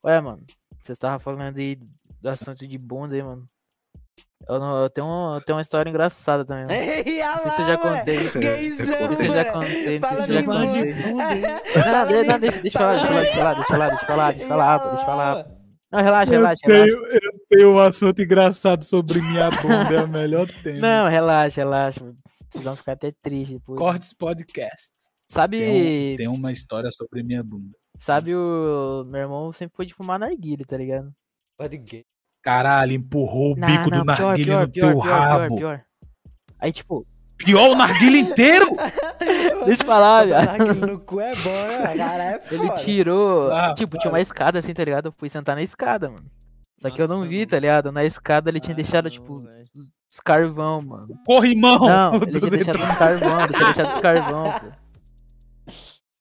Ué, 0.05 0.20
mano. 0.20 0.45
Você 0.83 0.97
tava 0.97 1.19
falando 1.20 1.57
aí 1.59 1.77
do 2.20 2.29
assunto 2.29 2.66
de 2.66 2.79
bunda 2.79 3.15
aí, 3.15 3.23
mano. 3.23 3.47
Eu, 4.48 4.59
não, 4.59 4.82
eu, 4.82 4.90
tenho, 4.90 5.06
um- 5.06 5.35
eu 5.35 5.40
tenho 5.40 5.56
uma 5.56 5.62
história 5.62 5.89
engraçada 5.90 6.44
também, 6.44 6.64
mano. 6.64 6.74
Ei, 7.06 7.23
olha 7.23 7.35
Não 7.35 7.40
sei 7.43 7.51
se 7.51 7.60
eu 7.60 7.66
lá, 7.66 7.70
já 7.73 7.78
contei. 7.78 8.31
Gaysão, 8.40 8.86
Não 9.01 9.16
sei 9.16 9.16
se 9.16 9.27
eu 9.27 9.32
já 9.32 9.44
contei, 9.52 9.98
não 10.01 10.09
sei 10.09 10.24
se 10.24 10.31
eu 10.31 10.35
já 10.35 10.43
contei. 10.43 10.93
Não, 11.82 12.24
não, 12.24 12.39
deixa, 12.40 12.59
deixa 12.60 12.78
eu 12.78 12.82
falar, 12.82 12.93
deixa 12.93 13.06
eu 13.06 13.35
falar, 13.35 13.55
deixa 13.55 13.62
eu 13.62 13.66
falar, 13.66 13.90
deixa 13.93 14.06
falar, 14.06 14.32
deixa 14.32 14.48
falar, 14.48 14.78
deixa 14.78 15.01
eu 15.02 15.06
falar. 15.06 15.47
Não, 15.93 16.01
relaxa, 16.01 16.35
Eu 16.35 16.39
relaxa, 16.40 16.60
relaxa. 16.66 16.93
tenho, 16.93 17.06
eu 17.06 17.20
tenho 17.51 17.73
um 17.74 17.78
assunto 17.78 18.23
engraçado 18.23 18.82
sobre 18.85 19.20
minha 19.20 19.51
bunda. 19.51 19.94
É 19.94 20.02
o 20.05 20.09
melhor 20.09 20.47
tema. 20.62 20.78
Não, 20.81 21.09
relaxa, 21.09 21.60
relaxa. 21.60 22.01
Vocês 22.51 22.64
vão 22.64 22.74
ficar 22.77 22.93
até 22.93 23.10
tristes 23.10 23.59
depois. 23.59 23.78
Cortes 23.78 24.12
Podcast. 24.14 24.90
Sabe, 25.28 25.59
Tem, 25.60 26.12
um- 26.12 26.16
tem 26.16 26.28
uma 26.28 26.51
história 26.52 26.90
sobre 26.90 27.23
minha 27.23 27.43
bunda. 27.43 27.77
sabe 27.98 28.35
o... 28.35 29.02
Meu 29.10 29.20
irmão 29.23 29.52
sempre 29.52 29.77
foi 29.77 29.86
de 29.86 29.94
fumar 29.94 30.19
narguile, 30.19 30.64
tá 30.64 30.77
ligado? 30.77 31.10
Pode 31.59 31.77
gay. 31.78 32.05
Caralho, 32.43 32.93
empurrou 32.93 33.52
o 33.55 33.56
Não, 33.56 33.69
bico 33.69 33.90
não, 33.90 33.98
do 34.01 34.05
narguilé 34.05 34.44
pior, 34.44 34.66
no 34.66 34.73
pior, 34.73 34.93
teu 34.93 35.01
pior, 35.01 35.02
pior, 35.02 35.19
rabo. 35.28 35.56
pior, 35.56 35.59
pior. 35.59 35.81
Aí, 36.60 36.73
tipo, 36.73 37.06
Pior 37.39 37.70
o 37.70 37.74
narguilé 37.74 38.19
inteiro? 38.19 38.66
deixa 39.66 39.82
eu 39.82 39.86
falar, 39.86 40.27
narguilé 40.27 40.74
no 40.93 41.01
cu 41.01 41.20
é 41.20 41.35
bom, 41.35 41.51
né? 41.51 41.97
Cara, 41.97 42.23
é 42.24 42.43
Ele 42.51 42.66
foda. 42.69 42.81
tirou. 42.85 43.52
Ah, 43.52 43.74
tipo, 43.74 43.90
para. 43.93 44.01
tinha 44.01 44.12
uma 44.12 44.20
escada 44.20 44.59
assim, 44.60 44.73
tá 44.73 44.85
ligado? 44.85 45.06
Eu 45.06 45.12
fui 45.12 45.28
sentar 45.28 45.56
na 45.56 45.62
escada, 45.62 46.09
mano. 46.09 46.27
Só 46.78 46.90
que 46.90 47.01
eu 47.02 47.09
não 47.09 47.19
Nossa, 47.19 47.28
vi, 47.28 47.47
tá 47.47 47.59
ligado? 47.59 47.90
Na 47.93 48.05
escada 48.05 48.48
ele 48.51 48.60
tinha 48.60 48.74
Ah, 48.74 48.77
deixado, 48.77 49.05
não, 49.05 49.10
tipo, 49.10 49.39
velho. 49.40 49.64
os 50.10 50.20
carvão, 50.20 50.82
mano. 50.82 51.09
Corrimão. 51.27 51.78
Não, 51.81 52.14
ele 52.23 52.39
tinha 52.39 52.51
deixado 52.51 52.77
os 52.82 52.97
carvão, 52.98 53.40
ele 53.44 53.52
tinha 53.55 53.64
deixado 53.73 53.94
os 53.94 54.01
carvão, 54.01 54.52
pô. 54.52 54.66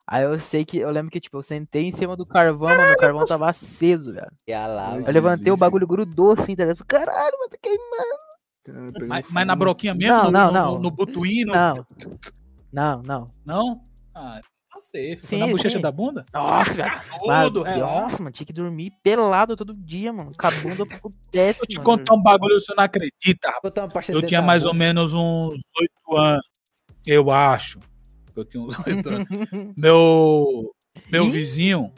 Aí 0.07 0.23
eu 0.23 0.39
sei 0.39 0.65
que, 0.65 0.77
eu 0.77 0.89
lembro 0.89 1.11
que, 1.11 1.19
tipo, 1.21 1.37
eu 1.37 1.43
sentei 1.43 1.85
em 1.85 1.91
cima 1.91 2.17
do 2.17 2.25
carvão, 2.25 2.69
mano, 2.69 2.93
o 2.93 2.97
carvão 2.97 3.25
tava 3.25 3.49
aceso, 3.49 4.13
velho. 4.13 4.27
E 4.47 4.51
lá, 4.51 4.91
mano. 4.91 5.07
Eu 5.07 5.13
levantei, 5.13 5.41
o 5.43 5.55
delícia. 5.55 5.57
bagulho 5.57 5.87
grudou 5.87 6.31
assim, 6.33 6.55
tá 6.55 6.63
ligado? 6.63 6.83
Caralho, 6.85 7.37
mano, 7.39 7.49
tá 7.49 7.57
queimando. 7.61 8.31
Pegou 8.63 9.07
Mas, 9.07 9.21
fogo. 9.25 9.33
mas 9.33 9.47
na 9.47 9.55
broquinha 9.55 9.93
mesmo? 9.93 10.13
Não, 10.13 10.23
no, 10.25 10.31
não, 10.31 10.47
no, 10.47 10.51
não. 10.51 10.73
No, 10.73 10.91
no? 10.91 11.45
Não. 11.45 11.85
Não, 12.71 13.01
não. 13.01 13.25
Não? 13.45 13.83
Ah, 14.13 14.39
tá 14.69 14.81
safe. 14.81 15.17
Foi 15.17 15.27
Sim, 15.29 15.39
na 15.39 15.47
bochecha 15.47 15.77
sim. 15.77 15.81
da 15.81 15.91
bunda? 15.91 16.25
Nossa, 16.33 16.73
velho. 16.73 17.01
Tudo, 17.43 17.67
é. 17.67 17.75
nossa, 17.77 18.17
mano, 18.21 18.31
tinha 18.31 18.45
que 18.45 18.53
dormir 18.53 18.91
pelado 19.03 19.55
todo 19.55 19.73
dia, 19.73 20.11
mano. 20.13 20.31
Com 20.37 20.47
a 20.47 20.51
bunda 20.51 20.85
pro 20.85 21.09
teto, 21.31 21.59
Vou 21.59 21.67
te 21.67 21.77
mano. 21.77 21.85
contar 21.85 22.13
um 22.13 22.21
bagulho, 22.21 22.59
você 22.59 22.73
não 22.75 22.83
acredita, 22.83 23.49
rapaz. 23.49 24.09
Eu 24.09 24.21
tinha 24.21 24.41
mais 24.41 24.63
boca. 24.63 24.73
ou 24.73 24.77
menos 24.77 25.13
uns 25.13 25.53
oito 25.79 26.17
anos. 26.17 26.47
Eu 27.05 27.31
acho. 27.31 27.79
Eu 28.35 28.45
tinha 28.45 28.63
uns 28.63 28.77
oito 28.85 29.09
anos. 29.09 29.27
Meu, 29.77 30.73
meu 31.11 31.29
vizinho. 31.29 31.93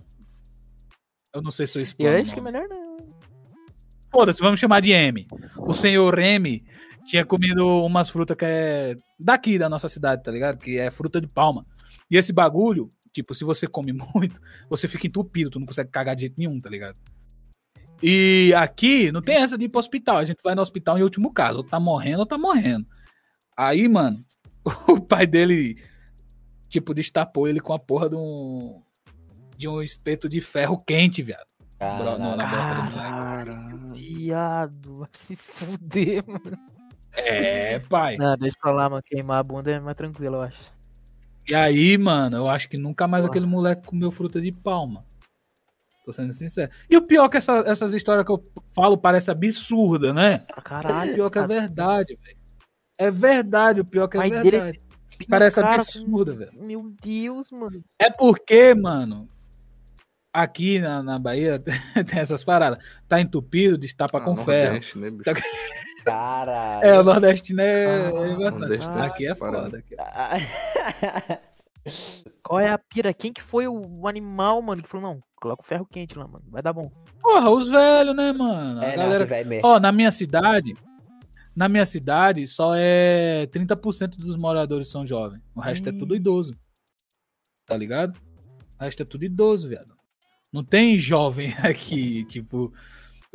Eu 1.33 1.41
não 1.41 1.51
sei 1.51 1.65
se 1.65 1.77
eu 1.77 1.79
Eu 1.79 1.83
explico. 1.83 2.11
acho 2.11 2.33
que 2.33 2.39
é 2.39 2.43
melhor 2.43 2.67
não. 2.69 2.97
Foda-se, 4.11 4.39
vamos 4.39 4.59
chamar 4.59 4.79
de 4.81 4.91
M. 4.91 5.27
O 5.57 5.73
senhor 5.73 6.19
M 6.19 6.63
tinha 7.05 7.25
comido 7.25 7.65
umas 7.83 8.09
frutas 8.09 8.37
que 8.37 8.45
é 8.45 8.95
daqui 9.19 9.57
da 9.57 9.67
nossa 9.67 9.89
cidade, 9.89 10.21
tá 10.23 10.31
ligado? 10.31 10.57
Que 10.59 10.77
é 10.77 10.91
fruta 10.91 11.19
de 11.19 11.27
palma. 11.27 11.65
E 12.09 12.15
esse 12.17 12.31
bagulho, 12.31 12.87
tipo, 13.11 13.33
se 13.33 13.43
você 13.43 13.65
come 13.67 13.91
muito, 14.13 14.39
você 14.69 14.87
fica 14.87 15.07
entupido, 15.07 15.49
tu 15.49 15.59
não 15.59 15.65
consegue 15.65 15.89
cagar 15.89 16.15
de 16.15 16.21
jeito 16.21 16.35
nenhum, 16.37 16.59
tá 16.59 16.69
ligado? 16.69 16.99
E 18.01 18.53
aqui 18.55 19.11
não 19.11 19.21
tem 19.21 19.37
essa 19.37 19.57
de 19.57 19.65
ir 19.65 19.69
pro 19.69 19.79
hospital. 19.79 20.17
A 20.17 20.25
gente 20.25 20.43
vai 20.43 20.53
no 20.53 20.61
hospital 20.61 20.97
em 20.99 21.03
último 21.03 21.33
caso. 21.33 21.59
Ou 21.59 21.63
tá 21.63 21.79
morrendo 21.79 22.19
ou 22.19 22.25
tá 22.25 22.37
morrendo. 22.37 22.85
Aí, 23.57 23.87
mano, 23.87 24.19
o 24.87 24.99
pai 25.01 25.25
dele, 25.25 25.81
tipo, 26.73 26.93
destapou 26.93 27.47
ele 27.47 27.59
com 27.59 27.71
a 27.73 27.77
porra 27.79 28.09
de 28.09 28.15
um, 28.15 28.81
de 29.57 29.67
um 29.67 29.81
espeto 29.81 30.27
de 30.27 30.41
ferro 30.41 30.77
quente, 30.77 31.21
viado. 31.21 31.45
Caralho. 31.77 32.17
Na 32.17 32.29
boca 32.31 32.45
do 32.45 32.91
moleque. 32.91 32.95
Caralho. 32.95 33.93
Viado, 33.93 34.97
vai 34.99 35.07
se 35.13 35.35
fuder, 35.35 36.23
mano. 36.27 36.57
É, 37.15 37.77
pai. 37.79 38.17
Não, 38.17 38.35
deixa 38.37 38.55
pra 38.59 38.71
lá, 38.71 38.89
mano. 38.89 39.01
Queimar 39.05 39.39
a 39.39 39.43
bunda 39.43 39.71
é 39.71 39.79
mais 39.79 39.95
tranquilo, 39.95 40.37
eu 40.37 40.41
acho. 40.41 40.59
E 41.47 41.53
aí, 41.53 41.97
mano, 41.97 42.37
eu 42.37 42.49
acho 42.49 42.67
que 42.67 42.77
nunca 42.77 43.07
mais 43.07 43.23
Porra. 43.25 43.31
aquele 43.31 43.45
moleque 43.45 43.85
comeu 43.85 44.11
fruta 44.11 44.41
de 44.41 44.51
palma. 44.51 45.05
Tô 46.05 46.11
sendo 46.11 46.33
sincero. 46.33 46.71
E 46.89 46.97
o 46.97 47.01
pior 47.05 47.25
é 47.25 47.29
que 47.29 47.37
essa- 47.37 47.63
essas 47.67 47.93
histórias 47.93 48.25
que 48.25 48.31
eu 48.31 48.41
falo 48.73 48.97
parece 48.97 49.29
absurda, 49.29 50.11
né? 50.13 50.39
Pra 50.39 50.59
O 50.59 50.63
caralho. 50.63 51.13
pior 51.13 51.29
que 51.29 51.39
é 51.39 51.47
verdade, 51.47 52.13
velho. 52.21 52.37
É 52.97 53.11
verdade, 53.11 53.81
o 53.81 53.85
pior 53.85 54.07
que 54.07 54.17
é 54.17 54.19
Pai 54.21 54.29
dele 54.31 54.77
Parece 55.29 55.59
a 55.59 55.63
cara 55.63 55.75
absurda, 55.75 56.31
com- 56.31 56.37
velho. 56.37 56.51
Meu 56.65 56.93
Deus, 57.01 57.51
mano. 57.51 57.83
É 57.99 58.09
porque, 58.09 58.73
mano, 58.73 59.27
aqui 60.33 60.79
na, 60.79 61.01
na 61.03 61.19
Bahia 61.19 61.59
tem 62.07 62.19
essas 62.19 62.43
paradas. 62.43 62.79
Tá 63.07 63.19
entupido, 63.21 63.77
destapa 63.77 64.17
Ah, 64.17 64.21
com 64.21 64.35
ferro. 64.37 64.71
Nordeste, 64.73 64.97
né, 64.99 65.09
bicho? 65.11 65.23
Caralho. 66.05 66.85
É, 66.85 66.99
o 66.99 67.03
nordestino 67.03 67.61
é, 67.61 67.85
Ah, 67.85 68.09
é. 68.09 68.35
Nordeste 68.35 68.91
tem 68.91 69.01
Aqui 69.01 69.25
é 69.25 69.29
essas 69.29 69.39
paradas. 69.39 69.71
foda. 69.71 69.77
aqui. 69.77 71.39
Qual 72.43 72.59
é 72.59 72.69
a 72.69 72.77
pira? 72.77 73.13
Quem 73.13 73.31
que 73.31 73.41
foi 73.41 73.67
o, 73.67 74.07
animal, 74.07 74.61
mano, 74.61 74.81
que 74.83 74.87
falou, 74.89 75.09
não, 75.11 75.19
coloca 75.35 75.61
o 75.61 75.65
ferro 75.65 75.85
quente 75.85 76.17
lá, 76.17 76.25
mano. 76.25 76.43
Vai 76.49 76.61
dar 76.61 76.73
bom. 76.73 76.89
Porra, 77.21 77.49
os 77.49 77.69
velhos, 77.69 78.15
né, 78.15 78.31
mano? 78.33 78.79
A 78.81 78.85
É, 78.85 78.97
não, 78.97 79.03
galera 79.03 79.23
que 79.25 79.29
vai 79.29 79.43
mesmo. 79.43 79.67
Ó, 79.67 79.79
na 79.79 79.91
minha 79.91 80.11
cidade, 80.11 80.73
na 81.55 81.69
minha 81.69 81.85
cidade, 81.85 82.45
só 82.47 82.73
é 82.75 83.47
30% 83.51 84.17
dos 84.17 84.35
moradores 84.35 84.89
são 84.89 85.05
jovens. 85.05 85.41
O 85.55 85.61
resto 85.61 85.89
é 85.89 85.91
tudo 85.91 86.15
idoso. 86.15 86.53
Tá 87.65 87.77
ligado? 87.77 88.17
O 88.79 88.83
resto 88.83 89.03
é 89.03 89.05
tudo 89.05 89.23
idoso, 89.23 89.69
viado. 89.69 89.93
Não 90.51 90.63
tem 90.63 90.97
jovem 90.97 91.53
aqui, 91.63 92.25
tipo. 92.25 92.73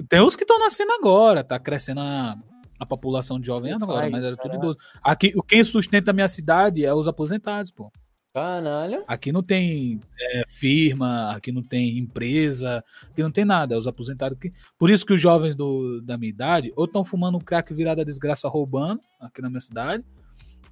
Tem 0.09 0.21
uns 0.21 0.37
que 0.37 0.45
estão 0.45 0.59
nascendo 0.59 0.93
agora, 0.93 1.43
tá 1.43 1.59
crescendo 1.59 2.01
a, 2.01 2.37
a 2.79 2.87
população 2.87 3.41
de 3.41 3.47
jovem 3.47 3.73
agora, 3.73 4.09
mas 4.09 4.25
era 4.25 4.37
tudo 4.37 4.55
idoso. 4.55 4.79
Aqui, 5.03 5.33
o 5.35 5.43
quem 5.43 5.65
sustenta 5.65 6.13
a 6.13 6.15
minha 6.15 6.29
cidade 6.29 6.85
é 6.85 6.95
os 6.95 7.09
aposentados, 7.09 7.71
pô. 7.71 7.91
Caralho. 8.39 9.03
Aqui 9.09 9.33
não 9.33 9.43
tem 9.43 9.99
é, 10.21 10.45
firma, 10.47 11.33
aqui 11.33 11.51
não 11.51 11.61
tem 11.61 11.99
empresa, 11.99 12.79
aqui 13.11 13.21
não 13.21 13.33
tem 13.33 13.45
nada, 13.45 13.75
é 13.75 13.79
os 13.79 13.89
aposentados 13.89 14.39
que. 14.39 14.51
Por 14.79 14.91
isso 14.91 15.05
que 15.05 15.13
os 15.13 15.21
jovens 15.21 15.57
do, 15.57 16.01
da 16.01 16.17
minha 16.17 16.31
idade 16.31 16.73
ou 16.77 16.85
estão 16.85 17.05
fumando 17.05 17.41
crack 17.41 17.75
virada 17.75 18.05
desgraça 18.05 18.49
roubando 18.49 19.01
aqui 19.21 19.43
na 19.43 19.49
minha 19.49 19.61
cidade, 19.61 20.05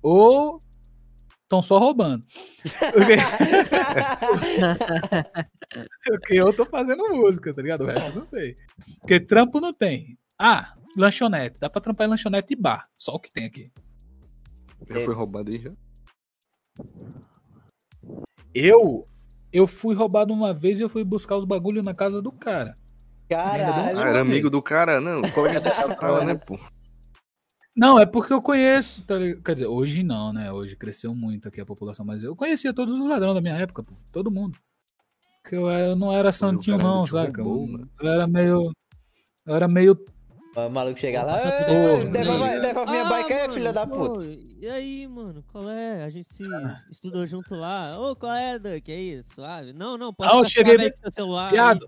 ou 0.00 0.60
estão 1.42 1.60
só 1.60 1.78
roubando. 1.78 2.24
Porque, 2.92 3.16
porque 6.04 6.34
eu 6.34 6.54
tô 6.54 6.64
fazendo 6.66 7.08
música, 7.08 7.52
tá 7.52 7.62
ligado? 7.62 7.82
O 7.82 7.86
resto 7.86 8.10
eu 8.10 8.14
não 8.14 8.22
sei. 8.22 8.54
Porque 9.00 9.18
trampo 9.18 9.60
não 9.60 9.72
tem. 9.72 10.16
Ah, 10.38 10.74
lanchonete. 10.96 11.56
Dá 11.58 11.68
pra 11.68 11.80
trampar 11.80 12.06
em 12.06 12.10
lanchonete 12.10 12.52
e 12.52 12.56
bar. 12.56 12.88
Só 12.96 13.14
o 13.14 13.18
que 13.18 13.32
tem 13.32 13.44
aqui. 13.44 13.72
Já 14.88 15.00
foi 15.00 15.14
roubado 15.14 15.50
aí 15.50 15.58
já? 15.58 15.72
Eu. 18.56 19.04
Eu 19.52 19.66
fui 19.66 19.94
roubado 19.94 20.32
uma 20.32 20.54
vez 20.54 20.80
e 20.80 20.82
eu 20.82 20.88
fui 20.88 21.04
buscar 21.04 21.36
os 21.36 21.44
bagulho 21.44 21.82
na 21.82 21.94
casa 21.94 22.22
do 22.22 22.30
cara. 22.30 22.74
Caralho. 23.28 23.98
Ah, 23.98 24.08
era 24.08 24.20
amigo 24.20 24.48
do 24.48 24.62
cara? 24.62 24.98
Não, 25.00 25.20
colega 25.32 25.60
desse 25.60 25.94
cara, 25.96 26.24
né, 26.24 26.34
pô? 26.34 26.58
Não, 27.76 28.00
é 28.00 28.06
porque 28.06 28.32
eu 28.32 28.40
conheço, 28.40 29.04
tá 29.04 29.16
ligado? 29.16 29.42
Quer 29.42 29.54
dizer, 29.54 29.66
hoje 29.66 30.02
não, 30.02 30.32
né? 30.32 30.50
Hoje 30.50 30.74
cresceu 30.74 31.14
muito 31.14 31.46
aqui 31.46 31.60
a 31.60 31.66
população, 31.66 32.06
mas 32.06 32.22
eu 32.22 32.34
conhecia 32.34 32.72
todos 32.72 32.98
os 32.98 33.06
ladrões 33.06 33.34
da 33.34 33.40
minha 33.42 33.56
época, 33.56 33.82
pô. 33.82 33.92
Todo 34.10 34.30
mundo. 34.30 34.58
Que 35.44 35.54
eu, 35.54 35.68
eu 35.68 35.94
não 35.94 36.10
era 36.10 36.32
santinho, 36.32 36.78
não, 36.78 37.06
saca? 37.06 37.42
roubou, 37.42 37.68
Eu, 37.68 38.06
eu 38.06 38.12
era 38.12 38.26
meio. 38.26 38.72
Eu 39.44 39.54
era 39.54 39.68
meio. 39.68 39.98
O 40.56 40.70
maluco 40.70 40.98
chega 40.98 41.22
lá, 41.22 41.34
Passa 41.34 41.52
tudo 41.52 41.70
"Ei, 41.70 41.96
aí, 41.96 42.06
devolve, 42.08 42.60
minha 42.90 43.02
Ah, 43.04 43.08
bike 43.08 43.34
mano, 43.34 43.52
filha 43.54 43.72
da 43.72 43.86
pô, 43.86 44.08
puta. 44.14 44.24
E 44.60 44.68
aí, 44.68 45.06
mano, 45.08 45.44
qual 45.52 45.68
é? 45.70 46.04
A 46.04 46.10
gente 46.10 46.32
se 46.34 46.44
estudou 46.90 47.26
junto 47.26 47.54
lá. 47.54 47.98
Ô, 47.98 48.14
qual 48.16 48.32
é, 48.32 48.58
Duck? 48.58 48.90
É 48.90 49.00
isso, 49.00 49.24
suave? 49.34 49.72
Não, 49.72 49.96
não, 49.98 50.12
pode 50.12 50.30
Ah, 50.32 50.36
eu 50.38 50.44
cheguei 50.44 50.76
bem- 50.76 50.90
seu 50.96 51.12
celular. 51.12 51.50
Viado, 51.50 51.86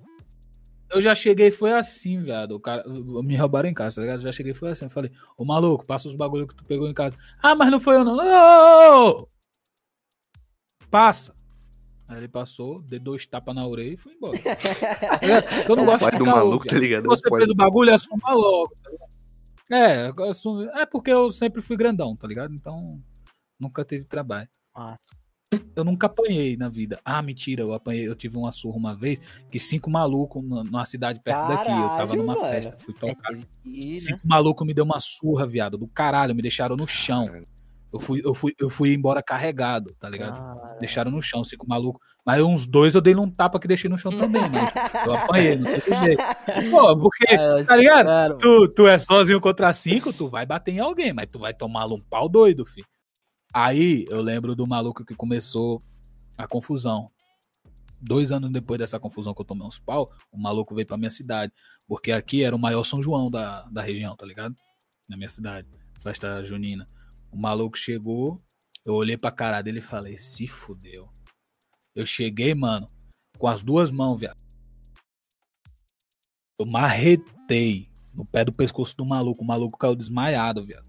eu 0.90 1.00
já 1.00 1.14
cheguei, 1.14 1.50
foi 1.50 1.72
assim, 1.72 2.22
viado. 2.22 2.52
O 2.52 2.60
cara, 2.60 2.82
me 2.88 3.36
roubaram 3.36 3.68
em 3.68 3.74
casa, 3.74 3.96
tá 3.96 4.00
ligado? 4.02 4.18
Eu 4.20 4.24
já 4.24 4.32
cheguei, 4.32 4.54
foi 4.54 4.70
assim. 4.70 4.86
Eu 4.86 4.90
falei, 4.90 5.10
ô 5.36 5.44
maluco, 5.44 5.86
passa 5.86 6.08
os 6.08 6.14
bagulho 6.14 6.46
que 6.46 6.54
tu 6.54 6.64
pegou 6.64 6.88
em 6.88 6.94
casa. 6.94 7.16
Ah, 7.42 7.54
mas 7.54 7.70
não 7.70 7.78
foi 7.80 7.96
eu, 7.96 8.04
não. 8.04 8.16
Não! 8.16 9.28
Passa. 10.90 11.34
Aí 12.08 12.16
ele 12.16 12.28
passou, 12.28 12.80
deu 12.80 12.98
dois 12.98 13.26
tapas 13.26 13.54
na 13.54 13.66
orelha 13.66 13.92
e 13.92 13.96
foi 13.96 14.14
embora. 14.14 14.38
Tá 14.40 15.68
eu 15.68 15.76
não 15.76 15.82
É 15.82 15.86
gosto 15.86 16.00
pai 16.00 16.10
de 16.12 16.18
do 16.18 16.24
maluco, 16.26 16.66
tá 16.66 16.78
ligado? 16.78 17.04
É 17.04 17.08
Você 17.08 17.28
pai 17.28 17.40
fez 17.40 17.48
do- 17.50 17.52
o 17.52 17.56
bagulho, 17.56 17.92
assuma 17.94 18.32
logo. 18.32 18.72
tá 18.82 18.90
ligado? 18.90 19.17
É, 19.70 20.10
assumo- 20.28 20.62
é 20.70 20.86
porque 20.86 21.10
eu 21.10 21.30
sempre 21.30 21.60
fui 21.60 21.76
grandão, 21.76 22.16
tá 22.16 22.26
ligado? 22.26 22.54
Então, 22.54 23.00
nunca 23.60 23.84
teve 23.84 24.04
trabalho. 24.04 24.48
Ah. 24.74 24.94
Eu 25.74 25.82
nunca 25.82 26.06
apanhei 26.06 26.56
na 26.58 26.68
vida. 26.68 26.98
Ah, 27.04 27.22
mentira, 27.22 27.62
eu 27.62 27.72
apanhei, 27.72 28.06
eu 28.06 28.14
tive 28.14 28.36
uma 28.36 28.52
surra 28.52 28.76
uma 28.76 28.94
vez 28.94 29.18
que 29.50 29.58
cinco 29.58 29.88
malucos 29.90 30.42
numa 30.44 30.84
cidade 30.84 31.20
perto 31.22 31.48
daqui. 31.48 31.70
Eu 31.70 31.76
tava 31.88 31.96
Caralho, 32.08 32.22
numa 32.22 32.36
festa, 32.36 32.76
fui 32.78 32.94
É, 32.94 32.98
tocar. 32.98 33.32
ir, 33.64 33.92
né? 33.92 33.98
Cinco 33.98 34.28
malucos 34.28 34.66
me 34.66 34.74
deu 34.74 34.84
uma 34.84 35.00
surra, 35.00 35.46
viado, 35.46 35.78
do 35.78 35.86
caralho, 35.88 36.34
me 36.34 36.42
deixaram 36.42 36.76
no 36.76 36.86
chão. 36.86 37.26
Caralho. 37.26 37.44
Eu 37.92 37.98
fui, 38.00 38.20
eu 38.22 38.34
fui, 38.34 38.52
eu 38.58 38.68
fui 38.68 38.92
embora 38.92 39.22
carregado, 39.22 39.94
tá 39.98 40.10
ligado? 40.10 40.38
Deixaram 40.78 41.10
no 41.10 41.22
chão, 41.22 41.42
cinco 41.42 41.66
malucos. 41.66 42.06
Mas 42.24 42.42
uns 42.42 42.66
dois 42.66 42.94
eu 42.94 43.00
dei 43.00 43.14
num 43.14 43.30
tapa 43.30 43.58
que 43.58 43.66
deixei 43.66 43.88
no 43.88 43.96
chão 43.96 44.10
também, 44.12 44.42
mas 44.50 44.72
eu 45.06 45.14
apanhei, 45.14 45.56
não 45.56 45.64
teve 45.64 45.96
jeito. 45.96 46.22
Pô, 46.70 46.96
porque, 46.98 47.34
É, 47.34 47.64
tá 47.64 47.76
ligado? 47.76 48.06
cara, 48.06 48.36
tu, 48.36 48.68
tu 48.68 48.86
é 48.86 48.98
sozinho 48.98 49.40
contra 49.40 49.72
cinco, 49.72 50.12
tu 50.12 50.28
vai 50.28 50.44
bater 50.44 50.74
em 50.74 50.80
alguém, 50.80 51.14
mas 51.14 51.28
tu 51.32 51.38
vai 51.38 51.54
tomar 51.54 51.86
um 51.86 51.98
pau 51.98 52.28
doido, 52.28 52.66
filho. 52.66 52.86
Aí 53.54 54.04
eu 54.10 54.20
lembro 54.20 54.54
do 54.54 54.66
maluco 54.68 55.02
que 55.04 55.14
começou 55.14 55.78
a 56.36 56.46
confusão. 56.46 57.10
Dois 58.00 58.30
anos 58.30 58.50
depois 58.52 58.78
dessa 58.78 59.00
confusão 59.00 59.32
que 59.32 59.40
eu 59.40 59.46
tomei 59.46 59.66
uns 59.66 59.78
pau, 59.78 60.06
o 60.30 60.38
maluco 60.38 60.74
veio 60.74 60.86
pra 60.86 60.98
minha 60.98 61.10
cidade. 61.10 61.50
Porque 61.86 62.12
aqui 62.12 62.44
era 62.44 62.54
o 62.54 62.58
maior 62.58 62.84
São 62.84 63.02
João 63.02 63.30
da, 63.30 63.62
da 63.72 63.80
região, 63.80 64.14
tá 64.14 64.26
ligado? 64.26 64.54
Na 65.08 65.16
minha 65.16 65.28
cidade. 65.28 65.66
Festa 65.98 66.42
junina. 66.42 66.86
O 67.30 67.36
maluco 67.36 67.76
chegou, 67.76 68.42
eu 68.84 68.94
olhei 68.94 69.16
pra 69.16 69.30
cara 69.30 69.60
dele 69.62 69.80
e 69.80 69.82
falei, 69.82 70.16
se 70.16 70.46
fudeu. 70.46 71.08
Eu 71.94 72.06
cheguei, 72.06 72.54
mano, 72.54 72.86
com 73.38 73.48
as 73.48 73.62
duas 73.62 73.90
mãos, 73.90 74.18
viado. 74.18 74.42
Eu 76.58 76.66
marretei 76.66 77.86
no 78.14 78.24
pé 78.26 78.44
do 78.44 78.52
pescoço 78.52 78.96
do 78.96 79.04
maluco. 79.04 79.42
O 79.42 79.46
maluco 79.46 79.78
caiu 79.78 79.94
desmaiado, 79.94 80.64
viado. 80.64 80.88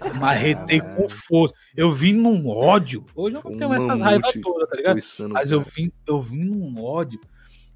Eu 0.00 0.14
Marretei 0.14 0.80
com 0.80 1.08
força. 1.08 1.54
Eu 1.74 1.92
vim 1.92 2.12
num 2.12 2.48
ódio. 2.48 3.06
Hoje 3.14 3.36
eu 3.36 3.42
não 3.42 3.50
Um 3.50 3.56
tenho 3.56 3.72
essas 3.72 4.00
raivas 4.00 4.32
todas, 4.42 4.68
tá 4.68 4.76
ligado? 4.76 4.98
Mas 5.30 5.50
eu 5.50 5.62
vim, 5.62 5.90
eu 6.06 6.20
vim 6.20 6.44
num 6.44 6.82
ódio. 6.82 7.18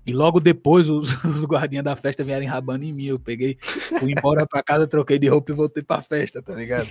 E 0.06 0.12
logo 0.12 0.39
depois 0.39 0.90
os, 0.90 1.09
os 1.24 1.44
guardinhas 1.44 1.85
da 1.85 1.97
festa 1.97 2.22
vieram 2.22 2.43
enrabando 2.44 2.85
em 2.85 2.93
mim. 2.93 3.06
Eu 3.06 3.18
peguei, 3.18 3.56
fui 3.60 4.12
embora 4.12 4.47
pra 4.47 4.62
casa, 4.62 4.86
troquei 4.86 5.18
de 5.18 5.28
roupa 5.28 5.52
e 5.52 5.55
voltei 5.55 5.82
pra 5.82 6.02
festa, 6.02 6.43
tá 6.43 6.55
ligado? 6.55 6.86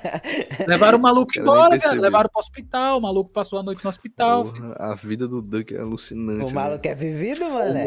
Levaram 0.66 0.98
o 0.98 1.02
maluco 1.02 1.32
nem 1.34 1.42
embora, 1.42 1.78
cara. 1.78 2.00
Levaram 2.00 2.30
pro 2.30 2.40
hospital. 2.40 2.98
O 2.98 3.02
maluco 3.02 3.32
passou 3.32 3.58
a 3.58 3.62
noite 3.62 3.84
no 3.84 3.90
hospital. 3.90 4.42
Porra, 4.44 4.74
a 4.78 4.94
vida 4.94 5.28
do 5.28 5.42
Duck 5.42 5.74
é 5.74 5.80
alucinante. 5.80 6.44
O 6.44 6.46
né? 6.46 6.52
maluco 6.52 6.88
é 6.88 6.94
vivido, 6.94 7.44
mano. 7.50 7.78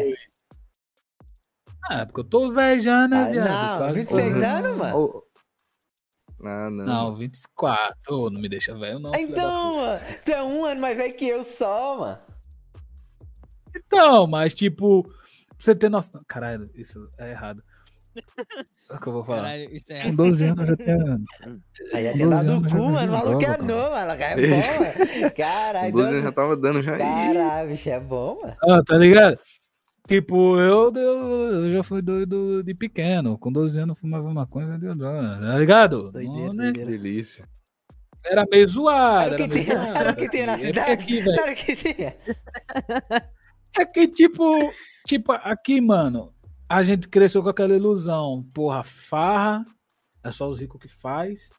Ah, 1.90 2.06
porque 2.06 2.20
eu 2.20 2.24
tô 2.24 2.52
velho 2.52 2.80
já, 2.80 3.08
né, 3.08 3.22
Ah, 3.24 3.30
viado? 3.30 3.48
não, 3.48 3.78
Quase 3.78 3.98
26 4.00 4.32
porra. 4.34 4.46
anos, 4.48 4.76
mano. 4.76 4.96
Ô, 4.98 5.24
Ah, 6.44 6.70
não. 6.70 6.84
Não, 6.84 7.14
24. 7.16 7.92
Ô, 8.08 8.30
não 8.30 8.40
me 8.40 8.48
deixa 8.48 8.72
velho, 8.78 8.98
não. 9.00 9.12
Então, 9.14 9.76
mano, 9.76 10.00
tu 10.24 10.30
é 10.30 10.42
um 10.42 10.64
ano 10.64 10.80
mais 10.80 10.96
velho 10.96 11.14
que 11.14 11.26
eu 11.26 11.42
só, 11.42 11.98
mano. 11.98 12.18
Então, 13.76 14.26
mas 14.26 14.54
tipo, 14.54 15.02
pra 15.04 15.12
você 15.58 15.74
ter 15.74 15.88
noção. 15.88 16.20
Caralho, 16.26 16.68
isso 16.74 17.08
é 17.18 17.30
errado. 17.30 17.62
É 18.90 18.94
o 18.94 18.98
que 18.98 19.06
eu 19.06 19.12
vou 19.12 19.24
falar. 19.24 19.42
Caralho, 19.42 19.72
isso 19.76 19.92
é 19.92 20.02
Com 20.02 20.14
12 20.16 20.44
anos 20.44 20.60
eu 20.60 20.66
já 20.66 20.76
tinha. 20.76 21.20
Aí 21.94 22.04
já 22.04 22.12
12 22.12 22.28
dado 22.28 22.48
o 22.48 22.56
anos 22.56 22.72
cu, 22.72 22.78
mano. 22.90 23.12
O 23.12 23.16
maluco 23.16 23.44
é 23.44 23.56
novo, 23.58 23.90
mano. 23.90 24.10
É 24.10 24.34
bom, 24.36 25.20
mano. 25.20 25.32
Caralho, 25.36 25.92
Com 25.92 25.96
12 25.98 26.08
anos 26.08 26.12
12 26.14 26.20
já 26.22 26.32
tava 26.32 26.56
dando 26.56 26.82
já. 26.82 26.98
Caralho, 26.98 27.68
bicho, 27.70 27.88
é 27.88 28.00
bom, 28.00 28.40
mano. 28.42 28.56
Ah, 28.64 28.82
tá 28.84 28.96
ligado? 28.98 29.38
Tipo, 30.08 30.58
eu, 30.58 30.92
eu, 30.92 31.52
eu 31.52 31.70
já 31.70 31.84
fui 31.84 32.02
doido 32.02 32.64
de 32.64 32.74
pequeno. 32.74 33.38
Com 33.38 33.52
12 33.52 33.78
anos 33.78 33.96
eu 33.96 34.00
fumava 34.00 34.32
maconha 34.34 34.66
e 34.66 34.70
vendia 34.72 34.92
droga. 34.94 35.38
Tá 35.40 35.56
ligado? 35.58 36.10
Doideira, 36.10 36.46
Não, 36.48 36.52
né? 36.52 36.72
Que 36.72 36.84
delícia. 36.84 37.44
Era 38.24 38.44
meio 38.50 38.66
zoado. 38.66 39.34
Era 39.34 39.44
o 39.44 39.48
que 39.48 39.62
tinha- 39.62 39.94
era 39.96 40.10
o 40.10 40.16
que 40.16 40.28
tinha 40.28 40.46
na. 40.46 40.54
É 40.54 40.58
cidade. 40.58 40.90
aqui, 40.90 41.20
velho. 41.20 41.36
Claro 41.36 41.54
que 41.54 41.76
tinha. 41.76 42.16
É 43.78 43.84
que, 43.84 44.08
tipo, 44.08 44.72
tipo, 45.06 45.32
aqui, 45.32 45.80
mano, 45.80 46.34
a 46.68 46.82
gente 46.82 47.08
cresceu 47.08 47.42
com 47.42 47.48
aquela 47.48 47.74
ilusão. 47.74 48.48
Porra, 48.54 48.82
farra, 48.82 49.64
é 50.22 50.32
só 50.32 50.48
os 50.48 50.60
ricos 50.60 50.80
que 50.80 50.88
faz. 50.88 51.50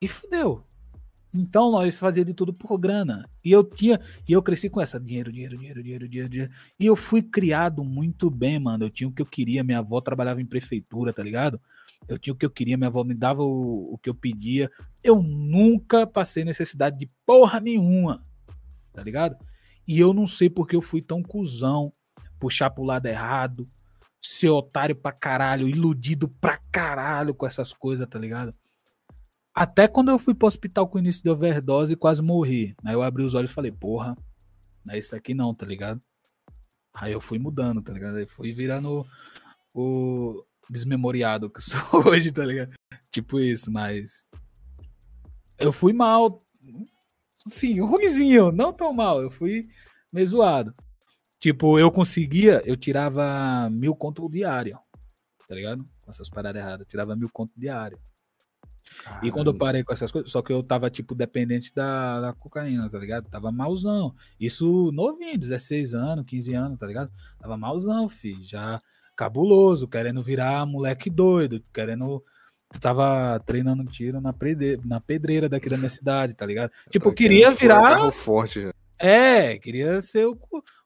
E 0.00 0.08
fudeu. 0.08 0.64
Então 1.34 1.70
nós 1.70 1.98
fazia 1.98 2.24
de 2.24 2.32
tudo 2.32 2.52
por 2.52 2.78
grana. 2.78 3.28
E 3.44 3.52
eu 3.52 3.62
tinha, 3.62 4.00
e 4.26 4.32
eu 4.32 4.42
cresci 4.42 4.70
com 4.70 4.80
essa 4.80 4.98
dinheiro, 4.98 5.30
dinheiro, 5.30 5.56
dinheiro, 5.58 5.82
dinheiro, 5.82 6.08
dinheiro, 6.08 6.28
dinheiro. 6.30 6.52
E 6.78 6.86
eu 6.86 6.96
fui 6.96 7.22
criado 7.22 7.84
muito 7.84 8.30
bem, 8.30 8.58
mano. 8.58 8.84
Eu 8.84 8.90
tinha 8.90 9.08
o 9.08 9.12
que 9.12 9.20
eu 9.20 9.26
queria, 9.26 9.62
minha 9.62 9.80
avó 9.80 10.00
trabalhava 10.00 10.40
em 10.40 10.46
prefeitura, 10.46 11.12
tá 11.12 11.22
ligado? 11.22 11.60
Eu 12.08 12.18
tinha 12.18 12.32
o 12.32 12.36
que 12.36 12.46
eu 12.46 12.50
queria, 12.50 12.76
minha 12.76 12.88
avó 12.88 13.04
me 13.04 13.14
dava 13.14 13.42
o, 13.42 13.94
o 13.94 13.98
que 13.98 14.08
eu 14.08 14.14
pedia. 14.14 14.70
Eu 15.02 15.22
nunca 15.22 16.06
passei 16.06 16.44
necessidade 16.44 16.98
de 16.98 17.08
porra 17.26 17.60
nenhuma, 17.60 18.22
tá 18.92 19.02
ligado? 19.02 19.36
E 19.86 19.98
eu 19.98 20.12
não 20.12 20.26
sei 20.26 20.50
porque 20.50 20.74
eu 20.74 20.82
fui 20.82 21.00
tão 21.00 21.22
cuzão, 21.22 21.92
puxar 22.38 22.70
pro 22.70 22.84
lado 22.84 23.06
errado, 23.06 23.66
ser 24.20 24.50
otário 24.50 24.96
pra 24.96 25.12
caralho, 25.12 25.68
iludido 25.68 26.28
pra 26.40 26.58
caralho 26.72 27.34
com 27.34 27.46
essas 27.46 27.72
coisas, 27.72 28.06
tá 28.08 28.18
ligado? 28.18 28.54
Até 29.54 29.88
quando 29.88 30.10
eu 30.10 30.18
fui 30.18 30.34
pro 30.34 30.46
hospital 30.46 30.86
com 30.86 30.98
início 30.98 31.22
de 31.22 31.30
overdose 31.30 31.94
e 31.94 31.96
quase 31.96 32.20
morri. 32.20 32.74
Aí 32.84 32.94
eu 32.94 33.02
abri 33.02 33.22
os 33.22 33.34
olhos 33.34 33.50
e 33.50 33.54
falei, 33.54 33.72
porra, 33.72 34.16
não 34.84 34.94
é 34.94 34.98
isso 34.98 35.16
aqui 35.16 35.34
não, 35.34 35.54
tá 35.54 35.64
ligado? 35.64 36.00
Aí 36.92 37.12
eu 37.12 37.20
fui 37.20 37.38
mudando, 37.38 37.82
tá 37.82 37.92
ligado? 37.92 38.16
Aí 38.16 38.26
fui 38.26 38.52
virando 38.52 39.06
o 39.74 40.44
desmemoriado 40.68 41.50
que 41.50 41.60
sou 41.60 41.80
hoje, 42.08 42.32
tá 42.32 42.44
ligado? 42.44 42.74
Tipo 43.10 43.38
isso, 43.38 43.70
mas. 43.70 44.26
Eu 45.58 45.72
fui 45.72 45.92
mal. 45.92 46.40
Sim, 47.46 47.80
ruizinho, 47.80 48.50
não 48.50 48.72
tão 48.72 48.92
mal. 48.92 49.22
Eu 49.22 49.30
fui 49.30 49.68
meio 50.12 50.26
zoado. 50.26 50.74
Tipo, 51.38 51.78
eu 51.78 51.90
conseguia, 51.90 52.62
eu 52.64 52.76
tirava 52.76 53.68
mil 53.70 53.94
conto 53.94 54.28
diário, 54.28 54.78
tá 55.48 55.54
ligado? 55.54 55.84
Com 56.02 56.10
essas 56.10 56.28
paradas 56.28 56.60
erradas. 56.60 56.80
Eu 56.80 56.86
tirava 56.86 57.14
mil 57.14 57.30
conto 57.30 57.52
diário. 57.56 57.98
E 59.22 59.30
quando 59.30 59.48
eu 59.48 59.54
parei 59.54 59.82
com 59.84 59.92
essas 59.92 60.10
coisas, 60.10 60.30
só 60.30 60.40
que 60.42 60.52
eu 60.52 60.62
tava, 60.62 60.88
tipo, 60.88 61.14
dependente 61.14 61.74
da, 61.74 62.20
da 62.20 62.32
cocaína, 62.32 62.88
tá 62.88 62.98
ligado? 62.98 63.28
Tava 63.28 63.52
malzão. 63.52 64.14
Isso 64.40 64.90
novinho, 64.92 65.38
16 65.38 65.94
anos, 65.94 66.24
15 66.26 66.54
anos, 66.54 66.78
tá 66.78 66.86
ligado? 66.86 67.10
Tava 67.38 67.56
malzão, 67.56 68.08
filho. 68.08 68.44
Já 68.44 68.80
cabuloso, 69.16 69.88
querendo 69.88 70.22
virar 70.22 70.66
moleque 70.66 71.10
doido, 71.10 71.62
querendo. 71.72 72.22
Tava 72.80 73.40
treinando 73.46 73.84
tiro 73.84 74.20
na, 74.20 74.32
prede... 74.32 74.78
na 74.84 75.00
pedreira 75.00 75.48
daqui 75.48 75.68
da 75.68 75.76
minha 75.76 75.88
cidade, 75.88 76.34
tá 76.34 76.44
ligado? 76.44 76.70
Tipo, 76.90 77.08
eu 77.08 77.14
queria 77.14 77.50
virar. 77.52 78.10
Forte 78.12 78.62
já. 78.62 78.74
É, 78.98 79.58
queria 79.58 80.00
ser 80.02 80.26
o, 80.26 80.36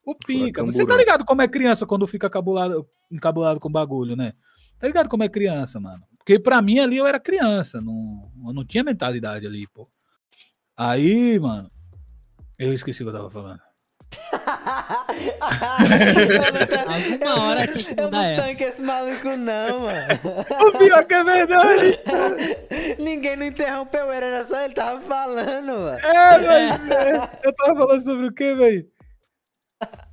o 0.05 0.15
pica. 0.15 0.65
Você 0.65 0.85
tá 0.85 0.97
ligado 0.97 1.25
como 1.25 1.43
é 1.43 1.49
criança 1.49 1.87
quando 1.87 2.07
fica 2.07 2.29
cabulado, 2.29 2.87
encabulado 3.11 3.61
com 3.61 3.71
bagulho, 3.71 4.17
né? 4.17 4.33
Tá 4.79 4.87
ligado 4.87 5.09
como 5.09 5.23
é 5.23 5.29
criança, 5.29 5.79
mano? 5.79 6.03
Porque 6.19 6.39
pra 6.39 6.61
mim 6.61 6.79
ali 6.79 6.97
eu 6.97 7.07
era 7.07 7.19
criança, 7.19 7.81
não, 7.81 8.31
eu 8.47 8.53
não 8.53 8.65
tinha 8.65 8.85
mentalidade 8.85 9.47
ali, 9.47 9.67
pô. 9.69 9.89
Aí, 10.77 11.39
mano, 11.39 11.71
eu 12.59 12.73
esqueci 12.73 13.03
o 13.03 13.07
que 13.07 13.11
eu 13.11 13.17
tava 13.17 13.31
falando. 13.31 13.61
Alguma 16.11 17.43
hora 17.45 17.67
tem 17.67 17.85
que 17.85 18.01
Eu 18.01 18.11
não 18.11 18.37
tanco 18.37 18.63
esse 18.63 18.83
maluco, 18.83 19.29
não, 19.37 19.81
mano. 19.81 20.09
O 20.75 20.79
pior 20.79 21.05
que 21.05 21.15
é 21.15 21.25
verdade. 21.25 22.01
Ninguém 22.99 23.37
não 23.37 23.47
interrompeu 23.47 24.13
ele, 24.13 24.25
era 24.27 24.45
só 24.45 24.61
ele 24.65 24.75
tava 24.75 25.01
falando, 25.03 25.67
mano. 25.73 25.99
É, 25.99 26.39
mas 26.39 26.91
é, 26.91 27.39
eu 27.45 27.55
tava 27.55 27.75
falando 27.79 28.05
sobre 28.05 28.27
o 28.27 28.33
quê, 28.35 28.55
velho? 28.55 28.87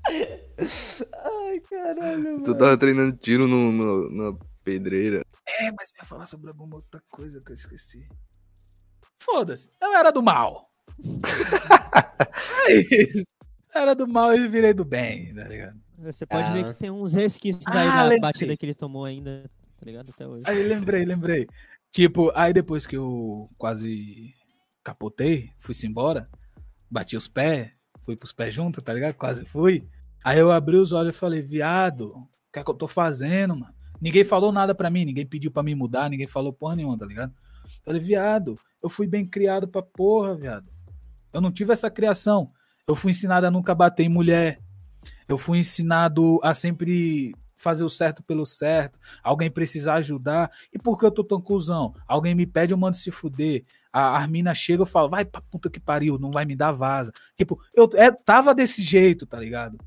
Ai, 0.10 1.60
caralho, 1.70 2.24
mano. 2.24 2.44
Tu 2.44 2.56
tava 2.56 2.78
treinando 2.78 3.16
tiro 3.18 3.48
no, 3.48 3.72
no- 3.72 4.10
na 4.32 4.38
Pedreira. 4.64 5.22
É, 5.48 5.72
mas 5.72 5.90
eu 5.92 6.02
ia 6.02 6.06
falar 6.06 6.26
sobre 6.26 6.50
alguma 6.50 6.76
outra 6.76 7.02
coisa 7.10 7.42
que 7.44 7.52
eu 7.52 7.56
esqueci. 7.56 8.08
Foda-se, 9.20 9.70
eu 9.82 9.94
era 9.96 10.12
do 10.12 10.22
mal. 10.22 10.68
é 12.68 12.74
isso. 12.74 13.26
Era 13.78 13.94
do 13.96 14.08
mal 14.08 14.34
e 14.36 14.48
virei 14.48 14.74
do 14.74 14.84
bem, 14.86 15.34
tá 15.34 15.44
ligado? 15.46 15.78
Você 16.00 16.26
pode 16.26 16.50
Ah. 16.50 16.54
ver 16.54 16.74
que 16.74 16.80
tem 16.80 16.92
uns 16.92 17.14
resquícios 17.14 17.66
Ah, 17.68 17.80
aí 17.80 17.88
da 17.88 18.02
lembrei. 18.04 18.20
batida 18.20 18.58
que 18.58 18.66
ele 18.66 18.74
tomou 18.74 19.06
ainda, 19.06 19.44
tá 19.80 19.86
ligado? 19.86 20.10
Até 20.10 20.28
hoje. 20.28 20.44
Aí 20.46 20.64
lembrei, 20.64 21.06
lembrei. 21.06 21.48
Tipo, 21.92 22.32
aí 22.36 22.54
depois 22.54 22.86
que 22.86 22.96
eu 22.98 23.48
quase 23.58 24.34
capotei, 24.84 25.50
fui-se 25.58 25.86
embora, 25.88 26.28
bati 26.90 27.16
os 27.18 27.28
pés, 27.28 27.70
fui 28.04 28.16
pros 28.16 28.32
pés 28.34 28.54
junto, 28.54 28.82
tá 28.82 28.94
ligado? 28.94 29.16
Quase 29.16 29.46
fui. 29.46 29.88
Aí 30.24 30.38
eu 30.40 30.52
abri 30.52 30.76
os 30.78 30.92
olhos 30.92 31.16
e 31.16 31.18
falei, 31.18 31.42
viado, 31.42 32.10
o 32.10 32.28
que 32.54 32.60
é 32.60 32.64
que 32.64 32.70
eu 32.70 32.76
tô 32.76 32.88
fazendo, 32.88 33.56
mano? 33.56 33.74
Ninguém 34.00 34.24
falou 34.24 34.52
nada 34.52 34.76
pra 34.76 34.90
mim, 34.90 35.06
ninguém 35.06 35.26
pediu 35.26 35.50
pra 35.50 35.64
me 35.64 35.74
mudar, 35.74 36.10
ninguém 36.10 36.28
falou 36.28 36.54
porra 36.54 36.76
nenhuma, 36.76 36.98
tá 36.98 37.06
ligado? 37.06 37.34
Falei, 37.84 38.00
viado, 38.00 38.60
eu 38.84 38.90
fui 38.90 39.08
bem 39.08 39.26
criado 39.26 39.68
pra 39.68 39.82
porra, 39.82 40.36
viado. 40.36 40.70
Eu 41.34 41.42
não 41.42 41.52
tive 41.52 41.74
essa 41.74 41.90
criação. 41.90 42.52
Eu 42.88 42.96
fui 42.96 43.12
ensinado 43.12 43.46
a 43.46 43.52
nunca 43.52 43.76
bater 43.76 44.04
em 44.04 44.10
mulher. 44.10 44.60
Eu 45.28 45.38
fui 45.38 45.60
ensinado 45.60 46.40
a 46.42 46.54
sempre 46.54 47.36
fazer 47.58 47.84
o 47.84 47.90
certo 47.90 48.24
pelo 48.24 48.46
certo. 48.46 48.98
Alguém 49.22 49.52
precisar 49.52 49.96
ajudar. 49.96 50.50
E 50.72 50.80
por 50.80 50.98
que 50.98 51.06
eu 51.06 51.12
tô 51.12 51.22
tão 51.22 51.42
cuzão? 51.42 51.94
Alguém 52.08 52.34
me 52.34 52.46
pede, 52.46 52.72
eu 52.72 52.78
mando 52.78 52.96
se 52.96 53.12
fuder. 53.12 53.66
A 53.92 54.16
Armina 54.16 54.56
chega, 54.56 54.84
eu 54.84 54.86
falo, 54.86 55.10
vai 55.10 55.26
pra 55.26 55.42
puta 55.42 55.70
que 55.70 55.82
pariu, 55.82 56.18
não 56.18 56.32
vai 56.32 56.46
me 56.46 56.56
dar 56.56 56.72
vaza. 56.72 57.12
Tipo, 57.36 57.60
eu 57.74 57.90
é, 57.96 58.10
tava 58.10 58.56
desse 58.56 58.82
jeito, 58.82 59.26
tá 59.26 59.38
ligado? 59.38 59.78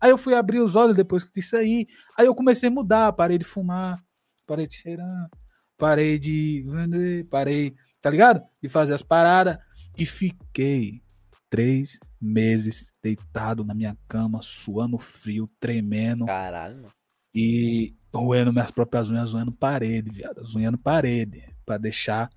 Aí 0.00 0.08
eu 0.08 0.16
fui 0.16 0.34
abrir 0.34 0.60
os 0.60 0.76
olhos 0.76 0.96
depois 0.96 1.22
que 1.22 1.32
disso 1.34 1.56
aí. 1.56 1.86
Aí 2.16 2.24
eu 2.24 2.34
comecei 2.34 2.70
a 2.70 2.72
mudar, 2.72 3.12
parei 3.12 3.36
de 3.36 3.44
fumar, 3.44 4.02
parei 4.46 4.66
de 4.66 4.76
cheirar, 4.76 5.28
parei 5.76 6.18
de 6.18 6.64
vender, 6.66 7.28
parei, 7.28 7.74
tá 8.00 8.08
ligado? 8.08 8.40
De 8.62 8.68
fazer 8.70 8.94
as 8.94 9.02
paradas. 9.02 9.58
E 9.98 10.06
fiquei 10.06 11.02
três 11.50 11.98
meses 12.20 12.92
deitado 13.02 13.64
na 13.64 13.74
minha 13.74 13.96
cama, 14.08 14.40
suando 14.42 14.98
frio, 14.98 15.48
tremendo 15.58 16.26
Caralho, 16.26 16.76
mano. 16.76 16.92
e 17.34 17.94
roendo 18.12 18.52
minhas 18.52 18.70
próprias 18.70 19.08
unhas, 19.10 19.30
zoando 19.30 19.52
parede, 19.52 20.10
viado. 20.10 20.44
Zoando 20.44 20.76
parede, 20.78 21.44
pra 21.64 21.78
deixar 21.78 22.28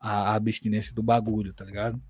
a, 0.00 0.30
a 0.30 0.34
abstinência 0.34 0.94
do 0.94 1.02
bagulho, 1.02 1.52
tá 1.52 1.64
ligado? 1.64 2.00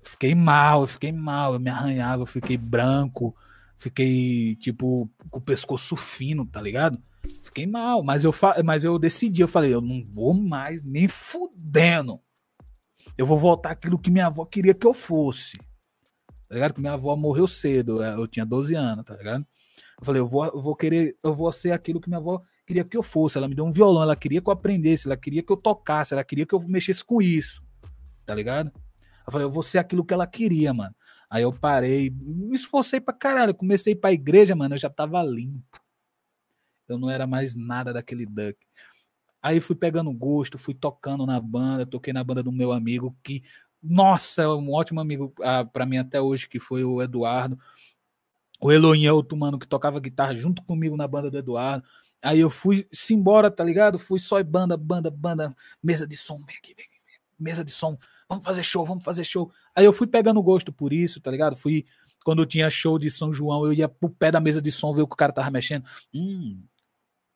Eu 0.00 0.08
fiquei 0.10 0.34
mal, 0.34 0.82
eu 0.82 0.86
fiquei 0.86 1.12
mal, 1.12 1.54
eu 1.54 1.60
me 1.60 1.70
arranhava, 1.70 2.22
eu 2.22 2.26
fiquei 2.26 2.56
branco, 2.56 3.34
fiquei, 3.76 4.54
tipo, 4.56 5.10
com 5.30 5.38
o 5.38 5.42
pescoço 5.42 5.96
fino, 5.96 6.46
tá 6.46 6.60
ligado? 6.60 6.98
Fiquei 7.42 7.66
mal, 7.66 8.02
mas 8.02 8.22
eu, 8.24 8.32
fa- 8.32 8.62
mas 8.62 8.84
eu 8.84 8.98
decidi, 8.98 9.40
eu 9.42 9.48
falei, 9.48 9.72
eu 9.74 9.80
não 9.80 10.04
vou 10.12 10.34
mais 10.34 10.82
nem 10.84 11.08
fudendo. 11.08 12.20
Eu 13.16 13.26
vou 13.26 13.38
voltar 13.38 13.70
aquilo 13.70 13.98
que 13.98 14.10
minha 14.10 14.26
avó 14.26 14.44
queria 14.44 14.74
que 14.74 14.86
eu 14.86 14.92
fosse. 14.94 15.56
Tá 16.48 16.54
ligado? 16.54 16.74
Que 16.74 16.80
minha 16.80 16.92
avó 16.92 17.16
morreu 17.16 17.46
cedo, 17.46 18.02
eu 18.02 18.20
eu 18.20 18.26
tinha 18.26 18.44
12 18.44 18.74
anos, 18.74 19.04
tá 19.04 19.16
ligado? 19.16 19.46
Eu 19.98 20.04
falei, 20.04 20.20
eu 20.20 20.26
vou, 20.26 20.44
eu 20.46 20.60
vou 20.60 20.76
querer, 20.76 21.16
eu 21.22 21.34
vou 21.34 21.50
ser 21.52 21.72
aquilo 21.72 22.00
que 22.00 22.08
minha 22.08 22.18
avó 22.18 22.42
queria 22.66 22.84
que 22.84 22.96
eu 22.96 23.02
fosse. 23.02 23.38
Ela 23.38 23.48
me 23.48 23.54
deu 23.54 23.64
um 23.64 23.72
violão, 23.72 24.02
ela 24.02 24.16
queria 24.16 24.40
que 24.40 24.48
eu 24.48 24.52
aprendesse, 24.52 25.06
ela 25.06 25.16
queria 25.16 25.42
que 25.42 25.52
eu 25.52 25.56
tocasse, 25.56 26.12
ela 26.14 26.24
queria 26.24 26.46
que 26.46 26.54
eu 26.54 26.60
mexesse 26.60 27.04
com 27.04 27.22
isso. 27.22 27.62
Tá 28.26 28.34
ligado? 28.34 28.72
Eu 29.26 29.32
falei, 29.32 29.46
eu 29.46 29.50
vou 29.50 29.62
ser 29.62 29.78
aquilo 29.78 30.04
que 30.04 30.12
ela 30.12 30.26
queria, 30.26 30.74
mano. 30.74 30.94
Aí 31.30 31.42
eu 31.42 31.52
parei, 31.52 32.10
me 32.10 32.54
esforcei 32.54 33.00
pra 33.00 33.14
caralho. 33.14 33.54
Comecei 33.54 33.94
pra 33.94 34.12
igreja, 34.12 34.54
mano, 34.54 34.74
eu 34.74 34.78
já 34.78 34.90
tava 34.90 35.22
limpo. 35.22 35.80
Eu 36.86 36.98
não 36.98 37.10
era 37.10 37.26
mais 37.26 37.54
nada 37.54 37.92
daquele 37.92 38.26
duck. 38.26 38.56
Aí 39.42 39.60
fui 39.60 39.76
pegando 39.76 40.12
gosto, 40.12 40.56
fui 40.56 40.74
tocando 40.74 41.26
na 41.26 41.38
banda, 41.40 41.84
toquei 41.84 42.12
na 42.12 42.24
banda 42.24 42.42
do 42.42 42.52
meu 42.52 42.72
amigo, 42.72 43.16
que, 43.22 43.42
nossa, 43.84 44.42
é 44.42 44.48
um 44.48 44.72
ótimo 44.72 45.00
amigo 45.00 45.32
ah, 45.42 45.64
pra 45.64 45.84
mim 45.84 45.98
até 45.98 46.20
hoje, 46.20 46.48
que 46.48 46.58
foi 46.58 46.82
o 46.82 47.02
Eduardo. 47.02 47.58
O 48.60 48.72
Elohim 48.72 49.04
é 49.04 49.12
outro 49.12 49.36
mano 49.36 49.58
que 49.58 49.66
tocava 49.66 50.00
guitarra 50.00 50.34
junto 50.34 50.62
comigo 50.62 50.96
na 50.96 51.06
banda 51.06 51.30
do 51.30 51.36
Eduardo. 51.36 51.84
Aí 52.22 52.40
eu 52.40 52.48
fui-se 52.48 53.12
embora, 53.12 53.50
tá 53.50 53.62
ligado? 53.62 53.98
Fui 53.98 54.18
só 54.18 54.40
em 54.40 54.44
banda, 54.44 54.76
banda, 54.76 55.10
banda, 55.10 55.54
mesa 55.82 56.06
de 56.06 56.16
som, 56.16 56.42
vem 56.46 56.56
aqui, 56.56 56.74
vem 56.74 56.86
mesa 57.38 57.64
de 57.64 57.70
som, 57.70 57.98
vamos 58.28 58.44
fazer 58.44 58.62
show, 58.62 58.84
vamos 58.84 59.04
fazer 59.04 59.24
show. 59.24 59.52
Aí 59.74 59.84
eu 59.84 59.92
fui 59.92 60.06
pegando 60.06 60.42
gosto 60.42 60.72
por 60.72 60.92
isso, 60.92 61.20
tá 61.20 61.30
ligado? 61.30 61.56
Fui, 61.56 61.84
quando 62.24 62.46
tinha 62.46 62.70
show 62.70 62.98
de 62.98 63.10
São 63.10 63.32
João, 63.32 63.66
eu 63.66 63.72
ia 63.72 63.88
pro 63.88 64.08
pé 64.08 64.30
da 64.30 64.40
mesa 64.40 64.62
de 64.62 64.70
som 64.70 64.92
ver 64.94 65.02
o 65.02 65.06
que 65.06 65.14
o 65.14 65.16
cara 65.16 65.32
tava 65.32 65.50
mexendo. 65.50 65.84
Hum, 66.12 66.62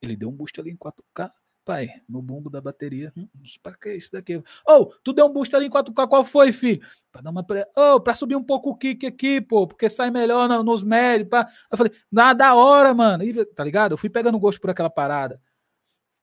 ele 0.01 0.15
deu 0.15 0.29
um 0.29 0.31
boost 0.31 0.59
ali 0.59 0.71
em 0.71 0.77
4K, 0.77 1.31
pai, 1.69 1.87
no 2.09 2.19
bumbo 2.19 2.49
da 2.49 2.59
bateria. 2.59 3.13
Hum, 3.15 3.27
pra 3.61 3.75
que 3.75 3.93
isso 3.93 4.11
daqui? 4.11 4.37
Ô, 4.37 4.43
oh, 4.67 4.85
tu 5.03 5.13
deu 5.13 5.27
um 5.27 5.31
boost 5.31 5.55
ali 5.55 5.67
em 5.67 5.69
4K, 5.69 6.07
qual 6.07 6.25
foi, 6.25 6.51
filho? 6.51 6.81
Pra 7.11 7.21
dar 7.21 7.29
uma. 7.29 7.43
Pre... 7.43 7.63
Oh, 7.77 7.99
pra 8.01 8.15
subir 8.15 8.35
um 8.35 8.43
pouco 8.43 8.71
o 8.71 8.75
kick 8.75 9.05
aqui, 9.05 9.39
pô, 9.39 9.67
porque 9.67 9.87
sai 9.87 10.09
melhor 10.09 10.63
nos 10.63 10.83
médios. 10.83 11.29
Pá. 11.29 11.47
Eu 11.71 11.77
falei, 11.77 11.93
na 12.11 12.33
da 12.33 12.55
hora, 12.55 12.91
mano. 12.91 13.23
E, 13.23 13.45
tá 13.45 13.63
ligado? 13.63 13.91
Eu 13.91 13.97
fui 13.97 14.09
pegando 14.09 14.39
gosto 14.39 14.59
por 14.59 14.71
aquela 14.71 14.89
parada. 14.89 15.39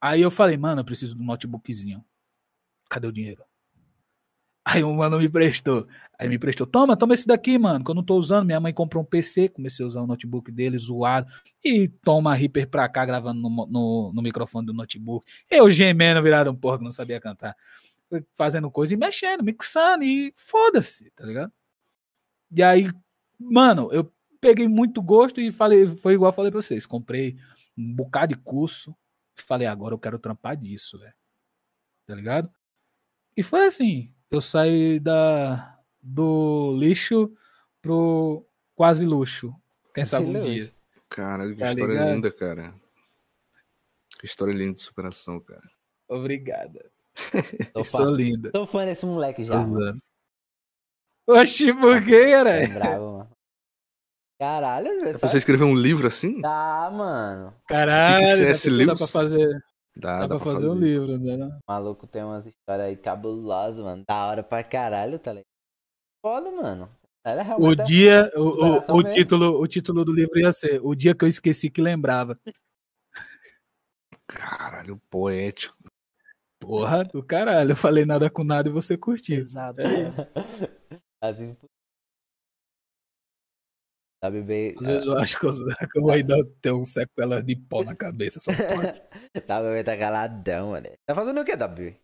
Aí 0.01 0.20
eu 0.20 0.32
falei, 0.32 0.56
mano, 0.56 0.81
eu 0.81 0.85
preciso 0.85 1.14
de 1.14 1.23
um 1.23 1.27
notebookzinho. 1.27 2.05
Cadê 2.90 3.06
o 3.06 3.12
dinheiro? 3.12 3.44
Aí 4.68 4.82
o 4.82 4.93
mano 4.93 5.20
me 5.20 5.28
prestou. 5.28 5.86
Aí 6.18 6.28
me 6.28 6.40
prestou, 6.40 6.66
toma, 6.66 6.97
toma 6.97 7.14
esse 7.14 7.24
daqui, 7.24 7.56
mano, 7.56 7.84
que 7.84 7.90
eu 7.90 7.94
não 7.94 8.02
tô 8.02 8.16
usando. 8.16 8.44
Minha 8.47 8.59
mãe 8.59 8.72
comprou 8.72 9.01
um 9.01 9.06
PC, 9.06 9.48
comecei 9.48 9.84
a 9.84 9.86
usar 9.86 10.01
o 10.01 10.09
notebook 10.09 10.51
dele, 10.51 10.76
zoado. 10.76 11.32
E 11.64 11.86
toma 11.86 12.34
Reaper 12.34 12.68
pra 12.68 12.88
cá, 12.88 13.06
gravando 13.06 13.40
no, 13.40 13.66
no, 13.66 14.12
no 14.12 14.22
microfone 14.22 14.66
do 14.66 14.72
notebook. 14.72 15.24
Eu 15.48 15.70
gemendo, 15.70 16.20
virado 16.20 16.51
um 16.51 16.56
porco, 16.56 16.82
não 16.82 16.90
sabia 16.90 17.20
cantar. 17.20 17.55
Fazendo 18.34 18.68
coisa 18.68 18.93
e 18.93 18.97
mexendo, 18.97 19.44
mixando 19.44 20.02
e 20.02 20.32
foda-se, 20.34 21.12
tá 21.12 21.24
ligado? 21.24 21.52
E 22.51 22.60
aí, 22.60 22.90
mano, 23.38 23.88
eu 23.93 24.12
peguei 24.40 24.66
muito 24.66 25.01
gosto 25.01 25.40
e 25.40 25.52
falei, 25.52 25.86
foi 25.86 26.14
igual 26.14 26.30
eu 26.30 26.34
falei 26.34 26.51
pra 26.51 26.60
vocês, 26.60 26.84
comprei 26.84 27.36
um 27.78 27.94
bocado 27.94 28.34
de 28.34 28.40
curso. 28.40 28.97
Falei, 29.36 29.68
agora 29.68 29.94
eu 29.94 29.98
quero 29.98 30.18
trampar 30.18 30.56
disso, 30.56 30.98
velho. 30.98 31.14
Tá 32.05 32.16
ligado? 32.16 32.51
E 33.36 33.44
foi 33.44 33.66
assim, 33.66 34.12
eu 34.30 34.40
saí 34.40 34.98
da, 35.00 35.78
do 36.02 36.76
lixo 36.78 37.32
pro 37.80 38.44
quase 38.74 39.06
luxo. 39.06 39.54
Quem 39.94 40.04
sabe 40.04 40.26
um 40.26 40.40
dia. 40.40 40.72
Caralho, 41.08 41.54
que 41.54 41.60
Tá 41.60 41.70
história 41.70 41.92
ligado? 41.92 42.14
linda, 42.14 42.30
cara. 42.32 42.74
Que 44.18 44.26
história 44.26 44.52
linda 44.52 44.74
de 44.74 44.80
superação, 44.80 45.38
cara. 45.40 45.62
Obrigada. 46.08 46.90
Tô 47.72 47.80
Estou 47.80 48.04
fã, 48.04 48.10
linda. 48.10 48.50
tô 48.50 48.66
fã 48.66 48.84
desse 48.84 49.06
moleque 49.06 49.44
já. 49.44 49.54
mano. 49.54 49.64
Usando. 49.76 50.02
Oxi, 51.28 51.72
por 51.74 52.04
quê, 52.04 52.14
É 52.14 52.30
cara? 52.32 52.68
bravo, 52.68 53.12
mano. 53.18 53.30
Caralho, 54.38 55.00
velho. 55.00 55.18
Você 55.18 55.38
escreveu 55.38 55.66
um 55.66 55.74
livro 55.74 56.06
assim? 56.06 56.40
Tá, 56.42 56.90
mano. 56.92 57.54
Caralho, 57.66 58.26
C.S. 58.36 58.68
dá 58.68 58.76
pra- 58.76 58.84
dá 58.84 58.84
Lewis? 58.92 58.98
pra 58.98 59.06
fazer, 59.08 59.64
Dá, 59.98 60.27
dá 60.27 60.28
pra 60.28 60.39
fazer 60.39 60.68
um 60.68 60.74
livro, 60.74 61.18
né? 61.18 61.47
O 61.47 61.73
maluco 61.73 62.06
tem 62.06 62.23
umas 62.23 62.44
histórias 62.47 62.86
aí 62.89 62.97
cabulosas, 62.97 63.82
mano. 63.82 64.05
Da 64.06 64.27
hora 64.27 64.43
pra 64.43 64.62
caralho, 64.62 65.18
tá 65.18 65.32
ligado? 65.32 65.47
Foda, 66.23 66.51
mano. 66.51 66.90
Ela 67.24 67.40
é 67.40 67.44
O 67.44 67.47
realmente 67.47 67.85
dia, 67.85 68.31
o, 68.36 68.40
o, 68.40 68.78
o 68.78 69.02
mesmo. 69.02 69.14
título, 69.14 69.60
o 69.60 69.66
título 69.66 70.05
do 70.05 70.12
livro 70.12 70.39
ia 70.39 70.52
ser 70.52 70.81
O 70.82 70.94
dia 70.94 71.14
que 71.14 71.24
eu 71.24 71.28
esqueci 71.28 71.70
que 71.70 71.81
lembrava. 71.81 72.39
Caralho, 74.27 75.01
poético. 75.10 75.77
Porra, 76.60 77.05
do 77.05 77.23
caralho. 77.23 77.70
Eu 77.73 77.77
falei 77.77 78.05
nada 78.05 78.28
com 78.28 78.44
nada 78.44 78.68
e 78.68 78.73
você 78.73 78.97
curtiu. 78.98 79.39
Exato. 79.39 79.81
É. 79.81 80.12
assim. 81.20 81.56
Tá 84.20 84.30
bebê. 84.30 84.74
Às 84.80 84.86
vezes 84.86 85.06
eu 85.06 85.18
acho 85.18 85.38
que 85.38 85.47
eu, 85.47 85.52
ainda 86.10 86.36
ter 86.62 86.72
um 86.72 86.84
sequela 86.84 87.43
de 87.43 87.55
pó 87.55 87.84
na 87.84 87.94
cabeça. 87.94 88.40
Só 88.40 88.51
pode. 88.52 89.02
Tá 89.47 89.60
bebê 89.62 89.84
tá 89.84 89.97
caladão, 89.97 90.70
mano. 90.70 90.88
Tá 91.06 91.14
fazendo 91.14 91.40
o 91.40 91.44
que, 91.44 91.55
W? 91.56 91.94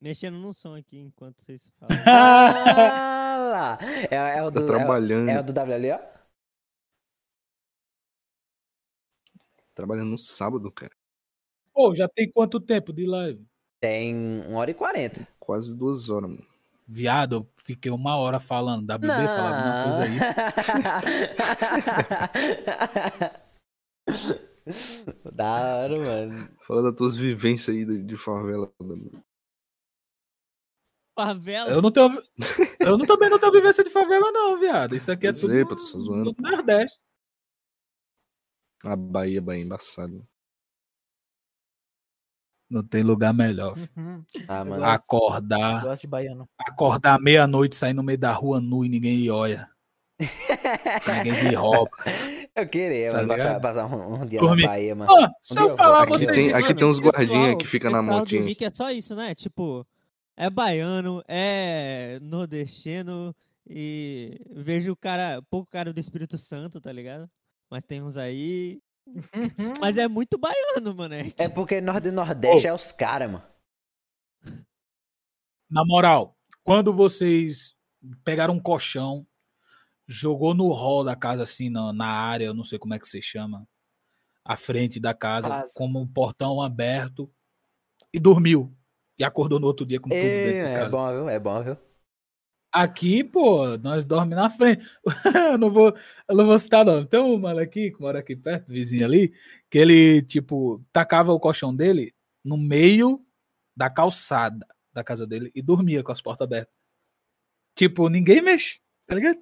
Mexendo 0.00 0.38
no 0.38 0.52
som 0.54 0.74
aqui 0.76 0.98
enquanto 0.98 1.42
vocês 1.42 1.68
falam. 1.78 1.96
Ah, 2.06 3.36
lá. 3.50 3.78
É, 4.10 4.38
é 4.38 4.42
o 4.42 4.50
Tá 4.50 4.60
do. 4.60 4.64
É, 4.64 4.66
trabalhando, 4.66 5.26
o- 5.28 5.30
é 5.30 5.40
o 5.40 5.42
do 5.42 5.52
W 5.52 5.74
ali, 5.74 5.90
ó. 5.90 5.98
trabalhando 9.74 10.08
no 10.10 10.18
sábado, 10.18 10.70
cara. 10.72 10.92
Pô, 11.74 11.94
já 11.94 12.08
tem 12.08 12.30
quanto 12.30 12.58
tempo 12.58 12.92
de 12.92 13.04
live? 13.06 13.44
Tem 13.80 14.14
1 14.14 14.54
hora 14.54 14.70
e 14.70 14.74
40. 14.74 15.28
Quase 15.38 15.74
duas 15.76 16.08
horas, 16.08 16.30
mano. 16.30 16.46
Viado, 16.88 17.34
eu 17.36 17.52
fiquei 17.64 17.90
uma 17.90 18.16
hora 18.16 18.38
falando. 18.38 18.84
WB, 18.84 19.06
fala 19.08 19.56
alguma 19.56 19.84
coisa 19.84 20.02
aí. 20.04 20.16
da 25.32 25.76
hora, 25.78 25.98
mano. 25.98 26.48
Fala 26.66 26.82
das 26.82 26.94
tuas 26.96 27.16
vivências 27.16 27.74
aí 27.74 27.84
de, 27.84 28.02
de 28.02 28.16
favela. 28.16 28.72
mano. 28.78 29.10
Favela. 31.18 31.70
Eu 31.70 31.82
não 31.82 31.90
tenho. 31.90 32.22
Eu 32.78 32.98
não, 32.98 33.06
também 33.06 33.30
não 33.30 33.38
tenho 33.38 33.52
vivência 33.52 33.82
de 33.82 33.90
favela, 33.90 34.30
não, 34.30 34.56
viado. 34.58 34.94
Isso 34.94 35.10
aqui 35.10 35.26
é 35.26 35.30
Pois 35.32 35.40
tudo. 35.40 35.56
é, 35.56 35.64
pô, 35.64 35.70
tô 35.74 35.78
só 35.82 35.98
zoando. 35.98 36.32
do 36.32 36.42
Nordeste. 36.42 37.00
A 38.84 38.94
Bahia, 38.94 39.40
Bahia 39.40 39.64
embaçado. 39.64 40.26
Não 42.68 42.82
tem 42.82 43.02
lugar 43.02 43.32
melhor. 43.32 43.74
Uhum. 43.96 44.24
Ah, 44.48 44.64
mano. 44.64 44.84
Acordar, 44.84 45.82
Gosto 45.82 46.02
de 46.02 46.06
baiano. 46.08 46.48
acordar 46.58 47.20
meia-noite, 47.20 47.76
sair 47.76 47.94
no 47.94 48.02
meio 48.02 48.18
da 48.18 48.32
rua 48.32 48.60
nu 48.60 48.84
e 48.84 48.88
ninguém 48.88 49.30
olha. 49.30 49.68
ninguém 51.24 51.48
lhe 51.50 51.54
rouba. 51.54 51.90
Eu 52.54 52.66
queria, 52.66 53.12
Tá 53.12 53.16
mano, 53.18 53.28
passar, 53.28 53.60
passar 53.60 53.86
um, 53.86 54.22
um 54.22 54.26
dia 54.26 54.40
Dormir. 54.40 54.62
na 54.62 54.68
Bahia, 54.68 54.94
mano. 54.94 55.12
Dia 55.14 55.60
eu 55.60 55.76
falar 55.76 56.06
vou, 56.06 56.18
você 56.18 56.24
aqui 56.24 56.34
tem- 56.34 56.48
aqui 56.50 56.62
mano, 56.62 56.74
tem 56.74 56.88
uns 56.88 56.96
pessoal- 57.00 57.12
guardinha 57.12 57.56
que 57.56 57.66
fica 57.66 57.90
na 57.90 58.02
motinha. 58.02 58.42
Mickey 58.42 58.64
é 58.64 58.70
só 58.70 58.90
isso, 58.90 59.14
né? 59.14 59.34
Tipo, 59.34 59.86
é 60.36 60.48
baiano, 60.50 61.22
é 61.28 62.18
nordestino 62.22 63.34
e 63.68 64.40
vejo 64.50 64.92
o 64.92 64.96
cara, 64.96 65.42
pouco 65.50 65.70
cara 65.70 65.92
do 65.92 66.00
Espírito 66.00 66.38
Santo, 66.38 66.80
tá 66.80 66.90
ligado? 66.90 67.28
Mas 67.70 67.84
tem 67.84 68.02
uns 68.02 68.16
aí. 68.16 68.80
Uhum. 69.06 69.72
Mas 69.80 69.96
é 69.98 70.08
muito 70.08 70.36
baiano, 70.36 70.94
moleque. 70.94 71.34
É 71.38 71.48
porque 71.48 71.80
Nord 71.80 72.08
e 72.08 72.10
Nordeste 72.10 72.66
é 72.66 72.72
os 72.72 72.90
caras, 72.92 73.30
mano. 73.30 73.44
Na 75.70 75.84
moral, 75.84 76.36
quando 76.62 76.92
vocês 76.92 77.74
pegaram 78.24 78.54
um 78.54 78.60
colchão, 78.60 79.26
jogou 80.06 80.54
no 80.54 80.70
hall 80.72 81.02
da 81.04 81.16
casa, 81.16 81.42
assim, 81.42 81.68
na, 81.70 81.92
na 81.92 82.06
área, 82.06 82.44
eu 82.46 82.54
não 82.54 82.64
sei 82.64 82.78
como 82.78 82.94
é 82.94 82.98
que 82.98 83.08
se 83.08 83.20
chama, 83.20 83.66
à 84.44 84.56
frente 84.56 85.00
da 85.00 85.12
casa, 85.12 85.48
Casa. 85.48 85.72
como 85.74 86.00
um 86.00 86.06
portão 86.06 86.60
aberto, 86.62 87.30
e 88.12 88.20
dormiu. 88.20 88.76
E 89.18 89.24
acordou 89.24 89.58
no 89.58 89.66
outro 89.66 89.84
dia 89.86 89.98
com 89.98 90.08
tudo 90.08 90.20
dentro 90.20 90.68
É, 90.68 90.72
é 90.72 90.76
casa. 90.76 90.90
bom, 90.90 91.10
viu? 91.10 91.28
É 91.28 91.38
bom, 91.38 91.62
viu? 91.62 91.76
Aqui, 92.78 93.24
pô, 93.24 93.78
nós 93.78 94.04
dormimos 94.04 94.36
na 94.36 94.50
frente. 94.50 94.86
eu, 95.52 95.56
não 95.56 95.70
vou, 95.70 95.96
eu 96.28 96.36
não 96.36 96.44
vou 96.44 96.58
citar, 96.58 96.84
não. 96.84 97.06
Tem 97.06 97.18
um 97.18 97.38
mano 97.38 97.58
aqui, 97.58 97.90
que 97.90 97.98
mora 97.98 98.18
aqui 98.18 98.36
perto, 98.36 98.70
vizinho 98.70 99.06
ali, 99.06 99.32
que 99.70 99.78
ele, 99.78 100.20
tipo, 100.20 100.84
tacava 100.92 101.32
o 101.32 101.40
colchão 101.40 101.74
dele 101.74 102.14
no 102.44 102.58
meio 102.58 103.24
da 103.74 103.88
calçada 103.88 104.66
da 104.92 105.02
casa 105.02 105.26
dele 105.26 105.50
e 105.54 105.62
dormia 105.62 106.02
com 106.02 106.12
as 106.12 106.20
portas 106.20 106.44
abertas. 106.44 106.74
Tipo, 107.74 108.10
ninguém 108.10 108.42
mexe, 108.42 108.78
tá 109.06 109.14
ligado? 109.14 109.38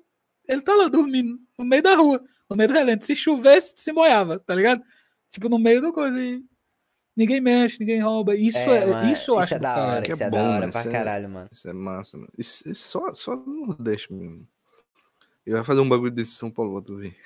Ele 0.48 0.62
tá 0.62 0.72
lá 0.72 0.86
dormindo 0.86 1.36
no 1.58 1.64
meio 1.64 1.82
da 1.82 1.96
rua, 1.96 2.22
no 2.48 2.54
meio 2.54 2.68
do 2.68 2.74
relento. 2.74 3.04
Se 3.04 3.16
chovesse, 3.16 3.74
se 3.76 3.92
molhava, 3.92 4.38
tá 4.38 4.54
ligado? 4.54 4.80
Tipo, 5.28 5.48
no 5.48 5.58
meio 5.58 5.82
da 5.82 5.90
coisa 5.92 6.16
aí. 6.16 6.40
Ninguém 7.16 7.40
mexe, 7.40 7.78
ninguém 7.78 8.00
rouba. 8.02 8.34
Isso 8.34 8.58
é, 8.58 8.86
mano, 8.86 9.12
isso 9.12 9.30
eu 9.30 9.38
acho 9.38 9.54
é 9.54 9.58
da 9.58 9.74
hora, 9.76 9.86
Isso 9.92 10.02
que 10.02 10.10
é 10.10 10.14
isso 10.14 10.22
é 10.24 10.30
bom, 10.30 10.36
da 10.36 10.50
hora 10.50 10.68
pra 10.68 10.80
isso 10.80 10.88
é- 10.88 10.92
caralho, 10.92 11.28
mano. 11.28 11.48
Isso 11.52 11.68
é 11.68 11.72
massa, 11.72 12.16
mano. 12.18 12.32
Isso, 12.36 12.68
isso 12.68 12.88
só, 12.88 13.14
só 13.14 13.36
no 13.36 13.66
Nordeste 13.68 14.12
mesmo. 14.12 14.48
E 15.46 15.52
vai 15.52 15.62
fazer 15.62 15.80
um 15.80 15.88
bagulho 15.88 16.10
desse 16.10 16.32
em 16.32 16.36
São 16.36 16.50
Paulo, 16.50 16.82
pra 16.82 16.86
tu 16.86 16.96
ver. 16.96 17.16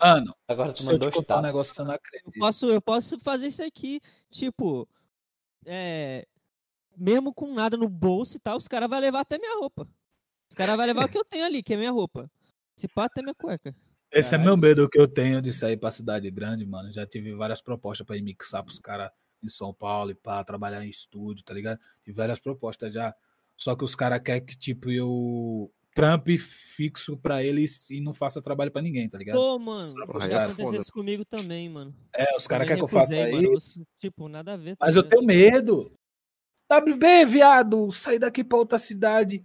Mano, 0.00 0.32
Agora 0.46 0.72
tu 0.72 0.78
se 0.78 0.84
eu 0.84 0.98
te 0.98 1.04
mandou 1.04 1.38
um 1.38 1.42
negócio, 1.42 1.74
você 1.74 1.82
não 1.82 1.90
Eu 1.90 1.96
acredita. 1.96 2.38
posso, 2.38 2.66
eu 2.70 2.80
posso 2.80 3.18
fazer 3.18 3.48
isso 3.48 3.64
aqui, 3.64 4.00
tipo, 4.30 4.88
é, 5.66 6.24
mesmo 6.96 7.34
com 7.34 7.52
nada 7.52 7.76
no 7.76 7.88
bolso 7.88 8.36
e 8.36 8.40
tal, 8.40 8.56
os 8.56 8.68
caras 8.68 8.88
vão 8.88 9.00
levar 9.00 9.20
até 9.20 9.38
minha 9.38 9.58
roupa. 9.58 9.88
Os 10.48 10.54
caras 10.54 10.76
vão 10.76 10.86
levar 10.86 11.04
o 11.04 11.08
que 11.08 11.18
eu 11.18 11.24
tenho 11.24 11.44
ali, 11.44 11.62
que 11.64 11.74
é 11.74 11.76
minha 11.76 11.90
roupa. 11.90 12.30
Se 12.76 12.86
pá, 12.86 13.06
até 13.06 13.20
minha 13.22 13.34
cueca. 13.34 13.74
Esse 14.10 14.34
é 14.34 14.38
meu 14.38 14.56
medo 14.56 14.88
que 14.88 14.98
eu 14.98 15.06
tenho 15.06 15.40
de 15.42 15.52
sair 15.52 15.76
pra 15.76 15.90
cidade 15.90 16.30
grande, 16.30 16.64
mano. 16.64 16.90
Já 16.90 17.06
tive 17.06 17.34
várias 17.34 17.60
propostas 17.60 18.06
pra 18.06 18.16
ir 18.16 18.22
mixar 18.22 18.64
pros 18.64 18.78
caras 18.78 19.10
em 19.42 19.48
São 19.48 19.72
Paulo 19.72 20.10
e 20.10 20.14
pra 20.14 20.42
trabalhar 20.44 20.84
em 20.84 20.88
estúdio, 20.88 21.44
tá 21.44 21.52
ligado? 21.54 21.78
Tive 22.04 22.16
várias 22.16 22.40
propostas 22.40 22.92
já. 22.92 23.14
Só 23.56 23.76
que 23.76 23.84
os 23.84 23.94
caras 23.94 24.20
querem 24.22 24.44
que, 24.44 24.56
tipo, 24.56 24.90
eu 24.90 25.70
trampe 25.94 26.38
fixo 26.38 27.16
pra 27.16 27.42
eles 27.42 27.90
e 27.90 28.00
não 28.00 28.14
faça 28.14 28.40
trabalho 28.40 28.70
pra 28.70 28.80
ninguém, 28.80 29.08
tá 29.08 29.18
ligado? 29.18 29.36
Pô, 29.36 29.58
mano, 29.58 29.90
Porra, 30.06 30.28
já 30.28 30.42
é 30.42 30.44
aconteceu 30.44 30.80
isso 30.80 30.92
comigo 30.92 31.24
também, 31.24 31.68
mano. 31.68 31.92
É, 32.14 32.36
os 32.36 32.46
caras 32.46 32.66
querem 32.68 32.80
que 32.80 32.84
eu 32.84 32.88
faça 33.00 33.16
mano. 33.30 33.52
Os- 33.52 33.78
Tipo, 33.98 34.28
nada 34.28 34.54
a 34.54 34.56
ver. 34.56 34.76
tá 34.76 34.86
Mas 34.86 34.94
eu 34.96 35.02
ligado? 35.02 35.18
tenho 35.18 35.26
medo. 35.26 35.92
WB, 36.70 37.24
viado, 37.26 37.90
sair 37.90 38.18
daqui 38.18 38.44
pra 38.44 38.58
outra 38.58 38.78
cidade 38.78 39.42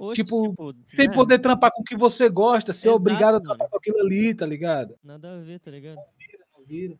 Oxe, 0.00 0.22
tipo, 0.22 0.54
sem 0.84 1.08
né, 1.08 1.14
poder 1.14 1.38
trampar 1.38 1.70
com 1.72 1.80
o 1.80 1.84
que 1.84 1.96
você 1.96 2.28
gosta, 2.28 2.72
ser 2.72 2.88
Exato, 2.88 2.96
obrigado 3.00 3.22
a 3.36 3.38
mano. 3.38 3.44
trampar 3.44 3.68
com 3.70 3.76
aquilo 3.78 4.00
ali, 4.00 4.34
tá 4.34 4.44
ligado? 4.44 4.94
Nada 5.02 5.34
a 5.34 5.38
ver, 5.40 5.58
tá 5.60 5.70
ligado? 5.70 5.96
Não 6.56 6.64
vira. 6.64 6.98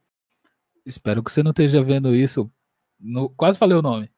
Espero 0.84 1.22
que 1.22 1.30
você 1.30 1.42
não 1.42 1.50
esteja 1.50 1.82
vendo 1.82 2.14
isso. 2.14 2.50
No- 2.98 3.28
Quase 3.30 3.58
falei 3.58 3.76
o 3.76 3.82
nome. 3.82 4.10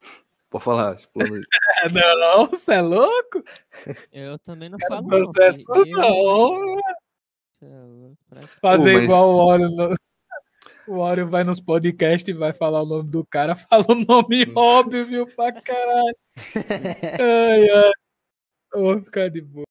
Pode 0.50 0.64
falar, 0.64 0.92
aí. 0.96 0.96
É, 1.84 1.88
não, 2.16 2.46
você 2.46 2.72
é 2.72 2.80
louco? 2.80 3.44
Eu 4.10 4.38
também 4.38 4.68
não 4.68 4.78
Quero 4.78 4.94
falo 4.94 5.02
não. 5.06 5.08
processo 5.08 5.60
não. 5.86 6.78
É 7.60 8.12
pra- 8.30 8.42
Fazer 8.60 8.92
Pô, 8.92 8.96
mas- 8.96 9.04
igual 9.04 9.30
o 9.30 9.36
Oreo. 9.46 9.68
no- 9.70 9.94
O 10.88 10.98
Oreo 11.00 11.28
vai 11.28 11.44
nos 11.44 11.60
podcasts 11.60 12.26
e 12.28 12.32
vai 12.32 12.52
falar 12.54 12.82
o 12.82 12.86
nome 12.86 13.10
do 13.10 13.26
cara, 13.26 13.54
fala 13.68 13.84
o 13.90 13.94
nome 13.94 14.50
óbvio, 14.56 15.04
viu, 15.04 15.26
pra 15.26 15.52
caralho. 15.52 16.16
Ai, 17.20 17.70
ai. 17.70 17.92
Eu 18.74 18.80
vou 18.82 19.02
ficar 19.02 19.28
de 19.30 19.40
boa. 19.40 19.64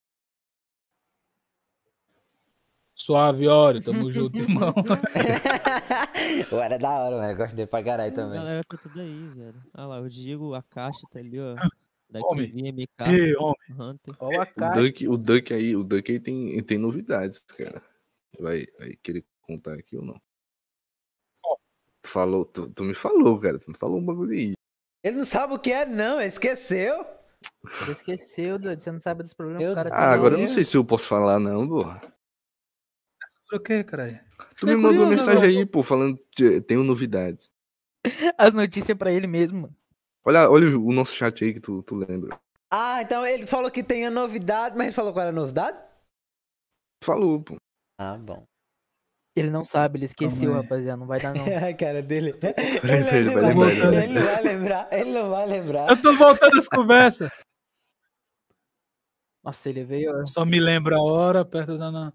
Suave, 2.95 3.47
Oreo, 3.47 3.81
tamo 3.83 4.11
junto, 4.11 4.37
irmão. 4.37 4.73
o 6.51 6.55
era 6.57 6.77
da 6.79 6.89
hora. 6.99 7.31
Eu 7.31 7.37
gosto 7.37 7.55
dele 7.55 7.67
pra 7.67 7.83
caralho 7.83 8.11
A 8.11 8.15
também. 8.15 8.39
galera 8.39 8.63
tá 8.67 8.77
tudo 8.77 8.99
aí, 8.99 9.27
velho. 9.29 9.63
Olha 9.75 9.85
lá, 9.85 9.99
o 10.01 10.09
Diego, 10.09 10.53
a 10.55 10.63
caixa 10.63 11.07
tá 11.11 11.19
ali, 11.19 11.39
ó. 11.39 11.53
Daqui 12.09 12.25
Homem. 12.25 12.51
vinha 12.51 12.71
MK, 12.71 12.87
Ei, 13.11 13.35
homem, 13.35 13.55
Hunter. 13.69 14.15
Ó 14.19 14.25
a 14.39 14.43
O 14.43 14.53
cara. 14.55 14.81
Duck, 14.81 15.07
o 15.07 15.17
Duck 15.17 15.53
aí, 15.53 15.75
o 15.75 15.83
Duck 15.83 16.11
aí 16.11 16.19
tem, 16.19 16.61
tem 16.63 16.77
novidades, 16.77 17.39
cara. 17.41 17.81
Vai, 18.39 18.65
vai 18.79 18.95
querer 19.03 19.23
contar 19.41 19.75
aqui 19.75 19.95
ou 19.95 20.03
não? 20.03 20.19
Tu 22.01 22.09
falou, 22.09 22.45
tu, 22.45 22.69
tu 22.71 22.83
me 22.83 22.95
falou, 22.95 23.39
cara. 23.39 23.59
Tu 23.59 23.69
me 23.69 23.77
falou 23.77 23.99
um 23.99 24.05
bagulho 24.05 24.31
aí. 24.33 24.56
Ele 25.03 25.17
não 25.17 25.25
sabe 25.25 25.53
o 25.53 25.59
que 25.59 25.71
é, 25.71 25.85
não. 25.85 26.19
Ele 26.19 26.27
esqueceu. 26.27 27.05
Você 27.63 27.91
esqueceu, 27.91 28.57
doido. 28.59 28.81
Você 28.81 28.91
não 28.91 28.99
sabe 28.99 29.23
dos 29.23 29.33
problemas 29.33 29.61
Eu- 29.63 29.69
que 29.69 29.71
o 29.73 29.75
cara 29.75 29.89
Ah, 29.93 30.05
tem. 30.09 30.13
agora 30.19 30.33
eu 30.35 30.39
não 30.39 30.47
sei 30.47 30.63
se 30.63 30.75
eu 30.77 30.83
posso 30.85 31.07
falar, 31.07 31.39
não, 31.39 31.67
porra. 31.67 32.01
por 33.49 33.61
quê, 33.61 33.83
caralho? 33.83 34.19
Tu 34.57 34.65
me 34.65 34.75
mandou 34.75 34.89
curioso 35.05 35.09
mensagem 35.09 35.31
agora. 35.43 35.47
aí, 35.47 35.65
pô, 35.65 35.81
falando 35.83 36.19
que 36.31 36.59
tenho 36.61 36.83
novidades. 36.83 37.49
As 38.37 38.53
notícias 38.53 38.97
pra 38.97 39.11
ele 39.11 39.27
mesmo, 39.27 39.61
mano. 39.61 39.75
Olha, 40.25 40.49
olha 40.49 40.77
o 40.77 40.91
nosso 40.91 41.13
chat 41.13 41.43
aí 41.45 41.53
que 41.53 41.59
tu, 41.59 41.81
tu 41.83 41.95
lembra. 41.95 42.37
Ah, 42.69 43.01
então 43.01 43.25
ele 43.25 43.47
falou 43.47 43.71
que 43.71 43.81
tem 43.81 44.05
a 44.05 44.11
novidade, 44.11 44.75
mas 44.75 44.87
ele 44.87 44.95
falou 44.95 45.13
qual 45.13 45.21
era 45.21 45.29
a 45.29 45.39
novidade? 45.39 45.77
Falou, 47.03 47.41
pô. 47.41 47.55
Ah, 47.97 48.17
bom. 48.17 48.43
Ele 49.39 49.49
não 49.49 49.63
sabe, 49.63 49.97
ele 49.99 50.05
esqueceu, 50.05 50.39
Calma 50.49 50.55
aí. 50.57 50.61
rapaziada. 50.63 50.97
Não 50.97 51.05
vai 51.07 51.19
dar, 51.19 51.33
não. 51.33 51.43
a 51.69 51.73
cara 51.73 52.01
dele. 52.01 52.33
Ele 52.83 53.29
vai 53.29 53.53
não 53.53 53.59
lembrar, 53.63 53.93
ele 54.03 54.13
não 54.13 54.23
vai 54.25 54.41
lembrar. 54.43 54.87
Ele 54.91 55.11
não 55.11 55.29
vai 55.29 55.45
lembrar. 55.45 55.89
Eu 55.89 56.01
tô 56.01 56.13
voltando 56.15 56.57
as 56.59 56.67
conversas. 56.67 57.29
Nossa, 59.43 59.69
ele 59.69 59.83
veio. 59.83 60.11
Só 60.27 60.43
me 60.45 60.59
lembra 60.59 60.97
a 60.97 61.01
hora, 61.01 61.45
perto 61.45 61.77
da. 61.77 61.91
na- 61.91 62.13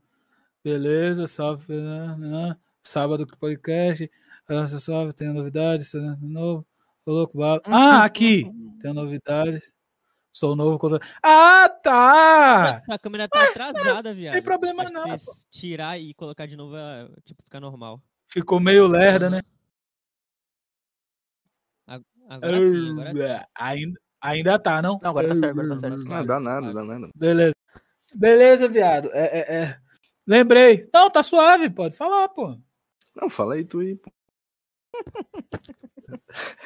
Beleza, 0.65 1.27
salve. 1.27 1.73
né, 1.75 2.17
né, 2.19 2.57
Sábado 2.83 3.27
que 3.27 3.37
podcast. 3.37 4.11
Nossa, 4.49 4.79
salve, 4.79 5.13
tem 5.13 5.33
novidades. 5.33 5.93
né, 5.95 6.17
de 6.21 6.27
novo. 6.27 6.67
Ô, 7.07 7.11
louco, 7.13 7.37
bala. 7.39 7.61
Ah, 7.65 8.05
aqui! 8.05 8.45
Tem 8.81 8.93
novidades. 8.93 9.73
Sou 10.33 10.53
o 10.53 10.57
novo 10.57 10.79
contra. 10.79 10.99
Ah, 11.23 11.69
tá! 11.69 12.83
A 12.89 12.99
câmera 12.99 13.29
tá 13.29 13.45
atrasada, 13.45 14.15
viado. 14.15 14.33
tem 14.33 14.43
problema 14.43 14.83
Acho 14.83 14.93
que 14.93 14.99
não, 14.99 15.19
Se 15.19 15.47
tirar 15.51 16.01
e 16.01 16.15
colocar 16.15 16.47
de 16.47 16.57
novo, 16.57 16.75
ela, 16.75 17.11
tipo, 17.23 17.43
fica 17.43 17.61
normal. 17.61 18.03
Ficou 18.27 18.59
meio 18.59 18.87
lerda, 18.87 19.29
né? 19.29 19.43
Agora 22.29 22.67
sim, 22.67 22.93
agora 22.93 23.13
sim. 23.13 23.21
É, 23.21 23.47
ainda, 23.55 24.01
ainda 24.23 24.59
tá, 24.59 24.81
não? 24.81 24.99
Não, 25.03 25.11
agora 25.11 25.29
tá 25.29 25.35
certo, 25.35 25.51
agora 25.51 25.69
tá 25.69 25.79
certo. 25.79 26.05
Não, 26.09 26.27
dá 26.27 26.41
nada, 26.41 26.73
dá 26.73 26.83
nada. 26.83 27.11
Beleza. 27.15 27.55
Beleza, 28.15 28.69
viado. 28.69 29.11
É, 29.13 29.39
é, 29.39 29.55
é. 29.55 29.79
Lembrei. 30.27 30.89
Não, 30.95 31.11
tá 31.11 31.23
suave, 31.23 31.69
pode 31.69 31.95
falar, 31.95 32.29
pô. 32.31 32.59
Não, 33.15 33.29
fala 33.29 33.55
aí 33.55 33.65
tu 33.67 33.81
aí, 33.81 33.97
pô. 33.97 34.11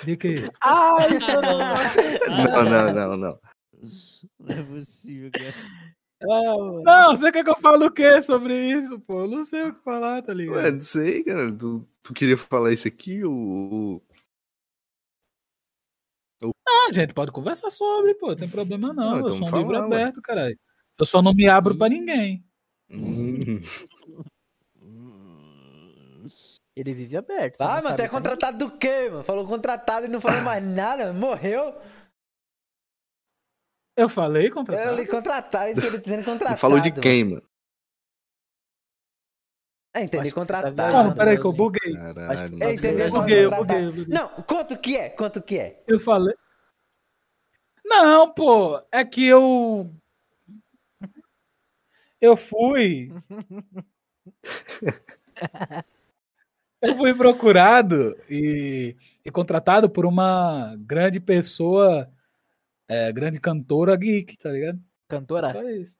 De 0.04 0.16
que? 0.16 0.48
Ai, 0.62 1.08
Não, 2.28 2.64
não, 2.64 2.92
não, 2.92 3.16
não. 3.16 3.45
Não 4.38 4.56
é 4.56 4.62
possível, 4.62 5.30
cara. 5.30 5.54
Não, 6.82 7.16
você 7.16 7.30
quer 7.30 7.44
que 7.44 7.50
eu 7.50 7.60
fale 7.60 7.84
o 7.84 7.90
quê 7.90 8.22
sobre 8.22 8.54
isso, 8.54 8.98
pô? 9.00 9.20
Eu 9.22 9.28
não 9.28 9.44
sei 9.44 9.64
o 9.64 9.74
que 9.74 9.82
falar, 9.82 10.22
tá 10.22 10.32
ligado? 10.32 10.56
Ué, 10.56 10.70
não 10.70 10.80
sei, 10.80 11.22
cara. 11.22 11.52
Tu, 11.52 11.86
tu 12.02 12.14
queria 12.14 12.36
falar 12.36 12.72
isso 12.72 12.88
aqui 12.88 13.22
ou. 13.24 14.02
Ah, 16.68 16.92
gente, 16.92 17.14
pode 17.14 17.32
conversar 17.32 17.70
sobre, 17.70 18.14
pô. 18.14 18.28
Não 18.28 18.36
tem 18.36 18.48
problema 18.48 18.92
não. 18.92 18.94
Não, 18.94 19.12
eu 19.14 19.20
então 19.20 19.32
sou 19.32 19.48
um 19.48 19.58
livro 19.58 19.76
aberto, 19.76 20.22
caralho. 20.22 20.58
Eu 20.98 21.06
só 21.06 21.20
não 21.20 21.34
me 21.34 21.48
abro 21.48 21.76
pra 21.76 21.88
ninguém. 21.88 22.44
Hum, 22.88 23.60
Ele 26.76 26.92
vive 26.92 27.16
aberto. 27.16 27.60
Ah, 27.62 27.76
não 27.76 27.84
mano, 27.84 27.96
tu 27.96 28.02
é 28.02 28.08
contratado 28.08 28.58
do 28.58 28.70
quê, 28.70 29.08
mano? 29.08 29.24
Falou 29.24 29.46
contratado 29.46 30.04
e 30.04 30.08
não 30.10 30.20
falou 30.20 30.42
mais 30.42 30.62
nada, 30.62 31.10
morreu. 31.10 31.74
Eu 33.96 34.08
falei 34.08 34.48
Eu 34.48 34.52
contratado. 34.52 34.96
li 34.96 35.06
contratado, 35.06 35.80
queria 35.80 35.98
dizendo 35.98 36.24
contratado. 36.24 36.58
falou 36.58 36.80
de 36.80 36.92
quem, 36.92 37.24
mano? 37.24 37.42
É, 39.94 40.06
você 40.06 40.08
tá 40.08 40.30
contratado. 40.30 40.76
viajando. 40.76 41.08
Não, 41.08 41.14
peraí 41.14 41.38
que 41.40 41.46
eu 41.46 41.52
buguei. 41.54 41.94
Caralho. 41.94 42.62
É, 42.62 42.72
entender 42.72 43.06
Eu 43.06 43.10
buguei, 43.10 43.44
eu 43.46 43.50
buguei, 43.50 43.84
eu 43.86 43.92
buguei. 43.92 44.14
Não, 44.14 44.28
quanto 44.42 44.76
que 44.78 44.94
é? 44.94 45.08
Quanto 45.08 45.42
que 45.42 45.58
é? 45.58 45.82
Eu 45.86 45.98
falei. 45.98 46.34
Não, 47.82 48.30
pô, 48.34 48.78
é 48.92 49.02
que 49.04 49.26
eu. 49.26 49.90
Eu 52.20 52.36
fui. 52.36 53.10
eu 56.82 56.94
fui 56.96 57.14
procurado 57.14 58.14
e, 58.28 58.94
e 59.24 59.30
contratado 59.30 59.88
por 59.88 60.04
uma 60.04 60.74
grande 60.78 61.20
pessoa, 61.20 62.10
é, 62.88 63.12
grande 63.12 63.40
cantora 63.40 63.96
geek, 63.96 64.36
tá 64.36 64.50
ligado? 64.50 64.80
Cantora? 65.08 65.50
Só 65.50 65.62
isso. 65.68 65.96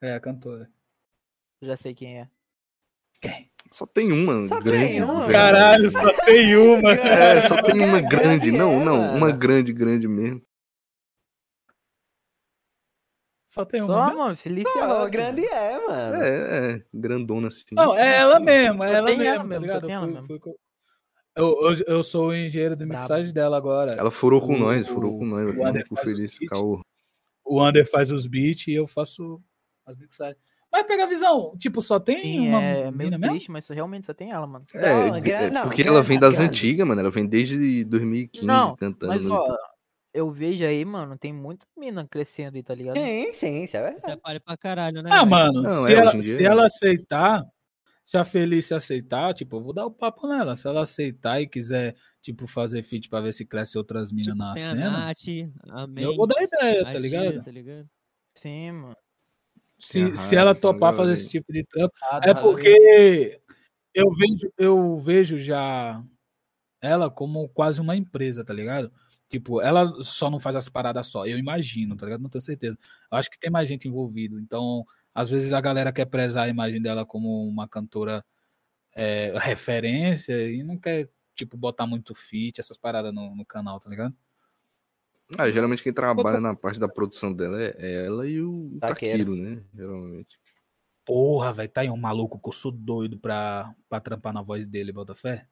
É, 0.00 0.18
cantora. 0.20 0.70
Já 1.62 1.76
sei 1.76 1.94
quem 1.94 2.20
é. 2.20 2.28
Só 3.70 3.86
tem 3.86 4.10
uma 4.10 4.46
Só 4.46 4.58
grande. 4.60 4.92
tem 4.92 5.02
uma. 5.02 5.20
velho. 5.20 5.32
Caralho, 5.32 5.90
só 5.90 6.24
tem 6.24 6.56
uma. 6.56 6.90
É, 6.96 7.42
só 7.42 7.62
tem 7.62 7.80
uma 7.84 8.00
grande. 8.00 8.50
Não, 8.50 8.82
não, 8.84 8.96
mano. 8.96 9.16
uma 9.18 9.30
grande, 9.30 9.72
grande 9.72 10.08
mesmo. 10.08 10.42
Só 13.46 13.64
tem 13.64 13.82
uma. 13.82 13.86
Só, 13.86 14.04
mesmo? 14.06 14.18
mano, 14.18 14.36
Felícia 14.36 14.86
Roque, 14.86 15.10
grande 15.10 15.44
é, 15.44 15.86
mano. 15.86 16.22
É, 16.22 16.72
é, 16.76 16.84
grandona 16.94 17.48
assim. 17.48 17.66
Não, 17.72 17.96
é 17.96 18.16
ela 18.18 18.40
mesmo, 18.40 18.82
é 18.84 18.86
ela 18.88 18.96
ela 18.98 19.06
tá 19.06 19.12
ligado? 19.12 19.52
ela 19.90 20.00
fui- 20.06 20.12
mesmo. 20.12 20.26
fui 20.26 20.40
eu, 21.36 21.46
eu, 21.70 21.84
eu 21.86 22.02
sou 22.02 22.28
o 22.28 22.34
engenheiro 22.34 22.76
de 22.76 22.84
mixagem 22.86 23.32
dela 23.32 23.56
agora. 23.56 23.94
Ela 23.94 24.10
furou 24.10 24.40
com 24.40 24.54
O- 24.54 24.58
nós, 24.58 24.86
furou 24.88 25.18
com 25.18 25.24
nós. 25.26 25.54
o 25.54 25.58
Vai 25.58 25.70
Ander 25.70 25.86
faz 25.88 26.06
os 26.08 26.14
feliz, 26.14 26.38
beats. 26.38 26.48
caô. 26.48 26.80
O 27.44 27.60
Ander 27.60 27.88
faz 27.90 28.12
os 28.12 28.26
beats 28.26 28.66
e 28.68 28.74
eu 28.74 28.86
faço 28.86 29.40
as 29.86 29.96
mixagens. 29.98 30.38
Mas 30.72 30.86
pega 30.86 31.02
a 31.02 31.08
visão, 31.08 31.56
tipo, 31.58 31.82
só 31.82 31.98
tem 31.98 32.14
Sim, 32.16 32.48
uma 32.48 32.60
é 32.62 32.90
meio 32.92 33.10
mesmo? 33.10 33.28
triste, 33.28 33.50
mas 33.50 33.66
realmente 33.68 34.06
só 34.06 34.14
tem 34.14 34.30
ela, 34.30 34.46
mano. 34.46 34.64
É, 34.72 35.10
Não, 35.10 35.20
gra- 35.20 35.32
é, 35.42 35.50
não, 35.50 35.62
porque 35.62 35.82
grande, 35.82 35.96
ela 35.96 36.02
vem 36.02 36.18
das 36.20 36.38
antigas, 36.38 36.86
mano. 36.86 37.00
Ela 37.00 37.10
vem 37.10 37.26
desde 37.26 37.84
2015 37.84 38.46
Não, 38.46 38.76
cantando. 38.76 39.12
Mas, 39.12 39.26
ó, 39.26 39.56
eu 40.14 40.30
vejo 40.30 40.64
aí, 40.64 40.84
mano, 40.84 41.18
tem 41.18 41.32
muita 41.32 41.66
mina 41.76 42.06
crescendo 42.08 42.54
aí, 42.56 42.62
tá 42.62 42.72
ligado? 42.72 42.96
Sim, 42.98 43.32
sim, 43.32 43.62
isso 43.64 43.76
é 43.76 43.80
Você 43.82 43.92
verdade. 43.94 44.20
pare 44.20 44.38
pra 44.40 44.56
caralho, 44.56 45.02
né? 45.02 45.10
Ah, 45.12 45.26
mano, 45.26 45.62
Não, 45.62 45.82
se, 45.84 45.92
é, 45.92 45.96
ela, 45.96 46.10
dia 46.12 46.22
se 46.22 46.42
é. 46.42 46.46
ela 46.46 46.66
aceitar, 46.66 47.44
se 48.10 48.18
a 48.18 48.24
Felícia 48.24 48.76
aceitar, 48.76 49.32
tipo, 49.32 49.56
eu 49.56 49.62
vou 49.62 49.72
dar 49.72 49.86
o 49.86 49.90
papo 49.90 50.26
nela. 50.26 50.56
Se 50.56 50.66
ela 50.66 50.82
aceitar 50.82 51.40
e 51.40 51.46
quiser, 51.46 51.94
tipo, 52.20 52.44
fazer 52.44 52.82
feat 52.82 53.08
pra 53.08 53.20
ver 53.20 53.32
se 53.32 53.46
cresce 53.46 53.78
outras 53.78 54.10
minas 54.10 54.36
na 54.36 54.52
Tem 54.52 54.64
a 54.64 54.68
cena, 54.70 54.90
Nath, 54.90 55.16
a 55.70 56.00
eu 56.02 56.16
vou 56.16 56.26
dar 56.26 56.42
ideia, 56.42 56.80
a 56.80 56.84
tá 56.86 56.90
Tia, 56.90 56.98
ligado? 56.98 57.44
tá 57.44 57.50
ligado? 57.52 57.88
Sim, 58.34 58.72
mano. 58.72 58.96
Se, 59.78 60.16
se 60.16 60.34
ela 60.34 60.56
topar 60.56 60.92
fazer 60.92 61.12
esse 61.12 61.28
tipo 61.28 61.52
de 61.52 61.64
trampo. 61.64 61.94
Ah, 62.02 62.20
É 62.24 62.34
porque 62.34 63.40
eu 63.94 64.10
vejo, 64.10 64.52
eu 64.58 64.96
vejo 64.96 65.38
já 65.38 66.02
ela 66.82 67.08
como 67.08 67.48
quase 67.50 67.80
uma 67.80 67.94
empresa, 67.94 68.44
tá 68.44 68.52
ligado? 68.52 68.90
Tipo, 69.28 69.60
ela 69.60 69.86
só 70.02 70.28
não 70.28 70.40
faz 70.40 70.56
as 70.56 70.68
paradas 70.68 71.06
só, 71.06 71.24
eu 71.28 71.38
imagino, 71.38 71.96
tá 71.96 72.06
ligado? 72.06 72.22
Não 72.22 72.28
tenho 72.28 72.42
certeza. 72.42 72.76
Eu 73.12 73.18
acho 73.18 73.30
que 73.30 73.38
tem 73.38 73.52
mais 73.52 73.68
gente 73.68 73.86
envolvido. 73.86 74.40
Então, 74.40 74.84
às 75.14 75.30
vezes 75.30 75.52
a 75.52 75.60
galera 75.60 75.92
quer 75.92 76.06
prezar 76.06 76.44
a 76.44 76.48
imagem 76.48 76.80
dela 76.80 77.04
como 77.04 77.48
uma 77.48 77.68
cantora 77.68 78.24
é, 78.94 79.32
referência 79.38 80.50
e 80.50 80.62
não 80.62 80.78
quer, 80.78 81.08
tipo, 81.34 81.56
botar 81.56 81.86
muito 81.86 82.14
feat, 82.14 82.60
essas 82.60 82.76
paradas 82.76 83.12
no, 83.12 83.34
no 83.34 83.44
canal, 83.44 83.78
tá 83.80 83.88
ligado? 83.90 84.14
Ah, 85.38 85.50
geralmente 85.50 85.82
quem 85.82 85.92
trabalha 85.92 86.40
na 86.40 86.56
parte 86.56 86.80
da 86.80 86.88
produção 86.88 87.32
dela 87.32 87.62
é 87.62 88.04
ela 88.04 88.26
e 88.26 88.42
o. 88.42 88.76
Taquiro, 88.80 89.36
né? 89.36 89.62
Geralmente. 89.74 90.38
Porra, 91.04 91.52
velho, 91.52 91.68
tá 91.68 91.80
aí 91.82 91.90
um 91.90 91.96
maluco 91.96 92.38
que 92.40 92.48
eu 92.48 92.52
sou 92.52 92.72
doido 92.72 93.18
pra, 93.18 93.74
pra 93.88 94.00
trampar 94.00 94.32
na 94.32 94.42
voz 94.42 94.66
dele, 94.66 94.92
Botafé. 94.92 95.46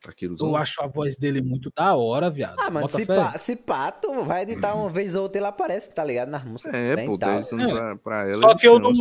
Taquirozão. 0.00 0.48
Eu 0.48 0.56
acho 0.56 0.82
a 0.82 0.86
voz 0.86 1.16
dele 1.16 1.40
muito 1.40 1.70
da 1.74 1.94
hora, 1.96 2.30
viado. 2.30 2.58
Ah, 2.58 2.70
mano, 2.70 2.88
se 2.88 3.06
pá, 3.06 3.36
se 3.38 3.56
pá, 3.56 3.90
tu 3.90 4.24
vai 4.24 4.42
editar 4.42 4.74
uma 4.74 4.90
vez 4.90 5.14
ou 5.14 5.24
outra 5.24 5.38
ele 5.38 5.46
aparece, 5.46 5.92
tá 5.92 6.04
ligado? 6.04 6.28
Nas 6.28 6.44
músicas. 6.44 6.74
É, 6.74 7.06
pô, 7.06 7.18
tal. 7.18 7.30
tá 7.30 7.38
editando 7.38 7.72
pra, 7.72 7.96
pra 7.96 8.22
ela. 8.28 8.40
Só 8.40 8.50
ele 8.50 8.58
que 8.58 8.68
eu 8.68 8.78
não. 8.78 8.92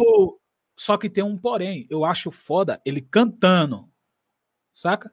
Só 0.78 0.98
que 0.98 1.10
tem 1.10 1.24
um 1.24 1.38
porém. 1.38 1.86
Eu 1.90 2.04
acho 2.04 2.32
foda 2.32 2.82
ele 2.86 3.02
cantando. 3.02 3.90
Saca? 4.74 5.12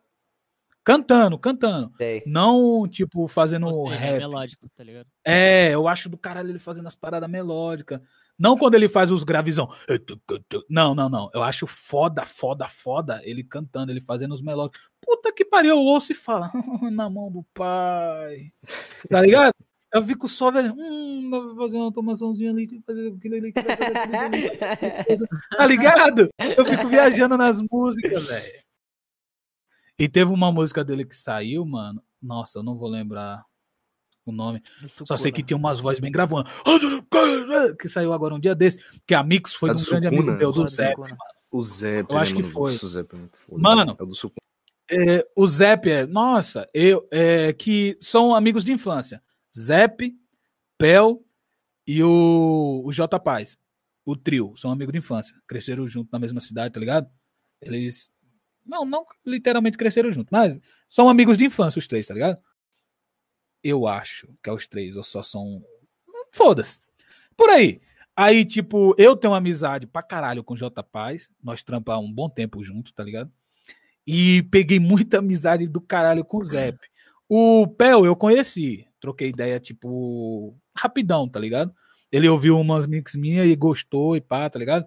Cantando, 0.85 1.39
cantando. 1.39 1.93
Sei. 1.97 2.25
Não, 2.27 2.89
tipo, 2.89 3.29
fazendo 3.29 3.73
seja, 3.73 3.95
é 3.95 4.11
rap. 4.11 4.19
melódico, 4.19 4.69
tá 4.71 4.83
ligado? 4.83 5.07
É, 5.25 5.71
eu 5.71 5.87
acho 5.87 6.09
do 6.09 6.19
caralho 6.19 6.51
ele 6.51 6.59
fazendo 6.59 6.89
as 6.89 6.97
paradas 6.97 7.31
melódicas. 7.31 8.01
Não 8.39 8.57
quando 8.57 8.75
ele 8.75 8.89
faz 8.89 9.13
os 9.13 9.25
gravizão. 9.25 9.69
Não, 10.69 10.95
não, 10.95 11.09
não. 11.09 11.31
Eu 11.33 11.43
acho 11.43 11.67
foda, 11.67 12.25
foda, 12.25 12.69
foda 12.69 13.21
ele 13.25 13.45
cantando, 13.45 13.93
ele 13.93 14.01
fazendo 14.01 14.33
os 14.33 14.43
melódicos. 14.43 14.81
Puta 15.01 15.33
que 15.33 15.45
pariu, 15.45 15.77
eu 15.77 15.79
ouço 15.79 16.13
e 16.13 16.15
falo, 16.15 16.51
na 16.91 17.09
mão 17.09 17.31
do 17.31 17.45
pai. 17.55 18.53
Tá 19.09 19.21
ligado? 19.21 19.55
Eu 19.93 20.03
fico 20.03 20.27
só, 20.27 20.51
velho, 20.51 20.75
hum, 20.75 21.29
vou 21.31 21.57
fazer 21.57 21.77
uma 21.77 21.85
automaçãozinha 21.85 22.51
ali, 22.51 22.83
fazer 22.87 23.13
aquilo 23.13 23.35
ali. 23.35 23.53
Tá 23.53 23.67
ligado? 25.67 26.31
Eu 26.57 26.65
fico 26.65 26.89
viajando 26.89 27.37
nas 27.37 27.61
músicas, 27.71 28.27
velho. 28.27 28.63
E 29.99 30.09
teve 30.09 30.33
uma 30.33 30.51
música 30.51 30.83
dele 30.83 31.05
que 31.05 31.15
saiu, 31.15 31.67
mano. 31.67 32.03
Nossa, 32.21 32.59
eu 32.59 32.63
não 32.63 32.77
vou 32.77 32.89
lembrar 32.89 33.45
o 34.25 34.33
nome. 34.33 34.63
Só 35.05 35.17
sei 35.17 35.33
que 35.33 35.43
tinha 35.43 35.57
umas 35.57 35.81
vozes 35.81 36.01
bem 36.01 36.13
gravando. 36.13 36.49
Que 37.79 37.89
saiu 37.89 38.13
agora 38.13 38.35
um 38.35 38.41
dia 38.41 38.55
desse. 38.55 38.79
Que 39.07 39.15
a 39.15 39.23
Mix 39.23 39.55
foi 39.55 39.71
É 39.71 39.73
um 39.73 39.77
grande 39.77 40.07
amigo 40.07 40.33
meu, 40.33 40.53
do 40.53 40.65
Do 40.65 40.67
Zé. 40.69 40.95
O 41.51 41.63
Zé, 41.63 42.01
Eu 42.01 42.17
acho 42.17 42.35
que 42.35 42.43
foi. 42.43 42.73
nossa, 42.73 42.87
O 42.87 42.89
Zé 42.89 43.01
é. 43.01 43.05
Mano. 43.51 43.97
É 43.99 44.03
o 44.03 44.07
do 44.07 44.15
Sucum. 44.15 44.37
É, 44.91 45.27
o 45.37 45.47
Zep 45.47 45.89
é, 45.89 46.07
nossa, 46.07 46.67
eu, 46.75 47.09
é, 47.11 47.53
que 47.53 47.97
são 48.01 48.35
amigos 48.35 48.65
de 48.65 48.73
infância. 48.73 49.23
Zep, 49.57 50.15
Pel 50.77 51.25
e 51.87 52.03
o, 52.03 52.83
o 52.85 52.93
J 52.93 53.19
Paz. 53.21 53.57
O 54.05 54.17
trio, 54.17 54.55
são 54.57 54.71
amigos 54.71 54.93
de 54.93 54.99
infância. 54.99 55.35
Cresceram 55.47 55.87
junto 55.87 56.11
na 56.13 56.19
mesma 56.19 56.41
cidade, 56.41 56.75
tá 56.75 56.81
ligado? 56.81 57.09
Eles. 57.61 58.11
Não, 58.67 58.85
não 58.85 59.07
literalmente 59.25 59.79
cresceram 59.79 60.11
junto, 60.11 60.29
mas 60.31 60.59
são 60.89 61.09
amigos 61.09 61.37
de 61.37 61.45
infância, 61.45 61.79
os 61.79 61.89
três, 61.89 62.07
tá 62.07 62.15
ligado? 62.15 62.39
Eu 63.63 63.87
acho 63.87 64.29
que 64.43 64.51
é 64.51 64.53
os 64.53 64.67
três, 64.67 64.97
ou 64.97 65.03
só 65.03 65.23
são. 65.23 65.65
Foda-se. 66.31 66.81
Por 67.37 67.49
aí. 67.51 67.81
Aí, 68.15 68.45
tipo, 68.45 68.95
eu 68.99 69.17
tenho 69.17 69.33
uma 69.33 69.39
amizade 69.39 69.87
pra 69.87 70.03
caralho 70.03 70.45
com 70.45 70.55
o 70.55 70.57
J 70.57 70.83
Paz. 70.83 71.31
Nós 71.43 71.63
trampamos 71.63 72.09
um 72.09 72.13
bom 72.13 72.29
tempo 72.29 72.63
juntos, 72.63 72.93
tá 72.93 73.03
ligado? 73.03 73.31
E 74.07 74.43
peguei 74.45 74.79
muita 74.79 75.19
amizade 75.19 75.67
do 75.67 75.81
caralho 75.81 76.25
com 76.25 76.39
o 76.39 76.45
Zep. 76.45 76.79
O 77.29 77.67
Pel 77.67 78.05
eu 78.05 78.15
conheci. 78.15 78.87
Troquei 79.01 79.31
ideia, 79.31 79.59
tipo, 79.59 80.57
rapidão, 80.77 81.29
tá 81.29 81.41
ligado? 81.41 81.75
Ele 82.11 82.29
ouviu 82.29 82.61
umas 82.61 82.87
mix 82.87 83.15
minhas 83.15 83.49
e 83.49 83.57
gostou 83.57 84.17
e 84.17 84.21
pá, 84.21 84.49
tá 84.51 84.59
ligado? 84.59 84.87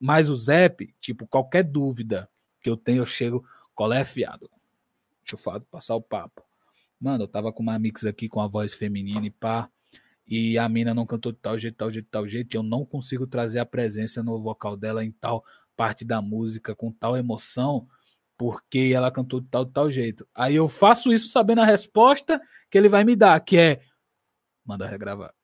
Mas 0.00 0.30
o 0.30 0.36
Zep, 0.36 0.94
tipo, 1.00 1.26
qualquer 1.26 1.62
dúvida 1.62 2.28
que 2.60 2.70
eu 2.70 2.76
tenho, 2.76 3.02
eu 3.02 3.06
chego, 3.06 3.44
qual 3.74 3.92
é, 3.92 4.04
fiado? 4.04 4.50
Deixa 5.22 5.34
eu 5.34 5.38
falar, 5.38 5.60
passar 5.70 5.94
o 5.94 6.00
papo. 6.00 6.42
Mano, 7.02 7.24
eu 7.24 7.28
tava 7.28 7.52
com 7.52 7.64
uma 7.64 7.76
mix 7.80 8.06
aqui 8.06 8.28
com 8.28 8.40
a 8.40 8.46
voz 8.46 8.72
feminina 8.72 9.26
e 9.26 9.30
pá. 9.30 9.68
E 10.24 10.56
a 10.56 10.68
mina 10.68 10.94
não 10.94 11.04
cantou 11.04 11.32
de 11.32 11.38
tal 11.38 11.58
jeito, 11.58 11.76
tal 11.76 11.90
jeito, 11.90 12.08
tal 12.08 12.28
jeito. 12.28 12.54
E 12.54 12.56
eu 12.56 12.62
não 12.62 12.84
consigo 12.84 13.26
trazer 13.26 13.58
a 13.58 13.66
presença 13.66 14.22
no 14.22 14.40
vocal 14.40 14.76
dela 14.76 15.04
em 15.04 15.10
tal 15.10 15.44
parte 15.76 16.04
da 16.04 16.22
música, 16.22 16.76
com 16.76 16.92
tal 16.92 17.16
emoção, 17.16 17.88
porque 18.38 18.92
ela 18.94 19.10
cantou 19.10 19.40
de 19.40 19.48
tal, 19.48 19.64
de 19.64 19.72
tal 19.72 19.90
jeito. 19.90 20.24
Aí 20.32 20.54
eu 20.54 20.68
faço 20.68 21.12
isso 21.12 21.26
sabendo 21.26 21.62
a 21.62 21.64
resposta 21.64 22.40
que 22.70 22.78
ele 22.78 22.88
vai 22.88 23.02
me 23.02 23.16
dar, 23.16 23.40
que 23.40 23.58
é 23.58 23.80
manda 24.64 24.86
regravar. 24.86 25.34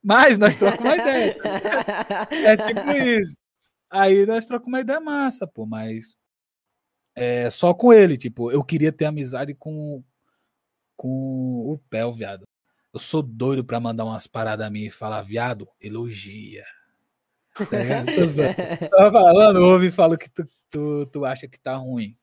Mas 0.00 0.38
nós 0.38 0.54
trocamos 0.54 0.84
uma 0.84 0.96
ideia. 0.96 1.36
É 2.30 2.56
tipo 2.56 2.90
isso. 2.92 3.36
Aí 3.90 4.24
nós 4.24 4.46
trocamos 4.46 4.72
uma 4.72 4.80
ideia 4.80 5.00
massa, 5.00 5.48
pô, 5.48 5.66
mas 5.66 6.14
é 7.16 7.50
só 7.50 7.74
com 7.74 7.92
ele, 7.92 8.16
tipo, 8.16 8.52
eu 8.52 8.62
queria 8.62 8.92
ter 8.92 9.06
amizade 9.06 9.52
com 9.52 10.04
com 10.98 11.08
o 11.72 11.78
Pel, 11.88 12.12
viado. 12.12 12.42
Eu 12.92 12.98
sou 12.98 13.22
doido 13.22 13.64
pra 13.64 13.78
mandar 13.78 14.04
umas 14.04 14.26
paradas 14.26 14.66
a 14.66 14.70
mim 14.70 14.86
e 14.86 14.90
falar, 14.90 15.22
viado, 15.22 15.68
elogia. 15.80 16.64
Tá. 18.36 18.88
Tava 18.90 19.12
falando, 19.12 19.56
ouve 19.60 19.86
e 19.86 19.90
fala 19.90 20.18
que 20.18 20.28
tu, 20.28 20.46
tu, 20.70 21.06
tu 21.06 21.24
acha 21.24 21.46
que 21.48 21.58
tá 21.58 21.76
ruim. 21.76 22.16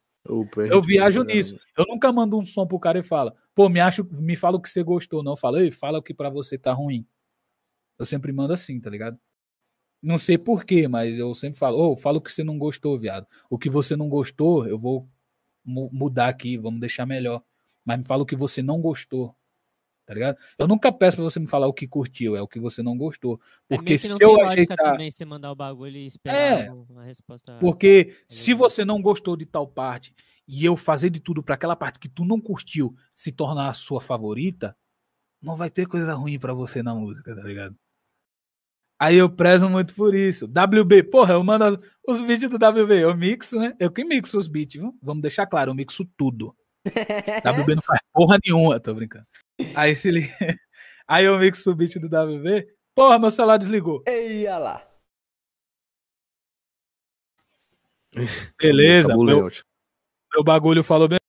Eu 0.74 0.82
viajo 0.82 1.20
nisso. 1.24 1.56
Eu 1.78 1.86
nunca 1.88 2.12
mando 2.12 2.38
um 2.38 2.46
som 2.46 2.68
pro 2.68 2.80
cara 2.80 3.00
e 3.00 3.04
falo, 3.04 3.34
pô, 3.54 3.70
me, 3.70 3.80
acho, 3.80 4.04
me 4.22 4.36
fala 4.36 4.58
o 4.58 4.62
que 4.62 4.70
você 4.70 4.84
gostou, 4.84 5.24
não. 5.24 5.34
Eu 5.34 5.38
falo, 5.38 5.58
ei, 5.58 5.72
fala 5.72 6.00
o 6.00 6.04
que 6.04 6.14
pra 6.14 6.30
você 6.30 6.58
tá 6.58 6.74
ruim. 6.74 7.06
Eu 7.98 8.06
sempre 8.06 8.32
mando 8.34 8.54
assim, 8.54 8.80
tá 8.80 8.90
ligado? 8.90 9.18
Não 10.02 10.18
sei 10.18 10.38
porquê, 10.38 10.88
mas 10.88 11.18
eu 11.18 11.34
sempre 11.34 11.58
falo, 11.58 11.78
ô, 11.92 11.96
fala 11.96 12.18
o 12.18 12.22
que 12.22 12.32
você 12.32 12.44
não 12.44 12.58
gostou, 12.58 12.98
viado. 12.98 13.26
O 13.50 13.58
que 13.58 13.70
você 13.70 13.96
não 13.96 14.10
gostou, 14.10 14.68
eu 14.68 14.78
vou 14.78 15.08
mu- 15.64 15.90
mudar 15.94 16.28
aqui, 16.28 16.58
vamos 16.58 16.80
deixar 16.80 17.06
melhor. 17.06 17.42
Mas 17.86 18.00
me 18.00 18.04
fala 18.04 18.24
o 18.24 18.26
que 18.26 18.36
você 18.36 18.62
não 18.62 18.82
gostou. 18.82 19.36
tá 20.08 20.14
ligado? 20.14 20.38
Eu 20.60 20.68
nunca 20.68 20.92
peço 20.92 21.18
pra 21.18 21.24
você 21.24 21.40
me 21.40 21.48
falar 21.48 21.66
o 21.68 21.74
que 21.74 21.88
curtiu, 21.88 22.36
é 22.36 22.42
o 22.42 22.48
que 22.48 22.60
você 22.60 22.84
não 22.84 22.96
gostou. 22.96 23.40
É 23.68 23.76
Porque 23.76 23.94
que 23.94 23.98
se 23.98 24.10
não 24.10 24.18
eu 24.22 24.40
ajeitar. 24.42 24.78
também 24.78 25.10
você 25.10 25.26
mandar 25.26 25.52
o 25.52 25.56
bagulho 25.56 25.98
e 25.98 26.06
esperar 26.06 26.36
É. 26.68 26.72
uma 26.72 27.04
resposta. 27.04 27.58
Porque 27.60 28.16
se 28.30 28.54
você 28.54 28.86
não 28.86 29.02
gostou 29.02 29.36
de 29.36 29.48
tal 29.48 29.68
parte 29.68 30.14
e 30.48 30.64
eu 30.64 30.78
fazer 30.78 31.10
de 31.10 31.20
tudo 31.20 31.42
pra 31.42 31.56
aquela 31.56 31.76
parte 31.76 31.98
que 31.98 32.08
tu 32.08 32.24
não 32.24 32.40
curtiu 32.40 32.96
se 33.16 33.32
tornar 33.32 33.70
a 33.70 33.74
sua 33.74 34.00
favorita, 34.00 34.78
não 35.42 35.56
vai 35.56 35.72
ter 35.72 35.88
coisa 35.88 36.14
ruim 36.14 36.38
pra 36.38 36.54
você 36.54 36.84
na 36.84 36.94
música, 36.94 37.36
tá 37.36 37.42
ligado? 37.42 37.76
Aí 39.00 39.16
eu 39.16 39.30
prezo 39.30 39.68
muito 39.70 39.94
por 39.96 40.14
isso. 40.16 40.46
WB, 40.48 41.02
porra, 41.04 41.34
eu 41.34 41.44
mando 41.44 41.82
os 42.08 42.22
vídeos 42.22 42.50
do 42.52 42.58
WB, 42.58 42.94
eu 43.04 43.16
mixo, 43.18 43.58
né? 43.60 43.76
Eu 43.80 43.92
que 43.92 44.04
mixo 44.06 44.38
os 44.38 44.48
beats, 44.48 44.80
viu? 44.80 44.96
Vamos 45.02 45.24
deixar 45.24 45.48
claro, 45.48 45.72
eu 45.72 45.76
mixo 45.76 46.06
tudo. 46.16 46.56
WB 47.64 47.76
não 47.76 47.82
faz 47.82 48.00
porra 48.14 48.38
nenhuma, 48.46 48.80
tô 48.80 48.94
brincando. 48.94 49.26
Aí 49.76 49.96
se 49.96 50.12
liga. 50.12 50.30
Aí 51.08 51.26
eu 51.26 51.38
mixo 51.38 51.70
o 51.72 51.76
beat 51.76 51.96
do 52.00 52.08
WB. 52.08 52.68
Porra, 52.94 53.20
meu 53.20 53.32
celular 53.32 53.58
desligou. 53.58 54.04
Ei, 54.08 54.48
olha 54.48 54.58
lá. 54.58 54.92
Beleza, 58.60 59.10
Acabou 59.10 59.26
meu, 59.26 59.36
layout. 59.36 59.64
meu 60.34 60.44
bagulho 60.44 60.84
falou 60.84 61.08
bem. 61.08 61.20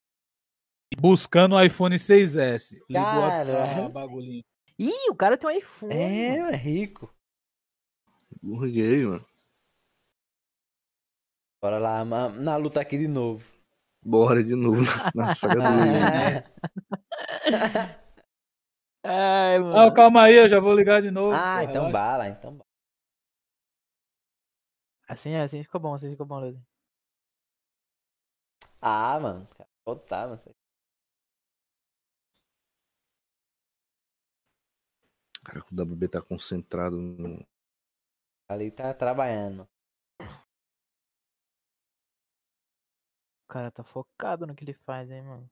Buscando 0.99 1.57
o 1.57 1.63
iPhone 1.63 1.97
6S. 1.97 2.79
Ligou 2.89 3.05
a, 3.05 3.29
Caralho. 3.29 3.87
a 3.87 3.89
bagulhinho. 3.89 4.45
Ih, 4.79 5.11
o 5.11 5.15
cara 5.15 5.37
tem 5.37 5.51
um 5.51 5.53
iPhone. 5.53 5.93
É, 5.93 6.37
é 6.39 6.57
rico. 6.57 7.13
Burguei, 8.43 9.05
mano. 9.05 9.27
Bora 11.61 11.79
lá, 11.79 12.05
na 12.05 12.57
luta 12.57 12.81
aqui 12.81 12.97
de 12.99 13.09
novo. 13.09 13.56
Bora 14.07 14.43
de 14.43 14.55
novo 14.55 14.81
na, 14.83 15.27
na 15.27 15.29
saga 15.35 15.57
do 15.61 15.67
Ai, 19.03 19.59
mano. 19.59 19.77
Ah, 19.79 19.91
calma 19.93 20.23
aí, 20.23 20.37
eu 20.37 20.49
já 20.49 20.61
vou 20.61 20.75
ligar 20.75 21.03
de 21.03 21.11
novo. 21.11 21.33
ah, 21.35 21.55
pô, 21.59 21.63
então 21.63 21.85
relaxa. 21.87 21.93
bala, 21.93 22.29
então 22.29 22.53
bala. 22.53 22.67
Assim, 25.09 25.35
assim 25.35 25.63
ficou 25.65 25.81
bom, 25.81 25.95
assim 25.95 26.11
ficou 26.11 26.27
bom, 26.27 26.39
Leandro. 26.39 26.63
Ah, 28.81 29.19
mano. 29.21 29.47
cara, 29.57 29.69
Voltar, 29.85 30.29
mano. 30.29 30.41
Cara, 35.45 35.61
o 35.71 35.75
WB 35.75 36.09
tá 36.09 36.21
concentrado 36.21 36.97
no. 36.97 37.47
Ali 38.49 38.71
tá 38.71 38.93
trabalhando. 38.93 39.69
O 43.49 43.49
cara 43.49 43.71
tá 43.71 43.85
focado 43.85 44.45
no 44.45 44.57
que 44.57 44.65
ele 44.65 44.75
faz, 44.75 45.09
hein, 45.09 45.23
mano. 45.23 45.49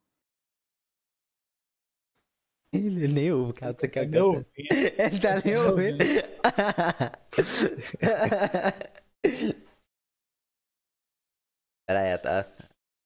Ele 2.72 3.06
nem 3.06 3.30
ouve, 3.32 3.52
o 3.52 3.54
cara 3.54 3.72
tá 3.72 3.88
Cadê 3.88 4.18
cagando. 4.18 4.44
Ele 4.56 5.20
tá 5.20 5.40
nem 5.44 5.54
Não 5.54 5.70
ouvindo. 5.70 5.98
Pera 11.86 12.00
aí, 12.00 12.18
tá, 12.18 12.44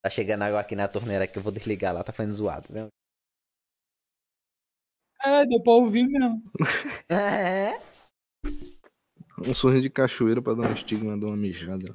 tá 0.03 0.11
chegando 0.11 0.43
água 0.45 0.61
aqui 0.61 0.75
na 0.75 0.89
torneira 0.89 1.27
que 1.27 1.37
eu 1.39 1.43
vou 1.43 1.53
desligar 1.53 1.93
lá, 1.93 2.03
tá 2.03 2.13
fazendo 2.13 2.35
zoado, 2.35 2.73
viu? 2.73 2.89
É, 5.23 5.45
deu 5.45 5.63
pra 5.63 5.73
ouvir 5.73 6.07
mesmo. 6.07 6.43
É. 7.11 7.73
Um 9.39 9.55
sorriso 9.55 9.83
de 9.83 9.91
cachoeira 9.91 10.41
pra 10.41 10.55
dar 10.55 10.71
um 10.71 10.73
estigma, 10.73 11.19
dar 11.19 11.27
uma 11.27 11.37
mijada. 11.37 11.95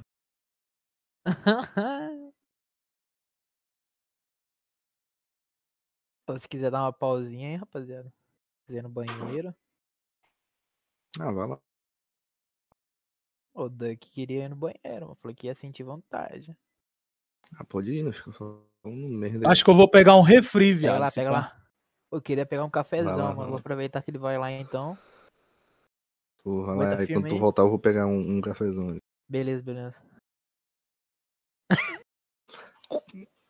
Se 6.38 6.48
quiser 6.48 6.70
dar 6.70 6.82
uma 6.82 6.92
pausinha 6.92 7.48
aí, 7.50 7.56
rapaziada. 7.56 8.08
Se 8.08 8.66
quiser 8.66 8.78
ir 8.78 8.82
no 8.82 8.88
banheiro. 8.88 9.54
Ah, 11.20 11.30
vai 11.30 11.46
lá. 11.48 11.58
O 13.52 13.68
Duck 13.68 14.10
queria 14.10 14.44
ir 14.46 14.48
no 14.48 14.56
banheiro, 14.56 15.08
mas 15.08 15.18
falou 15.18 15.34
que 15.34 15.46
ia 15.46 15.54
sentir 15.54 15.84
vontade. 15.84 16.56
Ah, 17.56 17.64
pode 17.64 17.92
ir, 17.92 18.02
não 18.02 18.12
fica 18.12 18.32
falando 18.32 18.58
merda. 18.84 19.48
Acho 19.50 19.64
que 19.64 19.70
eu 19.70 19.76
vou 19.76 19.88
pegar 19.88 20.16
um 20.16 20.22
refri, 20.22 20.68
Pega 20.74 20.78
viado. 20.80 21.00
lá, 21.00 21.10
se 21.10 21.20
pega 21.20 21.30
pá. 21.30 21.36
lá. 21.38 21.64
Eu 22.10 22.22
queria 22.22 22.46
pegar 22.46 22.64
um 22.64 22.70
cafezão, 22.70 23.16
lá, 23.16 23.24
mano. 23.34 23.42
Vou 23.44 23.50
lá. 23.54 23.60
aproveitar 23.60 24.02
que 24.02 24.10
ele 24.10 24.18
vai 24.18 24.38
lá 24.38 24.50
então. 24.50 24.98
Porra, 26.42 26.74
lá, 26.74 26.88
aí 26.98 27.06
firme 27.06 27.22
quando 27.22 27.28
tu 27.28 27.34
aí. 27.34 27.40
voltar, 27.40 27.62
eu 27.62 27.70
vou 27.70 27.78
pegar 27.78 28.06
um, 28.06 28.36
um 28.36 28.40
cafezão. 28.40 28.88
ali. 28.88 29.00
Beleza, 29.28 29.62
beleza. 29.62 30.02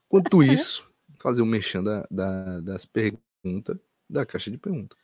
Enquanto 0.07 0.43
isso, 0.43 0.89
fazer 1.25 1.41
o 1.41 1.47
mexão 1.47 1.83
da, 1.83 2.07
da- 2.11 2.61
das 2.61 2.85
perguntas 2.85 3.79
da 4.09 4.27
caixa 4.27 4.51
de 4.51 4.59
perguntas. 4.59 4.99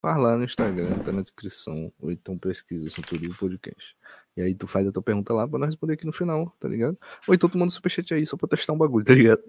Faz 0.00 0.16
lá 0.16 0.36
no 0.38 0.44
Instagram, 0.44 0.96
tá 1.04 1.10
na 1.10 1.22
descrição, 1.22 1.92
ou 1.98 2.12
então 2.12 2.38
pesquisa 2.38 2.88
Santorio 2.88 3.34
Podcast. 3.36 3.96
E 4.36 4.40
aí 4.42 4.54
tu 4.54 4.68
faz 4.68 4.86
a 4.86 4.92
tua 4.92 5.02
pergunta 5.02 5.34
lá 5.34 5.46
pra 5.48 5.58
nós 5.58 5.70
responder 5.70 5.94
aqui 5.94 6.06
no 6.06 6.12
final, 6.12 6.50
tá 6.60 6.68
ligado? 6.68 6.96
Ou 7.26 7.34
então 7.34 7.50
tu 7.50 7.58
manda 7.58 7.66
um 7.66 7.70
superchat 7.74 8.14
aí 8.14 8.24
só 8.24 8.36
pra 8.36 8.48
testar 8.48 8.72
um 8.72 8.78
bagulho, 8.78 9.04
tá 9.04 9.12
ligado? 9.12 9.42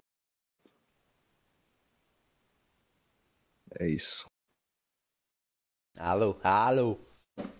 É 3.78 3.88
isso. 3.88 4.28
Alô, 5.96 6.36
alô. 6.42 6.98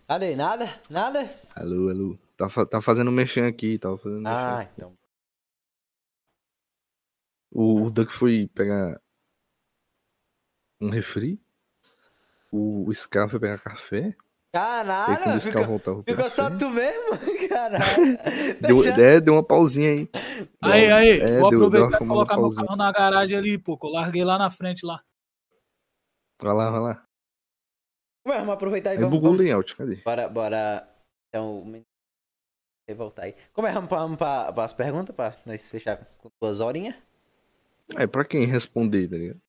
Cadê? 0.08 0.34
Nada? 0.34 0.80
Nada? 0.90 1.28
Alô, 1.54 1.88
alô. 1.88 2.18
Tá, 2.36 2.48
tá 2.66 2.80
fazendo 2.80 3.12
mexer 3.12 3.44
aqui, 3.44 3.78
tava 3.78 3.96
fazendo 3.98 4.26
Ah, 4.26 4.58
mexer. 4.58 4.72
então. 4.76 4.94
O, 7.52 7.82
o 7.84 7.90
Duck 7.90 8.12
foi 8.12 8.46
pegar 8.54 9.00
um 10.80 10.90
refri. 10.90 11.40
O, 12.52 12.88
o 12.88 12.94
Scar 12.94 13.28
foi 13.28 13.38
pegar 13.40 13.58
café. 13.58 14.06
Aí 14.06 14.12
quando 14.52 14.62
Caralho, 14.62 15.36
o 15.36 15.40
Scar 15.40 15.62
ficou, 15.62 16.02
ficou 16.02 16.28
só 16.30 16.44
café. 16.44 16.58
tu 16.58 16.70
mesmo? 16.70 17.10
Caralho. 17.48 18.18
Deu, 18.60 18.76
Deixa- 18.82 19.00
é, 19.02 19.20
deu 19.20 19.34
uma 19.34 19.44
pausinha 19.44 19.90
aí. 19.90 20.08
Aí, 20.62 20.86
Deu- 20.86 20.96
aí, 20.96 21.20
é, 21.20 21.38
vou 21.40 21.50
deu- 21.50 21.64
aproveitar 21.66 22.02
e 22.02 22.08
colocar 22.08 22.36
meu 22.36 22.54
carro 22.54 22.76
na 22.76 22.90
garagem 22.92 23.36
ali, 23.38 23.58
pô. 23.58 23.78
Eu 23.82 23.90
larguei 23.90 24.24
lá 24.24 24.36
na 24.38 24.50
frente 24.50 24.84
lá. 24.84 25.02
Vai 26.42 26.54
lá, 26.54 26.70
vai 26.70 26.80
lá. 26.80 27.06
Ué, 28.26 28.38
vamos 28.38 28.54
aproveitar 28.54 28.90
e 28.90 28.92
Aí 28.94 28.98
vamos, 28.98 29.10
bugou 29.14 29.30
o 29.30 29.32
vamos. 29.32 29.44
layout, 29.44 29.76
cadê? 29.76 29.96
Bora, 29.96 30.28
bora. 30.28 30.88
Então, 31.28 31.84
voltar 32.96 33.22
aí. 33.22 33.36
Como 33.52 33.68
é? 33.68 33.72
Vamos 33.72 34.18
pra 34.18 34.48
as 34.64 34.72
perguntas 34.72 35.14
pra 35.14 35.36
nós 35.46 35.68
fechar 35.70 35.96
com 36.18 36.28
duas 36.42 36.58
horinhas? 36.60 36.96
É, 37.96 38.06
pra 38.06 38.24
quem 38.24 38.46
responder, 38.46 39.08
tá 39.08 39.16
ligado? 39.16 39.40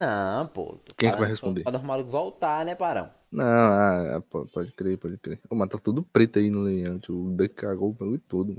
Não, 0.00 0.46
pô. 0.48 0.78
Quem 0.96 1.08
é 1.08 1.12
que 1.12 1.18
vai 1.18 1.28
responder? 1.28 1.62
Pra 1.62 1.72
normal 1.72 2.04
voltar, 2.04 2.64
né, 2.64 2.74
Parão? 2.74 3.12
Não, 3.32 3.44
ah, 3.44 4.16
ah, 4.16 4.20
pode 4.20 4.72
crer, 4.72 4.96
pode 4.96 5.18
crer. 5.18 5.40
Ô, 5.50 5.54
mas 5.54 5.68
tá 5.68 5.78
tudo 5.78 6.04
preto 6.04 6.38
aí 6.38 6.48
no 6.48 6.62
layout. 6.62 7.10
O 7.10 7.30
Duck 7.36 7.54
cagou 7.54 7.90
o 7.90 7.92
bagulho 7.92 8.20
todo. 8.20 8.54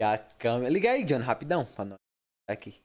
E 0.00 0.04
a 0.04 0.16
câmera. 0.16 0.70
Liga 0.70 0.92
aí, 0.92 1.04
John, 1.04 1.18
rapidão. 1.18 1.66
Pra 1.66 1.84
nós. 1.84 1.98
Aqui. 2.48 2.80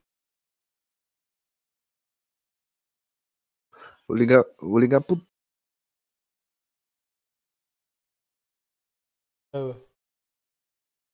Vou 4.08 4.18
ligar, 4.18 4.44
vou 4.60 4.80
ligar 4.80 5.02
pro. 5.02 5.16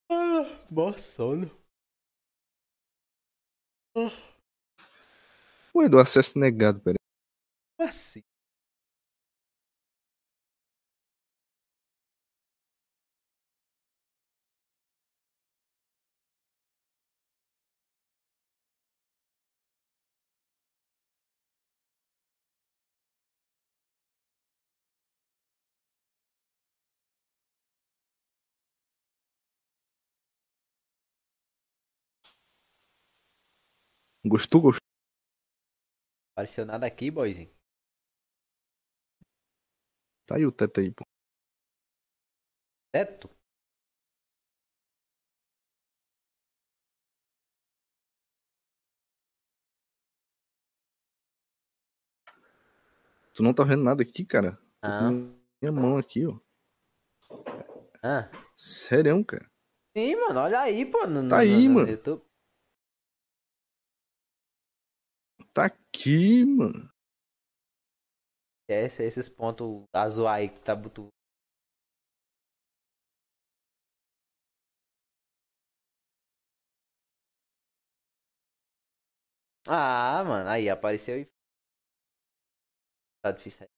Ah, 0.09 0.43
mó 0.71 0.91
sono. 0.93 1.58
Ué, 5.75 5.89
do 5.89 5.99
acesso 5.99 6.37
negado, 6.37 6.79
peraí. 6.81 6.97
Assim? 7.79 8.21
Gostou, 34.25 34.61
gostou? 34.61 34.79
Apareceu 36.33 36.65
nada 36.65 36.85
aqui, 36.85 37.09
boyzinho. 37.11 37.53
Tá 40.25 40.35
aí 40.35 40.45
o 40.45 40.51
teto 40.51 40.79
aí, 40.79 40.91
pô. 40.91 41.03
Teto? 42.91 43.29
Tu 53.33 53.43
não 53.43 53.53
tá 53.53 53.63
vendo 53.63 53.83
nada 53.83 54.03
aqui, 54.03 54.25
cara? 54.25 54.59
Ah. 54.81 55.09
minha 55.61 55.71
mão 55.71 55.97
aqui, 55.97 56.25
ó. 56.25 56.37
Ah. 58.03 58.29
Sério, 58.55 59.23
cara. 59.25 59.49
Sim, 59.95 60.15
mano, 60.15 60.39
olha 60.41 60.59
aí, 60.61 60.85
pô. 60.85 61.05
No, 61.07 61.21
no- 61.23 61.29
Tá 61.29 61.39
aí, 61.39 61.67
no- 61.67 61.73
no 61.73 61.79
mano. 61.79 61.89
YouTube. 61.89 62.23
Tá 65.59 65.65
aqui, 65.65 66.45
mano. 66.45 66.89
Esquece 68.61 69.03
esses 69.03 69.27
pontos 69.27 69.83
azul 69.93 70.25
aí 70.25 70.47
que 70.47 70.61
tá 70.61 70.73
butu. 70.73 71.09
Ah, 79.67 80.23
mano, 80.25 80.49
aí 80.49 80.69
apareceu 80.69 81.19
e. 81.19 81.29
Tá 83.21 83.31
difícil 83.31 83.63
aí. 83.63 83.69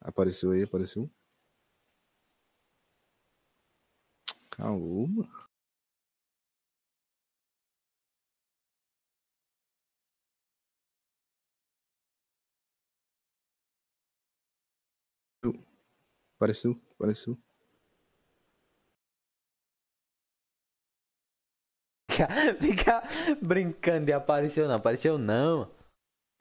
Apareceu 0.00 0.52
aí, 0.52 0.62
apareceu. 0.62 1.10
Calma. 4.56 5.28
Apareceu, 16.36 16.78
apareceu. 16.92 17.38
Fica, 22.60 23.02
brincando 23.42 24.06
de 24.06 24.12
apareceu 24.12 24.68
não. 24.68 24.74
Apareceu 24.76 25.18
não. 25.18 25.70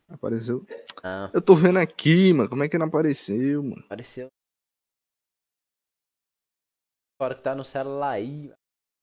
Apareceu. 0.07 0.65
Não, 1.03 1.31
Eu 1.33 1.41
tô 1.41 1.55
vendo 1.55 1.79
aqui, 1.79 2.31
mano. 2.33 2.49
Como 2.49 2.63
é 2.63 2.69
que 2.69 2.77
não 2.77 2.87
apareceu, 2.87 3.63
mano? 3.63 3.81
apareceu. 3.85 4.27
Fora 7.17 7.35
que 7.35 7.41
tá 7.41 7.55
no 7.55 7.63
celular 7.63 8.11
aí. 8.11 8.53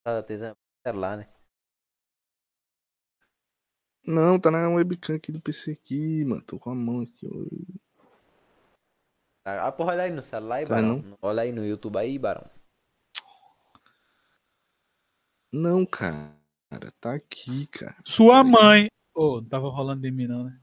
Tá 0.04 0.22
tentando 0.22 0.56
celular, 0.86 1.16
né? 1.18 1.28
Não, 4.06 4.40
tá 4.40 4.50
na 4.50 4.68
webcam 4.68 5.16
aqui 5.16 5.30
do 5.30 5.40
PC 5.40 5.72
aqui, 5.72 6.24
mano. 6.24 6.42
Tô 6.42 6.58
com 6.58 6.70
a 6.70 6.74
mão 6.74 7.02
aqui. 7.02 7.26
ó. 7.26 7.80
Ah, 9.44 9.72
porra, 9.72 9.92
olha 9.92 10.04
aí 10.04 10.12
no 10.12 10.22
celular 10.22 10.56
aí, 10.56 10.66
Tá 10.66 10.74
Barão. 10.74 11.18
Olha 11.22 11.42
aí 11.42 11.52
no 11.52 11.64
YouTube 11.64 11.96
aí, 11.96 12.18
Barão. 12.18 12.48
Não, 15.52 15.84
cara. 15.84 16.34
Tá 17.00 17.14
aqui, 17.14 17.66
cara. 17.66 17.96
Sua 18.04 18.44
mãe. 18.44 18.88
Ô, 19.14 19.40
não 19.40 19.48
tava 19.48 19.68
rolando 19.68 20.02
de 20.02 20.10
mim, 20.10 20.26
não, 20.26 20.44
né? 20.44 20.60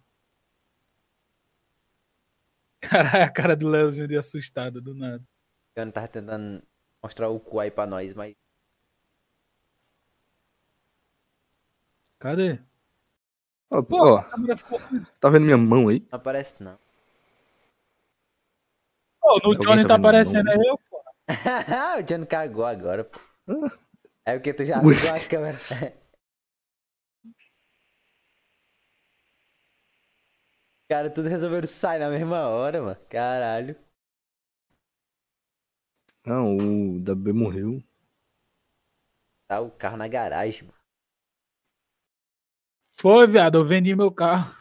Caralho, 2.82 3.24
a 3.26 3.30
cara 3.30 3.56
do 3.56 3.68
Leozinho 3.68 4.08
de 4.08 4.18
assustado, 4.18 4.82
do 4.82 4.94
nada. 4.94 5.24
Eu 5.76 5.86
não 5.86 5.92
tava 5.92 6.08
tentando 6.08 6.66
mostrar 7.08 7.30
o 7.30 7.40
cu 7.40 7.60
aí 7.62 7.72
pra 7.72 7.88
nós, 7.88 8.14
mas. 8.14 8.36
Cadê? 12.20 12.60
Ó, 13.70 13.82
Pô, 13.82 13.98
ó, 13.98 14.18
a 14.18 14.24
câmera 14.24 14.58
ficou. 14.58 14.80
tá 15.22 15.30
vendo 15.30 15.46
minha 15.46 15.58
mão 15.58 15.88
aí? 15.88 16.02
Não 16.12 16.18
aparece 16.20 16.62
não. 16.62 16.78
Pô, 19.22 19.40
no 19.44 19.54
Alguém 19.58 19.60
Johnny 19.60 19.82
tá 19.84 19.88
tá 19.88 19.96
aparecendo 19.96 20.46
mão? 20.46 20.54
aí, 20.54 20.68
eu, 20.68 20.78
pô. 20.90 21.02
o 22.00 22.04
Johnny 22.04 22.26
cagou 22.26 22.66
agora, 22.66 23.04
pô. 23.06 23.20
Ah. 23.48 23.72
É 24.26 24.34
porque 24.34 24.54
tu 24.54 24.66
já 24.66 24.82
Ui. 24.84 24.94
ligou 24.94 25.10
a 25.10 25.20
câmera. 25.22 25.58
Cara, 30.90 31.10
tudo 31.10 31.28
resolveram 31.30 31.68
sair 31.68 32.00
na 32.00 32.10
mesma 32.10 32.48
hora, 32.48 32.82
mano. 32.82 32.98
Caralho. 33.10 33.76
Não, 36.28 36.58
o 36.58 36.98
WB 36.98 37.32
morreu. 37.32 37.82
Tá 39.48 39.62
o 39.62 39.72
carro 39.72 39.96
na 39.96 40.10
garagem, 40.10 40.64
mano. 40.64 40.78
Foi, 43.00 43.26
viado, 43.26 43.58
eu 43.58 43.66
vendi 43.66 43.96
meu 43.96 44.12
carro. 44.12 44.54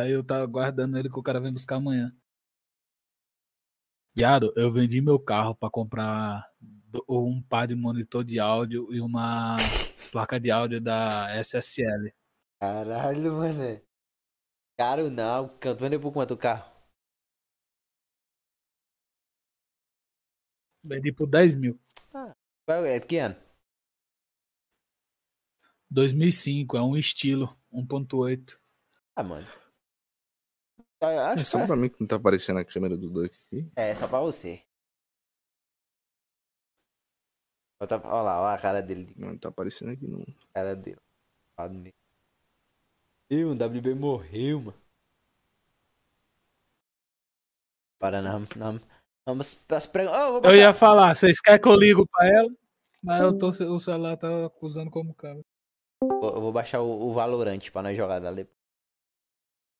Aí 0.00 0.10
eu 0.10 0.24
tava 0.24 0.44
guardando 0.44 0.98
ele 0.98 1.08
que 1.08 1.16
o 1.16 1.22
cara 1.22 1.38
vem 1.38 1.52
buscar 1.52 1.76
amanhã. 1.76 2.12
Viado, 4.12 4.52
eu 4.56 4.72
vendi 4.72 5.00
meu 5.00 5.20
carro 5.20 5.54
pra 5.54 5.70
comprar 5.70 6.50
um 7.08 7.40
par 7.42 7.68
de 7.68 7.76
monitor 7.76 8.24
de 8.24 8.40
áudio 8.40 8.92
e 8.92 9.00
uma 9.00 9.56
placa 10.10 10.40
de 10.40 10.50
áudio 10.50 10.80
da 10.80 11.32
SSL. 11.38 12.12
Caralho, 12.58 13.34
mano. 13.34 13.80
Caro 14.76 15.08
não. 15.08 15.48
Canto 15.60 15.78
vendeu 15.78 16.00
por 16.00 16.12
quanto 16.12 16.34
o 16.34 16.36
carro? 16.36 16.73
Vendi 20.84 21.10
por 21.12 21.26
10 21.26 21.56
mil. 21.56 21.80
Qual 22.66 22.84
é? 22.84 23.00
Que 23.00 23.18
ano? 23.18 23.36
2005, 25.90 26.76
é 26.76 26.82
um 26.82 26.96
estilo 26.96 27.56
1.8. 27.72 28.58
Ah, 29.16 29.22
mano. 29.22 29.46
Acho 31.00 31.42
É 31.42 31.44
só 31.44 31.60
que 31.60 31.66
pra 31.66 31.76
mim 31.76 31.88
que 31.88 32.00
não 32.00 32.06
tá 32.06 32.16
aparecendo 32.16 32.58
a 32.58 32.64
câmera 32.64 32.96
do 32.96 33.10
Duck 33.10 33.36
aqui. 33.46 33.70
é 33.76 33.94
só 33.94 34.08
pra 34.08 34.20
você. 34.20 34.62
Olha 37.80 38.22
lá, 38.22 38.40
olha 38.40 38.54
a 38.54 38.60
cara 38.60 38.82
dele. 38.82 39.12
Não 39.16 39.36
tá 39.38 39.48
aparecendo 39.50 39.90
aqui 39.92 40.06
não. 40.06 40.24
cara 40.54 40.74
dele. 40.74 40.98
Ih, 43.30 43.44
o 43.44 43.52
WB 43.52 43.94
morreu, 43.94 44.60
mano. 44.60 44.84
Para 47.98 48.22
não, 48.22 48.40
não. 48.56 48.93
Vamos 49.26 49.64
as. 49.70 49.86
Oh, 49.86 50.40
vou 50.40 50.42
Eu 50.44 50.54
ia 50.54 50.74
falar, 50.74 51.14
vocês 51.14 51.40
querem 51.40 51.60
que 51.60 51.68
eu 51.68 51.76
ligo 51.76 52.06
pra 52.06 52.26
ela? 52.28 52.50
Mas 53.02 53.20
eu 53.20 53.38
tô, 53.38 53.48
o 53.48 53.80
celular 53.80 54.16
tá 54.16 54.28
usando 54.60 54.90
como 54.90 55.14
câmera. 55.14 55.44
Vou, 56.02 56.34
eu 56.34 56.40
vou 56.40 56.52
baixar 56.52 56.80
o, 56.80 57.08
o 57.08 57.12
Valorant 57.12 57.70
pra 57.70 57.82
nós 57.82 57.96
jogar 57.96 58.18
dali. 58.18 58.46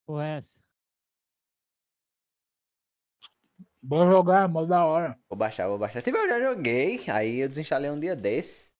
Porra, 0.05 0.25
é 0.25 0.37
essa? 0.37 0.59
Bora 3.81 4.09
jogar, 4.09 4.47
mó 4.49 4.65
da 4.65 4.83
hora. 4.83 5.17
Vou 5.29 5.37
baixar, 5.37 5.67
vou 5.67 5.77
baixar. 5.77 6.01
Tipo, 6.01 6.17
eu 6.17 6.27
já 6.27 6.39
joguei, 6.39 7.03
aí 7.07 7.39
eu 7.39 7.47
desinstalei 7.47 7.91
um 7.91 7.99
dia 7.99 8.15
desses. 8.15 8.71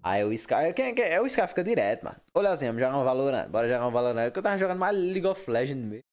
Aí 0.00 0.24
o 0.24 0.32
Sky. 0.32 0.72
Quem, 0.74 0.94
quem, 0.94 1.04
é 1.04 1.20
o 1.20 1.26
Sky 1.26 1.46
fica 1.48 1.64
direto, 1.64 2.04
mano. 2.04 2.16
Ô, 2.32 2.40
Leozinho, 2.40 2.72
vamos 2.72 2.82
jogar 2.82 2.98
um 2.98 3.04
Valorant. 3.04 3.48
Bora 3.48 3.68
jogar 3.68 3.86
um 3.86 3.92
Valorant. 3.92 4.30
Que 4.30 4.38
eu 4.38 4.42
tava 4.42 4.58
jogando 4.58 4.78
mais 4.78 4.96
League 4.96 5.26
of 5.26 5.50
Legends 5.50 5.84
mesmo. 5.84 6.11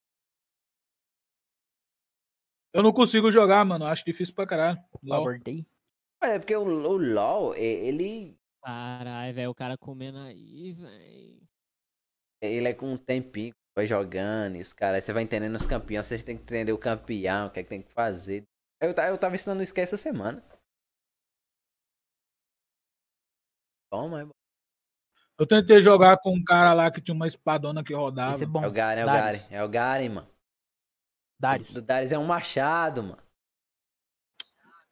Eu 2.73 2.83
não 2.83 2.93
consigo 2.93 3.31
jogar, 3.31 3.65
mano. 3.65 3.85
Acho 3.85 4.05
difícil 4.05 4.33
pra 4.33 4.45
caralho. 4.45 4.79
LOL. 5.03 5.31
É 6.21 6.37
porque 6.37 6.55
o, 6.55 6.63
o 6.63 6.97
LoL, 6.97 7.55
ele. 7.55 8.37
Caralho, 8.63 9.33
velho, 9.33 9.49
o 9.49 9.55
cara 9.55 9.77
comendo 9.77 10.19
aí, 10.19 10.73
velho. 10.73 11.41
Ele 12.41 12.67
é 12.67 12.73
com 12.73 12.93
um 12.93 12.97
tempinho, 12.97 13.53
vai 13.75 13.85
jogando, 13.85 14.55
e 14.55 14.61
os 14.61 14.71
caras, 14.71 15.03
você 15.03 15.11
vai 15.11 15.23
entendendo 15.23 15.55
os 15.55 15.65
campeões, 15.65 16.07
você 16.07 16.23
tem 16.23 16.37
que 16.37 16.43
entender 16.43 16.71
o 16.71 16.77
campeão, 16.77 17.47
o 17.47 17.49
que 17.49 17.59
é 17.59 17.63
que 17.63 17.69
tem 17.69 17.81
que 17.81 17.91
fazer. 17.91 18.43
Eu, 18.81 18.91
eu 18.91 19.17
tava 19.17 19.35
ensinando 19.35 19.59
o 19.59 19.63
Sky 19.63 19.81
essa 19.81 19.97
semana. 19.97 20.43
Toma, 23.91 24.21
é 24.21 24.25
bom. 24.25 24.31
Eu 25.37 25.47
tentei 25.47 25.81
jogar 25.81 26.17
com 26.17 26.33
um 26.33 26.43
cara 26.43 26.73
lá 26.73 26.91
que 26.91 27.01
tinha 27.01 27.15
uma 27.15 27.27
espadona 27.27 27.83
que 27.83 27.93
rodava. 27.93 28.35
Esse 28.35 28.43
é 28.43 28.47
bom. 28.47 28.63
É 28.63 28.67
o 28.67 28.71
Garen, 28.71 29.01
é 29.01 29.03
o. 29.03 29.07
Garen. 29.07 29.39
É 29.49 29.63
o 29.63 29.69
Garen, 29.69 30.09
mano. 30.09 30.38
Darius. 31.39 31.73
Do 31.73 31.81
Darius 31.81 32.11
é 32.11 32.17
um 32.19 32.25
machado, 32.25 33.01
mano. 33.03 33.21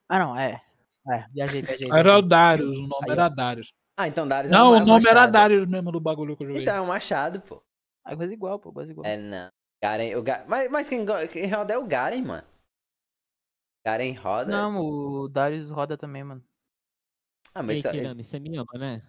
Ah, 0.10 0.20
não, 0.20 0.38
é. 0.38 0.64
É, 1.10 1.28
viajei, 1.30 1.62
viajei. 1.62 1.90
Era 1.92 2.18
o. 2.18 2.22
Darius, 2.22 2.78
o 2.78 2.82
nome 2.82 3.06
Aí, 3.06 3.12
era 3.12 3.28
Darius. 3.30 3.74
Ah, 3.98 4.08
então 4.08 4.28
Darius 4.28 4.52
é 4.54 4.56
Não, 4.56 4.76
é 4.76 4.82
o 4.82 4.86
nome 4.86 5.06
era 5.08 5.22
machado. 5.22 5.32
Darius 5.32 5.66
mesmo 5.68 5.92
do 5.92 6.00
bagulho 6.00 6.38
que 6.38 6.44
eu 6.44 6.48
joguei. 6.48 6.64
Então 6.64 6.76
é 6.76 6.82
um 6.82 6.88
machado, 6.88 7.42
pô. 7.42 7.62
Ah, 8.06 8.16
coisa 8.16 8.34
igual, 8.34 8.60
pô, 8.60 8.72
coisa 8.72 8.92
igual. 8.92 9.06
É, 9.06 9.18
não. 9.18 9.50
Garen, 9.84 10.16
o 10.16 10.24
Ga- 10.24 10.46
Mas, 10.48 10.72
mas 10.72 10.90
quem, 10.90 11.06
quem 11.32 11.50
roda 11.52 11.74
é 11.74 11.78
o 11.78 11.86
Garen, 11.86 12.22
mano. 12.24 12.48
Garen 13.86 14.14
roda. 14.14 14.52
Não, 14.52 14.80
o 14.80 15.28
Darius 15.28 15.70
roda 15.70 15.98
também, 15.98 16.24
mano. 16.24 16.44
Ah, 17.54 17.60
E 17.60 17.64
mas 17.64 17.70
aí, 17.70 17.80
isso- 17.80 17.92
Kirami, 17.92 18.24
você 18.24 18.40
me 18.40 18.58
ama, 18.58 18.74
né? 18.78 19.02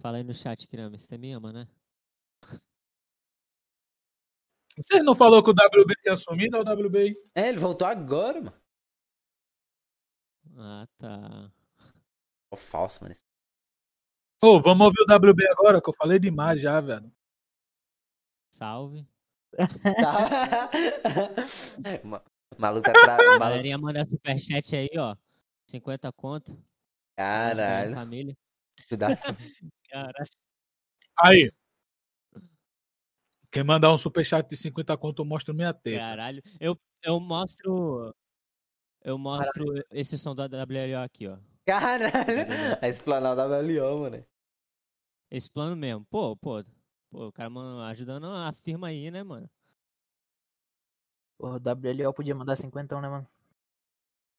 Fala 0.00 0.16
aí 0.18 0.24
no 0.24 0.34
chat, 0.34 0.66
Kirami, 0.66 0.98
você 0.98 1.16
me 1.16 1.32
ama, 1.32 1.52
né? 1.52 1.68
Você 4.76 5.02
não 5.02 5.14
falou 5.14 5.42
que 5.42 5.50
o 5.50 5.52
WB 5.52 5.94
tinha 6.02 6.16
sumido 6.16 6.56
ou 6.56 6.62
o 6.64 6.66
WB 6.66 6.98
aí? 6.98 7.14
É, 7.34 7.48
ele 7.48 7.58
voltou 7.58 7.86
agora, 7.86 8.40
mano. 8.40 8.64
Ah, 10.56 10.86
tá. 10.98 11.50
Ô, 12.50 12.56
falso, 12.56 13.02
mano. 13.02 13.14
Ô, 14.42 14.60
vamos 14.60 14.86
ouvir 14.86 15.00
o 15.00 15.30
WB 15.30 15.48
agora, 15.50 15.80
que 15.80 15.88
eu 15.88 15.94
falei 15.94 16.18
demais 16.18 16.60
já, 16.60 16.80
velho. 16.80 17.10
Salve. 18.50 19.06
Tá. 19.56 20.70
Ma- 22.04 22.22
Maluco 22.58 22.92
tá. 22.92 23.16
Maluco... 23.16 23.38
Galerinha 23.38 23.78
manda 23.78 24.04
superchat 24.06 24.76
aí, 24.76 24.90
ó. 24.96 25.16
50 25.68 26.12
conto. 26.12 26.52
pra 27.16 27.24
Caralho. 27.24 27.94
Família. 27.94 28.36
Cuidado. 28.88 29.16
Caralho. 29.90 30.30
Aí. 31.18 31.50
Quem 33.54 33.62
mandar 33.62 33.92
um 33.92 33.96
superchat 33.96 34.48
de 34.48 34.56
50 34.56 34.96
conto, 34.96 35.22
eu 35.22 35.24
mostro 35.24 35.54
minha 35.54 35.72
teta. 35.72 36.00
Caralho. 36.00 36.42
Eu, 36.58 36.76
eu 37.04 37.20
mostro. 37.20 38.12
Eu 39.00 39.16
mostro 39.16 39.64
esse 39.92 40.18
som 40.18 40.34
da 40.34 40.46
WLO 40.46 41.04
aqui, 41.04 41.28
ó. 41.28 41.38
Caralho, 41.64 42.10
a 42.82 42.88
explanar 42.88 43.36
da 43.36 43.46
WLO, 43.46 44.00
mano. 44.00 44.26
Esse 45.30 45.48
plano 45.48 45.76
mesmo. 45.76 46.04
Pô, 46.10 46.36
pô. 46.36 46.64
Pô, 47.12 47.28
o 47.28 47.32
cara 47.32 47.48
mano, 47.48 47.80
ajudando 47.82 48.26
a 48.26 48.52
firma 48.52 48.88
aí, 48.88 49.08
né, 49.08 49.22
mano? 49.22 49.48
Porra, 51.38 51.56
o 51.56 51.60
WLO 51.60 52.12
podia 52.12 52.34
mandar 52.34 52.56
50, 52.56 53.00
né, 53.00 53.08
mano? 53.08 53.28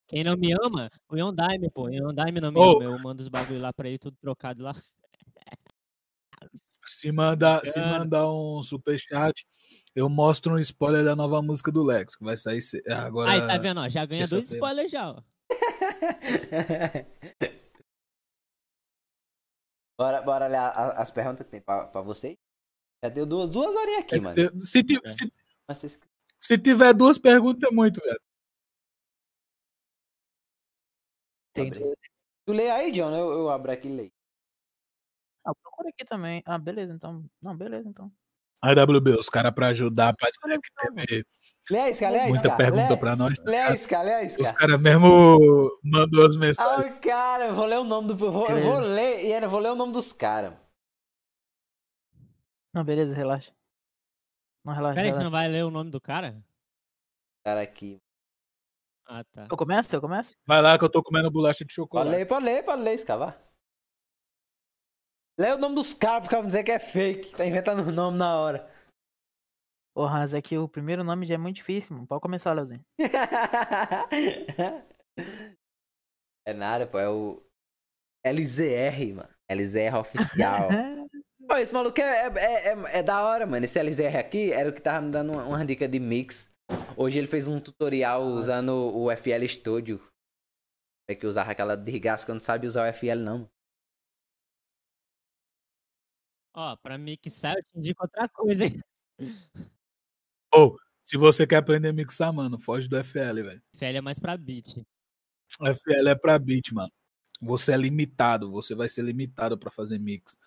Quem 0.07 0.25
não 0.25 0.35
me 0.35 0.51
ama, 0.51 0.91
o 1.07 1.15
Yondaime, 1.15 1.71
pô. 1.71 1.83
O 1.83 1.89
Yondaime 1.89 2.41
não 2.41 2.51
me 2.51 2.59
Ô. 2.59 2.73
ama. 2.73 2.83
Eu 2.83 2.99
mando 2.99 3.21
os 3.21 3.29
bagulho 3.29 3.61
lá 3.61 3.71
pra 3.71 3.87
ele, 3.87 3.97
tudo 3.97 4.17
trocado 4.17 4.61
lá. 4.61 4.75
Se 6.85 7.11
mandar, 7.11 7.65
se 7.65 7.79
mandar 7.79 8.31
um 8.31 8.61
superchat, 8.63 9.45
eu 9.95 10.07
mostro 10.09 10.53
um 10.55 10.59
spoiler 10.59 11.03
da 11.03 11.15
nova 11.15 11.41
música 11.41 11.71
do 11.71 11.83
Lex, 11.83 12.15
que 12.15 12.23
vai 12.23 12.37
sair 12.37 12.61
agora. 12.91 13.31
Aí, 13.31 13.45
tá 13.45 13.57
vendo, 13.57 13.79
ó? 13.81 13.89
Já 13.89 14.05
ganha 14.05 14.27
dois 14.27 14.51
spoilers 14.51 14.91
já, 14.91 15.11
ó. 15.11 15.21
bora, 19.99 20.21
bora 20.21 20.45
olhar 20.45 20.69
as 20.97 21.11
perguntas 21.11 21.45
que 21.45 21.51
tem 21.51 21.61
pra, 21.61 21.87
pra 21.87 22.01
vocês. 22.01 22.35
Já 23.03 23.09
deu 23.09 23.25
duas, 23.25 23.49
duas 23.49 23.75
horinhas 23.75 24.01
aqui, 24.01 24.15
É 24.15 24.19
mano. 24.19 24.35
se, 24.35 24.49
se 24.71 24.83
ti- 24.83 24.99
É. 25.03 25.09
se- 25.09 25.33
Mas 25.67 25.99
se 26.39 26.57
tiver 26.57 26.93
duas 26.93 27.17
perguntas, 27.17 27.63
é 27.63 27.71
muito, 27.73 27.99
velho. 28.01 28.21
Tem. 31.53 31.71
Tu 31.71 32.53
lê 32.53 32.69
aí, 32.69 32.91
John? 32.91 33.11
Eu, 33.15 33.31
eu 33.31 33.49
abro 33.49 33.71
aqui 33.71 33.87
e 33.87 33.91
leio. 33.95 34.11
Ah, 35.45 35.53
procura 35.53 35.89
aqui 35.89 36.03
também. 36.03 36.41
Ah, 36.45 36.57
beleza, 36.57 36.93
então. 36.93 37.23
Não, 37.41 37.55
beleza, 37.55 37.87
então. 37.87 38.11
AWB, 38.61 39.11
os 39.19 39.29
caras 39.29 39.53
pra 39.53 39.67
ajudar, 39.67 40.15
pra 40.15 40.29
dizer 40.31 40.59
que 40.59 40.69
teve 40.73 41.25
a 42.05 42.27
muita 42.27 42.55
pergunta 42.55 42.93
lê, 42.93 42.97
pra 42.97 43.15
nós. 43.15 43.37
Lê 43.43 43.57
a 43.57 43.73
isca, 43.73 44.01
lê 44.01 44.13
a 44.13 44.23
isca. 44.23 44.41
Os 44.41 44.51
caras 44.51 44.81
mesmo 44.81 45.79
mandou 45.83 46.25
as 46.25 46.35
mensagens. 46.35 46.95
Ah, 46.95 46.99
cara, 46.99 47.47
eu 47.47 47.55
vou 47.55 47.65
ler 47.65 47.77
o 47.77 47.83
nome 47.83 48.07
do. 48.07 48.25
Eu 48.25 48.31
vou, 48.31 48.49
eu 48.49 48.61
vou 48.61 48.79
ler, 48.79 49.25
Ian, 49.25 49.41
eu 49.41 49.49
vou 49.49 49.59
ler 49.59 49.69
o 49.69 49.75
nome 49.75 49.93
dos 49.93 50.11
caras. 50.11 50.53
Não, 52.73 52.83
beleza, 52.83 53.15
relaxa. 53.15 53.53
Não, 54.63 54.73
relaxa. 54.73 54.95
Pera 54.95 55.07
aí, 55.07 55.13
você 55.13 55.23
não 55.23 55.31
vai 55.31 55.47
ler 55.47 55.63
o 55.63 55.71
nome 55.71 55.91
do 55.91 56.01
cara? 56.01 56.43
Cara 57.45 57.61
aqui. 57.61 58.01
Ah, 59.07 59.23
tá. 59.23 59.47
Eu 59.49 59.57
começo? 59.57 59.95
Eu 59.95 60.01
começo? 60.01 60.35
Vai 60.47 60.61
lá 60.61 60.77
que 60.77 60.83
eu 60.83 60.89
tô 60.89 61.03
comendo 61.03 61.29
bolacha 61.29 61.59
de 61.59 61.65
Pode 61.65 61.75
chocolate. 61.75 62.09
ler, 62.09 62.25
pode 62.25 62.45
ler, 62.45 62.63
pode 62.63 62.81
ler, 62.81 62.95
isca, 62.95 63.15
vá. 63.15 63.44
Lê 65.37 65.51
o 65.51 65.57
nome 65.57 65.75
dos 65.75 65.93
caras, 65.93 66.23
porque 66.23 66.35
vão 66.35 66.47
dizer 66.47 66.63
que 66.63 66.71
é 66.71 66.79
fake. 66.79 67.35
Tá 67.35 67.45
inventando 67.45 67.87
o 67.87 67.91
nome 67.91 68.17
na 68.17 68.39
hora. 68.39 68.69
Ô, 69.93 70.03
Hans, 70.05 70.33
é 70.33 70.41
que 70.41 70.57
o 70.57 70.67
primeiro 70.67 71.03
nome 71.03 71.25
já 71.25 71.35
é 71.35 71.37
muito 71.37 71.57
difícil, 71.57 71.95
mano. 71.95 72.07
Pode 72.07 72.21
começar, 72.21 72.53
Leozinho. 72.53 72.83
é 76.45 76.53
nada, 76.53 76.87
pô, 76.87 76.99
é 76.99 77.09
o. 77.09 77.41
LZR, 78.25 79.13
mano. 79.15 79.29
LZR 79.49 79.95
oficial. 79.99 80.69
Pô, 81.47 81.55
esse 81.57 81.71
maluco 81.71 82.01
é, 82.01 82.25
é, 82.25 82.69
é, 82.69 82.99
é 82.99 83.03
da 83.03 83.23
hora, 83.23 83.45
mano. 83.45 83.63
Esse 83.65 83.79
LZR 83.79 84.17
aqui 84.17 84.51
era 84.51 84.67
o 84.67 84.73
que 84.73 84.81
tava 84.81 85.05
me 85.05 85.11
dando 85.11 85.33
uma, 85.33 85.43
uma 85.43 85.63
dica 85.63 85.87
de 85.87 85.99
mix. 85.99 86.51
Hoje 86.97 87.19
ele 87.19 87.27
fez 87.27 87.47
um 87.47 87.59
tutorial 87.59 88.23
usando 88.23 88.69
o 88.71 89.15
FL 89.15 89.45
Studio. 89.47 90.01
É 91.07 91.13
que 91.13 91.27
usava 91.27 91.51
aquela 91.51 91.77
desgraça 91.77 92.25
que 92.25 92.31
eu 92.31 92.35
não 92.35 92.41
sabe 92.41 92.65
usar 92.65 92.89
o 92.89 92.93
FL, 92.93 93.19
não. 93.19 93.37
mano. 93.37 93.54
Ó, 96.55 96.77
pra 96.77 96.97
mixar 96.97 97.55
eu 97.57 97.63
te 97.63 97.77
indico 97.77 98.03
outra 98.03 98.29
coisa, 98.29 98.65
hein? 98.65 98.79
Ou, 100.53 100.77
se 101.03 101.17
você 101.17 101.45
quer 101.45 101.57
aprender 101.57 101.89
a 101.89 101.93
mixar, 101.93 102.31
mano, 102.31 102.57
foge 102.57 102.87
do 102.87 102.95
FL, 103.03 103.43
velho. 103.43 103.61
FL 103.75 103.97
é 103.97 104.01
mais 104.01 104.19
pra 104.19 104.37
beat. 104.37 104.77
FL 105.49 106.07
é 106.07 106.15
pra 106.15 106.39
beat, 106.39 106.71
mano. 106.71 106.91
Você 107.41 107.73
é 107.73 107.77
limitado, 107.77 108.49
você 108.49 108.73
vai 108.73 108.87
ser 108.87 109.03
limitado 109.03 109.57
pra 109.57 109.69
fazer 109.69 109.99
mix. 109.99 110.37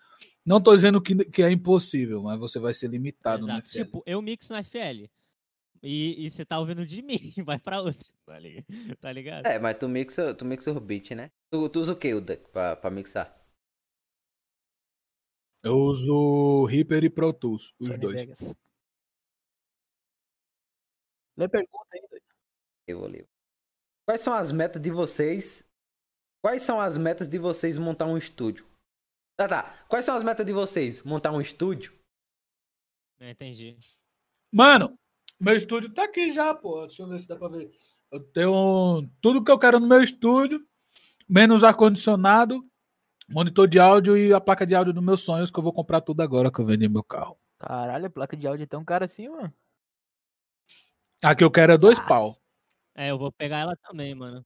Não 0.43 0.59
tô 0.59 0.75
dizendo 0.75 0.99
que, 0.99 1.15
que 1.15 1.43
é 1.43 1.51
impossível, 1.51 2.23
mas 2.23 2.39
você 2.39 2.57
vai 2.57 2.73
ser 2.73 2.89
limitado 2.89 3.45
no 3.45 3.53
Exato. 3.53 3.67
FL. 3.69 3.77
Tipo, 3.77 4.03
eu 4.05 4.19
mixo 4.19 4.51
no 4.51 4.63
FL. 4.63 5.07
E, 5.81 6.25
e 6.25 6.29
você 6.29 6.43
tá 6.43 6.59
ouvindo 6.59 6.85
de 6.87 7.01
mim, 7.03 7.33
vai 7.45 7.59
pra 7.59 7.81
outro. 7.81 8.09
Tá 8.25 8.39
ligado? 8.39 8.65
Tá 8.99 9.11
ligado? 9.11 9.45
É, 9.45 9.59
mas 9.59 9.77
tu 9.77 9.87
mixa, 9.87 10.33
tu 10.33 10.43
mixa 10.43 10.71
o 10.71 10.79
beat, 10.79 11.11
né? 11.11 11.29
Tu, 11.51 11.69
tu 11.69 11.79
usa 11.79 11.93
o 11.93 11.95
que, 11.95 12.15
o 12.15 12.19
Duck, 12.19 12.49
pra, 12.51 12.75
pra 12.75 12.89
mixar? 12.89 13.38
Eu 15.63 15.75
uso 15.75 16.65
Reaper 16.65 17.03
e 17.03 17.09
Pro 17.09 17.33
Tools, 17.33 17.73
os 17.79 17.87
Sony 17.87 17.99
dois. 17.99 18.15
Vegas. 18.15 18.55
Lê 21.37 21.47
pergunta 21.47 21.87
aí, 21.93 22.01
doido. 22.09 22.25
Eu 22.87 22.99
vou 22.99 23.07
ler. 23.07 23.27
Quais 24.05 24.21
são 24.21 24.33
as 24.33 24.51
metas 24.51 24.81
de 24.81 24.89
vocês? 24.89 25.67
Quais 26.41 26.61
são 26.63 26.79
as 26.79 26.97
metas 26.97 27.27
de 27.27 27.37
vocês 27.37 27.77
montar 27.77 28.05
um 28.05 28.17
estúdio? 28.17 28.65
Tá, 29.35 29.47
tá. 29.47 29.85
Quais 29.87 30.05
são 30.05 30.15
as 30.15 30.23
metas 30.23 30.45
de 30.45 30.53
vocês? 30.53 31.03
Montar 31.03 31.31
um 31.31 31.41
estúdio? 31.41 31.93
É, 33.19 33.31
entendi. 33.31 33.77
Mano, 34.51 34.97
meu 35.39 35.55
estúdio 35.55 35.93
tá 35.93 36.05
aqui 36.05 36.29
já, 36.29 36.53
pô. 36.55 36.87
Deixa 36.87 37.03
eu 37.03 37.07
ver 37.07 37.19
se 37.19 37.27
dá 37.27 37.35
pra 37.35 37.49
ver. 37.49 37.69
Eu 38.11 38.19
tenho 38.31 39.09
tudo 39.21 39.43
que 39.43 39.51
eu 39.51 39.59
quero 39.59 39.79
no 39.79 39.87
meu 39.87 40.01
estúdio, 40.01 40.65
menos 41.27 41.63
ar-condicionado, 41.63 42.65
monitor 43.29 43.67
de 43.67 43.79
áudio 43.79 44.17
e 44.17 44.33
a 44.33 44.41
placa 44.41 44.65
de 44.65 44.75
áudio 44.75 44.93
dos 44.93 45.03
meus 45.03 45.21
sonhos, 45.21 45.51
que 45.51 45.57
eu 45.59 45.63
vou 45.63 45.73
comprar 45.73 46.01
tudo 46.01 46.21
agora 46.21 46.51
que 46.51 46.59
eu 46.59 46.65
vendi 46.65 46.87
meu 46.87 47.03
carro. 47.03 47.37
Caralho, 47.57 48.05
a 48.07 48.09
placa 48.09 48.35
de 48.37 48.47
áudio 48.47 48.63
é 48.63 48.67
tão 48.67 48.83
cara 48.83 49.05
assim, 49.05 49.27
mano. 49.29 49.53
A 51.21 51.35
que 51.35 51.43
eu 51.43 51.51
quero 51.51 51.73
é 51.73 51.77
dois 51.77 51.99
Ah. 51.99 52.07
pau. 52.07 52.37
É, 52.95 53.11
eu 53.11 53.17
vou 53.17 53.31
pegar 53.31 53.59
ela 53.59 53.75
também, 53.77 54.13
mano. 54.15 54.45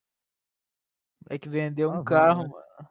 É 1.30 1.38
que 1.38 1.48
vendeu 1.48 1.90
um 1.90 2.00
Ah, 2.02 2.04
carro, 2.04 2.42
vamos, 2.44 2.52
mano. 2.52 2.90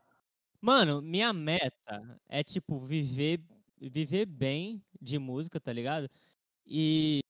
Mano, 0.60 1.02
minha 1.02 1.32
meta 1.32 2.20
é, 2.28 2.42
tipo, 2.42 2.80
viver, 2.80 3.40
viver 3.80 4.26
bem 4.26 4.82
de 5.00 5.18
música, 5.18 5.60
tá 5.60 5.72
ligado? 5.72 6.08
E, 6.64 7.20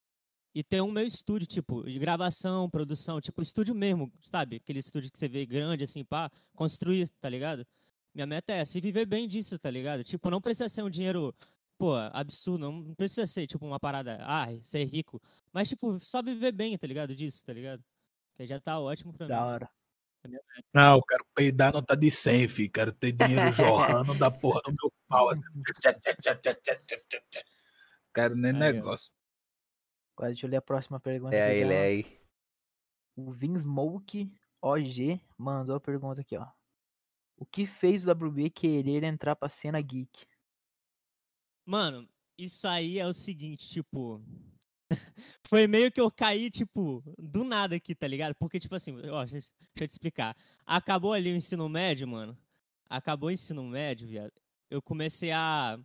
e 0.55 0.63
ter 0.63 0.83
um 0.83 0.91
meu 0.93 1.05
estúdio, 1.07 1.47
tipo, 1.49 1.83
de 1.85 1.99
gravação, 1.99 2.69
produção, 2.69 3.21
tipo, 3.21 3.41
estúdio 3.41 3.75
mesmo, 3.75 4.13
sabe? 4.23 4.57
Aquele 4.57 4.79
estúdio 4.81 5.11
que 5.11 5.19
você 5.19 5.29
vê 5.29 5.47
grande, 5.47 5.85
assim, 5.85 6.05
pá, 6.05 6.31
construir, 6.55 7.09
tá 7.21 7.29
ligado? 7.29 7.67
Minha 8.15 8.27
meta 8.27 8.53
é 8.53 8.59
essa, 8.59 8.77
e 8.77 8.81
viver 8.81 9.07
bem 9.07 9.27
disso, 9.27 9.59
tá 9.59 9.71
ligado? 9.71 10.05
Tipo, 10.05 10.31
não 10.31 10.41
precisa 10.41 10.69
ser 10.69 10.83
um 10.83 10.91
dinheiro, 10.91 11.35
pô, 11.79 11.95
absurdo, 11.97 12.71
não 12.71 12.95
precisa 12.95 13.27
ser, 13.27 13.47
tipo, 13.47 13.65
uma 13.65 13.81
parada, 13.81 14.19
ah, 14.23 14.47
ser 14.63 14.85
rico. 14.85 15.21
Mas, 15.53 15.69
tipo, 15.69 15.99
só 16.01 16.23
viver 16.23 16.53
bem, 16.53 16.77
tá 16.77 16.87
ligado? 16.87 17.15
Disso, 17.15 17.45
tá 17.45 17.53
ligado? 17.53 17.83
Que 18.35 18.47
já 18.47 18.61
tá 18.61 18.79
ótimo 18.79 19.13
pra 19.13 19.27
mim. 19.27 19.33
Da 19.33 19.45
hora. 19.45 19.71
Não, 20.73 20.97
eu 20.97 21.03
quero 21.03 21.27
peidar 21.35 21.73
nota 21.73 21.97
de 21.97 22.11
100, 22.11 22.49
fi. 22.49 22.69
Quero 22.69 22.93
ter 22.93 23.13
dinheiro 23.13 23.51
jorrando 23.53 24.15
da 24.15 24.31
porra 24.31 24.61
do 24.65 24.71
meu 24.71 24.93
pau. 25.09 25.29
Assim. 25.31 25.41
Quero 28.15 28.37
nem 28.37 28.53
Aí, 28.53 28.59
negócio. 28.59 29.11
Agora 30.17 30.31
deixa 30.31 30.47
eu 30.47 30.51
ler 30.51 30.59
a 30.59 30.63
próxima 30.63 31.01
pergunta. 31.01 31.35
É 31.35 31.43
aqui, 31.43 31.53
aí, 31.53 31.61
ele 31.61 31.75
é 31.75 31.83
aí. 31.83 32.21
O 33.17 33.33
Vinsmoke 33.33 34.33
OG 34.61 35.21
mandou 35.37 35.77
a 35.77 35.81
pergunta 35.81 36.21
aqui, 36.21 36.37
ó. 36.37 36.47
O 37.43 37.45
que 37.45 37.67
fez 37.67 38.07
o 38.07 38.09
WB 38.13 38.51
querer 38.51 39.03
entrar 39.03 39.35
pra 39.35 39.49
cena 39.49 39.81
geek? 39.81 40.27
Mano, 41.67 42.09
isso 42.39 42.69
aí 42.69 43.01
é 43.01 43.05
o 43.05 43.13
seguinte, 43.13 43.69
tipo. 43.69 44.23
Foi 45.49 45.67
meio 45.67 45.91
que 45.91 46.01
eu 46.01 46.09
caí, 46.09 46.53
tipo, 46.53 47.03
do 47.19 47.43
nada 47.43 47.75
aqui, 47.75 47.97
tá 47.97 48.07
ligado? 48.07 48.37
Porque, 48.37 48.61
tipo 48.61 48.77
assim, 48.77 48.97
ó, 49.11 49.25
deixa, 49.25 49.53
eu- 49.75 49.89
te 49.89 49.91
explicar. 49.91 50.37
Acabou 50.65 51.13
ali 51.13 51.33
o 51.33 51.37
ensino 51.37 51.69
médio, 51.69 52.07
mano. 52.07 52.39
Acabou 52.89 53.29
o 53.29 53.33
ensino 53.33 53.65
médio, 53.65 54.07
viado. 54.07 54.33
Eu 54.71 54.81
comecei 54.81 55.33
a. 55.33 55.77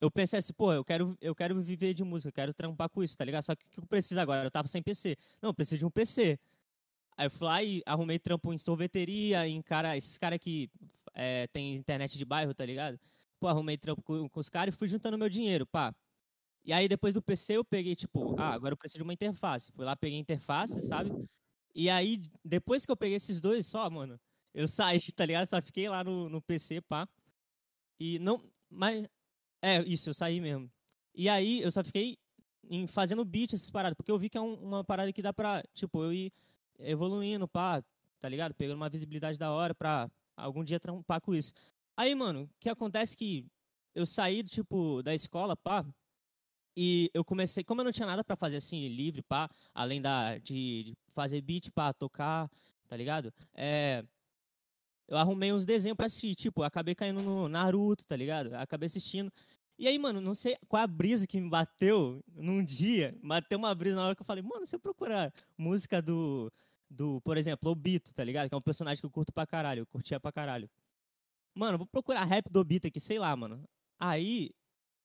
Eu 0.00 0.10
pensei 0.10 0.38
assim, 0.38 0.54
pô, 0.54 0.72
eu 0.72 0.82
quero, 0.82 1.14
eu 1.20 1.34
quero 1.34 1.60
viver 1.62 1.92
de 1.92 2.02
música, 2.02 2.30
eu 2.30 2.32
quero 2.32 2.54
trampar 2.54 2.88
com 2.88 3.02
isso, 3.04 3.18
tá 3.18 3.24
ligado? 3.26 3.42
Só 3.42 3.54
que 3.54 3.66
o 3.66 3.70
que 3.70 3.80
eu 3.80 3.86
preciso 3.86 4.18
agora? 4.18 4.44
Eu 4.46 4.50
tava 4.50 4.66
sem 4.66 4.82
PC. 4.82 5.14
Não, 5.42 5.50
eu 5.50 5.54
preciso 5.54 5.78
de 5.80 5.84
um 5.84 5.90
PC. 5.90 6.38
Aí 7.20 7.26
eu 7.26 7.30
fui 7.30 7.46
lá 7.46 7.62
e 7.62 7.82
arrumei 7.84 8.18
trampo 8.18 8.50
em 8.50 8.56
sorveteria, 8.56 9.46
em 9.46 9.60
cara, 9.60 9.94
esses 9.94 10.16
caras 10.16 10.38
que 10.38 10.70
é, 11.12 11.46
tem 11.48 11.74
internet 11.74 12.16
de 12.16 12.24
bairro, 12.24 12.54
tá 12.54 12.64
ligado? 12.64 12.98
Pô, 13.38 13.46
arrumei 13.46 13.76
trampo 13.76 14.02
com, 14.02 14.26
com 14.26 14.40
os 14.40 14.48
caras 14.48 14.74
e 14.74 14.78
fui 14.78 14.88
juntando 14.88 15.18
meu 15.18 15.28
dinheiro, 15.28 15.66
pá. 15.66 15.94
E 16.64 16.72
aí 16.72 16.88
depois 16.88 17.12
do 17.12 17.20
PC 17.20 17.58
eu 17.58 17.64
peguei, 17.64 17.94
tipo, 17.94 18.34
ah, 18.38 18.54
agora 18.54 18.72
eu 18.72 18.76
preciso 18.78 19.00
de 19.00 19.02
uma 19.02 19.12
interface. 19.12 19.70
Fui 19.70 19.84
lá, 19.84 19.94
peguei 19.94 20.18
interface, 20.18 20.80
sabe? 20.88 21.10
E 21.74 21.90
aí, 21.90 22.22
depois 22.42 22.86
que 22.86 22.90
eu 22.92 22.96
peguei 22.96 23.16
esses 23.16 23.38
dois 23.38 23.66
só, 23.66 23.90
mano, 23.90 24.18
eu 24.54 24.66
saí, 24.66 24.98
tá 25.14 25.26
ligado? 25.26 25.46
Só 25.46 25.60
fiquei 25.60 25.90
lá 25.90 26.02
no, 26.02 26.30
no 26.30 26.40
PC, 26.40 26.80
pá. 26.80 27.06
E 27.98 28.18
não. 28.18 28.40
Mas. 28.70 29.06
É, 29.62 29.82
isso, 29.82 30.08
eu 30.08 30.14
saí 30.14 30.40
mesmo. 30.40 30.72
E 31.14 31.28
aí 31.28 31.60
eu 31.60 31.70
só 31.70 31.84
fiquei 31.84 32.18
em 32.70 32.86
fazendo 32.86 33.24
beat 33.26 33.52
essas 33.52 33.70
paradas, 33.70 33.94
porque 33.96 34.10
eu 34.10 34.18
vi 34.18 34.30
que 34.30 34.38
é 34.38 34.40
um- 34.40 34.54
uma 34.54 34.82
parada 34.84 35.12
que 35.12 35.20
dá 35.20 35.32
pra, 35.34 35.62
tipo, 35.74 36.02
eu 36.02 36.12
ir 36.12 36.32
evoluindo, 36.82 37.46
pá, 37.48 37.82
tá 38.18 38.28
ligado? 38.28 38.54
Pegando 38.54 38.76
uma 38.76 38.88
visibilidade 38.88 39.38
da 39.38 39.52
hora 39.52 39.74
pra 39.74 40.10
algum 40.36 40.64
dia 40.64 40.80
trampar 40.80 41.20
com 41.20 41.34
isso. 41.34 41.52
Aí, 41.96 42.14
mano, 42.14 42.44
o 42.44 42.50
que 42.58 42.68
acontece 42.68 43.16
que 43.16 43.46
eu 43.94 44.06
saí, 44.06 44.42
tipo, 44.42 45.02
da 45.02 45.14
escola, 45.14 45.56
pá, 45.56 45.84
e 46.76 47.10
eu 47.12 47.24
comecei, 47.24 47.64
como 47.64 47.80
eu 47.80 47.84
não 47.84 47.92
tinha 47.92 48.06
nada 48.06 48.22
pra 48.24 48.36
fazer 48.36 48.58
assim, 48.58 48.88
livre, 48.88 49.22
pá, 49.22 49.50
além 49.74 50.00
da, 50.00 50.38
de, 50.38 50.84
de 50.84 50.96
fazer 51.12 51.40
beat, 51.40 51.70
pá, 51.70 51.92
tocar, 51.92 52.48
tá 52.88 52.96
ligado? 52.96 53.32
É, 53.54 54.04
eu 55.08 55.16
arrumei 55.18 55.52
uns 55.52 55.64
desenhos 55.64 55.96
pra 55.96 56.06
assistir, 56.06 56.34
tipo, 56.36 56.62
acabei 56.62 56.94
caindo 56.94 57.20
no 57.20 57.48
Naruto, 57.48 58.06
tá 58.06 58.16
ligado? 58.16 58.54
Acabei 58.54 58.86
assistindo. 58.86 59.32
E 59.76 59.88
aí, 59.88 59.98
mano, 59.98 60.20
não 60.20 60.34
sei 60.34 60.56
qual 60.68 60.82
a 60.82 60.86
brisa 60.86 61.26
que 61.26 61.40
me 61.40 61.50
bateu 61.50 62.22
num 62.32 62.64
dia, 62.64 63.16
bateu 63.22 63.58
uma 63.58 63.74
brisa 63.74 63.96
na 63.96 64.06
hora 64.06 64.14
que 64.14 64.22
eu 64.22 64.26
falei, 64.26 64.42
mano, 64.42 64.66
se 64.66 64.76
eu 64.76 64.80
procurar 64.80 65.32
música 65.58 66.00
do, 66.00 66.52
do 66.90 67.20
por 67.22 67.36
exemplo, 67.36 67.70
Obito, 67.70 68.12
tá 68.14 68.24
ligado? 68.24 68.48
Que 68.48 68.54
é 68.54 68.58
um 68.58 68.62
personagem 68.62 69.00
que 69.00 69.06
eu 69.06 69.10
curto 69.10 69.32
pra 69.32 69.46
caralho, 69.46 69.80
eu 69.80 69.86
curtia 69.86 70.18
pra 70.18 70.32
caralho. 70.32 70.68
Mano, 71.54 71.78
vou 71.78 71.86
procurar 71.86 72.24
rap 72.24 72.50
do 72.50 72.60
Obito 72.60 72.86
aqui, 72.86 73.00
sei 73.00 73.18
lá, 73.18 73.34
mano. 73.36 73.62
Aí, 73.98 74.50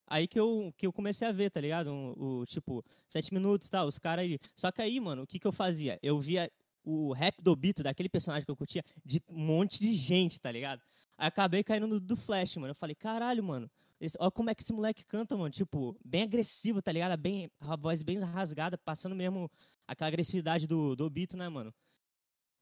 aí 0.06 0.26
que 0.26 0.38
eu, 0.38 0.72
que 0.76 0.86
eu 0.86 0.92
comecei 0.92 1.26
a 1.26 1.32
ver, 1.32 1.50
tá 1.50 1.60
ligado? 1.60 1.88
O, 1.92 2.40
o 2.40 2.46
tipo, 2.46 2.84
sete 3.08 3.32
minutos 3.32 3.68
e 3.68 3.70
tal, 3.70 3.86
os 3.86 3.98
caras 3.98 4.24
aí. 4.24 4.38
Só 4.54 4.72
que 4.72 4.82
aí, 4.82 4.98
mano, 5.00 5.22
o 5.22 5.26
que 5.26 5.38
que 5.38 5.46
eu 5.46 5.52
fazia? 5.52 5.98
Eu 6.02 6.18
via 6.18 6.50
o 6.84 7.12
rap 7.12 7.42
do 7.42 7.50
Obito, 7.50 7.82
daquele 7.82 8.08
personagem 8.08 8.44
que 8.44 8.50
eu 8.50 8.56
curtia, 8.56 8.82
de 9.04 9.20
um 9.28 9.38
monte 9.38 9.80
de 9.80 9.92
gente, 9.92 10.40
tá 10.40 10.50
ligado? 10.50 10.80
Aí 11.18 11.26
acabei 11.26 11.64
caindo 11.64 11.86
no 11.86 11.98
do 11.98 12.16
Flash, 12.16 12.56
mano. 12.56 12.70
Eu 12.70 12.74
falei, 12.74 12.94
caralho, 12.94 13.42
mano. 13.42 13.70
Esse, 14.00 14.16
olha 14.20 14.30
como 14.30 14.50
é 14.50 14.54
que 14.54 14.62
esse 14.62 14.72
moleque 14.72 15.04
canta, 15.04 15.36
mano. 15.36 15.50
Tipo, 15.50 15.96
bem 16.04 16.22
agressivo, 16.22 16.82
tá 16.82 16.92
ligado? 16.92 17.16
Bem, 17.18 17.50
a 17.60 17.76
voz 17.76 18.02
bem 18.02 18.18
rasgada, 18.18 18.76
passando 18.78 19.16
mesmo 19.16 19.50
aquela 19.86 20.08
agressividade 20.08 20.66
do, 20.66 20.94
do 20.94 21.04
Obito, 21.06 21.36
né, 21.36 21.48
mano? 21.48 21.74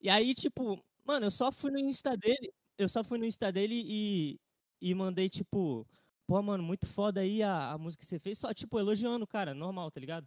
E 0.01 0.11
aí, 0.11 0.35
tipo, 0.35 0.83
mano, 1.05 1.27
eu 1.27 1.31
só 1.31 1.53
fui 1.53 1.71
no 1.71 1.79
Insta 1.79 2.17
dele. 2.17 2.53
Eu 2.79 2.89
só 2.89 3.05
fui 3.05 3.19
no 3.19 3.25
Insta 3.27 3.53
dele 3.53 3.83
e, 3.87 4.41
e 4.81 4.95
mandei, 4.95 5.29
tipo, 5.31 5.87
pô, 6.27 6.43
mano, 6.43 6.63
muito 6.65 6.87
foda 6.87 7.21
aí 7.21 7.43
a, 7.43 7.73
a 7.73 7.79
música 7.79 8.01
que 8.03 8.07
você 8.07 8.19
fez. 8.19 8.39
Só, 8.39 8.53
tipo, 8.55 8.79
elogiando 8.79 9.27
cara, 9.27 9.55
normal, 9.55 9.91
tá 9.91 10.01
ligado? 10.01 10.27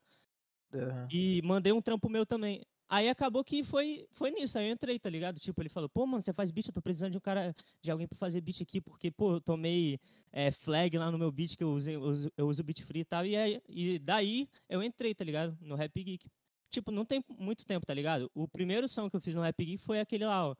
Aham. 0.73 1.07
E 1.11 1.41
mandei 1.43 1.71
um 1.73 1.81
trampo 1.81 2.09
meu 2.09 2.25
também. 2.25 2.63
Aí 2.89 3.09
acabou 3.09 3.43
que 3.43 3.63
foi, 3.65 4.07
foi 4.11 4.31
nisso, 4.31 4.57
aí 4.57 4.67
eu 4.67 4.71
entrei, 4.71 4.97
tá 4.97 5.09
ligado? 5.09 5.39
Tipo, 5.39 5.61
ele 5.61 5.67
falou, 5.67 5.89
pô, 5.89 6.05
mano, 6.05 6.21
você 6.21 6.31
faz 6.31 6.51
beat, 6.51 6.67
eu 6.67 6.73
tô 6.73 6.81
precisando 6.81 7.11
de 7.11 7.17
um 7.17 7.21
cara, 7.21 7.53
de 7.81 7.91
alguém 7.91 8.07
pra 8.07 8.17
fazer 8.17 8.39
beat 8.39 8.61
aqui, 8.61 8.79
porque, 8.79 9.11
pô, 9.11 9.33
eu 9.33 9.41
tomei 9.41 9.99
é, 10.31 10.51
flag 10.51 10.97
lá 10.97 11.11
no 11.11 11.17
meu 11.17 11.29
beat, 11.29 11.57
que 11.57 11.63
eu, 11.63 11.71
usei, 11.71 11.95
eu 11.95 12.01
uso, 12.01 12.31
eu 12.37 12.47
uso 12.47 12.63
beat 12.63 12.81
free 12.83 13.01
e 13.01 13.05
tal, 13.05 13.25
e, 13.25 13.35
aí, 13.35 13.61
e 13.67 13.99
daí 13.99 14.47
eu 14.69 14.81
entrei, 14.81 15.13
tá 15.13 15.25
ligado? 15.25 15.57
No 15.59 15.75
Rap 15.75 16.01
Geek. 16.01 16.29
Tipo, 16.69 16.91
não 16.91 17.03
tem 17.03 17.23
muito 17.37 17.65
tempo, 17.65 17.85
tá 17.85 17.93
ligado? 17.93 18.31
O 18.33 18.47
primeiro 18.47 18.87
som 18.87 19.09
que 19.09 19.15
eu 19.17 19.21
fiz 19.21 19.35
no 19.35 19.41
Rap 19.41 19.57
Geek 19.63 19.77
foi 19.77 19.99
aquele 19.99 20.25
lá, 20.25 20.47
ó, 20.47 20.55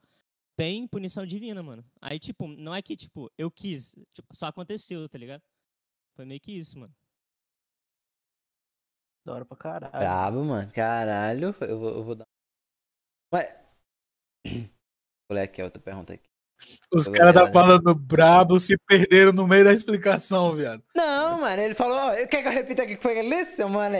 Pain, 0.54 0.86
Punição 0.86 1.24
Divina, 1.24 1.62
mano. 1.62 1.84
Aí, 2.00 2.18
tipo, 2.18 2.46
não 2.46 2.74
é 2.74 2.82
que, 2.82 2.96
tipo, 2.96 3.30
eu 3.38 3.50
quis, 3.50 3.94
tipo, 4.12 4.36
só 4.36 4.46
aconteceu, 4.46 5.08
tá 5.08 5.16
ligado? 5.16 5.42
Foi 6.14 6.24
meio 6.24 6.40
que 6.40 6.52
isso, 6.52 6.78
mano. 6.78 6.92
Da 9.26 9.34
hora 9.34 9.44
pra 9.44 9.56
caralho. 9.56 9.92
Brabo, 9.92 10.44
mano. 10.44 10.72
Caralho. 10.72 11.54
Eu 11.60 11.78
vou, 11.78 11.88
eu 11.90 12.04
vou 12.04 12.14
dar. 12.14 12.26
Ué. 13.34 13.64
Olha 15.30 15.42
aqui, 15.42 15.62
outra 15.62 15.80
pergunta 15.82 16.14
aqui. 16.14 16.26
Os 16.92 17.06
caras 17.06 17.34
vou 17.34 17.42
tá 17.44 17.46
né? 17.46 17.52
falando 17.52 17.94
brabo 17.94 18.58
se 18.58 18.76
perderam 18.78 19.32
no 19.32 19.46
meio 19.46 19.64
da 19.64 19.72
explicação, 19.72 20.52
viado. 20.52 20.82
Não, 20.92 21.40
mano, 21.40 21.62
ele 21.62 21.74
falou, 21.74 21.96
ó, 21.96 22.10
quer 22.26 22.42
que 22.42 22.48
eu 22.48 22.50
repita 22.50 22.82
aqui 22.82 22.94
o 22.94 22.96
que 22.96 23.02
foi 23.02 23.22
disse, 23.22 23.64
mano? 23.64 23.94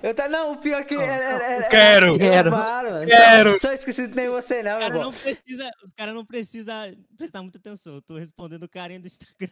Eu 0.00 0.14
tá, 0.14 0.28
não, 0.28 0.52
o 0.52 0.58
pior 0.58 0.84
que. 0.84 0.94
era- 0.94 1.12
era- 1.12 1.44
era- 1.44 1.68
Quero. 1.68 2.06
Eu 2.12 2.18
Quero. 2.18 2.50
falo, 2.52 2.90
mano. 2.90 3.06
Quero. 3.08 3.58
Só 3.58 3.72
esqueci 3.72 4.06
de 4.06 4.14
nem 4.14 4.28
você, 4.28 4.62
não, 4.62 4.74
Os 4.74 4.78
meu 4.78 4.88
caras 4.90 5.00
não 5.02 5.12
precisa, 5.12 5.70
os 5.82 5.92
cara 5.92 6.12
não 6.14 6.24
precisa 6.24 6.96
prestar 7.16 7.42
muita 7.42 7.58
atenção. 7.58 7.94
Eu 7.96 8.02
tô 8.02 8.16
respondendo 8.16 8.62
o 8.62 8.68
carinha 8.68 9.00
do 9.00 9.06
Instagram. 9.08 9.48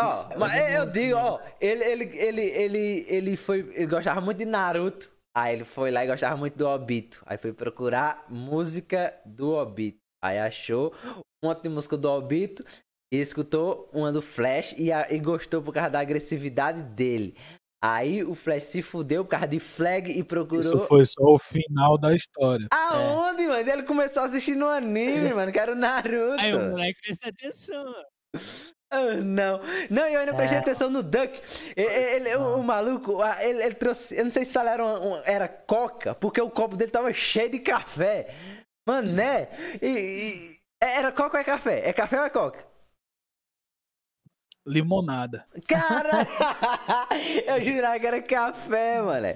Ó, 0.00 0.38
mas 0.38 0.52
eu 0.74 0.86
digo, 0.86 1.16
ó, 1.18 1.40
ele, 1.60 1.84
ele, 1.84 2.04
ele, 2.16 2.40
ele, 2.42 3.06
ele 3.08 3.36
foi. 3.36 3.60
Ele 3.74 3.86
gostava 3.86 4.20
muito 4.20 4.38
de 4.38 4.44
Naruto. 4.46 5.10
Aí 5.36 5.54
ele 5.54 5.64
foi 5.64 5.90
lá 5.90 6.04
e 6.04 6.08
gostava 6.08 6.36
muito 6.36 6.56
do 6.56 6.68
Obito. 6.68 7.22
Aí 7.26 7.38
foi 7.38 7.52
procurar 7.52 8.24
música 8.28 9.14
do 9.24 9.54
Obito. 9.54 9.98
Aí 10.22 10.38
achou 10.38 10.92
um 11.44 11.48
monte 11.48 11.62
de 11.62 11.68
música 11.68 11.96
do 11.96 12.10
Obito 12.10 12.64
e 13.12 13.16
escutou 13.20 13.88
uma 13.92 14.12
do 14.12 14.20
Flash 14.20 14.74
e, 14.76 14.92
a- 14.92 15.06
e 15.10 15.18
gostou 15.18 15.62
por 15.62 15.72
causa 15.72 15.88
da 15.90 16.00
agressividade 16.00 16.82
dele. 16.82 17.36
Aí 17.82 18.22
o 18.22 18.34
Flash 18.34 18.64
se 18.64 18.82
fudeu 18.82 19.24
por 19.24 19.30
causa 19.30 19.48
de 19.48 19.58
flag 19.58 20.10
e 20.10 20.22
procurou. 20.22 20.60
Isso 20.60 20.80
foi 20.80 21.06
só 21.06 21.22
o 21.22 21.38
final 21.38 21.96
da 21.96 22.14
história. 22.14 22.66
Aonde, 22.70 23.46
mas 23.46 23.66
ele 23.66 23.84
começou 23.84 24.22
a 24.22 24.26
assistir 24.26 24.54
no 24.54 24.68
anime, 24.68 25.32
mano, 25.32 25.50
que 25.50 25.58
era 25.58 25.72
o 25.72 25.74
Naruto. 25.76 26.38
Aí 26.40 26.52
o 26.54 26.60
moleque 26.70 27.00
presta 27.00 27.28
atenção. 27.30 27.94
Ah, 28.90 29.14
não. 29.14 29.60
Não, 29.88 30.06
eu 30.06 30.18
ainda 30.20 30.34
prestei 30.34 30.58
É. 30.58 30.60
atenção 30.60 30.90
no 30.90 31.02
Duck. 31.02 31.40
E- 31.76 31.80
e- 31.80 32.14
Ele, 32.16 32.34
o, 32.36 32.56
o 32.56 32.62
maluco, 32.64 33.22
ah, 33.22 33.36
ele, 33.44 33.62
ele 33.62 33.74
trouxe. 33.74 34.16
Eu 34.16 34.24
não 34.24 34.32
sei 34.32 34.44
se 34.44 34.58
era, 34.58 34.84
um- 34.84 35.12
um- 35.14 35.22
era 35.24 35.46
coca, 35.48 36.14
porque 36.14 36.40
o 36.40 36.50
copo 36.50 36.76
dele 36.76 36.90
tava 36.90 37.12
cheio 37.12 37.50
de 37.50 37.60
café. 37.60 38.34
Mano, 38.86 39.12
né? 39.12 39.48
E, 39.80 39.86
e- 39.86 40.60
é- 40.82 40.96
era 40.96 41.12
coca 41.12 41.36
ou 41.36 41.40
é 41.40 41.44
café? 41.44 41.88
É 41.88 41.92
café 41.92 42.18
ou 42.18 42.26
é 42.26 42.30
coca? 42.30 42.68
Limonada. 44.66 45.46
Cara! 45.66 46.10
eu 47.46 47.62
jurava 47.62 47.98
que 47.98 48.06
era 48.06 48.20
café, 48.22 49.00
mano. 49.00 49.26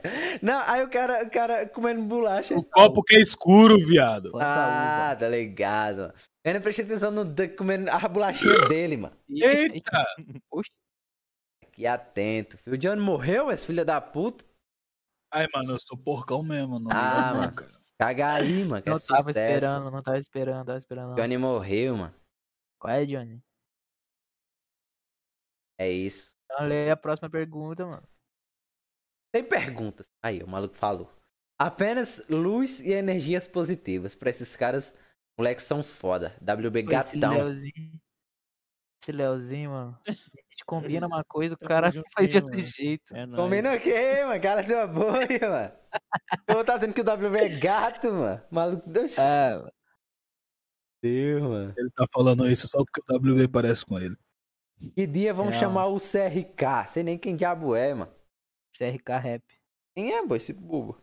Não, 0.42 0.60
aí 0.66 0.82
o 0.84 0.90
cara, 0.90 1.24
o 1.24 1.30
cara 1.30 1.66
comendo 1.68 2.02
bolacha. 2.02 2.54
O 2.56 2.62
copo 2.62 3.02
que 3.02 3.16
é 3.16 3.20
escuro, 3.20 3.76
viado. 3.78 4.32
Ah, 4.40 5.16
tá 5.18 5.28
ligado. 5.28 6.12
Eu 6.44 6.50
ainda 6.50 6.60
prestei 6.60 6.84
atenção 6.84 7.10
no 7.10 7.24
Duck 7.24 7.56
comendo 7.56 7.90
a 7.90 8.06
bolachinha 8.06 8.68
dele, 8.68 8.98
mano. 8.98 9.16
Eita! 9.30 10.04
Oxe, 10.52 10.70
Aqui 11.62 11.86
atento. 11.86 12.58
filho. 12.58 12.74
O 12.74 12.78
Johnny 12.78 13.00
morreu, 13.00 13.50
esse 13.50 13.66
filho 13.66 13.84
da 13.84 14.00
puta? 14.00 14.44
Ai, 15.32 15.48
mano, 15.54 15.72
eu 15.72 15.78
sou 15.78 15.96
porcão 15.96 16.42
mesmo. 16.42 16.78
Não 16.78 16.90
Ah, 16.92 17.32
não, 17.32 17.40
mano. 17.40 17.54
cara. 17.54 17.74
Caga 17.98 18.34
aí, 18.34 18.62
mano. 18.64 18.82
Que 18.82 18.90
não 18.90 18.96
é 18.96 19.00
tava 19.00 19.22
sucesso. 19.22 19.28
esperando, 19.30 19.90
não 19.90 20.02
tava 20.02 20.18
esperando, 20.18 20.66
tava 20.66 20.78
esperando. 20.78 21.08
não. 21.10 21.14
Johnny 21.16 21.38
morreu, 21.38 21.96
mano. 21.96 22.14
Qual 22.78 22.92
é, 22.92 23.04
Johnny? 23.06 23.42
É 25.78 25.90
isso. 25.90 26.34
Então 26.44 26.66
lê 26.66 26.90
a 26.90 26.96
próxima 26.96 27.30
pergunta, 27.30 27.86
mano. 27.86 28.06
Tem 29.32 29.42
perguntas. 29.42 30.08
Aí, 30.22 30.42
o 30.42 30.46
maluco 30.46 30.76
falou. 30.76 31.10
Apenas 31.58 32.22
luz 32.28 32.80
e 32.80 32.92
energias 32.92 33.48
positivas. 33.48 34.14
Pra 34.14 34.30
esses 34.30 34.54
caras, 34.54 34.96
moleques 35.36 35.64
são 35.64 35.82
foda. 35.82 36.36
WB 36.40 36.82
gatão. 36.82 37.34
Leozinho. 37.34 38.00
Esse 39.02 39.12
Leozinho, 39.12 39.70
mano. 39.70 39.98
A 40.06 40.12
gente 40.12 40.64
combina 40.66 41.06
uma 41.06 41.24
coisa, 41.24 41.54
o 41.54 41.58
cara 41.58 41.90
juntinho, 41.90 42.12
faz 42.14 42.28
de 42.28 42.36
outro 42.36 42.56
mano. 42.56 42.68
jeito. 42.68 43.14
É. 43.14 43.26
Combina 43.26 43.74
o 43.74 43.80
quê, 43.80 44.24
mano? 44.24 44.40
Cara 44.40 44.62
de 44.62 44.72
uma 44.72 44.86
boia, 44.86 45.50
mano. 45.50 45.72
Eu 46.48 46.54
vou 46.54 46.60
estar 46.62 46.74
dizendo 46.74 46.94
que 46.94 47.00
o 47.00 47.04
WB 47.04 47.38
é 47.38 47.48
gato, 47.58 48.12
mano. 48.12 48.42
Maluco. 48.50 48.88
Deus. 48.88 49.18
Ah, 49.18 49.70
Deus, 51.02 51.42
mano. 51.42 51.74
Ele 51.76 51.90
tá 51.90 52.06
falando 52.12 52.50
isso 52.50 52.66
só 52.66 52.78
porque 52.82 53.00
o 53.00 53.16
WB 53.16 53.48
parece 53.48 53.84
com 53.84 53.98
ele. 53.98 54.16
Que 54.94 55.06
dia 55.06 55.34
vão 55.34 55.48
Real. 55.48 55.60
chamar 55.60 55.86
o 55.86 55.98
CRK? 55.98 56.88
Sei 56.88 57.02
nem 57.02 57.18
quem 57.18 57.36
diabo 57.36 57.74
é, 57.74 57.92
mano. 57.92 58.12
CRK 58.76 59.18
Rap. 59.22 59.44
Quem 59.94 60.12
é, 60.12 60.26
boy, 60.26 60.36
esse 60.36 60.52
bobo? 60.52 60.98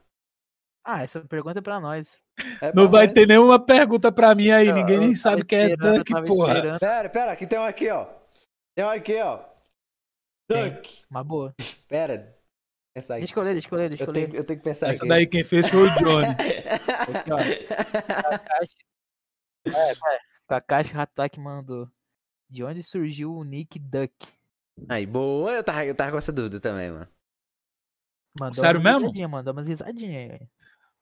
Ah, 0.84 1.04
essa 1.04 1.22
pergunta 1.22 1.60
é 1.60 1.62
pra 1.62 1.80
nós. 1.80 2.20
É 2.62 2.68
Não 2.74 2.84
pra 2.90 3.00
vai 3.00 3.06
nós. 3.06 3.14
ter 3.14 3.28
nenhuma 3.28 3.64
pergunta 3.64 4.12
pra 4.12 4.34
mim 4.34 4.50
aí. 4.50 4.68
Eu- 4.68 4.76
Ninguém 4.76 4.96
eu 4.96 5.02
nem 5.02 5.16
sabe 5.16 5.46
quem 5.46 5.60
é 5.60 5.78
tava 5.78 6.04
porra. 6.26 6.54
esperando. 6.56 6.80
Pera, 6.80 7.10
pera, 7.10 7.32
aqui 7.34 7.46
tem 7.46 7.60
um 7.60 7.64
aqui, 7.64 7.90
ó. 7.90 8.08
Tem 8.76 8.86
um 8.86 8.90
aqui, 8.90 9.18
ó. 9.22 9.44
Duck. 10.50 11.04
Uma 11.10 11.24
boa. 11.24 11.54
Pera. 11.88 12.36
Pensa 12.94 13.14
aí. 13.14 13.22
Deixa 13.22 13.38
eu 13.40 13.44
ler, 13.44 13.54
deixa 13.54 13.68
eu 13.72 13.78
ler, 13.78 13.90
deixa 13.90 14.04
Eu 14.04 14.08
eu 14.08 14.14
tenho, 14.14 14.32
ler. 14.32 14.40
eu 14.40 14.44
tenho 14.44 14.60
que 14.60 14.64
pensar 14.66 14.88
Essa 14.90 15.00
aqui. 15.04 15.08
daí 15.10 15.28
quem 15.28 15.44
fez 15.44 15.70
foi 15.70 15.84
o 15.84 15.90
Johnny. 16.00 16.28
Aqui, 17.16 17.32
ó. 17.32 17.38
Kakashi. 18.38 18.76
É, 19.68 19.92
é. 19.92 20.20
Kakashi 20.48 20.98
Hatake 20.98 21.40
mandou. 21.40 21.88
De 22.50 22.64
onde 22.66 22.84
surgiu 22.84 23.34
o 23.34 23.44
Nick 23.46 23.80
Duck? 23.80 24.14
Aí, 24.90 25.06
boa, 25.06 25.54
eu 25.54 25.64
tava, 25.64 25.86
eu 25.86 25.96
tava 25.96 26.12
com 26.12 26.18
essa 26.18 26.34
dúvida 26.34 26.60
também, 26.60 26.92
mano. 26.92 27.08
Mandou 28.38 28.62
Sério 28.62 28.82
mesmo? 28.82 29.30
Mandou 29.30 29.54
umas 29.54 29.68
risadinhas 29.68 30.32
aí. 30.32 30.50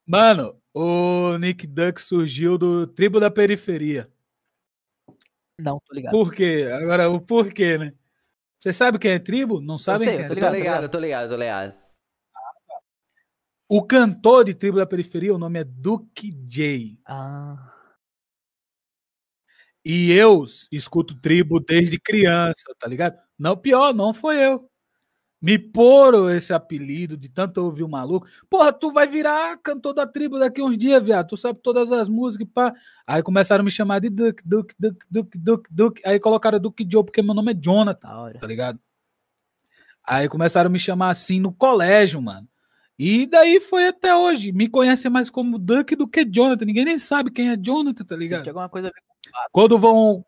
Mano, 0.10 0.60
o 0.74 1.38
Nick 1.38 1.68
Duck 1.68 2.02
surgiu 2.02 2.58
do 2.58 2.88
Tribo 2.88 3.20
da 3.20 3.30
Periferia. 3.30 4.12
Não, 5.60 5.80
tô 5.86 5.94
ligado. 5.94 6.12
Por 6.12 6.34
quê? 6.34 6.68
Agora, 6.82 7.08
o 7.12 7.22
porquê, 7.22 7.78
né? 7.78 7.94
Você 8.58 8.74
sabe 8.74 8.98
quem 8.98 9.12
é 9.12 9.20
tribo? 9.20 9.62
Não 9.62 9.78
sabem 9.78 10.08
sei, 10.08 10.18
quem 10.18 10.26
eu 10.26 10.26
é 10.26 10.28
tô 10.30 10.34
Tô 10.34 10.40
ligado, 10.40 10.56
ligado, 10.56 10.84
eu 10.84 10.90
tô 10.90 11.00
ligado, 11.00 11.24
eu 11.26 11.30
tô 11.30 11.36
ligado. 11.36 11.76
O 13.70 13.86
cantor 13.86 14.46
de 14.46 14.56
Tribo 14.56 14.78
da 14.78 14.86
Periferia, 14.88 15.36
o 15.36 15.38
nome 15.38 15.60
é 15.60 15.64
Duke 15.64 16.32
J. 16.32 17.00
Ah, 17.06 17.72
E 19.86 20.12
eu 20.12 20.44
escuto 20.72 21.22
tribo 21.22 21.60
desde 21.60 22.00
criança, 22.00 22.74
tá 22.80 22.88
ligado? 22.88 23.22
Não, 23.38 23.56
pior, 23.56 23.94
não 23.94 24.12
foi 24.12 24.44
eu. 24.44 24.69
Me 25.42 25.58
poram 25.58 26.30
esse 26.30 26.52
apelido 26.52 27.16
de 27.16 27.30
tanto 27.30 27.64
ouvir 27.64 27.84
o 27.84 27.90
maluco. 27.90 28.28
Porra, 28.50 28.74
tu 28.74 28.92
vai 28.92 29.08
virar 29.08 29.58
cantor 29.60 29.94
da 29.94 30.06
tribo 30.06 30.38
daqui 30.38 30.62
uns 30.62 30.78
dias, 30.78 31.04
viado. 31.04 31.28
Tu 31.30 31.38
sabe 31.38 31.60
todas 31.64 31.92
as 31.94 32.10
músicas, 32.10 32.48
pá. 32.54 32.74
Aí 33.08 33.24
começaram 33.24 33.62
a 33.62 33.66
me 33.66 33.72
chamar 33.72 34.00
de 34.00 34.10
Duke, 34.10 34.44
Duke, 34.46 34.76
Duke, 34.78 35.06
Duke, 35.10 35.38
Duke, 35.38 35.70
Duke. 35.72 36.02
Aí 36.06 36.20
colocaram 36.20 36.60
Duke 36.60 36.86
Joe 36.90 37.06
porque 37.06 37.22
meu 37.22 37.34
nome 37.34 37.54
é 37.54 37.56
Jonathan, 37.56 38.32
da 38.32 38.40
tá 38.40 38.48
ligado? 38.48 38.80
Aí 40.04 40.28
começaram 40.28 40.68
a 40.68 40.72
me 40.72 40.80
chamar 40.80 41.10
assim 41.12 41.40
no 41.40 41.54
colégio, 41.54 42.22
mano. 42.22 42.48
E 42.98 43.26
daí 43.26 43.62
foi 43.62 43.88
até 43.88 44.14
hoje. 44.14 44.52
Me 44.52 44.68
conhecem 44.68 45.10
mais 45.10 45.30
como 45.30 45.58
Duck 45.58 45.96
do 45.96 46.06
que 46.06 46.26
Jonathan. 46.26 46.66
Ninguém 46.66 46.84
nem 46.84 47.00
sabe 47.00 47.32
quem 47.32 47.50
é 47.50 47.56
Jonathan, 47.56 48.04
tá 48.04 48.10
Tem 48.10 48.18
ligado? 48.18 48.46
alguma 48.46 48.68
coisa 48.68 48.90
a 48.90 48.92
ver 48.92 49.02
com 49.02 49.50
Quando 49.54 49.80
vão. 49.80 50.26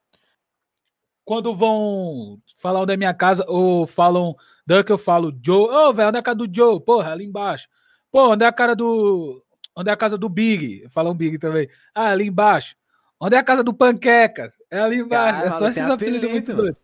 Quando 1.26 1.54
vão 1.54 2.40
falar 2.56 2.82
onde 2.82 2.94
é 2.94 2.98
minha 2.98 3.14
casa, 3.14 3.46
ou 3.48 3.86
falam 3.86 4.36
Duck, 4.66 4.90
eu 4.90 4.98
falo 4.98 5.34
Joe. 5.44 5.70
Ô, 5.70 5.94
velho, 5.94 6.10
onde 6.10 6.18
é 6.18 6.20
a 6.20 6.24
casa 6.24 6.38
do 6.38 6.50
Joe? 6.54 6.80
Porra, 6.80 7.12
ali 7.12 7.26
embaixo. 7.26 7.68
Pô, 8.12 8.32
onde 8.32 8.44
é 8.44 8.48
a 8.48 8.52
cara 8.52 8.76
do. 8.76 9.44
Onde 9.76 9.90
é 9.90 9.94
a 9.94 9.98
casa 9.98 10.18
do 10.18 10.30
Big? 10.30 10.88
Falam 10.90 11.16
Big 11.16 11.38
também. 11.38 11.70
Ah, 11.96 12.10
ali 12.10 12.28
embaixo. 12.28 12.76
Onde 13.20 13.36
é 13.36 13.40
a 13.40 13.44
casa 13.44 13.64
do 13.64 13.74
Panquecas? 13.74 14.54
É 14.70 14.80
ali 14.80 14.98
embaixo. 14.98 15.40
Cara, 15.40 15.56
é 15.56 15.58
só 15.58 15.70
esses 15.70 15.90
apelidos 15.90 16.18
apelido, 16.18 16.30
muito 16.32 16.54
doidos. 16.54 16.82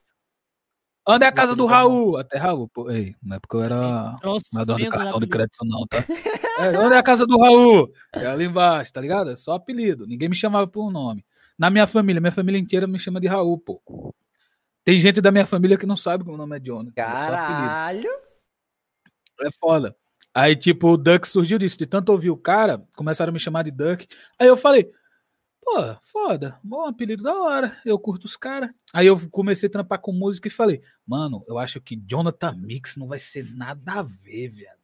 Onde 1.09 1.23
é 1.23 1.27
a 1.27 1.31
casa 1.31 1.55
do 1.55 1.65
é. 1.65 1.71
Raul? 1.71 2.17
Até 2.17 2.37
Raul, 2.37 2.67
pô. 2.67 2.91
Ei, 2.91 3.15
não 3.23 3.37
é 3.37 3.39
porque 3.39 3.55
eu 3.55 3.63
era. 3.63 4.15
Não 4.21 4.37
é 4.61 4.65
dono 4.65 4.77
de 4.77 4.89
cartão 4.89 5.19
de 5.19 5.27
crédito, 5.27 5.65
não, 5.65 5.87
tá? 5.87 6.03
É, 6.59 6.77
onde 6.79 6.95
é 6.95 6.97
a 6.97 7.03
casa 7.03 7.25
do 7.25 7.37
Raul? 7.39 7.91
É 8.13 8.25
ali 8.25 8.45
embaixo, 8.45 8.91
tá 8.91 8.99
ligado? 8.99 9.31
É 9.31 9.35
só 9.35 9.53
apelido. 9.53 10.05
Ninguém 10.05 10.27
me 10.27 10.35
chamava 10.35 10.67
por 10.67 10.91
nome. 10.91 11.23
Na 11.57 11.69
minha 11.69 11.87
família, 11.87 12.19
minha 12.19 12.31
família 12.31 12.59
inteira 12.59 12.85
me 12.87 12.99
chama 12.99 13.19
de 13.21 13.27
Raul, 13.27 13.57
pô. 13.57 13.81
Tem 14.87 14.97
gente 15.01 15.19
da 15.19 15.33
minha 15.33 15.45
família 15.45 15.77
que 15.77 15.85
não 15.85 15.97
sabe 15.97 16.23
que 16.23 16.29
o 16.29 16.31
meu 16.31 16.37
nome 16.37 16.55
é 16.55 16.61
Jonathan. 16.61 16.93
É. 16.95 17.03
Caralho. 17.03 18.09
É 19.41 19.51
foda. 19.59 19.93
Aí, 20.33 20.55
tipo, 20.55 20.87
o 20.87 20.95
Duck 20.95 21.27
surgiu 21.27 21.57
disso. 21.57 21.77
De 21.77 21.85
tanto 21.85 22.13
ouvir 22.13 22.29
o 22.29 22.37
cara, 22.37 22.87
começaram 22.95 23.31
a 23.31 23.33
me 23.33 23.39
chamar 23.39 23.63
de 23.63 23.71
Duck. 23.71 24.07
Aí 24.39 24.47
eu 24.47 24.55
falei, 24.55 24.89
pô, 25.61 25.93
foda, 26.03 26.57
bom 26.63 26.85
apelido 26.85 27.21
da 27.21 27.33
hora. 27.33 27.77
Eu 27.83 27.99
curto 27.99 28.23
os 28.23 28.37
caras. 28.37 28.69
Aí 28.93 29.07
eu 29.07 29.29
comecei 29.29 29.67
a 29.67 29.69
trampar 29.69 29.99
com 29.99 30.13
música 30.13 30.47
e 30.47 30.51
falei, 30.51 30.81
mano, 31.05 31.43
eu 31.49 31.57
acho 31.57 31.81
que 31.81 31.97
Jonathan 31.97 32.53
Mix 32.53 32.95
não 32.95 33.09
vai 33.09 33.19
ser 33.19 33.43
nada 33.53 33.91
a 33.91 34.01
ver, 34.03 34.47
viado. 34.47 34.79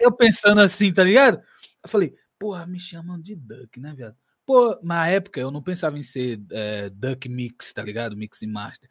Eu 0.00 0.10
pensando 0.10 0.62
assim, 0.62 0.90
tá 0.90 1.04
ligado? 1.04 1.36
Eu 1.82 1.88
falei, 1.90 2.16
porra, 2.38 2.66
me 2.66 2.80
chamam 2.80 3.20
de 3.20 3.36
Duck, 3.36 3.78
né, 3.78 3.92
viado? 3.94 4.16
Pô, 4.46 4.80
na 4.82 5.06
época 5.06 5.38
eu 5.38 5.50
não 5.50 5.62
pensava 5.62 5.98
em 5.98 6.02
ser 6.02 6.40
é, 6.50 6.88
Duck 6.88 7.28
Mix, 7.28 7.74
tá 7.74 7.82
ligado? 7.82 8.16
Mix 8.16 8.40
e 8.40 8.46
Master. 8.46 8.88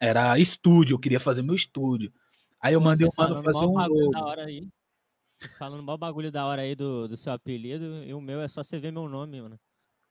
Era 0.00 0.38
estúdio, 0.38 0.94
eu 0.94 0.98
queria 0.98 1.20
fazer 1.20 1.42
meu 1.42 1.54
estúdio. 1.54 2.10
Aí 2.58 2.72
eu 2.72 2.80
mandei 2.80 3.06
o 3.06 3.12
mano 3.16 3.42
fazer 3.42 3.64
um 3.64 3.74
bagulho 3.74 4.06
logo. 4.06 4.12
da 4.12 4.24
hora 4.24 4.44
aí. 4.46 4.66
Falando 5.58 5.82
mó 5.82 5.96
bagulho 5.96 6.32
da 6.32 6.46
hora 6.46 6.62
aí 6.62 6.74
do, 6.74 7.06
do 7.06 7.16
seu 7.16 7.32
apelido, 7.32 8.02
e 8.04 8.14
o 8.14 8.20
meu 8.20 8.40
é 8.40 8.48
só 8.48 8.62
você 8.62 8.78
ver 8.78 8.92
meu 8.92 9.08
nome, 9.08 9.40
mano. 9.40 9.58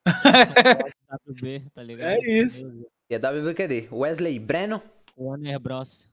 WB, 1.25 1.69
tá 1.73 1.81
ligado? 1.83 2.09
É 2.09 2.19
isso. 2.19 2.87
E 3.09 3.15
a 3.15 3.17
WBQD? 3.17 3.89
Wesley 3.91 4.37
Breno? 4.39 4.81
Warner 5.17 5.59
Bros. 5.59 6.07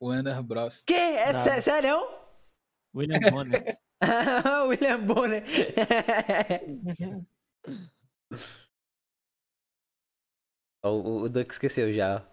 Warner 0.00 0.42
Bros. 0.42 0.82
Que? 0.86 0.94
É 0.94 1.32
Bravo. 1.32 1.62
sério? 1.62 2.06
William 2.94 3.20
Bonner. 3.30 3.78
William 4.68 5.06
Bonner. 5.06 5.44
o, 10.82 10.88
o, 10.88 11.22
o 11.22 11.28
Duck 11.28 11.52
esqueceu 11.52 11.92
já. 11.92 12.24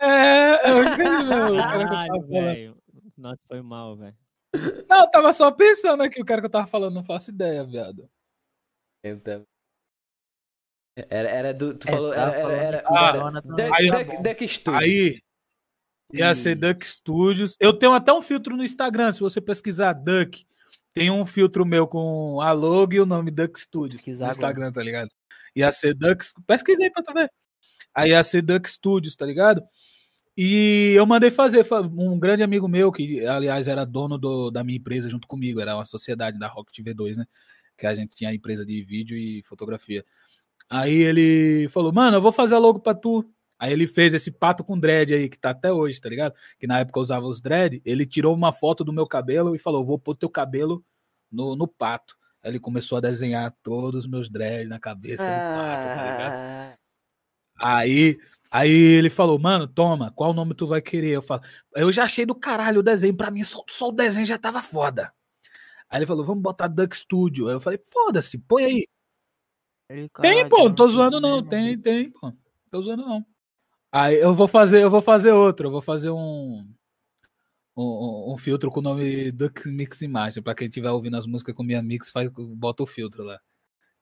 É, 0.00 0.70
eu 0.70 0.96
que 0.96 1.02
eu 1.02 1.56
tava 1.56 1.84
Caralho, 1.88 2.26
velho. 2.28 2.76
Nossa, 3.16 3.40
foi 3.48 3.62
mal, 3.62 3.96
velho. 3.96 4.16
Não, 4.88 5.00
eu 5.00 5.10
tava 5.10 5.32
só 5.32 5.50
pensando 5.50 6.02
aqui, 6.02 6.20
o 6.20 6.24
cara 6.24 6.40
que 6.40 6.46
eu 6.46 6.50
tava 6.50 6.66
falando, 6.66 6.94
não 6.94 7.04
faço 7.04 7.30
ideia, 7.30 7.64
viado. 7.64 8.08
Então. 9.04 9.44
Era, 10.96 11.28
era 11.28 11.54
do. 11.54 11.74
Tu 11.76 11.88
É, 11.88 11.90
falou. 11.92 12.12
Era, 12.12 12.32
era, 12.34 12.56
era, 12.56 12.84
Ah, 12.86 13.12
Jonathan 13.12 13.48
Duck, 13.48 13.72
aí- 13.72 13.90
Duck, 13.90 14.22
Duck 14.22 14.48
Studio. 14.48 14.78
Aí 14.80 15.20
ia 16.12 16.34
ser 16.34 16.54
Duck 16.56 16.84
Studios. 16.86 17.54
Eu 17.60 17.72
tenho 17.72 17.92
até 17.92 18.12
um 18.12 18.22
filtro 18.22 18.56
no 18.56 18.64
Instagram, 18.64 19.12
se 19.12 19.20
você 19.20 19.40
pesquisar 19.40 19.92
Duck, 19.92 20.44
tem 20.92 21.10
um 21.10 21.24
filtro 21.26 21.64
meu 21.64 21.86
com 21.86 22.40
a 22.40 22.50
logo 22.52 22.94
e 22.94 23.00
o 23.00 23.06
nome 23.06 23.30
Duck 23.30 23.60
Studios 23.60 23.96
Pesquisar 24.00 24.26
no 24.26 24.30
agora. 24.32 24.46
Instagram, 24.48 24.72
tá 24.72 24.82
ligado? 24.82 25.10
Ia 25.54 25.70
ser 25.70 25.94
Duck. 25.94 26.24
Pesquisei 26.46 26.90
pra 26.90 27.02
tu 27.02 27.12
ver. 27.12 27.30
Aí 27.94 28.10
ia 28.10 28.22
ser 28.22 28.42
Duck 28.42 28.68
Studios, 28.68 29.14
tá 29.14 29.24
ligado? 29.26 29.62
E 30.40 30.92
eu 30.94 31.04
mandei 31.04 31.32
fazer. 31.32 31.64
fa- 31.64 31.80
Um 31.80 32.16
grande 32.16 32.44
amigo 32.44 32.68
meu, 32.68 32.92
que 32.92 33.26
aliás 33.26 33.66
era 33.66 33.84
dono 33.84 34.16
do- 34.16 34.50
da 34.52 34.62
minha 34.62 34.78
empresa 34.78 35.10
junto 35.10 35.26
comigo, 35.26 35.58
era 35.60 35.74
uma 35.74 35.84
sociedade 35.84 36.38
da 36.38 36.46
Rock 36.46 36.72
TV2, 36.72 37.16
né? 37.16 37.26
Que 37.76 37.86
a 37.88 37.94
gente 37.94 38.14
tinha 38.14 38.30
a 38.30 38.34
empresa 38.34 38.64
de 38.64 38.80
vídeo 38.82 39.16
e 39.16 39.42
fotografia. 39.42 40.04
Aí 40.70 40.94
ele 40.94 41.68
falou, 41.70 41.92
mano, 41.92 42.18
eu 42.18 42.22
vou 42.22 42.30
fazer 42.30 42.54
a 42.54 42.58
logo 42.58 42.78
pra 42.78 42.94
tu. 42.94 43.28
Aí 43.58 43.72
ele 43.72 43.88
fez 43.88 44.14
esse 44.14 44.30
pato 44.30 44.62
com 44.62 44.78
dread 44.78 45.12
aí, 45.12 45.28
que 45.28 45.36
tá 45.38 45.50
até 45.50 45.72
hoje, 45.72 46.00
tá 46.00 46.08
ligado? 46.08 46.32
Que 46.58 46.68
na 46.68 46.78
época 46.78 46.98
eu 47.00 47.02
usava 47.02 47.26
os 47.26 47.40
dread. 47.40 47.82
Ele 47.84 48.06
tirou 48.06 48.32
uma 48.32 48.52
foto 48.52 48.84
do 48.84 48.92
meu 48.92 49.06
cabelo 49.08 49.56
e 49.56 49.58
falou, 49.58 49.84
vou 49.84 49.98
pôr 49.98 50.14
teu 50.14 50.30
cabelo 50.30 50.84
no, 51.32 51.56
no 51.56 51.66
pato. 51.66 52.16
Aí 52.44 52.52
ele 52.52 52.60
começou 52.60 52.98
a 52.98 53.00
desenhar 53.00 53.52
todos 53.64 54.04
os 54.04 54.10
meus 54.10 54.28
dread 54.30 54.68
na 54.68 54.78
cabeça 54.78 55.24
do 55.24 55.28
pato, 55.28 55.82
tá 55.96 56.12
ligado? 56.12 56.32
Ah, 57.60 57.76
Aí, 57.78 58.18
aí 58.50 58.70
ele 58.70 59.10
falou, 59.10 59.38
mano, 59.38 59.66
toma, 59.66 60.10
qual 60.12 60.32
nome 60.32 60.54
tu 60.54 60.66
vai 60.66 60.80
querer? 60.80 61.10
Eu 61.10 61.22
falo, 61.22 61.42
eu 61.74 61.90
já 61.92 62.04
achei 62.04 62.26
do 62.26 62.34
caralho 62.34 62.80
o 62.80 62.82
desenho, 62.82 63.16
pra 63.16 63.30
mim 63.30 63.44
só, 63.44 63.62
só 63.68 63.88
o 63.88 63.92
desenho 63.92 64.26
já 64.26 64.38
tava 64.38 64.62
foda. 64.62 65.12
Aí 65.88 65.98
ele 65.98 66.06
falou, 66.06 66.24
vamos 66.24 66.42
botar 66.42 66.68
Duck 66.68 66.96
Studio. 66.96 67.48
Aí 67.48 67.54
eu 67.54 67.60
falei, 67.60 67.80
foda-se, 67.84 68.38
põe 68.38 68.64
aí. 68.64 68.88
Ele, 69.88 70.08
Tem, 70.08 70.34
caralho, 70.34 70.48
pô, 70.48 70.68
não 70.68 70.74
tô 70.74 70.88
zoando 70.88 71.20
não, 71.20 71.42
tem, 71.42 71.78
tem, 71.78 72.10
pô. 72.10 72.32
Tô 72.70 72.82
zoando 72.82 73.06
não. 73.06 73.24
Aí 73.90 74.16
eu 74.16 74.34
vou 74.34 74.46
fazer, 74.46 74.82
eu 74.82 74.90
vou 74.90 75.00
fazer 75.00 75.32
outro, 75.32 75.68
eu 75.68 75.70
vou 75.70 75.80
fazer 75.80 76.10
um 76.10 76.68
um, 77.78 78.32
um 78.32 78.36
filtro 78.36 78.70
com 78.70 78.80
o 78.80 78.82
nome 78.82 79.30
Duck 79.30 79.68
Mix 79.68 80.02
Imagem, 80.02 80.42
pra 80.42 80.54
quem 80.54 80.66
estiver 80.66 80.90
ouvindo 80.90 81.16
as 81.16 81.26
músicas 81.26 81.54
com 81.54 81.62
minha 81.62 81.80
mix, 81.80 82.10
faz, 82.10 82.28
bota 82.30 82.82
o 82.82 82.86
filtro 82.86 83.22
lá. 83.22 83.38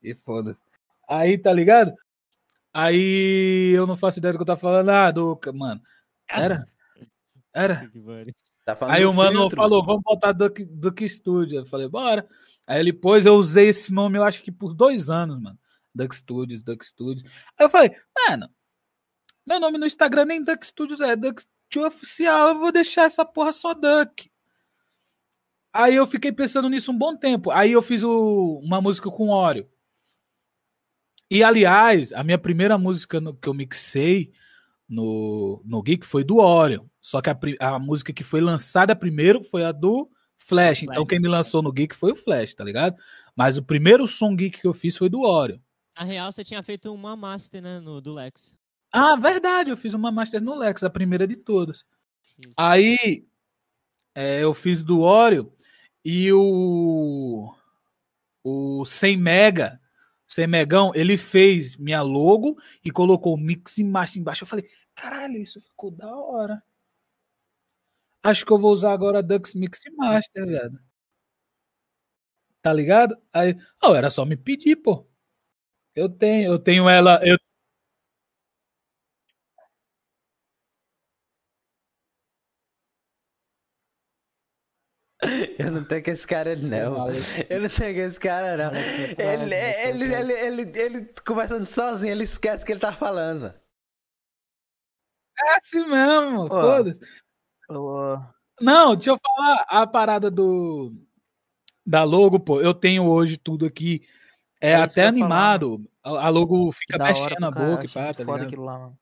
E 0.01 0.15
foda-se. 0.15 0.63
Aí, 1.07 1.37
tá 1.37 1.53
ligado? 1.53 1.93
Aí 2.79 3.71
eu 3.75 3.87
não 3.87 3.97
faço 3.97 4.19
ideia 4.19 4.33
do 4.33 4.37
que 4.37 4.43
eu 4.43 4.45
tava 4.45 4.59
falando. 4.59 4.89
Ah, 4.89 5.09
do. 5.09 5.39
Mano, 5.53 5.81
era? 6.29 6.63
Era? 7.53 7.89
Tá 8.63 8.75
falando 8.75 8.93
Aí 8.93 9.03
o 9.03 9.11
mano 9.11 9.39
filtro. 9.39 9.55
falou, 9.57 9.83
vamos 9.83 10.03
botar 10.03 10.31
Duck, 10.31 10.63
Duck 10.63 11.09
Studio. 11.09 11.57
Eu 11.61 11.65
falei, 11.65 11.87
bora. 11.89 12.27
Aí 12.67 12.79
ele 12.79 12.93
pôs, 12.93 13.25
eu 13.25 13.33
usei 13.33 13.69
esse 13.69 13.91
nome, 13.91 14.19
eu 14.19 14.23
acho 14.23 14.43
que 14.43 14.51
por 14.51 14.75
dois 14.75 15.09
anos, 15.09 15.39
mano. 15.41 15.57
Duck 15.95 16.15
Studios, 16.15 16.61
Duck 16.61 16.85
Studios. 16.85 17.23
Aí 17.57 17.65
eu 17.65 17.69
falei, 17.69 17.95
mano, 18.29 18.47
meu 19.43 19.59
nome 19.59 19.79
no 19.79 19.87
Instagram 19.87 20.25
nem 20.25 20.43
Duck 20.43 20.63
Studios 20.67 21.01
é 21.01 21.15
Duck 21.15 21.41
Studio 21.41 21.87
Oficial, 21.87 22.49
eu 22.49 22.59
vou 22.59 22.71
deixar 22.71 23.05
essa 23.05 23.25
porra 23.25 23.51
só 23.51 23.73
Duck. 23.73 24.29
Aí 25.73 25.95
eu 25.95 26.05
fiquei 26.05 26.31
pensando 26.31 26.69
nisso 26.69 26.91
um 26.91 26.97
bom 26.97 27.15
tempo. 27.17 27.49
Aí 27.49 27.71
eu 27.71 27.81
fiz 27.81 28.03
o- 28.03 28.59
uma 28.63 28.79
música 28.81 29.09
com 29.09 29.29
o 29.29 29.33
Oreo. 29.33 29.67
E 31.29 31.43
aliás, 31.43 32.13
a 32.13 32.23
minha 32.23 32.37
primeira 32.37 32.77
música 32.77 33.19
no- 33.19 33.33
que 33.35 33.47
eu 33.49 33.53
mixei 33.53 34.31
no, 34.87 35.61
no 35.65 35.81
Geek 35.81 36.05
foi 36.05 36.23
do 36.23 36.37
Oreo. 36.37 36.89
Só 37.01 37.21
que 37.21 37.29
a, 37.29 37.37
a 37.59 37.79
música 37.79 38.13
que 38.13 38.23
foi 38.23 38.39
lançada 38.41 38.95
primeiro 38.95 39.41
foi 39.43 39.63
a 39.65 39.71
do 39.71 40.09
Flash. 40.37 40.83
Então 40.83 41.05
quem 41.05 41.19
me 41.19 41.27
lançou 41.27 41.61
no 41.61 41.71
Geek 41.71 41.95
foi 41.95 42.11
o 42.11 42.15
Flash, 42.15 42.53
tá 42.53 42.63
ligado? 42.63 42.95
Mas 43.35 43.57
o 43.57 43.63
primeiro 43.63 44.07
som 44.07 44.35
Geek 44.35 44.61
que 44.61 44.67
eu 44.67 44.73
fiz 44.73 44.95
foi 44.95 45.09
do 45.09 45.21
Oreo. 45.21 45.61
Na 45.97 46.03
real, 46.05 46.31
você 46.31 46.43
tinha 46.43 46.61
feito 46.63 46.93
uma 46.93 47.15
master, 47.15 47.61
né, 47.61 47.79
no, 47.79 47.99
do 47.99 48.13
Lex. 48.13 48.55
Ah, 48.93 49.15
verdade, 49.15 49.69
eu 49.69 49.75
fiz 49.77 49.93
uma 49.93 50.11
Master 50.11 50.41
no 50.41 50.55
Lex, 50.55 50.81
a 50.81 50.89
primeira 50.89 51.27
de 51.27 51.35
todas. 51.35 51.83
Isso. 52.39 52.53
Aí 52.57 53.25
é, 54.15 54.41
eu 54.41 54.53
fiz 54.53 54.81
do 54.81 55.01
Oreo 55.01 55.51
e 56.05 56.31
o 56.31 57.53
o 58.43 58.85
100 58.85 59.17
mega, 59.17 59.81
100 60.27 60.47
megão, 60.47 60.91
ele 60.95 61.17
fez 61.17 61.75
minha 61.77 62.01
logo 62.01 62.57
e 62.83 62.91
colocou 62.91 63.37
mix 63.37 63.77
e 63.77 63.83
master 63.83 64.21
embaixo. 64.21 64.43
Eu 64.43 64.47
falei, 64.47 64.69
caralho, 64.95 65.37
isso 65.41 65.61
ficou 65.61 65.91
da 65.91 66.13
hora. 66.15 66.61
Acho 68.23 68.45
que 68.45 68.51
eu 68.51 68.59
vou 68.59 68.71
usar 68.71 68.91
agora 68.93 69.23
Dux 69.23 69.53
Mix 69.55 69.79
e 69.85 69.91
Master, 69.91 70.45
velho. 70.45 70.79
Tá 72.61 72.73
ligado? 72.73 73.15
Aí, 73.31 73.55
oh, 73.83 73.95
era 73.95 74.09
só 74.09 74.25
me 74.25 74.35
pedir, 74.35 74.75
pô. 74.77 75.07
Eu 75.95 76.09
tenho, 76.09 76.51
eu 76.53 76.59
tenho 76.59 76.89
ela, 76.89 77.19
eu 77.23 77.37
Eu 85.57 85.71
não 85.71 85.83
tenho 85.83 86.03
com 86.03 86.11
esse 86.11 86.27
cara, 86.27 86.55
não. 86.55 87.09
Eu 87.49 87.61
não 87.61 87.69
tenho 87.69 87.95
com 87.95 88.01
esse 88.01 88.19
cara, 88.19 88.71
não. 88.71 88.79
Ele, 88.79 89.53
é 89.53 89.89
ele, 89.89 90.13
ele, 90.13 90.33
ele, 90.33 90.79
ele 90.79 91.13
conversando 91.25 91.67
sozinho, 91.67 92.11
ele 92.11 92.23
esquece 92.23 92.63
que 92.63 92.71
ele 92.71 92.79
tá 92.79 92.93
falando. 92.93 93.53
É 95.39 95.55
assim 95.57 95.85
mesmo, 95.87 96.47
foda-se. 96.47 96.99
Não, 98.59 98.95
deixa 98.95 99.11
eu 99.11 99.19
falar 99.19 99.65
a 99.67 99.87
parada 99.87 100.31
do 100.31 100.93
da 101.85 102.03
logo, 102.03 102.39
pô. 102.39 102.59
Eu 102.59 102.73
tenho 102.73 103.07
hoje 103.07 103.37
tudo 103.37 103.65
aqui. 103.65 104.01
É, 104.59 104.71
É 104.71 104.75
até 104.75 105.07
animado. 105.07 105.89
A, 106.03 106.29
logo 106.29 106.71
fica 106.71 106.97
da 106.97 107.05
hora 107.05 107.13
mexendo 107.13 107.45
a 107.45 107.51
boca 107.51 107.85
e 107.85 107.89
pá, 107.89 108.13
tá 108.13 108.25
foda 108.25 108.43
aquilo 108.43 108.63
lá, 108.63 108.79
mano. 108.79 108.99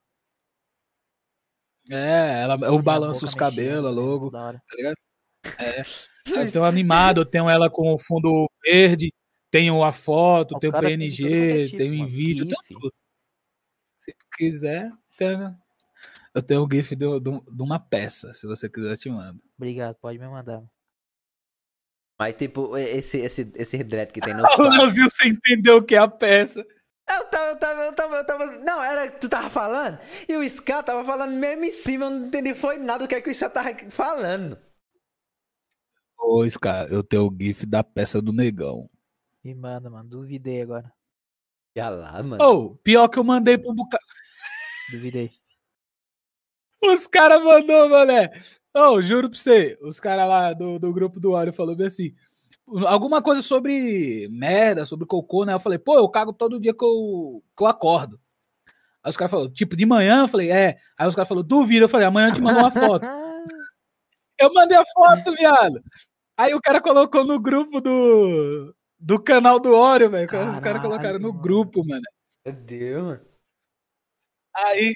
É, 1.88 2.42
ela, 2.42 2.58
eu 2.62 2.82
balanço 2.82 3.24
os 3.24 3.34
cabelos, 3.34 3.86
a 3.86 3.90
mexendo, 3.90 4.00
logo, 4.00 4.30
tá 4.30 4.76
ligado? 4.76 4.96
É. 5.58 5.82
Aí 6.38 6.50
tem 6.50 6.60
um 6.60 6.64
animado, 6.64 7.20
eu 7.20 7.24
tenho 7.26 7.48
ela 7.48 7.70
com 7.70 7.92
o 7.94 7.98
fundo 7.98 8.50
verde, 8.64 9.12
tenho 9.50 9.82
a 9.84 9.92
foto, 9.92 10.52
O 10.54 10.56
o 10.56 10.60
tem 10.60 10.70
tudo 10.70 10.80
PNG, 10.82 11.24
negativo, 11.24 11.78
tenho 11.78 11.94
em 11.94 11.98
mano. 11.98 12.10
vídeo, 12.10 12.46
tenho 12.48 12.60
GIF. 12.68 12.74
tudo. 12.80 12.92
Se 14.00 14.14
quiser, 14.36 14.90
tem- 15.16 15.54
eu 16.34 16.42
tenho 16.42 16.64
o 16.64 16.68
GIF 16.70 16.94
de, 16.96 17.20
de- 17.20 17.40
de 17.40 17.62
uma 17.62 17.78
peça, 17.78 18.32
se 18.34 18.46
você 18.46 18.68
quiser, 18.68 18.90
eu 18.92 18.96
te 18.96 19.08
mando. 19.08 19.40
Obrigado, 19.56 19.96
pode 20.00 20.18
me 20.18 20.28
mandar. 20.28 20.62
Mas, 22.18 22.34
tipo, 22.34 22.76
esse, 22.76 23.18
esse, 23.18 23.52
esse 23.54 23.84
dread 23.84 24.10
que 24.12 24.20
tem 24.20 24.34
no 24.34 24.42
O. 24.58 24.62
Leozinho, 24.68 25.08
você 25.10 25.28
entendeu 25.28 25.76
o 25.78 25.82
que 25.84 25.94
é 25.94 25.98
a 25.98 26.08
peça. 26.08 26.64
Eu 27.08 27.24
tava, 27.28 27.50
eu 27.50 27.56
tava, 27.58 27.82
eu 27.82 27.92
tava, 27.94 28.16
eu 28.16 28.26
tava. 28.26 28.46
Não, 28.58 28.82
era 28.82 29.08
que 29.08 29.20
tu 29.20 29.28
tava 29.28 29.48
falando. 29.50 29.98
E 30.28 30.34
o 30.36 30.48
Scar 30.48 30.82
tava 30.82 31.04
falando 31.04 31.32
mesmo 31.34 31.64
em 31.64 31.70
cima. 31.70 32.06
Eu 32.06 32.10
não 32.10 32.26
entendi 32.26 32.54
foi 32.54 32.78
nada 32.78 33.04
do 33.04 33.08
que, 33.08 33.14
é 33.14 33.20
que 33.20 33.30
o 33.30 33.34
Scar 33.34 33.50
tava 33.50 33.68
falando. 33.90 34.58
Ô, 36.18 36.48
Scar, 36.48 36.86
eu 36.92 37.02
tenho 37.02 37.26
o 37.26 37.36
GIF 37.38 37.64
da 37.66 37.84
peça 37.84 38.20
do 38.20 38.32
negão. 38.32 38.88
Me 39.44 39.54
manda, 39.54 39.88
mano. 39.88 40.08
Duvidei 40.08 40.62
agora. 40.62 40.92
Já 41.76 41.88
lá, 41.88 42.22
mano. 42.22 42.42
Ô, 42.42 42.74
pior 42.76 43.08
que 43.08 43.18
eu 43.18 43.24
mandei 43.24 43.56
pro 43.58 43.72
bocado. 43.74 44.04
Duvidei. 44.90 45.30
Os 46.82 47.06
caras 47.06 47.42
mandou, 47.42 47.88
mané. 47.88 48.30
Ô, 48.74 49.00
juro 49.00 49.30
pra 49.30 49.38
você, 49.38 49.78
os 49.80 49.98
caras 49.98 50.28
lá 50.28 50.52
do, 50.52 50.78
do 50.78 50.92
grupo 50.92 51.18
do 51.18 51.32
Óleo 51.32 51.52
falou 51.52 51.74
bem 51.74 51.86
assim. 51.86 52.14
Alguma 52.86 53.22
coisa 53.22 53.40
sobre 53.40 54.28
merda, 54.30 54.84
sobre 54.84 55.06
cocô, 55.06 55.44
né? 55.44 55.54
Eu 55.54 55.60
falei, 55.60 55.78
pô, 55.78 55.96
eu 55.96 56.08
cago 56.08 56.32
todo 56.32 56.60
dia 56.60 56.74
que 56.74 56.84
eu, 56.84 57.42
que 57.56 57.62
eu 57.62 57.66
acordo. 57.66 58.20
Aí 59.02 59.10
os 59.10 59.16
caras 59.16 59.30
falaram, 59.30 59.52
tipo, 59.52 59.76
de 59.76 59.86
manhã? 59.86 60.22
Eu 60.22 60.28
falei, 60.28 60.50
é. 60.50 60.76
Aí 60.98 61.06
os 61.06 61.14
caras 61.14 61.28
falaram, 61.28 61.46
duvida. 61.46 61.84
Eu 61.84 61.88
falei, 61.88 62.06
amanhã 62.06 62.28
eu 62.28 62.34
te 62.34 62.40
mando 62.40 62.58
uma 62.58 62.70
foto. 62.70 63.06
Eu 64.38 64.52
mandei 64.52 64.76
a 64.76 64.84
foto, 64.94 65.32
viado. 65.32 65.82
Aí 66.36 66.54
o 66.54 66.60
cara 66.60 66.80
colocou 66.80 67.24
no 67.24 67.40
grupo 67.40 67.80
do, 67.80 68.74
do 68.98 69.22
canal 69.22 69.58
do 69.58 69.74
Óleo, 69.74 70.10
velho. 70.10 70.28
Os 70.50 70.60
caras 70.60 70.82
colocaram 70.82 71.18
no 71.18 71.32
grupo, 71.32 71.84
mano. 71.86 72.02
Meu 72.44 72.54
Deus, 72.54 73.04
mano. 73.04 73.26
Aí, 74.54 74.94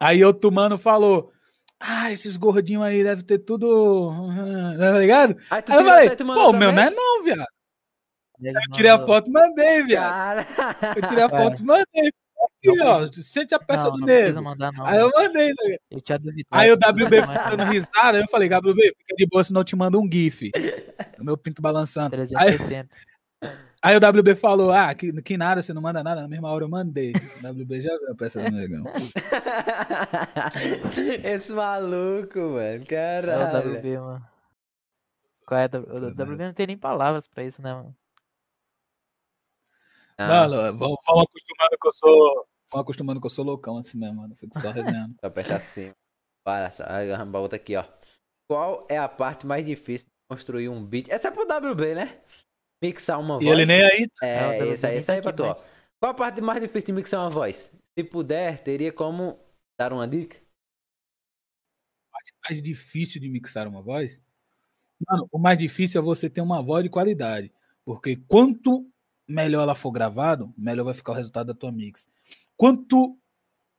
aí 0.00 0.24
outro 0.24 0.50
mano 0.50 0.78
falou: 0.78 1.32
Ah, 1.78 2.10
esses 2.12 2.36
gordinhos 2.36 2.82
aí 2.82 3.02
devem 3.02 3.24
ter 3.24 3.38
tudo. 3.38 4.10
Tá 4.78 4.98
ligado? 4.98 5.36
Aí 5.50 5.62
tu 5.62 5.72
Aí 5.72 5.78
eu 5.78 5.84
falei: 5.84 6.16
Pô, 6.16 6.52
meu 6.52 6.72
não 6.72 6.82
é 6.82 6.90
não, 6.90 7.22
viado. 7.22 7.46
Eu 8.40 8.72
tirei 8.72 8.90
a 8.90 8.98
foto 8.98 9.28
e 9.28 9.32
mandei, 9.32 9.84
viado. 9.84 10.46
Eu 10.96 11.08
tirei 11.08 11.22
a 11.22 11.30
foto 11.30 11.62
e 11.62 11.64
mandei. 11.64 12.12
Aqui, 12.42 12.82
ó, 12.82 13.06
sente 13.22 13.54
a 13.54 13.58
peça 13.58 13.84
Não, 13.84 13.92
do 13.92 14.06
não 14.06 14.42
mandar, 14.42 14.72
não. 14.72 14.86
Aí 14.86 14.98
eu 14.98 15.10
mandei, 15.10 15.48
ligado? 15.48 15.78
Eu 15.90 16.00
tinha 16.00 16.18
duvidado. 16.18 16.46
Aí 16.50 16.72
o 16.72 16.74
WB 16.74 17.22
ficando 17.22 17.64
risada, 17.64 18.18
aí 18.18 18.22
eu 18.22 18.28
falei, 18.28 18.48
WB, 18.48 18.94
fica 18.98 19.14
de 19.16 19.26
boa, 19.26 19.44
senão 19.44 19.60
eu 19.60 19.64
te 19.64 19.76
mando 19.76 20.00
um 20.00 20.10
GIF. 20.10 20.50
O 21.18 21.24
meu 21.24 21.36
pinto 21.36 21.60
balançando. 21.62 22.16
Aí, 22.16 22.26
360. 22.26 22.88
aí 23.80 23.96
o 23.96 24.00
WB 24.00 24.34
falou, 24.34 24.72
ah, 24.72 24.92
que, 24.92 25.12
que 25.22 25.36
nada, 25.36 25.62
você 25.62 25.72
não 25.72 25.80
manda 25.80 26.02
nada. 26.02 26.22
Na 26.22 26.26
mesma 26.26 26.50
hora 26.50 26.64
eu 26.64 26.68
mandei. 26.68 27.12
O 27.12 27.48
WB 27.48 27.80
já 27.80 27.96
viu 27.96 28.10
a 28.10 28.14
peça 28.16 28.42
do 28.42 28.50
negão. 28.50 28.82
Esse 31.22 31.52
maluco, 31.52 32.40
mano. 32.40 32.60
É 32.60 32.76
o 32.76 32.86
Caralho. 32.86 33.78
WB, 33.78 33.98
mano. 33.98 34.26
Qual 35.46 35.60
é? 35.60 35.66
O 35.66 36.08
WB 36.08 36.44
não 36.44 36.52
tem 36.52 36.66
nem 36.66 36.76
palavras 36.76 37.28
pra 37.28 37.44
isso, 37.44 37.62
né, 37.62 37.72
mano? 37.72 37.94
Ah, 40.24 40.28
Mano, 40.28 40.78
vamos, 40.78 40.96
vamos 41.06 41.24
acostumando 41.24 41.78
que 41.80 41.88
eu 41.88 41.92
sou. 41.92 42.46
Vamos 42.70 42.82
acostumando 42.84 43.20
que 43.20 43.26
eu 43.26 43.30
sou 43.30 43.44
loucão 43.44 43.78
assim 43.78 43.98
mesmo, 43.98 44.16
mano. 44.22 44.34
Fico 44.36 44.58
só 44.58 44.70
resenhando. 44.72 45.14
Só 45.20 45.30
fecha 45.30 45.56
assim. 45.56 45.92
Olha 46.46 46.70
só, 46.70 46.84
arramba 46.84 47.38
outra 47.38 47.56
aqui, 47.56 47.76
ó. 47.76 47.84
Qual 48.50 48.86
é 48.88 48.98
a 48.98 49.08
parte 49.08 49.46
mais 49.46 49.64
difícil 49.64 50.06
de 50.06 50.36
construir 50.36 50.68
um 50.68 50.84
beat? 50.84 51.08
Essa 51.08 51.28
é 51.28 51.30
pro 51.30 51.44
WB, 51.44 51.94
né? 51.94 52.20
Mixar 52.82 53.20
uma 53.20 53.36
e 53.40 53.44
voz. 53.44 53.58
ele 53.58 53.66
nem 53.66 53.82
aí. 53.82 54.06
É, 54.22 54.34
É, 54.34 54.46
o 54.48 54.62
WB 54.62 54.68
esse 54.72 54.86
aí, 54.86 55.02
tá 55.02 55.14
é 55.14 55.20
pra 55.22 55.32
tu, 55.32 55.44
ó. 55.44 55.54
Qual 56.00 56.12
a 56.12 56.14
parte 56.14 56.40
mais 56.40 56.60
difícil 56.60 56.86
de 56.86 56.92
mixar 56.92 57.20
uma 57.20 57.30
voz? 57.30 57.72
Se 57.96 58.04
puder, 58.04 58.62
teria 58.62 58.92
como 58.92 59.38
dar 59.78 59.92
uma 59.92 60.06
dica? 60.08 60.36
mais 62.44 62.60
difícil 62.60 63.20
de 63.20 63.28
mixar 63.28 63.68
uma 63.68 63.82
voz? 63.82 64.20
Mano, 65.08 65.28
o 65.30 65.38
mais 65.38 65.58
difícil 65.58 66.00
é 66.00 66.04
você 66.04 66.28
ter 66.28 66.40
uma 66.40 66.62
voz 66.62 66.82
de 66.82 66.90
qualidade. 66.90 67.52
Porque 67.84 68.16
quanto 68.28 68.88
melhor 69.26 69.62
ela 69.62 69.74
for 69.74 69.90
gravado, 69.90 70.52
melhor 70.56 70.84
vai 70.84 70.94
ficar 70.94 71.12
o 71.12 71.14
resultado 71.14 71.48
da 71.48 71.54
tua 71.54 71.72
mix. 71.72 72.08
Quanto 72.56 73.18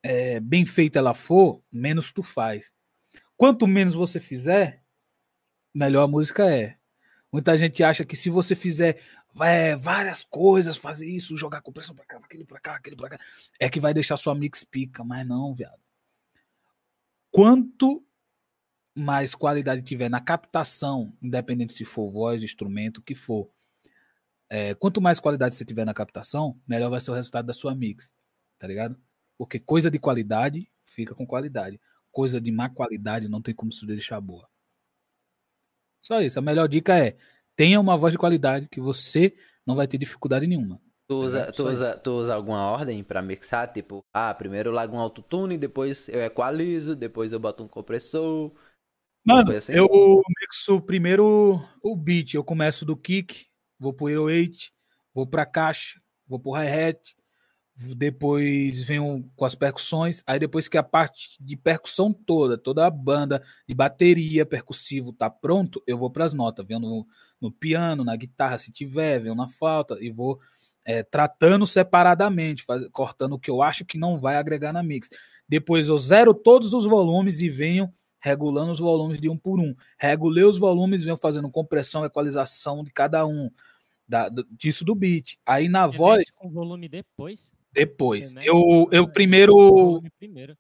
é, 0.02 0.40
bem 0.40 0.66
feita 0.66 1.00
ela 1.00 1.14
for, 1.14 1.62
menos 1.72 2.12
tu 2.12 2.24
faz. 2.24 2.74
Quanto 3.38 3.68
menos 3.68 3.96
você 3.96 4.20
fizer, 4.20 4.84
melhor 5.74 6.04
a 6.04 6.08
música 6.08 6.50
é. 6.50 6.78
Muita 7.32 7.58
gente 7.58 7.84
acha 7.84 8.06
que 8.06 8.16
se 8.16 8.30
você 8.30 8.56
fizer 8.56 9.02
é, 9.42 9.76
várias 9.76 10.24
coisas, 10.24 10.78
fazer 10.78 11.10
isso, 11.10 11.38
jogar 11.38 11.62
compressão 11.62 11.96
pra 11.96 12.06
cá, 12.06 12.18
aquele 12.18 12.46
pra 12.46 12.60
cá, 12.60 12.76
aquele 12.76 12.96
pra 12.96 13.10
cá, 13.10 13.20
é 13.60 13.70
que 13.70 13.80
vai 13.80 13.94
deixar 13.94 14.18
sua 14.18 14.36
mix 14.36 14.64
pica, 14.64 15.04
mas 15.04 15.26
não, 15.26 15.54
viado. 15.54 15.82
Quanto 17.32 18.06
mais 18.96 19.34
qualidade 19.34 19.82
tiver 19.82 20.10
na 20.10 20.22
captação, 20.22 21.18
independente 21.20 21.74
se 21.74 21.84
for 21.84 22.12
voz, 22.12 22.44
instrumento, 22.44 23.00
o 23.00 23.02
que 23.02 23.16
for, 23.16 23.50
é, 24.54 24.76
quanto 24.76 25.02
mais 25.02 25.20
qualidade 25.20 25.56
você 25.56 25.66
tiver 25.66 25.84
na 25.84 25.96
captação, 25.96 26.62
melhor 26.68 26.92
vai 26.92 27.02
ser 27.02 27.10
o 27.10 27.16
resultado 27.16 27.48
da 27.48 27.54
sua 27.54 27.74
mix, 27.74 28.14
tá 28.60 28.68
ligado? 28.68 28.96
Porque 29.36 29.60
coisa 29.60 29.90
de 29.90 29.98
qualidade 29.98 30.70
fica 30.84 31.16
com 31.16 31.26
qualidade. 31.26 31.82
Coisa 32.12 32.40
de 32.40 32.52
má 32.52 32.70
qualidade 32.70 33.28
não 33.28 33.42
tem 33.42 33.56
como 33.56 33.74
se 33.74 33.84
deixar 33.88 34.22
boa. 34.22 34.48
Só 36.00 36.22
isso. 36.22 36.38
A 36.38 36.42
melhor 36.44 36.68
dica 36.68 36.96
é 36.96 37.18
tenha 37.56 37.80
uma 37.80 37.98
voz 37.98 38.12
de 38.12 38.20
qualidade 38.20 38.68
que 38.68 38.80
você 38.80 39.36
não 39.66 39.76
vai 39.76 39.88
ter 39.88 39.98
dificuldade 39.98 40.46
nenhuma. 40.46 40.80
Tu 41.08 41.18
usa, 41.18 41.38
Entendeu? 41.40 41.54
tu, 41.56 41.68
usa, 41.70 41.98
tu 41.98 42.12
usa 42.12 42.36
alguma 42.36 42.62
ordem 42.70 43.04
pra 43.04 43.24
mixar? 43.24 43.74
Tipo, 43.74 44.06
ah, 44.14 44.36
primeiro 44.36 44.70
eu 44.70 44.74
largo 44.74 44.96
um 44.96 45.00
autotune, 45.00 45.58
depois 45.58 46.08
eu 46.10 46.22
equalizo, 46.22 46.96
depois 46.96 47.34
eu 47.34 47.40
boto 47.40 47.64
um 47.64 47.68
compressor. 47.68 48.54
Mano, 49.26 49.52
assim? 49.52 49.74
eu 49.74 49.88
mixo 50.42 50.80
primeiro 50.80 51.60
o 51.82 51.96
beat. 51.96 52.36
Eu 52.36 52.44
começo 52.44 52.86
do 52.86 52.96
kick, 52.96 53.48
vou 53.84 53.94
pro 53.94 54.06
808, 54.06 54.72
vou 55.14 55.28
pra 55.28 55.46
caixa, 55.46 56.00
vou 56.28 56.40
pro 56.40 56.54
hi-hat, 56.54 57.16
depois 57.96 58.84
venho 58.84 59.30
com 59.36 59.46
as 59.46 59.56
percussões. 59.56 60.24
Aí 60.26 60.40
depois 60.40 60.68
que 60.68 60.78
a 60.78 60.84
parte 60.84 61.36
de 61.40 61.58
percussão 61.58 62.14
toda, 62.14 62.58
toda 62.58 62.86
a 62.86 62.90
banda 62.90 63.44
de 63.68 63.74
bateria, 63.74 64.46
percussivo 64.46 65.12
tá 65.12 65.30
pronto, 65.30 65.84
eu 65.86 65.98
vou 65.98 66.10
pras 66.10 66.34
notas. 66.34 66.66
Venho 66.66 66.80
no, 66.80 67.08
no 67.42 67.52
piano, 67.52 68.04
na 68.04 68.16
guitarra 68.16 68.58
se 68.58 68.72
tiver, 68.72 69.20
venho 69.20 69.36
na 69.36 69.48
flauta 69.50 69.98
e 70.00 70.12
vou 70.12 70.40
é, 70.86 71.02
tratando 71.02 71.66
separadamente, 71.66 72.64
faz- 72.64 72.88
cortando 72.92 73.34
o 73.34 73.40
que 73.40 73.50
eu 73.50 73.62
acho 73.62 73.86
que 73.86 73.98
não 73.98 74.20
vai 74.20 74.38
agregar 74.38 74.72
na 74.72 74.84
mix. 74.84 75.10
Depois 75.48 75.90
eu 75.90 75.98
zero 75.98 76.34
todos 76.34 76.74
os 76.74 76.86
volumes 76.86 77.42
e 77.42 77.50
venho 77.50 77.92
regulando 78.20 78.72
os 78.72 78.80
volumes 78.80 79.20
de 79.20 79.28
um 79.28 79.38
por 79.38 79.60
um. 79.60 79.76
Regulei 79.98 80.46
os 80.46 80.58
volumes, 80.58 81.04
venho 81.04 81.18
fazendo 81.18 81.50
compressão, 81.50 82.06
equalização 82.06 82.82
de 82.82 82.90
cada 82.92 83.26
um. 83.26 83.52
Da, 84.08 84.30
disso 84.52 84.84
do 84.84 84.94
beat. 84.94 85.38
Aí 85.46 85.70
na 85.70 85.88
Você 85.88 85.98
voz, 85.98 86.24
com 86.36 86.50
volume 86.50 86.88
depois. 86.90 87.54
depois. 87.72 88.34
Eu, 88.44 88.88
eu 88.92 89.08
primeiro. 89.08 90.02
primeiro. 90.20 90.58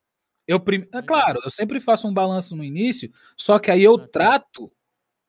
Eu 0.47 0.59
prim... 0.59 0.85
é 0.93 1.01
claro, 1.01 1.39
eu 1.43 1.49
sempre 1.51 1.79
faço 1.79 2.05
um 2.07 2.13
balanço 2.13 2.53
no 2.55 2.63
início, 2.65 3.09
só 3.37 3.57
que 3.59 3.71
aí 3.71 3.81
eu 3.83 3.95
Ah, 3.95 3.99
tá. 3.99 4.07
trato 4.07 4.71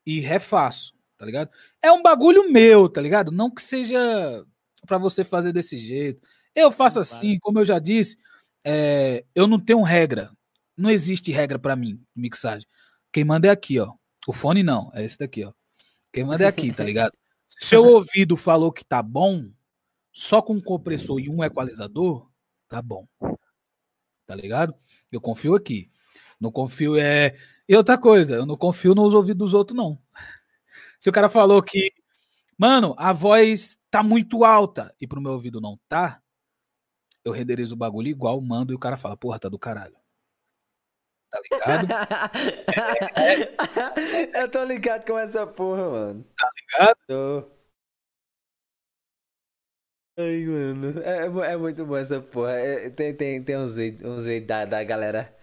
e 0.05 0.19
refaço, 0.19 0.93
tá 1.17 1.25
ligado? 1.25 1.49
É 1.81 1.89
um 1.91 2.01
bagulho 2.01 2.51
meu, 2.51 2.89
tá 2.89 2.99
ligado? 3.01 3.31
Não 3.31 3.49
que 3.49 3.61
seja 3.61 4.45
pra 4.85 4.97
você 4.97 5.23
fazer 5.23 5.53
desse 5.53 5.77
jeito. 5.77 6.21
Eu 6.53 6.69
faço 6.71 6.99
assim, 6.99 7.37
como 7.39 7.59
eu 7.59 7.65
já 7.65 7.79
disse, 7.79 8.17
é, 8.65 9.23
eu 9.33 9.47
não 9.47 9.59
tenho 9.59 9.81
regra. 9.81 10.31
Não 10.77 10.89
existe 10.89 11.31
regra 11.31 11.57
pra 11.57 11.75
mim 11.77 11.95
de 11.95 12.21
mixagem. 12.21 12.67
Quem 13.11 13.23
manda 13.23 13.47
é 13.47 13.51
aqui, 13.51 13.79
ó. 13.79 13.93
O 14.27 14.33
fone 14.33 14.63
não, 14.63 14.91
é 14.93 15.03
esse 15.05 15.17
daqui, 15.17 15.45
ó. 15.45 15.53
Quem 16.11 16.25
manda 16.25 16.43
é 16.43 16.47
aqui, 16.47 16.73
tá 16.73 16.83
ligado? 16.83 17.13
Se 17.65 17.69
seu 17.69 17.83
ouvido 17.83 18.37
falou 18.37 18.71
que 18.71 18.85
tá 18.85 19.01
bom, 19.01 19.49
só 20.13 20.39
com 20.39 20.53
um 20.53 20.61
compressor 20.61 21.19
e 21.19 21.27
um 21.27 21.43
equalizador, 21.43 22.29
tá 22.69 22.79
bom. 22.79 23.07
Tá 24.23 24.35
ligado? 24.35 24.75
Eu 25.11 25.19
confio 25.19 25.55
aqui. 25.55 25.91
Não 26.39 26.51
confio 26.51 26.95
é. 26.95 27.35
E 27.67 27.75
outra 27.75 27.97
coisa, 27.97 28.35
eu 28.35 28.45
não 28.45 28.55
confio 28.55 28.93
nos 28.93 29.15
ouvidos 29.15 29.47
dos 29.47 29.53
outros, 29.55 29.75
não. 29.75 29.99
Se 30.99 31.09
o 31.09 31.11
cara 31.11 31.27
falou 31.27 31.59
que, 31.63 31.91
mano, 32.55 32.93
a 32.99 33.11
voz 33.11 33.79
tá 33.89 34.03
muito 34.03 34.45
alta 34.45 34.93
e 35.01 35.07
pro 35.07 35.19
meu 35.19 35.31
ouvido 35.31 35.59
não 35.59 35.79
tá, 35.87 36.21
eu 37.23 37.31
renderizo 37.31 37.73
o 37.73 37.77
bagulho 37.77 38.09
igual, 38.09 38.39
mando 38.41 38.73
e 38.73 38.75
o 38.75 38.79
cara 38.79 38.95
fala, 38.95 39.17
porra, 39.17 39.39
tá 39.39 39.49
do 39.49 39.57
caralho. 39.57 39.97
Tá 41.31 41.41
ligado? 41.41 41.87
eu 44.37 44.51
tô 44.51 44.63
ligado 44.65 45.03
com 45.03 45.17
essa 45.17 45.47
porra, 45.47 45.89
mano. 45.89 46.25
Tá 46.37 46.49
ligado? 46.55 46.97
Tô. 47.07 47.54
Ai, 50.17 50.45
mano. 50.45 50.99
É, 51.01 51.25
é 51.49 51.53
é 51.53 51.57
muito 51.57 51.85
bom 51.85 51.97
essa 51.97 52.21
porra. 52.21 52.51
É, 52.53 52.89
tem, 52.89 53.13
tem, 53.15 53.43
tem 53.43 53.57
uns 53.57 53.75
vídeos 53.75 54.09
uns 54.19 54.25
vídeos 54.25 54.47
da, 54.47 54.65
da 54.65 54.83
galera. 54.83 55.35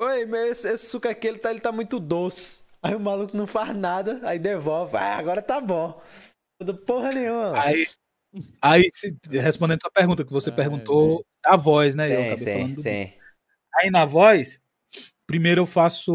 Oi, 0.00 0.24
mas 0.26 0.50
esse, 0.50 0.68
esse 0.72 0.86
suco 0.86 1.08
aqui 1.08 1.26
ele 1.28 1.38
tá, 1.38 1.50
ele 1.50 1.60
tá 1.60 1.70
muito 1.70 2.00
doce. 2.00 2.64
Aí 2.82 2.94
o 2.94 3.00
maluco 3.00 3.36
não 3.36 3.46
faz 3.46 3.76
nada, 3.76 4.20
aí 4.26 4.38
devolve. 4.38 4.96
Ah, 4.96 5.16
agora 5.18 5.42
tá 5.42 5.60
bom. 5.60 6.00
Tudo 6.58 6.76
porra 6.78 7.12
nenhuma. 7.12 7.52
mano. 7.52 7.56
Aí, 7.60 7.86
aí 8.62 8.84
se- 8.94 9.16
respondendo 9.30 9.76
a 9.76 9.80
tua 9.80 9.90
pergunta, 9.90 10.24
que 10.24 10.32
você 10.32 10.50
Ai, 10.50 10.56
perguntou 10.56 11.26
da 11.42 11.56
voz, 11.56 11.94
né? 11.94 12.08
eu 12.14 12.20
Sim, 12.20 12.26
acabei 12.28 12.54
falando 12.54 12.68
sim, 12.68 12.74
do 12.74 12.82
sim. 12.82 13.12
Aí 13.76 13.90
na 13.90 14.04
voz, 14.06 14.60
primeiro 15.26 15.62
eu 15.62 15.66
faço 15.66 16.12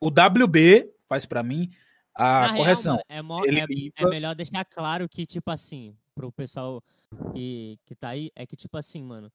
o 0.00 0.10
WB, 0.10 0.90
faz 1.08 1.26
pra 1.26 1.42
mim 1.42 1.68
a 2.14 2.48
Na 2.48 2.56
correção. 2.56 2.96
Real, 2.96 3.06
mano, 3.08 3.18
é, 3.18 3.22
mó- 3.22 3.44
Ele 3.44 3.60
é- 3.60 3.66
é 3.96 4.06
melhor 4.06 4.34
deixar 4.34 4.64
claro 4.64 5.08
que, 5.08 5.26
tipo 5.26 5.50
assim, 5.50 5.96
pro 6.14 6.32
pessoal 6.32 6.82
que, 7.34 7.78
que 7.84 7.94
tá 7.94 8.10
aí, 8.10 8.30
é 8.34 8.46
que, 8.46 8.56
tipo 8.56 8.76
assim, 8.76 9.02
mano, 9.02 9.30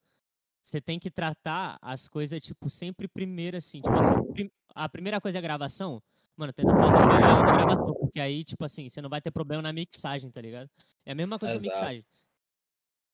você 0.62 0.82
tem 0.82 1.00
que 1.00 1.10
tratar 1.10 1.78
as 1.82 2.08
coisas, 2.08 2.40
tipo, 2.42 2.70
sempre 2.70 3.08
primeiro, 3.08 3.58
assim, 3.58 3.82
tipo 3.82 3.96
assim, 3.96 4.50
a 4.76 4.90
primeira 4.90 5.22
coisa 5.22 5.38
é 5.38 5.40
a 5.40 5.42
gravação, 5.42 6.02
mano, 6.36 6.52
tenta 6.54 6.72
fazer 6.76 6.98
o 6.98 7.08
melhor 7.08 7.44
na 7.44 7.52
gravação, 7.52 7.94
porque 7.96 8.20
aí, 8.20 8.44
tipo 8.44 8.64
assim, 8.66 8.90
você 8.90 9.02
não 9.02 9.10
vai 9.10 9.22
ter 9.22 9.32
problema 9.32 9.62
na 9.62 9.74
mixagem, 9.74 10.30
tá 10.30 10.42
ligado? 10.42 10.70
É 11.06 11.12
a 11.12 11.16
mesma 11.16 11.40
coisa 11.40 11.54
com 11.54 11.60
a 11.60 11.62
Exato. 11.62 11.80
mixagem, 11.80 12.06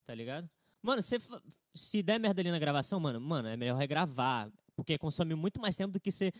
tá 0.05 0.15
ligado? 0.15 0.49
Mano, 0.81 1.01
você, 1.01 1.17
se 1.73 2.03
der 2.03 2.19
merda 2.19 2.41
ali 2.41 2.51
na 2.51 2.59
gravação, 2.59 2.99
mano, 2.99 3.21
mano, 3.21 3.47
é 3.47 3.55
melhor 3.55 3.77
regravar, 3.77 4.51
porque 4.75 4.97
consome 4.97 5.35
muito 5.35 5.61
mais 5.61 5.75
tempo 5.75 5.93
do 5.93 5.99
que 5.99 6.11
você 6.11 6.31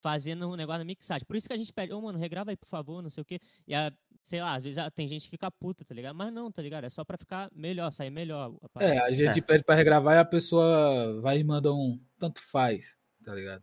fazendo 0.00 0.50
um 0.50 0.56
negócio 0.56 0.80
na 0.80 0.84
mixagem. 0.84 1.24
Por 1.24 1.36
isso 1.36 1.46
que 1.46 1.54
a 1.54 1.56
gente 1.56 1.72
pede, 1.72 1.92
ô, 1.92 2.00
mano, 2.00 2.18
regrava 2.18 2.50
aí, 2.50 2.56
por 2.56 2.66
favor, 2.66 3.00
não 3.00 3.08
sei 3.08 3.22
o 3.22 3.24
quê. 3.24 3.38
E, 3.66 3.74
a, 3.74 3.92
sei 4.22 4.40
lá, 4.40 4.54
às 4.54 4.62
vezes 4.62 4.78
ah, 4.78 4.90
tem 4.90 5.08
gente 5.08 5.24
que 5.24 5.30
fica 5.30 5.50
puta, 5.50 5.84
tá 5.84 5.94
ligado? 5.94 6.14
Mas 6.14 6.32
não, 6.32 6.50
tá 6.50 6.62
ligado? 6.62 6.84
É 6.84 6.90
só 6.90 7.04
pra 7.04 7.18
ficar 7.18 7.50
melhor, 7.54 7.92
sair 7.92 8.10
melhor. 8.10 8.54
a 8.76 8.84
É, 8.84 8.98
a 8.98 9.10
gente 9.10 9.42
pede 9.42 9.64
pra 9.64 9.74
regravar 9.74 10.16
e 10.16 10.18
a 10.20 10.24
pessoa 10.24 11.20
vai 11.20 11.38
e 11.40 11.44
manda 11.44 11.72
um 11.72 12.00
tanto 12.18 12.40
faz, 12.42 12.98
tá 13.24 13.34
ligado? 13.34 13.62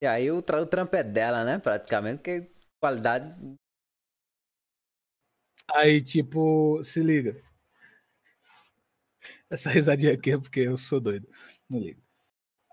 E 0.00 0.06
aí 0.06 0.30
o, 0.30 0.40
tra- 0.42 0.62
o 0.62 0.66
trampo 0.66 0.94
é 0.96 1.02
dela, 1.02 1.44
né? 1.44 1.58
Praticamente, 1.58 2.18
porque 2.18 2.50
qualidade. 2.80 3.34
Aí, 5.74 6.00
tipo, 6.02 6.82
se 6.84 7.00
liga. 7.02 7.36
Essa 9.50 9.70
risadinha 9.70 10.12
aqui 10.14 10.32
é 10.32 10.38
porque 10.38 10.60
eu 10.60 10.76
sou 10.76 11.00
doido. 11.00 11.26
Não 11.68 11.78
ligo. 11.80 12.00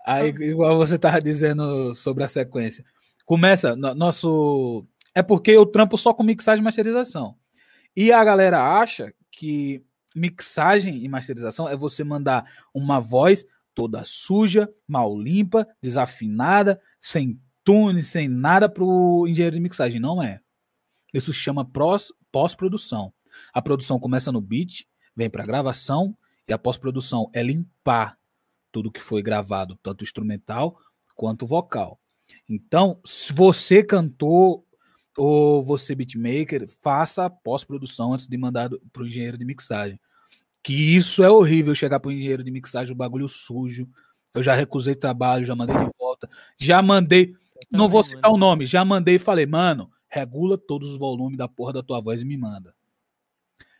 Aí, 0.06 0.28
igual 0.28 0.76
você 0.76 0.98
tava 0.98 1.20
dizendo 1.20 1.94
sobre 1.94 2.24
a 2.24 2.28
sequência. 2.28 2.84
Começa, 3.24 3.76
no- 3.76 3.94
nosso. 3.94 4.86
É 5.16 5.22
porque 5.22 5.50
eu 5.50 5.64
trampo 5.64 5.96
só 5.96 6.12
com 6.12 6.22
mixagem 6.22 6.60
e 6.60 6.64
masterização. 6.64 7.38
E 7.96 8.12
a 8.12 8.22
galera 8.22 8.78
acha 8.78 9.14
que 9.30 9.82
mixagem 10.14 11.02
e 11.02 11.08
masterização 11.08 11.66
é 11.66 11.74
você 11.74 12.04
mandar 12.04 12.44
uma 12.74 13.00
voz 13.00 13.42
toda 13.74 14.04
suja, 14.04 14.70
mal 14.86 15.18
limpa, 15.18 15.66
desafinada, 15.80 16.78
sem 17.00 17.40
tune, 17.64 18.02
sem 18.02 18.28
nada 18.28 18.68
pro 18.68 19.26
engenheiro 19.26 19.56
de 19.56 19.62
mixagem. 19.62 19.98
Não 19.98 20.22
é. 20.22 20.40
Isso 21.14 21.32
chama 21.32 21.66
pós-produção. 22.30 23.10
A 23.54 23.62
produção 23.62 23.98
começa 23.98 24.30
no 24.30 24.42
beat, 24.42 24.86
vem 25.16 25.30
para 25.30 25.44
gravação 25.44 26.14
e 26.46 26.52
a 26.52 26.58
pós-produção 26.58 27.30
é 27.32 27.42
limpar 27.42 28.18
tudo 28.70 28.92
que 28.92 29.00
foi 29.00 29.22
gravado, 29.22 29.78
tanto 29.82 30.04
instrumental 30.04 30.78
quanto 31.14 31.46
vocal. 31.46 31.98
Então, 32.46 33.00
se 33.02 33.32
você 33.32 33.82
cantor 33.82 34.65
ou 35.16 35.64
você 35.64 35.94
beatmaker, 35.94 36.68
faça 36.82 37.24
a 37.24 37.30
pós-produção 37.30 38.12
antes 38.12 38.26
de 38.26 38.36
mandar 38.36 38.70
para 38.92 39.02
o 39.02 39.06
engenheiro 39.06 39.38
de 39.38 39.44
mixagem. 39.44 39.98
Que 40.62 40.72
isso 40.74 41.22
é 41.22 41.30
horrível 41.30 41.74
chegar 41.74 42.00
para 42.00 42.08
o 42.08 42.12
engenheiro 42.12 42.44
de 42.44 42.50
mixagem, 42.50 42.92
o 42.92 42.96
bagulho 42.96 43.28
sujo. 43.28 43.88
Eu 44.34 44.42
já 44.42 44.54
recusei 44.54 44.94
trabalho, 44.94 45.46
já 45.46 45.54
mandei 45.54 45.76
de 45.76 45.90
volta, 45.98 46.28
já 46.58 46.82
mandei 46.82 47.34
não 47.70 47.88
vou 47.88 48.02
citar 48.02 48.30
o 48.30 48.36
nome, 48.36 48.66
já 48.66 48.84
mandei 48.84 49.16
e 49.16 49.18
falei, 49.18 49.46
mano, 49.46 49.90
regula 50.08 50.58
todos 50.58 50.90
os 50.90 50.98
volumes 50.98 51.36
da 51.36 51.48
porra 51.48 51.74
da 51.74 51.82
tua 51.82 52.00
voz 52.00 52.22
e 52.22 52.24
me 52.24 52.36
manda. 52.36 52.74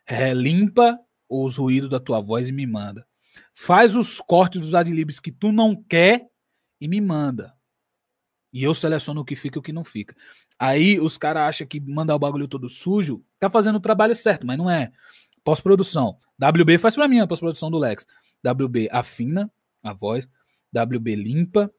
Relimpa 0.04 0.98
os 1.28 1.56
ruídos 1.56 1.90
da 1.90 2.00
tua 2.00 2.20
voz 2.20 2.48
e 2.48 2.52
me 2.52 2.66
manda. 2.66 3.06
Faz 3.54 3.96
os 3.96 4.20
cortes 4.20 4.60
dos 4.60 4.74
adlibs 4.74 5.20
que 5.20 5.32
tu 5.32 5.52
não 5.52 5.74
quer 5.74 6.28
e 6.80 6.88
me 6.88 7.00
manda. 7.00 7.54
E 8.52 8.62
eu 8.62 8.74
seleciono 8.74 9.20
o 9.20 9.24
que 9.24 9.36
fica 9.36 9.58
e 9.58 9.60
o 9.60 9.62
que 9.62 9.72
não 9.72 9.84
fica. 9.84 10.16
Aí 10.58 10.98
os 10.98 11.18
caras 11.18 11.42
acham 11.42 11.66
que 11.66 11.80
mandar 11.80 12.14
o 12.14 12.18
bagulho 12.18 12.48
todo 12.48 12.68
sujo 12.68 13.22
tá 13.38 13.50
fazendo 13.50 13.76
o 13.76 13.80
trabalho 13.80 14.16
certo, 14.16 14.46
mas 14.46 14.56
não 14.56 14.70
é. 14.70 14.90
Pós-produção. 15.44 16.16
WB 16.38 16.78
faz 16.78 16.94
pra 16.94 17.06
mim 17.06 17.20
a 17.20 17.26
pós-produção 17.26 17.70
do 17.70 17.78
Lex. 17.78 18.06
WB 18.44 18.88
afina 18.90 19.50
a 19.82 19.92
voz. 19.92 20.28
WB 20.74 21.14
limpa. 21.14 21.70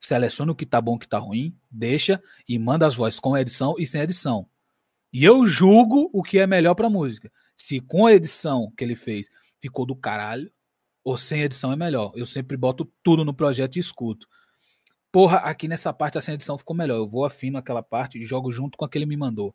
Seleciona 0.00 0.52
o 0.52 0.54
que 0.54 0.66
tá 0.66 0.80
bom, 0.80 0.96
o 0.96 0.98
que 0.98 1.08
tá 1.08 1.18
ruim. 1.18 1.56
Deixa 1.70 2.22
e 2.48 2.58
manda 2.58 2.86
as 2.86 2.94
vozes 2.94 3.18
com 3.18 3.36
edição 3.36 3.76
e 3.78 3.86
sem 3.86 4.00
edição. 4.00 4.46
E 5.12 5.24
eu 5.24 5.46
julgo 5.46 6.10
o 6.12 6.22
que 6.22 6.38
é 6.38 6.46
melhor 6.46 6.74
pra 6.74 6.90
música. 6.90 7.32
Se 7.56 7.80
com 7.80 8.06
a 8.06 8.12
edição 8.12 8.72
que 8.76 8.84
ele 8.84 8.96
fez 8.96 9.30
ficou 9.58 9.86
do 9.86 9.96
caralho, 9.96 10.50
ou 11.04 11.16
sem 11.16 11.42
edição 11.42 11.72
é 11.72 11.76
melhor. 11.76 12.12
Eu 12.14 12.26
sempre 12.26 12.56
boto 12.56 12.90
tudo 13.02 13.24
no 13.24 13.32
projeto 13.32 13.76
e 13.76 13.80
escuto. 13.80 14.26
Porra, 15.14 15.36
aqui 15.36 15.68
nessa 15.68 15.92
parte 15.92 16.18
a 16.18 16.20
sem 16.20 16.34
edição 16.34 16.58
ficou 16.58 16.74
melhor. 16.74 16.96
Eu 16.96 17.06
vou 17.06 17.24
afino 17.24 17.56
aquela 17.56 17.84
parte 17.84 18.18
e 18.18 18.24
jogo 18.24 18.50
junto 18.50 18.76
com 18.76 18.84
a 18.84 18.88
que 18.88 18.98
ele 18.98 19.06
me 19.06 19.16
mandou. 19.16 19.54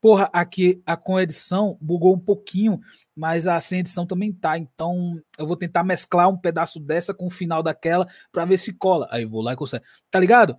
Porra, 0.00 0.30
aqui 0.32 0.82
a 0.86 0.96
com 0.96 1.20
edição 1.20 1.76
bugou 1.78 2.14
um 2.14 2.18
pouquinho, 2.18 2.80
mas 3.14 3.46
a 3.46 3.60
sem 3.60 3.80
edição 3.80 4.06
também 4.06 4.32
tá. 4.32 4.56
Então 4.56 5.20
eu 5.38 5.46
vou 5.46 5.58
tentar 5.58 5.84
mesclar 5.84 6.30
um 6.30 6.38
pedaço 6.38 6.80
dessa 6.80 7.12
com 7.12 7.26
o 7.26 7.30
final 7.30 7.62
daquela 7.62 8.08
pra 8.32 8.46
ver 8.46 8.56
se 8.56 8.72
cola. 8.72 9.06
Aí 9.10 9.26
vou 9.26 9.42
lá 9.42 9.52
e 9.52 9.56
consigo. 9.56 9.84
Tá 10.10 10.18
ligado? 10.18 10.56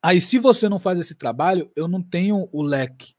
Aí 0.00 0.20
se 0.20 0.38
você 0.38 0.68
não 0.68 0.78
faz 0.78 0.96
esse 1.00 1.16
trabalho, 1.16 1.68
eu 1.74 1.88
não 1.88 2.00
tenho 2.00 2.48
o 2.52 2.62
leque 2.62 3.17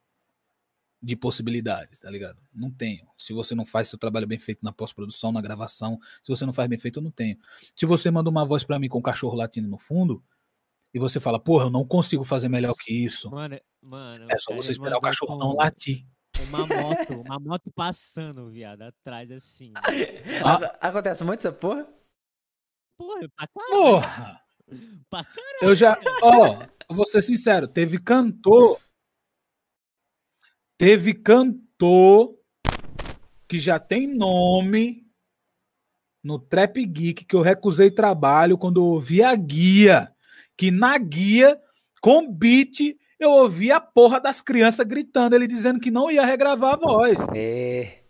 de 1.02 1.16
possibilidades, 1.16 2.00
tá 2.02 2.10
ligado? 2.10 2.42
Não 2.54 2.70
tenho. 2.70 3.08
Se 3.18 3.32
você 3.34 3.56
não 3.56 3.66
faz 3.66 3.88
seu 3.88 3.98
trabalho 3.98 4.28
bem 4.28 4.38
feito 4.40 4.60
na 4.64 4.74
pós-produção, 4.74 5.32
na 5.32 5.42
gravação, 5.42 6.00
se 6.22 6.28
você 6.30 6.46
não 6.46 6.52
faz 6.54 6.68
bem 6.68 6.78
feito, 6.78 7.00
eu 7.00 7.04
não 7.04 7.12
tenho. 7.12 7.38
Se 7.76 7.86
você 7.86 8.12
manda 8.12 8.30
uma 8.30 8.46
voz 8.46 8.64
pra 8.64 8.78
mim 8.78 8.90
com 8.90 9.00
um 9.00 9.02
cachorro 9.02 9.36
latindo 9.36 9.68
no 9.68 9.78
fundo, 9.78 10.24
e 10.94 11.00
você 11.00 11.20
fala, 11.20 11.40
porra, 11.40 11.66
eu 11.66 11.70
não 11.70 11.86
consigo 11.86 12.24
fazer 12.24 12.50
melhor 12.50 12.74
que 12.74 12.92
isso. 12.92 13.30
Mano, 13.30 13.60
mano. 13.82 14.26
É 14.30 14.38
só 14.40 14.54
você 14.56 14.72
esperar 14.72 14.98
o 14.98 15.02
cachorro 15.02 15.38
não 15.38 15.54
latir. 15.56 16.06
Uma 16.48 16.66
moto, 16.66 17.22
uma 17.22 17.40
moto 17.40 17.72
passando, 17.76 18.50
viado, 18.50 18.82
atrás 18.82 19.30
assim. 19.32 19.72
Ah. 19.76 19.84
Ac- 20.56 20.78
Acontece 20.82 21.24
muito 21.24 21.40
essa 21.40 21.52
porra? 21.52 21.88
Porra, 22.98 23.30
pra 23.36 23.48
caralho. 23.48 23.72
Porra! 23.84 24.42
Pra 25.10 25.24
caralho. 25.24 25.58
Eu 25.62 25.76
já, 25.76 25.98
ó, 26.22 26.60
eu 26.90 26.96
vou 26.96 27.08
ser 27.08 27.22
sincero, 27.22 27.68
teve 27.68 28.00
cantor, 28.00 28.80
teve 30.80 31.14
cantor 31.14 32.40
que 33.50 33.60
já 33.60 33.78
tem 33.78 34.08
nome 34.08 35.06
no 36.24 36.40
Trap 36.40 36.78
Geek 36.86 37.26
que 37.26 37.36
eu 37.36 37.42
recusei 37.42 37.92
trabalho 37.92 38.58
quando 38.58 38.80
eu 38.80 38.86
ouvi 38.86 39.22
a 39.22 39.36
guia, 39.36 40.16
que 40.58 40.72
na 40.72 40.98
guia 40.98 41.60
com 42.02 42.32
beat 42.32 42.98
eu 43.20 43.30
ouvi 43.30 43.70
a 43.70 43.82
porra 43.82 44.22
das 44.22 44.42
crianças 44.42 44.88
gritando, 44.88 45.36
ele 45.36 45.48
dizendo 45.48 45.82
que 45.82 45.92
não 45.92 46.10
ia 46.10 46.26
regravar 46.26 46.76
a 46.76 46.78
voz. 46.78 47.18
É. 47.36 48.04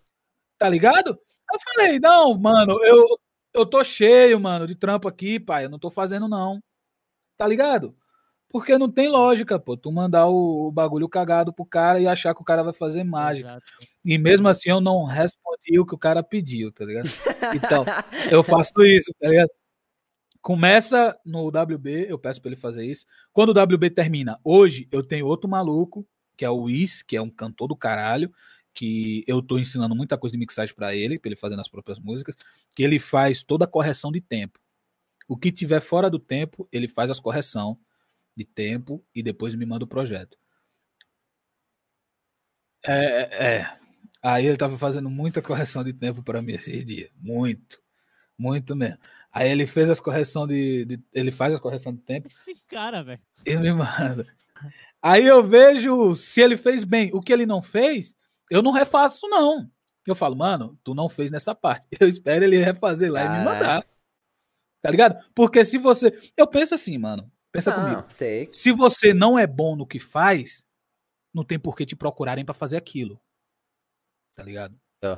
Tá 0.60 0.70
ligado? 0.70 1.20
Eu 1.52 1.60
falei, 1.74 2.00
não, 2.00 2.38
mano, 2.38 2.80
eu, 2.84 3.20
eu 3.52 3.66
tô 3.66 3.84
cheio, 3.84 4.40
mano, 4.40 4.68
de 4.68 4.76
trampo 4.76 5.08
aqui, 5.08 5.40
pai. 5.40 5.66
Eu 5.66 5.70
não 5.70 5.80
tô 5.80 5.90
fazendo, 5.90 6.28
não. 6.28 6.62
Tá 7.36 7.48
ligado? 7.48 7.98
Porque 8.50 8.78
não 8.80 8.90
tem 8.90 9.08
lógica, 9.08 9.60
pô. 9.60 9.78
Tu 9.78 9.92
mandar 9.92 10.28
o, 10.28 10.68
o 10.68 10.72
bagulho 10.72 11.08
cagado 11.08 11.54
pro 11.54 11.66
cara 11.66 12.00
e 12.00 12.08
achar 12.08 12.34
que 12.34 12.42
o 12.42 12.46
cara 12.46 12.64
vai 12.64 12.74
fazer 12.74 13.04
mágica. 13.04 13.50
Exato. 13.50 13.66
E 14.04 14.18
mesmo 14.18 14.48
assim 14.48 14.72
eu 14.72 14.82
não 14.82 15.06
respondi 15.06 15.80
o 15.80 15.86
que 15.86 15.94
o 15.94 16.00
cara 16.00 16.24
pediu, 16.24 16.72
tá 16.72 16.84
ligado? 16.84 17.10
Então, 17.56 17.86
eu 18.32 18.44
faço 18.44 18.84
isso, 18.84 19.14
tá 19.20 19.30
ligado? 19.30 19.50
Começa 20.42 21.16
no 21.24 21.48
WB, 21.48 22.08
eu 22.10 22.18
peço 22.18 22.42
pra 22.42 22.50
ele 22.50 22.60
fazer 22.60 22.86
isso. 22.86 23.06
Quando 23.32 23.50
o 23.50 23.64
WB 23.76 23.92
termina, 23.92 24.40
hoje 24.44 24.88
eu 24.92 25.04
tenho 25.04 25.28
outro 25.28 25.50
maluco, 25.50 26.08
que 26.36 26.44
é 26.44 26.50
o 26.50 26.64
Whis, 26.64 27.04
que 27.04 27.16
é 27.16 27.22
um 27.22 27.30
cantor 27.30 27.68
do 27.68 27.76
caralho, 27.76 28.32
que 28.74 29.24
eu 29.28 29.42
tô 29.42 29.60
ensinando 29.60 29.96
muita 29.96 30.18
coisa 30.18 30.32
de 30.32 30.40
mixagem 30.40 30.74
pra 30.74 30.96
ele, 30.96 31.20
pra 31.20 31.30
ele 31.30 31.36
fazer 31.36 31.56
nas 31.56 31.68
próprias 31.68 32.00
músicas, 32.00 32.36
que 32.74 32.82
ele 32.82 32.98
faz 32.98 33.44
toda 33.44 33.66
a 33.66 33.68
correção 33.68 34.12
de 34.12 34.22
tempo. 34.22 34.58
O 35.28 35.38
que 35.38 35.52
tiver 35.52 35.82
fora 35.82 36.10
do 36.10 36.18
tempo, 36.18 36.68
ele 36.72 36.88
faz 36.88 37.12
as 37.12 37.20
correção 37.20 37.78
de 38.40 38.46
tempo 38.46 39.06
e 39.14 39.22
depois 39.22 39.54
me 39.54 39.66
manda 39.66 39.84
o 39.86 39.88
projeto. 39.88 40.38
É, 42.86 42.94
é, 42.94 43.56
é. 43.58 43.78
Aí 44.22 44.46
ele 44.46 44.58
tava 44.58 44.78
fazendo 44.78 45.10
muita 45.10 45.42
correção 45.42 45.84
de 45.84 45.94
tempo 45.94 46.24
para 46.24 46.42
mim 46.42 46.54
esses 46.54 46.86
dias. 46.86 47.10
Muito. 47.16 47.80
Muito 48.38 48.76
mesmo. 48.76 48.98
Aí 49.32 49.50
ele 49.50 49.68
fez 49.68 49.90
as 49.90 50.00
correções 50.00 50.48
de, 50.50 50.86
de- 50.86 51.04
Ele 51.14 51.32
faz 51.32 51.54
as 51.54 51.60
correção 51.60 51.94
de 51.94 52.02
tempo 52.02 52.28
Esse 52.28 52.56
cara, 52.68 53.04
velho. 53.04 53.22
e 53.46 53.56
me 53.58 53.72
manda. 53.74 54.26
Aí 55.02 55.26
eu 55.26 55.44
vejo 55.44 56.16
se 56.16 56.42
ele 56.42 56.58
fez 56.58 56.84
bem. 56.84 57.12
O 57.14 57.22
que 57.22 57.32
ele 57.32 57.46
não 57.46 57.62
fez, 57.62 58.16
eu 58.50 58.62
não 58.62 58.72
refaço, 58.72 59.28
não. 59.28 59.70
Eu 60.08 60.16
falo, 60.16 60.36
mano, 60.36 60.80
tu 60.84 60.94
não 60.96 61.08
fez 61.10 61.30
nessa 61.30 61.54
parte. 61.54 61.86
Eu 62.00 62.08
espero 62.08 62.44
ele 62.44 62.58
refazer 62.58 63.12
lá 63.12 63.24
e 63.24 63.30
me 63.30 63.46
mandar. 63.46 63.86
Tá 64.82 64.90
ligado? 64.90 65.24
Porque 65.36 65.64
se 65.64 65.78
você. 65.78 66.18
Eu 66.36 66.48
penso 66.48 66.74
assim, 66.74 66.98
mano. 66.98 67.30
Pensa 67.52 67.76
Não, 67.76 67.84
comigo. 67.84 68.14
tem. 68.18 68.52
Se 68.54 68.72
você 68.72 69.14
não 69.14 69.38
é 69.38 69.48
bom 69.48 69.76
no 69.76 69.86
que 69.88 70.00
faz, 70.00 70.66
não 71.34 71.44
tem 71.44 71.60
por 71.60 71.76
que 71.76 71.86
te 71.86 71.96
procurarem 71.96 72.46
pra 72.46 72.54
fazer 72.54 72.78
aquilo. 72.78 73.20
Tá 74.36 74.44
ligado? 74.44 74.80
É. 75.04 75.18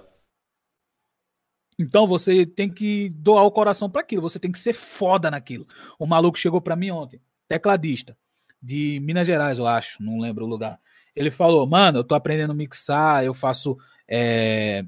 Então 1.80 2.06
você 2.06 2.46
tem 2.46 2.72
que 2.72 3.10
doar 3.10 3.44
o 3.44 3.52
coração 3.52 3.90
pra 3.90 4.02
aquilo, 4.02 4.22
você 4.22 4.40
tem 4.40 4.52
que 4.52 4.60
ser 4.60 4.74
foda 4.74 5.32
naquilo. 5.32 5.66
O 5.98 6.06
maluco 6.06 6.38
chegou 6.38 6.62
pra 6.62 6.76
mim 6.76 6.92
ontem, 6.92 7.22
tecladista 7.48 8.18
de 8.62 9.00
Minas 9.02 9.26
Gerais, 9.26 9.58
eu 9.58 9.66
acho, 9.66 10.02
não 10.04 10.20
lembro 10.20 10.46
o 10.46 10.48
lugar. 10.48 10.80
Ele 11.16 11.32
falou, 11.32 11.66
mano, 11.68 12.00
eu 12.00 12.04
tô 12.04 12.14
aprendendo 12.14 12.52
a 12.52 12.56
mixar, 12.56 13.24
eu 13.26 13.34
faço. 13.34 13.78
é, 14.08 14.84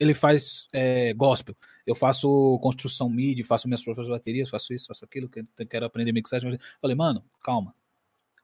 Ele 0.00 0.14
faz 0.14 0.66
é, 0.72 1.12
gospel, 1.12 1.54
eu 1.88 1.94
faço 1.94 2.58
construção 2.62 3.08
MIDI, 3.08 3.42
faço 3.42 3.66
minhas 3.66 3.82
próprias 3.82 4.08
baterias, 4.08 4.50
faço 4.50 4.74
isso, 4.74 4.86
faço 4.88 5.04
aquilo, 5.06 5.26
que- 5.26 5.42
quero 5.64 5.86
aprender 5.86 6.12
mixagem. 6.12 6.58
Falei, 6.82 6.94
mano, 6.94 7.24
calma. 7.42 7.74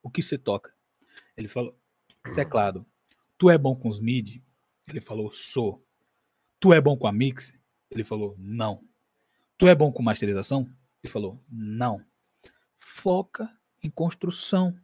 O 0.03 0.09
que 0.11 0.23
você 0.23 0.39
toca? 0.39 0.73
Ele 1.37 1.47
falou, 1.47 1.77
teclado. 2.35 2.87
Tu 3.37 3.51
é 3.51 3.59
bom 3.59 3.77
com 3.77 3.89
os 3.89 4.01
MIDI? 4.01 4.43
Ele 4.89 5.01
falou, 5.01 5.31
sou. 5.31 5.85
Tu 6.59 6.73
é 6.73 6.81
bom 6.81 6.97
com 6.97 7.07
a 7.07 7.13
mix? 7.13 7.53
Ele 7.91 8.03
falou, 8.03 8.35
não. 8.39 8.83
Tu 9.59 9.69
é 9.69 9.75
bom 9.75 9.93
com 9.93 10.03
masterização? 10.03 10.67
Ele 11.03 11.13
falou, 11.13 11.39
não. 11.51 12.03
Foca 12.77 13.51
em 13.83 13.91
construção. 13.91 14.75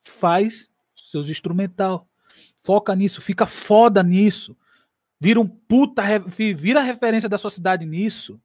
Faz 0.00 0.70
seus 0.94 1.28
instrumental. 1.28 2.08
Foca 2.58 2.94
nisso, 2.94 3.20
fica 3.20 3.46
foda 3.46 4.00
nisso. 4.02 4.56
Vira 5.18 5.40
um 5.40 5.48
puta, 5.48 6.02
vira 6.56 6.80
referência 6.80 7.28
da 7.28 7.38
sua 7.38 7.50
cidade 7.50 7.86
nisso. 7.86 8.40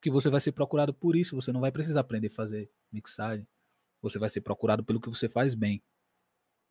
Que 0.00 0.10
você 0.10 0.28
vai 0.28 0.40
ser 0.40 0.52
procurado 0.52 0.92
por 0.92 1.14
isso, 1.14 1.36
você 1.36 1.52
não 1.52 1.60
vai 1.60 1.70
precisar 1.70 2.00
aprender 2.00 2.28
a 2.28 2.30
fazer 2.30 2.70
mixagem. 2.90 3.46
Você 4.00 4.18
vai 4.18 4.28
ser 4.28 4.40
procurado 4.40 4.82
pelo 4.82 5.00
que 5.00 5.08
você 5.08 5.28
faz 5.28 5.54
bem. 5.54 5.82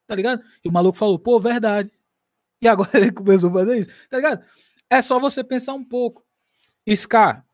Tá 0.07 0.15
ligado? 0.15 0.43
E 0.63 0.67
o 0.67 0.71
maluco 0.71 0.97
falou, 0.97 1.17
pô, 1.17 1.39
verdade. 1.39 1.91
E 2.61 2.67
agora 2.67 2.91
ele 2.97 3.11
começou 3.11 3.49
a 3.49 3.53
fazer 3.53 3.79
isso, 3.79 3.89
tá 4.09 4.17
ligado? 4.17 4.45
É 4.89 5.01
só 5.01 5.19
você 5.19 5.43
pensar 5.43 5.73
um 5.73 5.83
pouco. 5.83 6.25
Scar, 6.95 7.47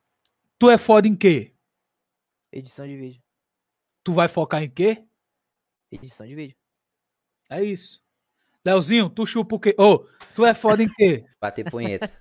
tu 0.58 0.70
é 0.70 0.78
foda 0.78 1.08
em 1.08 1.16
quê? 1.16 1.54
Edição 2.52 2.88
de 2.88 2.98
vídeo. 2.98 3.22
Tu 4.04 4.14
vai 4.14 4.28
focar 4.28 4.64
em 4.64 4.70
quê? 4.70 5.06
Edição 5.92 6.26
de 6.26 6.34
vídeo. 6.34 6.58
É 7.50 7.64
isso. 7.64 8.02
Leozinho, 8.68 9.10
tu 9.10 9.26
chupa 9.26 9.56
o 9.56 9.60
quê? 9.62 9.74
Ô, 9.80 10.06
tu 10.36 10.46
é 10.46 10.54
foda 10.54 10.84
em 10.84 10.90
quê? 10.90 11.24
Bater 11.40 11.72
punheta. 11.72 12.12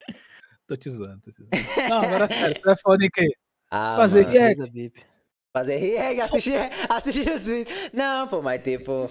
tô 0.66 0.76
te 0.76 0.90
zoando, 0.90 1.20
tô 1.20 1.30
te 1.30 1.36
zoando. 1.36 1.88
Não, 1.88 1.98
agora 2.02 2.26
sério, 2.26 2.60
tu 2.60 2.68
é 2.68 2.76
foda 2.76 3.04
em 3.04 3.10
quê? 3.10 3.28
Ah, 3.70 3.94
Fazer 3.96 4.26
mano. 4.26 4.32
react. 4.32 4.92
Fazer 5.52 5.76
react, 5.76 6.20
assistir, 6.20 6.58
assistir 6.88 7.30
os 7.30 7.46
vídeos. 7.46 7.90
Não, 7.92 8.26
pô, 8.26 8.42
mas 8.42 8.60
tipo. 8.60 9.08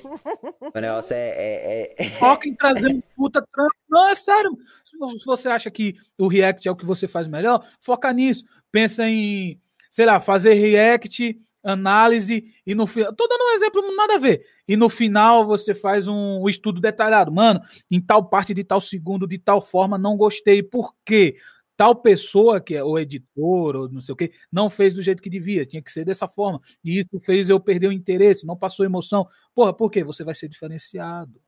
O 0.76 0.80
negócio 0.82 1.14
é. 1.14 1.30
é, 1.30 1.96
é... 1.98 2.10
Foca 2.20 2.50
em 2.50 2.54
trazer 2.54 2.90
um 2.90 3.00
puta 3.16 3.42
trampo. 3.42 3.76
Não, 3.90 4.10
é 4.10 4.16
sério. 4.16 4.52
Se 4.84 5.26
você 5.26 5.48
acha 5.48 5.72
que 5.72 5.96
o 6.20 6.28
React 6.28 6.68
é 6.68 6.72
o 6.72 6.76
que 6.76 6.86
você 6.86 7.08
faz 7.08 7.30
melhor, 7.30 7.66
foca 7.80 8.12
nisso. 8.12 8.44
Pensa 8.70 9.08
em, 9.08 9.58
sei 9.90 10.06
lá, 10.06 10.20
fazer 10.20 10.56
React, 10.56 11.40
análise 11.64 12.54
e 12.68 12.76
no 12.76 12.86
final. 12.86 13.14
Tô 13.14 13.26
dando 13.26 13.42
um 13.42 13.54
exemplo, 13.54 13.96
nada 13.96 14.16
a 14.16 14.20
ver. 14.20 14.46
E 14.68 14.78
no 14.78 14.90
final 14.90 15.46
você 15.46 15.76
faz 15.76 16.08
um, 16.08 16.48
estudo 16.48 16.80
detalhado. 16.80 17.32
Mano, 17.32 17.60
em 17.92 18.02
tal 18.02 18.28
parte 18.30 18.54
de 18.54 18.64
tal 18.64 18.80
segundo, 18.80 19.28
de 19.28 19.38
tal 19.38 19.62
forma, 19.62 19.98
não 19.98 20.16
gostei. 20.18 20.64
Por 20.64 20.96
quê? 21.06 21.36
Tal 21.76 21.96
pessoa, 21.96 22.62
que 22.62 22.76
é 22.76 22.84
o 22.84 22.98
editor, 23.00 23.76
ou 23.76 23.90
não 23.90 24.00
sei 24.00 24.14
o 24.14 24.16
quê, 24.16 24.32
não 24.52 24.70
fez 24.70 24.94
do 24.94 25.02
jeito 25.02 25.22
que 25.22 25.30
devia, 25.30 25.66
tinha 25.66 25.82
que 25.82 25.92
ser 25.92 26.06
dessa 26.06 26.28
forma. 26.28 26.62
E 26.84 27.00
isso 27.00 27.20
fez 27.22 27.50
eu 27.50 27.60
perder 27.60 27.88
o 27.88 27.92
interesse, 27.92 28.46
não 28.46 28.56
passou 28.56 28.86
emoção. 28.86 29.28
Porra, 29.56 29.74
por 29.74 29.90
quê? 29.92 30.04
Você 30.04 30.24
vai 30.24 30.36
ser 30.36 30.48
diferenciado. 30.48 31.42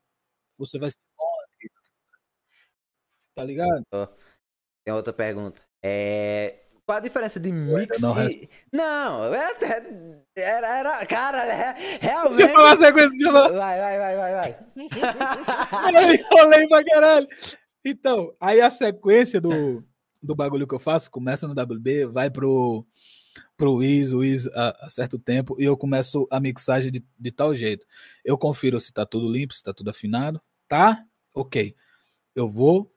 Você 0.58 0.80
vai 0.80 0.90
ser. 0.92 1.00
Tá 3.35 3.44
ligado? 3.44 3.84
Tem 4.84 4.94
outra 4.94 5.14
pergunta. 5.14 5.61
É. 5.84 6.65
Qual 6.86 7.00
a 7.00 7.02
diferença 7.02 7.40
de 7.40 7.52
mix 7.52 8.00
não 8.00 8.30
e. 8.30 8.48
Não, 8.72 9.34
é 9.34 9.56
era. 10.36 10.68
era 10.68 11.06
cara, 11.08 11.44
é, 11.44 11.74
Deixa 11.74 11.96
eu 11.96 12.00
realmente. 12.00 12.54
falar 12.54 12.74
a 12.74 12.78
sequência, 12.78 13.18
eu 13.26 13.32
falar. 13.32 13.52
Vai, 13.52 13.80
vai, 13.80 13.98
vai, 13.98 14.16
vai, 14.16 14.34
vai. 14.36 14.60
Eu 16.04 16.14
enrolei 16.14 16.68
pra 16.68 16.86
caralho. 16.86 17.28
Então, 17.84 18.36
aí 18.40 18.62
a 18.62 18.70
sequência 18.70 19.42
do, 19.42 19.84
do 20.22 20.36
bagulho 20.36 20.68
que 20.68 20.76
eu 20.76 20.80
faço 20.80 21.10
começa 21.10 21.48
no 21.48 21.60
WB, 21.60 22.06
vai 22.08 22.30
pro, 22.30 22.86
pro 23.58 23.76
Wiz, 23.76 24.12
o 24.12 24.20
Wiz 24.20 24.48
a, 24.48 24.86
a 24.86 24.90
certo 24.90 25.18
tempo, 25.18 25.56
e 25.60 25.64
eu 25.64 25.76
começo 25.76 26.28
a 26.32 26.40
mixagem 26.40 26.92
de, 26.92 27.04
de 27.20 27.32
tal 27.32 27.56
jeito. 27.56 27.88
Eu 28.24 28.38
confiro 28.38 28.80
se 28.80 28.94
tá 28.94 29.06
tudo 29.06 29.32
limpo, 29.32 29.56
se 29.56 29.64
tá 29.64 29.74
tudo 29.74 29.90
afinado. 29.90 30.40
Tá? 30.68 31.04
Ok. 31.34 31.76
Eu 32.36 32.50
vou 32.50 32.92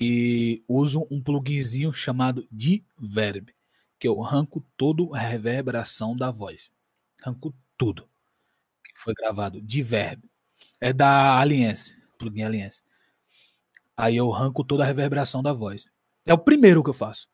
e 0.00 0.64
uso 0.66 1.06
um 1.10 1.22
pluginzinho 1.22 1.92
chamado 1.92 2.48
Diverb, 2.50 3.54
que 3.98 4.08
eu 4.08 4.22
arranco 4.24 4.64
todo 4.76 5.14
a 5.14 5.18
reverberação 5.18 6.16
da 6.16 6.30
voz. 6.30 6.72
Arranco 7.22 7.54
tudo 7.76 8.08
que 8.84 8.98
foi 9.00 9.14
gravado. 9.14 9.60
Diverb. 9.60 10.24
É 10.80 10.92
da 10.92 11.38
Aliense, 11.38 11.96
plugin 12.18 12.44
Aliense. 12.44 12.82
Aí 13.96 14.16
eu 14.16 14.32
arranco 14.32 14.64
toda 14.64 14.82
a 14.82 14.86
reverberação 14.86 15.42
da 15.42 15.52
voz. 15.52 15.86
É 16.26 16.32
o 16.32 16.38
primeiro 16.38 16.82
que 16.82 16.90
eu 16.90 16.94
faço. 16.94 17.28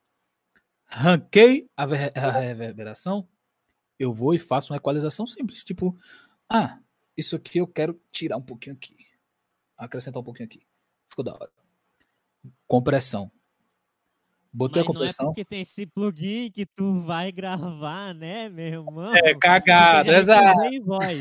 Ranquei 0.89 1.69
a, 1.77 1.85
a 1.85 2.31
reverberação, 2.41 3.29
eu 3.99 4.13
vou 4.13 4.35
e 4.35 4.39
faço 4.39 4.73
uma 4.73 4.77
equalização 4.77 5.27
simples. 5.27 5.65
Tipo, 5.65 5.97
ah, 6.49 6.81
isso 7.17 7.37
aqui 7.37 7.59
eu 7.59 7.67
quero 7.67 8.01
tirar 8.13 8.37
um 8.37 8.43
pouquinho 8.43 8.77
aqui. 8.77 8.97
Acrescentar 9.77 10.21
um 10.21 10.25
pouquinho 10.25 10.47
aqui. 10.47 10.67
Ficou 11.09 11.25
da 11.25 11.35
hora. 11.35 11.66
Compressão. 12.67 13.31
Botei 14.53 14.81
Mas 14.83 14.89
a 14.89 14.93
não 14.93 14.95
é 14.95 14.95
compressão. 15.01 15.27
porque 15.27 15.45
tem 15.45 15.61
esse 15.61 15.87
plugin 15.87 16.51
que 16.51 16.65
tu 16.65 17.03
vai 17.03 17.31
gravar, 17.31 18.15
né, 18.15 18.49
meu 18.49 18.65
irmão? 18.67 19.15
É 19.15 19.33
Eu 19.33 19.39
cagado, 19.39 20.11
já 20.11 20.19
exato. 20.19 20.47
recusei 20.61 20.81
voz. 20.81 21.21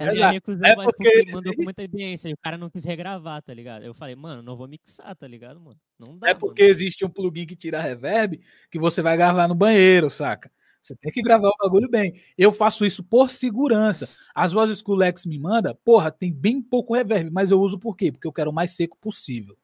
Eu 0.00 0.16
já 0.16 0.30
recusei 0.32 0.70
É 0.70 0.74
voz 0.74 0.86
porque 0.86 1.08
porque 1.08 1.32
mandou 1.32 1.54
com 1.54 1.62
muita 1.62 1.82
evidência 1.84 2.28
e 2.28 2.32
o 2.32 2.36
cara 2.36 2.58
não 2.58 2.68
quis 2.68 2.84
regravar, 2.84 3.40
tá 3.42 3.54
ligado? 3.54 3.84
Eu 3.84 3.94
falei, 3.94 4.16
mano, 4.16 4.42
não 4.42 4.56
vou 4.56 4.66
mixar, 4.66 5.14
tá 5.14 5.28
ligado, 5.28 5.60
mano? 5.60 5.78
Não 6.00 6.18
dá, 6.18 6.30
É 6.30 6.34
porque 6.34 6.62
existe 6.62 7.04
um 7.04 7.08
plugin 7.10 7.46
que 7.46 7.54
tira 7.54 7.80
reverb 7.80 8.40
que 8.70 8.78
você 8.78 9.00
vai 9.02 9.16
gravar 9.16 9.46
no 9.46 9.54
banheiro, 9.54 10.10
saca? 10.10 10.50
Você 10.82 10.96
tem 10.96 11.12
que 11.12 11.22
gravar 11.22 11.48
o 11.50 11.56
bagulho 11.62 11.88
bem. 11.88 12.20
Eu 12.36 12.50
faço 12.50 12.84
isso 12.84 13.04
por 13.04 13.30
segurança. 13.30 14.08
As 14.34 14.52
vozes 14.52 14.82
que 14.82 14.90
o 14.90 14.94
Lex 14.96 15.26
me 15.26 15.38
manda, 15.38 15.76
porra, 15.84 16.10
tem 16.10 16.32
bem 16.32 16.60
pouco 16.60 16.94
reverb, 16.94 17.30
mas 17.30 17.52
eu 17.52 17.60
uso 17.60 17.78
por 17.78 17.94
quê? 17.96 18.10
Porque 18.10 18.26
eu 18.26 18.32
quero 18.32 18.50
o 18.50 18.54
mais 18.54 18.74
seco 18.74 18.96
possível. 18.98 19.56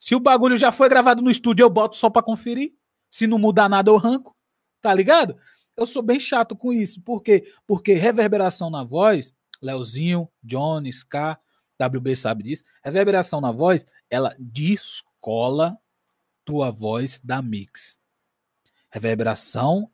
Se 0.00 0.14
o 0.14 0.20
bagulho 0.20 0.56
já 0.56 0.72
foi 0.72 0.88
gravado 0.88 1.20
no 1.20 1.30
estúdio, 1.30 1.62
eu 1.62 1.70
boto 1.70 1.94
só 1.94 2.08
pra 2.08 2.22
conferir. 2.22 2.72
Se 3.10 3.26
não 3.26 3.38
mudar 3.38 3.68
nada, 3.68 3.90
eu 3.90 3.96
arranco. 3.96 4.34
Tá 4.80 4.94
ligado? 4.94 5.36
Eu 5.76 5.84
sou 5.84 6.02
bem 6.02 6.18
chato 6.18 6.56
com 6.56 6.72
isso. 6.72 7.02
Por 7.02 7.22
quê? 7.22 7.44
Porque 7.66 7.92
reverberação 7.92 8.70
na 8.70 8.82
voz, 8.82 9.32
Leozinho, 9.60 10.26
Johnny, 10.42 10.88
Ska, 10.88 11.38
WB 11.78 12.16
sabe 12.16 12.42
disso. 12.42 12.64
Reverberação 12.82 13.42
na 13.42 13.52
voz, 13.52 13.84
ela 14.08 14.34
descola 14.38 15.78
tua 16.46 16.70
voz 16.70 17.20
da 17.22 17.42
mix. 17.42 18.00
Reverberação, 18.90 19.90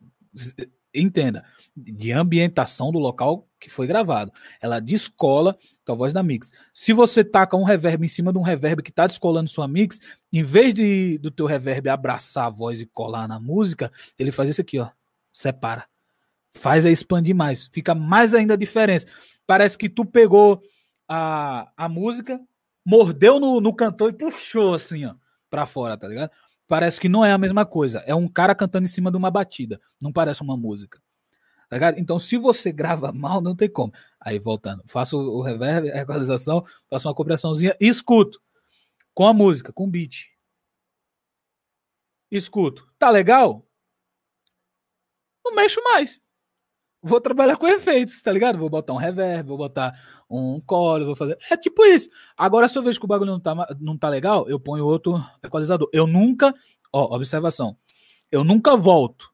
entenda, 0.94 1.44
de 1.76 2.12
ambientação 2.12 2.92
do 2.92 2.98
local 2.98 3.48
que 3.66 3.72
foi 3.72 3.86
gravado. 3.86 4.32
Ela 4.60 4.78
descola 4.78 5.58
tua 5.84 5.96
voz 5.96 6.12
da 6.12 6.22
mix. 6.22 6.52
Se 6.72 6.92
você 6.92 7.24
taca 7.24 7.56
um 7.56 7.64
reverb 7.64 8.04
em 8.04 8.08
cima 8.08 8.32
de 8.32 8.38
um 8.38 8.42
reverb 8.42 8.80
que 8.80 8.92
tá 8.92 9.08
descolando 9.08 9.50
sua 9.50 9.66
mix, 9.66 10.00
em 10.32 10.42
vez 10.42 10.72
de 10.72 11.18
do 11.18 11.32
teu 11.32 11.46
reverb 11.46 11.88
abraçar 11.88 12.46
a 12.46 12.50
voz 12.50 12.80
e 12.80 12.86
colar 12.86 13.26
na 13.26 13.40
música, 13.40 13.90
ele 14.16 14.30
faz 14.30 14.50
isso 14.50 14.60
aqui, 14.60 14.78
ó. 14.78 14.88
Separa. 15.32 15.84
Faz 16.52 16.86
a 16.86 16.90
expandir 16.90 17.34
mais. 17.34 17.68
Fica 17.72 17.92
mais 17.92 18.34
ainda 18.34 18.54
a 18.54 18.56
diferença. 18.56 19.06
Parece 19.46 19.76
que 19.76 19.88
tu 19.88 20.04
pegou 20.04 20.62
a, 21.08 21.68
a 21.76 21.88
música, 21.88 22.40
mordeu 22.84 23.40
no, 23.40 23.60
no 23.60 23.74
cantor 23.74 24.10
e 24.10 24.16
puxou 24.16 24.74
assim, 24.74 25.04
ó, 25.06 25.14
pra 25.50 25.66
fora, 25.66 25.96
tá 25.96 26.06
ligado? 26.06 26.30
Parece 26.68 27.00
que 27.00 27.08
não 27.08 27.24
é 27.24 27.32
a 27.32 27.38
mesma 27.38 27.66
coisa. 27.66 27.98
É 28.06 28.14
um 28.14 28.28
cara 28.28 28.54
cantando 28.54 28.84
em 28.84 28.88
cima 28.88 29.10
de 29.10 29.16
uma 29.16 29.30
batida. 29.30 29.80
Não 30.00 30.12
parece 30.12 30.42
uma 30.42 30.56
música. 30.56 31.00
Tá 31.68 31.76
ligado? 31.76 31.98
Então, 31.98 32.18
se 32.18 32.36
você 32.36 32.70
grava 32.70 33.12
mal, 33.12 33.40
não 33.40 33.56
tem 33.56 33.68
como. 33.68 33.92
Aí, 34.20 34.38
voltando, 34.38 34.82
faço 34.86 35.18
o 35.18 35.42
reverb, 35.42 35.90
a 35.90 36.02
equalização, 36.02 36.64
faço 36.88 37.08
uma 37.08 37.14
compressãozinha 37.14 37.76
e 37.80 37.88
escuto. 37.88 38.40
Com 39.14 39.26
a 39.26 39.34
música, 39.34 39.72
com 39.72 39.84
o 39.84 39.88
beat. 39.88 40.26
Escuto. 42.30 42.86
Tá 42.98 43.10
legal? 43.10 43.66
Não 45.44 45.54
mexo 45.54 45.82
mais. 45.82 46.20
Vou 47.02 47.20
trabalhar 47.20 47.56
com 47.56 47.68
efeitos, 47.68 48.20
tá 48.20 48.32
ligado? 48.32 48.58
Vou 48.58 48.68
botar 48.68 48.92
um 48.92 48.96
reverb, 48.96 49.48
vou 49.48 49.58
botar 49.58 49.94
um 50.28 50.60
core, 50.60 51.04
vou 51.04 51.14
fazer. 51.14 51.38
É 51.50 51.56
tipo 51.56 51.84
isso. 51.84 52.08
Agora, 52.36 52.68
se 52.68 52.76
eu 52.78 52.82
vejo 52.82 52.98
que 52.98 53.04
o 53.04 53.08
bagulho 53.08 53.30
não 53.30 53.40
tá, 53.40 53.54
não 53.80 53.96
tá 53.96 54.08
legal, 54.08 54.48
eu 54.48 54.58
ponho 54.58 54.84
outro 54.84 55.24
equalizador. 55.42 55.88
Eu 55.92 56.06
nunca. 56.06 56.52
Ó, 56.92 57.14
observação. 57.14 57.76
Eu 58.30 58.42
nunca 58.42 58.76
volto 58.76 59.32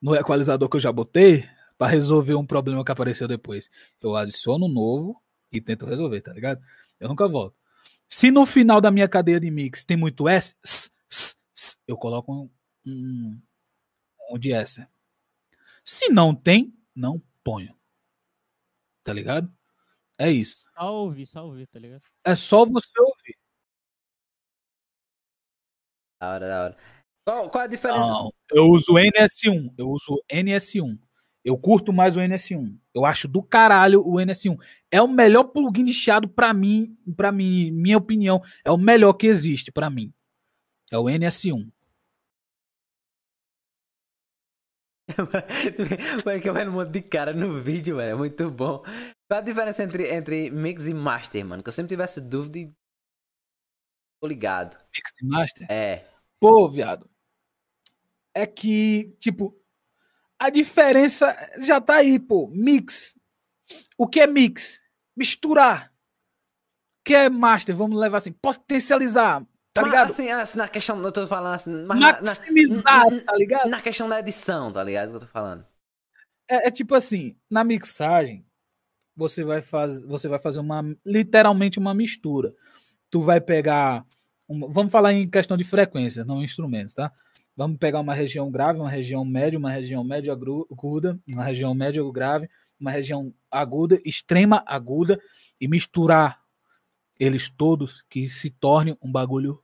no 0.00 0.14
equalizador 0.14 0.68
que 0.68 0.76
eu 0.76 0.80
já 0.80 0.92
botei, 0.92 1.48
pra 1.78 1.86
resolver 1.86 2.34
um 2.34 2.44
problema 2.44 2.84
que 2.84 2.90
apareceu 2.90 3.28
depois. 3.28 3.70
Eu 4.02 4.16
adiciono 4.16 4.66
um 4.66 4.72
novo 4.72 5.22
e 5.50 5.60
tento 5.60 5.86
resolver, 5.86 6.20
tá 6.20 6.32
ligado? 6.32 6.60
Eu 6.98 7.08
nunca 7.08 7.28
volto. 7.28 7.56
Se 8.08 8.30
no 8.30 8.44
final 8.44 8.80
da 8.80 8.90
minha 8.90 9.08
cadeia 9.08 9.38
de 9.38 9.50
mix 9.50 9.84
tem 9.84 9.96
muito 9.96 10.28
S, 10.28 10.54
s, 10.64 10.90
s, 11.10 11.36
s, 11.56 11.76
eu 11.86 11.96
coloco 11.96 12.32
um, 12.32 12.50
um, 12.84 13.40
um 14.32 14.38
de 14.38 14.52
S. 14.52 14.84
Se 15.84 16.08
não 16.08 16.34
tem, 16.34 16.74
não 16.94 17.22
ponho. 17.44 17.76
Tá 19.02 19.12
ligado? 19.12 19.50
É 20.18 20.30
isso. 20.30 20.68
Só 20.76 20.94
ouvir, 20.94 21.26
só 21.26 21.46
ouvir, 21.46 21.66
tá 21.68 21.78
ligado? 21.78 22.02
É 22.24 22.34
só 22.34 22.64
você 22.64 23.00
ouvir. 23.00 23.36
Da 26.20 26.32
hora, 26.34 26.48
da 26.48 26.64
hora. 26.64 26.76
Qual, 27.28 27.50
qual 27.50 27.64
a 27.64 27.66
diferença? 27.66 28.00
Não, 28.00 28.32
eu 28.50 28.64
uso 28.68 28.94
NS1. 28.94 29.74
Eu 29.76 29.90
uso 29.90 30.18
NS1. 30.32 30.98
Eu 31.44 31.58
curto 31.58 31.92
mais 31.92 32.16
o 32.16 32.20
NS1. 32.20 32.74
Eu 32.94 33.04
acho 33.04 33.28
do 33.28 33.42
caralho 33.42 34.00
o 34.00 34.14
NS1. 34.14 34.58
É 34.90 35.02
o 35.02 35.06
melhor 35.06 35.44
plugin 35.44 35.84
de 35.84 35.92
chiado 35.92 36.26
pra 36.26 36.54
mim, 36.54 36.96
para 37.18 37.30
mim, 37.30 37.70
minha 37.70 37.98
opinião, 37.98 38.40
é 38.64 38.70
o 38.70 38.78
melhor 38.78 39.12
que 39.12 39.26
existe 39.26 39.70
pra 39.70 39.90
mim. 39.90 40.10
É 40.90 40.96
o 40.96 41.04
NS1. 41.04 41.70
Vai 46.24 46.40
que 46.40 46.50
vai 46.50 46.66
um 46.66 46.72
monte 46.72 46.92
de 46.92 47.02
cara 47.02 47.34
no 47.34 47.60
vídeo, 47.62 47.96
velho. 47.96 48.12
É 48.12 48.14
muito 48.14 48.50
bom. 48.50 48.82
Qual 49.28 49.38
a 49.38 49.42
diferença 49.42 49.82
entre, 49.82 50.10
entre 50.14 50.50
mix 50.50 50.86
e 50.86 50.94
master, 50.94 51.44
mano? 51.44 51.62
Que 51.62 51.68
eu 51.68 51.74
sempre 51.74 51.90
tivesse 51.90 52.22
dúvida 52.22 52.58
e. 52.58 52.72
Tô 54.18 54.26
ligado. 54.26 54.78
Mix 54.96 55.14
e 55.20 55.26
Master. 55.26 55.70
É. 55.70 56.06
Pô, 56.40 56.70
viado. 56.70 57.08
É 58.38 58.46
que, 58.46 59.16
tipo, 59.18 59.60
a 60.38 60.48
diferença 60.48 61.34
já 61.60 61.80
tá 61.80 61.96
aí, 61.96 62.20
pô. 62.20 62.48
Mix. 62.54 63.16
O 63.96 64.06
que 64.06 64.20
é 64.20 64.28
mix? 64.28 64.80
Misturar. 65.16 65.92
O 67.00 67.04
que 67.04 67.16
é 67.16 67.28
master? 67.28 67.74
Vamos 67.74 67.98
levar 67.98 68.18
assim, 68.18 68.30
potencializar. 68.30 69.44
Tá 69.72 69.82
Mas, 69.82 69.90
ligado? 69.90 70.10
Assim, 70.10 70.30
assim, 70.30 70.58
na 70.58 70.68
questão, 70.68 71.02
eu 71.02 71.10
tô 71.10 71.26
falando 71.26 71.54
assim. 71.54 71.72
Mas 71.84 71.98
na, 71.98 72.12
na, 72.12 72.22
Maximizar, 72.22 73.24
tá 73.24 73.34
ligado? 73.34 73.68
na 73.68 73.82
questão 73.82 74.08
da 74.08 74.20
edição, 74.20 74.70
tá 74.70 74.84
ligado? 74.84 75.10
Que 75.10 75.16
eu 75.16 75.20
tô 75.20 75.26
falando. 75.26 75.66
É, 76.48 76.68
é 76.68 76.70
tipo 76.70 76.94
assim, 76.94 77.36
na 77.50 77.64
mixagem, 77.64 78.46
você 79.16 79.42
vai, 79.42 79.60
faz, 79.60 80.00
você 80.02 80.28
vai 80.28 80.38
fazer 80.38 80.60
uma 80.60 80.84
literalmente 81.04 81.76
uma 81.76 81.92
mistura. 81.92 82.54
Tu 83.10 83.20
vai 83.20 83.40
pegar. 83.40 84.06
vamos 84.48 84.92
falar 84.92 85.12
em 85.12 85.28
questão 85.28 85.56
de 85.56 85.64
frequências, 85.64 86.24
não 86.24 86.40
instrumentos, 86.40 86.94
tá? 86.94 87.12
Vamos 87.58 87.76
pegar 87.76 87.98
uma 87.98 88.14
região 88.14 88.52
grave, 88.52 88.78
uma 88.78 88.88
região 88.88 89.24
média, 89.24 89.58
uma 89.58 89.68
região 89.68 90.04
média 90.04 90.32
aguda, 90.32 91.18
uma 91.26 91.42
região 91.42 91.74
média 91.74 92.00
grave, 92.12 92.48
uma 92.78 92.92
região 92.92 93.34
aguda, 93.50 94.00
extrema 94.04 94.62
aguda, 94.64 95.20
e 95.60 95.66
misturar 95.66 96.40
eles 97.18 97.48
todos 97.48 98.04
que 98.08 98.28
se 98.28 98.48
torne 98.48 98.96
um 99.02 99.10
bagulho 99.10 99.60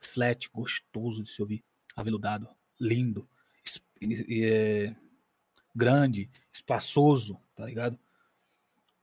flat, 0.00 0.50
gostoso 0.52 1.22
de 1.22 1.28
se 1.28 1.40
ouvir, 1.40 1.62
aveludado, 1.94 2.48
lindo, 2.80 3.28
é, 4.28 4.92
grande, 5.72 6.28
espaçoso, 6.52 7.38
tá 7.54 7.64
ligado? 7.64 7.96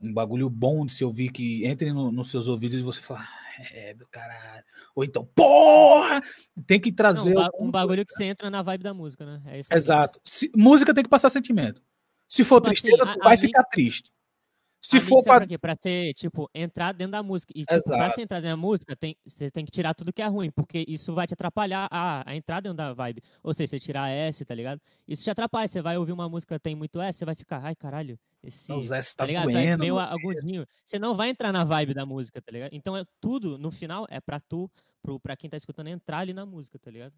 Um 0.01 0.13
bagulho 0.13 0.49
bom 0.49 0.85
de 0.85 0.93
se 0.93 1.03
ouvir 1.03 1.29
que 1.29 1.65
entre 1.65 1.91
no- 1.91 2.11
nos 2.11 2.31
seus 2.31 2.47
ouvidos 2.47 2.79
e 2.79 2.83
você 2.83 3.01
fala, 3.01 3.19
"Ah, 3.21 3.63
é 3.73 3.93
do 3.93 4.07
caralho. 4.07 4.63
Ou 4.95 5.03
então, 5.03 5.25
porra! 5.35 6.21
Tem 6.65 6.79
que 6.79 6.89
Não, 6.89 6.95
trazer. 6.95 7.31
um, 7.31 7.33
ba- 7.33 7.45
algum- 7.53 7.65
um 7.67 7.71
bagulho 7.71 8.05
que 8.05 8.13
você 8.15 8.23
entra 8.23 8.49
na 8.49 8.61
vibe 8.61 8.83
da 8.83 8.93
música, 8.93 9.25
né? 9.25 9.41
É 9.45 9.75
Exato. 9.75 10.19
Se- 10.23 10.49
música 10.55 10.93
tem 10.93 11.03
que 11.03 11.09
passar 11.09 11.29
sentimento. 11.29 11.81
Se 12.29 12.43
for 12.45 12.61
Tipo 12.61 12.71
assim, 12.71 12.81
tristeza, 12.83 13.03
a- 13.03 13.13
tu 13.13 13.21
a 13.21 13.23
vai 13.25 13.31
mix- 13.35 13.41
ficar 13.41 13.63
triste. 13.65 14.09
Se 14.89 15.01
for 15.01 15.15
mix 15.17 15.25
pra... 15.25 15.37
pra 15.37 15.47
quê? 15.47 15.57
Pra 15.57 15.75
ser, 15.75 16.13
tipo, 16.13 16.49
entrar 16.53 16.91
dentro 16.93 17.11
da 17.11 17.23
música. 17.23 17.53
E, 17.55 17.59
tipo, 17.59 17.67
pra 17.67 17.77
Exato. 17.77 18.15
você 18.15 18.21
entrar 18.21 18.39
dentro 18.39 18.57
da 18.57 18.61
música, 18.61 18.95
tem, 18.95 19.15
você 19.25 19.51
tem 19.51 19.65
que 19.65 19.71
tirar 19.71 19.93
tudo 19.93 20.11
que 20.11 20.21
é 20.21 20.27
ruim, 20.27 20.49
porque 20.49 20.83
isso 20.87 21.13
vai 21.13 21.27
te 21.27 21.33
atrapalhar 21.33 21.87
a, 21.91 22.23
a 22.29 22.35
entrar 22.35 22.59
dentro 22.59 22.77
da 22.77 22.93
vibe. 22.93 23.21
Ou 23.43 23.53
seja, 23.53 23.69
você 23.69 23.79
tirar 23.79 24.09
S, 24.09 24.43
tá 24.43 24.55
ligado? 24.55 24.81
Isso 25.07 25.23
te 25.23 25.29
atrapalha. 25.29 25.67
Você 25.67 25.81
vai 25.81 25.97
ouvir 25.97 26.11
uma 26.11 26.27
música 26.27 26.59
tem 26.59 26.75
muito 26.75 26.99
S, 27.01 27.19
você 27.19 27.25
vai 27.25 27.35
ficar, 27.35 27.63
ai, 27.63 27.75
caralho, 27.75 28.17
esse. 28.43 28.71
Os 28.73 28.91
S 28.91 29.15
Tá 29.15 29.23
tá 29.23 29.27
ligado? 29.27 29.51
Doendo. 29.51 29.79
meio 29.79 29.95
meu 29.95 29.99
agudinho. 29.99 30.65
Você 30.85 30.97
não 30.97 31.15
vai 31.15 31.29
entrar 31.29 31.51
na 31.51 31.63
vibe 31.63 31.93
da 31.93 32.05
música, 32.05 32.41
tá 32.41 32.51
ligado? 32.51 32.73
Então, 32.73 32.97
é 32.97 33.03
tudo, 33.21 33.57
no 33.57 33.71
final, 33.71 34.07
é 34.09 34.19
pra 34.19 34.39
tu, 34.39 34.69
pro, 35.01 35.19
pra 35.19 35.35
quem 35.35 35.49
tá 35.49 35.57
escutando, 35.57 35.87
entrar 35.87 36.19
ali 36.19 36.33
na 36.33 36.45
música, 36.45 36.79
tá 36.79 36.89
ligado? 36.89 37.13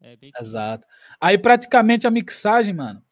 É 0.00 0.16
bem. 0.16 0.32
Exato. 0.38 0.86
Aí 1.20 1.38
praticamente 1.38 2.06
a 2.06 2.10
mixagem, 2.10 2.74
mano. 2.74 3.02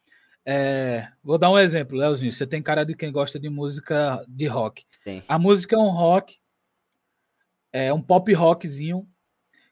É, 0.46 1.12
Vou 1.22 1.38
dar 1.38 1.50
um 1.50 1.58
exemplo, 1.58 1.96
Leozinho. 1.96 2.32
Você 2.32 2.46
tem 2.46 2.62
cara 2.62 2.84
de 2.84 2.94
quem 2.94 3.12
gosta 3.12 3.38
de 3.38 3.48
música 3.48 4.24
de 4.28 4.46
rock. 4.46 4.84
Tem. 5.04 5.22
A 5.28 5.38
música 5.38 5.76
é 5.76 5.78
um 5.78 5.90
rock, 5.90 6.40
é 7.72 7.92
um 7.92 8.02
pop 8.02 8.32
rockzinho 8.32 9.08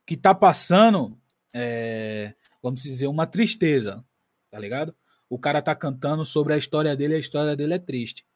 que 0.07 0.17
tá 0.17 0.35
passando, 0.35 1.19
é, 1.55 2.35
vamos 2.63 2.83
dizer, 2.83 3.07
uma 3.07 3.27
tristeza, 3.27 4.05
tá 4.51 4.59
ligado? 4.59 4.95
O 5.29 5.39
cara 5.39 5.61
tá 5.61 5.75
cantando 5.75 6.25
sobre 6.25 6.55
a 6.55 6.57
história 6.57 6.97
dele, 6.97 7.15
a 7.15 7.19
história 7.19 7.55
dele 7.55 7.75
é 7.75 7.79
triste. 7.79 8.27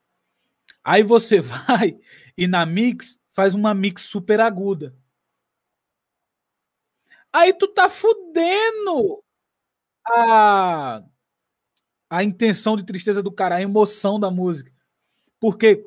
Aí 0.84 1.02
você 1.02 1.40
vai 1.40 1.98
e 2.36 2.46
na 2.46 2.66
mix 2.66 3.18
faz 3.30 3.54
uma 3.54 3.72
mix 3.74 4.02
super 4.02 4.40
aguda. 4.40 4.94
Aí 7.32 7.52
tu 7.54 7.66
tá 7.68 7.88
fudendo 7.88 9.24
a, 10.06 11.02
a 12.12 12.22
intenção 12.22 12.76
de 12.76 12.84
tristeza 12.84 13.22
do 13.22 13.32
cara, 13.32 13.56
a 13.56 13.62
emoção 13.62 14.20
da 14.20 14.30
música. 14.30 14.70
Porque, 15.40 15.82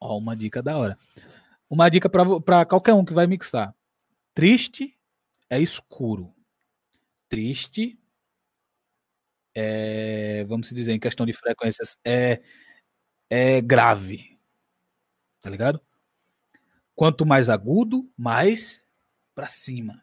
ó, 0.00 0.16
uma 0.16 0.36
dica 0.36 0.62
da 0.62 0.78
hora. 0.78 0.96
Uma 1.68 1.88
dica 1.88 2.08
pra 2.08 2.64
qualquer 2.64 2.94
um 2.94 3.04
que 3.04 3.12
vai 3.12 3.26
mixar. 3.26 3.74
Triste 4.32 4.96
é 5.50 5.60
escuro. 5.60 6.32
Triste 7.28 7.98
é, 9.56 10.44
vamos 10.44 10.70
dizer, 10.70 10.92
em 10.92 11.00
questão 11.00 11.26
de 11.26 11.32
frequências, 11.32 11.98
é, 12.04 12.40
é 13.28 13.60
grave. 13.60 14.38
Tá 15.40 15.50
ligado? 15.50 15.80
Quanto 16.94 17.26
mais 17.26 17.50
agudo, 17.50 18.08
mais 18.16 18.84
pra 19.34 19.48
cima. 19.48 20.00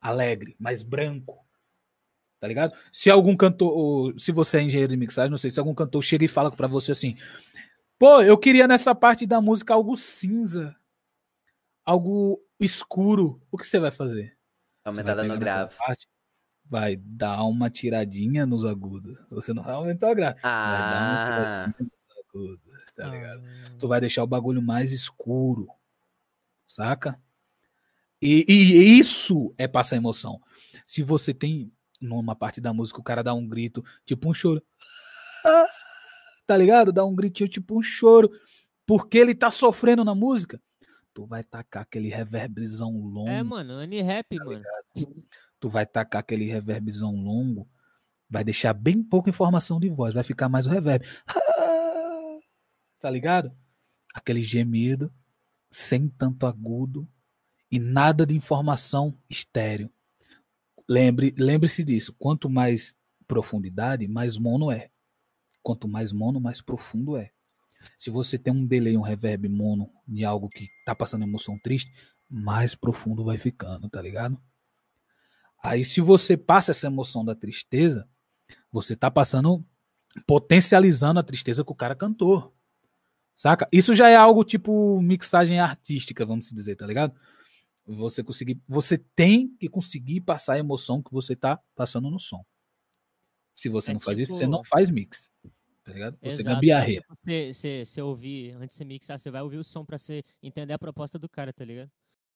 Alegre, 0.00 0.56
mais 0.58 0.82
branco. 0.82 1.41
Tá 2.42 2.48
ligado? 2.48 2.76
Se 2.90 3.08
algum 3.08 3.36
cantor, 3.36 4.18
se 4.18 4.32
você 4.32 4.58
é 4.58 4.62
engenheiro 4.62 4.90
de 4.90 4.96
mixagem, 4.96 5.30
não 5.30 5.38
sei, 5.38 5.48
se 5.48 5.60
algum 5.60 5.72
cantor 5.72 6.02
chega 6.02 6.24
e 6.24 6.28
fala 6.28 6.50
pra 6.50 6.66
você 6.66 6.90
assim: 6.90 7.16
pô, 7.96 8.20
eu 8.20 8.36
queria 8.36 8.66
nessa 8.66 8.96
parte 8.96 9.24
da 9.24 9.40
música 9.40 9.74
algo 9.74 9.96
cinza, 9.96 10.74
algo 11.84 12.44
escuro. 12.58 13.40
O 13.48 13.56
que 13.56 13.64
você 13.64 13.78
vai 13.78 13.92
fazer? 13.92 14.36
Aumentada 14.84 15.22
no 15.22 15.38
grave. 15.38 15.72
parte, 15.76 16.08
vai 16.68 16.96
dar 16.96 17.44
uma 17.44 17.70
tiradinha 17.70 18.44
nos 18.44 18.64
agudos. 18.64 19.22
Você 19.30 19.54
não 19.54 19.62
vai 19.62 19.74
aumentar 19.74 20.10
o 20.10 20.14
grave. 20.16 20.40
Vai 20.42 20.50
dar 20.50 21.00
uma 21.00 21.14
Ah, 21.14 21.72
tiradinha 21.74 21.90
nos 21.92 22.10
agudos, 22.26 22.92
tá 22.96 23.06
ligado? 23.06 23.42
Ah, 23.46 23.70
tu 23.78 23.86
vai 23.86 24.00
deixar 24.00 24.24
o 24.24 24.26
bagulho 24.26 24.60
mais 24.60 24.90
escuro. 24.90 25.68
Saca? 26.66 27.22
E, 28.20 28.44
e 28.48 28.98
isso 28.98 29.54
é 29.56 29.68
passar 29.68 29.94
emoção. 29.94 30.40
Se 30.84 31.04
você 31.04 31.32
tem 31.32 31.70
numa 32.02 32.34
parte 32.36 32.60
da 32.60 32.72
música 32.72 33.00
o 33.00 33.04
cara 33.04 33.22
dá 33.22 33.32
um 33.32 33.46
grito, 33.46 33.82
tipo 34.04 34.28
um 34.28 34.34
choro. 34.34 34.62
Ah, 35.44 35.66
Tá 36.46 36.56
ligado? 36.56 36.92
Dá 36.92 37.04
um 37.04 37.14
gritinho 37.14 37.48
tipo 37.48 37.78
um 37.78 37.82
choro, 37.82 38.30
porque 38.84 39.16
ele 39.16 39.34
tá 39.34 39.50
sofrendo 39.50 40.04
na 40.04 40.14
música. 40.14 40.60
Tu 41.14 41.24
vai 41.24 41.44
tacar 41.44 41.82
aquele 41.84 42.08
reverbzão 42.08 42.90
longo. 42.98 43.28
É, 43.28 43.42
mano, 43.42 43.78
Unirap, 43.78 44.26
mano. 44.38 44.62
tu 45.60 45.68
vai 45.68 45.86
tacar 45.86 46.20
aquele 46.20 46.46
reverbzão 46.46 47.14
longo, 47.14 47.68
vai 48.28 48.42
deixar 48.42 48.72
bem 48.74 49.02
pouca 49.02 49.30
informação 49.30 49.78
de 49.78 49.88
voz, 49.88 50.12
vai 50.14 50.24
ficar 50.24 50.48
mais 50.48 50.66
o 50.66 50.70
reverb. 50.70 51.06
Ah, 51.28 52.38
Tá 53.00 53.10
ligado? 53.10 53.52
Aquele 54.14 54.42
gemido, 54.42 55.12
sem 55.70 56.08
tanto 56.08 56.46
agudo 56.46 57.08
e 57.70 57.78
nada 57.78 58.24
de 58.26 58.34
informação 58.34 59.16
estéreo. 59.28 59.90
Lembre, 60.92 61.34
lembre-se 61.38 61.82
disso, 61.82 62.14
quanto 62.18 62.50
mais 62.50 62.94
profundidade, 63.26 64.06
mais 64.06 64.36
mono 64.36 64.70
é. 64.70 64.90
Quanto 65.62 65.88
mais 65.88 66.12
mono, 66.12 66.38
mais 66.38 66.60
profundo 66.60 67.16
é. 67.16 67.30
Se 67.96 68.10
você 68.10 68.38
tem 68.38 68.52
um 68.52 68.66
delay, 68.66 68.94
um 68.94 69.00
reverb 69.00 69.48
mono 69.48 69.90
de 70.06 70.22
algo 70.22 70.50
que 70.50 70.68
tá 70.84 70.94
passando 70.94 71.24
emoção 71.24 71.58
triste, 71.58 71.90
mais 72.28 72.74
profundo 72.74 73.24
vai 73.24 73.38
ficando, 73.38 73.88
tá 73.88 74.02
ligado? 74.02 74.38
Aí, 75.64 75.82
se 75.82 76.02
você 76.02 76.36
passa 76.36 76.72
essa 76.72 76.88
emoção 76.88 77.24
da 77.24 77.34
tristeza, 77.34 78.06
você 78.70 78.94
tá 78.94 79.10
passando, 79.10 79.64
potencializando 80.26 81.18
a 81.20 81.22
tristeza 81.22 81.64
que 81.64 81.72
o 81.72 81.76
cara 81.76 81.96
cantou. 81.96 82.54
Saca? 83.34 83.66
Isso 83.72 83.94
já 83.94 84.10
é 84.10 84.16
algo 84.16 84.44
tipo 84.44 85.00
mixagem 85.00 85.58
artística, 85.58 86.26
vamos 86.26 86.50
dizer, 86.50 86.76
tá 86.76 86.86
ligado? 86.86 87.14
Você 87.84 88.22
conseguir, 88.22 88.60
você 88.66 88.96
tem 88.96 89.48
que 89.56 89.68
conseguir 89.68 90.20
passar 90.20 90.54
a 90.54 90.58
emoção 90.58 91.02
que 91.02 91.12
você 91.12 91.34
tá 91.34 91.60
passando 91.74 92.08
no 92.10 92.18
som. 92.18 92.44
Se 93.52 93.68
você 93.68 93.90
É 93.90 93.94
não 93.94 94.00
faz 94.00 94.18
isso, 94.18 94.32
tipo- 94.32 94.38
você 94.38 94.46
não 94.46 94.64
faz 94.64 94.90
mix. 94.90 95.30
Tá 95.84 95.92
ligado? 95.92 96.16
Você 96.22 96.42
gambiarreia. 96.44 97.00
Tipo, 97.00 97.16
você, 97.24 97.52
você, 97.52 97.84
você 97.84 98.02
ouvir, 98.02 98.52
antes 98.52 98.68
de 98.68 98.78
você 98.78 98.84
mixar, 98.84 99.18
você 99.18 99.30
vai 99.30 99.42
ouvir 99.42 99.58
o 99.58 99.64
som 99.64 99.84
pra 99.84 99.98
você 99.98 100.22
entender 100.42 100.72
a 100.72 100.78
proposta 100.78 101.18
do 101.18 101.28
cara, 101.28 101.52
tá 101.52 101.64
ligado? 101.64 101.90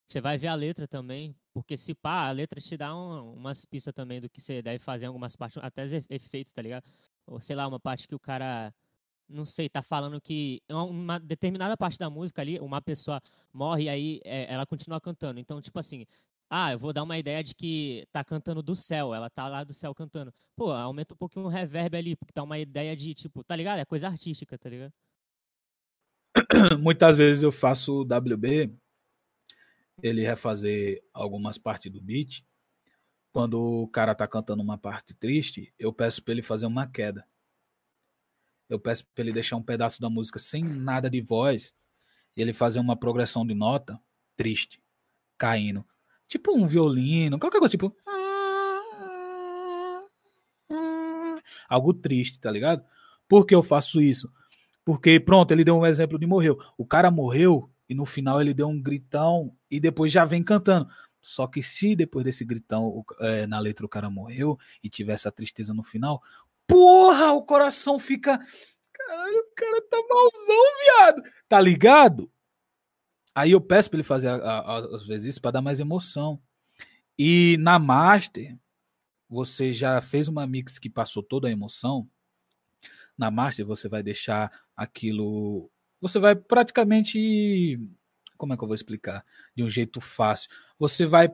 Você 0.07 0.21
vai 0.21 0.37
ver 0.37 0.49
a 0.49 0.55
letra 0.55 0.87
também, 0.87 1.35
porque 1.53 1.77
se 1.77 1.95
pá, 1.95 2.29
a 2.29 2.31
letra 2.33 2.61
te 2.61 2.77
dá 2.77 2.95
um- 2.95 3.35
umas 3.35 3.65
pistas 3.65 3.93
também 3.95 4.21
do 4.21 4.29
que 4.29 4.41
você 4.41 4.61
deve 4.63 4.79
fazer 4.81 5.05
em 5.05 5.09
algumas 5.09 5.35
partes, 5.37 5.59
até 5.63 5.85
os 5.85 5.93
efe- 5.93 6.07
efeitos, 6.11 6.53
tá 6.53 6.61
ligado? 6.63 6.85
Ou 7.27 7.41
sei 7.41 7.55
lá, 7.57 7.67
uma 7.67 7.79
parte 7.81 8.07
que 8.09 8.15
o 8.15 8.19
cara, 8.21 8.73
não 9.29 9.45
sei, 9.45 9.69
tá 9.69 9.83
falando 9.83 10.21
que 10.21 10.63
em 10.69 10.75
uma 10.75 11.19
determinada 11.19 11.77
parte 11.77 11.99
da 11.99 12.09
música 12.09 12.43
ali, 12.43 12.59
uma 12.61 12.81
pessoa 12.81 13.21
morre 13.53 13.85
e 13.85 13.89
aí 13.89 14.21
é, 14.25 14.53
ela 14.53 14.67
continua 14.67 15.01
cantando. 15.01 15.41
Então, 15.41 15.61
tipo 15.61 15.79
assim, 15.79 16.07
ah, 16.49 16.73
eu 16.73 16.79
vou 16.79 16.93
dar 16.93 17.03
uma 17.03 17.19
ideia 17.19 17.43
de 17.43 17.55
que 17.55 18.07
tá 18.13 18.23
cantando 18.25 18.63
do 18.63 18.77
céu, 18.77 19.15
ela 19.15 19.29
tá 19.29 19.49
lá 19.49 19.65
do 19.65 19.75
céu 19.75 19.95
cantando. 19.95 20.33
Pô, 20.55 20.71
aumenta 20.71 21.15
um 21.15 21.17
pouquinho 21.17 21.47
o 21.47 21.49
reverb 21.49 21.97
ali, 21.97 22.17
porque 22.17 22.33
dá 22.35 22.43
uma 22.43 22.59
ideia 22.59 22.95
de, 22.95 23.15
tipo, 23.15 23.43
tá 23.43 23.57
ligado? 23.57 23.79
É 23.81 23.85
coisa 23.85 24.09
artística, 24.09 24.57
tá 24.57 24.69
ligado? 24.71 24.93
Muitas 26.81 27.17
vezes 27.17 27.43
eu 27.43 27.51
faço 27.51 28.01
o 28.01 28.03
WB, 28.03 28.73
ele 30.03 30.23
refazer 30.23 31.03
algumas 31.13 31.59
partes 31.59 31.91
do 31.91 32.01
beat. 32.01 32.45
Quando 33.33 33.61
o 33.61 33.89
cara 33.89 34.15
tá 34.15 34.27
cantando 34.27 34.63
uma 34.63 34.79
parte 34.79 35.15
triste, 35.15 35.75
eu 35.79 35.93
peço 35.93 36.23
pra 36.23 36.33
ele 36.33 36.43
fazer 36.43 36.67
uma 36.67 36.87
queda. 36.87 37.27
Eu 38.69 38.79
peço 38.81 39.07
pra 39.15 39.23
ele 39.23 39.33
deixar 39.33 39.57
um 39.57 39.63
pedaço 39.63 40.01
da 40.01 40.11
música 40.11 40.39
sem 40.39 40.65
nada 40.65 41.09
de 41.09 41.21
voz 41.21 41.73
e 42.37 42.43
ele 42.43 42.53
fazer 42.53 42.81
uma 42.81 42.97
progressão 42.97 43.47
de 43.47 43.55
nota 43.55 43.99
triste, 44.37 44.81
caindo. 45.39 45.85
Tipo 46.29 46.57
um 46.57 46.67
violino, 46.67 47.39
qualquer 47.39 47.59
coisa, 47.59 47.73
tipo. 47.73 47.95
Algo 51.69 51.95
triste, 51.95 52.41
tá 52.41 52.51
ligado? 52.51 52.85
Por 53.29 53.47
que 53.47 53.55
eu 53.55 53.63
faço 53.63 54.01
isso? 54.01 54.31
Porque, 54.85 55.19
pronto, 55.19 55.51
ele 55.53 55.65
deu 55.65 55.77
um 55.77 55.87
exemplo 55.87 56.19
de 56.19 56.27
morreu. 56.27 56.59
O 56.77 56.87
cara 56.87 57.11
morreu 57.11 57.71
e 57.89 57.95
no 57.95 58.05
final 58.05 58.41
ele 58.41 58.55
deu 58.55 58.69
um 58.69 58.81
gritão 58.81 59.57
e 59.71 59.81
depois 59.81 60.13
já 60.13 60.25
vem 60.25 60.43
cantando. 60.43 60.89
Só 61.21 61.47
que 61.47 61.63
se 61.63 61.97
depois 61.97 62.25
desse 62.25 62.45
gritão 62.45 63.05
é, 63.19 63.47
na 63.47 63.59
letra 63.59 63.85
o 63.85 63.89
cara 63.89 64.09
morreu 64.09 64.57
e 64.83 64.89
tivesse 64.89 65.27
a 65.27 65.33
tristeza 65.33 65.75
no 65.75 65.83
final, 65.83 66.23
porra, 66.67 67.33
o 67.33 67.43
coração 67.45 67.99
fica. 67.99 68.39
Caralho, 68.93 69.39
o 69.39 69.55
cara 69.55 69.83
tá 69.89 69.97
malzão, 70.09 70.65
viado. 70.85 71.23
Tá 71.49 71.61
ligado? 71.61 72.31
Aí 73.35 73.51
eu 73.51 73.61
peço 73.61 73.91
pra 73.91 73.99
ele 73.99 74.03
fazer 74.03 74.29
às 74.29 75.07
vezes 75.07 75.27
isso 75.35 75.43
pra 75.43 75.51
dar 75.51 75.61
mais 75.61 75.79
emoção. 75.79 76.41
E 77.19 77.57
na 77.59 77.79
Master, 77.79 78.57
você 79.29 79.73
já 79.73 80.01
fez 80.01 80.29
uma 80.29 80.47
mix 80.47 80.79
que 80.79 80.89
passou 80.89 81.23
toda 81.23 81.49
a 81.49 81.51
emoção. 81.51 82.09
Na 83.17 83.31
Master 83.31 83.67
você 83.67 83.89
vai 83.89 84.03
deixar 84.03 84.51
aquilo. 84.77 85.71
Você 86.01 86.19
vai 86.19 86.35
praticamente. 86.35 87.79
Como 88.37 88.53
é 88.53 88.57
que 88.57 88.63
eu 88.63 88.69
vou 88.69 88.75
explicar? 88.75 89.25
De 89.55 89.63
um 89.63 89.69
jeito 89.69 90.01
fácil. 90.01 90.51
Você 90.79 91.07
vai 91.07 91.29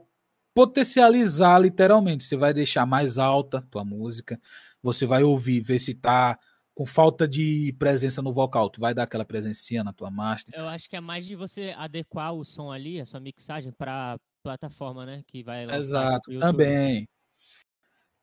potencializar 0.54 1.58
literalmente. 1.58 2.24
Você 2.24 2.36
vai 2.36 2.54
deixar 2.54 2.86
mais 2.86 3.18
alta 3.18 3.58
a 3.58 3.62
tua 3.62 3.84
música. 3.84 4.40
Você 4.82 5.06
vai 5.06 5.22
ouvir, 5.22 5.60
ver 5.60 5.78
se 5.78 5.94
tá 5.94 6.38
com 6.74 6.86
falta 6.86 7.28
de 7.28 7.74
presença 7.78 8.22
no 8.22 8.32
vocal. 8.32 8.70
Tu 8.70 8.80
vai 8.80 8.94
dar 8.94 9.04
aquela 9.04 9.24
presencinha 9.24 9.84
na 9.84 9.92
tua 9.92 10.10
master. 10.10 10.54
Eu 10.56 10.68
acho 10.68 10.88
que 10.88 10.96
é 10.96 11.00
mais 11.00 11.26
de 11.26 11.36
você 11.36 11.74
adequar 11.76 12.32
o 12.32 12.44
som 12.44 12.70
ali, 12.70 13.00
a 13.00 13.06
sua 13.06 13.20
mixagem, 13.20 13.72
pra 13.72 14.18
plataforma, 14.42 15.06
né? 15.06 15.22
Que 15.26 15.42
vai 15.42 15.64
Exato, 15.74 16.36
também. 16.38 17.08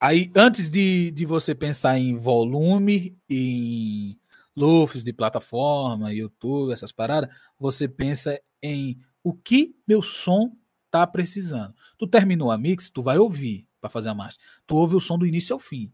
Aí, 0.01 0.31
antes 0.35 0.69
de, 0.69 1.11
de 1.11 1.25
você 1.25 1.53
pensar 1.53 1.97
em 1.97 2.15
volume, 2.15 3.17
em 3.29 4.17
lufs 4.55 5.03
de 5.03 5.13
plataforma, 5.13 6.13
YouTube, 6.13 6.71
essas 6.71 6.91
paradas, 6.91 7.29
você 7.57 7.87
pensa 7.87 8.39
em 8.61 8.97
o 9.23 9.33
que 9.33 9.75
meu 9.87 10.01
som 10.01 10.55
tá 10.89 11.05
precisando. 11.05 11.73
Tu 11.97 12.07
terminou 12.07 12.51
a 12.51 12.57
mix, 12.57 12.89
tu 12.89 13.01
vai 13.01 13.17
ouvir 13.17 13.67
para 13.79 13.89
fazer 13.89 14.09
a 14.09 14.13
master. 14.13 14.43
Tu 14.65 14.75
ouve 14.75 14.95
o 14.95 14.99
som 14.99 15.17
do 15.17 15.25
início 15.25 15.53
ao 15.53 15.59
fim. 15.59 15.91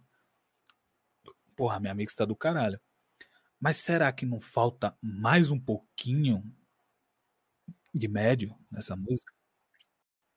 Porra, 1.55 1.79
minha 1.79 1.93
mix 1.93 2.15
tá 2.15 2.25
do 2.25 2.35
caralho. 2.35 2.79
Mas 3.59 3.77
será 3.77 4.11
que 4.11 4.25
não 4.25 4.39
falta 4.39 4.95
mais 5.01 5.49
um 5.51 5.59
pouquinho 5.59 6.43
de 7.93 8.07
médio 8.07 8.55
nessa 8.69 8.95
música? 8.95 9.33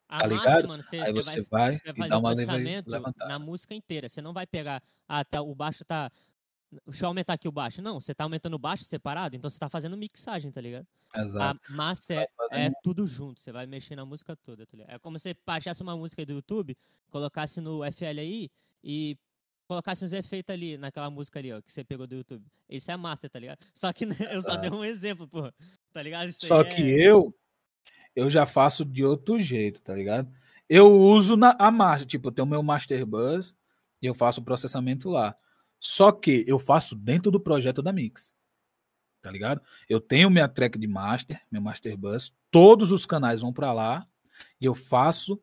A 0.08 0.20
Tá 0.20 0.26
ligado? 0.26 0.68
mano, 0.68 0.82
você, 0.86 1.00
Aí 1.00 1.12
você 1.12 1.42
vai, 1.42 1.70
vai 1.70 1.72
você 1.74 1.92
vai 1.92 2.06
e 2.06 2.10
dá 2.10 2.18
uma 2.18 2.30
levantada. 2.32 3.28
na 3.28 3.38
música 3.38 3.74
inteira. 3.74 4.08
Você 4.08 4.22
não 4.22 4.32
vai 4.32 4.46
pegar, 4.46 4.82
ah, 5.06 5.24
tá, 5.24 5.42
o 5.42 5.54
baixo 5.54 5.84
tá. 5.84 6.10
Deixa 6.86 7.04
eu 7.04 7.08
aumentar 7.08 7.32
aqui 7.34 7.48
o 7.48 7.52
baixo. 7.52 7.80
Não, 7.82 7.98
você 8.00 8.14
tá 8.14 8.24
aumentando 8.24 8.54
o 8.54 8.58
baixo 8.58 8.84
separado, 8.84 9.34
então 9.34 9.48
você 9.50 9.58
tá 9.58 9.68
fazendo 9.70 9.96
mixagem, 9.96 10.52
tá 10.52 10.60
ligado? 10.60 10.86
Exato. 11.16 11.60
A 11.66 11.72
master 11.72 12.16
Vai 12.16 12.24
é 12.24 12.28
fazendo- 12.36 12.74
tudo 12.82 13.06
junto, 13.06 13.40
você 13.40 13.50
vai 13.50 13.66
mexer 13.66 13.96
na 13.96 14.04
música 14.04 14.36
toda, 14.36 14.66
tá 14.66 14.76
ligado? 14.76 14.94
É 14.94 14.98
como 14.98 15.18
se 15.18 15.22
você 15.30 15.36
baixasse 15.46 15.82
uma 15.82 15.96
música 15.96 16.24
do 16.26 16.32
YouTube, 16.32 16.76
colocasse 17.10 17.60
no 17.60 17.82
FL 17.84 18.20
aí 18.20 18.50
e 18.84 19.16
colocasse 19.68 20.02
uns 20.02 20.14
efeitos 20.14 20.52
ali 20.52 20.78
naquela 20.78 21.10
música 21.10 21.38
ali, 21.38 21.52
ó, 21.52 21.60
que 21.60 21.70
você 21.70 21.84
pegou 21.84 22.06
do 22.06 22.16
YouTube. 22.16 22.44
Isso 22.68 22.90
é 22.90 22.96
master, 22.96 23.30
tá 23.30 23.38
ligado? 23.38 23.58
Só 23.74 23.92
que 23.92 24.06
né, 24.06 24.16
eu 24.32 24.40
só 24.40 24.56
dei 24.56 24.70
um 24.70 24.82
exemplo, 24.82 25.28
pô. 25.28 25.52
Tá 25.92 26.02
ligado? 26.02 26.30
Isso 26.30 26.46
Só 26.46 26.62
é- 26.62 26.64
que 26.64 26.82
eu 26.82 27.34
eu 28.16 28.28
já 28.28 28.44
faço 28.44 28.84
de 28.84 29.04
outro 29.04 29.38
jeito, 29.38 29.80
tá 29.80 29.94
ligado? 29.94 30.28
Eu 30.68 30.90
uso 30.90 31.36
na, 31.36 31.54
a 31.56 31.70
master, 31.70 32.06
tipo, 32.06 32.28
eu 32.28 32.32
tenho 32.32 32.46
meu 32.46 32.62
Master 32.64 33.06
Bus 33.06 33.54
e 34.02 34.06
eu 34.06 34.14
faço 34.14 34.40
o 34.40 34.44
processamento 34.44 35.08
lá. 35.08 35.36
Só 35.78 36.10
que 36.10 36.44
eu 36.48 36.58
faço 36.58 36.96
dentro 36.96 37.30
do 37.30 37.38
projeto 37.38 37.80
da 37.80 37.92
Mix. 37.92 38.34
Tá 39.22 39.30
ligado? 39.30 39.60
Eu 39.88 40.00
tenho 40.00 40.30
minha 40.30 40.48
track 40.48 40.78
de 40.78 40.86
master, 40.86 41.40
meu 41.50 41.62
Master 41.62 41.96
Bus, 41.96 42.34
todos 42.50 42.90
os 42.90 43.06
canais 43.06 43.40
vão 43.40 43.52
para 43.52 43.72
lá 43.72 44.06
e 44.60 44.64
eu 44.64 44.74
faço 44.74 45.40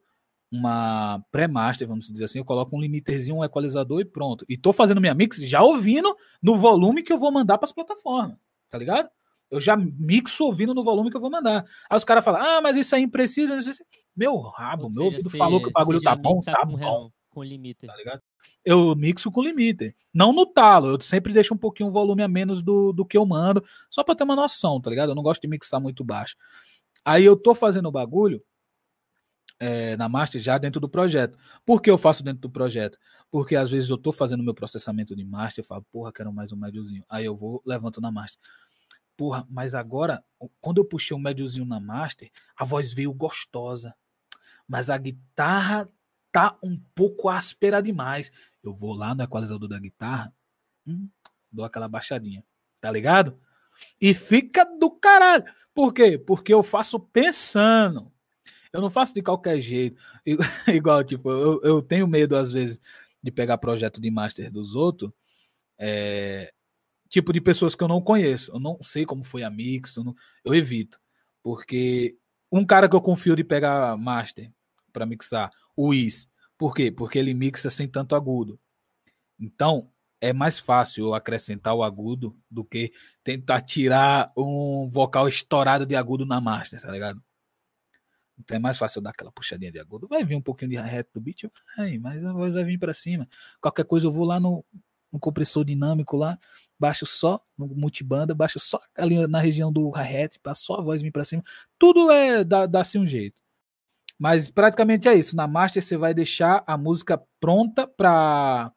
uma 0.56 1.24
pré-master, 1.32 1.88
vamos 1.88 2.08
dizer 2.09 2.25
assim, 2.25 2.40
eu 2.40 2.45
coloco 2.45 2.75
um 2.75 2.80
limiterzinho, 2.82 3.38
um 3.38 3.43
equalizador 3.43 4.01
e 4.01 4.06
pronto. 4.06 4.45
E 4.50 4.58
tô 4.58 4.72
fazendo 4.74 5.01
minha 5.01 5.14
mix 5.14 5.38
já 5.38 5.61
ouvindo 5.61 6.16
no 6.42 6.58
volume 6.58 7.03
que 7.03 7.11
eu 7.14 7.17
vou 7.19 7.32
mandar 7.32 7.58
para 7.58 7.66
as 7.67 7.74
plataformas, 7.74 8.38
tá 8.69 8.77
ligado? 8.77 9.09
Eu 9.51 9.61
já 9.61 9.77
mixo 9.77 10.43
ouvindo 10.45 10.74
no 10.74 10.84
volume 10.84 11.11
que 11.11 11.17
eu 11.17 11.22
vou 11.22 11.30
mandar. 11.30 11.64
Aí 11.90 11.98
os 11.98 12.03
caras 12.03 12.25
falam, 12.25 12.42
ah, 12.42 12.61
mas 12.61 12.75
isso 12.75 12.95
é 12.95 13.00
impreciso. 13.00 13.53
isso- 13.56 13.84
Meu 14.16 14.38
rabo, 14.40 14.84
ou 14.84 14.90
meu 14.90 14.95
seja, 14.95 15.03
ouvido 15.06 15.30
você- 15.30 15.38
falou 15.38 15.61
que 15.61 15.67
o 15.67 15.72
bagulho 15.72 16.01
tá 16.01 16.16
bom, 16.16 16.40
tá 16.40 16.66
com 16.66 16.75
bom, 16.77 17.11
Com 17.30 17.43
limiter. 17.43 17.88
tá 17.90 17.95
ligado? 17.95 18.22
Eu 18.64 18.95
mixo 18.95 19.30
com 19.32 19.43
limiter. 19.43 19.93
Não 20.14 20.34
no 20.34 20.45
talo, 20.45 20.88
eu 20.90 21.01
sempre 21.01 21.32
deixo 21.32 21.53
um 21.53 21.58
pouquinho 21.58 21.90
o 21.90 21.92
volume 21.92 22.24
a 22.24 22.27
menos 22.27 22.61
do, 22.61 22.92
do 22.92 23.06
que 23.06 23.17
eu 23.17 23.25
mando, 23.25 23.64
só 23.90 24.03
pra 24.03 24.16
ter 24.16 24.24
uma 24.24 24.35
noção, 24.35 24.82
tá 24.82 24.90
ligado? 24.90 25.09
Eu 25.09 25.16
não 25.16 25.24
gosto 25.24 25.42
de 25.42 25.48
mixar 25.48 25.80
muito 25.80 26.03
baixo. 26.03 26.35
Aí 27.03 27.24
eu 27.24 27.38
tô 27.38 27.53
fazendo 27.53 27.88
o 27.88 27.92
bagulho 27.92 28.42
é, 29.59 29.95
na 29.98 30.09
master 30.09 30.42
já 30.42 30.58
dentro 30.58 30.80
do 30.80 30.90
projeto. 30.90 31.38
Por 31.66 31.82
que 31.82 31.90
eu 31.90 31.98
faço 31.98 32.24
dentro 32.24 32.42
do 32.42 32.50
projeto? 32.50 32.98
Porque 33.32 33.56
às 33.56 33.72
vezes 33.72 33.90
eu 33.90 33.98
tô 33.98 34.11
fazendo 34.11 34.43
meu 34.43 34.53
processamento 34.53 35.16
de 35.16 35.24
master, 35.24 35.64
eu 35.64 35.67
falo, 35.67 35.85
porra, 35.92 36.11
quero 36.11 36.32
mais 36.32 36.51
um 36.51 36.58
médiozinho. 36.58 37.03
Aí 37.09 37.25
eu 37.25 37.35
vou, 37.35 37.61
levanto 37.66 38.01
na 38.01 38.11
master. 38.11 38.40
Porra, 39.17 39.48
mas 39.50 39.74
agora, 39.74 40.24
quando 40.59 40.80
eu 40.80 40.85
puxei 40.85 41.16
um 41.16 41.19
médiozinho 41.19 41.66
na 41.66 41.80
master, 41.80 42.30
a 42.56 42.66
voz 42.66 42.93
veio 42.93 43.14
gostosa. 43.14 43.95
Mas 44.67 44.90
a 44.90 44.98
guitarra 44.98 45.90
tá 46.32 46.58
um 46.61 46.77
pouco 46.93 47.30
áspera 47.30 47.82
demais. 47.82 48.32
Eu 48.61 48.74
vou 48.74 48.93
lá 48.93 49.16
no 49.16 49.24
equalizador 49.24 49.69
da 49.69 49.80
guitarra, 49.80 50.34
hum, 50.85 51.08
dou 51.50 51.64
aquela 51.64 51.88
baixadinha, 51.88 52.43
tá 52.82 52.92
ligado? 52.92 53.40
E 54.01 54.14
fica 54.14 54.66
do 54.66 54.92
caralho. 54.92 55.45
Por 55.74 55.93
quê? 55.93 56.17
Porque 56.17 56.53
eu 56.53 56.64
faço 56.64 57.00
pensando. 57.00 58.11
Eu 58.76 58.82
não 58.82 58.90
faço 58.90 59.14
de 59.14 59.22
qualquer 59.24 59.60
jeito. 59.62 60.02
Igual, 60.68 61.04
tipo, 61.04 61.30
eu, 61.32 61.62
eu 61.64 61.82
tenho 61.82 62.08
medo, 62.08 62.36
às 62.36 62.52
vezes, 62.52 62.80
de 63.24 63.32
pegar 63.32 63.58
projeto 63.58 64.02
de 64.02 64.12
master 64.12 64.52
dos 64.52 64.76
outros. 64.76 65.12
é, 65.80 66.54
tipo 67.10 67.34
de 67.34 67.42
pessoas 67.42 67.76
que 67.76 67.84
eu 67.84 67.88
não 67.88 68.02
conheço. 68.02 68.52
Eu 68.54 68.60
não 68.60 68.78
sei 68.82 69.06
como 69.06 69.24
foi 69.24 69.44
a 69.44 69.50
mix. 69.50 69.95
Eu, 69.98 70.04
não- 70.06 70.16
eu 70.45 70.54
evito. 70.56 71.00
Porque 71.44 72.18
um 72.52 72.66
cara 72.66 72.90
que 72.90 72.95
eu 72.95 73.02
confio 73.02 73.36
de 73.36 73.44
pegar 73.44 73.98
master 73.98 74.52
para 74.94 75.06
mixar, 75.06 75.52
o 75.76 75.94
Is. 75.94 76.28
Por 76.58 76.74
quê? 76.76 76.92
Porque 76.92 77.20
ele 77.20 77.34
mixa 77.34 77.70
sem 77.70 77.88
tanto 77.88 78.16
agudo. 78.16 78.60
Então, 79.40 79.92
é 80.22 80.34
mais 80.34 80.60
fácil 80.60 81.06
eu 81.08 81.14
acrescentar 81.14 81.76
o 81.76 81.84
agudo 81.84 82.38
do 82.50 82.64
que 82.66 82.92
tentar 83.24 83.62
tirar 83.62 84.32
um 84.38 84.88
vocal 84.90 85.28
estourado 85.28 85.86
de 85.86 85.95
agudo 85.95 86.26
na 86.26 86.42
master, 86.42 86.82
tá 86.82 86.92
ligado? 86.92 87.22
Então 88.38 88.58
é 88.58 88.60
mais 88.60 88.78
fácil 88.78 89.00
eu 89.00 89.04
dar 89.04 89.12
aquela 89.12 89.32
puxadinha 89.32 89.72
de 89.72 89.80
agudo. 89.80 90.08
Vai 90.08 90.24
vir 90.24 90.36
um 90.36 90.42
pouquinho 90.42 90.72
de 90.72 90.78
hi-hat 90.78 91.08
do 91.14 91.22
beat, 91.22 91.44
vai, 91.78 91.98
mas 91.98 92.24
a 92.24 92.34
voz 92.34 92.54
vai 92.54 92.64
vir 92.64 92.78
para 92.78 92.94
cima. 92.94 93.28
Qualquer 93.62 93.86
coisa 93.86 94.08
eu 94.08 94.12
vou 94.12 94.26
lá 94.26 94.40
no, 94.40 94.64
no 95.12 95.20
compressor 95.20 95.64
dinâmico 95.64 96.18
lá, 96.18 96.38
baixo 96.80 97.06
só 97.06 97.42
no 97.58 97.68
multibanda, 97.68 98.36
baixo 98.36 98.60
só 98.60 98.80
ali 98.96 99.26
na 99.28 99.40
região 99.40 99.72
do 99.72 99.90
hi-hat, 99.92 100.40
para 100.40 100.54
só 100.54 100.76
a 100.76 100.82
voz 100.82 101.02
vir 101.02 101.12
para 101.12 101.24
cima. 101.24 101.44
Tudo 101.80 102.12
é 102.12 102.44
dá- 102.44 102.66
dá-se 102.66 102.98
um 102.98 103.06
jeito. 103.06 103.42
Mas 104.18 104.50
praticamente 104.50 105.08
é 105.08 105.14
isso. 105.16 105.36
Na 105.36 105.48
master 105.48 105.82
você 105.82 105.98
vai 105.98 106.14
deixar 106.14 106.64
a 106.68 106.78
música 106.78 107.22
pronta 107.40 107.88
para 107.88 108.72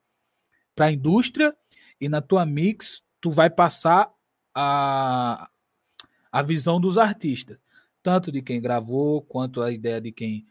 para 0.74 0.86
a 0.86 0.92
indústria 0.92 1.56
e 2.00 2.08
na 2.08 2.20
tua 2.20 2.46
mix 2.46 3.02
tu 3.20 3.32
vai 3.32 3.50
passar 3.50 4.12
a, 4.54 5.50
a 6.30 6.42
visão 6.42 6.80
dos 6.80 6.96
artistas, 6.98 7.58
tanto 8.02 8.30
de 8.32 8.42
quem 8.42 8.60
gravou, 8.60 9.22
quanto 9.22 9.62
a 9.62 9.70
ideia 9.70 10.00
de 10.00 10.12
quem 10.12 10.46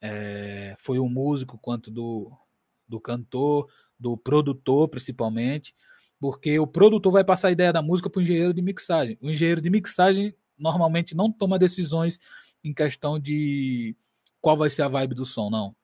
é, 0.00 0.74
foi 0.78 0.98
o 0.98 1.08
músico, 1.08 1.58
quanto 1.58 1.90
do, 1.90 2.32
do 2.88 3.00
cantor, 3.00 3.68
do 3.98 4.16
produtor, 4.16 4.88
principalmente, 4.88 5.74
porque 6.18 6.58
o 6.58 6.66
produtor 6.66 7.12
vai 7.12 7.24
passar 7.24 7.48
a 7.48 7.52
ideia 7.52 7.72
da 7.72 7.82
música 7.82 8.10
para 8.10 8.18
o 8.18 8.22
engenheiro 8.22 8.52
de 8.52 8.62
mixagem. 8.62 9.18
O 9.20 9.30
engenheiro 9.30 9.60
de 9.60 9.70
mixagem 9.70 10.34
normalmente 10.58 11.14
não 11.14 11.32
toma 11.32 11.58
decisões 11.58 12.18
em 12.62 12.74
questão 12.74 13.18
de 13.18 13.96
qual 14.40 14.56
vai 14.56 14.68
ser 14.68 14.82
a 14.82 14.88
vibe 14.88 15.14
do 15.14 15.24
som, 15.24 15.50
não. 15.50 15.74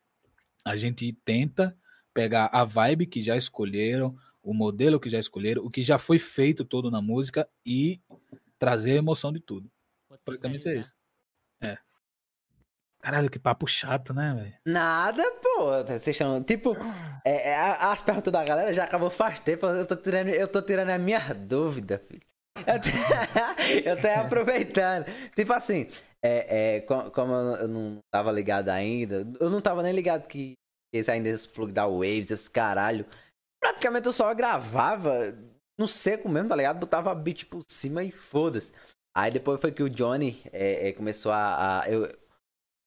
A 0.64 0.76
gente 0.76 1.12
tenta 1.24 1.76
pegar 2.12 2.46
a 2.52 2.64
vibe 2.64 3.06
que 3.06 3.22
já 3.22 3.36
escolheram, 3.36 4.16
o 4.42 4.54
modelo 4.54 5.00
que 5.00 5.08
já 5.08 5.18
escolheram, 5.18 5.64
o 5.64 5.70
que 5.70 5.82
já 5.82 5.98
foi 5.98 6.18
feito 6.18 6.64
todo 6.64 6.90
na 6.90 7.00
música 7.00 7.48
e 7.64 8.00
trazer 8.58 8.92
a 8.92 8.96
emoção 8.96 9.32
de 9.32 9.40
tudo. 9.40 9.70
Basicamente 10.26 10.68
é 10.68 10.76
isso. 10.76 10.92
É. 11.62 11.78
Caralho, 13.00 13.30
que 13.30 13.38
papo 13.38 13.66
chato, 13.66 14.12
né, 14.12 14.34
velho? 14.34 14.54
Nada, 14.64 15.22
pô. 15.40 15.84
Vocês 15.84 16.16
chamam. 16.16 16.42
Tipo, 16.42 16.76
é, 17.24 17.50
é, 17.50 17.56
as 17.56 18.02
perguntas 18.02 18.32
da 18.32 18.44
galera 18.44 18.74
já 18.74 18.84
acabou 18.84 19.10
faz 19.10 19.38
tempo. 19.38 19.66
Eu 19.66 19.86
tô 19.86 19.96
tirando, 19.96 20.28
eu 20.28 20.48
tô 20.48 20.60
tirando 20.60 20.90
a 20.90 20.98
minha 20.98 21.20
dúvida, 21.34 22.02
filho. 22.08 22.22
Eu 22.58 22.80
tô, 22.80 22.88
eu 23.90 24.00
tô 24.00 24.08
aproveitando. 24.08 25.04
Tipo 25.34 25.52
assim, 25.52 25.88
é, 26.22 26.76
é, 26.76 26.80
como 26.80 27.32
eu 27.32 27.68
não 27.68 27.98
tava 28.10 28.32
ligado 28.32 28.70
ainda, 28.70 29.26
eu 29.38 29.50
não 29.50 29.60
tava 29.60 29.82
nem 29.82 29.92
ligado 29.92 30.26
que 30.26 30.54
esse 30.92 31.10
ainda 31.10 31.28
esse 31.28 31.48
plug 31.48 31.72
da 31.72 31.86
Waves, 31.86 32.30
esse 32.30 32.50
caralho. 32.50 33.06
Praticamente 33.60 34.06
eu 34.06 34.12
só 34.12 34.32
gravava 34.34 35.36
no 35.78 35.86
seco 35.86 36.28
mesmo, 36.28 36.48
tá 36.48 36.56
ligado? 36.56 36.78
Botava 36.78 37.14
beat 37.14 37.44
por 37.44 37.62
cima 37.70 38.02
e 38.02 38.10
foda-se. 38.10 38.72
Aí 39.16 39.30
depois 39.30 39.58
foi 39.60 39.72
que 39.72 39.82
o 39.82 39.88
Johnny 39.88 40.42
é, 40.52 40.88
é, 40.88 40.92
começou 40.92 41.32
a, 41.32 41.82
a 41.84 41.90
eu, 41.90 42.06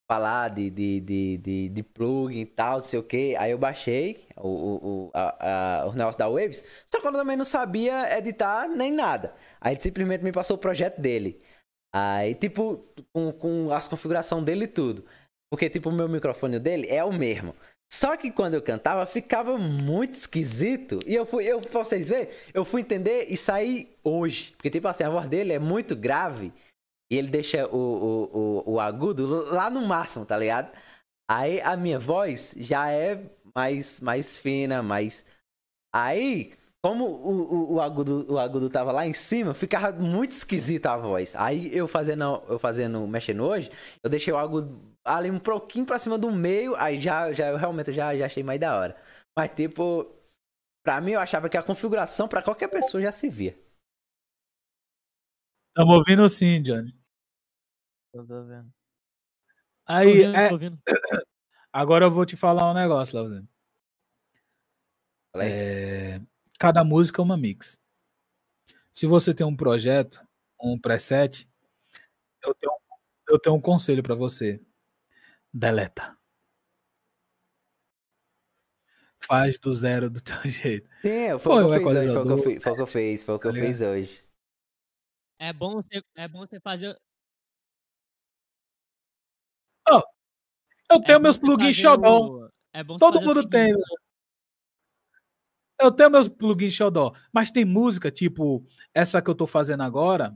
falar 0.09 0.49
de, 0.49 0.69
de, 0.69 0.99
de, 1.01 1.37
de, 1.37 1.69
de 1.69 1.83
plugin 1.83 2.41
e 2.41 2.45
tal, 2.45 2.79
não 2.79 2.85
sei 2.85 2.99
o 2.99 3.03
que. 3.03 3.35
Aí 3.35 3.51
eu 3.51 3.57
baixei 3.57 4.27
o, 4.37 5.07
o, 5.07 5.11
a, 5.13 5.81
a, 5.83 5.87
o 5.87 5.93
negócio 5.93 6.19
da 6.19 6.29
Waves, 6.29 6.63
só 6.85 7.01
que 7.01 7.07
eu 7.07 7.13
também 7.13 7.37
não 7.37 7.45
sabia 7.45 8.15
editar 8.17 8.67
nem 8.67 8.91
nada. 8.91 9.35
Aí 9.61 9.73
ele 9.73 9.81
simplesmente 9.81 10.23
me 10.23 10.31
passou 10.31 10.55
o 10.57 10.59
projeto 10.59 11.01
dele. 11.01 11.41
Aí, 11.93 12.35
tipo, 12.35 12.85
com, 13.13 13.31
com 13.33 13.71
as 13.71 13.87
configurações 13.87 14.45
dele 14.45 14.65
e 14.65 14.67
tudo. 14.67 15.05
Porque, 15.51 15.69
tipo, 15.69 15.89
o 15.89 15.93
meu 15.93 16.07
microfone 16.09 16.59
dele 16.59 16.87
é 16.89 17.03
o 17.03 17.11
mesmo. 17.11 17.55
Só 17.91 18.15
que 18.15 18.29
quando 18.29 18.53
eu 18.53 18.61
cantava, 18.61 19.03
ficava 19.05 19.57
muito 19.57 20.13
esquisito. 20.13 20.99
E 21.07 21.15
eu 21.15 21.25
fui, 21.25 21.45
eu, 21.45 21.59
pra 21.59 21.83
vocês 21.83 22.09
verem, 22.09 22.29
eu 22.53 22.63
fui 22.63 22.81
entender 22.81 23.25
e 23.29 23.35
saí 23.35 23.89
hoje. 24.03 24.51
Porque, 24.51 24.69
tipo 24.69 24.87
assim, 24.87 25.03
a 25.03 25.09
voz 25.09 25.27
dele 25.27 25.53
é 25.53 25.59
muito 25.59 25.95
grave. 25.95 26.53
E 27.11 27.17
ele 27.17 27.29
deixa 27.29 27.67
o, 27.67 27.75
o, 27.75 28.37
o, 28.37 28.73
o 28.73 28.79
agudo 28.79 29.25
lá 29.51 29.71
no 29.71 29.81
máximo, 29.81 30.23
tá 30.23 30.37
ligado? 30.37 30.71
Aí 31.29 31.59
a 31.61 31.75
minha 31.75 31.97
voz 31.97 32.53
já 32.57 32.91
é 32.91 33.23
mais, 33.55 33.99
mais 34.01 34.37
fina, 34.37 34.83
mais. 34.83 35.25
Aí, 35.93 36.53
como 36.83 37.05
o, 37.05 37.41
o, 37.41 37.73
o, 37.73 37.81
agudo, 37.81 38.31
o 38.31 38.37
agudo 38.37 38.69
tava 38.69 38.91
lá 38.91 39.07
em 39.07 39.13
cima, 39.13 39.55
ficava 39.55 39.91
muito 39.91 40.31
esquisita 40.31 40.91
a 40.91 40.97
voz. 40.97 41.35
Aí 41.35 41.75
eu 41.75 41.87
fazendo, 41.87 42.43
eu 42.47 42.59
fazendo, 42.59 43.07
mexendo 43.07 43.43
hoje, 43.43 43.71
eu 44.03 44.09
deixei 44.09 44.31
o 44.31 44.37
agudo 44.37 44.79
ali 45.09 45.31
um 45.31 45.39
pouquinho 45.39 45.85
pra 45.85 45.97
cima 45.97 46.17
do 46.17 46.31
meio, 46.31 46.75
aí 46.75 47.01
já, 47.01 47.33
já 47.33 47.47
eu 47.47 47.57
realmente 47.57 47.91
já, 47.91 48.15
já 48.15 48.27
achei 48.27 48.43
mais 48.43 48.59
da 48.59 48.77
hora. 48.77 49.01
Mas 49.35 49.49
tipo, 49.55 50.15
pra 50.83 51.01
mim 51.01 51.11
eu 51.11 51.19
achava 51.19 51.49
que 51.49 51.57
a 51.57 51.63
configuração 51.63 52.27
pra 52.27 52.43
qualquer 52.43 52.67
pessoa 52.67 53.01
já 53.01 53.11
se 53.11 53.27
via. 53.27 53.57
Tamo 55.73 55.93
ouvindo 55.93 56.27
sim, 56.29 56.61
Johnny. 56.61 56.93
Eu 58.13 58.27
tô 58.27 58.43
vendo. 58.43 58.71
Aí, 59.85 60.05
Tô 60.05 60.11
ouvindo, 60.11 60.35
é, 60.35 60.47
tô 60.47 60.53
ouvindo. 60.53 60.79
agora 61.73 62.05
eu 62.05 62.11
vou 62.11 62.25
te 62.25 62.35
falar 62.35 62.69
um 62.69 62.75
negócio, 62.75 63.15
Lauzinho. 63.17 63.47
É, 65.35 66.21
cada 66.59 66.83
música 66.83 67.21
é 67.21 67.23
uma 67.23 67.37
mix. 67.37 67.79
Se 68.91 69.07
você 69.07 69.33
tem 69.33 69.45
um 69.45 69.55
projeto, 69.55 70.21
um 70.61 70.77
preset, 70.77 71.47
eu 72.43 72.53
tenho, 72.53 72.73
eu 73.29 73.39
tenho 73.39 73.55
um 73.55 73.61
conselho 73.61 74.03
pra 74.03 74.15
você. 74.15 74.61
Deleta. 75.53 76.17
Faz 79.21 79.57
do 79.57 79.73
zero 79.73 80.09
do 80.09 80.21
teu 80.21 80.49
jeito. 80.49 80.89
Sim, 81.01 81.37
foi 81.39 81.39
Põe 81.39 81.63
o 81.63 81.69
que 81.69 81.75
eu 81.75 81.79
fiz 81.79 81.85
hoje, 81.95 82.07
foi 82.07 82.21
o 82.21 82.25
que 82.25 82.31
eu 82.31 82.37
equalizador, 82.37 82.43
fiz, 82.43 82.63
foi 82.63 82.71
o 82.71 82.75
que 82.75 82.81
eu 82.81 82.87
fiz, 82.87 83.23
foi 83.23 83.35
o 83.35 83.39
que 83.39 83.47
eu 83.47 83.53
tá 83.53 83.59
fiz 83.59 83.81
hoje. 83.81 84.25
É 85.39 85.53
bom 85.53 85.71
você, 85.71 86.03
é 86.15 86.27
bom 86.27 86.39
você 86.39 86.59
fazer. 86.59 86.99
Eu 90.91 90.97
é 90.97 91.01
tenho 91.01 91.19
bom 91.19 91.23
meus 91.23 91.37
plugins 91.37 91.75
xodó. 91.75 92.45
o- 92.45 92.49
É 92.73 92.83
Todo 92.83 93.21
mundo 93.21 93.47
tem. 93.47 93.71
Eu 95.79 95.91
tenho 95.91 96.09
meus 96.09 96.27
plugins 96.27 96.73
xodó. 96.73 97.13
Mas 97.31 97.51
tem 97.51 97.63
música, 97.63 98.11
tipo, 98.11 98.65
essa 98.93 99.21
que 99.21 99.29
eu 99.29 99.35
tô 99.35 99.47
fazendo 99.47 99.81
agora, 99.83 100.35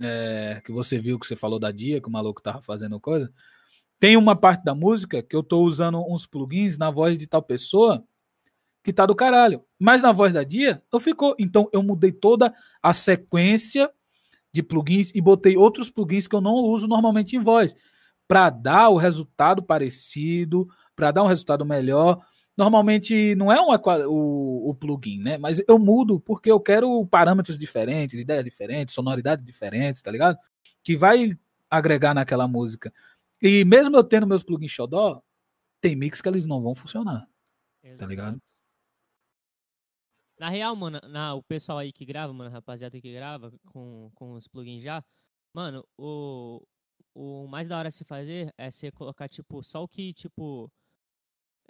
é, 0.00 0.60
que 0.64 0.72
você 0.72 0.98
viu 0.98 1.18
que 1.18 1.26
você 1.26 1.36
falou 1.36 1.58
da 1.58 1.70
dia, 1.70 2.00
que 2.00 2.08
o 2.08 2.12
maluco 2.12 2.42
tava 2.42 2.60
fazendo 2.60 2.98
coisa. 2.98 3.32
Tem 4.00 4.16
uma 4.16 4.36
parte 4.36 4.64
da 4.64 4.74
música 4.74 5.22
que 5.22 5.34
eu 5.34 5.42
tô 5.42 5.62
usando 5.62 6.00
uns 6.08 6.24
plugins 6.24 6.78
na 6.78 6.90
voz 6.90 7.18
de 7.18 7.26
tal 7.26 7.42
pessoa 7.42 8.04
que 8.84 8.92
tá 8.92 9.04
do 9.04 9.14
caralho. 9.14 9.64
Mas 9.78 10.02
na 10.02 10.12
voz 10.12 10.32
da 10.32 10.44
dia, 10.44 10.82
não 10.92 11.00
ficou. 11.00 11.34
Então 11.38 11.68
eu 11.72 11.82
mudei 11.82 12.12
toda 12.12 12.54
a 12.82 12.94
sequência 12.94 13.90
de 14.52 14.62
plugins 14.62 15.12
e 15.14 15.20
botei 15.20 15.56
outros 15.56 15.90
plugins 15.90 16.26
que 16.26 16.34
eu 16.34 16.40
não 16.40 16.54
uso 16.54 16.86
normalmente 16.86 17.36
em 17.36 17.40
voz. 17.40 17.74
Para 18.26 18.50
dar 18.50 18.88
o 18.88 18.96
resultado 18.96 19.62
parecido, 19.62 20.68
para 20.94 21.10
dar 21.10 21.24
um 21.24 21.26
resultado 21.26 21.64
melhor. 21.64 22.20
Normalmente 22.56 23.34
não 23.34 23.52
é 23.52 23.60
um 23.60 23.68
o, 24.08 24.70
o 24.70 24.74
plugin, 24.74 25.20
né? 25.20 25.38
Mas 25.38 25.62
eu 25.68 25.78
mudo 25.78 26.20
porque 26.20 26.50
eu 26.50 26.60
quero 26.60 27.04
parâmetros 27.06 27.58
diferentes, 27.58 28.18
ideias 28.18 28.44
diferentes, 28.44 28.94
sonoridades 28.94 29.44
diferentes, 29.44 30.02
tá 30.02 30.10
ligado? 30.10 30.36
Que 30.82 30.96
vai 30.96 31.36
agregar 31.70 32.14
naquela 32.14 32.48
música. 32.48 32.92
E 33.40 33.64
mesmo 33.64 33.96
eu 33.96 34.04
tendo 34.04 34.26
meus 34.26 34.42
plugins 34.42 34.72
xodó, 34.72 35.22
tem 35.80 35.96
mix 35.96 36.20
que 36.20 36.28
eles 36.28 36.46
não 36.46 36.62
vão 36.62 36.74
funcionar. 36.74 37.28
Tá 37.96 38.06
ligado? 38.06 38.36
Exato. 38.36 38.58
Na 40.38 40.48
real, 40.48 40.74
mano, 40.76 41.00
na, 41.08 41.34
o 41.34 41.42
pessoal 41.42 41.78
aí 41.78 41.92
que 41.92 42.04
grava, 42.04 42.32
mano, 42.32 42.50
rapaziada 42.50 43.00
que 43.00 43.12
grava 43.12 43.52
com, 43.66 44.10
com 44.14 44.34
os 44.34 44.46
plugins 44.46 44.82
já, 44.82 45.04
mano, 45.52 45.84
o, 45.96 46.62
o 47.14 47.48
mais 47.48 47.68
da 47.68 47.76
hora 47.78 47.90
se 47.90 48.04
fazer 48.04 48.52
é 48.56 48.70
você 48.70 48.92
colocar, 48.92 49.28
tipo, 49.28 49.62
só 49.62 49.82
o 49.82 49.88
que, 49.88 50.12
tipo. 50.12 50.70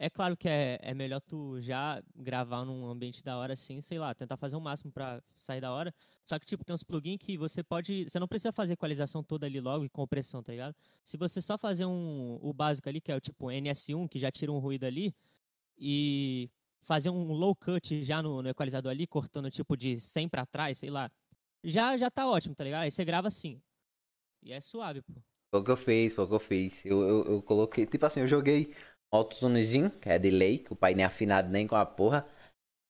É 0.00 0.08
claro 0.08 0.36
que 0.36 0.48
é, 0.48 0.78
é 0.80 0.94
melhor 0.94 1.20
tu 1.20 1.60
já 1.60 2.00
gravar 2.14 2.64
num 2.64 2.86
ambiente 2.86 3.20
da 3.22 3.36
hora 3.36 3.54
assim, 3.54 3.80
sei 3.80 3.98
lá, 3.98 4.14
tentar 4.14 4.36
fazer 4.36 4.54
o 4.54 4.60
máximo 4.60 4.92
pra 4.92 5.20
sair 5.36 5.60
da 5.60 5.72
hora. 5.72 5.92
Só 6.24 6.38
que, 6.38 6.46
tipo, 6.46 6.64
tem 6.64 6.72
uns 6.72 6.84
plugins 6.84 7.18
que 7.18 7.36
você 7.36 7.64
pode. 7.64 8.04
Você 8.04 8.20
não 8.20 8.28
precisa 8.28 8.52
fazer 8.52 8.74
equalização 8.74 9.24
toda 9.24 9.44
ali 9.46 9.60
logo 9.60 9.84
e 9.84 9.88
compressão, 9.88 10.40
tá 10.40 10.52
ligado? 10.52 10.76
Se 11.02 11.16
você 11.16 11.42
só 11.42 11.58
fazer 11.58 11.84
um, 11.84 12.38
o 12.40 12.52
básico 12.52 12.88
ali, 12.88 13.00
que 13.00 13.10
é 13.10 13.16
o 13.16 13.20
tipo 13.20 13.46
NS1, 13.46 14.08
que 14.08 14.20
já 14.20 14.30
tira 14.30 14.52
um 14.52 14.58
ruído 14.60 14.84
ali, 14.84 15.12
e 15.76 16.48
fazer 16.82 17.10
um 17.10 17.32
low 17.32 17.56
cut 17.56 18.02
já 18.04 18.22
no, 18.22 18.40
no 18.40 18.48
equalizador 18.48 18.92
ali, 18.92 19.04
cortando 19.04 19.50
tipo 19.50 19.76
de 19.76 19.98
100 19.98 20.28
pra 20.28 20.46
trás, 20.46 20.78
sei 20.78 20.90
lá, 20.90 21.10
já, 21.64 21.96
já 21.96 22.08
tá 22.08 22.24
ótimo, 22.24 22.54
tá 22.54 22.62
ligado? 22.62 22.82
Aí 22.82 22.90
você 22.92 23.04
grava 23.04 23.26
assim. 23.26 23.60
E 24.42 24.52
é 24.52 24.60
suave, 24.60 25.02
pô. 25.02 25.20
Foi 25.50 25.60
o 25.60 25.64
que 25.64 25.70
eu 25.70 25.76
fiz, 25.76 26.14
foi 26.14 26.24
o 26.24 26.28
que 26.28 26.34
eu 26.34 26.40
fiz. 26.40 26.84
Eu, 26.84 27.00
eu, 27.00 27.24
eu 27.24 27.42
coloquei, 27.42 27.84
tipo 27.84 28.06
assim, 28.06 28.20
eu 28.20 28.26
joguei 28.26 28.74
autotunezinho, 29.12 29.90
que 29.90 30.08
é 30.08 30.18
delay, 30.18 30.58
que 30.58 30.72
o 30.72 30.76
pai 30.76 30.94
nem 30.94 31.04
é 31.04 31.06
afinado 31.06 31.48
nem 31.50 31.66
com 31.66 31.76
a 31.76 31.86
porra. 31.86 32.26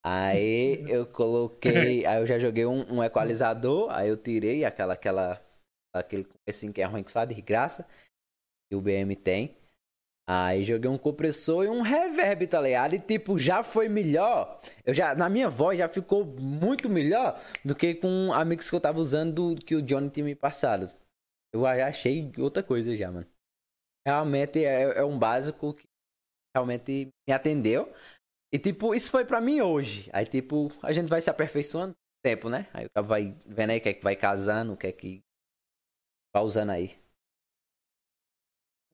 Aí 0.05 0.85
eu 0.89 1.07
coloquei, 1.07 2.05
aí 2.07 2.21
eu 2.21 2.27
já 2.27 2.39
joguei 2.39 2.67
um, 2.67 2.95
um 2.95 3.05
equalizador, 3.05 3.91
aí 3.91 4.09
eu 4.09 4.17
tirei 4.17 4.65
aquela, 4.65 4.95
aquela, 4.95 5.43
aquele 5.95 6.27
assim 6.49 6.73
que 6.73 6.81
é 6.81 6.85
ruim 6.85 7.05
só 7.07 7.25
de 7.25 7.41
graça, 7.41 7.87
que 8.69 8.77
o 8.77 8.81
BM 8.81 9.15
tem. 9.17 9.57
Aí 10.31 10.63
joguei 10.63 10.91
um 10.91 10.99
compressor 10.99 11.65
e 11.65 11.69
um 11.69 11.81
reverb, 11.81 12.47
tá 12.47 12.61
ligado? 12.61 12.95
E 12.95 12.99
tipo, 12.99 13.39
já 13.39 13.65
foi 13.65 13.89
melhor. 13.89 14.61
Eu 14.85 14.93
já, 14.93 15.15
na 15.15 15.27
minha 15.27 15.49
voz 15.49 15.79
já 15.79 15.89
ficou 15.89 16.23
muito 16.23 16.87
melhor 16.87 17.43
do 17.65 17.75
que 17.75 17.95
com 17.95 18.31
a 18.35 18.45
mix 18.45 18.69
que 18.69 18.77
eu 18.77 18.81
tava 18.81 19.01
usando 19.01 19.55
do 19.55 19.65
que 19.65 19.75
o 19.75 19.81
Johnny 19.81 20.11
tinha 20.11 20.25
me 20.25 20.35
passado. 20.35 20.91
Eu 21.51 21.63
já 21.63 21.89
achei 21.89 22.31
outra 22.37 22.63
coisa 22.63 22.95
já, 22.95 23.11
mano. 23.11 23.27
Realmente 24.07 24.63
é, 24.63 24.99
é 24.99 25.05
um 25.05 25.19
básico 25.19 25.73
que 25.73 25.88
realmente 26.59 27.11
me 27.27 27.33
atendeu. 27.33 27.93
E 28.53 28.59
tipo, 28.59 28.95
isso 28.95 29.11
foi 29.11 29.25
pra 29.25 29.41
mim 29.41 29.61
hoje. 29.61 30.11
Aí 30.13 30.27
tipo, 30.27 30.73
a 30.83 30.93
gente 30.93 31.09
vai 31.09 31.21
se 31.21 31.31
aperfeiçoando 31.31 31.95
tempo, 32.23 32.49
né? 32.49 32.69
Aí 32.73 32.87
o 32.87 32.91
cara 32.91 33.07
vai 33.07 33.37
vendo 33.47 33.71
aí 33.71 33.79
o 33.79 33.81
que 33.81 33.89
é 33.89 33.95
que 33.95 34.03
vai 34.03 34.17
casando, 34.17 34.73
o 34.73 34.77
que 34.77 34.87
é 34.87 34.93
que 34.93 35.23
vai 36.35 36.43
usando 36.43 36.71
aí. 36.71 36.99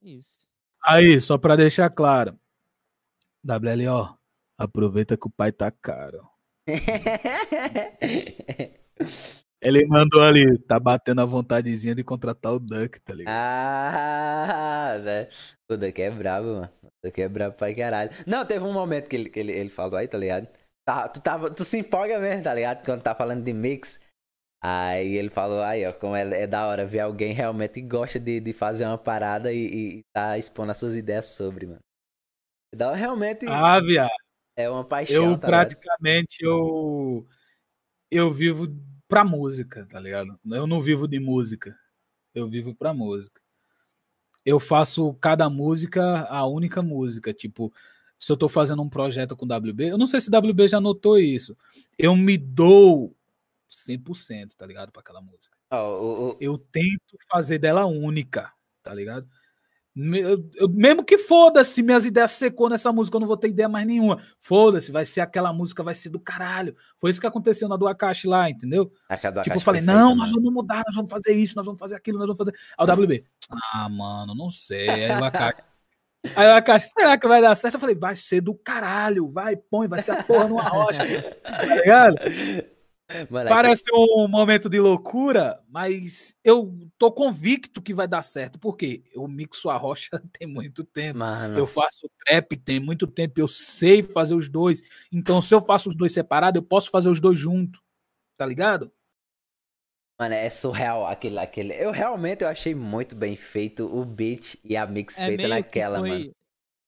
Isso. 0.02 0.48
Aí, 0.82 1.18
só 1.20 1.38
pra 1.38 1.56
deixar 1.56 1.88
claro. 1.88 2.38
WLO, 3.42 4.18
aproveita 4.58 5.16
que 5.16 5.26
o 5.26 5.30
pai 5.30 5.50
tá 5.50 5.70
caro. 5.70 6.28
Ele 9.64 9.86
mandou 9.86 10.22
ali, 10.22 10.58
tá 10.58 10.78
batendo 10.78 11.22
a 11.22 11.24
vontadezinha 11.24 11.94
de 11.94 12.04
contratar 12.04 12.52
o 12.52 12.58
Duck, 12.58 13.00
tá 13.00 13.14
ligado? 13.14 13.34
Ah, 13.34 14.98
né? 15.02 15.28
O 15.70 15.76
Duck 15.76 16.02
é 16.02 16.10
brabo, 16.10 16.48
mano. 16.48 16.70
É 17.04 17.28
brabo 17.28 17.56
pra 17.56 17.74
caralho. 17.74 18.10
Não, 18.26 18.44
teve 18.46 18.64
um 18.64 18.72
momento 18.72 19.08
que 19.08 19.16
ele, 19.16 19.28
que 19.28 19.38
ele, 19.38 19.52
ele 19.52 19.70
falou 19.70 19.96
aí, 19.96 20.08
tá 20.08 20.18
ligado? 20.18 20.48
Tá, 20.84 21.08
tu, 21.08 21.20
tava, 21.20 21.50
tu 21.50 21.64
se 21.64 21.78
empolga 21.78 22.18
mesmo, 22.18 22.44
tá 22.44 22.54
ligado? 22.54 22.84
Quando 22.84 23.02
tá 23.02 23.14
falando 23.14 23.42
de 23.42 23.52
mix. 23.52 24.00
Aí 24.62 25.16
ele 25.16 25.28
falou, 25.28 25.62
aí, 25.62 25.84
ó, 25.84 25.92
como 25.92 26.16
é, 26.16 26.22
é 26.42 26.46
da 26.46 26.66
hora 26.66 26.86
ver 26.86 27.00
alguém 27.00 27.34
realmente 27.34 27.74
que 27.74 27.82
gosta 27.82 28.18
de, 28.18 28.40
de 28.40 28.52
fazer 28.54 28.86
uma 28.86 28.96
parada 28.96 29.52
e, 29.52 29.98
e, 29.98 30.02
tá 30.10 30.38
expondo 30.38 30.72
as 30.72 30.78
suas 30.78 30.94
ideias 30.94 31.26
sobre, 31.26 31.66
mano. 31.66 31.80
É 32.74 32.84
hora, 32.84 32.96
realmente 32.96 33.46
Ah, 33.46 33.78
viado. 33.78 34.10
é 34.56 34.70
uma 34.70 34.84
paixão, 34.84 35.32
Eu 35.32 35.38
tá 35.38 35.48
praticamente 35.48 36.38
eu 36.40 37.26
eu 38.10 38.32
vivo 38.32 38.66
pra 39.06 39.24
música, 39.24 39.86
tá 39.86 40.00
ligado? 40.00 40.38
Eu 40.46 40.66
não 40.66 40.80
vivo 40.80 41.06
de 41.06 41.20
música. 41.20 41.76
Eu 42.34 42.48
vivo 42.48 42.74
pra 42.74 42.94
música. 42.94 43.40
Eu 44.44 44.60
faço 44.60 45.14
cada 45.14 45.48
música 45.48 46.22
a 46.28 46.46
única 46.46 46.82
música, 46.82 47.32
tipo, 47.32 47.72
se 48.18 48.30
eu 48.30 48.36
tô 48.36 48.48
fazendo 48.48 48.82
um 48.82 48.88
projeto 48.88 49.36
com 49.36 49.46
WB, 49.46 49.90
eu 49.90 49.98
não 49.98 50.06
sei 50.06 50.20
se 50.20 50.30
WB 50.30 50.68
já 50.68 50.80
notou 50.80 51.18
isso. 51.18 51.56
Eu 51.98 52.14
me 52.16 52.36
dou 52.36 53.14
100%, 53.68 54.54
tá 54.56 54.66
ligado, 54.66 54.92
pra 54.92 55.00
aquela 55.00 55.20
música. 55.20 55.56
Ó, 55.70 55.98
o- 56.00 56.30
o- 56.32 56.36
Eu 56.40 56.58
tento 56.58 57.16
fazer 57.30 57.58
dela 57.58 57.84
única, 57.86 58.52
tá 58.82 58.94
ligado? 58.94 59.28
Me- 59.96 60.18
eu- 60.20 60.50
eu- 60.56 60.68
mesmo 60.68 61.04
que 61.04 61.16
foda-se, 61.16 61.80
minhas 61.80 62.04
ideias 62.04 62.32
secou 62.32 62.68
nessa 62.68 62.92
música, 62.92 63.16
eu 63.16 63.20
não 63.20 63.28
vou 63.28 63.36
ter 63.36 63.48
ideia 63.48 63.68
mais 63.68 63.86
nenhuma. 63.86 64.18
Foda-se, 64.40 64.90
vai 64.90 65.06
ser 65.06 65.20
aquela 65.20 65.52
música, 65.52 65.84
vai 65.84 65.94
ser 65.94 66.08
do 66.08 66.18
caralho. 66.18 66.74
Foi 66.98 67.10
isso 67.10 67.20
que 67.20 67.26
aconteceu 67.26 67.68
na 67.68 67.76
do 67.76 67.86
Akashi 67.86 68.26
lá, 68.26 68.50
entendeu? 68.50 68.90
do 69.30 69.44
tipo, 69.44 69.56
eu 69.56 69.60
falei, 69.60 69.80
não, 69.80 70.16
nós 70.16 70.30
mano. 70.30 70.34
vamos 70.42 70.52
mudar, 70.52 70.82
nós 70.86 70.96
vamos 70.96 71.10
fazer 71.12 71.32
isso, 71.34 71.54
nós 71.54 71.64
vamos 71.64 71.78
fazer 71.78 71.94
aquilo, 71.94 72.18
nós 72.18 72.26
vamos 72.26 72.38
fazer. 72.38 72.52
Aí 72.76 72.84
o 72.84 72.92
WB, 72.92 73.24
ah, 73.72 73.88
mano, 73.88 74.34
não 74.34 74.50
sei. 74.50 74.88
Aí 74.88 75.12
o 75.20 75.24
Akashi. 75.24 75.62
Aí 76.34 76.48
o 76.48 76.54
Akashi, 76.54 76.88
será 76.88 77.18
que 77.18 77.28
vai 77.28 77.40
dar 77.40 77.54
certo? 77.54 77.74
Eu 77.74 77.80
falei, 77.80 77.94
vai 77.94 78.16
ser 78.16 78.40
do 78.40 78.54
caralho, 78.54 79.30
vai, 79.30 79.56
põe, 79.56 79.86
vai 79.86 80.00
ser 80.02 80.12
a 80.12 80.22
porra 80.24 80.48
numa 80.48 80.62
rocha, 80.62 81.02
tá 81.44 81.64
ligado? 81.66 82.16
Mano, 83.28 83.48
Parece 83.50 83.84
um 83.92 84.26
momento 84.26 84.68
de 84.68 84.80
loucura, 84.80 85.60
mas 85.68 86.34
eu 86.42 86.74
tô 86.96 87.12
convicto 87.12 87.82
que 87.82 87.92
vai 87.92 88.08
dar 88.08 88.22
certo. 88.22 88.58
Por 88.58 88.76
quê? 88.76 89.04
Eu 89.12 89.28
mixo 89.28 89.68
a 89.68 89.76
rocha 89.76 90.08
tem 90.38 90.48
muito 90.48 90.82
tempo. 90.82 91.18
Mano, 91.18 91.58
Eu 91.58 91.66
faço 91.66 92.08
trap 92.24 92.56
tem 92.56 92.80
muito 92.80 93.06
tempo. 93.06 93.38
Eu 93.38 93.46
sei 93.46 94.02
fazer 94.02 94.34
os 94.34 94.48
dois. 94.48 94.80
Então, 95.12 95.42
se 95.42 95.54
eu 95.54 95.60
faço 95.60 95.90
os 95.90 95.96
dois 95.96 96.12
separados, 96.12 96.60
eu 96.60 96.66
posso 96.66 96.90
fazer 96.90 97.10
os 97.10 97.20
dois 97.20 97.38
juntos. 97.38 97.80
Tá 98.36 98.46
ligado? 98.46 98.90
mano, 100.18 100.34
é 100.34 100.48
surreal 100.48 101.06
aquele, 101.06 101.38
aquele. 101.38 101.74
Eu 101.74 101.90
realmente 101.90 102.42
eu 102.42 102.48
achei 102.48 102.74
muito 102.74 103.14
bem 103.14 103.36
feito 103.36 103.84
o 103.86 104.04
beat 104.04 104.56
e 104.64 104.76
a 104.76 104.86
mix 104.86 105.18
É 105.18 105.26
feita 105.26 105.48
naquela, 105.48 106.02
que 106.02 106.08
foi, 106.08 106.18
mano. 106.18 106.34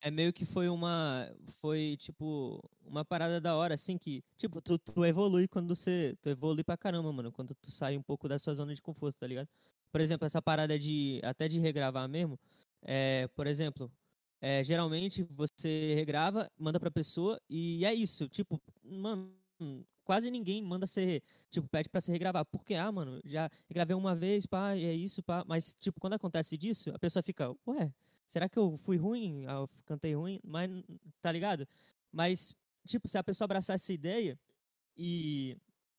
É 0.00 0.10
meio 0.10 0.33
que 0.33 0.44
foi 0.44 0.68
uma. 0.68 1.28
Foi, 1.60 1.97
tipo, 1.99 2.62
uma 2.84 3.05
parada 3.05 3.41
da 3.41 3.57
hora, 3.57 3.75
assim, 3.75 3.97
que, 3.99 4.23
tipo, 4.36 4.60
tu, 4.60 4.78
tu 4.78 5.05
evolui 5.05 5.49
quando 5.49 5.75
você. 5.75 6.16
Tu 6.20 6.28
evolui 6.28 6.62
pra 6.62 6.76
caramba, 6.76 7.12
mano. 7.12 7.33
Quando 7.33 7.55
tu 7.55 7.70
sai 7.70 7.97
um 7.97 8.02
pouco 8.02 8.28
da 8.28 8.39
sua 8.39 8.55
zona 8.55 8.75
de 8.75 8.83
conforto, 8.83 9.16
tá 9.18 9.26
ligado? 9.26 9.49
Por 9.91 10.00
exemplo, 10.00 10.26
essa 10.26 10.41
parada 10.42 10.78
de. 10.78 11.20
Até 11.25 11.49
de 11.49 11.58
regravar 11.58 12.08
mesmo. 12.08 12.39
É, 12.83 13.28
por 13.34 13.47
exemplo, 13.47 13.91
é, 14.41 14.62
geralmente 14.62 15.25
você 15.31 15.94
regrava, 15.94 16.50
manda 16.58 16.78
pra 16.78 16.91
pessoa 16.91 17.41
e 17.49 17.84
é 17.84 17.92
isso. 17.94 18.28
Tipo, 18.28 18.60
mano, 18.84 19.33
quase 20.05 20.31
ninguém 20.31 20.62
manda 20.62 20.86
ser. 20.86 21.23
Tipo, 21.50 21.66
pede 21.68 21.89
pra 21.89 22.00
se 22.00 22.10
regravar. 22.12 22.44
Porque, 22.47 22.75
ah, 22.75 22.92
mano, 22.92 23.20
já 23.25 23.50
gravei 23.70 23.97
uma 23.97 24.15
vez, 24.15 24.47
pá, 24.47 24.76
e 24.76 24.84
é 24.84 24.92
isso, 24.94 25.23
pá. 25.23 25.42
Mas, 25.47 25.75
tipo, 25.81 25.99
quando 26.00 26.15
acontece 26.15 26.57
disso, 26.57 26.91
a 26.94 26.99
pessoa 26.99 27.23
fica, 27.23 27.50
ué, 27.66 27.92
será 28.28 28.48
que 28.48 28.58
eu 28.58 28.76
fui 28.78 28.96
ruim? 28.96 29.46
Ah, 29.46 29.55
Eu 29.55 29.70
cantei 29.84 30.14
ruim? 30.14 30.40
Mas, 30.44 30.70
tá 31.20 31.30
ligado? 31.32 31.66
Mas, 32.12 32.55
tipo, 32.86 33.08
se 33.08 33.18
a 33.18 33.24
pessoa 33.24 33.46
abraçar 33.46 33.74
essa 33.74 33.92
ideia 33.92 34.38
e. 34.96 35.56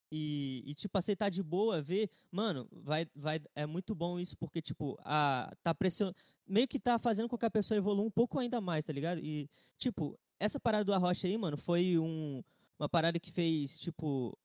E, 0.09 0.64
e, 0.65 0.73
tipo, 0.73 0.97
aceitar 0.97 1.30
de 1.30 1.43
boa, 1.43 1.81
ver, 1.81 2.09
mano, 2.31 2.65
vai, 2.72 3.06
vai, 3.14 3.41
é 3.53 3.65
muito 3.65 3.93
bom 3.93 4.17
isso, 4.17 4.38
porque, 4.38 4.61
tipo, 4.61 4.97
a, 5.03 5.53
tá 5.61 5.75
pression... 5.75 6.14
meio 6.47 6.65
que 6.65 6.80
tá 6.80 6.97
fazendo 6.97 7.27
com 7.27 7.38
que 7.38 7.45
a 7.45 7.51
pessoa 7.51 7.77
evolua 7.77 8.06
um 8.06 8.09
pouco 8.09 8.39
ainda 8.39 8.61
mais, 8.61 8.85
tá 8.85 8.93
ligado? 8.93 9.19
E, 9.19 9.49
tipo, 9.77 10.17
essa 10.39 10.61
parada 10.61 10.85
do 10.85 10.93
Arrocha 10.93 11.27
aí, 11.27 11.38
mano, 11.38 11.57
foi 11.57 11.99
um, 11.99 12.41
uma 12.80 12.88
parada 12.88 13.19
que 13.19 13.33
fez, 13.33 13.77
tipo, 13.77 14.38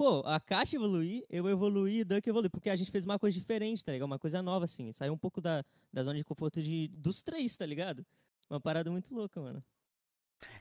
pô, 0.00 0.22
a 0.24 0.40
Caixa 0.40 0.76
evoluir, 0.76 1.26
eu 1.28 1.46
evoluí, 1.46 2.02
Duck 2.04 2.26
evoluir, 2.26 2.50
porque 2.50 2.70
a 2.70 2.76
gente 2.76 2.90
fez 2.90 3.04
uma 3.04 3.18
coisa 3.18 3.38
diferente, 3.38 3.84
tá 3.84 3.92
ligado? 3.92 4.06
Uma 4.06 4.18
coisa 4.18 4.40
nova, 4.40 4.64
assim, 4.64 4.90
saiu 4.92 5.12
um 5.12 5.18
pouco 5.18 5.42
da, 5.42 5.62
da 5.92 6.02
zona 6.02 6.16
de 6.16 6.24
conforto 6.24 6.62
de, 6.62 6.88
dos 6.88 7.20
três, 7.20 7.54
tá 7.54 7.66
ligado? 7.66 8.02
Uma 8.48 8.58
parada 8.58 8.90
muito 8.90 9.14
louca, 9.14 9.38
mano. 9.42 9.62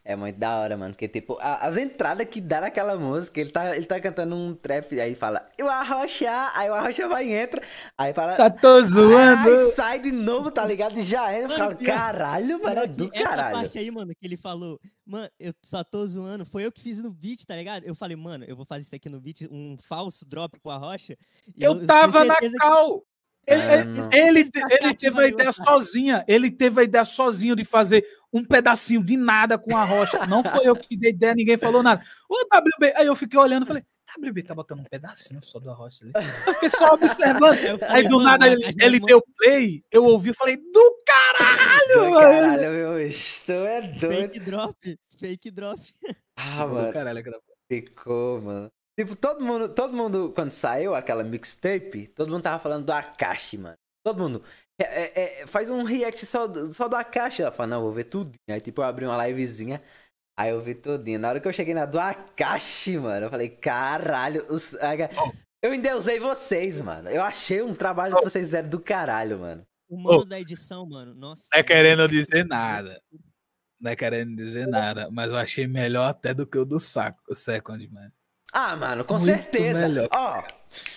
É 0.03 0.15
muito 0.15 0.37
da 0.39 0.57
hora, 0.57 0.75
mano. 0.75 0.93
Porque, 0.93 1.07
tipo, 1.07 1.37
a- 1.39 1.57
as 1.67 1.77
entradas 1.77 2.27
que 2.27 2.41
dá 2.41 2.61
naquela 2.61 2.97
música, 2.97 3.39
ele 3.39 3.51
tá, 3.51 3.75
ele 3.75 3.85
tá 3.85 3.99
cantando 3.99 4.35
um 4.35 4.55
trap, 4.55 4.99
aí 4.99 5.13
fala, 5.13 5.47
eu 5.57 5.69
arrochar, 5.69 6.51
aí 6.57 6.69
o 6.69 6.73
arrocha 6.73 7.07
vai 7.07 7.27
e 7.27 7.33
entra, 7.33 7.61
aí 7.97 8.13
fala. 8.13 8.35
Só 8.35 8.49
tô 8.49 8.81
zoando. 8.81 9.49
Aí 9.49 9.71
sai 9.71 9.99
de 9.99 10.11
novo, 10.11 10.49
tá 10.49 10.65
ligado? 10.65 10.97
E 10.97 11.03
já 11.03 11.31
entra. 11.37 11.53
Eu 11.53 11.57
falo, 11.59 11.77
caralho, 11.77 12.61
mano, 12.63 12.79
é 12.81 12.87
do 12.87 13.09
Essa 13.13 13.23
caralho. 13.23 13.57
parte 13.57 13.77
aí, 13.77 13.91
mano, 13.91 14.11
que 14.19 14.25
ele 14.25 14.37
falou, 14.37 14.79
mano, 15.05 15.29
eu 15.39 15.53
só 15.63 15.83
tô 15.83 16.07
zoando, 16.07 16.45
foi 16.45 16.65
eu 16.65 16.71
que 16.71 16.81
fiz 16.81 16.99
no 17.03 17.11
beat, 17.11 17.45
tá 17.45 17.55
ligado? 17.55 17.83
Eu 17.85 17.93
falei, 17.93 18.15
mano, 18.17 18.45
eu 18.45 18.55
vou 18.55 18.65
fazer 18.65 18.83
isso 18.83 18.95
aqui 18.95 19.09
no 19.09 19.19
beat, 19.19 19.41
um 19.51 19.77
falso 19.77 20.25
drop 20.27 20.59
com 20.59 20.71
a 20.71 20.77
rocha. 20.77 21.15
e 21.55 21.63
Eu 21.63 21.75
tenho 21.75 21.87
tano 21.87 22.23
na 22.23 22.35
cal. 22.57 23.03
Ele, 23.47 23.61
Ah, 23.61 23.75
ele- 23.75 23.83
não. 23.85 24.09
ele, 24.11 24.49
ele 24.81 24.93
teve 24.93 25.21
a 25.21 25.27
ideia 25.27 25.51
sozinha. 25.51 26.23
Ele 26.27 26.51
teve 26.51 26.81
a 26.81 26.83
ideia 26.83 27.03
sozinho 27.05 27.55
de 27.55 27.65
fazer 27.65 28.05
um 28.31 28.43
pedacinho 28.45 29.03
de 29.03 29.17
nada 29.17 29.57
com 29.57 29.75
a 29.75 29.83
rocha. 29.83 30.25
Não 30.27 30.43
foi 30.43 30.67
eu 30.67 30.75
que 30.75 30.95
dei 30.95 31.09
ideia, 31.11 31.33
ninguém 31.33 31.57
falou 31.57 31.81
nada. 31.81 32.03
O 32.29 32.35
WB, 32.55 32.93
aí 32.95 33.07
eu 33.07 33.15
fiquei 33.15 33.39
olhando 33.39 33.63
e 33.63 33.67
falei, 33.67 33.83
WB 34.17 34.43
tá 34.43 34.53
botando 34.55 34.79
um 34.81 34.83
pedacinho 34.83 35.41
só 35.41 35.59
da 35.59 35.73
rocha 35.73 36.03
ali. 36.03 36.11
Eu 36.45 36.53
fiquei 36.53 36.69
só 36.69 36.93
observando. 36.93 37.57
Aí 37.87 38.07
do 38.07 38.19
nada 38.19 38.45
a 38.45 38.49
ele, 38.49 38.63
ele 38.81 38.99
deu 38.99 39.23
play, 39.37 39.83
eu 39.91 40.03
ouvi 40.05 40.29
e 40.29 40.33
falei, 40.33 40.57
do 40.57 40.97
caralho, 41.05 41.93
Do 41.93 42.09
mano. 42.11 42.19
caralho, 42.19 42.71
meu, 42.71 43.07
isto 43.07 43.51
é 43.51 43.81
doido. 43.81 44.21
Fake 44.21 44.39
drop, 44.41 44.99
fake 45.19 45.51
drop. 45.51 45.81
Ah, 46.37 46.65
Do 46.65 46.73
mano, 46.73 46.93
caralho, 46.93 47.23
ficou, 47.67 48.41
mano. 48.41 48.71
Tipo, 48.99 49.15
todo 49.15 49.41
mundo, 49.41 49.69
todo 49.69 49.95
mundo, 49.95 50.33
quando 50.35 50.51
saiu 50.51 50.93
aquela 50.93 51.23
mixtape, 51.23 52.07
todo 52.07 52.29
mundo 52.29 52.43
tava 52.43 52.59
falando 52.59 52.85
do 52.85 52.91
Akashi, 52.91 53.57
mano. 53.57 53.77
Todo 54.03 54.21
mundo. 54.21 54.43
É, 54.77 54.83
é, 54.83 55.41
é, 55.41 55.47
faz 55.47 55.69
um 55.69 55.83
react 55.83 56.25
só 56.25 56.45
do, 56.45 56.73
só 56.73 56.89
do 56.89 56.97
Akashi. 56.97 57.41
Ela 57.41 57.49
fala, 57.49 57.67
não, 57.67 57.81
vou 57.81 57.93
ver 57.93 58.03
tudo. 58.03 58.33
Aí, 58.49 58.59
tipo, 58.59 58.81
eu 58.81 58.85
abri 58.85 59.05
uma 59.05 59.25
livezinha. 59.25 59.81
Aí 60.37 60.49
eu 60.49 60.61
vi 60.61 60.75
tudinho. 60.75 61.17
Na 61.17 61.29
hora 61.29 61.39
que 61.39 61.47
eu 61.47 61.53
cheguei 61.53 61.73
na 61.73 61.85
do 61.85 61.97
Akashi, 61.97 62.97
mano, 62.97 63.27
eu 63.27 63.29
falei, 63.29 63.47
caralho. 63.47 64.45
Os, 64.49 64.73
eu 65.63 65.71
ainda 65.71 65.95
usei 65.97 66.19
vocês, 66.19 66.81
mano. 66.81 67.09
Eu 67.09 67.23
achei 67.23 67.61
um 67.61 67.73
trabalho 67.73 68.17
que 68.17 68.23
vocês 68.23 68.47
fizeram 68.47 68.67
do 68.67 68.81
caralho, 68.81 69.39
mano. 69.39 69.65
O 69.87 69.97
mano 69.97 70.25
da 70.25 70.41
edição, 70.41 70.85
mano, 70.85 71.15
nossa. 71.15 71.45
Não 71.53 71.59
é 71.61 71.63
querendo 71.63 72.05
dizer 72.05 72.45
nada. 72.45 73.01
Não 73.79 73.91
é 73.91 73.95
querendo 73.95 74.35
dizer 74.35 74.67
nada, 74.67 75.09
mas 75.09 75.29
eu 75.29 75.37
achei 75.37 75.67
melhor 75.67 76.09
até 76.09 76.33
do 76.33 76.45
que 76.45 76.57
o 76.57 76.65
do 76.65 76.81
saco, 76.81 77.23
o 77.29 77.33
Second, 77.33 77.87
mano. 77.87 78.11
Ah, 78.51 78.75
mano, 78.75 79.05
com 79.05 79.19
Muito 79.19 79.25
certeza. 79.25 79.87
melhor. 79.87 80.09
Ó, 80.13 80.43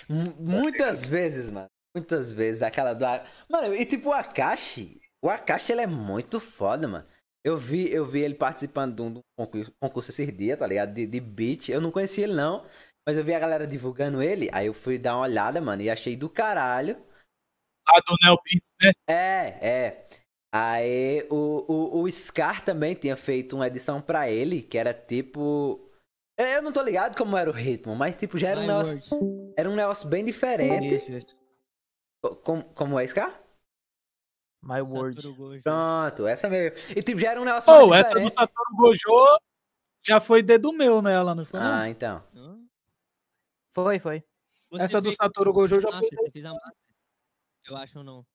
mu- 0.08 0.34
muitas 0.38 1.08
vezes, 1.08 1.50
mano. 1.50 1.68
Muitas 1.94 2.32
vezes 2.32 2.62
aquela 2.62 2.94
do. 2.94 3.04
Mano, 3.50 3.74
e 3.74 3.84
tipo 3.84 4.08
o 4.10 4.12
Akashi. 4.12 5.00
O 5.22 5.28
Akashi, 5.28 5.72
ele 5.72 5.82
é 5.82 5.86
muito 5.86 6.40
foda, 6.40 6.88
mano. 6.88 7.06
Eu 7.44 7.56
vi, 7.58 7.90
eu 7.92 8.06
vi 8.06 8.20
ele 8.20 8.34
participando 8.34 8.94
de 8.96 9.02
um, 9.02 9.12
de 9.14 9.18
um 9.18 9.22
concurso, 9.36 9.72
concurso 9.80 10.10
esses 10.10 10.36
dias, 10.36 10.58
tá 10.58 10.66
ligado? 10.66 10.94
De, 10.94 11.06
de 11.06 11.20
beat. 11.20 11.68
Eu 11.68 11.80
não 11.80 11.90
conhecia 11.90 12.24
ele, 12.24 12.34
não. 12.34 12.64
Mas 13.06 13.18
eu 13.18 13.24
vi 13.24 13.34
a 13.34 13.38
galera 13.40 13.66
divulgando 13.66 14.22
ele. 14.22 14.48
Aí 14.52 14.66
eu 14.66 14.74
fui 14.74 14.96
dar 14.98 15.16
uma 15.16 15.24
olhada, 15.24 15.60
mano. 15.60 15.82
E 15.82 15.90
achei 15.90 16.16
do 16.16 16.30
caralho. 16.30 16.96
A 17.88 17.98
do 18.00 18.16
Neo 18.22 18.38
Beats, 18.44 18.70
né? 18.80 18.92
É, 19.08 19.68
é. 19.68 20.08
Aí 20.54 21.26
o, 21.30 21.64
o, 21.98 22.02
o 22.02 22.10
Scar 22.10 22.64
também 22.64 22.94
tinha 22.94 23.16
feito 23.16 23.56
uma 23.56 23.66
edição 23.66 24.00
pra 24.00 24.30
ele, 24.30 24.62
que 24.62 24.78
era 24.78 24.94
tipo. 24.94 25.80
Eu 26.42 26.56
eu 26.56 26.62
não 26.62 26.72
tô 26.72 26.82
ligado 26.82 27.16
como 27.16 27.36
era 27.36 27.48
o 27.48 27.52
ritmo, 27.52 27.94
mas 27.94 28.16
tipo, 28.16 28.36
já 28.38 28.48
era 28.50 28.60
um 28.60 28.62
My 28.62 28.68
negócio. 28.68 29.16
word. 29.16 29.54
Era 29.56 29.70
um 29.70 29.74
negócio 29.74 30.08
bem 30.08 30.24
diferente. 30.24 30.94
Isso, 30.96 31.12
isso. 31.12 31.36
Co- 32.20 32.36
Como, 32.36 32.64
como 32.74 32.98
é, 33.00 33.06
Scar? 33.06 33.32
My 34.62 34.80
word. 34.80 35.20
Pronto, 35.62 36.26
essa 36.26 36.48
mesmo. 36.48 36.76
E 36.96 37.02
tipo, 37.02 37.18
já 37.20 37.32
era 37.32 37.40
um 37.40 37.44
negócio 37.44 37.72
Pô, 37.72 37.88
mais 37.88 38.06
essa 38.06 38.14
do. 38.20 38.28
Satoru 38.28 38.76
Gojo 38.76 39.38
já 40.04 40.20
foi 40.20 40.42
dedo 40.42 40.72
meu 40.72 41.00
nela, 41.02 41.34
não 41.34 41.44
foi? 41.44 41.58
não? 41.60 41.66
Ah, 41.66 41.88
então. 41.88 42.22
Hã? 42.34 42.58
Foi, 43.72 43.98
foi. 43.98 44.24
Você 44.70 44.84
Essa 44.84 45.00
do 45.00 45.12
Satoru 45.12 45.52
Gojo 45.52 45.80
já 45.80 45.90
master, 45.90 46.08
foi. 46.16 46.26
Você 46.26 46.30
fez 46.30 46.44
a 46.44 46.52
master. 46.52 46.72
Eu 47.66 47.76
acho 47.76 47.98
ou 47.98 48.04
não. 48.04 48.26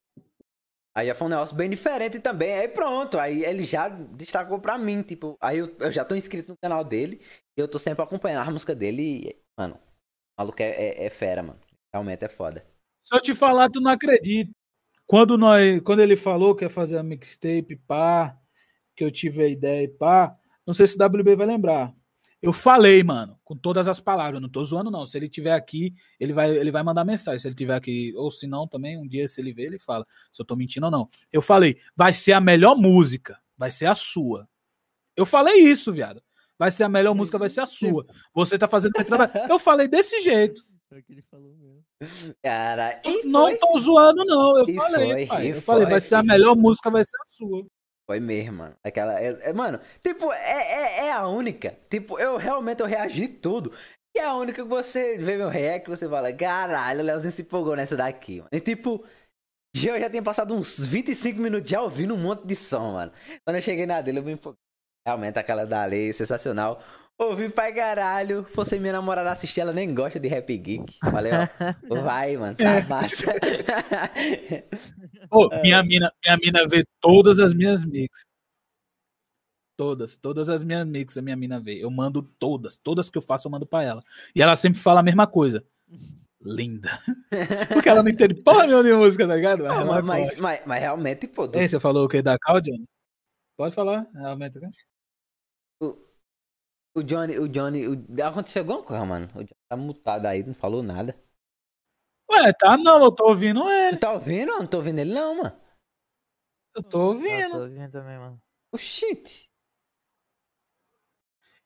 Aí 0.98 1.14
foi 1.14 1.28
um 1.28 1.30
negócio 1.30 1.56
bem 1.56 1.70
diferente 1.70 2.20
também. 2.20 2.54
Aí 2.54 2.68
pronto, 2.68 3.20
aí 3.20 3.46
ele 3.46 3.62
já 3.62 3.88
destacou 3.88 4.60
pra 4.60 4.80
mim, 4.80 5.04
tipo, 5.04 5.38
aí 5.40 5.60
eu, 5.60 5.76
eu 5.80 5.92
já 5.92 6.04
tô 6.04 6.16
inscrito 6.16 6.50
no 6.54 6.58
canal 6.58 6.84
dele 6.84 7.22
e 7.56 7.62
eu 7.62 7.68
tô 7.68 7.78
sempre 7.78 8.04
acompanhando 8.04 8.48
a 8.48 8.52
música 8.52 8.74
dele 8.74 9.04
e, 9.04 9.36
mano, 9.56 9.76
o 9.76 10.42
maluco 10.42 10.60
é, 10.60 10.66
é, 10.72 11.06
é 11.06 11.10
fera, 11.12 11.44
mano. 11.44 11.60
Realmente 11.94 12.26
é 12.26 12.28
foda. 12.28 12.66
Se 13.04 13.16
eu 13.16 13.22
te 13.22 13.36
falar, 13.36 13.70
tu 13.70 13.80
não 13.80 13.92
acredita. 13.92 14.52
Quando, 15.06 15.38
nós, 15.38 15.80
quando 15.82 16.02
ele 16.02 16.18
falou 16.18 16.56
que 16.56 16.66
ia 16.66 16.70
fazer 16.70 16.98
a 16.98 17.04
mixtape, 17.04 17.76
pá, 17.88 18.36
que 18.96 19.04
eu 19.04 19.12
tive 19.12 19.44
a 19.44 19.48
ideia 19.48 19.84
e 19.84 19.88
pá, 19.88 20.36
não 20.66 20.74
sei 20.74 20.88
se 20.88 20.98
o 21.00 21.06
WB 21.06 21.36
vai 21.36 21.46
lembrar. 21.46 21.94
Eu 22.42 22.54
falei, 22.54 23.04
mano, 23.04 23.40
com 23.44 23.56
todas 23.56 23.88
as 23.88 24.00
palavras, 24.00 24.36
eu 24.36 24.42
não 24.42 24.50
tô 24.50 24.64
zoando 24.64 24.92
não. 24.92 25.06
Se 25.06 25.18
ele 25.18 25.28
tiver 25.28 25.54
aqui, 25.54 25.94
ele 26.20 26.34
vai, 26.34 26.56
ele 26.56 26.72
vai 26.72 26.84
mandar 26.84 27.04
mensagem. 27.04 27.40
Se 27.40 27.48
ele 27.48 27.56
tiver 27.56 27.76
aqui, 27.76 28.14
ou 28.16 28.30
se 28.30 28.46
não, 28.46 28.68
também, 28.68 28.98
um 28.98 29.08
dia, 29.08 29.28
se 29.28 29.42
ele 29.42 29.52
ver, 29.52 29.66
ele 29.66 29.80
fala 29.80 30.06
se 30.32 30.42
eu 30.42 30.46
tô 30.46 30.56
mentindo 30.56 30.86
ou 30.86 30.92
não. 30.92 31.10
Eu 31.32 31.42
falei, 31.42 31.78
vai 31.96 32.14
ser 32.14 32.34
a 32.34 32.42
melhor 32.42 32.76
música, 32.76 33.40
vai 33.58 33.72
ser 33.72 33.88
a 33.88 33.96
sua. 33.96 34.48
Eu 35.16 35.26
falei 35.26 35.56
isso, 35.56 35.92
viado. 35.92 36.22
Vai 36.60 36.72
ser 36.72 36.84
a 36.84 36.90
melhor 36.90 37.14
música, 37.16 37.38
vai 37.38 37.50
ser 37.50 37.62
a 37.62 37.66
sua. 37.66 38.06
Você 38.34 38.58
tá 38.58 38.68
fazendo 38.68 38.94
meu 38.96 39.06
trabalho. 39.06 39.32
Eu 39.50 39.60
falei 39.60 39.88
desse 39.88 40.20
jeito. 40.22 40.64
Foi 40.90 41.00
o 41.00 41.04
que 41.04 41.14
ele 41.14 41.24
falou 41.24 41.54
mesmo. 41.56 41.84
Cara, 42.44 43.02
e 43.04 43.26
Não 43.26 43.46
foi, 43.48 43.58
tô 43.58 43.80
zoando, 43.80 44.24
não. 44.26 44.60
Eu 44.60 44.66
E 44.68 44.76
falei, 44.76 45.08
foi, 45.08 45.26
pai. 45.26 45.52
Eu 45.52 45.62
falei, 45.62 45.86
foi, 45.86 45.92
vai 45.92 46.02
ser 46.02 46.16
a 46.16 46.24
melhor 46.24 46.56
música, 46.56 46.90
vai 46.92 47.04
ser 47.04 47.18
a 47.18 47.26
sua. 47.28 47.66
Foi 48.10 48.20
mesmo, 48.20 48.58
mano. 48.58 48.76
Aquela, 48.84 49.20
é, 49.22 49.50
é- 49.50 49.54
mano, 49.54 49.80
tipo, 50.02 50.32
é, 50.32 50.98
é, 51.04 51.06
é 51.08 51.12
a 51.12 51.28
única. 51.28 51.78
Tipo, 51.90 52.18
eu 52.20 52.38
realmente 52.38 52.82
eu 52.82 52.88
reagi 52.88 53.28
tudo. 53.28 53.72
E 54.16 54.20
é 54.20 54.24
a 54.26 54.34
única 54.34 54.64
que 54.64 54.70
você 54.70 55.18
vê 55.18 55.38
meu 55.38 55.50
react 55.50 55.90
você 55.90 56.08
fala, 56.10 56.32
caralho, 56.34 57.02
o 57.02 57.04
Leozinho 57.04 57.32
se 57.32 57.42
empolgou 57.44 57.76
nessa 57.76 57.96
daqui, 57.96 58.38
mano. 58.38 58.50
E 58.52 58.60
tipo, 58.60 59.06
eu 59.76 60.00
já 60.00 60.10
tinha 60.10 60.24
passado 60.24 60.56
uns 60.56 60.86
25 60.86 61.40
minutos 61.40 61.70
já 61.70 61.82
ouvindo 61.82 62.14
um 62.16 62.18
monte 62.18 62.46
de 62.48 62.56
som, 62.56 62.94
mano. 62.94 63.12
Quando 63.46 63.58
eu 63.58 63.62
cheguei 63.62 63.86
na 63.86 64.02
dele, 64.02 64.20
eu 64.20 64.24
me 64.24 64.34
empolguei. 64.34 64.60
Realmente 65.06 65.40
aquela 65.40 65.66
dali, 65.66 66.14
sensacional. 66.14 66.82
Ouvi 67.20 67.50
pra 67.50 67.74
caralho. 67.74 68.44
Fosse 68.44 68.78
minha 68.80 68.94
namorada 68.94 69.32
assistir, 69.32 69.62
ela 69.62 69.74
nem 69.74 69.94
gosta 69.94 70.20
de 70.20 70.28
rap 70.28 70.56
geek. 70.56 71.00
Falei, 71.00 71.32
ó, 71.34 71.48
vai, 72.04 72.38
mano, 72.38 72.56
tá 72.56 72.86
massa. 72.88 73.34
Ô, 75.32 75.50
minha, 75.62 75.82
mina, 75.82 76.14
minha 76.24 76.38
mina 76.38 76.68
vê 76.68 76.86
todas 77.02 77.40
as 77.40 77.54
minhas 77.54 77.84
mix. 77.84 78.24
Todas, 79.76 80.16
todas 80.16 80.50
as 80.50 80.64
minhas 80.64 80.88
mix 80.88 81.18
a 81.18 81.22
minha 81.22 81.36
mina 81.36 81.60
vê. 81.60 81.84
Eu 81.84 81.90
mando 81.90 82.22
todas, 82.22 82.78
todas 82.78 83.10
que 83.10 83.18
eu 83.18 83.22
faço 83.22 83.48
eu 83.48 83.52
mando 83.52 83.66
pra 83.66 83.84
ela. 83.84 84.04
E 84.36 84.42
ela 84.42 84.56
sempre 84.56 84.80
fala 84.80 85.00
a 85.00 85.04
mesma 85.04 85.26
coisa. 85.26 85.66
Linda. 86.40 86.90
Porque 87.74 87.90
ela 87.90 88.04
não 88.04 88.12
entende 88.12 88.36
porra 88.36 88.68
nenhuma 88.68 88.84
de 88.84 88.94
música, 88.94 89.28
tá 89.28 89.36
ligado? 89.36 89.64
Mas 89.64 90.06
mas, 90.06 90.40
mas, 90.40 90.66
mas 90.66 90.80
realmente, 90.80 91.28
pô, 91.28 91.50
Ei, 91.54 91.68
você 91.68 91.80
falou 91.80 92.06
o 92.06 92.10
que 92.10 92.22
da 92.22 92.38
Johnny? 92.64 92.86
Pode 93.58 93.74
falar, 93.74 94.08
realmente. 94.14 94.60
né? 94.60 94.70
O 96.98 97.04
Johnny, 97.04 97.38
o 97.38 97.48
Johnny, 97.48 97.88
o... 97.88 98.06
aconteceu 98.26 98.64
alguma 98.64 98.84
coisa, 98.84 99.06
mano. 99.06 99.28
O 99.36 99.44
Johnny 99.44 99.56
tá 99.70 99.78
mutado 99.78 100.26
aí, 100.26 100.44
não 100.44 100.54
falou 100.54 100.82
nada. 100.82 101.16
Ué, 102.32 102.52
tá 102.54 102.76
não, 102.76 103.04
eu 103.04 103.12
tô 103.12 103.30
ouvindo 103.30 103.70
ele. 103.70 103.98
Tu 103.98 104.00
tá 104.00 104.14
ouvindo? 104.14 104.52
Eu 104.52 104.60
não 104.60 104.68
tô 104.68 104.78
ouvindo 104.78 105.00
ele 105.00 105.14
não, 105.14 105.36
mano. 105.36 105.62
Eu 106.76 106.84
tô 106.84 106.98
Eu 106.98 107.06
ouvindo. 107.08 107.52
tô 107.52 107.60
ouvindo 107.60 107.92
também, 107.92 108.18
mano. 108.18 108.42
Oxente. 108.74 109.48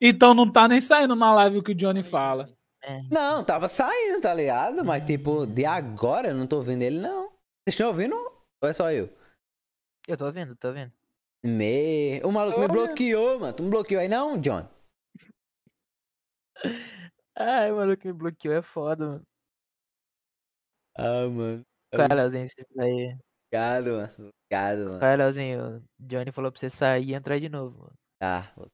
Então 0.00 0.34
não 0.34 0.50
tá 0.50 0.68
nem 0.68 0.80
saindo 0.80 1.16
na 1.16 1.34
live 1.34 1.58
o 1.58 1.62
que 1.62 1.72
o 1.72 1.74
Johnny 1.74 2.02
fala. 2.02 2.48
É. 2.82 3.02
Não, 3.10 3.44
tava 3.44 3.68
saindo, 3.68 4.20
tá 4.20 4.34
ligado? 4.34 4.84
Mas, 4.84 5.04
tipo, 5.06 5.46
de 5.46 5.64
agora 5.64 6.28
eu 6.28 6.34
não 6.34 6.46
tô 6.46 6.56
ouvindo 6.56 6.82
ele, 6.82 7.00
não. 7.00 7.30
Vocês 7.30 7.68
estão 7.74 7.88
ouvindo? 7.88 8.16
Ou 8.16 8.68
é 8.68 8.72
só 8.72 8.90
eu? 8.92 9.08
Eu 10.06 10.16
tô 10.16 10.26
ouvindo, 10.26 10.54
tô 10.56 10.68
ouvindo. 10.68 10.92
Me... 11.44 12.20
O 12.22 12.30
maluco 12.30 12.60
me 12.60 12.68
bloqueou, 12.68 13.40
mano. 13.40 13.52
Tu 13.52 13.62
me 13.62 13.70
bloqueou 13.70 14.00
aí 14.00 14.08
não, 14.08 14.38
John? 14.40 14.68
Ai, 17.36 17.72
o 17.72 17.76
maluco 17.76 18.06
me 18.06 18.12
bloqueou, 18.12 18.54
é 18.54 18.62
foda, 18.62 19.06
mano. 19.06 19.26
Ah, 20.96 21.26
mano. 21.28 21.62
Qual 21.90 22.06
é, 22.10 22.14
Leozinho? 22.14 22.48
Você 22.48 22.66
sair. 22.74 23.18
Obrigado, 23.46 23.86
mano. 23.92 24.32
Obrigado, 24.50 24.78
mano. 24.84 24.98
Qual 24.98 25.10
é, 25.10 25.16
Leozinho? 25.16 25.76
O 25.78 25.82
Johnny 25.98 26.32
falou 26.32 26.52
pra 26.52 26.60
você 26.60 26.70
sair 26.70 27.10
e 27.10 27.14
entrar 27.14 27.38
de 27.38 27.48
novo, 27.48 27.78
mano. 27.78 27.94
Tá. 28.18 28.52
Tá 28.54 28.66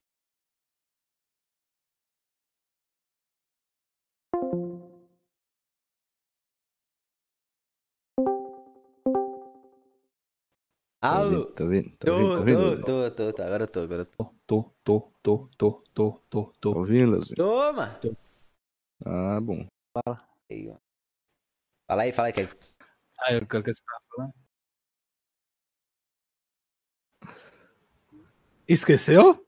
Tá 11.01 11.21
vendo? 11.21 11.45
Tá 11.45 11.55
Tô, 11.55 11.69
vendo? 11.69 11.95
Tá 11.97 12.35
tô, 12.35 12.43
vendo? 12.43 12.83
tô, 12.83 13.11
tô, 13.11 13.33
tô. 13.33 13.41
Agora 13.43 13.63
eu 13.63 13.67
tô, 13.67 13.79
agora 13.79 14.01
eu 14.01 14.05
tô. 14.05 14.25
Tô, 14.45 14.63
tô, 14.83 15.11
tô, 15.23 15.49
tô, 15.57 15.83
tô, 15.93 16.11
tô, 16.29 16.43
Tá 16.43 16.51
tô. 16.59 16.77
ouvindo, 16.77 17.11
Leozinho? 17.11 17.37
Toma! 17.37 17.99
Ah, 19.05 19.39
bom. 19.41 19.65
Aí, 20.49 20.67
mano. 20.67 20.81
Fala 21.87 22.01
aí, 22.01 22.11
fala 22.11 22.27
aí. 22.27 22.33
Que... 22.33 22.49
Ah, 23.19 23.33
eu 23.33 23.47
quero 23.47 23.63
que 23.63 23.73
você 23.73 23.81
tava 23.81 24.01
falando. 24.13 24.33
Esqueceu? 28.67 29.45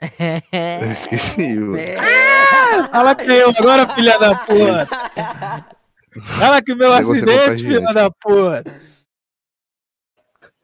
Eu 0.80 0.92
esqueci. 0.92 1.46
mano. 1.56 1.76
É. 1.76 2.88
Fala 2.88 3.14
que 3.14 3.24
eu 3.24 3.50
agora, 3.50 3.94
filha 3.94 4.18
da 4.18 4.34
puta. 4.38 4.86
Fala 6.38 6.62
que 6.62 6.74
meu 6.74 6.94
é 6.94 6.98
acidente, 7.00 7.64
filha 7.64 7.80
da 7.92 8.10
puta. 8.10 8.64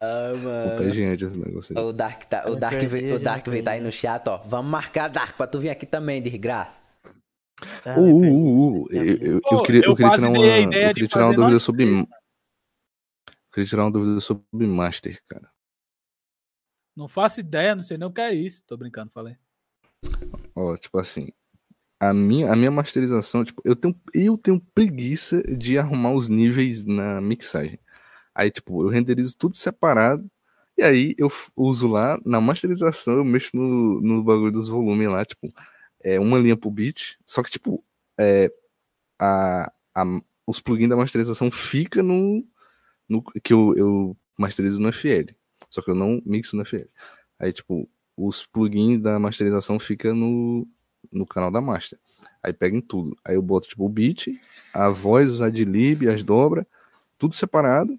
Ah, 0.04 0.34
mano. 0.36 0.70
Contagiante 0.76 1.24
esse 1.24 1.38
negócio 1.38 1.76
aí. 1.76 1.84
O 1.84 1.92
Dark, 1.92 2.24
tá, 2.24 2.44
o 2.44 2.50
Eu 2.50 2.56
Dark, 2.56 2.78
perdi, 2.78 3.06
eu 3.06 3.16
o 3.16 3.18
Dark 3.18 3.46
veio 3.48 3.64
tá 3.64 3.70
aí 3.72 3.80
no 3.80 3.90
chat, 3.90 4.28
ó. 4.28 4.38
Vamos 4.46 4.70
marcar, 4.70 5.08
Dark, 5.08 5.36
pra 5.36 5.46
tu 5.46 5.58
vir 5.58 5.70
aqui 5.70 5.86
também, 5.86 6.20
desgraça. 6.20 6.80
Tá, 7.82 7.98
Uh, 7.98 8.20
perdi. 8.20 8.36
uh, 8.36 8.82
uh, 8.82 8.88
eu, 8.90 9.04
eu, 9.04 9.32
eu 9.34 9.40
Pô, 9.40 9.62
queria, 9.62 9.80
eu 9.80 9.90
eu 9.90 9.96
queria 9.96 10.12
tirar 10.12 10.28
uma, 10.28 10.38
eu 10.38 10.70
queria 10.92 11.08
tirar 11.08 11.26
uma 11.26 11.34
dúvida 11.34 11.58
sobre. 11.58 11.84
Eu 12.00 12.06
queria 13.52 13.68
tirar 13.68 13.84
uma 13.84 13.90
dúvida 13.92 14.20
sobre 14.20 14.66
Master, 14.66 15.22
cara. 15.28 15.50
Não 16.96 17.08
faço 17.08 17.40
ideia, 17.40 17.74
não 17.74 17.82
sei 17.82 17.96
nem 17.96 18.06
o 18.06 18.12
que 18.12 18.20
é 18.20 18.32
isso. 18.34 18.62
Tô 18.66 18.76
brincando, 18.76 19.10
falei. 19.10 19.36
Ó, 20.54 20.76
tipo 20.76 20.98
assim, 20.98 21.28
a 21.98 22.12
minha, 22.12 22.52
a 22.52 22.56
minha 22.56 22.70
masterização, 22.70 23.44
tipo, 23.44 23.62
eu 23.64 23.74
tenho, 23.74 24.00
eu 24.12 24.36
tenho 24.36 24.60
preguiça 24.74 25.42
de 25.42 25.78
arrumar 25.78 26.12
os 26.12 26.28
níveis 26.28 26.84
na 26.84 27.20
mixagem. 27.20 27.78
Aí, 28.34 28.50
tipo, 28.50 28.82
eu 28.82 28.88
renderizo 28.88 29.36
tudo 29.36 29.56
separado. 29.56 30.30
E 30.76 30.82
aí 30.82 31.14
eu 31.18 31.30
uso 31.56 31.86
lá, 31.86 32.18
na 32.24 32.40
masterização, 32.40 33.14
eu 33.14 33.24
mexo 33.24 33.56
no, 33.56 34.00
no 34.00 34.24
bagulho 34.24 34.50
dos 34.50 34.68
volumes 34.68 35.08
lá, 35.08 35.24
tipo, 35.24 35.52
é 36.00 36.18
uma 36.18 36.38
linha 36.38 36.56
pro 36.56 36.70
beat. 36.70 37.16
Só 37.24 37.42
que, 37.42 37.50
tipo, 37.50 37.84
é, 38.18 38.52
a, 39.18 39.72
a, 39.94 40.04
os 40.46 40.60
plugins 40.60 40.88
da 40.88 40.96
masterização 40.96 41.50
fica 41.50 42.02
no, 42.02 42.44
no 43.08 43.22
que 43.42 43.52
eu, 43.52 43.74
eu 43.76 44.16
masterizo 44.36 44.80
no 44.80 44.92
FL. 44.92 45.32
Só 45.70 45.80
que 45.82 45.90
eu 45.90 45.94
não 45.94 46.20
mixo 46.26 46.56
no 46.56 46.64
FL. 46.64 46.88
Aí, 47.38 47.52
tipo, 47.52 47.88
os 48.16 48.46
plugins 48.46 49.00
da 49.00 49.18
masterização 49.18 49.78
fica 49.78 50.12
no, 50.12 50.66
no 51.10 51.26
canal 51.26 51.50
da 51.50 51.60
master. 51.60 51.98
Aí 52.42 52.52
pega 52.52 52.76
em 52.76 52.80
tudo. 52.80 53.16
Aí 53.24 53.36
eu 53.36 53.42
boto, 53.42 53.68
tipo, 53.68 53.84
o 53.84 53.88
beat, 53.88 54.28
a 54.72 54.88
voz, 54.90 55.30
os 55.30 55.42
adlib, 55.42 56.08
as 56.08 56.22
dobras, 56.22 56.66
tudo 57.18 57.34
separado. 57.34 57.98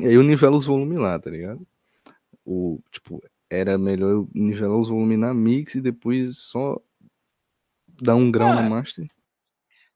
E 0.00 0.06
aí 0.06 0.14
eu 0.14 0.22
nivelo 0.22 0.56
os 0.56 0.66
volumes 0.66 0.98
lá, 0.98 1.18
tá 1.18 1.30
ligado? 1.30 1.66
O, 2.44 2.80
tipo, 2.90 3.22
era 3.48 3.76
melhor 3.78 4.10
eu 4.10 4.30
nivelar 4.34 4.78
os 4.78 4.88
volumes 4.88 5.18
na 5.18 5.34
mix 5.34 5.74
e 5.74 5.80
depois 5.80 6.38
só 6.38 6.80
dar 8.02 8.14
um 8.16 8.30
grau 8.30 8.48
na 8.54 8.60
Ah, 8.60 8.70
master. 8.70 9.08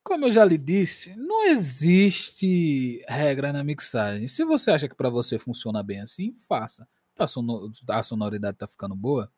Como 0.02 0.26
eu 0.26 0.31
já 0.31 0.44
lhe 0.44 0.58
disse, 0.58 1.15
não 1.16 1.47
existe 1.47 3.02
regra 3.08 3.52
na 3.52 3.65
mixagem. 3.65 4.28
Se 4.28 4.44
você 4.44 4.70
acha 4.70 4.89
que 4.89 4.94
pra 4.94 5.08
você 5.08 5.39
funciona 5.39 5.83
bem 5.83 6.00
assim, 6.00 6.34
faça. 6.47 6.86
Tá 7.15 7.24
A 7.89 8.02
sonoridade 8.02 8.58
tá 8.58 8.66
ficando 8.66 8.94
boa, 8.94 9.33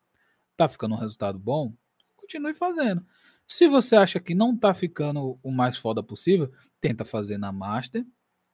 tá 0.57 0.67
ficando 0.67 0.95
um 0.95 0.97
resultado 0.97 1.39
bom, 1.39 1.73
continue 2.15 2.53
fazendo. 2.53 3.05
Se 3.47 3.67
você 3.67 3.95
acha 3.95 4.19
que 4.19 4.35
não 4.35 4.57
tá 4.57 4.73
ficando 4.73 5.39
o 5.41 5.51
mais 5.51 5.77
foda 5.77 6.03
possível, 6.03 6.51
tenta 6.81 7.05
fazer 7.05 7.37
na 7.37 7.51
master 7.51 8.05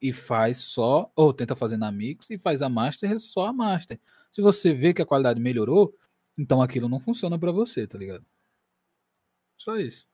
e 0.04 0.12
faz 0.12 0.58
só, 0.58 1.10
ou 1.16 1.34
tenta 1.34 1.56
fazer 1.56 1.78
na 1.78 1.90
mix 1.90 2.30
e 2.30 2.38
faz 2.38 2.62
a 2.62 2.68
master 2.68 3.18
só 3.20 3.48
a 3.48 3.54
master. 3.54 3.98
Se 4.30 4.42
você 4.42 4.74
vê 4.74 4.94
que 4.94 5.02
a 5.02 5.06
qualidade 5.06 5.40
melhorou, 5.40 5.96
então 6.38 6.62
aquilo 6.62 6.90
não 6.90 7.00
funciona 7.00 7.40
pra 7.40 7.54
você, 7.54 7.88
tá 7.88 7.98
ligado? 7.98 8.26
Só 9.58 9.78
isso. 9.78 10.06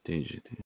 Entendi, 0.00 0.36
entendi. 0.36 0.62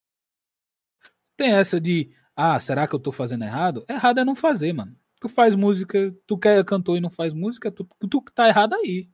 tem 1.36 1.54
essa 1.54 1.80
de, 1.80 2.14
ah, 2.36 2.60
será 2.60 2.86
que 2.86 2.94
eu 2.94 3.00
tô 3.00 3.10
fazendo 3.10 3.44
errado? 3.44 3.84
Errado 3.88 4.20
é 4.20 4.24
não 4.24 4.34
fazer, 4.36 4.72
mano. 4.74 4.94
Tu 5.20 5.28
faz 5.28 5.54
música, 5.54 6.14
tu 6.26 6.36
quer 6.36 6.62
cantor 6.64 6.98
e 6.98 7.00
não 7.00 7.10
faz 7.10 7.32
música, 7.32 7.70
tu, 7.72 7.84
tu 8.10 8.20
tá 8.34 8.48
errado 8.48 8.74
aí. 8.74 9.08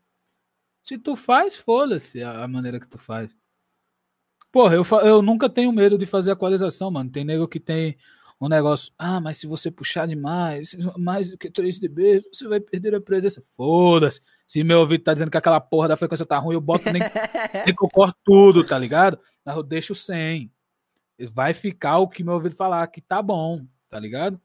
Se 0.83 0.99
tu 0.99 1.15
faz, 1.15 1.57
foda-se 1.57 2.23
a 2.23 2.49
maneira 2.49 2.81
que 2.81 2.89
tu 2.89 2.99
faz. 2.99 3.37
Porra, 4.51 4.77
eu, 4.77 4.85
eu 5.05 5.23
nunca 5.23 5.49
tenho 5.49 5.73
medo 5.73 5.99
de 5.99 6.07
fazer 6.07 6.33
equalização, 6.33 6.91
mano. 6.91 7.11
Tem 7.11 7.25
nego 7.25 7.47
que 7.47 7.61
tem 7.61 7.97
um 8.41 8.49
negócio, 8.49 8.93
ah, 8.97 9.21
mas 9.21 9.37
se 9.37 9.47
você 9.47 9.71
puxar 9.71 10.07
demais, 10.07 10.77
mais 10.97 11.29
do 11.29 11.37
que 11.37 11.51
3 11.51 11.79
dB, 11.79 12.23
você 12.33 12.47
vai 12.47 12.61
perder 12.61 12.95
a 12.95 13.01
presença. 13.01 13.43
Foda-se. 13.43 14.21
Se 14.47 14.63
meu 14.63 14.81
ouvido 14.81 15.03
tá 15.03 15.13
dizendo 15.13 15.31
que 15.31 15.37
aquela 15.37 15.61
porra 15.61 15.89
da 15.89 15.97
frequência 15.97 16.25
tá 16.25 16.39
ruim, 16.39 16.55
eu 16.55 16.61
boto 16.61 16.91
nem, 16.91 17.03
nem 17.67 17.75
que 17.75 17.85
eu 17.85 17.89
corto 17.89 18.17
tudo, 18.25 18.65
tá 18.65 18.79
ligado? 18.79 19.19
Mas 19.45 19.57
eu 19.57 19.63
deixo 19.63 19.95
sem. 19.95 20.53
Vai 21.33 21.53
ficar 21.53 21.99
o 21.99 22.09
que 22.09 22.23
meu 22.23 22.35
ouvido 22.35 22.55
falar 22.55 22.87
que 22.87 23.01
tá 23.01 23.21
bom, 23.21 23.67
tá 23.91 23.99
ligado? 23.99 24.41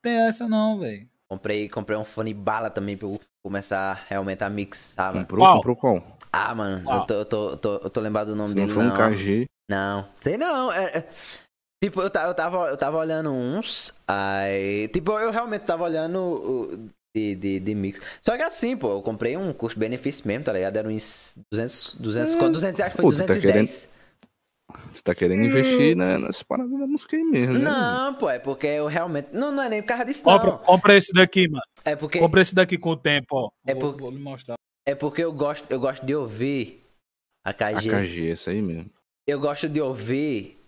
Tem 0.00 0.26
essa 0.26 0.48
não, 0.48 0.80
velho. 0.80 1.08
Comprei, 1.28 1.68
comprei 1.68 1.98
um 1.98 2.04
fone 2.04 2.32
bala 2.32 2.70
também 2.70 2.98
eu 3.00 3.20
começar 3.44 4.06
realmente 4.08 4.42
a 4.42 4.48
mixar, 4.50 5.12
mano. 5.12 5.28
Comprou, 5.28 5.36
Qual? 5.36 5.54
comprou 5.54 5.76
qual? 5.76 5.98
Ah, 6.32 6.54
mano, 6.54 6.86
Qual? 6.86 6.94
eu 6.94 7.02
tô, 7.02 7.14
eu, 7.14 7.24
tô, 7.26 7.50
eu, 7.50 7.56
tô, 7.58 7.74
eu 7.76 7.90
tô 7.90 8.00
lembrado 8.00 8.28
do 8.28 8.36
nome 8.36 8.54
Se 8.54 8.58
não 8.58 8.66
dele, 8.66 8.68
for 8.68 8.80
um 8.80 8.90
não. 8.90 8.92
KG, 8.92 9.46
Não, 9.68 10.08
sei 10.20 10.36
não. 10.36 10.72
é- 10.72 10.98
é- 10.98 11.08
tipo, 11.82 12.00
eu, 12.00 12.04
eu, 12.06 12.34
tava, 12.34 12.58
eu 12.68 12.76
tava 12.76 12.98
olhando 12.98 13.32
uns, 13.32 13.92
aí... 14.08 14.88
Tipo, 14.88 15.18
eu 15.20 15.30
realmente 15.32 15.64
tava 15.66 15.84
olhando 15.84 16.90
de, 17.16 17.34
de, 17.36 17.60
de 17.60 17.74
mix. 17.74 18.00
Só 18.22 18.36
que 18.36 18.42
assim, 18.42 18.76
pô, 18.76 18.92
eu 18.92 19.02
comprei 19.02 19.36
um 19.36 19.52
custo-benefício 19.52 20.26
mesmo, 20.26 20.44
tá 20.44 20.52
ligado? 20.52 20.76
Era 20.76 20.88
uns 20.88 21.36
200, 21.52 21.94
200, 21.96 22.34
quanto? 22.36 22.54
200 22.54 22.78
reais, 22.80 22.94
foi 22.94 23.04
Pô, 23.04 23.12
tu 23.12 23.22
tá 23.24 23.34
210. 23.36 23.88
Você 24.92 25.02
tá 25.02 25.14
querendo 25.14 25.42
investir 25.42 25.96
na, 25.96 26.18
nessa 26.18 26.44
parada 26.44 26.70
da 26.70 26.86
música 26.86 27.16
aí 27.16 27.24
mesmo, 27.24 27.54
né? 27.54 27.64
Não, 27.64 28.14
pô, 28.14 28.28
é 28.30 28.38
porque 28.38 28.66
eu 28.66 28.86
realmente... 28.86 29.28
Não, 29.32 29.50
não 29.52 29.62
é 29.62 29.68
nem 29.68 29.82
por 29.82 29.88
causa 29.88 30.04
disso, 30.04 30.22
não. 30.26 30.38
Compra, 30.38 30.52
compra 30.58 30.96
esse 30.96 31.12
daqui, 31.12 31.48
mano. 31.48 31.62
É 31.84 31.94
porque... 31.96 32.18
Compra 32.18 32.40
esse 32.40 32.54
daqui 32.54 32.76
com 32.78 32.90
o 32.90 32.96
tempo, 32.96 33.26
ó. 33.32 33.50
É 33.66 33.74
vou, 33.74 33.92
por- 33.92 34.00
vou 34.00 34.10
lhe 34.10 34.18
mostrar. 34.18 34.54
É 34.86 34.94
porque 34.94 35.22
eu 35.22 35.32
gosto, 35.32 35.66
eu 35.70 35.80
gosto 35.80 36.04
de 36.04 36.14
ouvir 36.14 36.84
a 37.44 37.50
A 37.50 37.54
KG. 37.54 37.88
KG, 37.88 38.30
essa 38.30 38.50
aí 38.50 38.60
mesmo. 38.60 38.90
Eu 39.26 39.40
gosto 39.40 39.68
de 39.68 39.80
ouvir. 39.80 40.58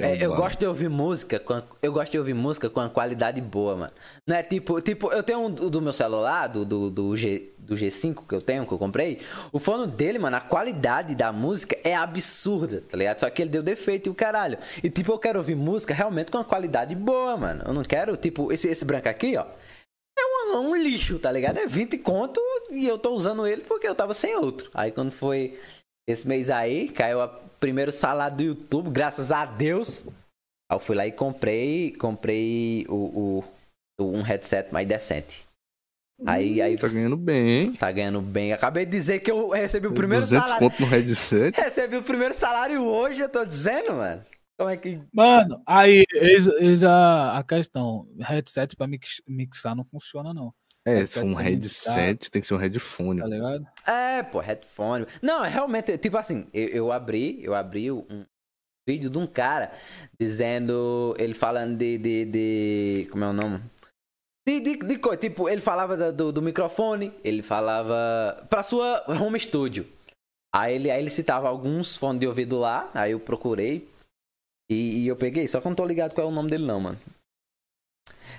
É 0.00 0.24
eu 0.24 0.34
gosto 0.34 0.58
de 0.58 0.66
ouvir 0.66 0.88
música. 0.90 1.38
Com 1.38 1.54
a- 1.54 1.62
eu 1.80 1.92
gosto 1.92 2.10
de 2.12 2.18
ouvir 2.18 2.34
música 2.34 2.68
com 2.68 2.80
uma 2.80 2.90
qualidade 2.90 3.40
boa, 3.40 3.76
mano. 3.76 3.92
Não 4.26 4.36
é 4.36 4.42
tipo. 4.42 4.80
Tipo, 4.80 5.12
eu 5.12 5.22
tenho 5.22 5.38
um 5.38 5.50
do 5.50 5.70
do 5.70 5.80
meu 5.80 5.92
celular, 5.92 6.48
do, 6.48 6.64
do, 6.64 6.90
do, 6.90 7.16
G, 7.16 7.52
do 7.58 7.76
G5 7.76 8.26
que 8.28 8.34
eu 8.34 8.42
tenho, 8.42 8.66
que 8.66 8.72
eu 8.72 8.78
comprei. 8.78 9.20
O 9.52 9.58
fone 9.60 9.86
dele, 9.86 10.18
mano, 10.18 10.36
a 10.36 10.40
qualidade 10.40 11.14
da 11.14 11.32
música 11.32 11.76
é 11.84 11.94
absurda, 11.94 12.82
tá 12.90 12.96
ligado? 12.96 13.20
Só 13.20 13.30
que 13.30 13.40
ele 13.40 13.50
deu 13.50 13.62
defeito 13.62 14.08
e 14.08 14.10
o 14.10 14.14
caralho. 14.14 14.58
E 14.82 14.90
tipo, 14.90 15.12
eu 15.12 15.18
quero 15.18 15.38
ouvir 15.38 15.54
música 15.54 15.94
realmente 15.94 16.30
com 16.30 16.38
uma 16.38 16.44
qualidade 16.44 16.94
boa, 16.94 17.36
mano. 17.36 17.62
Eu 17.66 17.72
não 17.72 17.82
quero, 17.82 18.16
tipo, 18.16 18.52
esse, 18.52 18.68
esse 18.68 18.84
branco 18.84 19.08
aqui, 19.08 19.36
ó. 19.36 19.46
É 20.18 20.56
um, 20.56 20.70
um 20.70 20.76
lixo, 20.76 21.18
tá 21.18 21.30
ligado? 21.32 21.58
É 21.58 21.66
20 21.66 21.96
conto 21.98 22.40
e 22.70 22.86
eu 22.86 22.98
tô 22.98 23.10
usando 23.14 23.46
ele 23.46 23.62
porque 23.62 23.86
eu 23.88 23.94
tava 23.94 24.12
sem 24.12 24.36
outro. 24.36 24.70
Aí 24.74 24.90
quando 24.90 25.10
foi 25.10 25.58
esse 26.06 26.26
mês 26.26 26.50
aí, 26.50 26.88
caiu 26.88 27.20
o 27.22 27.28
primeiro 27.60 27.92
salário 27.92 28.36
do 28.36 28.42
YouTube, 28.42 28.90
graças 28.90 29.30
a 29.30 29.44
Deus. 29.44 30.06
Aí 30.70 30.76
eu 30.76 30.80
fui 30.80 30.96
lá 30.96 31.06
e 31.06 31.12
comprei, 31.12 31.92
comprei 31.96 32.86
o, 32.88 33.44
o- 34.00 34.04
um 34.04 34.22
headset 34.22 34.72
mais 34.72 34.86
decente. 34.88 35.44
Aí, 36.26 36.60
aí 36.62 36.76
Tá 36.76 36.86
ganhando 36.88 37.16
bem, 37.16 37.58
hein? 37.58 37.72
tá 37.74 37.90
ganhando 37.90 38.20
bem. 38.20 38.52
Acabei 38.52 38.84
de 38.84 38.92
dizer 38.92 39.20
que 39.20 39.30
eu 39.30 39.50
recebi 39.50 39.86
o 39.88 39.92
primeiro 39.92 40.22
200 40.22 40.48
salário. 40.48 40.68
conto 40.70 40.80
no 40.82 40.88
headset. 40.88 41.54
Recebi 41.60 41.96
o 41.96 42.02
primeiro 42.02 42.34
salário 42.34 42.80
hoje, 42.82 43.20
eu 43.22 43.28
tô 43.28 43.44
dizendo, 43.44 43.94
mano. 43.94 44.24
Como 44.58 44.70
é 44.70 44.76
que. 44.76 45.00
Mano, 45.12 45.60
aí, 45.66 46.04
eis, 46.14 46.46
eis 46.46 46.84
a, 46.84 47.38
a 47.38 47.42
questão. 47.42 48.06
Headset 48.20 48.76
pra 48.76 48.86
mix, 48.86 49.20
mixar 49.26 49.74
não 49.74 49.84
funciona, 49.84 50.32
não. 50.32 50.54
É, 50.84 51.06
se 51.06 51.20
for 51.20 51.24
um 51.24 51.34
Headset 51.34 52.30
tem 52.30 52.40
que 52.40 52.46
ser 52.46 52.54
um 52.54 52.58
headphone. 52.58 53.20
Tá 53.20 53.26
ligado? 53.26 53.66
É, 53.86 54.22
pô, 54.22 54.40
headphone. 54.40 55.06
Não, 55.20 55.44
é 55.44 55.48
realmente, 55.48 55.96
tipo 55.96 56.16
assim, 56.16 56.48
eu, 56.52 56.68
eu 56.68 56.92
abri, 56.92 57.42
eu 57.44 57.54
abri 57.54 57.90
um 57.90 58.26
vídeo 58.88 59.08
de 59.08 59.18
um 59.18 59.26
cara 59.26 59.72
dizendo, 60.18 61.14
ele 61.18 61.34
falando 61.34 61.78
de, 61.78 61.98
de, 61.98 62.24
de 62.24 63.08
como 63.10 63.24
é 63.24 63.28
o 63.28 63.32
nome? 63.32 63.62
De, 64.46 64.60
de, 64.60 64.76
de 64.76 64.98
coisa, 64.98 65.18
tipo, 65.18 65.48
ele 65.48 65.60
falava 65.60 66.12
do, 66.12 66.32
do 66.32 66.42
microfone, 66.42 67.14
ele 67.22 67.42
falava 67.42 68.44
pra 68.50 68.64
sua 68.64 69.04
home 69.08 69.38
studio. 69.38 69.86
Aí 70.54 70.74
ele, 70.74 70.90
aí 70.90 71.00
ele 71.00 71.10
citava 71.10 71.48
alguns 71.48 71.96
fones 71.96 72.20
de 72.20 72.26
ouvido 72.26 72.58
lá, 72.58 72.90
aí 72.92 73.12
eu 73.12 73.20
procurei 73.20 73.88
e, 74.68 75.04
e 75.04 75.06
eu 75.06 75.16
peguei, 75.16 75.46
só 75.46 75.60
que 75.60 75.66
eu 75.66 75.70
não 75.70 75.76
tô 75.76 75.86
ligado 75.86 76.12
qual 76.12 76.26
é 76.26 76.30
o 76.30 76.34
nome 76.34 76.50
dele 76.50 76.66
não, 76.66 76.80
mano. 76.80 76.98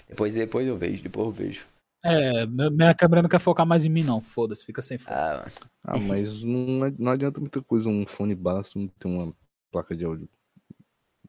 Depois, 0.09 0.33
depois 0.33 0.67
eu 0.67 0.77
vejo, 0.77 1.01
depois 1.01 1.25
eu 1.25 1.31
vejo. 1.31 1.72
É, 2.05 2.45
minha 2.45 2.93
câmera 2.93 3.21
não 3.21 3.29
quer 3.29 3.39
focar 3.39 3.65
mais 3.65 3.85
em 3.85 3.89
mim, 3.89 4.03
não. 4.03 4.19
Foda-se, 4.21 4.65
fica 4.65 4.81
sem 4.81 4.97
foco. 4.97 5.15
Ah, 5.15 5.45
Ah, 5.83 5.97
mas 5.97 6.43
não, 6.43 6.89
não 6.99 7.11
adianta 7.11 7.39
muita 7.39 7.61
coisa 7.61 7.87
um 7.89 8.05
fone 8.05 8.35
basta 8.35 8.77
não 8.77 8.87
ter 8.87 9.07
uma 9.07 9.33
placa 9.71 9.95
de 9.95 10.03
áudio 10.03 10.27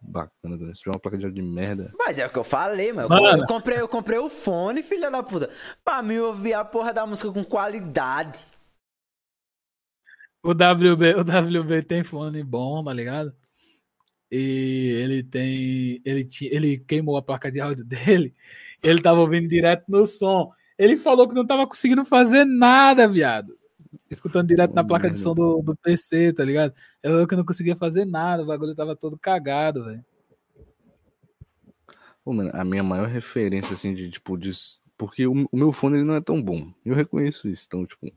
bacana. 0.00 0.56
né? 0.56 0.74
Se 0.74 0.80
tiver 0.80 0.90
uma 0.94 1.00
placa 1.00 1.16
de 1.16 1.24
áudio 1.26 1.42
de 1.42 1.48
merda. 1.48 1.92
Mas 1.96 2.18
é 2.18 2.26
o 2.26 2.30
que 2.30 2.38
eu 2.38 2.44
falei, 2.44 2.92
mano. 2.92 3.08
Mano. 3.08 3.42
Eu 3.42 3.46
comprei, 3.46 3.80
eu 3.80 3.88
comprei 3.88 4.18
o 4.18 4.28
fone, 4.28 4.82
filha 4.82 5.10
da 5.10 5.22
puta. 5.22 5.48
Pra 5.84 6.02
mim 6.02 6.18
ouvir 6.18 6.54
a 6.54 6.64
porra 6.64 6.92
da 6.92 7.06
música 7.06 7.32
com 7.32 7.44
qualidade. 7.44 8.38
O 10.42 10.50
WB, 10.50 11.14
o 11.14 11.20
WB 11.24 11.82
tem 11.84 12.04
fone 12.04 12.42
bom, 12.42 12.84
tá 12.84 12.92
ligado? 12.92 13.34
E 14.30 14.90
ele 15.02 15.22
tem. 15.22 16.02
Ele, 16.04 16.24
ti- 16.24 16.48
ele 16.52 16.78
queimou 16.78 17.16
a 17.16 17.22
placa 17.22 17.50
de 17.50 17.60
áudio 17.60 17.84
dele. 17.86 18.34
Ele 18.82 19.00
tava 19.00 19.20
ouvindo 19.20 19.48
direto 19.48 19.84
no 19.88 20.06
som. 20.06 20.52
Ele 20.78 20.96
falou 20.96 21.28
que 21.28 21.34
não 21.34 21.46
tava 21.46 21.66
conseguindo 21.66 22.04
fazer 22.04 22.44
nada, 22.44 23.08
viado. 23.08 23.56
Escutando 24.10 24.48
direto 24.48 24.74
na 24.74 24.84
placa 24.84 25.10
de 25.10 25.18
som 25.18 25.34
do, 25.34 25.62
do 25.62 25.76
PC, 25.76 26.32
tá 26.32 26.44
ligado? 26.44 26.74
Ele 27.02 27.12
falou 27.12 27.26
que 27.26 27.36
não 27.36 27.44
conseguia 27.44 27.76
fazer 27.76 28.04
nada, 28.04 28.42
o 28.42 28.46
bagulho 28.46 28.74
tava 28.74 28.96
todo 28.96 29.18
cagado, 29.18 29.84
velho. 29.84 30.04
Pô, 32.24 32.32
mano, 32.32 32.50
a 32.54 32.64
minha 32.64 32.82
maior 32.82 33.08
referência, 33.08 33.74
assim, 33.74 33.94
de 33.94 34.10
tipo, 34.10 34.36
de... 34.36 34.50
porque 34.96 35.26
o, 35.26 35.46
o 35.50 35.56
meu 35.56 35.72
fone 35.72 35.98
ele 35.98 36.04
não 36.04 36.14
é 36.14 36.20
tão 36.20 36.42
bom. 36.42 36.72
Eu 36.84 36.94
reconheço 36.94 37.48
isso. 37.48 37.64
Então, 37.66 37.86
tipo, 37.86 38.10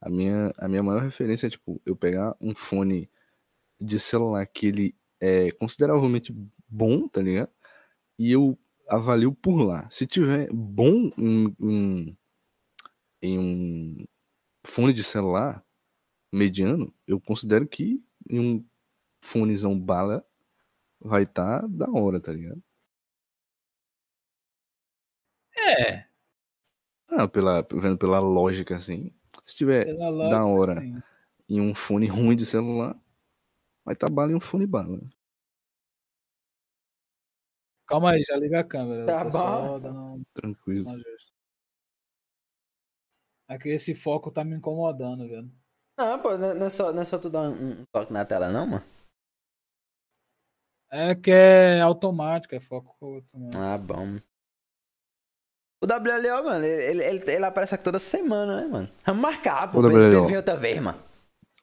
a 0.00 0.08
minha, 0.08 0.52
a 0.58 0.68
minha 0.68 0.82
maior 0.82 1.02
referência 1.02 1.46
é, 1.46 1.50
tipo, 1.50 1.80
eu 1.84 1.96
pegar 1.96 2.36
um 2.40 2.54
fone 2.54 3.10
de 3.80 3.98
celular 3.98 4.46
que 4.46 4.66
ele 4.66 4.94
é 5.20 5.50
consideravelmente 5.52 6.34
bom, 6.68 7.08
tá 7.08 7.22
ligado? 7.22 7.50
E 8.18 8.30
eu 8.30 8.58
avalio 8.88 9.34
por 9.34 9.60
lá. 9.62 9.88
Se 9.90 10.06
tiver 10.06 10.48
bom 10.52 11.10
em, 11.18 11.54
em, 11.60 12.18
em 13.22 13.38
um 13.38 14.04
fone 14.66 14.92
de 14.92 15.04
celular 15.04 15.64
mediano, 16.32 16.94
eu 17.06 17.20
considero 17.20 17.68
que 17.68 18.02
em 18.30 18.40
um 18.40 18.66
fonezão 19.22 19.78
bala 19.78 20.26
vai 21.00 21.24
estar 21.24 21.66
da 21.68 21.90
hora, 21.90 22.20
tá 22.20 22.32
ligado? 22.32 22.62
É, 25.56 26.08
Ah, 27.08 27.26
pela, 27.28 27.66
vendo 27.72 27.98
pela 27.98 28.18
lógica 28.20 28.76
assim. 28.76 29.12
Se 29.46 29.56
tiver 29.56 29.86
lógica, 30.10 30.44
hora. 30.46 30.72
assim. 30.80 31.02
em 31.48 31.60
um 31.60 31.74
fone 31.74 32.06
ruim 32.06 32.36
de 32.36 32.44
celular, 32.46 32.98
vai 33.84 33.94
estar 33.94 34.10
bala 34.10 34.32
em 34.32 34.34
um 34.36 34.40
fone 34.40 34.66
bala. 34.66 35.00
Calma 37.88 38.12
aí, 38.12 38.22
já 38.22 38.36
liga 38.36 38.60
a 38.60 38.64
câmera. 38.64 39.06
Tá 39.06 39.24
bom. 39.24 39.80
dando 39.80 40.22
Tranquilo. 40.34 40.86
É 43.48 43.58
que 43.58 43.70
esse 43.70 43.94
foco 43.94 44.30
tá 44.30 44.44
me 44.44 44.54
incomodando, 44.54 45.26
velho. 45.26 45.50
Não, 45.98 46.18
pô, 46.20 46.36
não 46.36 46.66
é 46.66 46.70
só, 46.70 46.92
não 46.92 47.02
é 47.02 47.04
só 47.04 47.18
tu 47.18 47.30
dar 47.30 47.48
um, 47.48 47.80
um 47.80 47.84
toque 47.90 48.12
na 48.12 48.24
tela, 48.24 48.50
não, 48.50 48.66
mano? 48.66 48.84
É 50.90 51.14
que 51.14 51.30
é 51.30 51.80
automático, 51.80 52.54
é 52.54 52.60
foco 52.60 52.94
automático. 53.00 53.62
Ah, 53.62 53.78
bom. 53.78 54.18
O 55.82 55.86
WLO, 55.86 56.44
mano, 56.44 56.64
ele, 56.64 57.02
ele, 57.04 57.30
ele 57.30 57.44
aparece 57.44 57.74
aqui 57.74 57.84
toda 57.84 57.98
semana, 57.98 58.60
né, 58.60 58.66
mano? 58.66 58.88
Vamos 59.06 59.22
marcar, 59.22 59.70
pô, 59.70 59.78
O 59.78 59.82
pra 59.82 59.92
ele- 59.92 60.16
WLO. 60.16 60.26
vir 60.26 60.36
outra 60.36 60.56
vez, 60.56 60.78
mano. 60.80 60.98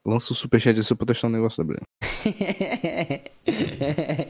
Lança 0.06 0.34
o 0.34 0.36
superchat 0.36 0.80
assim 0.80 0.96
pra 0.96 1.06
testar 1.08 1.28
um 1.28 1.32
negócio. 1.32 1.64
Ó, 1.64 1.68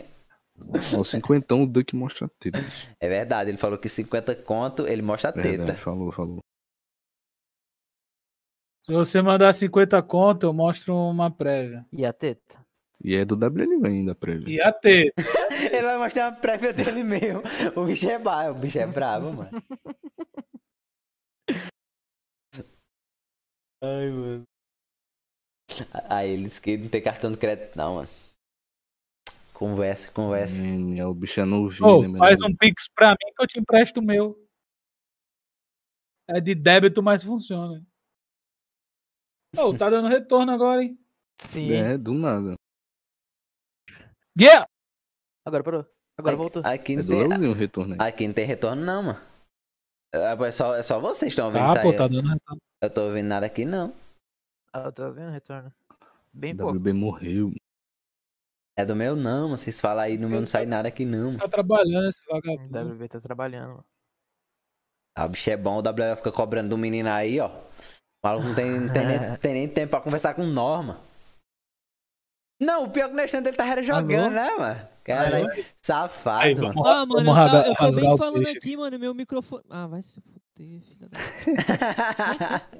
o 0.97 1.03
cinquentão 1.03 1.63
o 1.63 1.67
Duck 1.67 1.95
mostra 1.95 2.25
a 2.25 2.29
teta. 2.39 2.59
é 2.99 3.09
verdade, 3.09 3.49
ele 3.49 3.57
falou 3.57 3.77
que 3.77 3.89
50 3.89 4.35
conto, 4.35 4.87
ele 4.87 5.01
mostra 5.01 5.29
a 5.29 5.33
teta. 5.33 5.47
Verdade, 5.49 5.79
falou, 5.79 6.11
falou. 6.11 6.39
Se 8.85 8.93
você 8.93 9.21
mandar 9.21 9.51
50 9.53 10.01
conto, 10.03 10.45
eu 10.45 10.53
mostro 10.53 10.95
uma 10.95 11.31
prévia. 11.31 11.85
E 11.91 12.05
a 12.05 12.13
teta? 12.13 12.63
E 13.03 13.15
é 13.15 13.25
do 13.25 13.35
WL 13.35 13.85
ainda, 13.85 14.13
prévia. 14.13 14.47
E 14.47 14.61
a 14.61 14.71
teta? 14.71 15.13
Ele 15.71 15.81
vai 15.81 15.97
mostrar 15.97 16.27
a 16.27 16.31
prévia 16.31 16.71
dele 16.71 17.03
mesmo. 17.03 17.41
O 17.75 17.85
bicho 17.85 18.09
é 18.09 18.19
bravo, 18.19 18.57
o 18.57 18.61
bicho 18.61 18.79
é 18.79 18.87
bravo, 18.87 19.33
mano. 19.33 19.63
Ai, 23.81 24.09
mano. 24.11 24.43
Aí 26.09 26.29
eles 26.31 26.59
que 26.59 26.77
não 26.77 26.87
tem 26.87 27.01
cartão 27.01 27.31
de 27.31 27.37
crédito, 27.37 27.75
não, 27.75 27.95
mano. 27.95 28.09
Conversa, 29.55 30.11
conversa. 30.11 30.61
Hum, 30.61 30.95
é, 30.97 31.05
o 31.05 31.13
bicho 31.13 31.39
é 31.39 31.45
novinho, 31.45 31.87
Ô, 31.87 32.01
né, 32.01 32.07
mano? 32.09 32.19
faz 32.19 32.41
um 32.41 32.53
pix 32.55 32.89
pra 32.93 33.11
mim 33.11 33.33
que 33.35 33.41
eu 33.41 33.47
te 33.47 33.59
empresto 33.59 33.99
o 34.01 34.03
meu. 34.03 34.37
É 36.27 36.41
de 36.41 36.53
débito, 36.53 37.01
mas 37.01 37.23
funciona. 37.23 37.85
Ô, 39.57 39.73
tá 39.77 39.89
dando 39.89 40.09
retorno 40.09 40.51
agora, 40.51 40.83
hein? 40.83 40.99
Sim. 41.39 41.71
É, 41.71 41.97
do 41.97 42.13
nada. 42.13 42.55
Yeah! 44.39 44.67
Agora 45.47 45.63
parou. 45.63 45.85
Agora 46.17 46.33
Aqui- 46.33 46.41
voltou. 46.41 46.61
Aqui 46.65 46.93
É 46.93 46.95
não 46.97 47.03
do 47.03 47.09
tem, 47.09 47.27
Leozinho 47.27 47.53
retorno 47.53 47.93
aí. 47.93 48.09
aqui 48.09 48.27
não 48.27 48.33
tem 48.33 48.45
retorno, 48.45 48.83
não, 48.83 49.03
mano. 49.03 49.19
É 50.13 50.17
é 50.47 50.51
só, 50.51 50.75
é 50.75 50.83
só 50.83 50.99
vocês 50.99 51.33
que 51.33 51.39
estão 51.39 51.45
ouvindo 51.47 51.61
Tá, 51.61 51.73
isso 51.73 51.81
pô, 51.81 51.89
aí. 51.91 51.97
tá 51.97 52.07
dando 52.07 52.27
retorno. 52.29 52.61
Eu 52.81 52.89
tô 52.93 53.01
ouvindo 53.03 53.27
nada 53.27 53.45
aqui, 53.45 53.63
não. 53.65 53.93
Ah, 54.73 54.79
eu 54.85 54.91
tô 54.91 55.11
vendo 55.11 55.31
retorno. 55.31 55.73
Bem 56.33 56.55
pouco. 56.55 56.73
WB 56.73 56.91
morreu. 56.93 57.53
É 58.77 58.85
do 58.85 58.95
meu, 58.95 59.15
não, 59.15 59.43
mano. 59.43 59.57
Vocês 59.57 59.79
falam 59.79 60.03
aí, 60.03 60.17
no 60.17 60.29
meu 60.29 60.41
não 60.41 60.47
sai 60.47 60.65
nada 60.65 60.87
aqui, 60.87 61.05
não. 61.05 61.27
mano. 61.27 61.39
Tá 61.39 61.47
trabalhando 61.47 62.07
esse 62.07 62.21
vagabundo. 62.27 62.77
O 62.77 62.93
WB 62.93 63.07
tá 63.07 63.21
trabalhando, 63.21 63.69
mano. 63.69 63.85
Ah, 65.17 65.27
bicho 65.29 65.49
é 65.49 65.55
bom, 65.55 65.77
o 65.77 65.81
WL 65.81 66.17
fica 66.17 66.31
cobrando 66.31 66.69
do 66.69 66.77
menino 66.77 67.09
aí, 67.09 67.39
ó. 67.39 67.47
O 67.47 68.27
maluco 68.27 68.47
não 68.49 68.55
tem, 68.55 68.79
não 68.81 68.91
tem, 68.91 69.05
nem, 69.05 69.17
tem 69.39 69.53
nem 69.53 69.69
tempo 69.69 69.91
pra 69.91 70.01
conversar 70.01 70.33
com 70.33 70.43
Norma. 70.43 70.99
Não, 72.59 72.85
o 72.85 72.89
pior 72.89 73.07
que 73.07 73.13
o 73.13 73.17
Nextante 73.17 73.47
ele 73.49 73.57
tá 73.57 73.65
era 73.67 73.83
jogando, 73.83 74.33
né, 74.33 74.49
mano? 74.55 74.89
Cara, 75.03 75.41
safado, 75.83 76.39
Aí, 76.45 76.55
mano. 76.55 76.85
Ah, 76.85 77.05
mano, 77.05 77.23
vamos 77.25 77.53
eu, 77.53 77.63
tá- 77.63 77.67
eu 77.67 77.75
tô 77.75 77.91
bem 78.01 78.13
o 78.13 78.17
falando 78.17 78.43
peixe. 78.43 78.57
aqui, 78.57 78.77
mano, 78.77 78.97
meu 78.97 79.13
microfone. 79.13 79.63
Ah, 79.69 79.85
vai 79.87 80.01
se 80.01 80.19
fuder, 80.21 80.81
filha 80.81 81.07
da. 81.09 81.19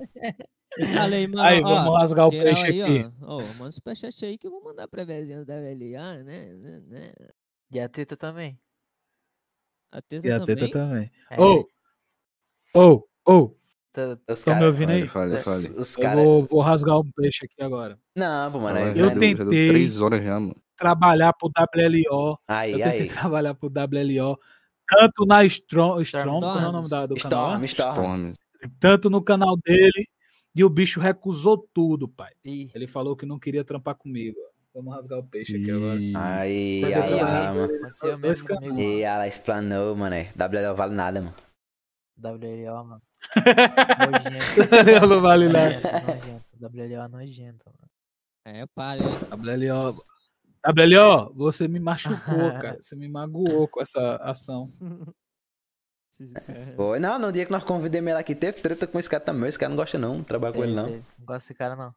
Falei, 0.94 1.28
mano. 1.28 1.42
Aí, 1.44 1.62
ó, 1.62 1.68
vamos 1.68 2.00
rasgar 2.00 2.28
o 2.28 2.32
peixe 2.32 2.66
aí, 2.66 2.82
aqui. 2.82 3.12
Ó, 3.22 3.38
ó, 3.38 3.42
manda 3.54 3.70
os 3.70 3.76
superchat 3.76 4.26
aí 4.26 4.38
que 4.38 4.48
eu 4.48 4.52
vou 4.52 4.64
mandar 4.64 4.88
pra 4.88 5.04
vezinha 5.06 5.46
da 5.46 5.54
LA, 5.56 6.24
né? 6.24 6.46
né, 6.56 6.82
né. 6.88 7.12
E 7.72 7.80
a 7.80 7.88
teta 7.88 8.18
também. 8.18 8.60
A 9.92 10.02
teta 10.02 10.28
E 10.28 10.32
a 10.32 10.40
também. 10.40 10.56
teta 10.56 10.72
também. 10.72 11.12
É, 11.30 11.40
Ô! 11.42 11.68
Ô! 12.74 13.08
Ô! 13.26 13.56
Tá- 13.96 14.18
Os 14.34 14.40
Estão 14.40 14.54
me 14.54 14.60
cara- 14.60 14.68
ouvindo 14.72 14.90
aí? 14.92 15.08
Fale, 15.08 15.38
fale. 15.38 15.68
os 15.78 15.98
Eu 15.98 16.10
vou, 16.12 16.44
vou 16.46 16.62
rasgar 16.62 17.00
um 17.00 17.10
peixe 17.16 17.46
aqui 17.46 17.62
agora. 17.64 17.98
Não, 18.16 18.52
pô, 18.52 18.60
mano. 18.60 18.78
Aí, 18.78 18.88
Eu 18.90 18.96
já 18.96 18.96
deu- 18.96 19.10
já 19.10 19.20
tentei. 19.44 19.68
três 19.70 20.02
horas 20.02 20.24
já, 20.24 20.40
mano. 20.40 20.56
Trabalhar 20.78 21.34
pro 21.34 21.50
WLO. 21.50 22.38
Aí, 22.48 22.74
Eu 22.74 22.80
tentei 22.80 23.02
aí. 23.02 23.08
trabalhar 23.08 23.54
pro 23.56 23.70
WLO. 23.70 24.38
Tanto 24.88 25.26
na 25.26 25.44
Strong, 25.46 26.02
Strong 26.04 26.28
Storm. 26.28 26.40
qual 26.42 26.60
é 26.60 26.68
o 26.68 26.72
nome 26.72 26.90
da, 26.90 27.06
do 27.06 27.16
canal? 27.16 27.40
lá? 27.60 27.66
Storm, 27.66 27.66
Storm. 27.66 27.94
Storm. 27.94 28.34
Tanto 28.80 29.10
no 29.10 29.22
canal 29.22 29.58
dele. 29.58 30.08
E 30.56 30.64
o 30.64 30.70
bicho 30.70 31.00
recusou 31.02 31.68
tudo, 31.74 32.08
pai. 32.08 32.32
Ih, 32.46 32.70
Ele 32.74 32.88
falou 32.88 33.16
que 33.16 33.26
não 33.26 33.38
queria 33.40 33.64
trampar 33.64 33.96
comigo. 33.96 34.38
Vamos 34.74 34.94
rasgar 34.94 35.20
o 35.20 35.24
peixe 35.24 35.56
aqui 35.58 35.72
agora. 35.72 36.00
E... 36.00 36.14
Aí, 36.16 36.84
aí, 36.86 36.94
aí, 36.94 37.54
mano. 37.56 38.80
E 38.80 39.02
ela 39.02 39.28
explanou, 39.28 39.96
mano. 39.96 40.16
aí. 40.16 40.28
WL 40.36 40.74
vale 40.76 40.94
nada, 40.94 41.22
mano. 41.22 41.34
WLO, 42.18 42.84
mano. 42.84 43.02
Nojento. 44.12 45.08
não 45.08 45.22
vale 45.22 45.50
nada. 45.50 45.82
Nojento. 46.02 46.46
WLO 46.60 47.04
é 47.04 47.08
nojento, 47.08 47.66
mano. 47.66 47.90
É, 48.46 48.66
palha. 48.68 49.04
WLO. 49.32 50.06
WLO, 50.66 51.34
você 51.34 51.68
me 51.68 51.80
machucou, 51.80 52.16
cara. 52.62 52.82
Você 52.82 52.96
me 52.96 53.08
magoou 53.08 53.68
com 53.68 53.82
essa 53.82 54.16
ação. 54.18 54.72
Foi. 56.78 56.98
Não, 56.98 57.20
no 57.20 57.32
dia 57.32 57.46
que 57.46 57.52
nós 57.52 57.64
convidamos 57.64 58.10
ele 58.10 58.20
aqui, 58.20 58.34
teve 58.34 58.62
treta 58.62 58.88
com 58.88 58.98
esse 58.98 59.10
cara 59.10 59.22
também. 59.22 59.50
Esse 59.50 59.60
cara 59.60 59.70
não 59.70 59.76
gosta, 59.76 59.98
não. 59.98 60.16
Não 60.16 60.24
trabalha 60.24 60.54
com 60.54 60.64
ele, 60.64 60.74
não. 60.74 60.90
Não 60.90 61.04
gosto 61.20 61.40
desse 61.42 61.54
cara, 61.54 61.76
não. 61.76 61.94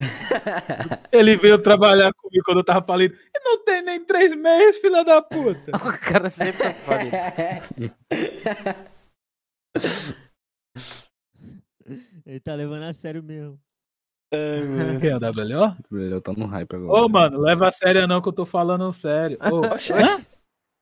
Ele 1.12 1.36
veio 1.36 1.58
trabalhar 1.62 2.12
comigo 2.14 2.42
quando 2.44 2.58
eu 2.58 2.64
tava 2.64 2.84
falido. 2.84 3.16
E 3.34 3.40
não 3.40 3.64
tem 3.64 3.82
nem 3.82 4.04
três 4.04 4.34
meses, 4.34 4.80
filha 4.80 5.04
da 5.04 5.22
puta. 5.22 5.72
O 5.74 5.98
cara 5.98 6.30
sempre 6.30 6.62
tá 6.62 6.74
falido. 6.74 7.16
Ele 12.24 12.40
tá 12.40 12.54
levando 12.54 12.84
a 12.84 12.92
sério 12.92 13.22
mesmo. 13.22 13.60
Quem 15.00 15.10
é 15.10 15.16
o 15.16 15.20
WLO? 15.20 15.76
Ele 15.92 16.20
tá 16.20 16.32
no 16.32 16.46
hype 16.46 16.74
agora. 16.74 17.04
Ô, 17.04 17.08
mano, 17.08 17.38
leva 17.40 17.68
a 17.68 17.70
sério 17.70 18.06
não 18.08 18.20
que 18.20 18.28
eu 18.28 18.32
tô 18.32 18.44
falando 18.44 18.92
sério. 18.92 19.38
Ô, 19.40 19.64
hã? 19.64 19.74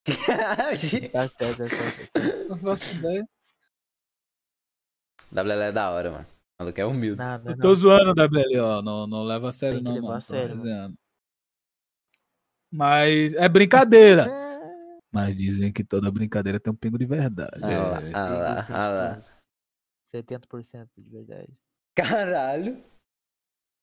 Tá 0.04 0.76
certo, 0.76 1.10
tá 1.10 1.28
certo. 1.28 2.10
Não 2.48 2.56
faço 2.58 2.96
ideia. 2.96 3.26
WL 5.32 5.62
é 5.62 5.72
da 5.72 5.90
hora, 5.90 6.10
mano. 6.10 6.26
Maluco 6.62 6.80
é 6.80 6.86
humilde. 6.86 7.18
Nada, 7.18 7.50
Eu 7.50 7.56
não. 7.56 7.60
tô 7.60 7.74
zoando 7.74 8.10
o 8.10 8.14
WLO, 8.14 8.82
não, 8.82 9.06
não 9.06 9.24
leva 9.24 9.48
a 9.48 9.52
sério 9.52 9.82
não, 9.82 9.94
mano. 9.94 10.12
a 10.12 10.20
sério, 10.20 10.56
mano. 10.56 10.94
Mas 12.70 13.34
é 13.34 13.48
brincadeira. 13.48 14.26
Mas 15.12 15.36
dizem 15.36 15.70
que 15.70 15.84
toda 15.84 16.10
brincadeira 16.10 16.58
tem 16.58 16.72
um 16.72 16.76
pingo 16.76 16.96
de 16.96 17.04
verdade. 17.04 17.62
Ah 17.62 17.68
lá, 17.68 18.02
É, 18.02 18.12
ah 18.14 18.28
lá, 18.30 18.66
ah 18.70 18.88
lá. 18.88 19.18
70% 20.06 20.88
de 20.96 21.10
verdade. 21.10 21.52
Caralho. 21.94 22.82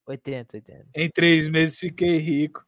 80, 0.07 0.57
80. 0.57 0.87
Em 0.95 1.09
três 1.09 1.47
meses 1.47 1.77
fiquei 1.77 2.17
rico. 2.17 2.65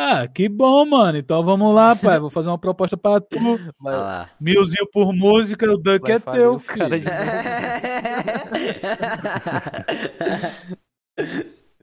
Ah, 0.00 0.28
que 0.28 0.48
bom, 0.48 0.86
mano. 0.86 1.18
Então 1.18 1.42
vamos 1.42 1.74
lá, 1.74 1.96
pai. 1.96 2.20
Vou 2.20 2.30
fazer 2.30 2.48
uma 2.48 2.56
proposta 2.58 2.96
pra 2.96 3.20
tu. 3.20 3.36
Vai, 3.80 3.96
lá. 3.96 4.30
Milzinho 4.40 4.88
por 4.92 5.12
música, 5.12 5.68
o 5.68 5.76
Duck 5.76 6.08
é 6.08 6.20
teu, 6.20 6.54
o 6.54 6.60
cara 6.60 6.88
filho. 6.88 7.00
de 7.00 7.08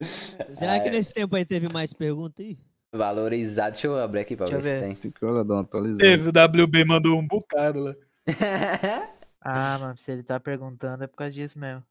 Será 0.56 0.80
que 0.80 0.90
nesse 0.90 1.14
tempo 1.14 1.36
aí 1.36 1.44
teve 1.44 1.68
mais 1.68 1.92
pergunta 1.92 2.42
aí? 2.42 2.58
Valorizado. 2.94 3.74
Deixa 3.74 3.88
eu 3.88 4.00
abrir 4.00 4.22
aqui 4.22 4.38
pra 4.38 4.46
Deixa 4.46 4.62
ver 4.62 4.96
se 4.96 5.12
tem. 5.12 5.30
Olhar, 5.30 5.44
dar 5.44 5.56
uma 5.56 5.62
atualizada. 5.64 6.02
Teve, 6.04 6.30
o 6.30 6.32
WB 6.64 6.86
mandou 6.86 7.20
um 7.20 7.28
bocado 7.28 7.80
lá. 7.80 7.96
Ah, 9.48 9.78
mano, 9.80 9.96
se 9.96 10.12
ele 10.12 10.24
tá 10.24 10.40
perguntando 10.40 11.04
é 11.04 11.08
por 11.08 11.18
causa 11.18 11.36
disso 11.36 11.60
mesmo. 11.60 11.84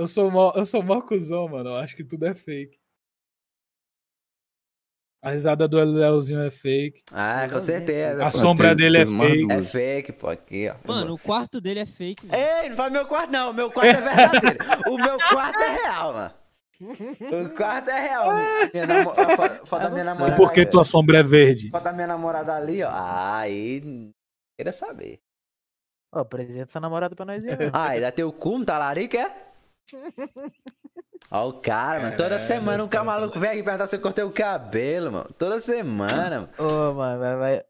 Eu 0.00 0.06
sou 0.06 0.30
mó, 0.30 0.50
eu 0.56 0.64
sou 0.64 0.82
mó 0.82 1.02
cuzão, 1.02 1.46
mano. 1.46 1.70
Eu 1.70 1.76
acho 1.76 1.94
que 1.94 2.02
tudo 2.02 2.24
é 2.26 2.32
fake. 2.34 2.78
A 5.22 5.32
risada 5.32 5.68
do 5.68 5.76
Leozinho 5.84 6.40
é 6.40 6.50
fake. 6.50 7.02
ah, 7.12 7.34
com 7.34 7.40
Legalzinho, 7.42 7.60
certeza. 7.78 8.26
A 8.26 8.30
pô. 8.30 8.38
sombra 8.38 8.68
teve- 8.70 8.82
dele 8.82 8.96
é 8.96 9.00
teve 9.04 9.14
mais 9.14 9.30
fake. 9.34 9.52
É 9.52 9.62
fake, 9.62 10.12
pô. 10.12 10.28
Aqui, 10.28 10.68
ó. 10.70 10.76
Mano, 10.88 11.12
o 11.14 11.18
quarto 11.18 11.60
dele 11.60 11.80
é 11.80 11.84
fake, 11.86 12.24
mano. 12.26 12.42
Ei, 12.42 12.70
não 12.70 12.76
fala 12.76 12.88
meu 12.90 13.06
quarto, 13.06 13.30
não. 13.30 13.50
O 13.50 13.52
meu 13.52 13.70
quarto 13.70 13.98
é 13.98 14.00
verdadeiro. 14.00 14.58
o 14.90 14.96
meu 14.96 15.18
quarto 15.18 15.60
é 15.60 15.68
real, 15.82 16.12
mano. 16.14 16.34
O 17.44 17.50
quarto 17.54 17.90
é 17.90 18.00
real. 18.00 18.26
Minha 18.72 18.86
namo... 18.86 19.10
Foto 19.66 19.82
da 19.82 19.90
minha 19.90 20.00
E 20.00 20.04
namorada. 20.06 20.36
por 20.38 20.50
que 20.50 20.64
tua 20.64 20.82
sombra 20.84 21.18
é 21.18 21.22
verde? 21.22 21.68
Foto 21.68 21.84
da 21.84 21.92
minha 21.92 22.06
namorada 22.06 22.56
ali, 22.56 22.82
ó. 22.82 22.88
Ah, 22.88 23.36
aí. 23.40 23.82
Queria 24.56 24.72
saber. 24.72 25.20
Ó, 26.10 26.20
apresenta 26.20 26.70
essa 26.70 26.80
namorada 26.80 27.14
pra 27.14 27.26
nós 27.26 27.42
ver. 27.44 27.70
Ah, 27.74 27.94
e 27.94 28.00
dá 28.00 28.10
teu 28.10 28.32
cu, 28.32 28.56
um 28.56 28.64
talarico, 28.64 29.18
é? 29.18 29.49
Ó 31.30 31.48
o 31.48 31.52
cara, 31.60 32.00
mano. 32.00 32.16
Toda 32.16 32.30
Caralho, 32.30 32.46
semana 32.46 32.84
um 32.84 32.88
cara 32.88 33.04
tá 33.04 33.10
maluco 33.10 33.38
vem 33.38 33.50
aqui 33.50 33.62
perguntar 33.62 33.86
se 33.86 33.96
eu 33.96 34.00
cortei 34.00 34.24
o 34.24 34.30
cabelo, 34.30 35.12
mano. 35.12 35.30
Toda 35.38 35.60
semana, 35.60 36.40
mano. 36.40 36.48
Ô, 36.58 36.94
mano, 36.94 37.18
vai, 37.20 37.36
vai. 37.36 37.62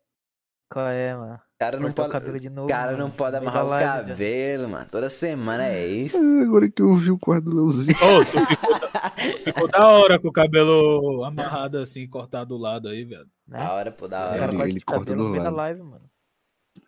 Qual 0.72 0.86
é, 0.86 1.14
mano? 1.14 1.34
O 1.34 1.58
cara 1.60 1.76
não 1.76 1.86
Cortou 1.88 2.04
o 2.04 2.08
pode. 2.08 2.20
cabelo 2.24 2.40
de 2.40 2.48
novo. 2.48 2.68
Cara 2.68 2.92
mano. 2.92 3.04
não 3.04 3.10
pode 3.10 3.36
amarrar 3.36 3.66
o 3.66 3.68
velho. 3.68 3.86
cabelo, 4.08 4.68
mano. 4.68 4.86
Toda 4.90 5.10
semana 5.10 5.66
é 5.66 5.86
isso. 5.86 6.16
É, 6.16 6.42
Agora 6.44 6.70
que 6.70 6.80
eu 6.80 6.94
vi 6.94 7.10
o 7.10 7.18
quarto 7.18 7.44
do 7.50 7.56
Leozinho. 7.56 7.96
Ô, 7.98 8.24
tu 8.24 8.46
ficou, 8.46 8.70
da- 8.78 9.10
ficou 9.44 9.68
da 9.68 9.86
hora 9.88 10.18
com 10.18 10.28
o 10.28 10.32
cabelo 10.32 11.22
amarrado 11.24 11.76
assim, 11.78 12.08
cortado 12.08 12.56
do 12.56 12.56
lado 12.56 12.88
aí, 12.88 13.04
velho. 13.04 13.26
Né? 13.46 13.58
Da 13.58 13.72
hora, 13.74 13.90
pô, 13.90 14.08
da 14.08 14.20
O 14.20 14.28
hora. 14.30 14.38
cara 14.38 14.52
ele- 14.52 14.56
corta 14.58 14.70
ele 14.70 14.80
corta 14.80 15.14
do 15.14 15.28
lado. 15.42 15.56
live, 15.56 15.82
mano. 15.82 16.09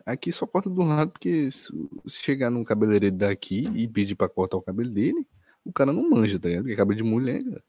Aqui 0.05 0.31
só 0.31 0.45
corta 0.45 0.69
do 0.69 0.83
lado, 0.83 1.11
porque 1.11 1.49
se, 1.49 1.71
chegar 2.07 2.49
num 2.49 2.63
cabeleireiro 2.63 3.15
daqui 3.15 3.63
e 3.73 3.87
pedir 3.87 4.15
pra 4.15 4.27
cortar 4.27 4.57
o 4.57 4.61
cabelo 4.61 4.89
dele, 4.89 5.25
o 5.63 5.71
cara 5.71 5.93
não 5.93 6.09
manja, 6.09 6.39
tá 6.39 6.49
ligado? 6.49 6.63
Porque 6.63 6.73
é 6.73 6.77
cabelo 6.77 6.97
de 6.97 7.03
mulher, 7.03 7.41
cara. 7.43 7.63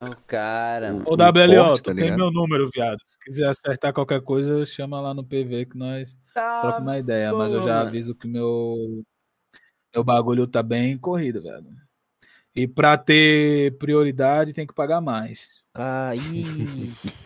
O 0.00 0.16
cara, 0.26 0.92
mano. 0.92 1.04
Ô, 1.06 1.12
O 1.12 1.16
WLO, 1.16 1.64
corte, 1.68 1.82
tu 1.82 1.86
tá 1.86 1.94
tem 1.94 2.16
meu 2.16 2.30
número, 2.30 2.70
viado. 2.72 2.98
Se 3.06 3.18
quiser 3.20 3.48
acertar 3.48 3.92
qualquer 3.92 4.20
coisa, 4.22 4.64
chama 4.66 5.00
lá 5.00 5.14
no 5.14 5.24
PV 5.24 5.66
que 5.66 5.78
nós 5.78 6.16
trocamos 6.32 6.82
uma 6.82 6.98
ideia. 6.98 7.32
Mas 7.32 7.52
eu 7.52 7.62
já 7.62 7.80
aviso 7.80 8.14
que 8.14 8.26
meu, 8.26 9.04
meu 9.94 10.04
bagulho 10.04 10.46
tá 10.46 10.62
bem 10.62 10.98
corrido, 10.98 11.42
velho. 11.42 11.66
E 12.54 12.68
pra 12.68 12.96
ter 12.96 13.76
prioridade 13.78 14.52
tem 14.52 14.66
que 14.66 14.74
pagar 14.74 15.00
mais. 15.00 15.48
Aí. 15.74 16.44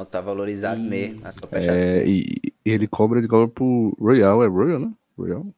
Não 0.00 0.06
tá 0.06 0.18
valorizado 0.18 0.80
Ih. 0.80 0.88
mesmo. 0.88 1.26
É 1.26 1.30
só 1.32 1.46
fechar 1.46 1.76
É, 1.76 2.06
e, 2.08 2.24
e 2.64 2.70
ele 2.70 2.88
cobra, 2.88 3.18
ele 3.18 3.28
cobra 3.28 3.46
pro 3.46 3.94
Royal, 4.00 4.42
é 4.42 4.46
Royal, 4.46 4.78
né? 4.80 4.94
Royal. 5.14 5.54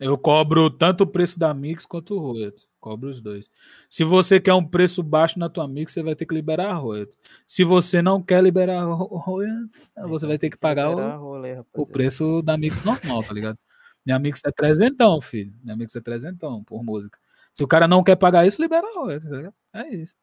Eu 0.00 0.16
cobro 0.16 0.70
tanto 0.70 1.04
o 1.04 1.06
preço 1.06 1.38
da 1.38 1.52
Mix 1.52 1.84
quanto 1.84 2.14
o 2.14 2.18
royalty. 2.18 2.66
Cobro 2.80 3.10
os 3.10 3.20
dois. 3.20 3.50
Se 3.90 4.02
você 4.02 4.40
quer 4.40 4.54
um 4.54 4.66
preço 4.66 5.02
baixo 5.02 5.38
na 5.38 5.50
tua 5.50 5.68
Mix, 5.68 5.92
você 5.92 6.02
vai 6.02 6.14
ter 6.14 6.24
que 6.24 6.34
liberar 6.34 6.70
a 6.70 6.74
royalty. 6.74 7.18
Se 7.46 7.64
você 7.64 8.00
não 8.00 8.22
quer 8.22 8.42
liberar 8.42 8.80
a 8.80 8.84
ro- 8.84 9.16
royalty, 9.18 9.70
você 10.08 10.26
vai 10.26 10.38
ter 10.38 10.48
que 10.48 10.56
pagar 10.56 10.88
o, 10.90 10.94
rola 11.18 11.46
aí, 11.48 11.52
o 11.52 11.56
rapaziada. 11.56 11.92
preço 11.92 12.40
da 12.42 12.56
Mix 12.56 12.82
normal, 12.82 13.24
tá 13.24 13.32
ligado? 13.34 13.58
Minha 14.06 14.18
Mix 14.18 14.40
é 14.42 14.50
trezentão, 14.50 15.20
filho. 15.20 15.52
Minha 15.62 15.76
Mix 15.76 15.94
é 15.96 16.00
trezentão 16.00 16.64
por 16.64 16.82
música. 16.82 17.18
Se 17.52 17.62
o 17.62 17.68
cara 17.68 17.86
não 17.86 18.02
quer 18.02 18.16
pagar 18.16 18.46
isso, 18.46 18.60
libera 18.62 18.86
a 18.86 19.00
royalty, 19.00 19.28
tá 19.28 19.36
ligado? 19.36 19.54
É 19.74 19.94
isso. 19.94 20.16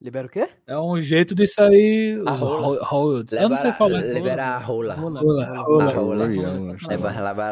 Libera 0.00 0.26
o 0.26 0.30
quê? 0.30 0.48
É 0.66 0.78
um 0.78 1.00
jeito 1.00 1.34
de 1.34 1.46
sair 1.46 2.18
os. 2.20 3.32
Eu 3.32 3.48
não 3.48 3.56
sei 3.56 3.70
Libera- 3.70 3.72
falar. 3.72 4.00
Liberar 4.02 4.54
a 4.56 4.58
rola. 4.58 4.94
Rola. 4.94 5.20
Rola, 5.20 5.44
rola. 5.44 5.56
A 5.56 5.60
rola. 5.62 5.84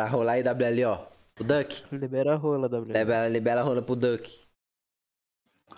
A 0.05 0.09
rola 0.09 0.33
aí, 0.33 0.43
WLO. 0.43 0.99
O 1.41 1.45
Duck. 1.45 1.83
Libera 1.91 2.35
a 2.35 2.37
rola, 2.37 2.69
W. 2.69 2.93
Libera, 2.97 3.29
libera 3.29 3.61
a 3.61 3.65
rola 3.65 3.81
pro 3.83 3.97
Duck. 3.97 4.31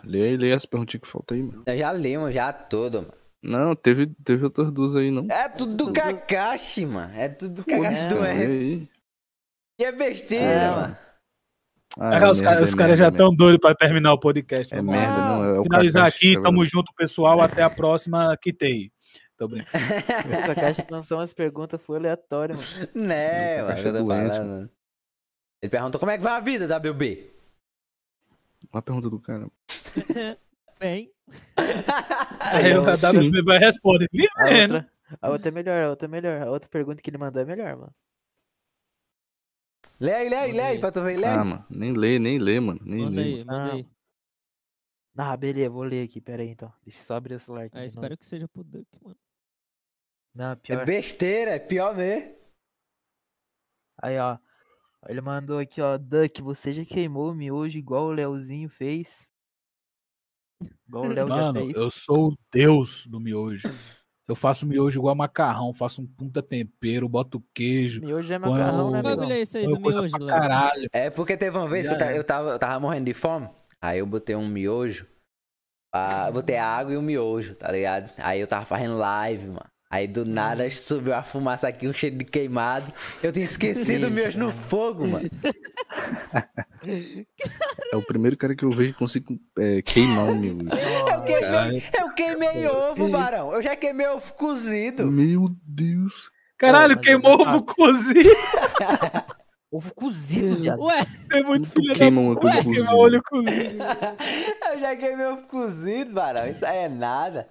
Lê 0.05 0.23
aí, 0.29 0.37
lê 0.37 0.53
as 0.53 0.67
perguntinhas 0.67 1.03
que 1.03 1.09
faltam 1.09 1.37
aí, 1.37 1.43
mano. 1.43 1.63
Eu 1.67 1.79
já 1.79 1.91
lemos 1.93 2.35
já 2.35 2.53
tudo, 2.53 3.03
mano. 3.03 3.15
Não, 3.43 3.77
teve, 3.77 4.07
teve 4.25 4.45
outras 4.45 4.71
duas 4.73 4.97
aí, 4.97 5.11
não. 5.11 5.27
É 5.31 5.49
tudo 5.49 5.75
do 5.77 5.93
Kakashi, 5.93 6.85
mano. 6.85 7.15
É 7.15 7.29
tudo 7.29 7.55
do 7.55 7.65
Kakashi 7.65 8.09
do 8.09 8.21
aí. 8.23 8.89
E 9.79 9.85
é 9.85 9.93
besteira, 9.93 10.45
É, 10.45 10.71
mano. 10.71 10.97
Ah, 11.99 12.19
Ah, 12.19 12.31
os 12.31 12.41
merda, 12.41 12.55
caras 12.57 12.73
é 12.75 12.77
merda, 12.77 12.97
já 12.97 13.05
é 13.07 13.09
estão 13.09 13.35
doidos 13.35 13.61
pra 13.61 13.75
terminar 13.75 14.13
o 14.13 14.21
podcast. 14.21 14.73
É 14.75 14.77
Vamos 14.77 14.93
merda, 14.95 15.17
não, 15.17 15.45
é 15.45 15.59
o 15.59 15.63
Finalizar 15.63 16.07
aqui, 16.07 16.35
tá 16.35 16.43
tamo 16.43 16.65
junto, 16.65 16.93
pessoal. 16.95 17.41
Até 17.41 17.63
a 17.63 17.71
próxima, 17.71 18.37
quitei. 18.37 18.93
Tô 19.37 19.49
brincando. 19.49 19.85
O 20.51 20.55
Kakashi 20.55 20.85
lançou 20.91 21.19
umas 21.19 21.33
perguntas, 21.33 21.81
foi 21.81 21.99
aleatório, 21.99 22.57
mano. 22.57 22.89
Né, 22.95 23.57
que 23.57 23.61
eu 23.61 23.69
é 23.71 23.77
falando. 23.77 24.29
mano. 24.39 24.71
Ele 25.63 25.71
perguntou 25.71 25.99
como 25.99 26.13
é 26.13 26.19
que 26.19 26.25
vai 26.25 26.35
a 26.35 26.41
vida, 26.41 26.77
WB. 26.77 27.31
Uma 28.73 28.83
pergunta 28.83 29.09
do 29.09 29.19
cara. 29.19 29.47
Bem. 30.79 31.11
Aí 32.41 32.77
o. 32.77 32.83
WB 32.83 33.43
vai 33.43 33.59
responder. 33.59 34.09
A 34.37 34.45
outra, 34.45 34.91
a 35.23 35.31
outra 35.31 35.49
é 35.49 35.53
melhor, 35.53 35.85
a 35.85 35.91
outra 35.91 36.07
é 36.07 36.11
melhor. 36.11 36.43
A 36.43 36.51
outra 36.51 36.69
pergunta 36.69 37.01
que 37.01 37.09
ele 37.09 37.19
mandou 37.19 37.41
é 37.41 37.45
melhor, 37.45 37.77
mano. 37.77 37.95
Lê 39.99 40.13
aí, 40.13 40.29
lê 40.29 40.37
aí, 40.37 40.53
lê 40.53 40.61
aí, 40.63 40.79
pra 40.79 40.93
tu 40.93 41.03
ver, 41.03 41.19
lê 41.19 41.27
aí. 41.27 41.35
Ah, 41.39 41.45
mano, 41.45 41.67
nem 41.71 41.93
lê, 41.93 42.19
nem 42.19 42.39
lê, 42.39 42.61
mano. 42.61 42.81
Nem 42.85 43.05
Manda 43.05 43.17
lê. 43.17 43.23
aí, 43.23 43.45
manda 43.45 43.57
Ah, 43.57 43.73
aí. 43.73 43.89
Ah, 45.19 45.37
beleza, 45.37 45.71
vou 45.71 45.83
ler 45.85 46.05
aqui, 46.05 46.21
pera 46.21 46.43
aí 46.43 46.51
então. 46.51 46.71
Deixa 46.85 47.01
eu 47.01 47.05
só 47.05 47.15
abrir 47.15 47.35
o 47.35 47.41
celular 47.41 47.65
aqui. 47.65 47.79
Ah, 47.79 47.81
de 47.81 47.87
espero 47.87 48.19
que 48.19 48.27
seja 48.27 48.47
pro 48.47 48.63
Duck, 48.63 48.87
mano. 49.03 49.17
Não, 50.35 50.51
É 50.53 50.57
pior. 50.57 50.85
besteira, 50.85 51.51
é 51.53 51.59
pior 51.59 51.97
mesmo. 51.97 52.37
Aí, 54.03 54.19
ó. 54.19 54.37
Ele 55.09 55.23
mandou 55.23 55.59
aqui, 55.59 55.81
ó. 55.81 55.97
Duck, 55.97 56.43
você 56.43 56.75
já 56.75 56.85
queimou 56.85 57.31
o 57.31 57.35
miojo 57.35 57.79
igual 57.79 58.05
o 58.05 58.13
Leozinho 58.13 58.69
fez? 58.69 59.27
Igual 60.87 61.05
o 61.05 61.09
Léo 61.09 61.29
já 61.29 61.35
Mano, 61.37 61.61
fez. 61.61 61.77
eu 61.77 61.91
sou 61.91 62.33
o 62.33 62.37
deus 62.53 63.07
do 63.07 63.19
miojo. 63.19 63.69
Eu 64.29 64.35
faço 64.35 64.67
miojo 64.67 64.99
igual 64.99 65.15
macarrão, 65.15 65.73
faço 65.73 66.03
um 66.03 66.07
puta 66.07 66.43
tempero, 66.43 67.09
boto 67.09 67.41
queijo, 67.55 68.01
Miojo 68.01 68.33
é 68.35 68.39
macarrão, 68.39 68.91
né, 68.91 69.01
bagulho 69.03 69.23
amigão? 69.23 69.37
é 69.37 69.41
esse 69.41 69.59
aí 69.59 69.65
do 69.67 69.79
miojo, 69.79 70.11
pra 70.11 70.19
Léo? 70.19 70.27
caralho. 70.29 70.89
É 70.93 71.11
porque 71.11 71.37
teve 71.37 71.57
uma 71.57 71.69
vez 71.69 71.87
que 71.87 71.95
eu, 71.95 71.99
Já 71.99 72.05
ta- 72.07 72.13
é. 72.13 72.19
eu 72.19 72.25
tava, 72.25 72.51
eu 72.51 72.59
tava 72.59 72.81
morrendo 72.81 73.05
de 73.05 73.15
fome. 73.15 73.49
Aí 73.81 74.01
eu 74.01 74.07
botei 74.07 74.35
um 74.35 74.49
miojo. 74.49 75.07
ah, 75.95 76.29
botei 76.33 76.57
a 76.57 76.67
água 76.67 76.93
e 76.93 76.97
o 76.97 77.03
miojo, 77.03 77.55
tá 77.55 77.71
ligado? 77.71 78.11
Aí 78.19 78.41
eu 78.41 78.47
tava 78.49 78.65
fazendo 78.67 78.97
live, 78.99 79.47
mano. 79.47 79.67
Aí 79.89 80.09
do 80.09 80.25
nada 80.25 80.69
subiu 80.71 81.15
a 81.15 81.23
fumaça 81.23 81.69
aqui, 81.69 81.87
um 81.87 81.93
cheiro 81.93 82.17
de 82.17 82.25
queimado. 82.25 82.93
Eu 83.23 83.33
tinha 83.33 83.45
esquecido 83.45 84.09
o 84.09 84.11
miojo 84.11 84.37
no 84.41 84.51
fogo, 84.51 85.07
mano. 85.07 85.31
É 87.93 87.97
o 87.97 88.03
primeiro 88.03 88.37
cara 88.37 88.55
que 88.55 88.65
eu 88.65 88.71
vejo 88.71 88.93
que 88.93 88.99
consigo 88.99 89.39
é, 89.59 89.83
queimar 89.83 90.31
o 90.31 90.35
miojo. 90.35 90.69
Eu, 91.13 91.23
queimei, 91.23 91.83
eu 91.99 92.15
queimei 92.15 92.67
ovo, 92.67 93.09
barão. 93.09 93.53
Eu 93.53 93.63
já 93.63 93.75
queimei 93.75 94.07
ovo 94.07 94.33
cozido. 94.35 95.11
Meu 95.11 95.49
Deus. 95.65 96.31
Caralho, 96.59 96.95
mas 96.97 97.05
queimou 97.05 97.41
ovo 97.41 97.65
cozido. 97.65 98.31
Ovo 99.71 99.93
cozido, 99.95 100.57
viado. 100.57 100.81
Ué, 100.83 101.07
É 101.33 101.43
muito 101.43 101.69
filho 101.69 101.95
da 101.95 102.11
puta, 102.11 102.95
olho 102.95 103.23
cozido. 103.23 103.85
Eu 104.73 104.79
já 104.79 104.97
queimei 104.97 105.27
ovo 105.27 105.43
cozido, 105.49 106.13
barão. 106.13 106.47
Isso 106.49 106.65
aí 106.65 106.79
é 106.79 106.89
nada. 106.89 107.49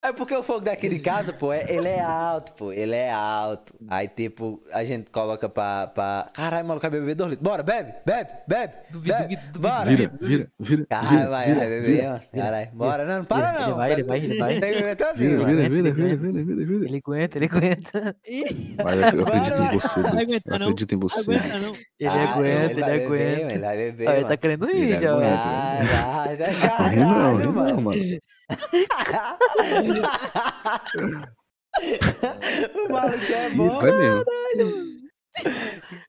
É 0.00 0.12
porque 0.12 0.32
o 0.32 0.44
fogo 0.44 0.60
daqui 0.60 0.88
de 0.88 1.00
casa, 1.00 1.32
pô, 1.32 1.52
é- 1.52 1.66
ele 1.68 1.88
é 1.88 2.00
alto, 2.00 2.52
pô. 2.52 2.70
Ele 2.72 2.94
é 2.94 3.10
alto. 3.10 3.74
Aí, 3.88 4.06
tipo, 4.06 4.62
a 4.72 4.84
gente 4.84 5.10
coloca 5.10 5.48
pra. 5.48 5.88
pra... 5.88 6.28
Caralho, 6.32 6.64
maluco, 6.68 6.88
vai 6.88 7.00
beber 7.00 7.16
dois 7.16 7.30
litros. 7.30 7.44
Bora, 7.48 7.64
bebe, 7.64 7.92
bebe, 8.06 8.30
bebe. 8.46 8.72
Duvido, 8.92 9.18
bebe. 9.18 9.36
duvido, 9.36 9.58
Bora. 9.58 9.84
Vira, 9.86 10.12
vira, 10.20 10.48
vira. 10.56 10.86
Caralho, 10.88 11.10
vira, 11.16 11.28
vai, 11.30 11.46
vira, 11.46 11.58
vai 11.58 11.68
beber. 11.68 12.22
Caralho, 12.32 12.70
bora, 12.74 13.04
não, 13.04 13.16
não 13.18 13.24
para 13.24 13.50
Ele 13.58 13.66
não. 13.66 13.76
vai, 13.76 13.92
ele 13.92 14.02
vai, 14.04 14.18
ele 14.18 14.38
vai. 14.38 14.60
Tem 14.60 14.72
que 14.72 14.82
beber 14.82 14.96
Vira, 15.16 15.44
vira, 15.44 15.68
vira, 15.68 15.88
Ele 15.88 15.90
vira, 15.90 15.90
aguenta. 15.90 16.16
vira, 16.16 16.44
vira, 16.44 16.66
vira. 16.66 16.84
Ele 16.84 16.96
aguenta, 17.04 17.38
ele 17.38 17.44
aguenta. 17.46 18.16
Vai, 18.84 18.98
eu 18.98 19.22
acredito 19.26 19.56
Bora, 19.56 19.74
em 19.74 19.80
você, 19.80 20.00
Não 20.00 20.08
aguenta, 20.10 20.42
Eu 20.46 20.58
não. 20.60 20.66
acredito 20.68 20.94
em 20.94 20.98
você. 20.98 21.20
aguenta 21.22 21.58
não. 21.58 21.74
Ele 21.98 22.08
aguenta, 22.08 22.70
ele, 22.70 22.84
aguenta. 22.84 23.52
Ele 23.52 23.58
vai 23.58 23.76
beber, 23.76 24.10
ele 24.10 24.24
tá 24.26 24.36
querendo 24.36 24.70
Ele 24.70 24.94
ir 24.94 25.00
já. 25.00 25.18
Caralho, 26.68 27.52
não, 27.52 27.64
não, 27.64 27.80
mano. 27.82 27.98
o 32.74 32.88
maluco 32.92 33.32
é 33.32 33.50
bom. 33.50 33.80
vai 33.80 33.92
mesmo. 33.92 34.24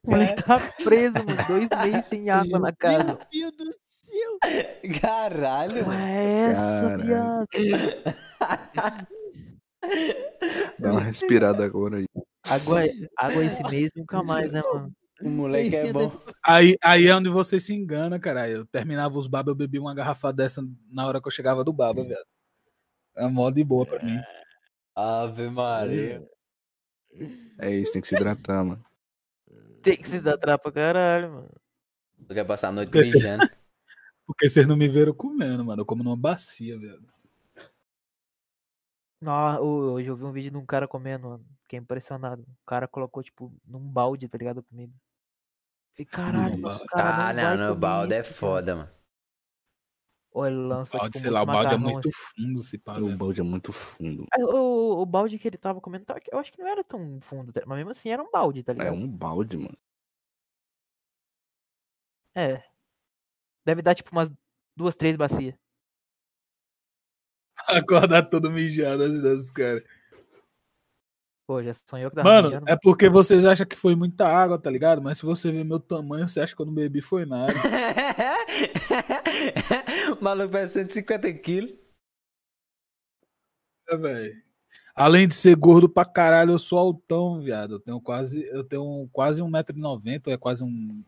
O 0.04 0.10
moleque 0.10 0.42
tá 0.42 0.58
preso, 0.82 1.14
mano. 1.14 1.46
Dois 1.46 1.68
meses 1.84 2.06
sem 2.06 2.28
água 2.30 2.58
na 2.58 2.72
casa. 2.72 3.16
Meu 3.32 3.52
Deus 3.52 3.54
do 3.56 3.72
céu. 3.90 4.38
Caralho, 5.00 5.86
mano. 5.86 6.00
Ué, 6.00 6.10
é 6.10 6.50
essa, 6.50 6.98
viado. 6.98 7.46
Dá 10.78 10.92
uma 10.92 11.00
respirada 11.00 11.64
agora 11.64 11.96
aí. 11.98 12.06
Água, 12.44 12.82
água 13.16 13.44
esse 13.44 13.62
mês 13.70 13.90
nunca 13.96 14.22
mais, 14.22 14.52
né, 14.52 14.62
mano? 14.62 14.92
O 15.22 15.28
moleque 15.28 15.76
é 15.76 15.88
é 15.88 15.92
bom. 15.92 16.10
Aí, 16.44 16.76
aí 16.82 17.06
é 17.06 17.14
onde 17.14 17.28
você 17.28 17.60
se 17.60 17.74
engana, 17.74 18.18
cara. 18.18 18.48
Eu 18.48 18.64
terminava 18.66 19.18
os 19.18 19.26
babas, 19.26 19.52
eu 19.52 19.56
bebia 19.56 19.80
uma 19.80 19.94
garrafa 19.94 20.32
dessa 20.32 20.62
na 20.90 21.06
hora 21.06 21.20
que 21.20 21.28
eu 21.28 21.32
chegava 21.32 21.62
do 21.62 21.72
baba, 21.72 22.02
velho. 22.02 22.16
É 23.16 23.26
mó 23.26 23.50
de 23.50 23.62
boa 23.64 23.84
pra 23.86 24.02
mim. 24.02 24.18
Ave 24.94 25.48
Maria. 25.50 26.26
É 27.58 27.70
isso, 27.70 27.92
tem 27.92 28.00
que 28.02 28.08
se 28.08 28.14
hidratar, 28.14 28.64
mano. 28.64 28.84
Tem 29.82 29.96
que 29.96 30.08
se 30.08 30.20
dar 30.20 30.38
trapa 30.38 30.70
caralho, 30.70 31.32
mano. 31.32 31.50
Tu 32.28 32.34
quer 32.34 32.44
passar 32.44 32.68
a 32.68 32.72
noite 32.72 32.90
Porque 32.90 33.04
você- 33.04 33.14
mijando? 33.16 33.48
Porque 34.26 34.48
vocês 34.48 34.66
não 34.66 34.76
me 34.76 34.86
viram 34.88 35.12
comendo, 35.12 35.64
mano. 35.64 35.82
Eu 35.82 35.86
como 35.86 36.04
numa 36.04 36.16
bacia, 36.16 36.78
velho. 36.78 37.02
Ho- 39.22 39.92
hoje 39.92 40.06
eu 40.08 40.16
vi 40.16 40.24
um 40.24 40.32
vídeo 40.32 40.50
de 40.52 40.56
um 40.56 40.64
cara 40.64 40.86
comendo, 40.86 41.28
mano. 41.30 41.44
Fiquei 41.62 41.78
impressionado. 41.78 42.42
O 42.42 42.66
cara 42.66 42.86
colocou, 42.86 43.22
tipo, 43.22 43.52
num 43.66 43.80
balde, 43.80 44.28
tá 44.28 44.38
ligado? 44.38 44.60
a 44.60 44.62
Comida. 44.62 44.92
Falei, 45.92 46.06
caralho, 46.06 46.62
caras 46.86 47.18
Ah, 47.18 47.32
não, 47.32 47.56
não, 47.56 47.68
no 47.70 47.76
balde 47.76 48.14
é 48.14 48.22
foda, 48.22 48.76
mano. 48.76 48.90
Ou 50.32 50.46
ele 50.46 50.56
lança, 50.56 50.96
balde, 50.96 51.10
tipo, 51.12 51.22
sei 51.22 51.30
lá, 51.30 51.42
o 51.42 51.46
balde 51.46 51.74
é 51.74 51.76
muito 51.76 52.08
assim. 52.08 52.18
fundo, 52.38 52.62
se 52.62 52.78
pá, 52.78 52.92
O 52.98 53.06
velho. 53.06 53.18
balde 53.18 53.40
é 53.40 53.44
muito 53.44 53.72
fundo. 53.72 54.26
Ah, 54.32 54.38
O, 54.40 55.02
o 55.02 55.06
balde 55.06 55.38
que 55.38 55.48
ele 55.48 55.58
tava 55.58 55.80
comendo, 55.80 56.04
tá- 56.04 56.20
eu 56.30 56.38
acho 56.38 56.52
que 56.52 56.60
não 56.60 56.68
era 56.68 56.84
tão 56.84 57.20
fundo, 57.20 57.52
tá- 57.52 57.62
mas 57.66 57.78
mesmo 57.78 57.90
assim 57.90 58.10
era 58.10 58.22
um 58.22 58.30
balde, 58.30 58.62
tá 58.62 58.72
É 58.72 58.76
ligado? 58.76 58.94
um 58.94 59.08
balde, 59.08 59.56
mano. 59.56 59.76
É. 62.34 62.62
Deve 63.64 63.82
dar, 63.82 63.94
tipo, 63.94 64.10
umas 64.12 64.30
duas, 64.76 64.94
três 64.94 65.16
bacias. 65.16 65.54
Acordar 67.68 68.22
todo 68.30 68.50
mijado, 68.50 69.04
ideias 69.06 69.40
dos 69.42 69.50
caras. 69.50 69.82
Pô, 71.46 71.60
já 71.62 71.74
sonhou 71.74 72.10
que 72.10 72.16
dava 72.16 72.28
Mano, 72.28 72.48
mijando, 72.48 72.66
é 72.70 72.76
porque 72.80 73.08
vocês 73.08 73.44
acham 73.44 73.66
que 73.66 73.74
foi 73.74 73.96
muita 73.96 74.24
água, 74.28 74.56
tá 74.56 74.70
ligado? 74.70 75.02
Mas 75.02 75.18
se 75.18 75.26
você 75.26 75.50
ver 75.50 75.64
meu 75.64 75.80
tamanho, 75.80 76.28
você 76.28 76.40
acha 76.40 76.54
que 76.54 76.62
eu 76.62 76.66
não 76.66 76.72
bebi 76.72 77.00
foi 77.02 77.26
nada. 77.26 77.52
o 80.18 80.22
maluco 80.24 80.50
pesa 80.52 80.72
150 80.72 81.32
quilos. 81.34 81.74
É, 83.88 83.96
velho. 83.96 84.42
Além 84.94 85.26
de 85.26 85.34
ser 85.34 85.56
gordo 85.56 85.88
pra 85.88 86.04
caralho, 86.04 86.52
eu 86.52 86.58
sou 86.58 86.78
altão, 86.78 87.40
viado. 87.40 87.74
Eu 87.74 87.80
tenho 87.80 88.00
quase, 88.00 88.42
eu 88.46 88.64
tenho 88.64 89.08
quase 89.12 89.42
1,90m, 89.42 90.32
é 90.32 90.36
quase 90.36 90.62
um. 90.62 91.04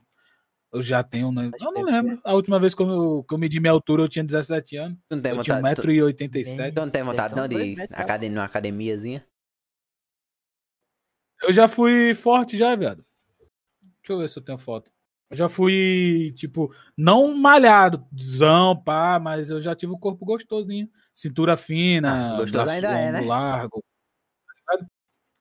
Eu 0.73 0.81
já 0.81 1.03
tenho, 1.03 1.31
né? 1.31 1.51
Eu 1.61 1.73
não 1.73 1.85
deve 1.85 1.91
lembro. 1.91 2.21
A 2.25 2.35
última 2.35 2.59
vez 2.59 2.75
que 2.75 2.83
eu, 2.83 3.23
que 3.25 3.35
eu 3.35 3.39
medi 3.39 3.61
minha 3.61 3.73
altura, 3.73 4.03
eu 4.03 4.09
tinha 4.09 4.25
17 4.25 4.77
anos. 4.77 4.99
Tu 5.09 5.17
não 5.17 5.23
tem 5.23 5.33
Eu 5.37 5.43
tinha 5.43 5.57
vontade, 5.57 5.83
tu, 5.83 5.89
1,87m. 5.89 6.73
tu 6.73 6.81
não 6.81 6.91
tem 6.91 7.03
vontade 7.03 7.33
Então, 7.35 7.43
não 7.43 7.49
de 7.49 7.77
na 7.77 7.85
academia, 7.99 8.35
numa 8.35 8.45
academiazinha? 8.47 9.27
Eu 11.43 11.53
já 11.53 11.69
fui 11.69 12.15
forte 12.15 12.57
já, 12.57 12.75
viado. 12.75 13.05
Deixa 14.03 14.13
eu 14.13 14.19
ver 14.19 14.29
se 14.29 14.39
eu 14.39 14.43
tenho 14.43 14.57
foto. 14.57 14.91
Eu 15.33 15.37
já 15.37 15.49
fui, 15.49 16.31
tipo, 16.37 16.71
não 16.95 17.35
malhadozão, 17.35 18.77
pá, 18.77 19.19
mas 19.19 19.49
eu 19.49 19.63
já 19.63 19.75
tive 19.75 19.91
o 19.93 19.99
corpo 19.99 20.27
gostosinho. 20.27 20.87
Cintura 21.15 21.57
fina, 21.57 22.35
Ah, 22.35 22.37
gostoso 22.37 22.69
ainda 22.69 22.99
é, 22.99 23.11
né? 23.13 23.21
largo. 23.23 23.83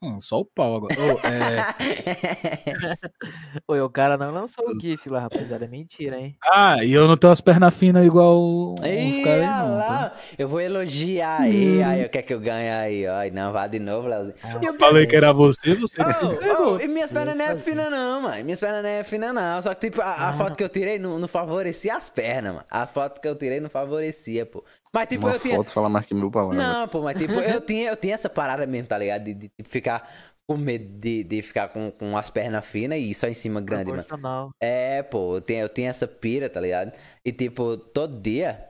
Hum, 0.03 0.19
só 0.19 0.39
o 0.39 0.45
pau 0.45 0.77
agora. 0.77 0.95
Ô, 0.99 1.19
é, 1.27 2.97
Oi, 3.67 3.81
o 3.81 3.89
cara 3.89 4.17
não 4.17 4.31
lançou 4.31 4.67
o 4.71 4.79
GIF 4.79 5.07
lá, 5.09 5.19
rapaziada. 5.19 5.65
É 5.65 5.67
mentira, 5.67 6.19
hein? 6.19 6.35
Ah, 6.43 6.83
e 6.83 6.91
eu 6.91 7.07
não 7.07 7.15
tenho 7.15 7.31
as 7.31 7.39
pernas 7.39 7.75
finas 7.75 8.03
igual 8.03 8.73
os 8.73 8.81
Ih, 8.83 9.21
caras 9.23 9.41
aí, 9.43 9.47
olha 9.47 9.47
não. 9.67 9.79
Tá? 9.79 9.85
lá, 9.87 10.13
eu 10.39 10.47
vou 10.47 10.59
elogiar 10.59 11.41
aí, 11.41 11.83
aí, 11.83 12.05
o 12.05 12.09
que 12.09 12.17
é 12.17 12.21
que 12.23 12.33
eu 12.33 12.39
ganho 12.39 12.73
aí, 12.75 13.05
ó. 13.07 13.31
Não, 13.31 13.51
vá 13.53 13.67
de 13.67 13.77
novo, 13.79 14.07
Leozinho. 14.07 14.33
Ah, 14.43 14.59
Eu 14.63 14.73
falei 14.73 15.05
que 15.05 15.15
era 15.15 15.31
você, 15.31 15.75
você 15.75 16.03
que 16.03 16.13
se 16.13 16.19
Oh, 16.25 16.73
oh, 16.73 16.79
e 16.79 16.87
minhas 16.87 17.11
pernas 17.11 17.35
não 17.35 17.45
é 17.45 17.55
fina 17.57 17.89
não, 17.89 18.21
mano. 18.23 18.43
Minhas 18.43 18.59
pernas 18.59 18.81
não 18.81 18.89
é 18.89 19.03
fina 19.03 19.31
não. 19.31 19.61
Só 19.61 19.73
que, 19.75 19.89
tipo, 19.91 20.01
a, 20.01 20.05
a 20.05 20.29
Ah. 20.29 20.33
foto 20.33 20.55
que 20.55 20.63
eu 20.63 20.69
tirei 20.69 20.97
não, 20.97 21.19
não 21.19 21.27
favorecia 21.27 21.95
as 21.95 22.09
pernas, 22.09 22.53
mano. 22.55 22.65
A 22.71 22.87
foto 22.87 23.21
que 23.21 23.27
eu 23.27 23.35
tirei 23.35 23.59
não 23.59 23.69
favorecia, 23.69 24.47
pô. 24.47 24.63
Mas, 24.93 25.07
tipo, 25.07 25.25
Uma 25.25 25.35
eu 25.35 25.39
tinha... 25.39 25.55
foto 25.55 25.71
fala 25.71 25.89
mais 25.89 26.05
que 26.05 26.13
mil 26.13 26.29
palavras. 26.29 26.57
Não, 26.57 26.87
pô, 26.87 27.01
mas 27.01 27.17
tipo, 27.17 27.33
eu 27.33 27.61
tinha, 27.61 27.89
eu 27.89 27.95
tinha 27.95 28.13
essa 28.13 28.29
parada 28.29 28.65
mesmo, 28.67 28.87
tá 28.87 28.97
ligado? 28.97 29.23
De, 29.23 29.33
de, 29.33 29.47
tipo, 29.49 29.69
ficar 29.69 30.09
com 30.45 30.57
medo 30.57 30.85
de, 30.99 31.23
de 31.23 31.41
ficar 31.41 31.69
com, 31.69 31.91
com 31.91 32.17
as 32.17 32.29
pernas 32.29 32.65
finas 32.65 32.99
e 32.99 33.13
só 33.13 33.27
em 33.27 33.33
cima 33.33 33.61
grande, 33.61 33.89
mano. 33.89 34.53
É, 34.59 35.01
pô, 35.01 35.35
eu 35.35 35.41
tenho, 35.41 35.61
eu 35.61 35.69
tenho 35.69 35.89
essa 35.89 36.07
pira, 36.07 36.49
tá 36.49 36.59
ligado? 36.59 36.91
E 37.23 37.31
tipo, 37.31 37.77
todo 37.77 38.19
dia 38.19 38.67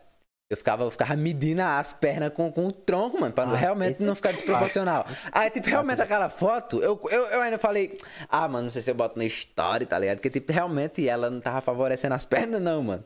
eu 0.52 0.58
ficava, 0.58 0.84
eu 0.84 0.92
ficava 0.92 1.16
medindo 1.16 1.62
as 1.62 1.94
pernas 1.94 2.34
com, 2.34 2.52
com 2.52 2.68
o 2.68 2.72
tronco, 2.74 3.20
mano, 3.20 3.34
pra 3.34 3.46
Ah, 3.46 3.56
realmente 3.56 3.94
esse 3.94 4.04
não 4.04 4.12
é 4.12 4.16
ficar 4.16 4.34
desproporcional. 4.34 5.08
Aí, 5.32 5.50
tipo, 5.50 5.70
realmente 5.70 6.02
aquela 6.02 6.30
foto, 6.30 6.84
eu, 6.84 7.00
eu, 7.10 7.24
eu 7.28 7.42
ainda 7.42 7.58
falei, 7.58 7.98
ah, 8.28 8.50
mano, 8.50 8.64
não 8.64 8.70
sei 8.70 8.82
se 8.82 8.92
eu 8.92 8.96
boto 8.96 9.18
no 9.18 9.24
story, 9.24 9.86
tá 9.86 9.98
ligado? 9.98 10.18
Porque, 10.18 10.30
tipo, 10.30 10.52
realmente 10.52 11.08
ela 11.08 11.30
não 11.30 11.40
tava 11.40 11.62
favorecendo 11.62 12.16
as 12.16 12.26
pernas, 12.26 12.62
não, 12.62 12.84
mano. 12.84 13.04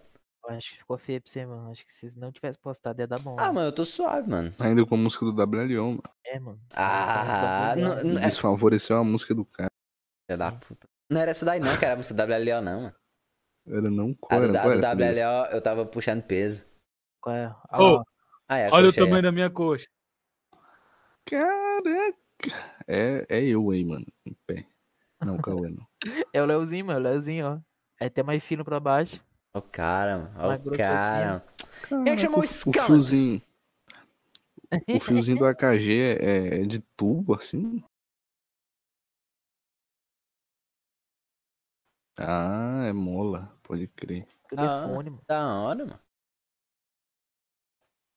Acho 0.48 0.72
que 0.72 0.78
ficou 0.78 0.98
feio 0.98 1.22
pra 1.22 1.32
você, 1.32 1.46
mano. 1.46 1.72
Acho 1.72 1.86
que 1.86 1.92
se 1.92 2.12
não 2.16 2.32
tivesse 2.32 2.58
postado 2.60 3.02
ia 3.02 3.08
dar 3.08 3.20
bom. 3.20 3.36
Ah, 3.40 3.44
mano. 3.44 3.54
mano, 3.54 3.68
eu 3.68 3.72
tô 3.72 3.84
suave, 3.86 4.30
mano. 4.30 4.54
Ainda 4.60 4.86
com 4.86 4.96
a 4.96 4.98
música 4.98 5.26
do 5.26 5.32
WLO, 5.32 5.90
mano. 5.90 6.04
É, 6.24 6.40
mano. 6.40 6.60
Ah, 6.76 7.74
não, 7.78 8.04
não, 8.04 8.20
é, 8.20 8.26
Desfavoreceu 8.26 8.98
a 8.98 9.04
música 9.04 9.34
do 9.34 9.46
cara. 9.46 9.70
filha 10.28 10.38
da 10.38 10.52
puta. 10.52 10.88
Não 11.10 11.22
era 11.22 11.32
essa 11.32 11.46
daí, 11.46 11.60
não, 11.60 11.76
que 11.78 11.86
era 11.86 11.94
a 11.94 11.98
música 11.98 12.24
WLO, 12.24 12.62
não, 12.62 12.82
mano. 12.82 12.96
Era 13.68 13.90
não 13.90 14.12
A 14.12 14.16
qual 14.20 14.40
do, 14.42 14.48
era, 14.48 14.60
a 14.60 14.64
qual 14.64 14.78
do 14.96 15.04
era? 15.04 15.28
WLO 15.30 15.56
eu 15.56 15.62
tava 15.62 15.86
puxando 15.86 16.22
peso. 16.24 16.66
Qual 17.22 17.36
é? 17.36 17.46
Ah, 17.46 17.84
ó, 17.84 18.04
Ah, 18.48 18.58
é, 18.58 18.70
Olha 18.72 18.90
o 18.90 18.94
tamanho 18.94 19.24
da 19.24 19.32
minha 19.32 19.50
coxa. 19.50 19.88
Caraca. 21.26 22.16
É, 22.88 23.26
é 23.30 23.44
eu 23.44 23.70
aí, 23.72 23.84
mano. 23.84 24.06
Em 24.26 24.34
pé. 24.46 24.68
Não, 25.22 25.38
Cauê, 25.38 25.70
não. 25.72 25.88
é 26.32 26.42
o 26.42 26.46
Leozinho, 26.46 26.86
mano. 26.86 27.00
O 27.00 27.04
Leozinho, 27.04 27.48
ó. 27.48 27.60
É 28.00 28.06
até 28.08 28.22
mais 28.22 28.44
fino 28.44 28.64
pra 28.64 28.80
baixo. 28.80 29.24
Ó 29.56 29.60
o 29.60 29.62
cara, 29.62 30.18
mano. 30.18 30.32
Ó 30.38 30.54
o 30.54 30.78
cara. 30.78 31.46
Quem 31.88 32.10
é 32.10 32.16
que 32.18 32.22
chamou 32.24 32.42
o, 32.42 32.44
o 32.44 32.72
cara? 32.74 32.88
fiozinho. 32.88 33.42
O 34.90 35.00
fiozinho 35.00 35.38
do 35.38 35.46
AKG 35.46 36.18
é, 36.20 36.62
é 36.62 36.66
de 36.66 36.82
tubo, 36.98 37.34
assim? 37.34 37.82
Ah, 42.18 42.84
é 42.86 42.92
mola, 42.92 43.58
pode 43.64 43.88
crer. 43.88 44.28
Telefone, 44.50 45.10
mano. 45.12 45.22
Da 45.26 45.54
hora, 45.62 45.86
mano. 45.86 46.00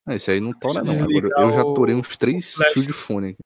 Ah, 0.06 0.14
esse 0.16 0.32
aí 0.32 0.40
não 0.40 0.52
tora, 0.52 0.82
não. 0.82 0.92
Agora, 0.92 1.28
eu 1.44 1.50
já 1.52 1.62
o 1.62 1.74
torei 1.74 1.94
uns 1.94 2.16
três 2.16 2.54
fios 2.72 2.86
de 2.86 2.92
fone 2.92 3.28
aqui. 3.28 3.42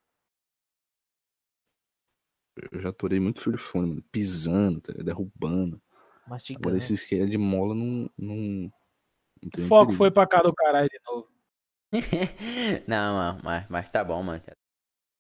Eu 2.71 2.81
já 2.81 2.93
torei 2.93 3.21
muito 3.21 3.41
fio 3.41 3.53
de 3.53 3.59
fone, 3.59 3.89
mano. 3.91 4.03
Pisando, 4.11 4.81
tá 4.81 4.93
ligado? 4.93 5.05
derrubando. 5.05 5.83
Mastigando. 6.33 6.67
Agora 6.67 6.79
esses 6.79 7.05
que 7.05 7.15
é 7.15 7.27
de 7.27 7.37
mola 7.37 7.75
não. 7.75 8.09
não, 8.17 8.73
não 9.43 9.69
foco 9.69 9.89
perigo. 9.89 9.99
foi 9.99 10.11
pra 10.11 10.27
cá 10.27 10.41
do 10.41 10.55
caralho 10.55 10.89
de 10.89 10.99
novo. 11.07 11.29
não, 12.89 13.15
mano, 13.17 13.41
mas, 13.45 13.69
mas 13.69 13.89
tá 13.91 14.03
bom, 14.03 14.23
mano. 14.23 14.43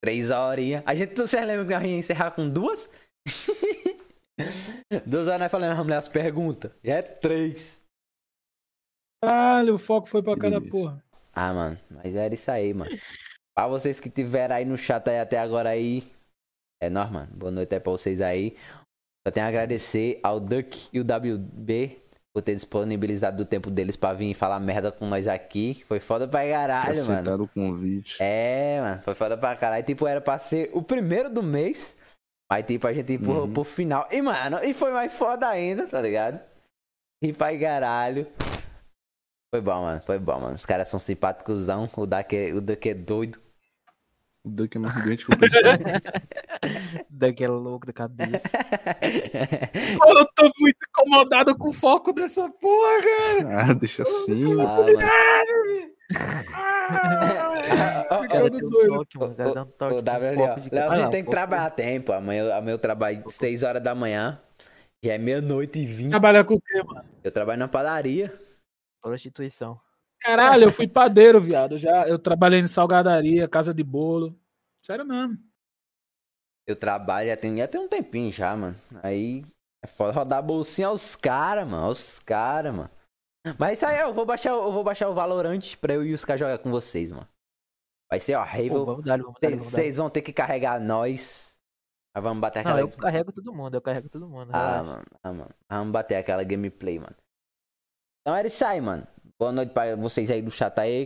Três 0.02 0.31
horinhas. 0.31 0.82
A 0.86 0.94
gente, 0.94 1.15
você 1.15 1.44
lembra 1.44 1.66
que 1.66 1.74
a 1.74 1.81
gente 1.81 1.91
ia 1.91 1.99
encerrar 1.99 2.31
com 2.31 2.49
duas? 2.49 2.91
duas 5.07 5.28
horas 5.28 5.41
nós 5.41 5.50
falando, 5.50 5.76
vamos 5.76 5.91
ler 5.91 5.97
as 5.97 6.08
perguntas. 6.08 6.73
Já 6.82 6.94
é 6.94 7.02
três. 7.02 7.84
Caralho, 9.23 9.74
o 9.74 9.78
foco 9.78 10.08
foi 10.08 10.23
pra 10.23 10.34
cá 10.34 10.49
da 10.49 10.60
Beleza. 10.60 10.70
porra. 10.70 11.05
Ah, 11.34 11.52
mano, 11.52 11.78
mas 11.91 12.15
era 12.15 12.34
isso 12.34 12.50
aí, 12.50 12.73
mano. 12.73 12.91
Pra 13.55 13.68
vocês 13.68 14.00
que 14.00 14.08
tiveram 14.08 14.57
aí 14.57 14.65
no 14.65 14.78
chat 14.78 15.07
aí 15.10 15.20
até 15.20 15.39
agora 15.39 15.68
aí, 15.68 16.10
é 16.81 16.89
nóis, 16.89 17.10
mano. 17.10 17.36
Boa 17.36 17.52
noite 17.52 17.74
aí 17.74 17.81
pra 17.81 17.92
vocês 17.92 18.18
aí. 18.23 18.57
Só 19.26 19.31
tenho 19.33 19.47
a 19.47 19.49
agradecer 19.49 20.18
ao 20.23 20.41
Duck 20.41 20.89
e 20.92 20.99
o 21.01 21.05
WB 21.05 22.02
por 22.34 22.42
ter 22.42 22.55
disponibilizado 22.55 23.36
do 23.36 23.44
tempo 23.44 23.70
deles 23.70 23.94
pra 23.97 24.12
vir 24.12 24.34
falar 24.34 24.59
merda 24.59 24.91
com 24.91 25.07
nós 25.07 25.28
aqui. 25.28 25.83
Foi 25.86 26.01
foda 26.01 26.26
pra 26.26 26.49
caralho, 26.49 27.07
mano. 27.07 27.44
o 27.44 27.49
convite. 27.49 28.17
É, 28.20 28.81
mano, 28.81 29.02
foi 29.02 29.15
foda 29.15 29.36
pra 29.36 29.55
caralho. 29.55 29.84
Tipo, 29.84 30.07
era 30.07 30.20
pra 30.20 30.39
ser 30.39 30.70
o 30.73 30.83
primeiro 30.83 31.28
do 31.31 31.42
mês. 31.42 31.97
Mas, 32.51 32.67
tipo, 32.67 32.86
a 32.86 32.92
gente 32.92 33.12
empurrou 33.12 33.44
Uhum. 33.47 33.52
pro 33.52 33.65
final. 33.65 34.09
E, 34.10 34.20
mano, 34.20 34.59
e 34.62 34.75
foi 34.75 34.91
mais 34.92 35.12
foda 35.12 35.49
ainda, 35.49 35.86
tá 35.86 36.01
ligado? 36.02 36.41
E 37.23 37.33
pra 37.33 37.57
caralho. 37.59 38.26
Foi 39.55 39.60
bom, 39.60 39.83
mano. 39.83 40.02
Foi 40.05 40.18
bom, 40.18 40.41
mano. 40.41 40.55
Os 40.55 40.67
caras 40.67 40.89
são 40.89 40.99
simpáticosão. 40.99 41.89
O 41.97 42.07
Duck 42.07 42.34
é, 42.36 42.52
o 42.52 42.60
Duck 42.60 42.89
é 42.89 42.94
doido. 42.94 43.39
O 44.45 44.51
Duck 44.51 44.77
é 44.77 44.81
mais 44.81 45.05
doente 45.05 45.25
que 45.25 45.33
o 45.33 45.39
pessoal. 45.39 45.62
Daquele 47.09 47.53
louco 47.53 47.87
da 47.87 47.93
cabeça. 47.93 48.41
Pô, 49.99 50.09
eu 50.19 50.27
tô 50.35 50.51
muito 50.59 50.79
incomodado 50.89 51.57
com 51.57 51.69
o 51.69 51.73
foco 51.73 52.12
dessa 52.12 52.49
porra, 52.51 52.99
cara. 53.03 53.71
ah, 53.71 53.73
deixa 53.75 54.03
assim. 54.03 54.43
Ah, 54.61 54.65
mano. 54.67 54.93
O 58.25 58.29
cara 58.29 58.51
deu 58.51 58.69
um 58.69 58.71
toque, 58.89 59.19
mano. 59.19 59.33
O 59.33 59.37
cara 59.37 59.53
deu 59.53 59.62
um 59.62 59.67
toque. 59.67 59.95
O 59.95 59.97
com 59.99 60.03
W, 60.03 60.35
foco 60.35 60.51
ó. 60.51 60.55
de- 60.61 60.71
Leozinho 60.75 61.05
Ah, 61.07 61.09
tem 61.11 61.25
que 61.25 61.31
trabalhar 61.31 61.71
tempo. 61.71 62.12
Amanhã, 62.12 62.55
amanhã 62.57 62.75
eu 62.75 62.79
trabalho 62.79 63.23
de 63.23 63.33
6 63.33 63.62
horas 63.62 63.83
da 63.83 63.95
manhã. 63.95 64.41
Já 65.05 65.15
é 65.15 65.19
meia-noite 65.19 65.79
e 65.79 65.87
20. 65.87 66.11
Trabalhar 66.11 66.45
com 66.45 66.55
o 66.55 66.61
quê, 66.61 66.83
mano? 66.85 67.05
Eu 67.23 67.31
trabalho 67.31 67.59
na 67.61 67.69
padaria. 67.69 68.33
Prostituição. 69.01 69.81
Caralho, 70.23 70.65
eu 70.65 70.73
fui 70.73 70.86
padeiro, 70.86 71.41
viado. 71.41 71.76
Já, 71.78 72.07
eu 72.09 72.18
trabalhei 72.18 72.60
em 72.60 72.67
salgadaria, 72.68 73.49
casa 73.49 73.75
de 73.75 73.83
bolo. 73.83 74.39
Sério 74.84 75.05
mesmo. 75.05 75.39
Eu 76.67 76.76
trabalho 76.76 77.28
já 77.28 77.36
tem, 77.36 77.57
já 77.59 77.67
tem 77.67 77.81
um 77.81 77.89
tempinho 77.89 78.31
já, 78.33 78.55
mano. 78.57 78.76
Aí 79.02 79.44
é 79.83 79.86
foda 79.86 80.12
rodar 80.12 80.39
a 80.39 80.42
bolsinha 80.42 80.89
aos 80.89 81.17
caras, 81.17 81.67
mano. 81.67 81.86
Aos 81.86 82.18
caras, 82.20 82.75
mano. 82.75 82.91
Mas 83.59 83.78
isso 83.78 83.86
aí, 83.86 83.99
eu 84.01 84.15
vou 84.15 84.25
baixar, 84.25 84.55
o- 84.57 84.67
eu 84.67 84.73
vou 84.73 84.84
baixar 84.84 85.09
o 85.09 85.15
Valorant 85.15 85.76
pra 85.81 85.94
eu 85.94 86.05
e 86.05 86.15
os 86.15 86.25
caras 86.25 86.39
jogar 86.41 86.59
com 86.59 86.70
vocês, 86.70 87.10
mano. 87.10 87.26
Vai 88.09 88.20
ser 88.20 88.34
Pô, 88.34 88.41
horrível. 88.42 89.02
dar, 89.02 89.18
dar, 89.18 89.25
dar. 89.41 89.57
Vocês 89.59 89.97
vão 89.97 90.09
ter 90.09 90.23
que 90.23 90.33
carregar 90.33 90.81
nós. 90.81 91.57
Mas 92.15 92.23
vamos 92.23 92.41
bater 92.41 92.62
Não, 92.62 92.73
aquela. 92.73 92.81
eu 92.81 92.97
carrego 92.97 93.33
todo 93.33 93.52
mundo, 93.55 93.75
eu 93.75 93.81
carrego 93.83 94.09
todo 94.09 94.28
mundo. 94.28 94.51
Ah, 94.52 94.83
mano. 94.84 95.05
Ah, 95.23 95.33
mano. 95.33 95.55
Vamos 95.68 95.92
bater 95.92 96.17
aquela 96.17 96.44
gameplay, 96.44 96.99
mano. 96.99 97.17
Então 98.20 98.36
era 98.36 98.47
isso 98.47 98.65
aí, 98.65 98.81
mano. 98.81 99.07
Boa 99.43 99.51
noite 99.51 99.71
pra 99.71 99.97
vocês 99.97 100.31
aí 100.31 100.41
do 100.41 100.53
chat 100.53 100.79
aí. 100.79 101.01